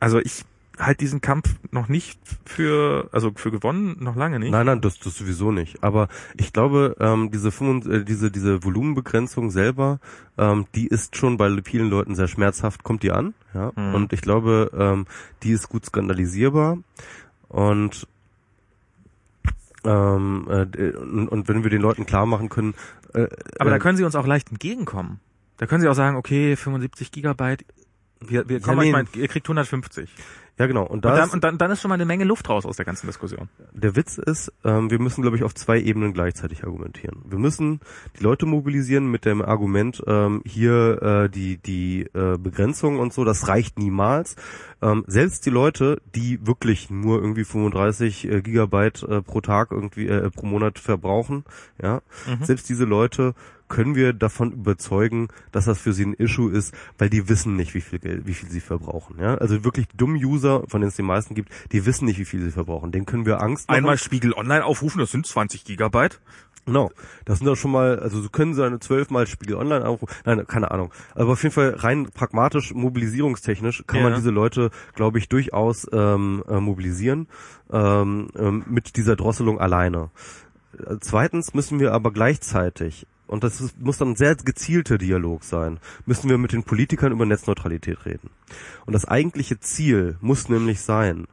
Also 0.00 0.18
ich 0.18 0.44
halt 0.84 1.00
diesen 1.00 1.20
Kampf 1.20 1.54
noch 1.70 1.88
nicht 1.88 2.20
für, 2.44 3.08
also 3.12 3.32
für 3.34 3.50
gewonnen, 3.50 3.96
noch 4.00 4.16
lange 4.16 4.38
nicht. 4.38 4.50
Nein, 4.50 4.66
nein, 4.66 4.80
das, 4.80 4.98
das 4.98 5.16
sowieso 5.16 5.52
nicht. 5.52 5.82
Aber 5.82 6.08
ich 6.36 6.52
glaube, 6.52 6.96
ähm, 7.00 7.30
diese, 7.30 7.50
25, 7.50 7.92
äh, 7.92 8.04
diese, 8.04 8.30
diese 8.30 8.64
Volumenbegrenzung 8.64 9.50
selber, 9.50 10.00
ähm, 10.38 10.66
die 10.74 10.86
ist 10.86 11.16
schon 11.16 11.36
bei 11.36 11.50
vielen 11.64 11.88
Leuten 11.90 12.14
sehr 12.14 12.28
schmerzhaft, 12.28 12.82
kommt 12.82 13.02
die 13.02 13.12
an. 13.12 13.34
Ja? 13.54 13.72
Mhm. 13.76 13.94
Und 13.94 14.12
ich 14.12 14.20
glaube, 14.20 14.70
ähm, 14.76 15.06
die 15.42 15.52
ist 15.52 15.68
gut 15.68 15.86
skandalisierbar. 15.86 16.78
Und 17.48 18.06
ähm, 19.84 20.46
äh, 20.48 20.90
und, 20.96 21.28
und 21.28 21.48
wenn 21.48 21.64
wir 21.64 21.70
den 21.70 21.82
Leuten 21.82 22.06
klar 22.06 22.24
machen 22.26 22.48
können, 22.48 22.74
äh, 23.14 23.28
Aber 23.58 23.70
da 23.70 23.76
äh, 23.76 23.78
können 23.78 23.96
sie 23.96 24.04
uns 24.04 24.14
auch 24.14 24.26
leicht 24.26 24.50
entgegenkommen. 24.50 25.20
Da 25.58 25.66
können 25.66 25.80
sie 25.80 25.88
auch 25.88 25.94
sagen, 25.94 26.16
okay, 26.16 26.56
75 26.56 27.12
Gigabyte, 27.12 27.64
wir, 28.20 28.48
wir 28.48 28.58
Ja, 28.58 28.64
kommen 28.64 28.78
nee. 28.78 28.86
euch 28.86 28.92
mal, 28.92 29.04
ihr 29.14 29.28
kriegt 29.28 29.46
150. 29.46 30.08
ja 30.58 30.66
genau. 30.66 30.86
Und 30.86 31.02
Und 31.02 31.04
da 31.04 31.16
dann, 31.16 31.28
ist, 31.28 31.34
und 31.34 31.44
dann, 31.44 31.58
dann 31.58 31.70
ist 31.70 31.80
schon 31.80 31.88
mal 31.88 31.94
eine 31.94 32.04
Menge 32.04 32.24
Luft 32.24 32.48
raus 32.48 32.64
aus 32.64 32.76
der 32.76 32.84
ganzen 32.84 33.06
Diskussion. 33.06 33.48
Der 33.72 33.96
Witz 33.96 34.18
ist, 34.18 34.52
ähm, 34.64 34.90
wir 34.90 35.00
müssen, 35.00 35.22
glaube 35.22 35.36
ich, 35.36 35.42
auf 35.42 35.54
zwei 35.54 35.80
Ebenen 35.80 36.12
gleichzeitig 36.12 36.64
argumentieren. 36.64 37.22
Wir 37.24 37.38
müssen 37.38 37.80
die 38.18 38.22
Leute 38.22 38.46
mobilisieren 38.46 39.10
mit 39.10 39.24
dem 39.24 39.42
Argument, 39.42 40.02
ähm, 40.06 40.42
hier 40.44 41.02
äh, 41.02 41.28
die, 41.28 41.58
die 41.58 42.02
äh, 42.14 42.38
Begrenzung 42.38 42.98
und 42.98 43.12
so, 43.12 43.24
das 43.24 43.48
reicht 43.48 43.78
niemals. 43.78 44.36
Ähm, 44.82 45.04
selbst 45.06 45.46
die 45.46 45.50
Leute, 45.50 46.02
die 46.14 46.44
wirklich 46.46 46.90
nur 46.90 47.20
irgendwie 47.20 47.44
35 47.44 48.28
äh, 48.28 48.42
Gigabyte 48.42 49.02
äh, 49.04 49.22
pro 49.22 49.40
Tag 49.40 49.70
irgendwie 49.70 50.08
äh, 50.08 50.28
pro 50.30 50.46
Monat 50.46 50.78
verbrauchen, 50.78 51.44
ja, 51.80 52.02
Mhm. 52.28 52.44
selbst 52.44 52.68
diese 52.68 52.84
Leute 52.84 53.34
können 53.68 53.94
wir 53.94 54.12
davon 54.12 54.52
überzeugen, 54.52 55.28
dass 55.50 55.64
das 55.64 55.78
für 55.78 55.94
sie 55.94 56.04
ein 56.04 56.12
Issue 56.14 56.52
ist, 56.52 56.74
weil 56.98 57.08
die 57.08 57.28
wissen 57.30 57.56
nicht, 57.56 57.72
wie 57.72 57.80
viel 57.80 58.00
Geld, 58.00 58.26
wie 58.26 58.34
viel 58.34 58.50
sie 58.50 58.60
verbrauchen. 58.60 59.16
Ja? 59.18 59.36
Also 59.36 59.64
wirklich 59.64 59.88
die 59.88 59.96
dummen 59.96 60.22
User, 60.22 60.64
von 60.68 60.82
denen 60.82 60.88
es 60.90 60.96
die 60.96 61.02
meisten 61.02 61.34
gibt, 61.34 61.48
die 61.72 61.86
wissen 61.86 62.04
nicht, 62.04 62.18
wie 62.18 62.26
viel 62.26 62.42
sie 62.42 62.50
verbrauchen. 62.50 62.92
Denen 62.92 63.06
können 63.06 63.24
wir 63.24 63.40
Angst 63.40 63.68
machen. 63.68 63.78
Einmal 63.78 63.96
Spiegel 63.96 64.34
Online 64.34 64.64
aufrufen, 64.66 64.98
das 64.98 65.10
sind 65.10 65.26
20 65.26 65.64
Gigabyte. 65.64 66.20
Genau. 66.66 66.92
Das 67.24 67.38
sind 67.38 67.46
doch 67.48 67.56
schon 67.56 67.72
mal, 67.72 67.98
also 67.98 68.20
so 68.20 68.28
können 68.28 68.54
sie 68.54 68.64
eine 68.64 68.78
zwölfmal 68.78 69.26
Spiegel 69.26 69.56
online 69.56 69.84
aufrufen. 69.84 70.14
Nein, 70.24 70.46
keine 70.46 70.70
Ahnung. 70.70 70.92
Aber 71.16 71.32
auf 71.32 71.42
jeden 71.42 71.52
Fall 71.54 71.70
rein 71.70 72.08
pragmatisch, 72.14 72.72
mobilisierungstechnisch 72.74 73.84
kann 73.86 74.00
Ja. 74.00 74.04
man 74.10 74.14
diese 74.14 74.30
Leute, 74.30 74.70
glaube 74.94 75.18
ich, 75.18 75.28
durchaus 75.28 75.86
ähm, 75.92 76.44
äh, 76.48 76.60
mobilisieren 76.60 77.28
ähm, 77.70 78.28
ähm, 78.36 78.64
mit 78.68 78.96
dieser 78.96 79.16
Drosselung 79.16 79.60
alleine. 79.60 80.10
Äh, 80.78 80.96
Zweitens 81.00 81.54
müssen 81.54 81.80
wir 81.80 81.92
aber 81.92 82.12
gleichzeitig 82.12 83.06
und 83.32 83.44
das 83.44 83.62
ist, 83.62 83.80
muss 83.80 83.96
dann 83.96 84.10
ein 84.10 84.16
sehr 84.16 84.34
gezielter 84.34 84.98
Dialog 84.98 85.42
sein, 85.42 85.80
müssen 86.04 86.28
wir 86.28 86.36
mit 86.36 86.52
den 86.52 86.64
Politikern 86.64 87.12
über 87.12 87.24
Netzneutralität 87.24 88.04
reden. 88.04 88.28
Und 88.84 88.92
das 88.92 89.06
eigentliche 89.06 89.58
Ziel 89.58 90.18
muss 90.20 90.50
nämlich 90.50 90.82
sein, 90.82 91.26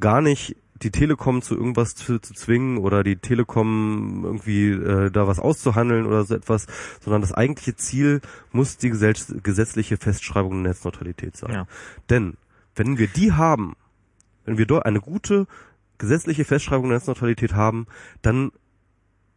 gar 0.00 0.20
nicht 0.20 0.56
die 0.84 0.90
Telekom 0.90 1.42
zu 1.42 1.56
irgendwas 1.56 1.94
zu, 1.94 2.20
zu 2.20 2.34
zwingen 2.34 2.78
oder 2.78 3.02
die 3.02 3.16
Telekom 3.16 4.22
irgendwie 4.24 4.70
äh, 4.70 5.10
da 5.10 5.26
was 5.26 5.38
auszuhandeln 5.38 6.06
oder 6.06 6.24
so 6.24 6.34
etwas, 6.34 6.66
sondern 7.00 7.22
das 7.22 7.32
eigentliche 7.32 7.74
Ziel 7.74 8.20
muss 8.52 8.76
die 8.76 8.90
gesetzliche 8.90 9.96
Festschreibung 9.96 10.62
der 10.62 10.72
Netzneutralität 10.72 11.36
sein. 11.36 11.52
Ja. 11.52 11.66
Denn 12.10 12.34
wenn 12.76 12.98
wir 12.98 13.08
die 13.08 13.32
haben, 13.32 13.74
wenn 14.44 14.58
wir 14.58 14.66
dort 14.66 14.86
eine 14.86 15.00
gute 15.00 15.46
gesetzliche 15.98 16.44
Festschreibung 16.44 16.88
der 16.88 16.98
Netzneutralität 16.98 17.54
haben, 17.54 17.86
dann 18.22 18.52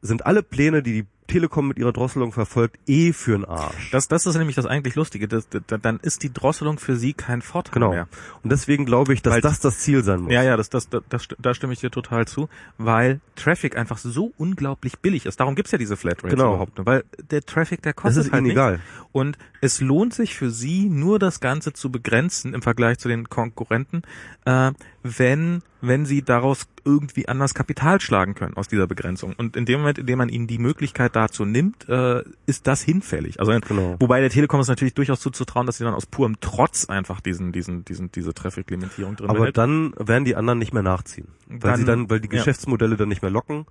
sind 0.01 0.25
alle 0.25 0.43
Pläne, 0.43 0.83
die 0.83 1.01
die 1.01 1.07
Telekom 1.27 1.67
mit 1.67 1.77
ihrer 1.77 1.91
Drosselung 1.93 2.31
verfolgt, 2.31 2.77
eh 2.87 3.09
für'n 3.11 3.45
Arsch. 3.47 3.91
Das, 3.91 4.07
das 4.07 4.25
ist 4.25 4.35
nämlich 4.37 4.55
das 4.55 4.65
eigentlich 4.65 4.95
Lustige. 4.95 5.27
Das, 5.27 5.47
das, 5.49 5.61
dann 5.81 5.99
ist 5.99 6.23
die 6.23 6.31
Drosselung 6.33 6.79
für 6.79 6.95
sie 6.95 7.13
kein 7.13 7.41
Vorteil 7.41 7.73
Genau. 7.73 7.89
mehr. 7.91 8.07
Und 8.43 8.51
deswegen 8.51 8.85
glaube 8.85 9.13
ich, 9.13 9.21
dass 9.21 9.33
Weil- 9.35 9.41
das 9.41 9.59
das 9.59 9.79
Ziel 9.79 10.03
sein 10.03 10.21
muss. 10.21 10.31
Ja, 10.33 10.41
ja, 10.43 10.57
das, 10.57 10.69
das, 10.69 10.89
das, 10.89 11.03
das, 11.09 11.27
da 11.37 11.53
stimme 11.53 11.73
ich 11.73 11.79
dir 11.81 11.91
total 11.91 12.25
zu, 12.27 12.49
weil 12.77 13.19
Traffic 13.35 13.77
einfach 13.77 13.97
so 13.97 14.31
unglaublich 14.37 14.99
billig 14.99 15.25
ist. 15.25 15.39
Darum 15.39 15.55
gibt's 15.55 15.71
ja 15.71 15.77
diese 15.77 15.97
Flatrates 15.97 16.31
Genau. 16.31 16.49
überhaupt 16.53 16.73
weil 16.85 17.03
der 17.29 17.41
Traffic, 17.41 17.81
der 17.81 17.93
das 17.93 18.01
kostet 18.01 18.25
ist 18.27 18.31
halt 18.31 18.41
ihnen 18.43 18.51
egal. 18.51 18.79
Und 19.11 19.37
es 19.61 19.81
lohnt 19.81 20.13
sich 20.13 20.35
für 20.35 20.49
sie 20.51 20.87
nur 20.89 21.19
das 21.19 21.39
Ganze 21.39 21.73
zu 21.73 21.91
begrenzen 21.91 22.53
im 22.53 22.61
Vergleich 22.61 22.99
zu 22.99 23.07
den 23.07 23.29
Konkurrenten, 23.29 24.03
äh, 24.45 24.71
wenn 25.03 25.61
wenn 25.79 26.05
sie 26.07 26.23
daraus 26.23 26.67
irgendwie 26.85 27.27
anders 27.27 27.53
Kapital 27.53 28.01
schlagen 28.01 28.33
können 28.33 28.57
aus 28.57 28.67
dieser 28.67 28.87
Begrenzung. 28.87 29.35
Und 29.37 29.55
in 29.55 29.65
dem 29.65 29.81
Moment, 29.81 29.99
in 29.99 30.07
dem 30.07 30.17
man 30.17 30.27
ihnen 30.27 30.47
die 30.47 30.57
Möglichkeit 30.57 31.15
dazu 31.15 31.45
nimmt, 31.45 31.87
äh, 31.87 32.23
ist 32.47 32.65
das 32.65 32.81
hinfällig. 32.81 33.39
Also 33.39 33.51
Genau. 33.51 33.95
wobei 33.99 34.19
der 34.19 34.31
Telekom 34.31 34.59
ist 34.59 34.69
natürlich 34.69 34.95
durchaus 34.95 35.19
zuzutrauen, 35.19 35.67
dass 35.67 35.77
sie 35.77 35.83
dann 35.83 35.93
aus 35.93 36.07
purem 36.07 36.39
Trotz 36.41 36.85
einfach 36.89 37.21
diesen 37.21 37.51
diesen 37.51 37.85
diesen 37.85 38.11
diese 38.11 38.33
Traffic-Limitierung 38.33 39.15
drin 39.17 39.29
Aber 39.29 39.39
behält. 39.39 39.57
dann 39.59 39.93
werden 39.99 40.25
die 40.25 40.35
anderen 40.35 40.57
nicht 40.57 40.73
mehr 40.73 40.81
nachziehen, 40.83 41.27
weil 41.47 41.59
Dann- 41.59 41.75
sie 41.79 41.85
dann, 41.85 42.09
weil 42.09 42.21
die 42.21 42.27
ja. 42.29 42.39
Geschäftsmodelle 42.39 42.97
dann 42.97 43.09
nicht 43.09 43.21
mehr 43.21 43.31
locken 43.31 43.65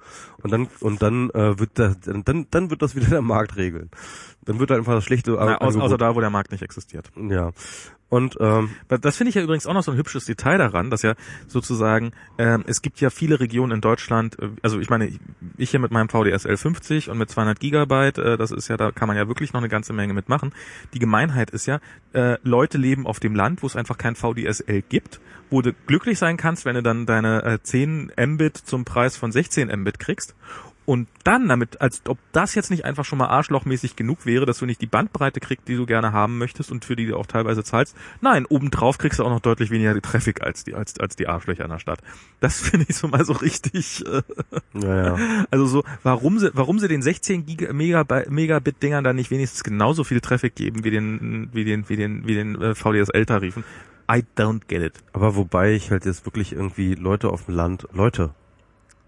und 0.45 0.53
dann 0.53 0.69
und 0.79 1.03
dann 1.03 1.31
äh, 1.31 1.59
wird 1.59 1.71
das, 1.75 1.97
dann 2.03 2.47
dann 2.49 2.71
wird 2.71 2.83
das 2.83 2.95
wieder 2.95 3.09
der 3.09 3.23
Markt 3.23 3.57
regeln. 3.57 3.91
Dann 4.47 4.59
wird 4.59 4.73
einfach 4.73 4.95
das 4.95 5.05
schlechte 5.05 5.33
Na, 5.33 5.59
Angebot- 5.59 5.81
außer 5.83 5.99
da, 5.99 6.15
wo 6.15 6.21
der 6.21 6.31
Markt 6.31 6.51
nicht 6.53 6.63
existiert. 6.63 7.11
ja. 7.17 7.53
Und 8.09 8.37
ähm, 8.39 8.71
Das 8.87 9.17
finde 9.17 9.31
ich 9.31 9.35
ja 9.35 9.43
übrigens 9.43 9.67
auch 9.67 9.75
noch 9.75 9.83
so 9.83 9.91
ein 9.91 9.97
hübsches 9.97 10.27
Detail 10.27 10.59
daran, 10.59 10.91
dass 10.91 11.03
ja 11.03 11.15
sozusagen, 11.49 12.13
ähm, 12.39 12.63
es 12.69 12.81
gibt 12.81 13.01
ja 13.01 13.11
viele 13.11 13.41
Regionen 13.41 13.73
in 13.73 13.81
Deutschland, 13.81 14.39
äh, 14.39 14.49
also 14.63 14.79
ich 14.79 14.89
meine, 14.91 15.11
ich 15.57 15.71
hier 15.71 15.81
mit 15.81 15.91
meinem 15.91 16.09
VDSL 16.09 16.57
50 16.57 17.11
und 17.11 17.19
mit 17.19 17.31
200 17.31 17.59
Gigabyte, 17.59 18.19
äh, 18.19 18.37
das 18.37 18.53
ist 18.53 18.69
ja, 18.69 18.77
da 18.77 18.93
kann 18.93 19.09
man 19.09 19.17
ja 19.17 19.27
wirklich 19.27 19.53
noch 19.53 19.61
eine 19.61 19.69
ganze 19.69 19.93
Menge 19.93 20.15
mitmachen. 20.15 20.53
Die 20.95 21.01
Gemeinheit 21.01 21.51
ist 21.51 21.67
ja, 21.67 21.81
äh, 22.13 22.39
Leute 22.45 22.79
leben 22.79 23.09
auf 23.09 23.19
dem 23.19 23.35
Land, 23.35 23.65
wo 23.65 23.67
es 23.67 23.75
einfach 23.75 23.99
kein 23.99 24.15
VDSL 24.15 24.83
gibt, 24.83 25.21
wo 25.51 25.61
du 25.61 25.73
glücklich 25.89 26.21
sein 26.21 26.37
kannst, 26.37 26.65
wenn 26.65 26.77
du 26.77 26.85
dann 26.85 27.07
deine 27.07 27.43
äh, 27.43 27.59
10 27.61 28.13
Mbit 28.17 28.57
zum 28.57 28.85
Preis 28.85 29.17
von 29.17 29.33
16 29.33 29.69
Mbit 29.81 29.99
kriegst. 29.99 30.37
Und 30.87 31.09
dann 31.25 31.49
damit, 31.49 31.81
als 31.81 32.03
ob 32.07 32.17
das 32.31 32.55
jetzt 32.55 32.71
nicht 32.71 32.85
einfach 32.85 33.05
schon 33.05 33.19
mal 33.19 33.27
arschlochmäßig 33.27 33.97
genug 33.97 34.25
wäre, 34.25 34.47
dass 34.47 34.59
du 34.59 34.67
nicht 34.67 34.81
die 34.81 34.87
Bandbreite 34.87 35.41
kriegst, 35.41 35.67
die 35.67 35.75
du 35.75 35.85
gerne 35.85 36.13
haben 36.13 36.39
möchtest 36.39 36.71
und 36.71 36.85
für 36.85 36.95
die 36.95 37.07
du 37.07 37.17
auch 37.17 37.27
teilweise 37.27 37.65
zahlst. 37.65 37.97
Nein, 38.21 38.47
obendrauf 38.47 38.97
kriegst 38.97 39.19
du 39.19 39.25
auch 39.25 39.31
noch 39.31 39.41
deutlich 39.41 39.71
weniger 39.71 40.01
Traffic 40.01 40.43
als 40.43 40.63
die, 40.63 40.75
als, 40.75 40.99
als 41.01 41.17
die 41.17 41.27
Arschlöcher 41.27 41.65
in 41.65 41.71
der 41.71 41.81
Stadt. 41.81 41.99
Das 42.39 42.61
finde 42.71 42.87
ich 42.89 42.97
so 42.97 43.09
mal 43.09 43.25
so 43.25 43.33
richtig, 43.33 44.05
äh, 44.07 44.23
ja, 44.75 45.17
ja. 45.17 45.47
also 45.51 45.67
so, 45.67 45.83
warum 46.05 46.39
sie, 46.39 46.53
warum 46.55 46.79
sie 46.79 46.87
den 46.87 47.03
16 47.03 47.47
Giga, 47.47 47.73
Megabyte, 47.73 48.31
Megabit 48.31 48.81
Dingern 48.81 49.03
dann 49.03 49.17
nicht 49.17 49.33
wenigstens 49.33 49.65
genauso 49.65 50.05
viel 50.05 50.21
Traffic 50.21 50.55
geben 50.55 50.85
wie 50.85 50.93
den, 50.93 51.49
wie 51.53 51.65
den, 51.65 51.89
wie 51.89 51.97
den, 51.97 52.29
wie 52.29 52.35
den 52.35 52.63
äh, 52.63 52.75
VDSL-Tarifen. 52.77 53.65
I 54.09 54.25
don't 54.39 54.69
get 54.69 54.83
it. 54.83 55.03
Aber 55.13 55.35
wobei 55.35 55.73
ich 55.73 55.91
halt 55.91 56.05
jetzt 56.05 56.27
wirklich 56.27 56.53
irgendwie 56.53 56.95
Leute 56.95 57.31
auf 57.31 57.47
dem 57.47 57.57
Land, 57.57 57.89
Leute, 57.93 58.31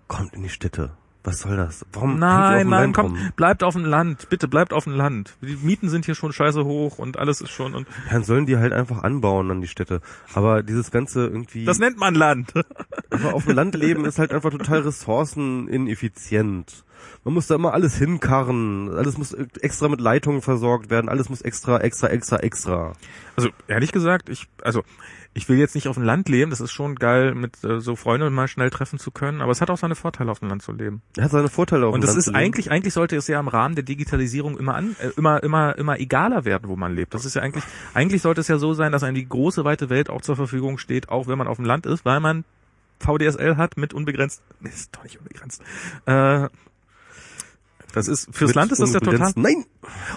kommt 0.08 0.34
in 0.34 0.42
die 0.42 0.48
Städte. 0.48 0.90
Was 1.28 1.40
soll 1.40 1.58
das? 1.58 1.84
Warum 1.92 2.18
Nein, 2.18 2.60
dem 2.60 2.70
nein, 2.70 2.82
Land 2.84 2.96
komm, 2.96 3.06
rum? 3.08 3.18
bleibt 3.36 3.62
auf 3.62 3.74
dem 3.74 3.84
Land, 3.84 4.30
bitte 4.30 4.48
bleibt 4.48 4.72
auf 4.72 4.84
dem 4.84 4.94
Land. 4.94 5.36
Die 5.42 5.56
Mieten 5.56 5.90
sind 5.90 6.06
hier 6.06 6.14
schon 6.14 6.32
scheiße 6.32 6.64
hoch 6.64 6.98
und 6.98 7.18
alles 7.18 7.42
ist 7.42 7.50
schon 7.50 7.74
und 7.74 7.86
Dann 8.10 8.24
sollen 8.24 8.46
die 8.46 8.56
halt 8.56 8.72
einfach 8.72 9.02
anbauen 9.02 9.50
an 9.50 9.60
die 9.60 9.68
Städte. 9.68 10.00
Aber 10.32 10.62
dieses 10.62 10.90
ganze 10.90 11.26
irgendwie 11.26 11.66
das 11.66 11.80
nennt 11.80 11.98
man 11.98 12.14
Land. 12.14 12.54
Aber 13.10 13.34
auf 13.34 13.44
dem 13.44 13.54
Land 13.54 13.74
leben 13.74 14.06
ist 14.06 14.18
halt 14.18 14.32
einfach 14.32 14.50
total 14.50 14.80
ressourcenineffizient. 14.80 16.84
Man 17.24 17.34
muss 17.34 17.46
da 17.46 17.56
immer 17.56 17.74
alles 17.74 17.98
hinkarren, 17.98 18.88
alles 18.96 19.18
muss 19.18 19.34
extra 19.34 19.88
mit 19.88 20.00
Leitungen 20.00 20.40
versorgt 20.40 20.88
werden, 20.88 21.10
alles 21.10 21.28
muss 21.28 21.42
extra, 21.42 21.78
extra, 21.78 22.08
extra, 22.08 22.38
extra. 22.38 22.94
Also 23.36 23.50
ehrlich 23.66 23.92
gesagt, 23.92 24.30
ich 24.30 24.48
also 24.62 24.82
ich 25.34 25.48
will 25.48 25.58
jetzt 25.58 25.74
nicht 25.74 25.88
auf 25.88 25.94
dem 25.94 26.04
Land 26.04 26.28
leben, 26.28 26.50
das 26.50 26.60
ist 26.60 26.72
schon 26.72 26.96
geil, 26.96 27.34
mit 27.34 27.62
äh, 27.62 27.80
so 27.80 27.94
Freunden 27.96 28.34
mal 28.34 28.48
schnell 28.48 28.70
treffen 28.70 28.98
zu 28.98 29.10
können, 29.10 29.40
aber 29.40 29.52
es 29.52 29.60
hat 29.60 29.70
auch 29.70 29.78
seine 29.78 29.94
Vorteile, 29.94 30.30
auf 30.30 30.40
dem 30.40 30.48
Land 30.48 30.62
zu 30.62 30.72
leben. 30.72 31.02
Er 31.16 31.24
hat 31.24 31.30
seine 31.30 31.48
Vorteile 31.48 31.86
auf 31.86 31.94
Und 31.94 32.00
dem 32.00 32.06
das 32.06 32.10
Land 32.10 32.18
ist 32.18 32.24
zu 32.24 32.30
leben. 32.32 32.44
eigentlich, 32.44 32.70
eigentlich 32.70 32.94
sollte 32.94 33.16
es 33.16 33.28
ja 33.28 33.38
im 33.38 33.48
Rahmen 33.48 33.74
der 33.74 33.84
Digitalisierung 33.84 34.58
immer 34.58 34.74
an, 34.74 34.96
äh, 34.98 35.10
immer, 35.16 35.42
immer, 35.42 35.76
immer 35.78 36.00
egaler 36.00 36.44
werden, 36.44 36.68
wo 36.68 36.76
man 36.76 36.94
lebt. 36.94 37.14
Das 37.14 37.24
ist 37.24 37.34
ja 37.34 37.42
eigentlich, 37.42 37.64
eigentlich 37.94 38.22
sollte 38.22 38.40
es 38.40 38.48
ja 38.48 38.58
so 38.58 38.74
sein, 38.74 38.90
dass 38.90 39.02
einem 39.02 39.14
die 39.14 39.28
große 39.28 39.64
weite 39.64 39.90
Welt 39.90 40.10
auch 40.10 40.22
zur 40.22 40.34
Verfügung 40.36 40.78
steht, 40.78 41.08
auch 41.08 41.28
wenn 41.28 41.38
man 41.38 41.46
auf 41.46 41.56
dem 41.56 41.66
Land 41.66 41.86
ist, 41.86 42.04
weil 42.04 42.20
man 42.20 42.44
VDSL 43.00 43.56
hat 43.56 43.76
mit 43.76 43.94
unbegrenzt, 43.94 44.42
nee, 44.60 44.70
ist 44.70 44.96
doch 44.96 45.04
nicht 45.04 45.18
unbegrenzt. 45.18 45.62
Äh, 46.06 46.48
das 47.92 48.08
ist, 48.08 48.28
fürs 48.32 48.54
Land 48.54 48.72
ist 48.72 48.80
das 48.80 48.92
ja 48.92 49.00
total, 49.00 49.32
Nein! 49.36 49.64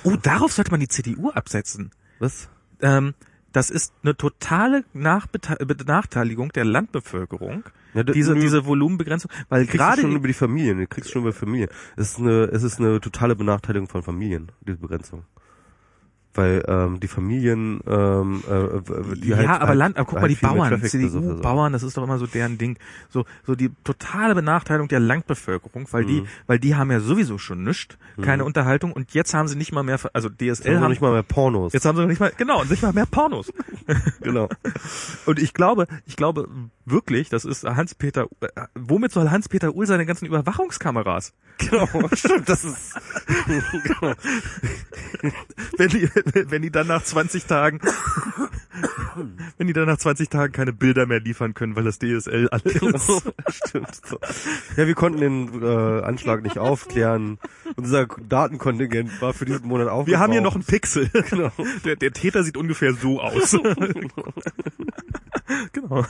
oh, 0.04 0.16
darauf 0.22 0.52
sollte 0.52 0.72
man 0.72 0.80
die 0.80 0.88
CDU 0.88 1.30
absetzen. 1.30 1.92
Was? 2.20 2.50
Ähm, 2.82 3.14
das 3.54 3.70
ist 3.70 3.94
eine 4.04 4.16
totale 4.16 4.84
Nachbete 4.94 5.58
Benachteiligung 5.66 6.50
der 6.54 6.66
Landbevölkerung. 6.66 7.64
Ja, 7.94 8.04
da- 8.04 8.14
diese, 8.14 8.36
diese 8.36 8.66
Volumenbegrenzung, 8.66 9.30
weil 9.50 9.66
gerade 9.66 10.02
schon 10.02 10.16
über 10.16 10.28
die 10.28 10.34
Familien, 10.34 10.78
du 10.78 10.88
kriegst 10.88 11.12
schon 11.12 11.24
über 11.24 11.34
Familien. 11.34 11.70
Es 11.98 12.12
ist 12.12 12.20
eine, 12.20 12.44
es 12.46 12.64
ist 12.64 12.80
eine 12.80 13.02
totale 13.02 13.36
Benachteiligung 13.36 13.88
von 13.90 14.02
Familien, 14.04 14.52
diese 14.62 14.78
Begrenzung. 14.78 15.24
Weil 16.34 16.64
ähm, 16.68 17.00
die 17.02 17.10
Familien, 17.10 17.82
ähm, 17.86 18.42
äh, 18.50 19.16
die 19.18 19.30
ja, 19.30 19.38
halt, 19.38 19.50
aber 19.50 19.68
halt, 19.68 19.78
Land, 19.78 19.98
aber 19.98 20.06
guck 20.06 20.22
halt 20.22 20.22
mal, 20.22 20.28
die 20.30 20.36
Bauern. 20.36 20.82
CDU-Bauern, 20.82 21.74
das 21.74 21.84
ist 21.84 21.98
doch 21.98 22.04
immer 22.04 22.18
so 22.20 22.26
deren 22.26 22.58
Ding. 22.58 22.78
So, 23.10 23.26
so 23.46 23.54
die 23.56 23.70
totale 23.84 24.34
Benachteiligung 24.34 24.88
der 24.88 25.02
Landbevölkerung, 25.02 25.88
weil 25.92 26.04
Mhm. 26.04 26.08
die, 26.08 26.24
weil 26.48 26.60
die 26.60 26.76
haben 26.76 26.90
ja 26.90 27.02
sowieso 27.02 27.38
schon 27.38 27.64
nichts, 27.66 27.98
keine 28.22 28.46
Unterhaltung 28.46 28.94
und 28.94 29.14
jetzt 29.14 29.34
haben 29.34 29.48
sie 29.50 29.58
nicht 29.58 29.72
mal 29.74 29.84
mehr, 29.84 30.00
also 30.14 30.30
DSL 30.30 30.46
Jetzt 30.48 30.68
haben 30.68 30.82
haben, 30.84 30.90
nicht 30.92 31.02
mal 31.02 31.12
mehr 31.12 31.24
Pornos. 31.24 31.74
jetzt 31.74 31.86
haben 31.86 31.98
sie 31.98 32.06
nicht 32.06 32.20
mal, 32.20 32.32
genau, 32.38 32.64
nicht 32.64 32.82
mal 32.82 32.94
mehr 32.94 33.06
Pornos. 33.06 33.52
genau. 34.22 34.48
Und 35.26 35.38
ich 35.40 35.54
glaube, 35.54 35.88
ich 36.06 36.16
glaube 36.16 36.48
wirklich, 36.86 37.30
das 37.30 37.46
ist 37.46 37.64
Hans-Peter, 37.64 38.28
äh, 38.42 38.48
womit 38.76 39.12
soll 39.12 39.30
Hans-Peter 39.30 39.74
Uhl 39.76 39.86
seine 39.86 40.06
ganzen 40.06 40.26
Überwachungskameras? 40.26 41.34
Genau, 41.58 41.88
stimmt, 42.14 42.50
das 42.50 42.64
ist 42.64 42.96
genau. 43.84 44.14
Wenn 45.78 45.90
die, 45.90 46.10
wenn 46.50 46.62
die 46.62 46.72
dann 46.72 46.88
nach 46.88 47.04
20 47.04 47.46
Tagen, 47.46 47.80
wenn 49.58 49.68
die 49.68 49.74
dann 49.74 49.86
nach 49.86 49.98
20 49.98 50.30
Tagen 50.30 50.54
keine 50.54 50.74
Bilder 50.74 51.06
mehr 51.06 51.20
liefern 51.20 51.54
können, 51.54 51.76
weil 51.76 51.84
das 51.84 52.00
DSL 52.00 52.50
alle 52.50 52.64
ist. 52.96 53.32
Stimmt. 53.50 53.96
So. 54.06 54.20
Ja, 54.78 54.88
wir 54.88 54.96
konnten 54.96 55.20
den 55.20 55.62
äh, 55.62 56.02
Anschlag 56.02 56.44
nicht 56.44 56.58
aufklären. 56.58 57.38
Unser 57.76 58.08
Datenkontingent 58.08 59.22
war 59.22 59.34
für 59.34 59.46
diesen 59.46 59.68
Monat 59.68 59.88
aufgebraucht. 59.88 60.08
Wir 60.08 60.20
haben 60.20 60.32
hier 60.32 60.42
noch 60.42 60.56
einen 60.56 60.64
Pixel. 60.64 61.10
Genau. 61.30 61.52
Der, 61.86 61.96
der 61.96 62.12
Täter 62.12 62.44
sieht 62.44 62.58
ungefähr 62.58 62.94
so 62.94 63.22
aus. 63.22 63.56
Genau. 65.74 66.06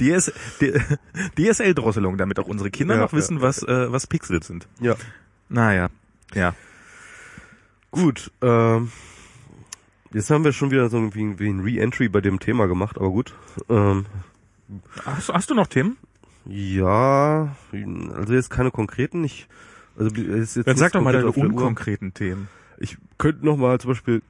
DS, 0.00 0.32
DSL-Drosselung, 1.36 2.16
damit 2.18 2.38
auch 2.38 2.46
unsere 2.46 2.70
Kinder 2.70 2.94
Ja, 2.96 3.00
noch 3.02 3.12
wissen, 3.12 3.36
ja, 3.38 3.42
was, 3.42 3.62
äh, 3.62 3.90
was 3.92 4.06
Pixel 4.06 4.42
sind. 4.42 4.66
Ja, 4.80 4.94
Naja, 5.48 5.88
ja. 6.34 6.54
gut. 7.90 8.30
Ähm, 8.42 8.90
jetzt 10.12 10.30
haben 10.30 10.44
wir 10.44 10.52
schon 10.52 10.70
wieder 10.70 10.88
so 10.88 10.98
irgendwie 10.98 11.38
wie 11.38 11.48
ein 11.48 11.60
Re-Entry 11.60 12.08
bei 12.08 12.20
dem 12.20 12.40
Thema 12.40 12.66
gemacht, 12.68 12.96
aber 12.98 13.10
gut. 13.10 13.34
Ähm, 13.68 14.06
Hast, 15.06 15.32
hast 15.32 15.48
du 15.50 15.54
noch 15.54 15.66
Themen? 15.66 15.96
ja, 16.44 17.54
also 18.14 18.34
jetzt 18.34 18.50
keine 18.50 18.70
konkreten. 18.70 19.24
Ich, 19.24 19.48
also 19.98 20.14
ist 20.14 20.56
jetzt 20.56 20.66
Dann 20.66 20.76
sag 20.76 20.92
doch 20.92 21.00
mal 21.02 21.12
deine 21.12 21.26
Uhr. 21.28 21.36
unkonkreten 21.38 22.12
Themen. 22.14 22.48
Ich 22.78 22.96
könnte 23.18 23.44
noch 23.46 23.56
mal 23.56 23.80
zum 23.80 23.90
Beispiel 23.90 24.22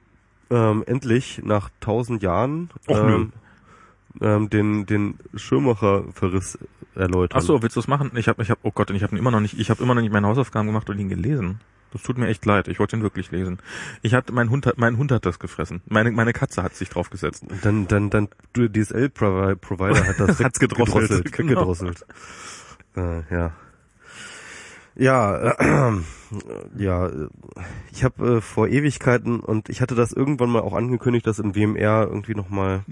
ähm, 0.49 0.83
endlich 0.87 1.41
nach 1.43 1.69
tausend 1.81 2.23
Jahren 2.23 2.69
Och, 2.87 3.03
nö. 3.03 3.25
Ähm, 4.21 4.49
den 4.49 4.85
den 4.85 5.19
Schirmacher-Verriss 5.35 6.57
erläutern. 6.95 7.39
Ach 7.39 7.45
so, 7.45 7.61
willst 7.61 7.75
du 7.75 7.79
es 7.79 7.87
machen? 7.87 8.11
Ich 8.15 8.27
habe, 8.27 8.41
ich 8.41 8.49
habe, 8.49 8.59
oh 8.63 8.71
Gott, 8.71 8.91
ich 8.91 9.03
habe 9.03 9.17
immer 9.17 9.31
noch 9.31 9.39
nicht, 9.39 9.57
ich 9.59 9.69
habe 9.69 9.81
immer 9.83 9.95
noch 9.95 10.01
nicht 10.01 10.11
meine 10.11 10.27
Hausaufgaben 10.27 10.67
gemacht 10.67 10.89
und 10.89 10.99
ihn 10.99 11.09
gelesen. 11.09 11.59
Das 11.91 12.03
tut 12.03 12.19
mir 12.19 12.27
echt 12.27 12.45
leid. 12.45 12.67
Ich 12.67 12.79
wollte 12.79 12.95
ihn 12.95 13.01
wirklich 13.01 13.31
lesen. 13.31 13.57
Ich 14.03 14.13
hatte, 14.13 14.31
mein 14.31 14.51
Hund 14.51 14.67
hat, 14.67 14.77
mein 14.77 14.97
Hund 14.97 15.11
hat 15.11 15.25
das 15.25 15.39
gefressen. 15.39 15.81
Meine, 15.87 16.11
meine 16.11 16.33
Katze 16.33 16.61
hat 16.61 16.75
sich 16.75 16.89
draufgesetzt. 16.89 17.43
Dann, 17.63 17.87
dann, 17.87 18.11
dann, 18.11 18.27
du, 18.53 18.69
DSL-Provider 18.69 20.05
hat 20.05 20.19
das 20.19 20.39
Hat's 20.43 20.59
gedrosselt, 20.59 21.09
weggedrosselt, 21.09 21.31
genau. 21.31 21.49
weggedrosselt. 21.49 22.05
Äh, 22.95 23.33
ja. 23.33 23.53
Ja, 24.95 25.37
äh, 25.37 25.93
ja, 26.77 27.07
äh, 27.07 27.29
ich 27.91 28.03
habe 28.03 28.37
äh, 28.37 28.41
vor 28.41 28.67
Ewigkeiten 28.67 29.39
und 29.39 29.69
ich 29.69 29.81
hatte 29.81 29.95
das 29.95 30.11
irgendwann 30.11 30.49
mal 30.49 30.61
auch 30.61 30.73
angekündigt, 30.73 31.25
das 31.25 31.39
im 31.39 31.55
WMR 31.55 32.05
irgendwie 32.07 32.35
nochmal 32.35 32.83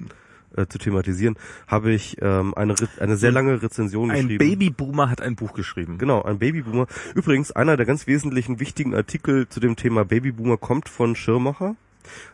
äh, 0.55 0.65
zu 0.67 0.77
thematisieren, 0.77 1.35
habe 1.67 1.91
ich 1.91 2.17
ähm, 2.21 2.53
eine, 2.55 2.75
eine 2.99 3.17
sehr 3.17 3.31
lange 3.31 3.61
Rezension 3.61 4.11
Ein 4.11 4.27
geschrieben. 4.27 4.37
Babyboomer 4.37 5.09
hat 5.09 5.21
ein 5.21 5.35
Buch 5.35 5.53
geschrieben. 5.53 5.97
Genau, 5.97 6.21
ein 6.23 6.39
Babyboomer. 6.39 6.87
Übrigens, 7.15 7.51
einer 7.51 7.77
der 7.77 7.85
ganz 7.85 8.07
wesentlichen 8.07 8.59
wichtigen 8.59 8.95
Artikel 8.95 9.47
zu 9.49 9.59
dem 9.59 9.75
Thema 9.75 10.05
Babyboomer 10.05 10.57
kommt 10.57 10.89
von 10.89 11.15
Schirmacher, 11.15 11.75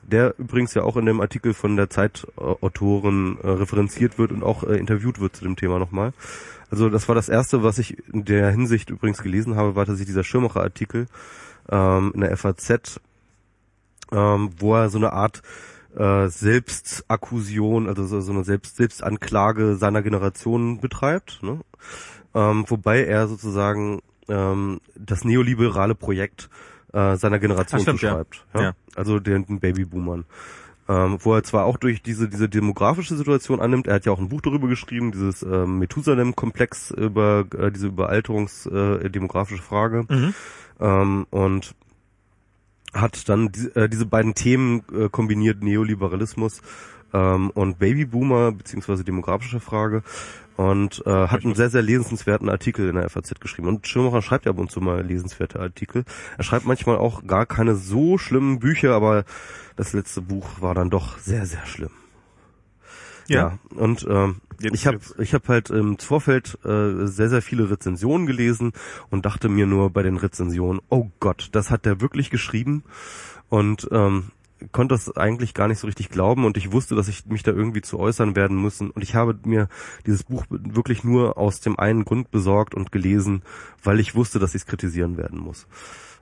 der 0.03 0.35
übrigens 0.38 0.73
ja 0.73 0.84
auch 0.84 0.98
in 0.98 1.06
dem 1.06 1.22
Artikel 1.22 1.53
von 1.53 1.76
der 1.76 1.90
Zeitautoren 1.90 3.38
äh, 3.41 3.49
referenziert 3.49 4.18
wird 4.18 4.31
und 4.31 4.44
auch 4.44 4.64
äh, 4.64 4.77
interviewt 4.77 5.19
wird 5.19 5.35
zu 5.35 5.44
dem 5.44 5.56
Thema 5.56 5.80
nochmal. 5.80 6.14
Also 6.69 6.90
das 6.90 7.07
war 7.07 7.15
das 7.15 7.30
erste, 7.30 7.61
was 7.64 7.77
ich 7.77 7.98
in 8.11 8.26
der 8.26 8.49
Hinsicht 8.52 8.90
übrigens 8.90 9.22
gelesen 9.22 9.56
habe, 9.56 9.76
war 9.76 9.85
tatsächlich 9.85 10.07
dieser 10.07 10.23
Schirmacher-Artikel 10.23 11.07
ähm, 11.69 12.11
in 12.15 12.22
der 12.22 12.35
FAZ, 12.35 12.99
ähm, 14.11 14.49
wo 14.57 14.76
er 14.76 14.90
so 14.90 14.98
eine 14.98 15.14
Art 15.14 15.41
äh, 15.95 16.28
Selbstakkusion, 16.28 17.88
also 17.88 18.06
so, 18.06 18.22
so 18.22 18.32
eine 18.32 18.44
Selbst 18.44 18.78
Selbstanklage 18.78 19.76
seiner 19.76 20.02
Generation 20.02 20.80
betreibt, 20.80 21.40
ne? 21.44 21.60
ähm, 22.34 22.65
wobei 22.68 23.06
er 23.06 23.28
sozusagen 23.28 24.02
ähm, 24.28 24.80
das 24.95 25.24
neoliberale 25.24 25.95
Projekt 25.95 26.49
äh, 26.94 27.15
seiner 27.15 27.40
Generation 27.40 27.82
stimmt, 27.82 28.02
ja. 28.02 28.11
beschreibt, 28.11 28.45
ja. 28.53 28.61
Ja. 28.61 28.74
also 28.95 29.20
den, 29.20 29.45
Babyboomern. 29.60 30.26
Ähm, 30.90 31.18
wo 31.22 31.34
er 31.34 31.44
zwar 31.44 31.64
auch 31.64 31.78
durch 31.78 32.02
diese 32.02 32.28
diese 32.28 32.49
demografische 32.49 33.15
Situation 33.15 33.61
annimmt, 33.61 33.88
er 33.88 33.95
hat 33.95 34.06
ja 34.06 34.11
auch 34.11 34.20
ein 34.20 34.28
Buch 34.28 34.41
darüber 34.41 34.68
geschrieben, 34.68 35.14
dieses 35.14 35.41
ähm, 35.41 35.80
Methusalem-Komplex 35.80 36.91
über 36.91 37.45
äh, 37.57 37.72
diese 37.72 37.88
Überalterungs 37.88 38.65
äh, 38.65 39.10
Frage 39.61 40.06
Mhm. 40.10 40.34
ähm, 40.82 41.26
und 41.30 41.74
hat 42.94 43.28
dann 43.30 43.52
äh, 43.76 43.90
diese 43.90 44.06
beiden 44.06 44.36
Themen 44.36 44.84
äh, 44.94 45.10
kombiniert, 45.10 45.64
Neoliberalismus 45.64 46.61
ähm, 47.14 47.49
und 47.52 47.80
Babyboomer 47.80 48.52
beziehungsweise 48.52 49.03
demografische 49.03 49.60
Frage 49.60 50.03
und 50.56 51.03
äh, 51.06 51.28
hat 51.28 51.44
einen 51.44 51.56
sehr, 51.56 51.70
sehr 51.70 51.82
lesenswerten 51.82 52.49
Artikel 52.49 52.88
in 52.90 52.95
der 52.95 53.10
FAZ 53.10 53.40
geschrieben. 53.40 53.68
Und 53.68 53.88
Schirmacher 53.88 54.22
schreibt 54.22 54.45
ja 54.45 54.52
ab 54.52 54.60
und 54.60 54.72
zu 54.72 54.82
mal 54.82 55.03
lesenswerte 55.03 55.60
Artikel. 55.60 56.03
Er 56.38 56.44
schreibt 56.44 56.65
manchmal 56.65 56.98
auch 56.98 57.26
gar 57.26 57.45
keine 57.45 57.76
so 57.76 58.18
schlimmen 58.18 58.60
Bücher, 58.60 58.94
aber 58.94 59.24
das 59.76 59.94
letzte 59.94 60.22
Buch 60.22 60.61
war 60.61 60.76
dann 60.76 60.90
doch 60.90 61.18
sehr, 61.18 61.45
sehr 61.45 61.65
schlimm. 61.65 61.91
Ja, 63.28 63.58
und 63.76 64.06
ähm, 64.10 64.41
Jetzt- 64.60 64.76
ich 64.76 64.88
habe 64.88 65.00
ich 65.18 65.34
hab 65.34 65.48
halt 65.48 65.70
im 65.70 65.98
Vorfeld 65.98 66.58
äh, 66.64 67.06
sehr, 67.08 67.30
sehr 67.30 67.41
viele 67.41 67.70
Rezensionen 67.70 68.28
gelesen 68.28 68.72
und 69.10 69.26
dachte 69.26 69.50
mir 69.50 69.66
nur 69.66 69.90
bei 69.90 70.04
den 70.04 70.18
Rezensionen, 70.18 70.82
oh 70.90 71.10
Gott, 71.20 71.50
das 71.52 71.70
hat 71.72 71.86
der 71.86 72.02
wirklich 72.02 72.30
geschrieben. 72.30 72.84
Und 73.50 73.88
ähm, 73.91 74.32
konnte 74.72 74.95
das 74.95 75.16
eigentlich 75.18 75.54
gar 75.54 75.68
nicht 75.68 75.80
so 75.80 75.88
richtig 75.88 76.10
glauben 76.10 76.45
und 76.45 76.56
ich 76.56 76.72
wusste, 76.72 76.95
dass 76.95 77.08
ich 77.10 77.26
mich 77.26 77.44
da 77.44 77.52
irgendwie 77.52 77.82
zu 77.82 78.00
äußern 78.00 78.36
werden 78.36 78.62
müssen. 78.62 78.90
Und 78.91 79.02
ich 79.04 79.16
habe 79.16 79.38
mir 79.45 79.68
dieses 80.06 80.24
Buch 80.24 80.45
wirklich 80.50 81.04
nur 81.04 81.38
aus 81.38 81.60
dem 81.60 81.78
einen 81.78 82.06
Grund 82.06 82.32
besorgt 82.32 82.74
und 82.74 82.91
gelesen, 82.91 83.44
weil 83.84 84.00
ich 84.00 84.16
wusste, 84.16 84.40
dass 84.40 84.56
ich 84.56 84.62
es 84.62 84.66
kritisieren 84.66 85.18
werden 85.18 85.40
muss. 85.40 85.68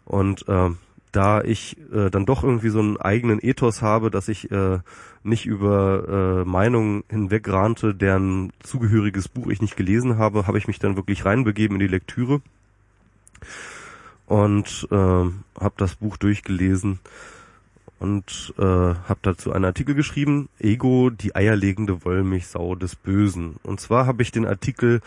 Und 0.06 0.46
ähm, 0.48 0.78
da 1.12 1.42
ich 1.42 1.78
äh, 1.94 2.10
dann 2.10 2.26
doch 2.26 2.44
irgendwie 2.44 2.70
so 2.70 2.80
einen 2.80 2.98
eigenen 2.98 3.40
Ethos 3.42 3.82
habe, 3.82 4.12
dass 4.12 4.28
ich 4.28 4.52
äh, 4.52 4.80
nicht 5.24 5.46
über 5.46 6.44
äh, 6.44 6.50
Meinungen 6.50 7.04
hinwegrannte, 7.10 7.94
deren 7.94 8.52
zugehöriges 8.62 9.28
Buch 9.28 9.48
ich 9.48 9.62
nicht 9.62 9.76
gelesen 9.76 10.18
habe, 10.18 10.48
habe 10.48 10.58
ich 10.58 10.68
mich 10.68 10.80
dann 10.80 10.96
wirklich 10.96 11.26
reinbegeben 11.26 11.76
in 11.76 11.80
die 11.82 11.88
Lektüre 11.88 12.42
und 14.26 14.88
äh, 14.92 14.96
habe 14.96 15.74
das 15.78 15.96
Buch 15.96 16.18
durchgelesen 16.18 17.00
und 18.00 18.54
äh, 18.58 18.64
habe 18.64 19.20
dazu 19.22 19.52
einen 19.52 19.66
Artikel 19.66 19.94
geschrieben, 19.94 20.50
Ego, 20.58 21.12
die 21.12 21.36
eierlegende 21.36 22.04
Wollmilchsau 22.04 22.74
des 22.76 22.96
Bösen. 22.96 23.58
Und 23.62 23.80
zwar 23.80 24.08
habe 24.08 24.24
ich 24.24 24.32
den 24.32 24.48
Artikel 24.48 25.02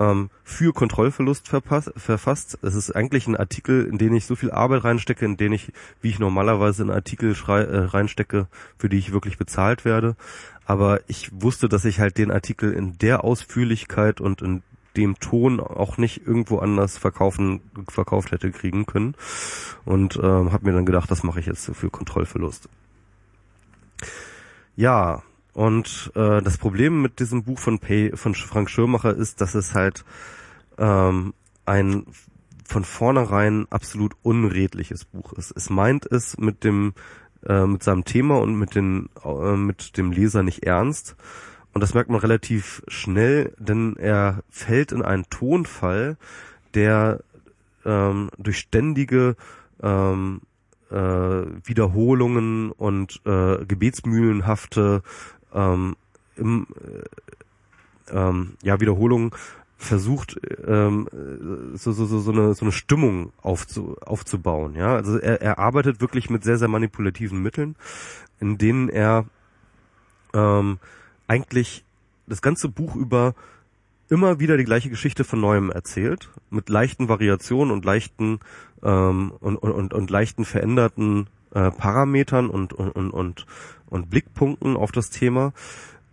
ähm, 0.00 0.30
für 0.44 0.72
Kontrollverlust 0.72 1.48
verpass- 1.48 1.92
verfasst. 1.98 2.58
Es 2.62 2.74
ist 2.74 2.90
eigentlich 2.94 3.26
ein 3.26 3.36
Artikel, 3.36 3.86
in 3.86 3.98
den 3.98 4.14
ich 4.14 4.26
so 4.26 4.36
viel 4.36 4.50
Arbeit 4.50 4.84
reinstecke, 4.84 5.24
in 5.24 5.36
den 5.36 5.52
ich, 5.52 5.72
wie 6.00 6.10
ich 6.10 6.18
normalerweise 6.18 6.82
in 6.82 6.90
Artikel 6.90 7.34
schrei 7.34 7.62
äh, 7.62 7.78
reinstecke, 7.78 8.46
für 8.78 8.88
die 8.88 8.98
ich 8.98 9.12
wirklich 9.12 9.38
bezahlt 9.38 9.84
werde. 9.84 10.16
Aber 10.64 11.00
ich 11.08 11.30
wusste, 11.32 11.68
dass 11.68 11.84
ich 11.84 12.00
halt 12.00 12.18
den 12.18 12.30
Artikel 12.30 12.72
in 12.72 12.98
der 12.98 13.24
Ausführlichkeit 13.24 14.20
und 14.20 14.42
in 14.42 14.62
dem 14.96 15.18
Ton 15.18 15.60
auch 15.60 15.96
nicht 15.96 16.26
irgendwo 16.26 16.58
anders 16.58 16.98
verkaufen 16.98 17.62
verkauft 17.88 18.30
hätte 18.30 18.50
kriegen 18.50 18.84
können 18.86 19.14
und 19.84 20.16
ähm, 20.16 20.52
habe 20.52 20.66
mir 20.66 20.72
dann 20.72 20.86
gedacht, 20.86 21.10
das 21.10 21.22
mache 21.22 21.40
ich 21.40 21.46
jetzt 21.46 21.70
für 21.74 21.90
Kontrollverlust. 21.90 22.68
Ja, 24.76 25.22
und 25.54 26.10
äh, 26.14 26.40
das 26.42 26.58
Problem 26.58 27.02
mit 27.02 27.20
diesem 27.20 27.44
Buch 27.44 27.58
von 27.58 27.78
Pay, 27.78 28.16
von 28.16 28.34
Frank 28.34 28.70
Schirmacher 28.70 29.14
ist, 29.14 29.40
dass 29.40 29.54
es 29.54 29.74
halt 29.74 30.04
ähm, 30.78 31.34
ein 31.66 32.06
von 32.64 32.84
vornherein 32.84 33.66
absolut 33.70 34.14
unredliches 34.22 35.04
Buch 35.04 35.34
ist. 35.34 35.52
Es 35.54 35.68
meint 35.68 36.06
es 36.06 36.38
mit 36.38 36.64
dem 36.64 36.94
äh, 37.46 37.66
mit 37.66 37.82
seinem 37.82 38.04
Thema 38.04 38.40
und 38.40 38.54
mit 38.54 38.74
den 38.74 39.10
äh, 39.24 39.56
mit 39.56 39.96
dem 39.96 40.10
Leser 40.12 40.42
nicht 40.42 40.64
ernst. 40.64 41.16
Und 41.74 41.80
das 41.80 41.94
merkt 41.94 42.10
man 42.10 42.20
relativ 42.20 42.82
schnell, 42.88 43.54
denn 43.58 43.96
er 43.96 44.42
fällt 44.50 44.92
in 44.92 45.02
einen 45.02 45.24
Tonfall, 45.30 46.16
der 46.74 47.20
ähm, 47.84 48.30
durch 48.38 48.58
ständige 48.58 49.36
ähm, 49.82 50.42
äh, 50.90 50.94
Wiederholungen 50.94 52.70
und 52.72 53.20
äh, 53.24 53.64
gebetsmühlenhafte 53.64 55.02
ähm, 55.54 55.96
im, 56.36 56.66
äh, 58.10 58.16
ähm, 58.16 58.54
ja 58.62 58.80
Wiederholungen 58.80 59.30
versucht 59.76 60.40
ähm, 60.64 61.08
so, 61.74 61.90
so, 61.92 62.06
so, 62.06 62.20
so, 62.20 62.30
eine, 62.30 62.54
so 62.54 62.64
eine 62.64 62.72
Stimmung 62.72 63.32
aufzu, 63.42 63.96
aufzubauen. 64.00 64.76
Ja, 64.76 64.94
also 64.94 65.18
er, 65.18 65.42
er 65.42 65.58
arbeitet 65.58 66.00
wirklich 66.00 66.30
mit 66.30 66.44
sehr 66.44 66.56
sehr 66.56 66.68
manipulativen 66.68 67.42
Mitteln, 67.42 67.74
in 68.38 68.58
denen 68.58 68.88
er 68.88 69.26
ähm, 70.34 70.78
eigentlich 71.26 71.84
das 72.26 72.42
ganze 72.42 72.68
Buch 72.68 72.94
über 72.94 73.34
immer 74.08 74.38
wieder 74.38 74.56
die 74.56 74.64
gleiche 74.64 74.90
Geschichte 74.90 75.24
von 75.24 75.40
neuem 75.40 75.70
erzählt, 75.70 76.28
mit 76.50 76.68
leichten 76.68 77.08
Variationen 77.08 77.72
und 77.72 77.84
leichten 77.84 78.40
ähm, 78.82 79.32
und, 79.40 79.56
und, 79.56 79.72
und, 79.72 79.94
und 79.94 80.10
leichten 80.10 80.44
veränderten 80.44 81.28
äh, 81.54 81.70
Parametern 81.70 82.48
und, 82.50 82.72
und, 82.72 82.90
und, 82.90 83.10
und, 83.10 83.46
und 83.88 84.10
Blickpunkten 84.10 84.76
auf 84.76 84.92
das 84.92 85.10
Thema 85.10 85.52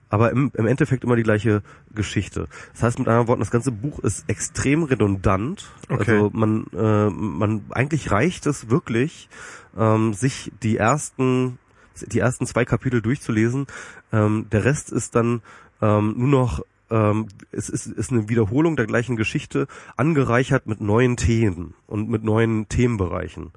aber 0.09 0.31
im, 0.31 0.51
im 0.55 0.65
Endeffekt 0.65 1.03
immer 1.03 1.15
die 1.15 1.23
gleiche 1.23 1.61
Geschichte. 1.93 2.47
Das 2.73 2.83
heißt 2.83 2.99
mit 2.99 3.07
anderen 3.07 3.27
Worten, 3.27 3.41
das 3.41 3.51
ganze 3.51 3.71
Buch 3.71 3.99
ist 3.99 4.27
extrem 4.27 4.83
redundant. 4.83 5.71
Okay. 5.87 6.13
Also 6.13 6.31
man, 6.33 6.65
äh, 6.75 7.09
man 7.09 7.65
eigentlich 7.69 8.11
reicht 8.11 8.45
es 8.47 8.69
wirklich, 8.69 9.29
ähm, 9.77 10.13
sich 10.13 10.51
die 10.63 10.77
ersten 10.77 11.59
die 12.01 12.19
ersten 12.19 12.45
zwei 12.45 12.63
Kapitel 12.63 13.01
durchzulesen. 13.01 13.67
Ähm, 14.13 14.47
der 14.51 14.63
Rest 14.63 14.89
ist 14.89 15.15
dann 15.15 15.41
ähm, 15.81 16.13
nur 16.17 16.29
noch 16.29 16.61
ähm, 16.89 17.27
es 17.51 17.69
ist, 17.69 17.87
ist 17.87 18.11
eine 18.11 18.29
Wiederholung 18.29 18.75
der 18.75 18.87
gleichen 18.87 19.15
Geschichte, 19.15 19.67
angereichert 19.97 20.67
mit 20.67 20.81
neuen 20.81 21.17
Themen 21.17 21.73
und 21.87 22.09
mit 22.09 22.23
neuen 22.23 22.67
Themenbereichen, 22.69 23.51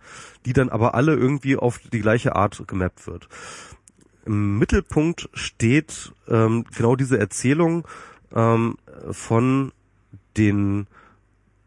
die 0.46 0.52
dann 0.52 0.68
aber 0.68 0.94
alle 0.94 1.14
irgendwie 1.14 1.56
auf 1.56 1.78
die 1.78 2.00
gleiche 2.00 2.36
Art 2.36 2.62
gemappt 2.66 3.06
wird. 3.06 3.28
Im 4.24 4.58
Mittelpunkt 4.58 5.28
steht 5.34 6.12
ähm, 6.28 6.64
genau 6.76 6.94
diese 6.96 7.18
Erzählung 7.18 7.86
ähm, 8.34 8.76
von 9.10 9.72
den 10.36 10.86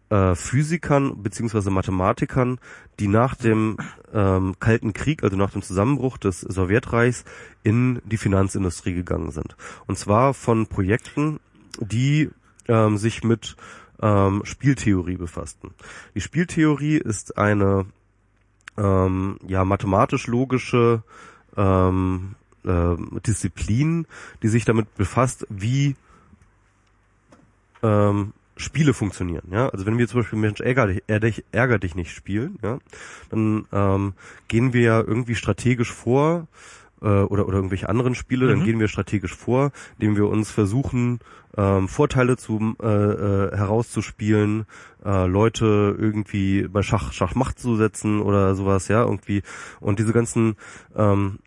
äh, 0.09 0.35
Physikern 0.35 1.21
beziehungsweise 1.21 1.71
Mathematikern, 1.71 2.59
die 2.99 3.07
nach 3.07 3.35
dem 3.35 3.77
ähm, 4.13 4.55
Kalten 4.59 4.93
Krieg, 4.93 5.23
also 5.23 5.35
nach 5.35 5.51
dem 5.51 5.61
Zusammenbruch 5.61 6.17
des 6.17 6.41
Sowjetreichs, 6.41 7.25
in 7.63 8.01
die 8.05 8.17
Finanzindustrie 8.17 8.93
gegangen 8.93 9.31
sind. 9.31 9.57
Und 9.87 9.97
zwar 9.97 10.33
von 10.33 10.67
Projekten, 10.67 11.39
die 11.81 12.29
ähm, 12.67 12.97
sich 12.97 13.23
mit 13.23 13.55
ähm, 14.01 14.41
Spieltheorie 14.43 15.17
befassten. 15.17 15.71
Die 16.15 16.21
Spieltheorie 16.21 16.97
ist 16.97 17.37
eine 17.37 17.85
ähm, 18.77 19.39
ja 19.47 19.63
mathematisch-logische 19.63 21.03
ähm, 21.55 22.35
äh, 22.65 22.95
Disziplin, 23.25 24.07
die 24.43 24.47
sich 24.47 24.65
damit 24.65 24.93
befasst, 24.95 25.45
wie 25.49 25.95
ähm, 27.83 28.33
Spiele 28.57 28.93
funktionieren. 28.93 29.47
Ja, 29.51 29.69
also 29.69 29.85
wenn 29.85 29.97
wir 29.97 30.07
zum 30.07 30.21
Beispiel 30.21 30.39
Mensch 30.39 30.61
ärger 30.61 30.87
dich, 30.87 31.43
ärger 31.51 31.79
dich 31.79 31.95
nicht 31.95 32.11
spielen, 32.11 32.57
ja, 32.61 32.79
dann 33.29 33.67
ähm, 33.71 34.13
gehen 34.47 34.73
wir 34.73 34.81
ja 34.81 34.99
irgendwie 34.99 35.35
strategisch 35.35 35.91
vor 35.91 36.47
äh, 37.01 37.05
oder 37.05 37.47
oder 37.47 37.57
irgendwelche 37.57 37.89
anderen 37.89 38.15
Spiele, 38.15 38.45
mhm. 38.45 38.49
dann 38.49 38.63
gehen 38.65 38.79
wir 38.79 38.87
strategisch 38.87 39.35
vor, 39.35 39.71
indem 39.97 40.15
wir 40.15 40.27
uns 40.27 40.51
versuchen 40.51 41.19
ähm, 41.57 41.87
Vorteile 41.87 42.37
zu 42.37 42.75
äh, 42.81 42.85
äh, 42.85 43.55
herauszuspielen, 43.55 44.65
äh, 45.03 45.25
Leute 45.25 45.95
irgendwie 45.97 46.67
bei 46.67 46.81
Schach 46.81 47.13
Schachmacht 47.13 47.59
zu 47.59 47.75
setzen 47.75 48.21
oder 48.21 48.55
sowas, 48.55 48.87
ja 48.87 49.03
irgendwie 49.03 49.41
und 49.79 49.99
diese 49.99 50.13
ganzen 50.13 50.55
ähm, 50.95 51.39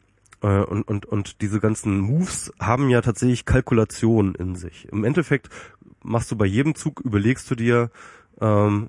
äh, 0.42 0.60
und, 0.62 0.82
und, 0.82 1.06
und 1.06 1.40
diese 1.42 1.60
ganzen 1.60 1.98
Moves 1.98 2.52
haben 2.60 2.88
ja 2.88 3.00
tatsächlich 3.00 3.44
Kalkulation 3.44 4.34
in 4.34 4.54
sich. 4.54 4.88
Im 4.90 5.04
Endeffekt 5.04 5.48
machst 6.02 6.30
du 6.30 6.36
bei 6.36 6.46
jedem 6.46 6.74
Zug, 6.74 7.00
überlegst 7.00 7.50
du 7.50 7.54
dir, 7.54 7.90
ähm, 8.40 8.88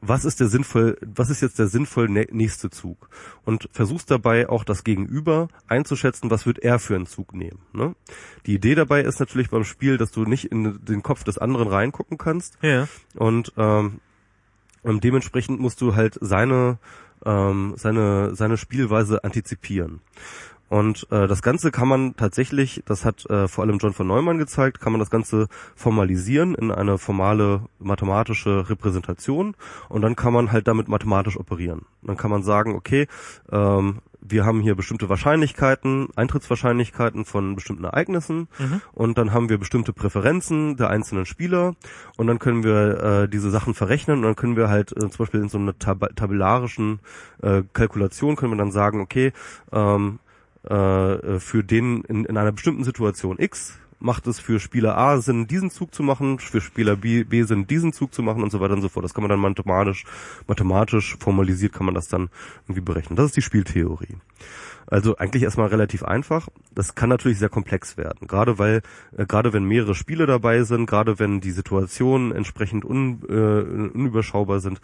was 0.00 0.24
ist 0.24 0.40
der 0.40 0.48
sinnvoll, 0.48 0.96
was 1.04 1.30
ist 1.30 1.40
jetzt 1.40 1.58
der 1.58 1.66
sinnvoll 1.66 2.08
nächste 2.08 2.70
Zug? 2.70 3.08
Und 3.44 3.68
versuchst 3.72 4.10
dabei 4.10 4.48
auch 4.48 4.64
das 4.64 4.84
Gegenüber 4.84 5.48
einzuschätzen, 5.66 6.30
was 6.30 6.46
wird 6.46 6.60
er 6.60 6.78
für 6.78 6.94
einen 6.94 7.06
Zug 7.06 7.34
nehmen. 7.34 7.60
Ne? 7.72 7.94
Die 8.46 8.54
Idee 8.54 8.74
dabei 8.74 9.02
ist 9.02 9.18
natürlich 9.18 9.50
beim 9.50 9.64
Spiel, 9.64 9.98
dass 9.98 10.12
du 10.12 10.24
nicht 10.24 10.46
in 10.46 10.84
den 10.84 11.02
Kopf 11.02 11.24
des 11.24 11.38
anderen 11.38 11.68
reingucken 11.68 12.18
kannst. 12.18 12.58
Ja. 12.62 12.86
Und 13.16 13.52
ähm, 13.56 14.00
dementsprechend 14.84 15.60
musst 15.60 15.80
du 15.80 15.96
halt 15.96 16.16
seine 16.20 16.78
ähm, 17.24 17.74
seine 17.76 18.34
seine 18.36 18.56
Spielweise 18.56 19.24
antizipieren. 19.24 20.00
Und 20.68 21.06
äh, 21.10 21.26
das 21.26 21.42
Ganze 21.42 21.70
kann 21.70 21.88
man 21.88 22.16
tatsächlich, 22.16 22.82
das 22.86 23.04
hat 23.04 23.24
äh, 23.30 23.48
vor 23.48 23.64
allem 23.64 23.78
John 23.78 23.94
von 23.94 24.06
Neumann 24.06 24.38
gezeigt, 24.38 24.80
kann 24.80 24.92
man 24.92 25.00
das 25.00 25.10
Ganze 25.10 25.48
formalisieren 25.74 26.54
in 26.54 26.70
eine 26.70 26.98
formale 26.98 27.62
mathematische 27.78 28.68
Repräsentation 28.68 29.56
und 29.88 30.02
dann 30.02 30.16
kann 30.16 30.32
man 30.32 30.52
halt 30.52 30.68
damit 30.68 30.88
mathematisch 30.88 31.38
operieren. 31.38 31.86
Dann 32.02 32.16
kann 32.16 32.30
man 32.30 32.42
sagen, 32.42 32.74
okay, 32.74 33.06
ähm, 33.50 34.00
wir 34.20 34.44
haben 34.44 34.60
hier 34.60 34.74
bestimmte 34.74 35.08
Wahrscheinlichkeiten, 35.08 36.08
Eintrittswahrscheinlichkeiten 36.16 37.24
von 37.24 37.54
bestimmten 37.54 37.84
Ereignissen 37.84 38.48
mhm. 38.58 38.82
und 38.92 39.16
dann 39.16 39.32
haben 39.32 39.48
wir 39.48 39.58
bestimmte 39.58 39.92
Präferenzen 39.92 40.76
der 40.76 40.90
einzelnen 40.90 41.24
Spieler 41.24 41.76
und 42.16 42.26
dann 42.26 42.38
können 42.38 42.64
wir 42.64 43.02
äh, 43.02 43.28
diese 43.28 43.50
Sachen 43.50 43.74
verrechnen 43.74 44.18
und 44.18 44.22
dann 44.24 44.36
können 44.36 44.56
wir 44.56 44.68
halt 44.68 44.92
äh, 44.92 45.00
zum 45.00 45.18
Beispiel 45.18 45.40
in 45.40 45.48
so 45.48 45.58
einer 45.58 45.78
tab 45.78 46.14
tabellarischen 46.16 47.00
äh, 47.42 47.62
Kalkulation 47.72 48.36
können 48.36 48.52
wir 48.52 48.58
dann 48.58 48.72
sagen, 48.72 49.00
okay, 49.00 49.32
ähm, 49.72 50.18
äh, 50.68 51.40
für 51.40 51.64
den 51.64 52.02
in, 52.02 52.24
in 52.24 52.36
einer 52.36 52.52
bestimmten 52.52 52.84
Situation 52.84 53.38
X 53.38 53.78
macht 54.00 54.26
es 54.26 54.38
für 54.38 54.60
Spieler 54.60 54.96
A 54.96 55.20
Sinn, 55.20 55.46
diesen 55.46 55.70
Zug 55.70 55.94
zu 55.94 56.02
machen, 56.02 56.38
für 56.38 56.60
Spieler 56.60 56.96
B, 56.96 57.24
B 57.24 57.42
Sinn, 57.42 57.66
diesen 57.66 57.92
Zug 57.92 58.14
zu 58.14 58.22
machen 58.22 58.42
und 58.42 58.50
so 58.50 58.60
weiter 58.60 58.74
und 58.74 58.82
so 58.82 58.88
fort. 58.88 59.04
Das 59.04 59.14
kann 59.14 59.22
man 59.22 59.30
dann 59.30 59.40
mathematisch, 59.40 60.04
mathematisch 60.46 61.16
formalisiert 61.18 61.72
kann 61.72 61.86
man 61.86 61.94
das 61.94 62.08
dann 62.08 62.28
irgendwie 62.64 62.80
berechnen. 62.80 63.16
Das 63.16 63.26
ist 63.26 63.36
die 63.36 63.42
Spieltheorie. 63.42 64.16
Also 64.86 65.16
eigentlich 65.16 65.42
erstmal 65.42 65.68
relativ 65.68 66.02
einfach. 66.02 66.48
Das 66.74 66.94
kann 66.94 67.10
natürlich 67.10 67.38
sehr 67.38 67.50
komplex 67.50 67.96
werden. 67.96 68.26
Gerade 68.26 68.58
weil, 68.58 68.82
äh, 69.16 69.26
gerade 69.26 69.52
wenn 69.52 69.64
mehrere 69.64 69.94
Spiele 69.94 70.26
dabei 70.26 70.62
sind, 70.62 70.86
gerade 70.86 71.18
wenn 71.18 71.40
die 71.40 71.50
Situationen 71.50 72.32
entsprechend 72.32 72.84
un, 72.84 73.20
äh, 73.28 73.32
unüberschaubar 73.32 74.60
sind, 74.60 74.80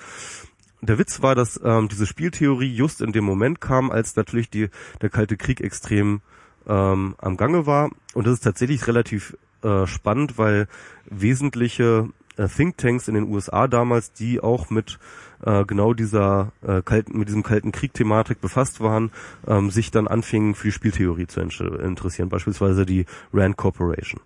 der 0.87 0.99
Witz 0.99 1.23
war, 1.23 1.35
dass 1.35 1.61
ähm, 1.63 1.89
diese 1.89 2.07
Spieltheorie 2.07 2.73
just 2.73 3.01
in 3.01 3.13
dem 3.13 3.25
Moment 3.25 3.61
kam, 3.61 3.91
als 3.91 4.17
natürlich 4.17 4.51
die, 4.51 4.69
der 5.01 5.11
Kalte 5.11 5.37
Krieg 5.37 5.61
extrem 5.61 6.21
ähm, 6.67 7.15
am 7.19 7.37
Gange 7.37 7.67
war. 7.67 7.91
Und 8.15 8.27
das 8.27 8.35
ist 8.35 8.45
tatsächlich 8.45 8.87
relativ 8.87 9.37
äh, 9.63 9.87
spannend, 9.87 10.39
weil 10.39 10.69
wesentliche 11.07 12.09
äh, 12.37 12.49
Thinktanks 12.49 13.09
in 13.09 13.15
den 13.15 13.33
USA 13.33 13.69
damals, 13.69 14.13
die 14.13 14.41
auch 14.41 14.71
mit 14.71 14.99
äh, 15.45 15.65
genau 15.65 15.95
dieser 15.95 16.53
äh, 16.63 16.83
kalten, 16.83 17.19
mit 17.19 17.29
diesem 17.29 17.43
kalten 17.43 17.73
Krieg-Thematik 17.73 18.41
befasst 18.41 18.81
waren, 18.81 19.11
ähm, 19.47 19.71
sich 19.71 19.91
dann 19.91 20.09
anfingen 20.09 20.55
für 20.55 20.69
die 20.69 20.73
Spieltheorie 20.73 21.27
zu 21.27 21.41
interessieren, 21.41 22.29
beispielsweise 22.29 22.87
die 22.87 23.07
Rand 23.33 23.57
Corporation. 23.57 24.21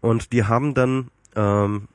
Und 0.00 0.32
die 0.32 0.44
haben 0.44 0.74
dann 0.74 1.08
ähm, 1.34 1.88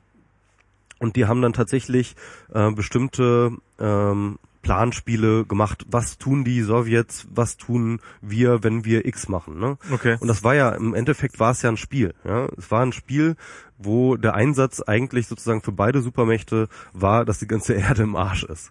und 1.02 1.16
die 1.16 1.26
haben 1.26 1.42
dann 1.42 1.52
tatsächlich 1.52 2.14
äh, 2.54 2.70
bestimmte 2.70 3.50
ähm, 3.80 4.38
Planspiele 4.62 5.44
gemacht. 5.44 5.84
Was 5.88 6.16
tun 6.16 6.44
die 6.44 6.62
Sowjets? 6.62 7.26
Was 7.34 7.56
tun 7.56 8.00
wir, 8.20 8.62
wenn 8.62 8.84
wir 8.84 9.04
X 9.04 9.28
machen? 9.28 9.58
Ne? 9.58 9.76
Okay. 9.92 10.16
Und 10.20 10.28
das 10.28 10.44
war 10.44 10.54
ja 10.54 10.70
im 10.70 10.94
Endeffekt 10.94 11.40
war 11.40 11.50
es 11.50 11.62
ja 11.62 11.70
ein 11.70 11.76
Spiel. 11.76 12.14
Ja, 12.24 12.46
es 12.56 12.70
war 12.70 12.82
ein 12.82 12.92
Spiel, 12.92 13.34
wo 13.78 14.16
der 14.16 14.34
Einsatz 14.34 14.80
eigentlich 14.80 15.26
sozusagen 15.26 15.60
für 15.60 15.72
beide 15.72 16.00
Supermächte 16.00 16.68
war, 16.92 17.24
dass 17.24 17.40
die 17.40 17.48
ganze 17.48 17.72
Erde 17.74 18.04
im 18.04 18.14
Arsch 18.14 18.44
ist. 18.44 18.70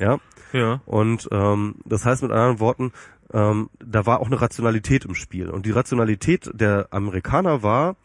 Ja. 0.00 0.18
Ja. 0.52 0.82
Und 0.84 1.28
ähm, 1.30 1.76
das 1.84 2.04
heißt 2.04 2.22
mit 2.22 2.32
anderen 2.32 2.58
Worten, 2.58 2.92
ähm, 3.32 3.70
da 3.78 4.04
war 4.04 4.20
auch 4.20 4.26
eine 4.26 4.40
Rationalität 4.40 5.04
im 5.04 5.14
Spiel. 5.14 5.48
Und 5.48 5.64
die 5.64 5.70
Rationalität 5.70 6.50
der 6.52 6.88
Amerikaner 6.90 7.62
war, 7.62 7.96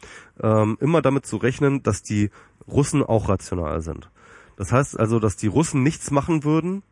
ähm, 0.42 0.78
immer 0.80 1.02
damit 1.02 1.26
zu 1.26 1.38
rechnen, 1.38 1.84
dass 1.84 2.04
die 2.04 2.30
Russen 2.68 3.04
auch 3.04 3.30
rational 3.30 3.82
sind. 3.82 4.10
Das 4.56 4.72
heißt 4.72 5.00
also, 5.00 5.20
dass 5.20 5.36
die 5.36 5.48
Russen 5.48 5.84
nichts 5.84 6.12
machen 6.12 6.44
würden, 6.44 6.84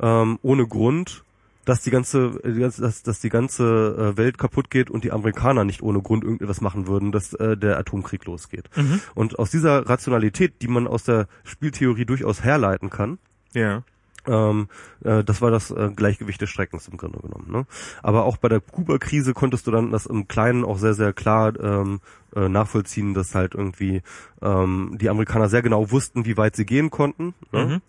ähm, 0.00 0.38
ohne 0.42 0.66
Grund, 0.66 1.24
dass 1.64 1.82
die 1.82 1.90
ganze, 1.90 2.40
dass, 2.42 3.02
dass 3.02 3.20
die 3.20 3.28
ganze 3.28 4.14
äh, 4.14 4.16
Welt 4.16 4.38
kaputt 4.38 4.70
geht 4.70 4.88
und 4.88 5.04
die 5.04 5.12
Amerikaner 5.12 5.64
nicht 5.64 5.82
ohne 5.82 6.00
Grund 6.00 6.24
irgendetwas 6.24 6.62
machen 6.62 6.86
würden, 6.86 7.12
dass 7.12 7.34
äh, 7.34 7.58
der 7.58 7.78
Atomkrieg 7.78 8.24
losgeht. 8.24 8.70
Mhm. 8.74 9.00
Und 9.14 9.38
aus 9.38 9.50
dieser 9.50 9.86
Rationalität, 9.86 10.62
die 10.62 10.68
man 10.68 10.86
aus 10.86 11.04
der 11.04 11.28
Spieltheorie 11.44 12.06
durchaus 12.06 12.42
herleiten 12.42 12.88
kann, 12.88 13.18
ja. 13.52 13.82
Ähm, 14.28 14.68
äh, 15.02 15.24
das 15.24 15.40
war 15.40 15.50
das 15.50 15.70
äh, 15.70 15.90
Gleichgewicht 15.94 16.40
des 16.40 16.50
Schreckens 16.50 16.88
im 16.88 16.96
Grunde 16.96 17.18
genommen. 17.20 17.50
Ne? 17.50 17.66
Aber 18.02 18.24
auch 18.24 18.36
bei 18.36 18.48
der 18.48 18.60
Kuba-Krise 18.60 19.34
konntest 19.34 19.66
du 19.66 19.70
dann 19.70 19.90
das 19.90 20.06
im 20.06 20.28
Kleinen 20.28 20.64
auch 20.64 20.78
sehr, 20.78 20.94
sehr 20.94 21.12
klar 21.12 21.58
ähm, 21.58 22.00
äh, 22.36 22.48
nachvollziehen, 22.48 23.14
dass 23.14 23.34
halt 23.34 23.54
irgendwie 23.54 24.02
ähm, 24.42 24.96
die 25.00 25.08
Amerikaner 25.08 25.48
sehr 25.48 25.62
genau 25.62 25.90
wussten, 25.90 26.26
wie 26.26 26.36
weit 26.36 26.56
sie 26.56 26.66
gehen 26.66 26.90
konnten. 26.90 27.34
Ne? 27.52 27.64
Mhm. 27.64 27.82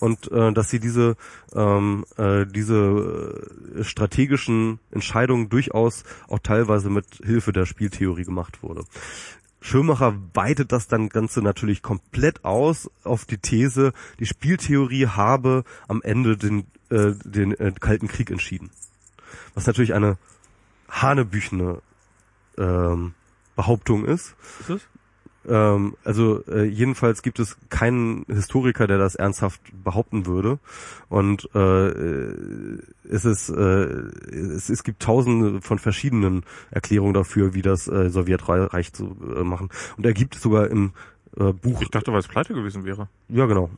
Und 0.00 0.32
äh, 0.32 0.52
dass 0.52 0.68
sie 0.68 0.80
diese 0.80 1.14
ähm, 1.54 2.04
äh, 2.16 2.44
diese 2.44 3.44
äh, 3.78 3.84
strategischen 3.84 4.80
Entscheidungen 4.90 5.48
durchaus 5.48 6.02
auch 6.26 6.40
teilweise 6.40 6.90
mit 6.90 7.06
Hilfe 7.22 7.52
der 7.52 7.66
Spieltheorie 7.66 8.24
gemacht 8.24 8.64
wurde. 8.64 8.82
Schirmacher 9.62 10.14
weitet 10.34 10.72
das 10.72 10.88
dann 10.88 11.08
Ganze 11.08 11.40
natürlich 11.40 11.82
komplett 11.82 12.44
aus 12.44 12.90
auf 13.04 13.24
die 13.24 13.38
These, 13.38 13.92
die 14.18 14.26
Spieltheorie 14.26 15.06
habe 15.06 15.64
am 15.88 16.02
Ende 16.02 16.36
den, 16.36 16.66
äh, 16.90 17.12
den 17.24 17.52
äh, 17.52 17.72
Kalten 17.78 18.08
Krieg 18.08 18.30
entschieden. 18.30 18.70
Was 19.54 19.66
natürlich 19.66 19.94
eine 19.94 20.18
hanebüchene 20.90 21.80
ähm, 22.58 23.14
Behauptung 23.56 24.04
ist. 24.04 24.34
Ist 24.60 24.70
es? 24.70 24.82
Ähm, 25.48 25.96
also 26.04 26.44
äh, 26.46 26.64
jedenfalls 26.64 27.22
gibt 27.22 27.38
es 27.38 27.56
keinen 27.68 28.24
Historiker, 28.28 28.86
der 28.86 28.98
das 28.98 29.14
ernsthaft 29.14 29.60
behaupten 29.84 30.26
würde. 30.26 30.58
Und 31.08 31.48
äh, 31.54 31.88
es 33.08 33.24
ist 33.24 33.48
äh, 33.50 33.84
es, 34.32 34.68
es 34.70 34.84
gibt 34.84 35.02
tausende 35.02 35.60
von 35.60 35.78
verschiedenen 35.78 36.44
Erklärungen 36.70 37.14
dafür, 37.14 37.54
wie 37.54 37.62
das 37.62 37.88
äh, 37.88 38.10
Sowjetreich 38.10 38.92
zu 38.92 39.16
äh, 39.36 39.42
machen. 39.42 39.68
Und 39.96 40.06
er 40.06 40.12
gibt 40.12 40.34
sogar 40.34 40.68
im 40.68 40.92
äh, 41.36 41.52
Buch 41.52 41.82
Ich 41.82 41.90
dachte, 41.90 42.12
weil 42.12 42.20
es 42.20 42.28
pleite 42.28 42.54
gewesen 42.54 42.84
wäre. 42.84 43.08
ja, 43.28 43.46
genau. 43.46 43.70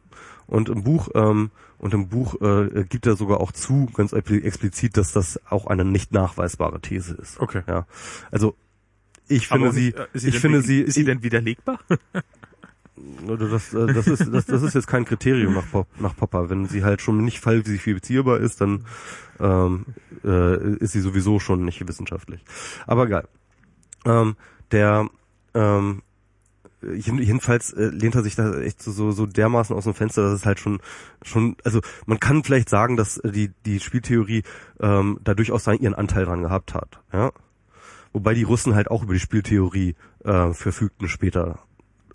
Und 0.46 0.68
im 0.68 0.84
Buch 0.84 1.08
ähm, 1.14 1.50
und 1.78 1.94
im 1.94 2.08
Buch 2.08 2.40
äh, 2.40 2.84
gibt 2.84 3.06
er 3.06 3.16
sogar 3.16 3.40
auch 3.40 3.52
zu, 3.52 3.90
ganz 3.94 4.12
explizit, 4.12 4.96
dass 4.96 5.12
das 5.12 5.40
auch 5.50 5.66
eine 5.66 5.84
nicht 5.84 6.12
nachweisbare 6.12 6.80
These 6.80 7.14
ist. 7.14 7.40
Okay. 7.40 7.62
Ja, 7.66 7.86
also 8.30 8.54
ich 9.28 9.48
finde 9.48 9.72
sie, 9.72 9.88
äh, 9.94 10.06
ist 10.12 10.22
sie 10.22 10.28
ich 10.28 10.34
denn 10.34 10.40
finde 10.40 10.62
sie, 10.62 10.80
ist 10.80 10.94
sie 10.94 11.04
denn 11.04 11.22
widerlegbar? 11.22 11.78
Oder 13.26 13.48
Das, 13.48 13.74
äh, 13.74 13.86
das, 13.92 14.06
ist, 14.06 14.32
das, 14.32 14.46
das 14.46 14.62
ist 14.62 14.74
jetzt 14.74 14.86
kein 14.86 15.04
Kriterium 15.04 15.54
nach, 15.54 15.68
Pop, 15.70 15.88
nach 16.00 16.14
Popper. 16.16 16.48
Wenn 16.48 16.66
sie 16.66 16.84
halt 16.84 17.02
schon 17.02 17.24
nicht 17.24 17.40
falsifizierbar 17.40 18.38
ist, 18.38 18.60
dann 18.60 18.84
ähm, 19.40 19.84
äh, 20.24 20.76
ist 20.76 20.92
sie 20.92 21.00
sowieso 21.00 21.40
schon 21.40 21.64
nicht 21.64 21.86
wissenschaftlich. 21.86 22.44
Aber 22.86 23.06
geil. 23.08 23.26
Ähm, 24.06 24.36
der 24.70 25.08
ähm, 25.54 26.02
jeden- 26.82 27.18
jedenfalls 27.22 27.72
äh, 27.72 27.86
lehnt 27.88 28.14
er 28.14 28.22
sich 28.22 28.36
da 28.36 28.60
echt 28.60 28.80
so, 28.82 29.10
so, 29.10 29.26
dermaßen 29.26 29.74
aus 29.74 29.84
dem 29.84 29.94
Fenster, 29.94 30.22
dass 30.22 30.34
es 30.34 30.46
halt 30.46 30.60
schon 30.60 30.80
schon 31.22 31.56
also 31.64 31.80
man 32.06 32.20
kann 32.20 32.44
vielleicht 32.44 32.68
sagen, 32.68 32.96
dass 32.96 33.20
die 33.24 33.50
die 33.66 33.80
Spieltheorie 33.80 34.42
ähm, 34.80 35.18
da 35.24 35.34
durchaus 35.34 35.64
seinen- 35.64 35.80
ihren 35.80 35.94
Anteil 35.94 36.26
dran 36.26 36.42
gehabt 36.42 36.74
hat, 36.74 37.00
ja. 37.12 37.32
Wobei 38.14 38.32
die 38.32 38.44
Russen 38.44 38.74
halt 38.74 38.90
auch 38.90 39.02
über 39.02 39.12
die 39.12 39.20
Spieltheorie 39.20 39.96
äh, 40.24 40.52
verfügten 40.52 41.08
später. 41.08 41.58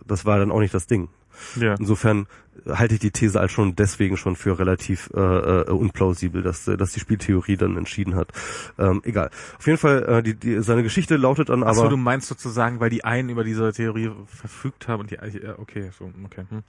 Das 0.07 0.26
war 0.26 0.39
dann 0.39 0.49
auch 0.49 0.61
nicht 0.61 0.73
das 0.73 0.88
Ding. 0.88 1.09
ja. 1.55 1.76
Insofern 1.76 2.26
halte 2.65 2.95
ich 2.95 2.99
die 3.01 3.11
These 3.11 3.39
als 3.39 3.51
schon 3.51 3.76
deswegen 3.76 4.15
schon 4.17 4.35
für 4.35 4.57
relativ 4.59 5.09
äh, 5.13 5.19
äh, 5.19 5.69
unplausibel, 5.69 6.41
dass, 6.41 6.67
äh, 6.67 6.77
dass 6.77 6.93
die 6.93 7.01
Spieltheorie 7.01 7.57
dann 7.57 7.77
entschieden 7.77 8.15
hat. 8.15 8.31
Ähm, 8.77 9.01
egal. 9.03 9.30
Auf 9.57 9.67
jeden 9.67 9.77
Fall, 9.77 10.03
äh, 10.03 10.23
die, 10.23 10.35
die, 10.35 10.61
seine 10.63 10.84
Geschichte 10.84 11.17
lautet 11.17 11.49
dann 11.49 11.63
Achso, 11.63 11.81
aber. 11.81 11.89
du 11.89 11.97
meinst 11.97 12.27
sozusagen, 12.27 12.80
weil 12.80 12.89
die 12.89 13.03
einen 13.03 13.30
über 13.30 13.43
diese 13.43 13.71
Theorie 13.73 14.09
verfügt 14.26 14.88
haben 14.88 15.01
und 15.01 15.11
die, 15.11 15.15
ja, 15.15 15.59
okay, 15.59 15.91
so, 15.97 16.11
okay. 16.26 16.45
Hm. 16.49 16.63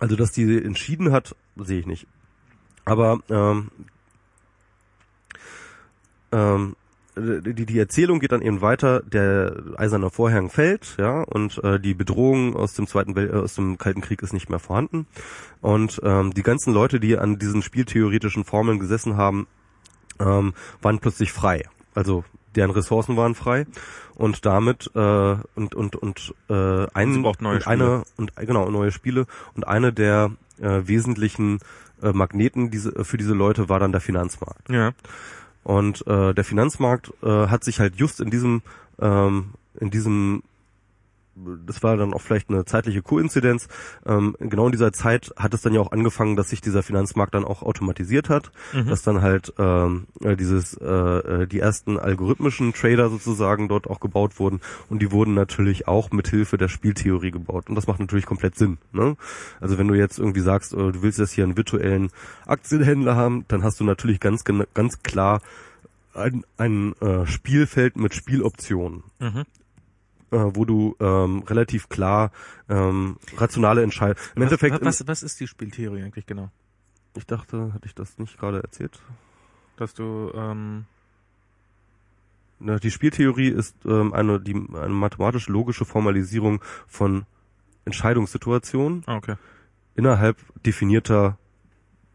Also, 0.00 0.16
dass 0.16 0.32
die 0.32 0.62
entschieden 0.62 1.12
hat, 1.12 1.34
sehe 1.56 1.80
ich 1.80 1.86
nicht. 1.86 2.06
Aber 2.84 3.20
ähm, 3.30 3.70
ähm, 6.30 6.76
die, 7.18 7.66
die 7.66 7.78
Erzählung 7.78 8.20
geht 8.20 8.32
dann 8.32 8.42
eben 8.42 8.60
weiter, 8.60 9.00
der 9.00 9.56
eiserne 9.76 10.10
Vorhang 10.10 10.50
fällt, 10.50 10.96
ja, 10.98 11.22
und 11.22 11.62
äh, 11.64 11.78
die 11.80 11.94
Bedrohung 11.94 12.56
aus 12.56 12.74
dem 12.74 12.86
Zweiten 12.86 13.16
Welt, 13.16 13.32
äh, 13.32 13.36
aus 13.36 13.54
dem 13.54 13.78
Kalten 13.78 14.00
Krieg 14.00 14.22
ist 14.22 14.32
nicht 14.32 14.50
mehr 14.50 14.58
vorhanden. 14.58 15.06
Und 15.60 16.00
ähm, 16.04 16.32
die 16.34 16.42
ganzen 16.42 16.72
Leute, 16.72 17.00
die 17.00 17.18
an 17.18 17.38
diesen 17.38 17.62
spieltheoretischen 17.62 18.44
Formeln 18.44 18.78
gesessen 18.78 19.16
haben, 19.16 19.46
ähm, 20.20 20.54
waren 20.82 20.98
plötzlich 20.98 21.32
frei. 21.32 21.64
Also 21.94 22.24
deren 22.54 22.70
Ressourcen 22.70 23.16
waren 23.16 23.34
frei 23.34 23.66
und 24.14 24.44
damit 24.44 24.90
äh, 24.94 25.36
und 25.54 25.74
und 25.74 25.96
und 25.96 26.34
äh, 26.48 26.86
ein, 26.92 27.12
sie 27.14 27.20
braucht 27.20 27.42
neue 27.42 27.56
und 27.56 27.66
eine 27.66 28.02
und 28.16 28.36
genau 28.36 28.68
neue 28.70 28.90
Spiele 28.90 29.26
und 29.54 29.66
eine 29.66 29.92
der 29.92 30.32
äh, 30.60 30.82
wesentlichen 30.84 31.60
äh, 32.02 32.12
Magneten 32.12 32.70
diese, 32.70 33.04
für 33.04 33.16
diese 33.16 33.34
Leute 33.34 33.68
war 33.68 33.78
dann 33.78 33.92
der 33.92 34.00
Finanzmarkt. 34.00 34.68
Ja. 34.68 34.92
Und 35.68 36.06
äh, 36.06 36.32
der 36.32 36.44
Finanzmarkt 36.44 37.12
äh, 37.22 37.48
hat 37.48 37.62
sich 37.62 37.78
halt 37.78 37.96
just 37.96 38.20
in 38.20 38.30
diesem, 38.30 38.62
ähm, 39.02 39.50
in 39.78 39.90
diesem, 39.90 40.42
das 41.66 41.82
war 41.82 41.96
dann 41.96 42.12
auch 42.14 42.20
vielleicht 42.20 42.50
eine 42.50 42.64
zeitliche 42.64 43.02
Koinzidenz, 43.02 43.68
ähm, 44.06 44.36
genau 44.38 44.66
in 44.66 44.72
dieser 44.72 44.92
Zeit 44.92 45.32
hat 45.36 45.54
es 45.54 45.62
dann 45.62 45.74
ja 45.74 45.80
auch 45.80 45.92
angefangen, 45.92 46.36
dass 46.36 46.50
sich 46.50 46.60
dieser 46.60 46.82
Finanzmarkt 46.82 47.34
dann 47.34 47.44
auch 47.44 47.62
automatisiert 47.62 48.28
hat, 48.28 48.50
Mhm. 48.72 48.86
dass 48.88 49.02
dann 49.02 49.22
halt 49.22 49.52
ähm, 49.58 50.06
äh, 50.22 50.36
dieses, 50.36 50.74
äh, 50.74 50.84
äh, 50.86 51.46
die 51.46 51.60
ersten 51.60 51.98
algorithmischen 51.98 52.72
Trader 52.72 53.08
sozusagen 53.10 53.68
dort 53.68 53.88
auch 53.88 54.00
gebaut 54.00 54.38
wurden 54.38 54.60
und 54.88 55.00
die 55.02 55.12
wurden 55.12 55.34
natürlich 55.34 55.88
auch 55.88 56.10
mit 56.10 56.28
Hilfe 56.28 56.58
der 56.58 56.68
Spieltheorie 56.68 57.30
gebaut 57.30 57.68
und 57.68 57.74
das 57.74 57.86
macht 57.86 58.00
natürlich 58.00 58.26
komplett 58.26 58.56
Sinn. 58.56 58.78
Ne? 58.92 59.16
Also 59.60 59.78
wenn 59.78 59.88
du 59.88 59.94
jetzt 59.94 60.18
irgendwie 60.18 60.40
sagst, 60.40 60.72
äh, 60.72 60.76
du 60.76 61.02
willst 61.02 61.18
jetzt 61.18 61.32
hier 61.32 61.44
einen 61.44 61.56
virtuellen 61.56 62.10
Aktienhändler 62.46 63.16
haben, 63.16 63.44
dann 63.48 63.62
hast 63.62 63.80
du 63.80 63.84
natürlich 63.84 64.20
ganz 64.20 64.44
ganz 64.44 65.02
klar 65.02 65.40
ein, 66.14 66.44
ein 66.56 66.94
äh, 67.00 67.26
Spielfeld 67.26 67.96
mit 67.96 68.14
Spieloptionen, 68.14 69.02
Mhm. 69.20 69.44
Äh, 70.30 70.36
wo 70.38 70.64
du 70.64 70.96
ähm, 71.00 71.42
relativ 71.46 71.88
klar 71.88 72.30
ähm, 72.68 73.16
rationale 73.36 73.82
Entscheidungen. 73.82 74.18
Im 74.34 74.42
Was, 74.42 74.52
Endeffekt, 74.52 74.84
was, 74.84 75.06
was 75.06 75.22
ist 75.22 75.40
die 75.40 75.46
Spieltheorie 75.46 76.02
eigentlich 76.02 76.26
genau? 76.26 76.50
ich 77.18 77.26
dachte, 77.26 77.72
hatte 77.72 77.86
ich 77.86 77.94
das 77.94 78.18
nicht 78.18 78.38
gerade 78.38 78.62
erzählt? 78.62 79.00
Dass 79.76 79.94
du, 79.94 80.32
ähm, 80.34 80.86
Na, 82.58 82.78
Die 82.78 82.90
Spieltheorie 82.90 83.48
ist 83.48 83.76
ähm, 83.84 84.12
eine, 84.12 84.40
die, 84.40 84.54
eine 84.54 84.88
mathematisch-logische 84.88 85.84
Formalisierung 85.84 86.62
von 86.86 87.26
Entscheidungssituationen 87.84 89.02
ah, 89.06 89.16
okay. 89.16 89.36
innerhalb 89.94 90.38
definierter 90.64 91.38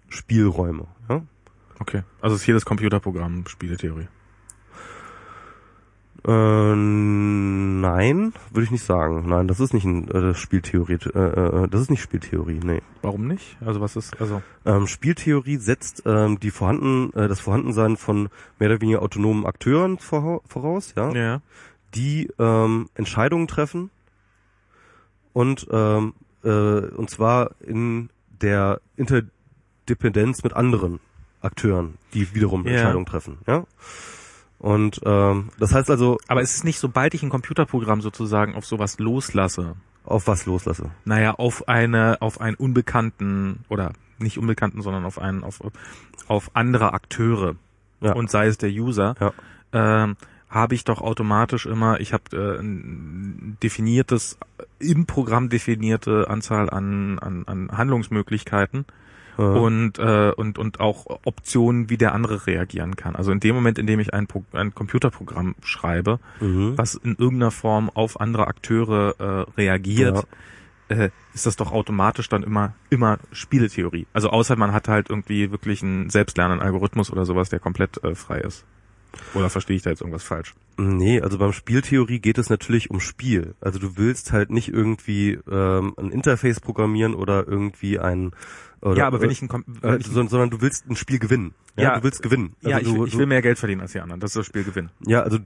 Spielräume. 0.10 0.88
Ja? 1.10 1.24
Okay. 1.80 2.04
Also 2.22 2.36
ist 2.36 2.46
jedes 2.46 2.66
Computerprogramm 2.66 3.46
Spieletheorie. 3.48 4.08
Äh, 6.26 6.76
nein, 6.76 8.34
würde 8.52 8.64
ich 8.64 8.72
nicht 8.72 8.86
sagen. 8.86 9.26
Nein, 9.28 9.48
das 9.48 9.60
ist 9.60 9.74
nicht 9.74 9.84
ein 9.84 10.10
äh, 10.10 10.34
Spieltheorie. 10.34 10.98
Äh, 11.14 11.20
äh, 11.20 11.68
das 11.68 11.82
ist 11.82 11.90
nicht 11.92 12.02
Spieltheorie. 12.02 12.62
Nee. 12.64 12.82
Warum 13.02 13.28
nicht? 13.28 13.58
Also 13.60 13.82
was 13.82 13.98
ist, 13.98 14.20
also, 14.22 14.42
Ähm, 14.66 14.88
Spieltheorie 14.88 15.58
setzt 15.58 16.04
ähm, 16.06 16.40
die 16.40 16.52
vorhanden, 16.52 17.12
äh, 17.14 17.28
das 17.28 17.42
Vorhandensein 17.42 17.98
von 17.98 18.30
mehr 18.58 18.70
oder 18.70 18.80
weniger 18.80 19.02
autonomen 19.02 19.46
Akteuren 19.46 19.98
voraus, 20.00 20.94
ja, 20.96 21.12
ja. 21.12 21.42
die 21.94 22.30
ähm, 22.40 22.90
Entscheidungen 22.96 23.48
treffen 23.50 23.90
und 25.34 25.68
ähm, 25.72 26.14
äh, 26.46 26.50
und 26.50 27.10
zwar 27.10 27.52
in 27.60 28.10
der 28.42 28.80
Interdependenz 28.96 30.44
mit 30.44 30.54
anderen 30.54 31.02
Akteuren, 31.42 31.96
die 32.14 32.34
wiederum 32.34 32.66
Ja. 32.66 32.72
Entscheidungen 32.72 33.06
treffen, 33.06 33.40
ja. 33.46 33.66
Und 34.64 35.02
ähm, 35.06 35.50
das 35.60 35.74
heißt 35.74 35.90
also, 35.90 36.18
Aber 36.30 36.42
es 36.42 36.56
ist 36.56 36.64
nicht, 36.64 36.80
sobald 36.80 37.14
ich 37.14 37.22
ein 37.22 37.30
Computerprogramm 37.30 38.00
sozusagen 38.00 38.56
auf 38.56 38.66
sowas 38.66 38.98
loslasse, 38.98 39.76
auf 40.06 40.26
was 40.28 40.46
loslasse. 40.46 40.90
naja, 41.04 41.34
auf 41.34 41.68
eine, 41.68 42.22
auf 42.22 42.40
einen 42.40 42.56
unbekannten, 42.56 43.66
oder 43.68 43.92
nicht 44.20 44.38
unbekannten, 44.38 44.82
sondern 44.82 45.04
auf 45.04 45.20
einen, 45.20 45.44
auf, 45.44 45.60
auf 46.30 46.52
andere 46.54 46.94
Akteure, 46.94 47.56
Ja. 48.00 48.14
und 48.14 48.32
sei 48.32 48.48
es 48.48 48.58
der 48.58 48.70
User, 48.70 49.16
Ja. 49.20 49.34
ähm, 49.74 50.16
habe 50.50 50.76
ich 50.76 50.86
doch 50.86 51.02
automatisch 51.02 51.66
immer, 51.66 52.00
ich 52.00 52.14
habe 52.14 52.24
äh, 52.32 52.58
ein 52.62 53.58
definiertes, 53.62 54.38
im 54.80 55.06
Programm 55.08 55.50
definierte 55.50 56.30
Anzahl 56.30 56.70
an, 56.70 57.20
an, 57.20 57.44
an 57.48 57.70
Handlungsmöglichkeiten 57.78 58.86
Äh, 59.38 59.42
und, 59.42 60.00
äh, 60.00 60.32
und, 60.36 60.58
und 60.58 60.80
auch 60.80 61.06
Optionen, 61.26 61.90
wie 61.90 61.98
der 61.98 62.14
andere 62.14 62.46
reagieren 62.48 62.96
kann. 62.96 63.16
Also 63.16 63.32
in 63.32 63.40
dem 63.40 63.56
Moment, 63.56 63.80
in 63.80 63.88
dem 63.88 64.00
ich 64.00 64.14
ein, 64.14 64.28
Pro 64.28 64.44
ein 64.54 64.74
Computerprogramm 64.74 65.56
schreibe, 65.64 66.20
mhm. 66.40 66.78
was 66.78 66.96
in 66.96 67.16
irgendeiner 67.16 67.52
Form 67.52 67.90
auf 67.90 68.20
andere 68.20 68.48
Akteure 68.48 69.16
äh, 69.20 69.52
reagiert, 69.60 70.28
äh, 70.90 71.10
ist 71.34 71.46
das 71.46 71.56
doch 71.56 71.72
automatisch 71.72 72.30
dann 72.30 72.44
immer 72.44 72.74
immer 72.90 73.18
Spieletheorie. 73.32 74.06
Also 74.14 74.30
außer 74.30 74.56
man 74.56 74.74
hat 74.74 74.88
halt 74.88 75.10
irgendwie 75.10 75.52
wirklich 75.52 75.82
einen 75.82 76.10
selbstlernenden 76.10 76.66
Algorithmus 76.66 77.12
oder 77.12 77.26
sowas, 77.26 77.50
der 77.50 77.60
komplett 77.60 78.04
äh, 78.04 78.16
frei 78.16 78.40
ist. 78.40 78.66
Oder 79.34 79.50
verstehe 79.50 79.76
ich 79.76 79.84
da 79.84 79.92
jetzt 79.92 80.02
irgendwas 80.02 80.24
falsch? 80.24 80.54
Nee, 80.78 81.22
also 81.22 81.38
beim 81.38 81.54
Spieltheorie 81.54 82.20
geht 82.20 82.40
es 82.40 82.50
natürlich 82.50 82.90
um 82.90 83.00
Spiel. 83.00 83.54
Also 83.62 83.78
du 83.78 83.96
willst 83.98 84.32
halt 84.32 84.50
nicht 84.50 84.70
irgendwie 84.70 85.40
ähm, 85.50 85.94
ein 85.98 86.10
Interface 86.10 86.60
programmieren 86.60 87.14
oder 87.14 87.48
irgendwie 87.48 88.00
ein 88.00 88.32
Oder, 88.84 88.98
ja, 88.98 89.08
aber 89.08 89.22
wenn 89.22 89.30
ich 89.30 89.42
ein, 89.42 89.48
Kom- 89.48 89.64
äh, 89.82 89.96
ich, 89.98 90.08
sondern, 90.08 90.50
du 90.50 90.60
willst 90.60 90.90
ein 90.90 90.98
Spiel 90.98 91.18
gewinnen. 91.18 91.54
Ja, 91.78 91.84
Ja, 91.84 91.98
du 91.98 92.04
willst 92.04 92.22
gewinnen. 92.22 92.54
ja, 92.62 92.76
Also 92.78 92.92
ich, 92.92 92.96
du, 92.98 93.06
ich 93.06 93.18
will 93.18 93.26
mehr 93.28 93.42
Geld 93.42 93.58
verdienen 93.58 93.80
als 93.82 93.94
die 93.94 94.02
anderen. 94.02 94.20
Das 94.20 94.32
ist 94.32 94.36
das 94.38 94.46
Spiel 94.46 94.64
gewinnen. 94.66 94.90
Ja, 95.08 95.22
also 95.22 95.38
äh, 95.38 95.42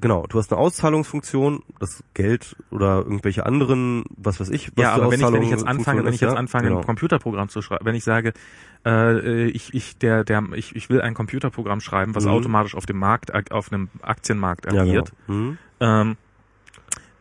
genau, 0.00 0.24
du 0.26 0.38
hast 0.38 0.50
eine 0.52 0.60
Auszahlungsfunktion, 0.60 1.62
das 1.78 2.02
Geld 2.14 2.56
oder 2.70 2.98
irgendwelche 3.02 3.44
anderen, 3.46 4.04
was 4.16 4.40
weiß 4.40 4.48
ich, 4.50 4.70
was 4.76 4.82
ja, 4.82 4.92
aber 4.94 5.10
wenn 5.10 5.20
ich, 5.20 5.32
wenn 5.32 5.42
ich 5.42 5.50
jetzt 5.50 5.66
anfange, 5.66 6.04
wenn 6.04 6.14
ich 6.14 6.20
jetzt 6.20 6.32
ja, 6.32 6.36
anfange, 6.38 6.68
genau. 6.68 6.80
ein 6.80 6.86
Computerprogramm 6.86 7.48
zu 7.48 7.60
schreiben, 7.62 7.84
wenn 7.84 7.94
ich 7.94 8.04
sage, 8.04 8.32
äh, 8.86 9.46
ich, 9.48 9.74
ich, 9.74 9.98
der, 9.98 10.24
der, 10.24 10.42
ich, 10.54 10.74
ich 10.74 10.88
will 10.90 11.00
ein 11.02 11.14
Computerprogramm 11.14 11.80
schreiben, 11.80 12.14
was 12.14 12.24
Mhm. 12.24 12.30
automatisch 12.30 12.74
auf 12.74 12.86
dem 12.86 12.98
Markt, 12.98 13.32
auf 13.52 13.70
einem 13.72 13.88
Aktienmarkt 14.02 14.64
ja, 14.66 14.70
genau. 14.72 14.82
agiert, 14.84 15.12
Mhm. 15.28 15.58
ähm, 15.80 16.16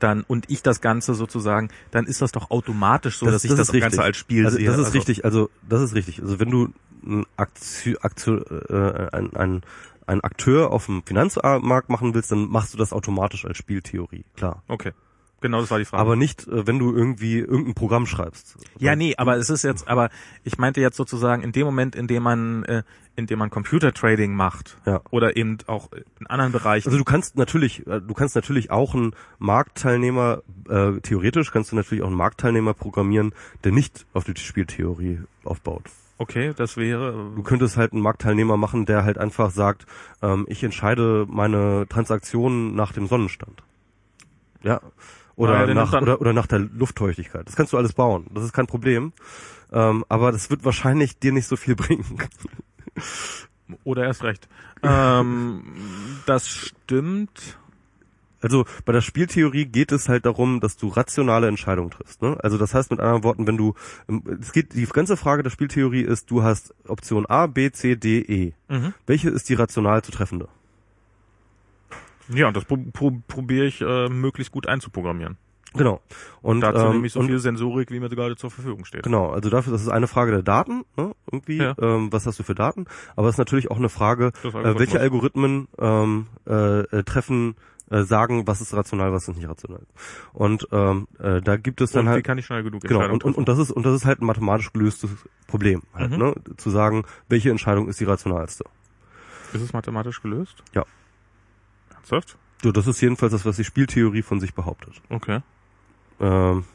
dann 0.04 0.24
und 0.28 0.50
ich 0.50 0.62
das 0.64 0.82
Ganze 0.82 1.14
sozusagen, 1.14 1.70
dann 1.92 2.06
ist 2.06 2.22
das 2.22 2.32
doch 2.32 2.52
automatisch 2.52 3.18
so, 3.18 3.26
Das- 3.26 3.36
dass 3.36 3.44
ich 3.44 3.50
das 3.52 3.58
das, 3.60 3.68
ist 3.70 3.74
richtig. 3.74 3.92
Ganze 3.92 4.04
als 4.04 4.18
Spiel 4.18 4.46
Also 4.46 4.58
sehe. 4.58 4.66
das 4.68 4.78
ist 4.78 4.86
Also- 4.86 4.98
richtig, 4.98 5.26
also 5.26 5.50
das 5.68 5.82
ist 5.82 5.96
richtig. 5.96 6.22
Also 6.22 6.40
wenn 6.40 6.50
du 6.50 6.70
ein, 7.06 7.26
Aktio, 7.38 7.98
Aktio, 8.02 8.38
äh, 8.38 9.10
ein, 9.12 9.36
ein, 9.36 9.62
ein 10.08 10.22
Akteur 10.22 10.72
auf 10.72 10.86
dem 10.88 11.04
Finanzmarkt 11.04 11.90
machen 11.90 12.14
willst, 12.14 12.32
dann 12.32 12.50
machst 12.50 12.74
du 12.74 12.78
das 12.78 12.94
automatisch 12.94 13.46
als 13.46 13.58
Spieltheorie, 13.58 14.24
klar. 14.36 14.62
Okay. 14.68 14.92
Genau, 15.44 15.60
das 15.62 15.72
war 15.72 15.80
die 15.80 15.86
Frage. 15.86 16.02
Aber 16.02 16.16
nicht, 16.16 16.48
äh, 16.48 16.68
wenn 16.68 16.78
du 16.78 16.94
irgendwie 16.96 17.40
irgendein 17.40 17.74
Programm 17.74 18.06
schreibst. 18.06 18.58
Ja, 18.78 18.96
nee, 18.96 19.16
aber 19.18 19.38
es 19.38 19.50
ist 19.50 19.64
jetzt, 19.64 19.88
aber 19.88 20.12
ich 20.44 20.60
meinte 20.60 20.82
jetzt 20.82 20.96
sozusagen 20.98 21.42
in 21.42 21.52
dem 21.52 21.66
Moment, 21.66 21.96
in 21.96 22.06
dem 22.06 22.22
man, 22.22 22.64
äh, 22.66 22.84
in 23.22 23.28
dem 23.28 23.40
man 23.40 23.50
Computertrading 23.50 24.34
macht 24.36 24.78
Ja. 24.86 25.02
oder 25.12 25.38
eben 25.38 25.58
auch 25.68 25.90
in 26.20 26.28
anderen 26.28 26.52
Bereichen. 26.52 26.88
Also 26.88 26.98
du 26.98 27.04
kannst 27.04 27.38
natürlich, 27.38 27.88
äh, 27.88 28.02
du 28.02 28.14
kannst 28.14 28.36
natürlich 28.36 28.72
auch 28.72 28.94
einen 28.94 29.14
Marktteilnehmer, 29.40 30.42
äh, 30.70 31.00
theoretisch 31.02 31.52
kannst 31.52 31.72
du 31.72 31.76
natürlich 31.76 32.04
auch 32.04 32.08
einen 32.08 32.16
Marktteilnehmer 32.18 32.74
programmieren, 32.74 33.34
der 33.64 33.72
nicht 33.72 34.06
auf 34.14 34.24
die 34.24 34.36
Spieltheorie 34.36 35.20
aufbaut. 35.44 35.84
okay, 36.18 36.54
das 36.56 36.78
wäre. 36.78 37.32
Du 37.36 37.42
könntest 37.44 37.78
halt 37.78 37.94
einen 37.94 38.02
Marktteilnehmer 38.04 38.56
machen, 38.58 38.86
der 38.86 39.04
halt 39.04 39.18
einfach 39.18 39.50
sagt, 39.52 39.86
ähm, 40.22 40.46
ich 40.50 40.64
entscheide 40.64 41.26
meine 41.28 41.88
Transaktionen 41.90 42.76
nach 42.76 42.92
dem 42.94 43.08
Sonnenstand. 43.08 43.64
Ja. 44.64 44.82
Oder, 45.36 45.54
Naja, 45.54 45.66
der 45.66 45.76
nach, 45.76 45.94
oder, 45.94 46.22
oder 46.22 46.34
nach 46.34 46.46
der 46.46 46.60
Luftfeuchtigkeit. 46.60 47.48
Das 47.48 47.56
kannst 47.56 47.74
du 47.74 47.78
alles 47.78 47.94
bauen. 47.94 48.28
Das 48.34 48.44
ist 48.44 48.54
kein 48.54 48.68
Problem. 48.68 49.14
Ähm, 49.72 50.06
aber 50.10 50.32
das 50.32 50.50
wird 50.52 50.64
wahrscheinlich 50.66 51.18
dir 51.18 51.32
nicht 51.32 51.48
so 51.48 51.56
viel 51.56 51.76
bringen. 51.84 52.06
Oder 53.84 54.06
erst 54.06 54.24
recht. 54.24 54.48
ähm, 54.84 55.64
das 56.26 56.48
stimmt. 56.48 57.58
Also 58.42 58.66
bei 58.86 58.92
der 58.92 59.02
Spieltheorie 59.02 59.66
geht 59.66 59.92
es 59.92 60.10
halt 60.10 60.26
darum, 60.26 60.60
dass 60.62 60.76
du 60.76 60.88
rationale 60.88 61.48
Entscheidungen 61.48 61.92
triffst. 61.92 62.22
Ne? 62.22 62.38
Also 62.42 62.58
das 62.58 62.74
heißt 62.74 62.90
mit 62.90 63.00
anderen 63.00 63.24
Worten, 63.24 63.46
wenn 63.46 63.58
du, 63.58 63.76
ähm, 64.10 64.24
es 64.42 64.52
geht, 64.52 64.74
die 64.74 64.86
ganze 64.88 65.16
Frage 65.16 65.44
der 65.44 65.52
Spieltheorie 65.52 66.02
ist, 66.02 66.32
du 66.32 66.42
hast 66.44 66.74
Option 66.88 67.26
A, 67.28 67.46
B, 67.48 67.72
C, 67.72 67.96
D, 67.96 68.20
E. 68.20 68.54
Mhm. 68.68 68.94
Welche 69.06 69.30
ist 69.30 69.48
die 69.50 69.54
rational 69.54 70.02
zu 70.02 70.12
treffende? 70.12 70.48
Ja, 72.30 72.48
und 72.48 72.58
das 72.58 72.66
pro 72.66 72.78
pro 72.78 73.12
probiere 73.28 73.66
ich 73.66 73.82
äh, 73.82 74.08
möglichst 74.10 74.52
gut 74.52 74.68
einzuprogrammieren. 74.68 75.38
Genau. 75.74 76.02
Und 76.42 76.62
Dazu 76.62 76.86
ähm, 76.86 76.92
nehme 76.94 77.08
ich 77.08 77.14
so 77.14 77.22
und, 77.22 77.28
viel 77.28 77.40
Sensorik, 77.40 77.92
wie 77.92 78.00
mir 78.00 78.10
gerade 78.10 78.36
zur 78.36 78.52
Verfügung 78.52 78.84
steht. 78.86 79.04
Genau, 79.04 79.30
also 79.30 79.50
dafür, 79.50 79.72
das 79.72 79.82
ist 79.82 79.88
eine 79.90 80.08
Frage 80.08 80.32
der 80.32 80.44
Daten, 80.44 80.84
ne, 80.98 81.14
irgendwie, 81.32 81.58
Ja. 81.58 81.76
ähm, 81.80 82.12
was 82.12 82.26
hast 82.26 82.40
du 82.40 82.44
für 82.44 82.56
Daten, 82.56 82.86
aber 83.16 83.30
es 83.30 83.36
ist 83.36 83.40
natürlich 83.40 83.72
auch 83.72 83.78
eine 83.78 83.88
Frage, 83.90 84.32
äh, 84.44 84.80
welche 84.80 85.00
Algorithmen 85.00 85.68
ähm, 85.80 86.28
äh, 86.46 86.80
äh, 86.82 87.04
treffen, 87.04 87.56
äh, 87.90 88.04
sagen, 88.04 88.48
was 88.48 88.60
ist 88.62 88.74
rational, 88.74 89.14
was 89.14 89.28
ist 89.30 89.36
nicht 89.38 89.48
rational. 89.48 89.82
Und 90.34 90.68
ähm, 90.72 91.08
äh, 91.20 91.42
da 91.42 91.56
gibt 91.58 91.80
es 91.82 91.92
dann 91.92 92.02
Und 92.02 92.06
wie 92.08 92.16
halt 92.16 92.26
kann 92.26 92.38
ich 92.38 92.46
schnell 92.46 92.64
genug 92.64 92.82
Genau, 92.82 93.10
und, 93.10 93.24
und, 93.24 93.38
und 93.38 93.48
das 93.48 93.58
ist 93.58 93.72
und 93.72 93.86
das 93.86 93.96
ist 93.96 94.06
halt 94.06 94.22
ein 94.22 94.26
mathematisch 94.26 94.74
gelöstes 94.74 95.10
Problem, 95.48 95.84
halt, 95.94 96.12
Mhm. 96.12 96.18
ne? 96.18 96.36
Zu 96.58 96.70
sagen, 96.70 97.04
welche 97.30 97.50
Entscheidung 97.50 97.88
ist 97.88 98.00
die 98.00 98.06
rationalste. 98.06 98.66
Ist 99.54 99.62
es 99.62 99.74
mathematisch 99.74 100.22
gelöst? 100.22 100.64
Ja. 100.74 100.86
Ernsthaft? 101.94 102.38
So, 102.64 102.72
das 102.72 102.88
ist 102.88 103.02
jedenfalls 103.02 103.32
das, 103.32 103.46
was 103.46 103.56
die 103.58 103.64
Spieltheorie 103.64 104.22
von 104.22 104.40
sich 104.40 104.54
behauptet. 104.54 105.02
Okay. 105.10 105.40
Ähm, 106.22 106.66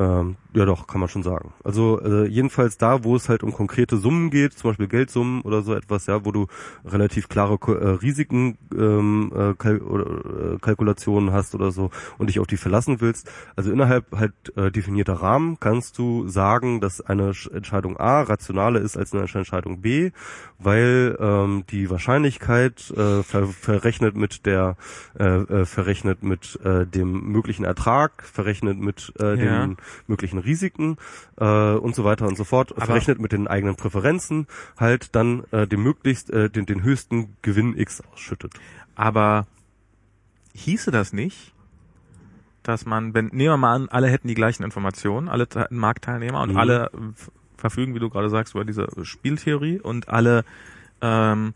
ähm, 0.00 0.36
ja 0.54 0.64
doch, 0.64 0.86
kann 0.86 0.98
man 0.98 1.08
schon 1.08 1.22
sagen. 1.22 1.52
Also 1.62 2.00
äh, 2.00 2.26
jedenfalls 2.26 2.78
da, 2.78 3.04
wo 3.04 3.14
es 3.14 3.28
halt 3.28 3.42
um 3.42 3.52
konkrete 3.52 3.98
Summen 3.98 4.30
geht, 4.30 4.54
zum 4.54 4.70
Beispiel 4.70 4.88
Geldsummen 4.88 5.42
oder 5.42 5.62
so 5.62 5.74
etwas, 5.74 6.06
ja, 6.06 6.24
wo 6.24 6.32
du 6.32 6.46
relativ 6.84 7.28
klare 7.28 7.58
äh, 7.68 7.88
Risiken 8.02 8.56
ähm, 8.76 9.30
äh, 9.36 9.54
Kal 9.54 9.78
oder, 9.78 10.54
äh, 10.54 10.58
Kalkulationen 10.58 11.32
hast 11.32 11.54
oder 11.54 11.70
so 11.70 11.90
und 12.18 12.28
dich 12.28 12.40
auf 12.40 12.46
die 12.46 12.56
verlassen 12.56 13.00
willst. 13.00 13.30
Also 13.56 13.70
innerhalb 13.70 14.10
halt 14.16 14.32
äh, 14.56 14.70
definierter 14.70 15.14
Rahmen 15.14 15.58
kannst 15.60 15.98
du 15.98 16.26
sagen, 16.28 16.80
dass 16.80 17.00
eine 17.02 17.32
Sch- 17.32 17.52
Entscheidung 17.52 17.98
A 17.98 18.22
rationaler 18.22 18.80
ist 18.80 18.96
als 18.96 19.12
eine 19.12 19.22
Entscheidung 19.22 19.82
B, 19.82 20.12
weil 20.58 21.16
ähm, 21.20 21.64
die 21.70 21.90
Wahrscheinlichkeit 21.90 22.90
äh, 22.96 23.22
ver 23.22 23.46
verrechnet 23.48 24.16
mit 24.16 24.46
der 24.46 24.76
äh, 25.18 25.24
äh, 25.24 25.64
verrechnet 25.66 26.22
mit 26.22 26.58
äh, 26.64 26.86
dem 26.86 27.30
möglichen 27.32 27.64
Ertrag, 27.64 28.24
verrechnet 28.24 28.78
mit 28.78 29.12
äh, 29.20 29.36
Ja. 29.74 29.89
Möglichen 30.06 30.38
Risiken 30.38 30.96
äh, 31.36 31.44
und 31.74 31.94
so 31.94 32.04
weiter 32.04 32.26
und 32.26 32.36
so 32.36 32.44
fort, 32.44 32.72
Aber- 32.76 32.86
verrechnet 32.86 33.20
mit 33.20 33.32
den 33.32 33.46
eigenen 33.48 33.76
Präferenzen, 33.76 34.46
halt 34.78 35.14
dann 35.14 35.44
äh, 35.52 35.66
den 35.66 35.82
möglichst 35.82 36.30
äh, 36.30 36.50
den, 36.50 36.66
den 36.66 36.82
höchsten 36.82 37.36
Gewinn 37.42 37.76
X 37.78 38.02
ausschüttet. 38.12 38.54
Aber 38.94 39.46
hieße 40.54 40.90
das 40.90 41.12
nicht, 41.12 41.52
dass 42.62 42.84
man, 42.86 43.14
wenn, 43.14 43.26
nehmen 43.26 43.50
wir 43.52 43.56
mal 43.56 43.74
an, 43.74 43.88
alle 43.88 44.08
hätten 44.08 44.28
die 44.28 44.34
gleichen 44.34 44.62
Informationen, 44.64 45.28
alle 45.28 45.48
Te- 45.48 45.66
Marktteilnehmer 45.70 46.42
und 46.42 46.50
Mhm. 46.52 46.56
alle 46.58 46.90
verfügen, 47.56 47.94
wie 47.94 47.98
du 47.98 48.10
gerade 48.10 48.28
sagst, 48.30 48.54
über 48.54 48.64
diese 48.64 48.86
Spieltheorie 49.02 49.80
und 49.80 50.08
alle, 50.08 50.44
ähm, 51.00 51.54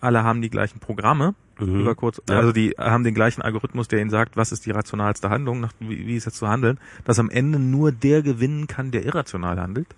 alle 0.00 0.22
haben 0.22 0.42
die 0.42 0.50
gleichen 0.50 0.78
Programme, 0.80 1.34
Mhm. 1.58 1.80
über 1.80 1.94
kurz, 1.96 2.22
Ja. 2.28 2.36
also 2.36 2.52
die 2.52 2.70
haben 2.78 3.02
den 3.04 3.14
gleichen 3.14 3.42
Algorithmus, 3.42 3.88
der 3.88 4.00
ihnen 4.00 4.10
sagt, 4.10 4.36
was 4.36 4.52
ist 4.52 4.64
die 4.66 4.70
rationalste 4.70 5.28
Handlung, 5.30 5.60
nach, 5.60 5.72
wie, 5.80 6.06
wie 6.06 6.14
ist 6.16 6.24
jetzt 6.26 6.36
zu 6.36 6.46
handeln, 6.48 6.78
dass 7.04 7.18
am 7.18 7.30
Ende 7.30 7.58
nur 7.58 7.90
der 7.92 8.22
gewinnen 8.22 8.66
kann, 8.68 8.90
der 8.92 9.04
irrational 9.04 9.60
handelt. 9.60 9.88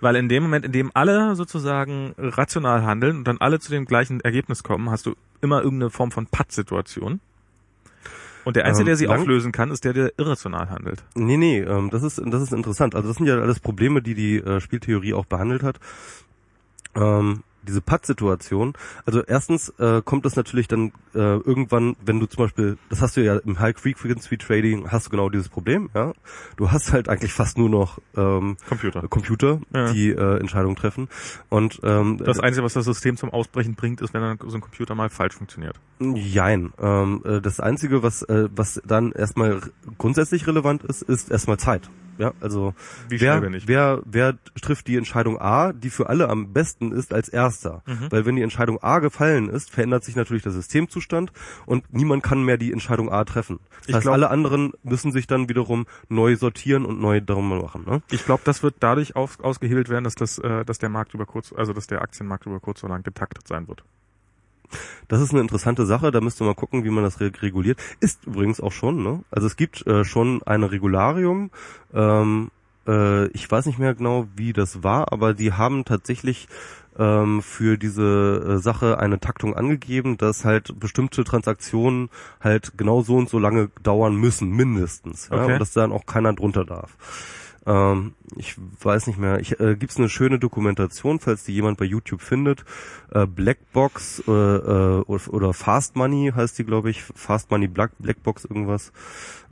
Weil 0.00 0.16
in 0.16 0.28
dem 0.28 0.42
Moment, 0.42 0.64
in 0.66 0.72
dem 0.72 0.90
alle 0.94 1.34
sozusagen 1.34 2.14
rational 2.18 2.82
handeln 2.84 3.16
und 3.18 3.24
dann 3.28 3.38
alle 3.38 3.58
zu 3.58 3.70
dem 3.70 3.86
gleichen 3.86 4.20
Ergebnis 4.20 4.62
kommen, 4.62 4.90
hast 4.90 5.06
du 5.06 5.14
immer 5.40 5.62
irgendeine 5.62 5.90
Form 5.90 6.10
von 6.10 6.26
Patt-Situation. 6.26 7.20
Und 8.44 8.56
der 8.56 8.66
Einzige, 8.66 8.82
Ähm, 8.82 8.86
der 8.88 8.96
sie 8.96 9.06
lang- 9.06 9.20
auflösen 9.20 9.52
kann, 9.52 9.70
ist 9.70 9.84
der, 9.84 9.94
der 9.94 10.12
irrational 10.18 10.68
handelt. 10.68 11.02
Nee, 11.14 11.38
nee, 11.38 11.60
ähm, 11.60 11.88
das 11.88 12.02
ist 12.02 12.20
das 12.22 12.42
ist 12.42 12.52
interessant. 12.52 12.94
Also 12.94 13.08
das 13.08 13.16
sind 13.16 13.26
ja 13.26 13.38
alles 13.38 13.58
Probleme, 13.60 14.02
die 14.02 14.14
die 14.14 14.36
äh, 14.36 14.60
Spieltheorie 14.60 15.14
auch 15.14 15.24
behandelt 15.24 15.62
hat. 15.62 15.80
Ähm, 16.94 17.42
diese 17.66 17.80
Patt-Situation. 17.80 18.74
Also 19.06 19.22
erstens 19.22 19.70
äh, 19.78 20.02
kommt 20.02 20.26
es 20.26 20.36
natürlich 20.36 20.68
dann 20.68 20.92
äh, 21.14 21.18
irgendwann, 21.18 21.96
wenn 22.04 22.20
du 22.20 22.26
zum 22.26 22.44
Beispiel, 22.44 22.78
das 22.90 23.00
hast 23.02 23.16
du 23.16 23.24
ja 23.24 23.36
im 23.38 23.58
High-Frequency-Trading, 23.58 24.90
hast 24.90 25.06
du 25.06 25.10
genau 25.10 25.28
dieses 25.28 25.48
Problem, 25.48 25.90
ja. 25.94 26.12
Du 26.56 26.70
hast 26.70 26.92
halt 26.92 27.08
eigentlich 27.08 27.32
fast 27.32 27.58
nur 27.58 27.68
noch 27.68 27.98
ähm, 28.16 28.56
Computer. 28.68 29.02
Computer, 29.08 29.60
Ja. 29.74 29.92
die 29.92 30.10
äh, 30.10 30.38
Entscheidungen 30.40 30.76
treffen. 30.76 31.08
Und 31.48 31.80
ähm, 31.82 32.18
Das 32.18 32.40
Einzige, 32.40 32.64
was 32.64 32.74
das 32.74 32.84
System 32.84 33.16
zum 33.16 33.30
Ausbrechen 33.30 33.74
bringt, 33.74 34.00
ist, 34.00 34.14
wenn 34.14 34.20
dann 34.20 34.38
so 34.46 34.56
ein 34.56 34.60
Computer 34.60 34.94
mal 34.94 35.10
falsch 35.10 35.34
funktioniert. 35.34 35.80
Jein. 36.00 36.72
Ähm, 36.80 37.22
äh, 37.24 37.40
das 37.40 37.60
Einzige, 37.60 38.02
was, 38.02 38.22
äh, 38.22 38.48
was 38.54 38.80
dann 38.86 39.12
erstmal 39.12 39.60
grundsätzlich 39.98 40.46
relevant 40.46 40.84
ist, 40.84 41.02
ist 41.02 41.30
erstmal 41.30 41.58
Zeit. 41.58 41.88
Ja, 42.18 42.32
also 42.40 42.74
Wie 43.08 43.20
wer, 43.20 43.42
wer, 43.66 44.02
wer 44.04 44.38
trifft 44.60 44.86
die 44.86 44.96
Entscheidung 44.96 45.40
A, 45.40 45.72
die 45.72 45.90
für 45.90 46.08
alle 46.08 46.28
am 46.28 46.52
besten 46.52 46.92
ist, 46.92 47.12
als 47.12 47.28
erster? 47.28 47.82
Mhm. 47.86 48.10
Weil 48.10 48.24
wenn 48.26 48.36
die 48.36 48.42
Entscheidung 48.42 48.82
A 48.82 48.98
gefallen 49.00 49.48
ist, 49.48 49.70
verändert 49.70 50.04
sich 50.04 50.16
natürlich 50.16 50.42
der 50.42 50.52
Systemzustand 50.52 51.32
und 51.66 51.92
niemand 51.92 52.22
kann 52.22 52.42
mehr 52.44 52.56
die 52.56 52.72
Entscheidung 52.72 53.10
A 53.10 53.24
treffen. 53.24 53.58
Das 53.80 53.88
Ich 53.88 53.94
heißt, 53.94 54.02
glaub- 54.02 54.14
alle 54.14 54.30
anderen 54.30 54.72
müssen 54.82 55.12
sich 55.12 55.26
dann 55.26 55.48
wiederum 55.48 55.86
neu 56.08 56.36
sortieren 56.36 56.84
und 56.86 57.00
neu 57.00 57.20
darum 57.20 57.48
machen. 57.48 57.84
Ne? 57.86 58.02
Ich 58.10 58.24
glaube, 58.24 58.42
das 58.44 58.62
wird 58.62 58.76
dadurch 58.80 59.16
auf, 59.16 59.40
ausgehebelt 59.40 59.88
werden, 59.88 60.04
dass 60.04 60.14
das, 60.14 60.38
äh, 60.38 60.64
dass 60.64 60.78
der 60.78 60.88
Markt 60.88 61.14
über 61.14 61.26
kurz, 61.26 61.52
also 61.52 61.72
dass 61.72 61.86
der 61.86 62.02
Aktienmarkt 62.02 62.46
über 62.46 62.60
kurz 62.60 62.82
oder 62.84 62.94
lang 62.94 63.02
getaktet 63.02 63.46
sein 63.48 63.68
wird. 63.68 63.84
Das 65.08 65.20
ist 65.20 65.32
eine 65.32 65.40
interessante 65.40 65.86
Sache, 65.86 66.10
da 66.10 66.20
müsste 66.20 66.44
man 66.44 66.56
gucken, 66.56 66.84
wie 66.84 66.90
man 66.90 67.04
das 67.04 67.20
re 67.20 67.30
reguliert. 67.40 67.78
Ist 68.00 68.26
übrigens 68.26 68.60
auch 68.60 68.72
schon, 68.72 69.02
ne? 69.02 69.24
Also 69.30 69.46
es 69.46 69.56
gibt 69.56 69.86
äh, 69.86 70.04
schon 70.04 70.42
eine 70.42 70.70
Regularium, 70.70 71.50
ähm, 71.92 72.50
äh, 72.86 73.26
ich 73.28 73.50
weiß 73.50 73.66
nicht 73.66 73.78
mehr 73.78 73.94
genau, 73.94 74.26
wie 74.36 74.52
das 74.52 74.82
war, 74.82 75.12
aber 75.12 75.34
die 75.34 75.52
haben 75.52 75.84
tatsächlich 75.84 76.48
ähm, 76.98 77.42
für 77.42 77.76
diese 77.76 78.56
äh, 78.56 78.58
Sache 78.58 78.98
eine 78.98 79.20
Taktung 79.20 79.54
angegeben, 79.56 80.16
dass 80.16 80.44
halt 80.44 80.78
bestimmte 80.78 81.24
Transaktionen 81.24 82.08
halt 82.40 82.76
genau 82.76 83.02
so 83.02 83.16
und 83.16 83.28
so 83.28 83.38
lange 83.38 83.70
dauern 83.82 84.14
müssen, 84.16 84.50
mindestens. 84.50 85.28
Ja? 85.30 85.42
Okay. 85.42 85.52
Und 85.54 85.58
dass 85.60 85.72
dann 85.72 85.92
auch 85.92 86.06
keiner 86.06 86.32
drunter 86.32 86.64
darf. 86.64 86.96
Ähm, 87.66 88.14
ich 88.36 88.56
weiß 88.82 89.06
nicht 89.06 89.18
mehr. 89.18 89.40
Ich, 89.40 89.58
äh, 89.60 89.76
gibt's 89.76 89.96
eine 89.96 90.08
schöne 90.08 90.38
Dokumentation, 90.38 91.20
falls 91.20 91.44
die 91.44 91.52
jemand 91.52 91.78
bei 91.78 91.84
YouTube 91.84 92.20
findet. 92.20 92.64
Äh, 93.10 93.26
Blackbox 93.26 94.24
äh, 94.26 94.30
äh, 94.30 95.02
oder 95.06 95.52
Fast 95.52 95.96
Money 95.96 96.32
heißt 96.34 96.58
die, 96.58 96.64
glaube 96.64 96.90
ich. 96.90 97.02
Fast 97.02 97.50
Money 97.50 97.68
Black, 97.68 97.92
Blackbox 97.98 98.44
irgendwas. 98.44 98.92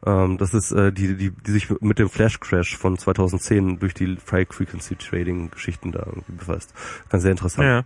Ähm, 0.05 0.39
das 0.39 0.55
ist 0.55 0.73
äh, 0.73 0.93
die, 0.93 1.17
die, 1.17 1.31
die 1.31 1.51
sich 1.51 1.71
mit 1.81 1.99
dem 1.99 2.09
Flash 2.09 2.41
Crash 2.41 2.77
von 2.77 2.99
2010 2.99 3.79
durch 3.79 3.95
die 3.95 4.17
High 4.31 4.49
Frequency 4.49 4.97
Trading 4.97 5.51
Geschichten 5.51 5.93
da 5.93 6.01
irgendwie 6.07 6.33
befasst. 6.33 6.75
Ganz 7.09 7.23
sehr 7.23 7.33
interessant. 7.33 7.67
Ja. 7.67 7.85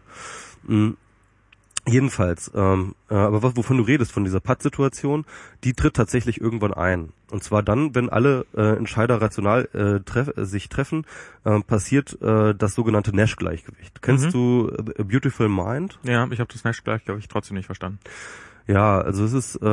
Mhm. 0.66 0.96
Jedenfalls, 1.88 2.50
ähm, 2.54 2.94
äh, 3.10 3.14
aber 3.14 3.56
wovon 3.56 3.76
du 3.76 3.84
redest, 3.84 4.10
von 4.10 4.24
dieser 4.24 4.40
Patt-Situation, 4.40 5.24
die 5.62 5.72
tritt 5.72 5.94
tatsächlich 5.94 6.40
irgendwann 6.40 6.74
ein. 6.74 7.12
Und 7.30 7.44
zwar 7.44 7.62
dann, 7.62 7.94
wenn 7.94 8.08
alle 8.08 8.44
äh, 8.56 8.76
Entscheider 8.76 9.20
rational 9.20 9.68
äh, 9.72 10.00
treff, 10.04 10.36
äh, 10.36 10.44
sich 10.44 10.68
treffen, 10.68 11.06
äh, 11.44 11.60
passiert 11.60 12.20
äh, 12.22 12.54
das 12.54 12.74
sogenannte 12.74 13.14
Nash-Gleichgewicht. 13.14 14.02
Kennst 14.02 14.26
Mhm. 14.26 14.30
du 14.32 14.72
A 14.98 15.02
Beautiful 15.04 15.48
Mind? 15.48 15.98
Ja, 16.02 16.26
ich 16.30 16.40
habe 16.40 16.52
das 16.52 16.64
Nash 16.64 16.82
gleich, 16.82 17.04
glaube 17.04 17.20
ich, 17.20 17.28
trotzdem 17.28 17.56
nicht 17.56 17.66
verstanden. 17.66 18.00
Ja, 18.68 18.98
also 19.00 19.22
es 19.24 19.32
ist 19.32 19.54
äh, 19.62 19.64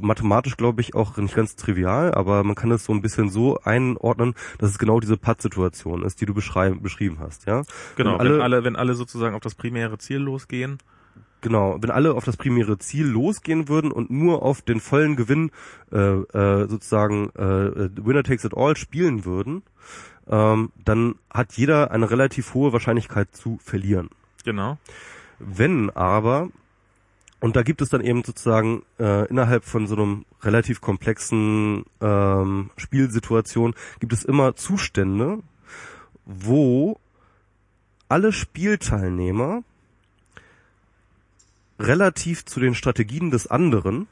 mathematisch, 0.00 0.56
glaube 0.56 0.80
ich, 0.80 0.94
auch 0.94 1.18
nicht 1.18 1.34
ganz 1.34 1.56
trivial, 1.56 2.14
aber 2.14 2.42
man 2.42 2.54
kann 2.54 2.70
es 2.70 2.86
so 2.86 2.94
ein 2.94 3.02
bisschen 3.02 3.28
so 3.28 3.58
einordnen, 3.64 4.32
dass 4.56 4.70
es 4.70 4.78
genau 4.78 4.98
diese 4.98 5.18
Patt-Situation 5.18 6.02
ist, 6.04 6.22
die 6.22 6.24
du 6.26 6.32
beschrieben 6.32 7.18
hast. 7.20 7.44
Ja, 7.46 7.64
Genau, 7.96 8.12
Wenn 8.14 8.20
alle- 8.20 8.32
wenn 8.36 8.40
alle, 8.40 8.64
wenn 8.64 8.76
alle 8.76 8.94
sozusagen 8.94 9.34
auf 9.34 9.42
das 9.42 9.54
primäre 9.54 9.98
Ziel 9.98 10.18
losgehen. 10.20 10.78
Genau, 11.40 11.78
wenn 11.80 11.90
alle 11.90 12.14
auf 12.14 12.24
das 12.24 12.36
primäre 12.36 12.78
Ziel 12.78 13.06
losgehen 13.06 13.68
würden 13.68 13.92
und 13.92 14.10
nur 14.10 14.42
auf 14.42 14.62
den 14.62 14.80
vollen 14.80 15.14
Gewinn 15.14 15.50
äh, 15.92 15.98
äh, 15.98 16.68
sozusagen 16.68 17.30
äh, 17.30 17.90
Winner 18.04 18.24
takes 18.24 18.44
it 18.44 18.56
all 18.56 18.76
spielen 18.76 19.24
würden, 19.24 19.62
ähm, 20.28 20.72
dann 20.84 21.14
hat 21.30 21.52
jeder 21.52 21.92
eine 21.92 22.10
relativ 22.10 22.54
hohe 22.54 22.72
Wahrscheinlichkeit 22.72 23.34
zu 23.34 23.58
verlieren. 23.62 24.10
Genau. 24.44 24.78
Wenn 25.38 25.90
aber, 25.90 26.48
und 27.40 27.54
da 27.54 27.62
gibt 27.62 27.82
es 27.82 27.88
dann 27.88 28.00
eben 28.00 28.24
sozusagen 28.24 28.82
äh, 28.98 29.28
innerhalb 29.28 29.64
von 29.64 29.86
so 29.86 29.94
einem 29.94 30.24
relativ 30.42 30.80
komplexen 30.80 31.84
ähm, 32.00 32.70
Spielsituation, 32.76 33.74
gibt 34.00 34.12
es 34.12 34.24
immer 34.24 34.56
Zustände, 34.56 35.38
wo 36.24 36.98
alle 38.08 38.32
Spielteilnehmer 38.32 39.62
relativ 41.78 42.44
zu 42.44 42.60
den 42.60 42.74
Strategien 42.74 43.30
des 43.30 43.46
anderen 43.46 44.06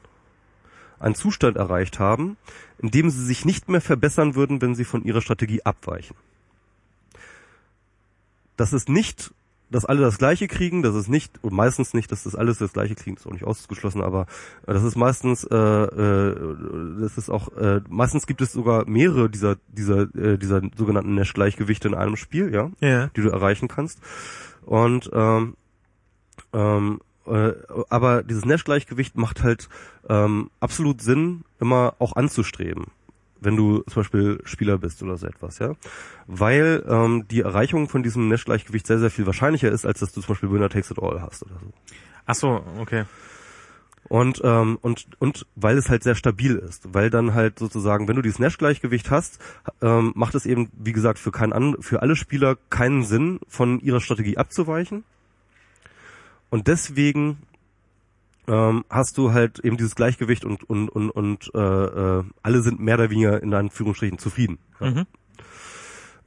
einen 0.99 1.15
Zustand 1.15 1.57
erreicht 1.57 1.99
haben, 1.99 2.37
in 2.79 2.89
dem 2.91 3.09
sie 3.09 3.23
sich 3.23 3.45
nicht 3.45 3.69
mehr 3.69 3.81
verbessern 3.81 4.35
würden, 4.35 4.61
wenn 4.61 4.75
sie 4.75 4.85
von 4.85 5.03
ihrer 5.03 5.21
Strategie 5.21 5.63
abweichen. 5.63 6.15
Das 8.55 8.73
ist 8.73 8.89
nicht, 8.89 9.33
dass 9.69 9.85
alle 9.85 10.01
das 10.01 10.17
Gleiche 10.17 10.47
kriegen, 10.47 10.81
das 10.81 10.95
ist 10.95 11.09
nicht, 11.09 11.43
und 11.43 11.53
meistens 11.53 11.93
nicht, 11.93 12.11
dass 12.11 12.23
das 12.23 12.35
alles 12.35 12.57
das 12.57 12.73
Gleiche 12.73 12.95
kriegen, 12.95 13.17
ist 13.17 13.27
auch 13.27 13.33
nicht 13.33 13.43
ausgeschlossen, 13.43 14.01
aber 14.01 14.21
äh, 14.65 14.73
das 14.73 14.83
ist 14.83 14.95
meistens, 14.95 15.43
äh, 15.43 15.55
äh, 15.55 16.55
das 17.01 17.17
ist 17.17 17.29
auch, 17.29 17.49
äh, 17.57 17.81
meistens 17.89 18.25
gibt 18.27 18.41
es 18.41 18.53
sogar 18.53 18.87
mehrere 18.87 19.29
dieser, 19.29 19.57
dieser, 19.67 20.03
äh, 20.15 20.37
dieser 20.37 20.61
sogenannten 20.75 21.15
Nash-Gleichgewichte 21.15 21.89
in 21.89 21.95
einem 21.95 22.15
Spiel, 22.15 22.53
ja 22.53 22.71
Ja. 22.79 23.07
die 23.07 23.21
du 23.21 23.29
erreichen 23.29 23.67
kannst. 23.67 23.99
Und 24.65 25.09
ähm, 25.13 25.55
ähm, 26.53 27.01
äh, 27.27 27.53
aber 27.89 28.23
dieses 28.23 28.45
Nash-Gleichgewicht 28.45 29.17
macht 29.17 29.43
halt 29.43 29.69
ähm, 30.09 30.49
absolut 30.59 31.01
Sinn, 31.01 31.43
immer 31.59 31.95
auch 31.99 32.15
anzustreben, 32.15 32.85
wenn 33.39 33.55
du 33.55 33.83
zum 33.83 34.01
Beispiel 34.01 34.39
Spieler 34.43 34.77
bist 34.77 35.03
oder 35.03 35.17
so 35.17 35.27
etwas, 35.27 35.59
ja, 35.59 35.73
weil 36.25 36.83
ähm, 36.87 37.27
die 37.29 37.41
Erreichung 37.41 37.89
von 37.89 38.03
diesem 38.03 38.27
Nash-Gleichgewicht 38.27 38.87
sehr 38.87 38.99
sehr 38.99 39.11
viel 39.11 39.25
wahrscheinlicher 39.25 39.71
ist, 39.71 39.85
als 39.85 39.99
dass 39.99 40.13
du 40.13 40.21
zum 40.21 40.33
Beispiel 40.33 40.51
Winner 40.51 40.69
takes 40.69 40.91
it 40.91 40.99
all 40.99 41.21
hast 41.21 41.43
oder 41.43 41.55
so. 41.59 41.73
Ach 42.25 42.35
so, 42.35 42.63
okay. 42.79 43.05
Und, 44.09 44.41
ähm, 44.43 44.77
und, 44.81 45.07
und 45.19 45.45
weil 45.55 45.77
es 45.77 45.89
halt 45.89 46.03
sehr 46.03 46.15
stabil 46.15 46.55
ist, 46.55 46.93
weil 46.93 47.09
dann 47.09 47.33
halt 47.33 47.59
sozusagen, 47.59 48.07
wenn 48.07 48.15
du 48.15 48.21
dieses 48.21 48.39
Nash-Gleichgewicht 48.39 49.11
hast, 49.11 49.39
ähm, 49.81 50.13
macht 50.15 50.35
es 50.35 50.45
eben, 50.45 50.69
wie 50.77 50.93
gesagt, 50.93 51.19
für, 51.19 51.31
kein 51.31 51.51
an, 51.51 51.75
für 51.81 52.01
alle 52.01 52.15
Spieler 52.15 52.57
keinen 52.69 53.03
Sinn, 53.03 53.39
von 53.47 53.79
ihrer 53.81 53.99
Strategie 53.99 54.37
abzuweichen. 54.37 55.03
Und 56.49 56.67
deswegen 56.67 57.39
ähm, 58.47 58.85
hast 58.89 59.17
du 59.17 59.33
halt 59.33 59.59
eben 59.59 59.77
dieses 59.77 59.95
Gleichgewicht 59.95 60.45
und, 60.45 60.63
und, 60.69 60.89
und, 60.89 61.09
und 61.09 61.51
äh, 61.53 61.59
äh, 61.59 62.23
alle 62.41 62.61
sind 62.61 62.79
mehr 62.79 62.95
oder 62.95 63.09
weniger 63.09 63.41
in 63.41 63.53
Anführungsstrichen 63.53 64.17
zufrieden 64.17 64.59
Mhm. 64.79 65.05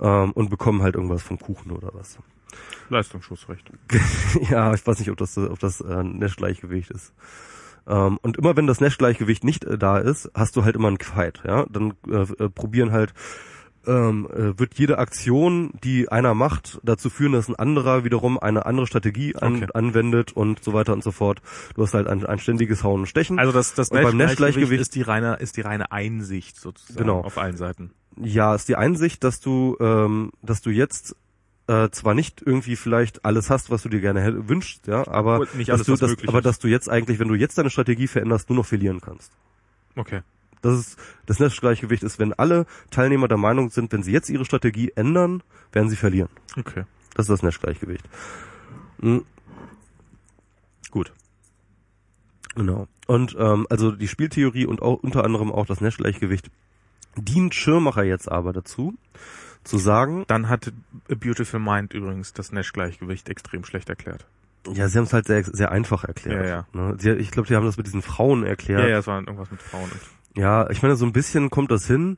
ähm, 0.01 0.33
und 0.33 0.51
bekommen 0.51 0.83
halt 0.83 0.97
irgendwas 0.97 1.23
vom 1.23 1.39
Kuchen 1.39 1.71
oder 1.71 1.91
was. 1.95 2.19
Leistungsschussrecht. 2.89 3.71
ja, 4.51 4.75
ich 4.75 4.87
weiß 4.87 4.99
nicht, 4.99 5.11
ob 5.11 5.17
das, 5.17 5.39
ob 5.39 5.59
das 5.61 5.81
äh, 5.81 6.03
Nash-Gleichgewicht 6.03 6.91
ist. 6.91 7.15
Ähm, 7.87 8.19
und 8.23 8.37
immer 8.37 8.57
wenn 8.57 8.67
das 8.67 8.81
Nash-Gleichgewicht 8.81 9.45
nicht 9.45 9.65
äh, 9.65 9.79
da 9.79 9.99
ist, 9.99 10.31
hast 10.35 10.57
du 10.57 10.65
halt 10.65 10.75
immer 10.77 10.89
einen 10.89 10.99
Fight, 10.99 11.43
ja. 11.47 11.65
Dann 11.71 11.95
äh, 12.09 12.23
äh, 12.23 12.51
probieren 12.51 12.93
halt, 12.93 13.15
ähm, 13.91 14.29
äh, 14.33 14.59
wird 14.59 14.75
jede 14.75 14.99
Aktion, 14.99 15.73
die 15.83 16.09
einer 16.09 16.35
macht, 16.35 16.79
dazu 16.85 17.11
führen, 17.11 17.33
dass 17.33 17.49
ein 17.49 17.57
anderer 17.57 18.05
wiederum 18.05 18.39
eine 18.39 18.65
andere 18.67 18.87
Strategie 18.87 19.35
an, 19.37 19.57
Okay. 19.57 19.67
anwendet 19.75 20.33
und 20.33 20.63
so 20.63 20.73
weiter 20.73 20.93
und 20.93 21.03
so 21.03 21.11
fort. 21.11 21.43
Du 21.75 21.83
hast 21.83 21.95
halt 21.95 22.07
ein, 22.07 22.25
ein 22.25 22.39
ständiges 22.39 22.85
Hauen 22.85 23.01
und 23.01 23.07
Stechen. 23.07 23.39
Also 23.39 23.53
das, 23.53 23.75
das 23.75 23.89
Und 23.91 24.03
beim 24.03 24.17
Nash-Gleichgewicht- 24.17 24.81
ist 24.81 24.95
die 24.95 25.03
reine, 25.03 25.35
ist 25.37 25.57
die 25.57 25.63
reine 25.63 25.91
Einsicht 25.93 26.57
sozusagen 26.61 26.99
Genau. 26.99 27.21
auf 27.23 27.37
allen 27.39 27.57
Seiten. 27.57 27.91
ja, 28.17 28.55
ist 28.55 28.69
die 28.69 28.77
Einsicht, 28.77 29.25
dass 29.25 29.41
du, 29.41 29.77
ähm, 29.81 30.31
dass 30.43 30.61
du 30.63 30.71
jetzt 30.71 31.17
äh, 31.67 31.89
zwar 31.91 32.15
nicht 32.15 32.43
irgendwie 32.45 32.75
vielleicht 32.77 33.25
alles 33.25 33.49
hast, 33.51 33.71
was 33.71 33.83
du 33.83 33.89
dir 33.89 34.01
gerne 34.01 34.49
wünschst, 34.49 34.87
ja, 34.89 35.07
aber 35.07 35.47
nicht 35.55 35.69
dass 35.69 35.87
alles, 35.87 35.87
du, 35.87 35.97
dass, 36.07 36.29
aber 36.29 36.43
dass 36.43 36.59
du 36.59 36.67
jetzt 36.69 36.89
eigentlich, 36.91 37.19
wenn 37.21 37.29
du 37.29 37.35
jetzt 37.37 37.57
deine 37.59 37.71
Strategie 37.71 38.09
veränderst, 38.09 38.49
nur 38.51 38.57
noch 38.57 38.67
verlieren 38.67 39.01
kannst. 39.01 39.31
Okay. 39.95 40.21
Das 40.63 40.79
ist 40.79 40.99
das 41.27 41.39
Nash-Gleichgewicht 41.39 42.03
ist, 42.03 42.19
wenn 42.19 42.33
alle 42.33 42.67
Teilnehmer 42.91 43.29
der 43.29 43.39
Meinung 43.39 43.71
sind, 43.71 43.93
wenn 43.93 44.03
sie 44.03 44.13
jetzt 44.13 44.29
ihre 44.29 44.45
Strategie 44.45 44.93
ändern, 44.95 45.43
werden 45.73 45.89
sie 45.89 45.97
verlieren. 45.97 46.29
Okay. 46.59 46.85
Das 47.15 47.25
ist 47.25 47.31
das 47.31 47.43
Nash-Gleichgewicht. 47.43 48.09
Mhm, 48.99 49.25
Gut. 50.91 51.13
genau. 52.55 52.89
Und 53.07 53.37
ähm, 53.39 53.67
also 53.71 53.91
die 53.93 54.09
Spieltheorie 54.09 54.67
und 54.67 54.83
auch 54.83 55.03
unter 55.03 55.25
anderem 55.25 55.51
auch 55.53 55.67
das 55.67 55.81
Nash-Gleichgewicht 55.81 56.51
dient 57.17 57.55
Schirmacher 57.55 58.05
jetzt 58.05 58.31
aber 58.31 58.53
dazu, 58.53 58.95
zu 59.65 59.79
sagen, 59.79 60.25
Dann 60.29 60.49
hat 60.49 60.73
A 61.11 61.15
Beautiful 61.15 61.61
Mind 61.61 61.93
übrigens 61.93 62.33
das 62.33 62.53
Nash-Gleichgewicht 62.53 63.29
extrem 63.29 63.65
schlecht 63.65 63.89
erklärt. 63.89 64.27
ja, 64.73 64.89
sie 64.89 64.99
haben 64.99 65.05
es 65.05 65.13
halt 65.13 65.27
sehr, 65.27 65.43
sehr 65.45 65.71
einfach 65.73 66.05
erklärt. 66.05 66.47
Ja, 66.47 66.67
Ne? 66.73 66.97
Sie, 66.99 67.11
ich 67.11 67.31
glaube, 67.31 67.49
sie 67.49 67.57
haben 67.57 67.67
das 67.67 67.77
mit 67.77 67.87
diesen 67.87 68.03
Frauen 68.03 68.45
erklärt. 68.45 68.83
Ja, 68.83 68.89
ja, 68.89 68.99
es 68.99 69.07
war 69.07 69.19
irgendwas 69.21 69.51
mit 69.51 69.61
Frauen. 69.61 69.91
Ja, 70.37 70.69
ich 70.71 70.83
meine, 70.83 70.97
so 70.97 71.05
ein 71.07 71.13
bisschen 71.13 71.51
kommt 71.51 71.71
das 71.71 71.87
hin. 71.87 72.17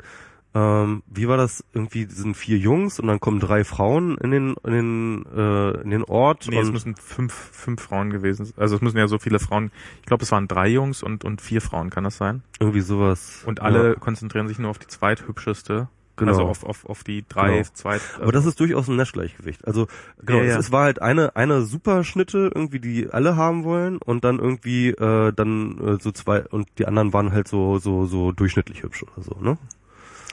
Ähm, 0.54 1.02
wie 1.06 1.28
war 1.28 1.38
das? 1.38 1.64
Irgendwie 1.72 2.04
sind 2.04 2.36
vier 2.36 2.58
Jungs 2.58 3.00
und 3.00 3.06
dann 3.06 3.20
kommen 3.20 3.40
drei 3.40 3.64
Frauen 3.64 4.18
in 4.18 4.30
den 4.30 4.54
in 4.64 4.72
den 4.72 5.26
äh, 5.34 5.80
in 5.80 5.90
den 5.90 6.04
Ort 6.04 6.46
nee, 6.46 6.58
es 6.58 6.70
müssen 6.70 6.94
fünf, 6.96 7.32
fünf 7.32 7.80
Frauen 7.80 8.10
gewesen 8.10 8.44
sein. 8.44 8.54
Also 8.58 8.76
es 8.76 8.82
müssen 8.82 8.98
ja 8.98 9.08
so 9.08 9.18
viele 9.18 9.38
Frauen. 9.38 9.70
Ich 10.00 10.06
glaube, 10.06 10.24
es 10.24 10.30
waren 10.30 10.48
drei 10.48 10.68
Jungs 10.68 11.02
und, 11.02 11.24
und 11.24 11.40
vier 11.40 11.62
Frauen, 11.62 11.88
kann 11.88 12.04
das 12.04 12.18
sein? 12.18 12.42
irgendwie 12.60 12.80
sowas. 12.82 13.42
Und 13.46 13.60
alle 13.60 13.94
Ja, 13.94 13.94
konzentrieren 13.94 14.46
sich 14.46 14.58
nur 14.58 14.70
auf 14.70 14.78
die 14.78 14.86
zweithübscheste. 14.86 15.88
Genau. 16.26 16.32
Also 16.38 16.48
auf, 16.48 16.64
auf, 16.64 16.84
auf 16.86 17.04
die 17.04 17.24
drei 17.28 17.58
Genau. 17.58 17.68
zweit. 17.74 18.00
aber 18.20 18.32
das 18.32 18.46
ist 18.46 18.58
durchaus 18.60 18.88
ein 18.88 18.96
Nash-Gleichgewicht. 18.96 19.66
Also 19.66 19.86
genau, 20.24 20.38
Ja, 20.40 20.44
ja. 20.44 20.52
Es, 20.58 20.66
es 20.66 20.72
war 20.72 20.84
halt 20.84 21.02
eine 21.02 21.36
eine 21.36 21.62
Superschnitte 21.62 22.50
irgendwie, 22.54 22.80
die 22.80 23.08
alle 23.10 23.36
haben 23.36 23.64
wollen 23.64 23.98
und 23.98 24.24
dann 24.24 24.38
irgendwie 24.38 24.88
äh, 24.90 25.32
dann 25.32 25.78
äh, 25.78 25.98
so 26.00 26.12
zwei 26.12 26.44
und 26.46 26.68
die 26.78 26.86
anderen 26.86 27.12
waren 27.12 27.32
halt 27.32 27.48
so 27.48 27.78
so 27.78 28.06
so 28.06 28.32
durchschnittlich 28.32 28.82
hübsch 28.82 29.02
oder 29.02 29.22
so, 29.22 29.36
ne? 29.40 29.58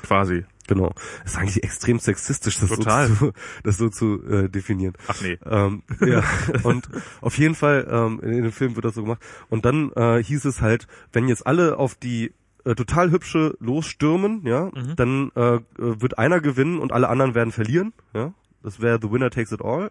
quasi. 0.03 0.45
Genau. 0.67 0.93
Das 1.23 1.33
ist 1.33 1.37
eigentlich 1.39 1.63
extrem 1.63 1.97
sexistisch, 1.99 2.59
das 2.59 2.69
Total. 2.69 3.07
so 3.07 3.15
zu, 3.15 3.33
das 3.63 3.77
so 3.77 3.89
zu 3.89 4.23
äh, 4.29 4.47
definieren. 4.49 4.93
Ach 5.07 5.19
nee. 5.21 5.37
Ähm, 5.45 5.81
ja, 5.99 6.23
und 6.63 6.87
auf 7.21 7.37
jeden 7.39 7.55
Fall, 7.55 7.87
ähm, 7.89 8.19
in, 8.21 8.31
in 8.33 8.43
dem 8.43 8.51
Film 8.51 8.75
wird 8.75 8.85
das 8.85 8.93
so 8.93 9.01
gemacht. 9.03 9.19
Und 9.49 9.65
dann 9.65 9.91
äh, 9.93 10.23
hieß 10.23 10.45
es 10.45 10.61
halt, 10.61 10.87
wenn 11.11 11.27
jetzt 11.27 11.45
alle 11.47 11.77
auf 11.77 11.95
die 11.95 12.33
äh, 12.65 12.75
total 12.75 13.11
hübsche 13.11 13.55
losstürmen, 13.59 14.45
ja, 14.45 14.65
Mhm. 14.65 14.95
dann 14.95 15.31
äh, 15.35 15.59
wird 15.77 16.17
einer 16.17 16.39
gewinnen 16.41 16.79
und 16.79 16.91
alle 16.91 17.09
anderen 17.09 17.35
werden 17.35 17.51
verlieren, 17.51 17.93
ja. 18.13 18.33
Das 18.61 18.81
wäre 18.81 18.99
The 19.01 19.09
Winner 19.11 19.29
Takes 19.29 19.51
It 19.53 19.61
All. 19.63 19.89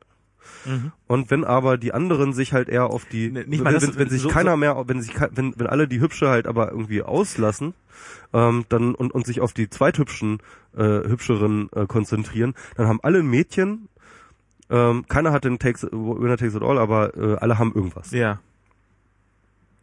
Mhm. 0.67 0.93
Und 1.07 1.31
wenn 1.31 1.45
aber 1.45 1.77
die 1.79 1.93
anderen 1.95 2.33
sich 2.33 2.53
halt 2.53 2.69
eher 2.69 2.87
auf 2.91 3.05
die, 3.07 3.31
Ne, 3.31 3.45
nicht 3.47 3.59
wenn, 3.59 3.65
mal 3.65 3.73
das- 3.75 3.87
wenn, 3.89 3.97
wenn 3.99 4.09
sich 4.11 4.23
so- 4.23 4.29
keiner 4.29 4.57
mehr, 4.57 4.83
wenn 4.87 5.01
sich, 5.03 5.15
wenn, 5.33 5.55
wenn 5.59 5.67
alle 5.67 5.89
die 5.89 6.01
Hübsche 6.01 6.29
halt 6.29 6.47
aber 6.47 6.71
irgendwie 6.71 7.03
auslassen, 7.03 7.75
ähm, 8.33 8.65
dann 8.69 8.95
und, 8.95 9.13
und 9.13 9.27
sich 9.27 9.41
auf 9.41 9.53
die 9.53 9.69
zweithübschen, 9.71 10.39
äh, 10.77 10.83
hübscheren 11.09 11.69
äh, 11.75 11.87
konzentrieren, 11.87 12.55
dann 12.77 12.87
haben 12.89 13.01
alle 13.03 13.23
Mädchen, 13.23 13.89
ähm, 14.71 15.07
keiner 15.09 15.33
hat 15.33 15.45
den 15.45 15.59
Takes, 15.59 15.85
Winner 15.91 16.37
Takes 16.37 16.55
It 16.55 16.63
All, 16.63 16.79
aber 16.79 17.17
äh, 17.17 17.37
alle 17.37 17.59
haben 17.59 17.73
irgendwas. 17.75 18.11
Ja. 18.11 18.39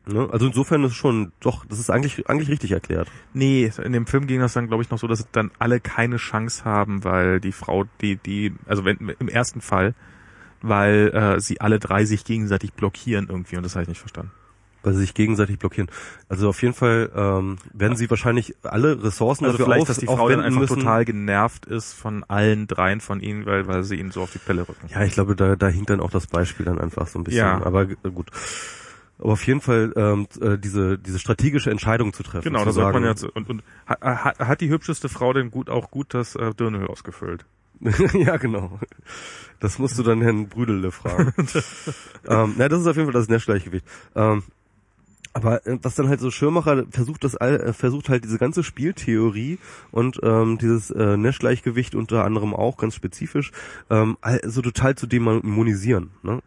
Ne? 0.08 0.30
Also 0.32 0.48
insofern 0.48 0.84
ist 0.84 0.92
es 0.92 0.98
schon, 0.98 1.32
doch, 1.40 1.66
das 1.66 1.80
ist 1.80 1.90
eigentlich, 1.90 2.30
eigentlich 2.30 2.50
richtig 2.50 2.72
erklärt. 2.72 3.08
Nee, 3.34 3.72
in 3.84 3.92
dem 3.94 4.06
Film 4.06 4.28
ging 4.28 4.40
das 4.40 4.54
dann, 4.54 4.68
glaube 4.68 4.84
ich, 4.84 4.90
noch 4.92 5.00
so, 5.00 5.08
dass 5.08 5.26
dann 5.32 5.52
alle 5.60 5.80
keine 5.80 6.18
Chance 6.18 6.64
haben, 6.66 7.04
weil 7.04 7.40
die 7.40 7.52
Frau, 7.52 7.86
die, 8.02 8.16
die, 8.18 8.54
also 8.68 8.86
wenn 8.86 8.98
im 9.20 9.28
ersten 9.28 9.62
Fall, 9.62 9.96
weil 10.62 11.10
äh, 11.14 11.40
sie 11.40 11.62
alle 11.62 11.80
drei 11.80 12.06
sich 12.06 12.24
gegenseitig 12.24 12.74
blockieren 12.74 13.28
irgendwie 13.30 13.58
und 13.58 13.64
das 13.64 13.76
habe 13.76 13.84
ich 13.84 13.90
nicht 13.90 14.00
verstanden. 14.00 14.32
Weil 14.84 14.94
sie 14.94 15.00
sich 15.00 15.16
gegenseitig 15.16 15.58
blockieren. 15.58 15.90
Also 16.30 16.48
auf 16.50 16.62
jeden 16.62 16.76
Fall 16.76 17.10
ähm, 17.16 17.58
werden 17.74 17.98
sie 17.98 18.08
wahrscheinlich 18.12 18.56
alle 18.62 19.04
Ressourcen 19.04 19.46
Also 19.46 19.58
dafür 19.58 19.66
vielleicht, 19.66 19.82
auf, 19.82 19.88
dass 19.88 19.98
die 19.98 20.06
Frau 20.06 20.30
dann 20.30 20.42
einfach 20.42 20.60
müssen. 20.62 20.76
total 20.82 21.06
genervt 21.06 21.66
ist 21.66 21.94
von 21.94 22.24
allen 22.24 22.68
dreien 22.68 23.02
von 23.02 23.20
ihnen, 23.20 23.48
weil, 23.48 23.66
weil 23.66 23.84
sie 23.84 23.96
ihnen 23.96 24.12
so 24.12 24.22
auf 24.22 24.32
die 24.32 24.38
Pelle 24.38 24.62
rücken. 24.70 24.88
Ja, 24.94 25.02
ich 25.04 25.14
glaube, 25.14 25.36
da, 25.36 25.56
da 25.56 25.68
hinkt 25.70 25.90
dann 25.90 26.00
auch 26.00 26.12
das 26.12 26.28
Beispiel 26.28 26.68
dann 26.68 26.78
einfach 26.80 27.08
so 27.08 27.18
ein 27.18 27.24
bisschen. 27.24 27.40
Ja. 27.40 27.66
Aber 27.66 27.88
g- 27.88 27.96
gut. 28.14 28.30
Aber 29.18 29.34
auf 29.34 29.48
jeden 29.48 29.62
Fall 29.62 29.94
ähm, 29.96 30.28
äh, 30.42 30.58
diese 30.58 30.98
diese 30.98 31.20
strategische 31.20 31.72
Entscheidung 31.72 32.14
zu 32.14 32.24
treffen. 32.24 32.44
Genau, 32.44 32.60
zu 32.60 32.66
da 32.66 32.72
sagt 32.72 32.94
man 32.94 33.04
jetzt. 33.04 33.24
Und, 33.24 33.50
und 33.50 33.64
hat, 33.86 34.40
hat, 34.40 34.62
die 34.62 34.70
hübscheste 34.70 35.08
Frau 35.10 35.32
denn 35.34 35.52
gut 35.52 35.70
auch 35.70 35.90
gut 35.90 36.14
das 36.14 36.36
äh, 36.36 36.54
Dirndl 36.54 36.88
ausgefüllt? 36.88 37.46
ja, 38.14 38.38
genau. 38.38 38.80
Das 39.60 39.80
musst 39.80 39.98
du 39.98 40.04
dann 40.04 40.22
Herrn 40.22 40.48
Brüdele 40.48 40.92
fragen. 40.92 41.34
ähm, 42.28 42.56
na, 42.58 42.70
das 42.70 42.82
ist 42.82 42.88
auf 42.88 42.96
jeden 42.96 43.08
Fall 43.08 43.20
das 43.20 43.30
Nash-Gleichgewicht. 43.30 43.86
Ähm, 44.16 44.44
aber 45.36 45.68
äh, 45.68 45.78
was 45.82 45.96
dann 45.96 46.08
halt 46.08 46.22
so 46.22 46.32
Schirmacher 46.32 46.86
versucht, 46.90 47.26
das 47.26 47.36
all, 47.36 47.60
äh, 47.60 47.74
versucht 47.74 48.08
halt 48.08 48.24
diese 48.24 48.38
ganze 48.38 48.64
Spieltheorie 48.64 49.60
und 49.92 50.20
ähm, 50.24 50.58
dieses 50.58 50.92
äh, 50.92 51.18
Nash-Gleichgewicht 51.18 51.94
unter 51.94 52.24
anderem 52.24 52.56
auch 52.56 52.78
ganz 52.78 52.96
spezifisch 52.96 53.52
ähm, 53.90 54.18
so 54.46 54.62
total 54.62 54.96
zu 54.96 55.08
dämonisieren. 55.08 56.12
Ne? 56.24 56.42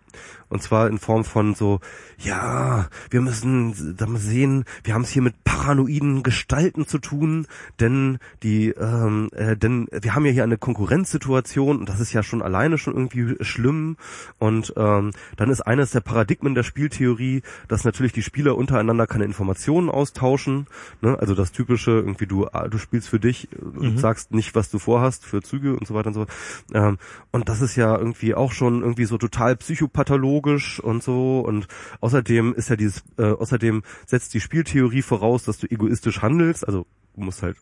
Und 0.49 0.63
zwar 0.63 0.89
in 0.89 0.99
Form 0.99 1.25
von 1.25 1.55
so, 1.55 1.81
ja, 2.17 2.89
wir 3.11 3.21
müssen 3.21 3.97
da 3.97 4.07
mal 4.07 4.19
sehen, 4.19 4.65
wir 4.83 4.95
haben 4.95 5.03
es 5.03 5.11
hier 5.11 5.23
mit 5.23 5.45
paranoiden 5.45 6.23
Gestalten 6.23 6.87
zu 6.87 6.99
tun, 6.99 7.47
denn 7.81 8.19
die, 8.43 8.71
ähm, 8.71 9.29
äh, 9.33 9.57
denn 9.57 9.89
wir 9.93 10.15
haben 10.15 10.25
ja 10.25 10.33
hier 10.33 10.45
eine 10.45 10.57
Konkurrenzsituation 10.57 11.79
und 11.81 11.89
das 11.89 12.01
ist 12.01 12.15
ja 12.15 12.23
schon 12.23 12.41
alleine 12.41 12.79
schon 12.79 12.95
irgendwie 12.95 13.37
schlimm. 13.45 13.99
Und 14.39 14.73
ähm, 14.77 15.13
dann 15.37 15.51
ist 15.51 15.61
eines 15.61 15.91
der 15.91 16.01
Paradigmen 16.01 16.55
der 16.55 16.63
Spieltheorie, 16.63 17.43
dass 17.69 17.85
natürlich 17.85 18.13
die 18.13 18.23
Spieler 18.23 18.57
untereinander 18.79 19.07
keine 19.07 19.25
Informationen 19.25 19.91
austauschen. 19.91 20.67
Ne? 21.01 21.19
Also 21.19 21.35
das 21.35 21.53
typische, 21.53 21.91
irgendwie 21.93 22.27
du, 22.27 22.47
ah, 22.47 22.69
du 22.69 22.79
spielst 22.79 23.09
für 23.09 23.19
dich 23.21 23.49
und 23.61 23.95
Mhm. 23.95 23.99
sagst 23.99 24.33
nicht, 24.33 24.55
was 24.55 24.71
du 24.71 24.79
vorhast 24.79 25.25
für 25.25 25.43
Züge 25.43 25.75
und 25.77 25.87
so 25.87 25.95
weiter 25.95 26.09
und 26.09 26.15
so. 26.15 26.21
fort. 26.27 26.33
Ähm, 26.75 26.99
und 27.33 27.49
das 27.49 27.61
ist 27.61 27.77
ja 27.77 27.97
irgendwie 27.97 28.35
auch 28.35 28.53
schon 28.53 28.83
irgendwie 28.83 29.05
so 29.05 29.19
total 29.19 29.57
psychopathologisch 29.57 30.81
und 30.81 31.03
so. 31.03 31.41
Und 31.41 31.67
außerdem 32.01 32.55
ist 32.55 32.69
ja 32.71 32.77
dieses, 32.77 33.03
äh, 33.19 33.25
außerdem 33.33 33.83
setzt 34.07 34.35
die 34.35 34.41
Spieltheorie 34.41 35.03
voraus, 35.03 35.45
dass 35.45 35.59
du 35.59 35.67
egoistisch 35.71 36.23
handelst. 36.23 36.67
Also 36.67 36.87
du 37.15 37.23
musst 37.23 37.43
halt 37.43 37.57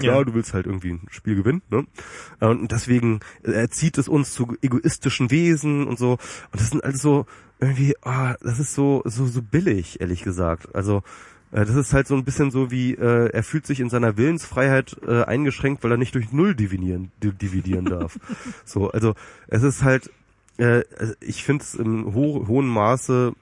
Klar, 0.00 0.18
Ja. 0.18 0.24
du 0.24 0.34
willst 0.34 0.52
halt 0.54 0.66
irgendwie 0.66 0.90
ein 0.92 1.06
Spiel 1.10 1.36
gewinnen, 1.36 1.62
ne? 1.70 1.86
Und 2.40 2.72
deswegen 2.72 3.20
äh, 3.44 3.52
erzieht 3.52 3.96
es 3.98 4.08
uns 4.08 4.32
zu 4.32 4.56
egoistischen 4.62 5.30
Wesen 5.30 5.86
und 5.86 5.98
so. 5.98 6.12
Und 6.12 6.60
das 6.60 6.70
sind 6.70 6.82
also 6.82 7.26
irgendwie, 7.60 7.94
ah, 8.02 8.34
das 8.42 8.58
ist 8.58 8.74
so, 8.74 9.02
so, 9.04 9.26
so 9.26 9.42
billig, 9.42 10.00
ehrlich 10.00 10.22
gesagt. 10.22 10.74
Also, 10.74 11.02
äh, 11.52 11.64
das 11.64 11.74
ist 11.76 11.92
halt 11.92 12.06
so 12.06 12.14
ein 12.14 12.24
bisschen 12.24 12.50
so 12.50 12.70
wie, 12.70 12.94
äh, 12.94 13.30
er 13.30 13.42
fühlt 13.42 13.66
sich 13.66 13.80
in 13.80 13.90
seiner 13.90 14.16
Willensfreiheit 14.16 14.96
äh, 15.06 15.22
eingeschränkt, 15.24 15.84
weil 15.84 15.90
er 15.92 15.96
nicht 15.98 16.14
durch 16.14 16.32
Null 16.32 16.54
dividieren, 16.54 17.12
di- 17.22 17.32
dividieren 17.32 17.84
darf. 17.84 18.18
so, 18.64 18.90
also, 18.90 19.14
es 19.48 19.62
ist 19.62 19.82
halt, 19.84 20.10
äh, 20.56 20.82
also 20.98 21.12
ich 21.20 21.44
finde 21.44 21.62
es 21.64 21.74
im 21.74 22.14
ho 22.14 22.46
hohen 22.48 22.66
Maße 22.68 23.32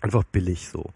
einfach 0.00 0.24
billig 0.24 0.68
so. 0.68 0.90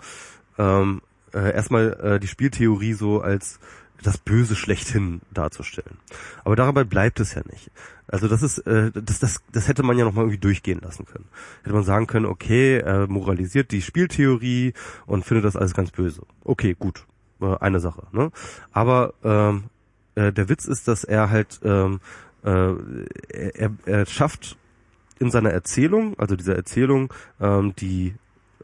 Ähm, 0.59 1.03
äh, 1.33 1.55
erstmal 1.55 1.93
äh, 2.03 2.21
die 2.21 2.27
Spieltheorie 2.27 2.93
so 2.95 3.21
als 3.21 3.61
das 4.03 4.19
Böse 4.19 4.57
schlechthin 4.57 5.21
darzustellen. 5.33 5.99
Aber 6.45 6.57
dabei 6.57 6.85
bleibt 6.85 7.21
es 7.21 7.35
ja 7.35 7.43
nicht. 7.51 7.71
Also 8.07 8.29
das 8.29 8.43
ist, 8.43 8.59
äh, 8.59 8.91
das, 8.93 9.21
das, 9.21 9.41
das 9.53 9.69
hätte 9.69 9.83
man 9.83 9.99
ja 9.99 10.05
noch 10.05 10.13
mal 10.13 10.23
irgendwie 10.23 10.39
durchgehen 10.39 10.81
lassen 10.81 11.05
können. 11.05 11.27
Hätte 11.63 11.75
man 11.75 11.85
sagen 11.85 12.07
können, 12.07 12.27
okay, 12.27 12.79
er 12.79 13.07
moralisiert 13.07 13.71
die 13.71 13.83
Spieltheorie 13.83 14.73
und 15.07 15.25
findet 15.25 15.45
das 15.45 15.57
alles 15.57 15.75
ganz 15.75 15.91
böse. 15.91 16.23
Okay, 16.45 16.75
gut, 16.79 17.07
äh, 17.41 17.57
eine 17.59 17.81
Sache. 17.81 18.07
Ne? 18.13 18.31
Aber 18.73 19.15
ähm, 19.23 19.65
äh, 20.15 20.33
der 20.33 20.49
Witz 20.49 20.67
ist, 20.67 20.89
dass 20.89 21.05
er 21.05 21.31
halt, 21.31 21.61
ähm, 21.63 22.01
äh, 22.45 22.75
er, 23.29 23.71
er 23.85 24.07
schafft 24.07 24.57
in 25.19 25.31
seiner 25.31 25.51
Erzählung, 25.51 26.19
also 26.19 26.35
dieser 26.35 26.57
Erzählung, 26.57 27.13
ähm, 27.41 27.75
die 27.77 28.15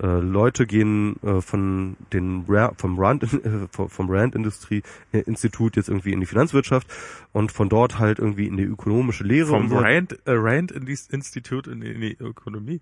äh, 0.00 0.06
Leute 0.20 0.66
gehen 0.66 1.16
äh, 1.22 1.40
von 1.40 1.96
den 2.12 2.44
Ra 2.48 2.72
vom 2.76 2.98
Rand 2.98 3.22
äh, 3.44 3.66
vom 3.70 4.10
Rand 4.10 4.34
Industrie 4.34 4.82
äh, 5.12 5.20
Institut 5.20 5.76
jetzt 5.76 5.88
irgendwie 5.88 6.12
in 6.12 6.20
die 6.20 6.26
Finanzwirtschaft 6.26 6.86
und 7.32 7.52
von 7.52 7.68
dort 7.68 7.98
halt 7.98 8.18
irgendwie 8.18 8.46
in 8.46 8.56
die 8.56 8.64
ökonomische 8.64 9.24
Lehre 9.24 9.48
Vom 9.48 9.68
so. 9.68 9.78
Rand, 9.78 10.12
äh, 10.26 10.32
Rand 10.32 10.72
in 10.72 10.86
die 10.86 10.96
Institute 11.10 11.70
in, 11.70 11.80
die- 11.80 11.92
in 11.92 12.00
die 12.00 12.16
Ökonomie. 12.20 12.80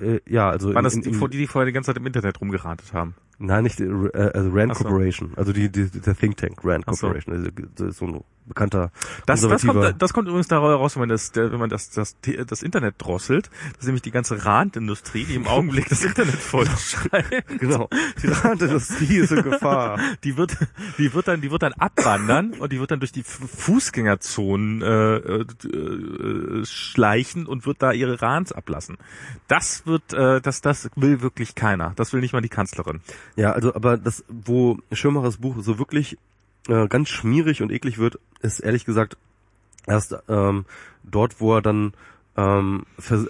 Äh, 0.00 0.20
ja, 0.28 0.50
also 0.50 0.74
Waren 0.74 0.84
das 0.84 0.94
in, 0.94 1.02
die, 1.02 1.10
in, 1.10 1.20
die, 1.30 1.38
die 1.38 1.46
vorher 1.46 1.66
die 1.66 1.72
ganze 1.72 1.88
Zeit 1.88 1.96
im 1.98 2.06
Internet 2.06 2.40
rumgeratet 2.40 2.92
haben? 2.92 3.14
Nein, 3.46 3.64
nicht 3.64 3.80
äh, 3.80 3.84
also 4.34 4.50
Rand 4.52 4.72
Ach 4.72 4.76
so. 4.76 4.84
Corporation, 4.84 5.32
also 5.36 5.52
die, 5.52 5.70
die 5.70 5.88
der 5.90 6.16
Think 6.16 6.36
Tank 6.36 6.58
Rand 6.64 6.84
Ach 6.86 6.94
so. 6.94 7.06
Corporation, 7.08 7.34
also, 7.36 7.50
das 7.76 7.88
ist 7.88 7.98
so 7.98 8.06
ein 8.06 8.20
bekannter 8.46 8.90
Das, 9.24 9.40
das, 9.40 9.64
kommt, 9.64 10.02
das 10.02 10.12
kommt 10.12 10.28
übrigens 10.28 10.48
daraus 10.48 10.78
raus, 10.78 10.96
wenn 10.96 11.00
man 11.00 11.08
das, 11.08 11.32
der- 11.32 11.50
wenn 11.50 11.58
man 11.58 11.70
das, 11.70 11.88
das, 11.88 12.14
das 12.46 12.62
Internet 12.62 12.96
drosselt. 12.98 13.48
Das 13.72 13.78
ist 13.80 13.86
nämlich 13.86 14.02
die 14.02 14.10
ganze 14.10 14.44
Randindustrie, 14.44 15.24
die 15.24 15.34
im 15.36 15.46
Augenblick 15.46 15.88
das 15.88 16.04
Internet 16.04 16.34
vollschreibt. 16.34 17.58
genau. 17.58 17.88
Die 18.22 18.26
Randindustrie 18.26 19.16
ist 19.16 19.32
in 19.32 19.42
Gefahr. 19.44 19.98
Die 20.24 20.36
wird, 20.36 20.58
die 20.98 21.14
wird 21.14 21.26
dann, 21.28 21.40
die 21.40 21.50
wird 21.50 21.62
dann 21.62 21.72
abwandern 21.72 22.52
und 22.52 22.70
die 22.72 22.80
wird 22.80 22.90
dann 22.90 23.00
durch 23.00 23.12
die 23.12 23.22
Fu- 23.22 23.46
Fußgängerzonen 23.46 24.82
äh, 24.82 25.16
äh, 25.16 25.40
äh, 25.40 26.64
schleichen 26.66 27.46
und 27.46 27.64
wird 27.66 27.82
da 27.82 27.92
ihre 27.92 28.20
Rans 28.20 28.52
ablassen. 28.52 28.96
Das 29.48 29.86
wird, 29.86 30.12
äh, 30.12 30.40
das, 30.40 30.60
das 30.60 30.90
will 30.96 31.22
wirklich 31.22 31.54
keiner. 31.54 31.92
Das 31.96 32.12
will 32.12 32.20
nicht 32.20 32.32
mal 32.32 32.40
die 32.42 32.48
Kanzlerin. 32.48 33.00
Ja, 33.36 33.52
also 33.52 33.74
aber 33.74 33.96
das, 33.96 34.24
wo 34.28 34.78
Schirmachers 34.92 35.38
Buch 35.38 35.56
so 35.60 35.78
wirklich 35.78 36.18
äh, 36.68 36.86
ganz 36.88 37.08
schmierig 37.08 37.62
und 37.62 37.72
eklig 37.72 37.98
wird, 37.98 38.18
ist 38.40 38.60
ehrlich 38.60 38.84
gesagt 38.84 39.16
erst 39.86 40.16
ähm, 40.28 40.64
dort, 41.02 41.40
wo 41.40 41.54
er 41.54 41.62
dann 41.62 41.92
ähm, 42.36 42.84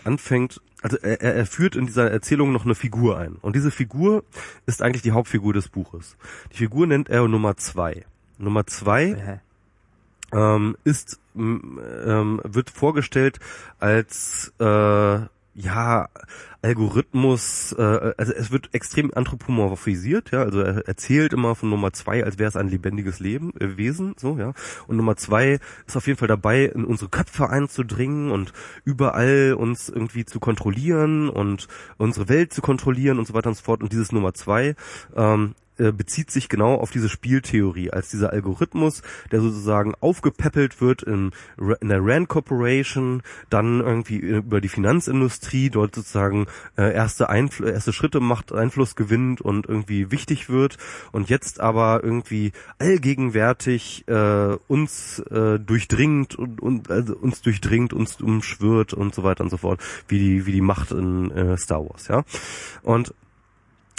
anfängt, 0.05 0.61
also 0.83 0.99
er, 0.99 1.21
er 1.21 1.47
führt 1.47 1.77
in 1.77 1.87
dieser 1.87 2.11
Erzählung 2.11 2.53
noch 2.53 2.65
eine 2.65 2.75
Figur 2.75 3.19
ein. 3.19 3.37
Und 3.37 3.57
diese 3.57 3.71
Figur 3.71 4.25
ist 4.67 4.83
eigentlich 4.83 5.03
die 5.03 5.13
Hauptfigur 5.13 5.53
des 5.53 5.69
Buches. 5.69 6.17
Die 6.53 6.59
Figur 6.59 6.87
nennt 6.87 7.09
er 7.09 7.27
Nummer 7.27 7.57
zwei. 7.57 8.05
Nummer 8.39 8.67
zwei 8.67 9.41
ähm, 10.33 10.77
ist 10.85 11.21
ähm, 11.37 12.41
wird 12.45 12.71
vorgestellt 12.71 13.41
als 13.79 14.53
äh, 14.59 15.19
ja 15.55 16.09
Algorithmus, 16.63 17.73
äh, 17.79 18.15
also 18.17 18.33
es 18.33 18.51
wird 18.51 18.71
extrem 18.73 19.13
anthropomorphisiert, 19.15 20.31
ja, 20.33 20.43
also 20.43 20.61
er 20.61 20.89
erzählt 20.89 21.33
immer 21.33 21.55
von 21.55 21.71
Nummer 21.71 21.93
zwei, 21.93 22.25
als 22.25 22.39
wäre 22.39 22.49
es 22.49 22.57
ein 22.57 22.69
lebendiges 22.69 23.21
Leben, 23.21 23.53
äh, 23.61 23.77
Wesen, 23.77 24.15
so, 24.19 24.39
ja. 24.39 24.53
Und 24.87 24.97
Nummer 24.97 25.17
zwei 25.17 25.59
ist 25.87 25.97
auf 25.97 26.07
jeden 26.07 26.19
Fall 26.19 26.29
dabei, 26.29 26.65
in 26.65 26.85
unsere 26.85 27.11
Köpfe 27.11 27.51
einzudringen 27.51 28.31
und 28.31 28.53
überall 28.85 29.55
uns 29.59 29.89
irgendwie 29.89 30.25
zu 30.25 30.41
kontrollieren 30.41 31.29
und 31.29 31.69
unsere 31.99 32.29
Welt 32.29 32.53
zu 32.53 32.63
kontrollieren 32.63 33.19
und 33.19 33.27
so 33.27 33.35
weiter 33.35 33.51
und 33.51 33.57
so 33.57 33.63
fort. 33.63 33.83
Und 33.83 33.93
dieses 33.93 34.11
Nummer 34.11 34.35
zwei 34.35 34.75
ähm, 35.15 35.55
äh, 35.79 35.93
bezieht 35.93 36.31
sich 36.31 36.49
genau 36.49 36.75
auf 36.75 36.91
diese 36.91 37.09
Spieltheorie 37.09 37.91
als 37.91 38.09
dieser 38.09 38.33
Algorithmus, 38.33 39.03
der 39.33 39.41
sozusagen 39.41 39.95
aufgepäppelt 40.01 40.81
wird 40.81 41.03
in, 41.03 41.33
in 41.81 41.89
der 41.89 42.05
Rand 42.05 42.29
Corporation, 42.29 43.23
dann 43.51 43.81
irgendwie 43.81 44.17
über 44.17 44.61
die 44.61 44.69
Finanzindustrie 44.69 45.71
dort 45.71 45.95
sozusagen 45.95 46.47
äh, 46.77 46.95
erste, 46.95 47.29
erste 47.31 47.93
Schritte 47.93 48.21
macht, 48.21 48.53
Einfluss 48.53 48.95
gewinnt 48.95 49.41
und 49.41 49.69
irgendwie 49.69 50.11
wichtig 50.11 50.49
wird 50.49 50.79
und 51.13 51.29
jetzt 51.29 51.61
aber 51.61 52.03
irgendwie 52.03 52.53
allgegenwärtig 52.79 54.05
äh, 54.07 54.57
uns 54.69 55.19
äh, 55.31 55.59
durchdringt 55.59 56.37
und, 56.37 56.61
und 56.61 56.91
also 56.91 57.17
uns 57.17 57.43
durchdringt, 57.43 57.93
uns 57.93 58.21
umschwirrt 58.21 58.95
und 58.95 59.15
so 59.15 59.23
weiter 59.23 59.45
und 59.45 59.51
so 59.51 59.57
fort, 59.57 59.81
wie 60.09 60.19
die 60.19 60.47
wie 60.47 60.53
die 60.53 60.61
Macht 60.61 60.91
in 60.93 61.31
äh, 61.31 61.57
Star 61.57 61.85
Wars, 61.85 62.09
ja. 62.09 62.25
Und 62.83 63.15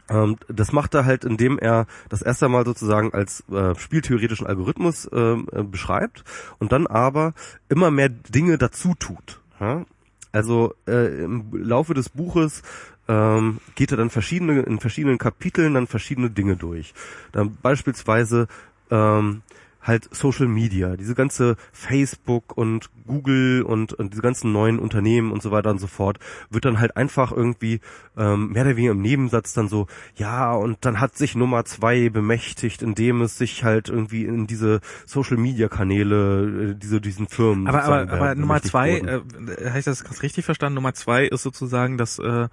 ähm, 0.09 0.37
das 0.47 0.71
macht 0.71 0.93
er 0.93 1.05
halt, 1.05 1.25
indem 1.25 1.57
er 1.57 1.87
das 2.09 2.21
erste 2.21 2.47
Mal 2.49 2.65
sozusagen 2.65 3.13
als 3.13 3.43
äh, 3.49 3.75
spieltheoretischen 3.75 4.47
Algorithmus 4.47 5.09
ähm, 5.11 5.47
äh, 5.51 5.63
beschreibt 5.63 6.23
und 6.59 6.71
dann 6.71 6.87
aber 6.87 7.33
immer 7.69 7.91
mehr 7.91 8.09
Dinge 8.09 8.57
dazu 8.57 8.93
tut. 8.97 9.41
Ja? 9.59 9.85
Also 10.31 10.73
äh, 10.87 11.23
im 11.23 11.49
Laufe 11.53 11.93
des 11.93 12.09
Buches 12.09 12.61
ähm, 13.07 13.59
geht 13.75 13.91
er 13.91 13.97
dann 13.97 14.09
verschiedene 14.09 14.61
in 14.61 14.79
verschiedenen 14.79 15.17
Kapiteln 15.17 15.73
dann 15.75 15.87
verschiedene 15.87 16.29
Dinge 16.29 16.55
durch. 16.55 16.93
Dann 17.31 17.57
beispielsweise 17.61 18.47
ähm, 18.91 19.41
halt 19.85 20.13
Social 20.13 20.47
Media, 20.47 20.97
diese 20.97 21.15
ganze 21.15 21.55
Facebook 21.71 22.57
und 22.57 22.89
Google 23.05 23.61
und, 23.61 23.93
und 23.93 24.13
diese 24.13 24.21
ganzen 24.21 24.51
neuen 24.51 24.79
Unternehmen 24.79 25.31
und 25.31 25.41
so 25.41 25.51
weiter 25.51 25.69
und 25.69 25.79
so 25.79 25.87
fort, 25.87 26.17
wird 26.49 26.65
dann 26.65 26.79
halt 26.79 26.97
einfach 26.97 27.31
irgendwie 27.31 27.79
ähm, 28.17 28.51
mehr 28.51 28.63
oder 28.63 28.75
weniger 28.75 28.93
im 28.93 29.01
Nebensatz 29.01 29.53
dann 29.53 29.69
so, 29.69 29.87
ja, 30.15 30.53
und 30.53 30.79
dann 30.81 30.99
hat 30.99 31.15
sich 31.15 31.35
Nummer 31.35 31.65
zwei 31.65 32.09
bemächtigt, 32.09 32.81
indem 32.81 33.21
es 33.21 33.37
sich 33.37 33.63
halt 33.63 33.89
irgendwie 33.89 34.25
in 34.25 34.47
diese 34.47 34.81
Social 35.05 35.37
Media 35.37 35.67
Kanäle, 35.67 36.71
äh, 36.71 36.75
diese, 36.75 36.99
diesen 36.99 37.27
Firmen. 37.27 37.67
Aber, 37.67 37.83
aber, 37.83 38.11
aber 38.11 38.35
Nummer 38.35 38.61
zwei, 38.61 38.97
äh, 38.97 39.21
habe 39.69 39.79
ich 39.79 39.85
das 39.85 40.23
richtig 40.23 40.45
verstanden? 40.45 40.75
Nummer 40.75 40.93
zwei 40.93 41.25
ist 41.25 41.43
sozusagen, 41.43 41.97
dass 41.97 42.17
äh, 42.17 42.47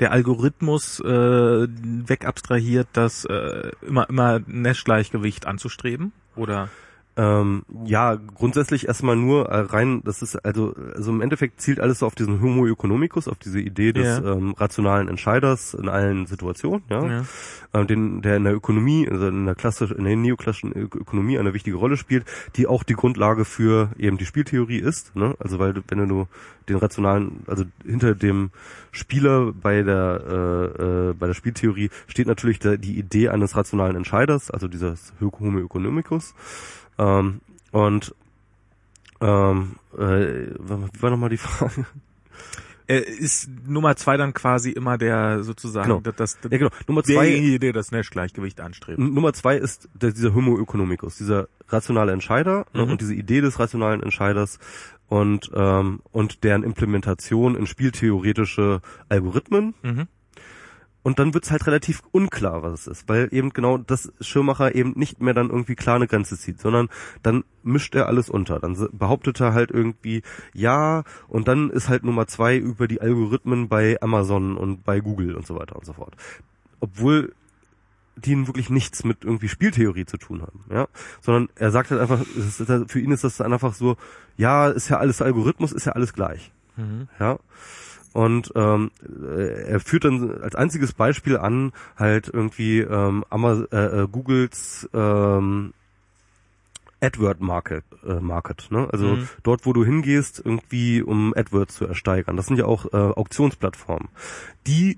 der 0.00 0.12
Algorithmus 0.12 1.00
äh, 1.00 1.04
wegabstrahiert, 1.06 2.88
das 2.92 3.24
äh, 3.24 3.70
immer 3.86 4.08
immer 4.08 4.40
Nash-Gleichgewicht 4.46 5.46
anzustreben? 5.46 6.12
Oder? 6.36 6.68
Ähm, 7.16 7.62
ja, 7.84 8.16
grundsätzlich 8.16 8.88
erstmal 8.88 9.14
nur 9.14 9.46
äh, 9.48 9.60
rein, 9.60 10.02
das 10.04 10.20
ist 10.20 10.34
also, 10.44 10.74
also 10.96 11.12
im 11.12 11.20
Endeffekt 11.20 11.60
zielt 11.60 11.78
alles 11.78 12.00
so 12.00 12.06
auf 12.06 12.16
diesen 12.16 12.42
Homo 12.42 12.66
economicus, 12.66 13.28
auf 13.28 13.38
diese 13.38 13.60
Idee 13.60 13.92
des 13.92 14.18
Ja. 14.18 14.32
ähm, 14.32 14.52
rationalen 14.58 15.06
Entscheiders 15.08 15.74
in 15.74 15.88
allen 15.88 16.26
Situationen, 16.26 16.82
ja, 16.90 17.06
Ja. 17.06 17.24
Ähm, 17.72 17.86
den, 17.86 18.22
der 18.22 18.36
in 18.38 18.44
der 18.44 18.54
Ökonomie, 18.54 19.08
also 19.08 19.28
in 19.28 19.46
der 19.46 19.54
klassischen, 19.54 19.96
in 19.96 20.04
der 20.04 20.16
neoklassischen 20.16 20.72
Ökonomie 20.72 21.38
eine 21.38 21.54
wichtige 21.54 21.76
Rolle 21.76 21.96
spielt, 21.96 22.24
die 22.56 22.66
auch 22.66 22.82
die 22.82 22.94
Grundlage 22.94 23.44
für 23.44 23.90
eben 23.96 24.18
die 24.18 24.26
Spieltheorie 24.26 24.78
ist, 24.78 25.14
ne? 25.14 25.36
Also 25.38 25.60
weil 25.60 25.72
du, 25.72 25.82
wenn 25.88 26.08
du 26.08 26.26
den 26.68 26.76
rationalen, 26.78 27.42
also 27.46 27.64
hinter 27.84 28.14
dem 28.14 28.50
Spieler 28.90 29.52
bei 29.52 29.82
der 29.82 30.20
äh, 30.78 30.82
äh, 31.10 31.14
bei 31.14 31.26
der 31.26 31.34
Spieltheorie 31.34 31.90
steht 32.06 32.26
natürlich 32.26 32.58
der, 32.58 32.76
die 32.78 32.98
Idee 32.98 33.28
eines 33.28 33.54
rationalen 33.56 33.96
Entscheiders, 33.96 34.50
also 34.50 34.66
dieses 34.66 35.12
Homo 35.20 35.60
economicus. 35.60 36.34
Ähm, 36.98 37.40
und 37.72 38.14
ähm, 39.20 39.76
äh, 39.96 39.98
wie 40.58 41.02
war 41.02 41.10
nochmal 41.10 41.30
die 41.30 41.36
Frage? 41.38 41.86
Äh, 42.86 42.98
ist 43.00 43.48
Nummer 43.66 43.96
zwei 43.96 44.18
dann 44.18 44.34
quasi 44.34 44.70
immer 44.70 44.98
der 44.98 45.42
sozusagen 45.42 45.88
Genau. 45.88 46.00
das, 46.00 46.16
das, 46.16 46.38
Ja 46.50 46.58
genau. 46.58 46.70
Nummer 46.86 47.02
zwei, 47.02 47.26
derjenige, 47.30 47.58
der 47.58 47.72
das 47.72 47.90
Nash-Gleichgewicht 47.92 48.60
anstrebt. 48.60 48.98
Nummer 48.98 49.32
zwei 49.32 49.56
ist 49.56 49.88
der, 49.94 50.12
dieser 50.12 50.34
Homo 50.34 50.60
economicus, 50.60 51.16
dieser 51.16 51.48
rationale 51.68 52.12
Entscheider 52.12 52.66
ne, 52.74 52.84
Mhm. 52.84 52.92
und 52.92 53.00
diese 53.00 53.14
Idee 53.14 53.40
des 53.40 53.58
rationalen 53.58 54.02
Entscheiders 54.02 54.58
und 55.08 55.50
ähm, 55.54 56.00
und 56.12 56.44
deren 56.44 56.62
Implementation 56.62 57.56
in 57.56 57.66
spieltheoretische 57.66 58.82
Algorithmen. 59.08 59.74
Mhm. 59.82 60.06
Und 61.04 61.18
dann 61.18 61.34
wird's 61.34 61.50
halt 61.50 61.66
relativ 61.66 62.02
unklar, 62.12 62.62
was 62.62 62.72
es 62.80 62.86
ist, 62.86 63.08
weil 63.10 63.28
eben 63.30 63.50
genau 63.50 63.76
das 63.78 64.10
Schirmacher 64.20 64.74
eben 64.74 64.94
nicht 64.96 65.20
mehr 65.20 65.34
dann 65.34 65.50
irgendwie 65.50 65.74
klar 65.74 65.96
eine 65.96 66.06
Grenze 66.06 66.38
zieht, 66.38 66.60
sondern 66.60 66.88
dann 67.22 67.44
mischt 67.62 67.94
er 67.94 68.06
alles 68.08 68.30
unter. 68.30 68.58
Dann 68.58 68.74
behauptet 68.90 69.38
er 69.38 69.52
halt 69.52 69.70
irgendwie, 69.70 70.22
ja, 70.54 71.04
und 71.28 71.46
dann 71.46 71.68
ist 71.68 71.90
halt 71.90 72.04
Nummer 72.04 72.26
zwei 72.26 72.56
über 72.56 72.88
die 72.88 73.02
Algorithmen 73.02 73.68
bei 73.68 73.98
Amazon 74.00 74.56
und 74.56 74.82
bei 74.84 75.00
Google 75.00 75.36
und 75.36 75.46
so 75.46 75.54
weiter 75.56 75.76
und 75.76 75.84
so 75.84 75.92
fort. 75.92 76.16
Obwohl 76.80 77.34
die 78.16 78.46
wirklich 78.46 78.70
nichts 78.70 79.04
mit 79.04 79.24
irgendwie 79.24 79.48
Spieltheorie 79.48 80.06
zu 80.06 80.16
tun 80.16 80.40
haben, 80.40 80.64
ja, 80.70 80.86
sondern 81.20 81.48
er 81.56 81.70
sagt 81.70 81.90
halt 81.90 82.00
einfach, 82.00 82.20
halt- 82.68 82.90
für 82.90 83.00
ihn 83.00 83.10
ist 83.12 83.24
das 83.24 83.36
dann 83.36 83.52
einfach 83.52 83.74
so, 83.74 83.96
ja, 84.38 84.68
ist 84.68 84.88
ja 84.88 84.98
alles 84.98 85.20
Algorithmus, 85.20 85.72
ist 85.72 85.84
ja 85.84 85.92
alles 85.92 86.14
gleich. 86.14 86.50
Mhm. 86.76 87.08
Ja. 87.20 87.38
Und 88.14 88.52
ähm, 88.54 88.90
äh, 89.22 89.64
er 89.72 89.80
führt 89.80 90.04
dann 90.04 90.40
als 90.40 90.54
einziges 90.54 90.92
Beispiel 90.94 91.36
an, 91.36 91.72
halt 91.96 92.28
irgendwie 92.32 92.78
ähm, 92.80 93.24
Amaz 93.28 93.64
äh, 93.72 93.76
äh, 93.76 94.08
Googles 94.08 94.88
ähm, 94.94 95.74
AdWord 97.00 97.40
Market, 97.40 97.84
äh, 98.06 98.14
Market, 98.20 98.68
ne? 98.70 98.88
Also 98.90 99.16
Mhm. 99.16 99.28
dort, 99.42 99.66
wo 99.66 99.72
du 99.72 99.84
hingehst, 99.84 100.40
irgendwie 100.42 101.02
um 101.02 101.34
AdWords 101.36 101.74
zu 101.74 101.86
ersteigern. 101.86 102.36
Das 102.36 102.46
sind 102.46 102.56
ja 102.56 102.64
auch 102.64 102.86
äh, 102.86 102.96
Auktionsplattformen. 102.96 104.08
Die 104.66 104.96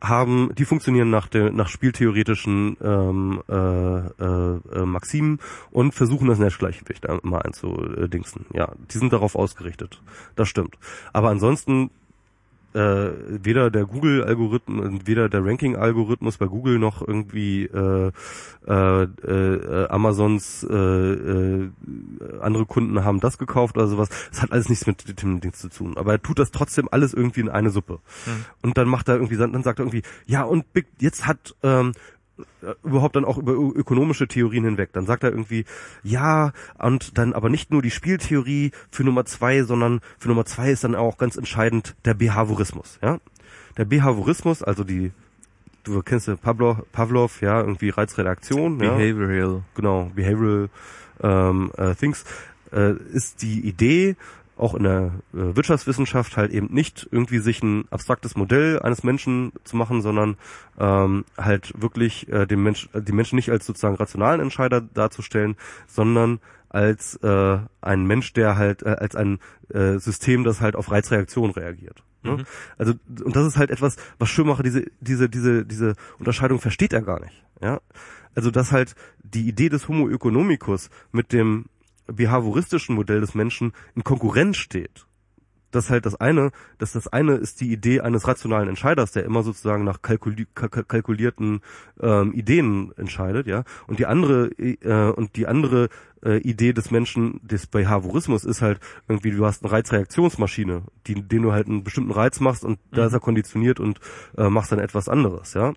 haben, 0.00 0.54
die 0.54 0.64
funktionieren 0.64 1.10
nach 1.10 1.26
der 1.26 1.50
nach 1.50 1.68
spieltheoretischen 1.68 2.76
ähm, 2.80 3.42
äh, 3.48 3.54
äh, 3.54 4.60
äh, 4.72 4.84
Maximen 4.86 5.40
und 5.72 5.92
versuchen 5.92 6.28
das 6.28 6.38
Nash-Gleichgewicht 6.38 7.04
immer 7.06 7.44
einzudingsen. 7.44 8.46
Ja, 8.52 8.72
die 8.92 8.98
sind 8.98 9.12
darauf 9.12 9.34
ausgerichtet. 9.34 10.00
Das 10.36 10.48
stimmt. 10.48 10.78
Aber 11.12 11.30
ansonsten 11.30 11.90
äh, 12.74 13.10
weder 13.28 13.70
der 13.70 13.86
Google-Algorithmus, 13.86 15.00
weder 15.04 15.28
der 15.28 15.44
Ranking-Algorithmus 15.44 16.36
bei 16.36 16.46
Google 16.46 16.78
noch 16.78 17.06
irgendwie 17.06 17.64
äh, 17.64 18.12
äh, 18.66 19.02
äh, 19.02 19.88
Amazons 19.88 20.66
äh, 20.68 20.74
äh, 20.74 21.70
andere 22.40 22.66
Kunden 22.66 23.04
haben 23.04 23.20
das 23.20 23.38
gekauft 23.38 23.76
oder 23.76 23.86
sowas. 23.86 24.08
Das 24.30 24.42
hat 24.42 24.52
alles 24.52 24.68
nichts 24.68 24.86
mit 24.86 25.22
dem 25.22 25.40
Ding 25.40 25.54
zu 25.54 25.68
tun. 25.68 25.96
Aber 25.96 26.12
er 26.12 26.22
tut 26.22 26.38
das 26.38 26.50
trotzdem 26.50 26.88
alles 26.90 27.14
irgendwie 27.14 27.40
in 27.40 27.48
eine 27.48 27.70
Suppe. 27.70 28.00
Mhm. 28.26 28.44
Und 28.62 28.78
dann 28.78 28.88
macht 28.88 29.08
er 29.08 29.14
irgendwie, 29.14 29.36
dann 29.36 29.62
sagt 29.62 29.78
er 29.78 29.84
irgendwie, 29.84 30.02
ja 30.26 30.42
und 30.42 30.72
Big, 30.72 30.86
jetzt 31.00 31.26
hat 31.26 31.54
ähm, 31.62 31.92
äh, 31.92 32.17
überhaupt 32.82 33.16
dann 33.16 33.24
auch 33.24 33.38
über 33.38 33.52
ökonomische 33.52 34.28
Theorien 34.28 34.64
hinweg. 34.64 34.90
Dann 34.92 35.06
sagt 35.06 35.24
er 35.24 35.30
irgendwie, 35.30 35.64
ja, 36.02 36.52
und 36.78 37.18
dann 37.18 37.32
aber 37.32 37.48
nicht 37.48 37.70
nur 37.70 37.82
die 37.82 37.90
Spieltheorie 37.90 38.72
für 38.90 39.04
Nummer 39.04 39.24
zwei, 39.24 39.62
sondern 39.62 40.00
für 40.18 40.28
Nummer 40.28 40.44
zwei 40.44 40.70
ist 40.70 40.84
dann 40.84 40.94
auch 40.94 41.18
ganz 41.18 41.36
entscheidend 41.36 41.94
der 42.04 42.14
Behaviorismus, 42.14 42.98
ja. 43.02 43.18
Der 43.76 43.84
Behaviorismus, 43.84 44.62
also 44.62 44.82
die, 44.82 45.12
du 45.84 46.02
kennst 46.02 46.26
ja 46.26 46.36
Pavlov, 46.36 46.82
Pavlov 46.92 47.42
ja, 47.42 47.60
irgendwie 47.60 47.90
Reizredaktion, 47.90 48.82
ja 48.82 48.94
Behavioral. 48.96 49.62
genau, 49.74 50.10
Behavioral 50.14 50.68
ähm, 51.22 51.70
äh, 51.76 51.94
Things, 51.94 52.24
äh, 52.72 52.94
ist 53.12 53.42
die 53.42 53.60
Idee, 53.66 54.16
auch 54.58 54.74
in 54.74 54.82
der 54.82 55.12
äh, 55.32 55.56
Wirtschaftswissenschaft 55.56 56.36
halt 56.36 56.52
eben 56.52 56.72
nicht 56.72 57.08
irgendwie 57.10 57.38
sich 57.38 57.62
ein 57.62 57.86
abstraktes 57.90 58.36
Modell 58.36 58.80
eines 58.80 59.02
Menschen 59.02 59.52
zu 59.64 59.76
machen, 59.76 60.02
sondern 60.02 60.36
ähm, 60.78 61.24
halt 61.36 61.72
wirklich 61.80 62.28
äh, 62.28 62.46
den 62.46 62.62
Mensch, 62.62 62.88
äh, 62.92 63.00
die 63.00 63.12
Menschen 63.12 63.36
nicht 63.36 63.50
als 63.50 63.66
sozusagen 63.66 63.96
rationalen 63.96 64.40
Entscheider 64.40 64.80
darzustellen, 64.80 65.56
sondern 65.86 66.40
als 66.68 67.16
äh, 67.22 67.58
ein 67.80 68.06
Mensch, 68.06 68.32
der 68.32 68.56
halt 68.56 68.82
äh, 68.82 68.96
als 68.98 69.16
ein 69.16 69.38
äh, 69.72 69.98
System, 69.98 70.44
das 70.44 70.60
halt 70.60 70.76
auf 70.76 70.90
Reizreaktion 70.90 71.50
reagiert. 71.50 72.02
Ne? 72.22 72.32
Mhm. 72.32 72.44
Also 72.76 72.94
und 73.24 73.36
das 73.36 73.46
ist 73.46 73.56
halt 73.56 73.70
etwas, 73.70 73.96
was 74.18 74.28
Schirmacher 74.28 74.62
diese 74.62 74.86
diese 75.00 75.28
diese 75.28 75.64
diese 75.64 75.94
Unterscheidung 76.18 76.60
versteht 76.60 76.92
er 76.92 77.02
gar 77.02 77.20
nicht. 77.20 77.44
Ja, 77.62 77.80
also 78.34 78.50
dass 78.50 78.72
halt 78.72 78.94
die 79.22 79.48
Idee 79.48 79.68
des 79.68 79.88
Homo 79.88 80.08
economicus 80.08 80.90
mit 81.12 81.32
dem 81.32 81.66
behavioristischen 82.12 82.94
Modell 82.94 83.20
des 83.20 83.34
Menschen 83.34 83.72
in 83.94 84.04
Konkurrenz 84.04 84.56
steht. 84.56 85.06
Das 85.70 85.90
halt 85.90 86.06
das 86.06 86.14
eine, 86.14 86.50
dass 86.78 86.92
das 86.92 87.08
eine 87.08 87.34
ist 87.34 87.60
die 87.60 87.70
Idee 87.70 88.00
eines 88.00 88.26
rationalen 88.26 88.70
Entscheiders, 88.70 89.12
der 89.12 89.26
immer 89.26 89.42
sozusagen 89.42 89.84
nach 89.84 90.00
kalkuli 90.00 90.46
kalk- 90.54 90.88
kalkulierten 90.88 91.60
ähm, 92.00 92.32
Ideen 92.32 92.92
entscheidet, 92.96 93.46
ja. 93.46 93.64
Und 93.86 93.98
die 93.98 94.06
andere 94.06 94.46
äh, 94.58 95.10
und 95.10 95.36
die 95.36 95.46
andere 95.46 95.90
äh, 96.24 96.38
Idee 96.38 96.72
des 96.72 96.90
Menschen 96.90 97.46
des 97.46 97.66
Behaviorismus 97.66 98.44
ist 98.44 98.62
halt 98.62 98.80
irgendwie, 99.08 99.30
du 99.30 99.44
hast 99.44 99.62
eine 99.62 99.70
Reizreaktionsmaschine, 99.70 100.84
die, 101.06 101.16
den 101.16 101.42
du 101.42 101.52
halt 101.52 101.66
einen 101.66 101.84
bestimmten 101.84 102.12
Reiz 102.12 102.40
machst 102.40 102.64
und 102.64 102.78
da 102.90 103.04
ist 103.04 103.12
er 103.12 103.20
konditioniert 103.20 103.78
und 103.78 104.00
äh, 104.38 104.48
machst 104.48 104.72
dann 104.72 104.78
etwas 104.78 105.10
anderes, 105.10 105.52
ja. 105.52 105.74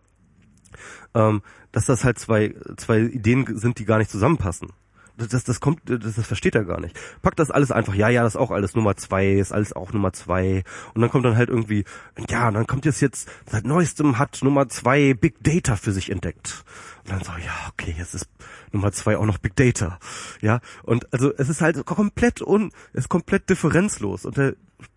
Ähm, 1.14 1.42
dass 1.74 1.86
das 1.86 2.06
halt 2.06 2.18
zwei 2.18 2.56
zwei 2.78 3.02
Ideen 3.02 3.46
sind, 3.58 3.78
die 3.78 3.84
gar 3.84 3.98
nicht 3.98 4.10
zusammenpassen. 4.10 4.70
Das, 5.18 5.44
das, 5.44 5.60
kommt, 5.60 5.82
das, 5.86 6.16
das 6.16 6.26
versteht 6.26 6.56
er 6.56 6.64
gar 6.64 6.80
nicht. 6.80 6.98
Packt 7.22 7.40
das 7.40 7.52
alles 7.52 7.72
einfach, 7.72 7.94
ja, 7.94 8.10
ja, 8.10 8.24
das 8.24 8.36
ist 8.36 8.40
auch 8.40 8.52
alles 8.52 8.76
Nummer 8.76 8.96
zwei, 8.96 9.34
ist 9.34 9.52
alles 9.52 9.74
auch 9.74 9.94
Nummer 9.94 10.14
zwei. 10.14 10.64
Und 10.94 11.02
dann 11.02 11.10
kommt 11.10 11.26
dann 11.26 11.38
halt 11.38 11.50
irgendwie, 11.50 11.86
ja, 12.30 12.48
und 12.48 12.56
dann 12.56 12.68
kommt 12.68 12.86
jetzt 12.86 13.02
jetzt, 13.02 13.30
seit 13.50 13.66
neuestem 13.66 14.18
hat 14.18 14.40
Nummer 14.42 14.70
zwei 14.70 15.14
Big 15.14 15.44
Data 15.44 15.76
für 15.76 15.92
sich 15.92 16.10
entdeckt. 16.10 16.64
Und 17.04 17.12
dann 17.12 17.24
so, 17.24 17.32
ja, 17.32 17.72
okay, 17.72 17.96
jetzt 17.98 18.14
ist 18.14 18.30
Nummer 18.72 18.92
zwei 18.92 19.18
auch 19.18 19.26
noch 19.26 19.38
Big 19.38 19.56
Data. 19.56 20.00
Ja, 20.42 20.60
und 20.84 21.12
also 21.14 21.34
es 21.38 21.50
ist 21.50 21.62
halt 21.62 21.86
komplett 21.86 22.42
un, 22.42 22.72
es 22.94 23.02
ist 23.02 23.10
komplett 23.10 23.50
differenzlos. 23.50 24.26
Und 24.26 24.38
er 24.38 24.56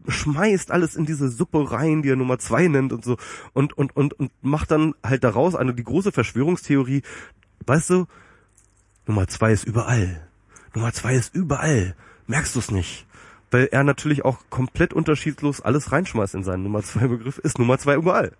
schmeißt 0.09 0.71
alles 0.71 0.97
in 0.97 1.07
diese 1.07 1.29
Suppe 1.29 1.71
rein, 1.71 2.03
die 2.03 2.11
er 2.11 2.17
Nummer 2.17 2.39
zwei 2.39 2.69
nennt 2.69 2.93
und 2.93 3.05
so. 3.05 3.17
Und, 3.53 3.77
und, 3.77 3.97
und, 3.97 4.15
und 4.15 4.33
macht 4.43 4.71
dann 4.71 4.95
halt 5.03 5.25
daraus 5.25 5.55
eine, 5.55 5.75
die 5.75 5.85
große 5.85 6.13
Verschwörungstheorie, 6.13 7.03
weißt 7.67 7.91
du, 7.91 8.07
Nummer 9.07 9.29
zwei 9.29 9.53
ist 9.53 9.65
überall. 9.65 10.29
Nummer 10.75 10.93
zwei 10.93 11.15
ist 11.15 11.35
überall. 11.35 11.95
Merkst 12.27 12.55
du 12.55 12.59
es 12.59 12.71
nicht? 12.71 13.07
Weil 13.51 13.69
er 13.71 13.85
natürlich 13.85 14.25
auch 14.25 14.39
komplett 14.51 14.93
unterschiedlos 14.93 15.61
alles 15.61 15.93
reinschmeißt 15.93 16.35
in 16.35 16.43
seinen 16.43 16.63
Nummer 16.63 16.83
zwei 16.83 17.07
Begriff, 17.07 17.39
ist 17.39 17.59
Nummer 17.59 17.79
zwei 17.79 17.95
überall. 17.95 18.33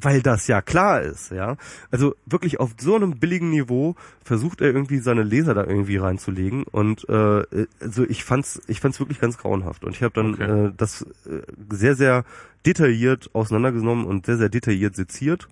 Weil 0.00 0.22
das 0.22 0.46
ja 0.46 0.62
klar 0.62 1.02
ist, 1.02 1.30
ja. 1.30 1.56
Also 1.90 2.14
wirklich 2.26 2.60
auf 2.60 2.74
so 2.80 2.94
einem 2.94 3.18
billigen 3.18 3.50
Niveau 3.50 3.94
versucht 4.24 4.60
er 4.60 4.68
irgendwie 4.68 4.98
seine 4.98 5.22
Leser 5.22 5.54
da 5.54 5.64
irgendwie 5.64 5.96
reinzulegen 5.96 6.64
und 6.64 7.08
äh, 7.08 7.44
also 7.80 8.04
ich 8.08 8.24
fand's 8.24 8.60
ich 8.66 8.80
fand's 8.80 9.00
wirklich 9.00 9.20
ganz 9.20 9.38
grauenhaft 9.38 9.84
und 9.84 9.94
ich 9.96 10.02
habe 10.02 10.14
dann 10.14 10.34
Okay. 10.34 10.66
äh, 10.66 10.72
das 10.76 11.02
äh, 11.26 11.42
sehr 11.70 11.96
sehr 11.96 12.24
detailliert 12.66 13.30
auseinandergenommen 13.32 14.04
und 14.04 14.26
sehr 14.26 14.36
sehr 14.36 14.48
detailliert 14.50 14.94
seziert 14.94 15.48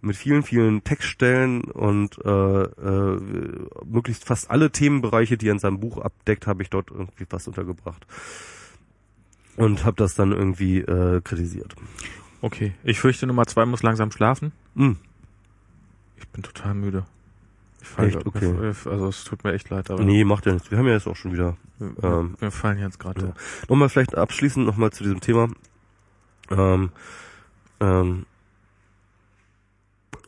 mit 0.00 0.16
vielen 0.16 0.42
vielen 0.42 0.84
Textstellen 0.84 1.62
und 1.64 2.18
äh, 2.24 2.62
äh, 2.62 3.20
möglichst 3.84 4.24
fast 4.24 4.50
alle 4.50 4.70
Themenbereiche, 4.70 5.36
die 5.36 5.48
er 5.48 5.52
in 5.52 5.58
seinem 5.58 5.80
Buch 5.80 5.98
abdeckt, 5.98 6.46
habe 6.46 6.62
ich 6.62 6.70
dort 6.70 6.90
irgendwie 6.90 7.26
was 7.30 7.46
untergebracht 7.48 8.06
und 9.56 9.84
habe 9.84 9.96
das 9.96 10.14
dann 10.14 10.32
irgendwie 10.32 10.78
äh, 10.78 11.20
kritisiert. 11.22 11.74
Okay. 12.42 12.74
Ich 12.82 13.00
fürchte, 13.00 13.26
Nummer 13.26 13.46
zwei 13.46 13.64
muss 13.64 13.82
langsam 13.82 14.10
schlafen. 14.10 14.52
Mm. 14.74 14.92
Ich 16.16 16.28
bin 16.28 16.42
total 16.42 16.74
müde. 16.74 17.06
Ich 17.80 17.88
fall, 17.88 18.08
Echt? 18.08 18.26
Okay. 18.26 18.54
Also 18.84 19.08
es 19.08 19.24
tut 19.24 19.44
mir 19.44 19.52
echt 19.52 19.70
leid, 19.70 19.90
aber 19.90 20.02
Nee, 20.02 20.24
macht 20.24 20.46
ja 20.46 20.52
nichts. 20.52 20.70
Wir 20.70 20.78
haben 20.78 20.86
ja 20.86 20.92
jetzt 20.92 21.06
auch 21.06 21.16
schon 21.16 21.32
wieder. 21.32 21.56
wir, 21.78 22.04
ähm, 22.04 22.34
wir 22.38 22.50
fallen 22.50 22.78
jetzt 22.78 22.98
gerade. 22.98 23.26
Ja. 23.26 23.34
Nochmal 23.68 23.88
vielleicht 23.88 24.16
abschließend 24.16 24.66
nochmal 24.66 24.90
zu 24.92 25.04
diesem 25.04 25.20
Thema. 25.20 25.48
Ähm, 26.50 26.90
ähm, 27.80 28.26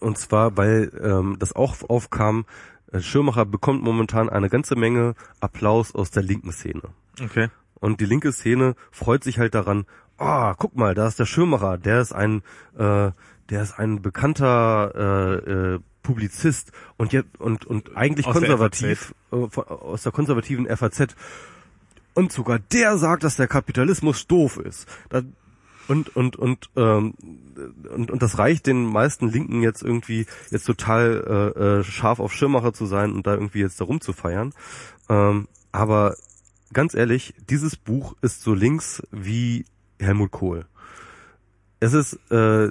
und 0.00 0.18
zwar, 0.18 0.56
weil 0.56 0.90
ähm, 1.02 1.36
das 1.38 1.52
auch 1.52 1.76
aufkam, 1.88 2.44
äh, 2.92 3.00
Schirmacher 3.00 3.44
bekommt 3.44 3.82
momentan 3.82 4.28
eine 4.28 4.48
ganze 4.48 4.76
Menge 4.76 5.14
Applaus 5.40 5.94
aus 5.94 6.10
der 6.10 6.22
linken 6.22 6.52
Szene. 6.52 6.82
Okay. 7.20 7.48
Und 7.80 8.00
die 8.00 8.06
linke 8.06 8.32
Szene 8.32 8.76
freut 8.90 9.24
sich 9.24 9.38
halt 9.38 9.54
daran, 9.54 9.84
ah, 10.18 10.54
guck 10.58 10.76
mal, 10.76 10.94
da 10.94 11.06
ist 11.06 11.18
der 11.18 11.26
Schirmacher, 11.26 11.78
der 11.78 12.00
ist 12.00 12.12
ein, 12.12 12.42
äh, 12.76 13.10
der 13.50 13.62
ist 13.62 13.78
ein 13.78 14.00
bekannter 14.02 14.92
äh, 14.94 15.50
äh, 15.74 15.80
Publizist 16.02 16.72
und 16.96 17.12
jetzt 17.12 17.40
und 17.40 17.64
und 17.64 17.96
eigentlich 17.96 18.26
Aus 18.26 18.34
der 18.34 18.42
konservativ 18.42 19.14
äh, 19.32 19.46
von- 19.48 19.64
aus 19.64 20.02
der 20.02 20.12
konservativen 20.12 20.66
FAZ 20.66 21.14
und 22.14 22.30
sogar 22.32 22.58
der 22.58 22.98
sagt, 22.98 23.24
dass 23.24 23.36
der 23.36 23.48
Kapitalismus 23.48 24.26
doof 24.26 24.58
ist. 24.58 24.86
Da, 25.08 25.22
und 25.88 26.14
und 26.16 26.36
und 26.36 26.70
ähm, 26.76 27.14
und 27.94 28.10
und 28.10 28.22
das 28.22 28.38
reicht 28.38 28.66
den 28.66 28.84
meisten 28.86 29.28
Linken 29.28 29.62
jetzt 29.62 29.82
irgendwie 29.82 30.26
jetzt 30.50 30.64
total 30.64 31.52
äh, 31.56 31.60
äh, 31.80 31.84
scharf 31.84 32.20
auf 32.20 32.32
Schirmacher 32.32 32.72
zu 32.72 32.86
sein 32.86 33.12
und 33.12 33.26
da 33.26 33.34
irgendwie 33.34 33.60
jetzt 33.60 33.80
darum 33.80 34.00
zu 34.00 34.12
feiern. 34.12 34.52
Ähm, 35.10 35.48
aber 35.72 36.16
ganz 36.72 36.94
ehrlich, 36.94 37.34
dieses 37.50 37.76
Buch 37.76 38.14
ist 38.22 38.42
so 38.42 38.54
links 38.54 39.02
wie 39.10 39.64
Helmut 39.98 40.30
Kohl. 40.30 40.66
Es 41.80 41.92
ist, 41.92 42.18
äh, 42.30 42.70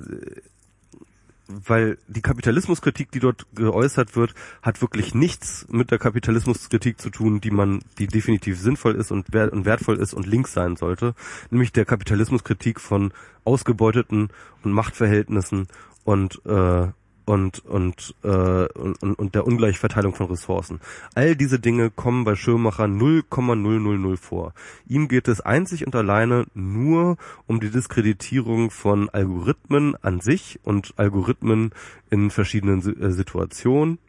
weil 1.48 1.98
die 2.08 2.22
Kapitalismuskritik, 2.22 3.11
die 3.11 3.19
dort 3.19 3.45
geäußert 3.53 4.16
wird, 4.16 4.34
hat 4.61 4.82
wirklich 4.82 5.14
nichts 5.14 5.68
mit 5.69 5.92
der 5.92 6.00
Kapitalismuskritik 6.00 7.00
zu 7.00 7.10
tun, 7.10 7.42
die 7.42 7.52
man, 7.52 7.82
die 8.00 8.08
definitiv 8.08 8.60
sinnvoll 8.60 8.95
ist 8.95 9.11
und, 9.11 9.34
wert, 9.34 9.52
und 9.52 9.66
wertvoll 9.66 9.98
ist 9.98 10.14
und 10.14 10.26
links 10.26 10.53
sein 10.53 10.76
sollte, 10.77 11.14
nämlich 11.50 11.72
der 11.72 11.85
Kapitalismuskritik 11.85 12.80
von 12.80 13.14
ausgebeuteten 13.43 14.30
und 14.64 14.72
Machtverhältnissen 14.72 15.68
und 16.06 16.42
äh, 16.45 16.88
und 17.26 17.64
und, 17.66 18.16
äh, 18.24 18.27
und 18.27 19.02
und 19.02 19.35
der 19.35 19.48
Ungleichverteilung 19.48 20.16
von 20.16 20.27
Ressourcen. 20.27 20.80
All 21.16 21.35
diese 21.35 21.60
Dinge 21.60 21.90
kommen 21.90 22.24
bei 22.24 22.35
Schirmacher 22.35 22.88
0,000 22.88 24.18
vor. 24.18 24.53
Ihm 24.88 25.08
geht 25.08 25.27
es 25.27 25.42
einzig 25.42 25.85
und 25.85 25.95
alleine 25.95 26.45
nur 26.53 27.18
um 27.48 27.60
die 27.60 27.69
Diskreditierung 27.69 28.72
von 28.72 29.10
Algorithmen 29.10 29.95
an 30.02 30.19
sich 30.19 30.60
und 30.64 30.93
Algorithmen 30.98 31.72
in 32.10 32.30
verschiedenen 32.30 32.82
äh, 33.02 33.11
Situationen 33.11 34.00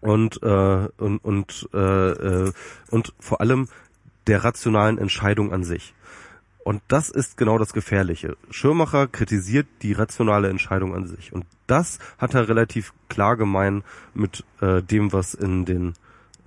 und 0.00 0.42
äh, 0.42 0.88
und 0.98 1.18
und 1.18 1.68
äh, 1.72 1.78
äh, 1.78 2.52
und 2.90 3.14
vor 3.18 3.40
allem 3.40 3.68
der 4.26 4.44
rationalen 4.44 4.98
Entscheidung 4.98 5.52
an 5.52 5.64
sich. 5.64 5.94
Und 6.64 6.80
das 6.88 7.10
ist 7.10 7.36
genau 7.36 7.58
das 7.58 7.74
Gefährliche. 7.74 8.38
Schirmacher 8.50 9.06
kritisiert 9.06 9.66
die 9.82 9.92
rationale 9.92 10.48
Entscheidung 10.48 10.94
an 10.94 11.06
sich. 11.06 11.30
Und 11.34 11.44
das 11.66 11.98
hat 12.16 12.32
er 12.32 12.48
relativ 12.48 12.94
klar 13.10 13.36
gemein 13.36 13.84
mit 14.14 14.44
äh, 14.62 14.82
dem, 14.82 15.12
was 15.12 15.34
in 15.34 15.66
den 15.66 15.92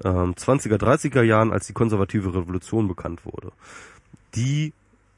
ähm, 0.03 0.33
20er, 0.33 0.77
30er 0.77 1.21
Jahren 1.21 1.51
als 1.51 1.67
die 1.67 1.73
konservative 1.73 2.33
Revolution 2.33 2.87
bekannt 2.87 3.25
wurde. 3.25 3.51
Die 4.33 4.73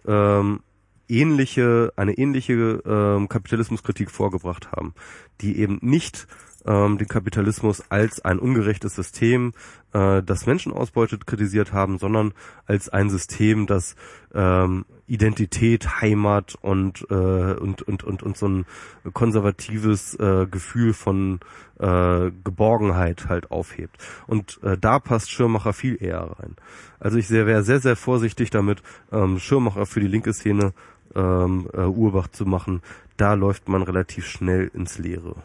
ähm, 0.06 0.60
ähnliche, 1.08 1.94
eine 1.96 2.18
ähnliche 2.18 2.54
ähm, 2.86 3.30
Kapitalismuskritik 3.30 4.12
vorgebracht 4.12 4.74
haben, 4.74 4.94
die 5.40 5.60
eben 5.60 5.80
nicht 5.82 6.28
ähm, 6.70 7.00
den 7.00 7.08
Kapitalismus 7.08 7.84
als 7.90 8.24
ein 8.24 8.38
ungerechtes 8.38 8.96
System, 8.96 9.54
äh, 9.92 10.22
das 10.22 10.46
Menschen 10.46 10.72
ausbeutet, 10.72 11.26
kritisiert 11.26 11.74
haben, 11.74 11.98
sondern 11.98 12.34
als 12.68 12.90
ein 12.90 13.10
System, 13.10 13.66
das 13.66 13.96
ähm, 14.36 14.86
Identität, 15.08 16.02
Heimat 16.02 16.56
und, 16.62 17.08
äh, 17.10 17.14
und, 17.14 17.82
und, 17.82 18.04
und, 18.04 18.22
und 18.22 18.38
so 18.38 18.48
ein 18.48 18.66
konservatives 19.14 20.14
äh, 20.20 20.46
Gefühl 20.46 20.94
von 20.94 21.40
äh, 21.80 22.30
Geborgenheit 22.44 23.28
halt 23.28 23.50
aufhebt. 23.50 23.98
Und 24.28 24.60
äh, 24.62 24.78
da 24.78 25.00
passt 25.00 25.32
Schirmacher 25.32 25.74
viel 25.74 26.02
eher 26.02 26.36
rein. 26.40 26.56
Also 27.00 27.18
ich 27.18 27.32
wäre 27.32 27.64
sehr, 27.64 27.80
sehr 27.80 27.96
vorsichtig 27.96 28.52
damit, 28.52 28.84
ähm, 29.12 29.40
Schirmacher 29.40 29.88
für 29.88 30.02
die 30.02 30.08
linke 30.08 30.34
Szene 30.34 30.74
ähm, 31.16 31.68
äh, 31.74 31.82
Urbach 31.82 32.28
zu 32.28 32.46
machen. 32.46 32.84
Da 33.18 33.34
läuft 33.34 33.68
man 33.68 33.82
relativ 33.82 34.28
schnell 34.28 34.70
ins 34.76 35.00
Leere. 35.00 35.36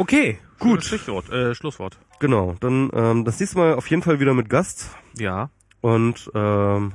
Okay. 0.00 0.38
Gut. 0.58 0.82
Stichwort, 0.82 1.28
äh, 1.30 1.54
Schlusswort. 1.54 1.98
Genau, 2.20 2.56
dann 2.60 2.90
ähm, 2.94 3.26
das 3.26 3.38
nächste 3.38 3.58
Mal 3.58 3.74
auf 3.74 3.86
jeden 3.90 4.02
Fall 4.02 4.18
wieder 4.18 4.32
mit 4.32 4.48
Gast. 4.48 4.88
Ja. 5.18 5.50
Und 5.82 6.30
ähm, 6.34 6.92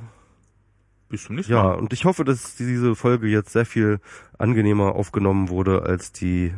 Bis 1.08 1.22
zum 1.22 1.36
nächsten 1.36 1.52
ja, 1.52 1.62
Mal. 1.62 1.74
und 1.76 1.92
ich 1.92 2.04
hoffe, 2.04 2.24
dass 2.24 2.56
diese 2.56 2.96
Folge 2.96 3.28
jetzt 3.28 3.52
sehr 3.52 3.64
viel 3.64 4.00
angenehmer 4.38 4.96
aufgenommen 4.96 5.50
wurde, 5.50 5.82
als 5.82 6.10
die 6.10 6.52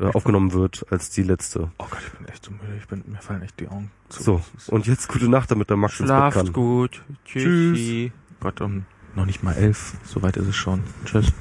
äh, 0.00 0.06
aufgenommen 0.06 0.52
wird, 0.52 0.84
als 0.90 1.10
die 1.10 1.22
letzte. 1.22 1.70
Oh 1.78 1.86
Gott, 1.88 2.00
ich 2.04 2.12
bin 2.12 2.26
echt 2.26 2.44
so 2.44 2.50
müde. 2.50 2.76
Ich 2.80 2.88
bin, 2.88 3.04
mir 3.06 3.18
fallen 3.22 3.42
echt 3.42 3.60
die 3.60 3.68
Augen 3.68 3.92
zu. 4.08 4.22
So, 4.24 4.42
und 4.68 4.88
jetzt 4.88 5.06
gute 5.06 5.28
Nacht, 5.28 5.52
damit 5.52 5.70
der 5.70 5.76
Max 5.76 6.00
ins 6.00 6.08
Bett 6.08 6.18
Schlaft 6.18 6.36
kann. 6.36 6.52
gut. 6.52 7.04
Tschüssi. 7.24 8.10
Gott, 8.40 8.60
um 8.60 8.86
noch 9.14 9.26
nicht 9.26 9.44
mal 9.44 9.54
elf. 9.54 9.94
Soweit 10.04 10.36
ist 10.36 10.48
es 10.48 10.56
schon. 10.56 10.82
Tschüss. 11.04 11.32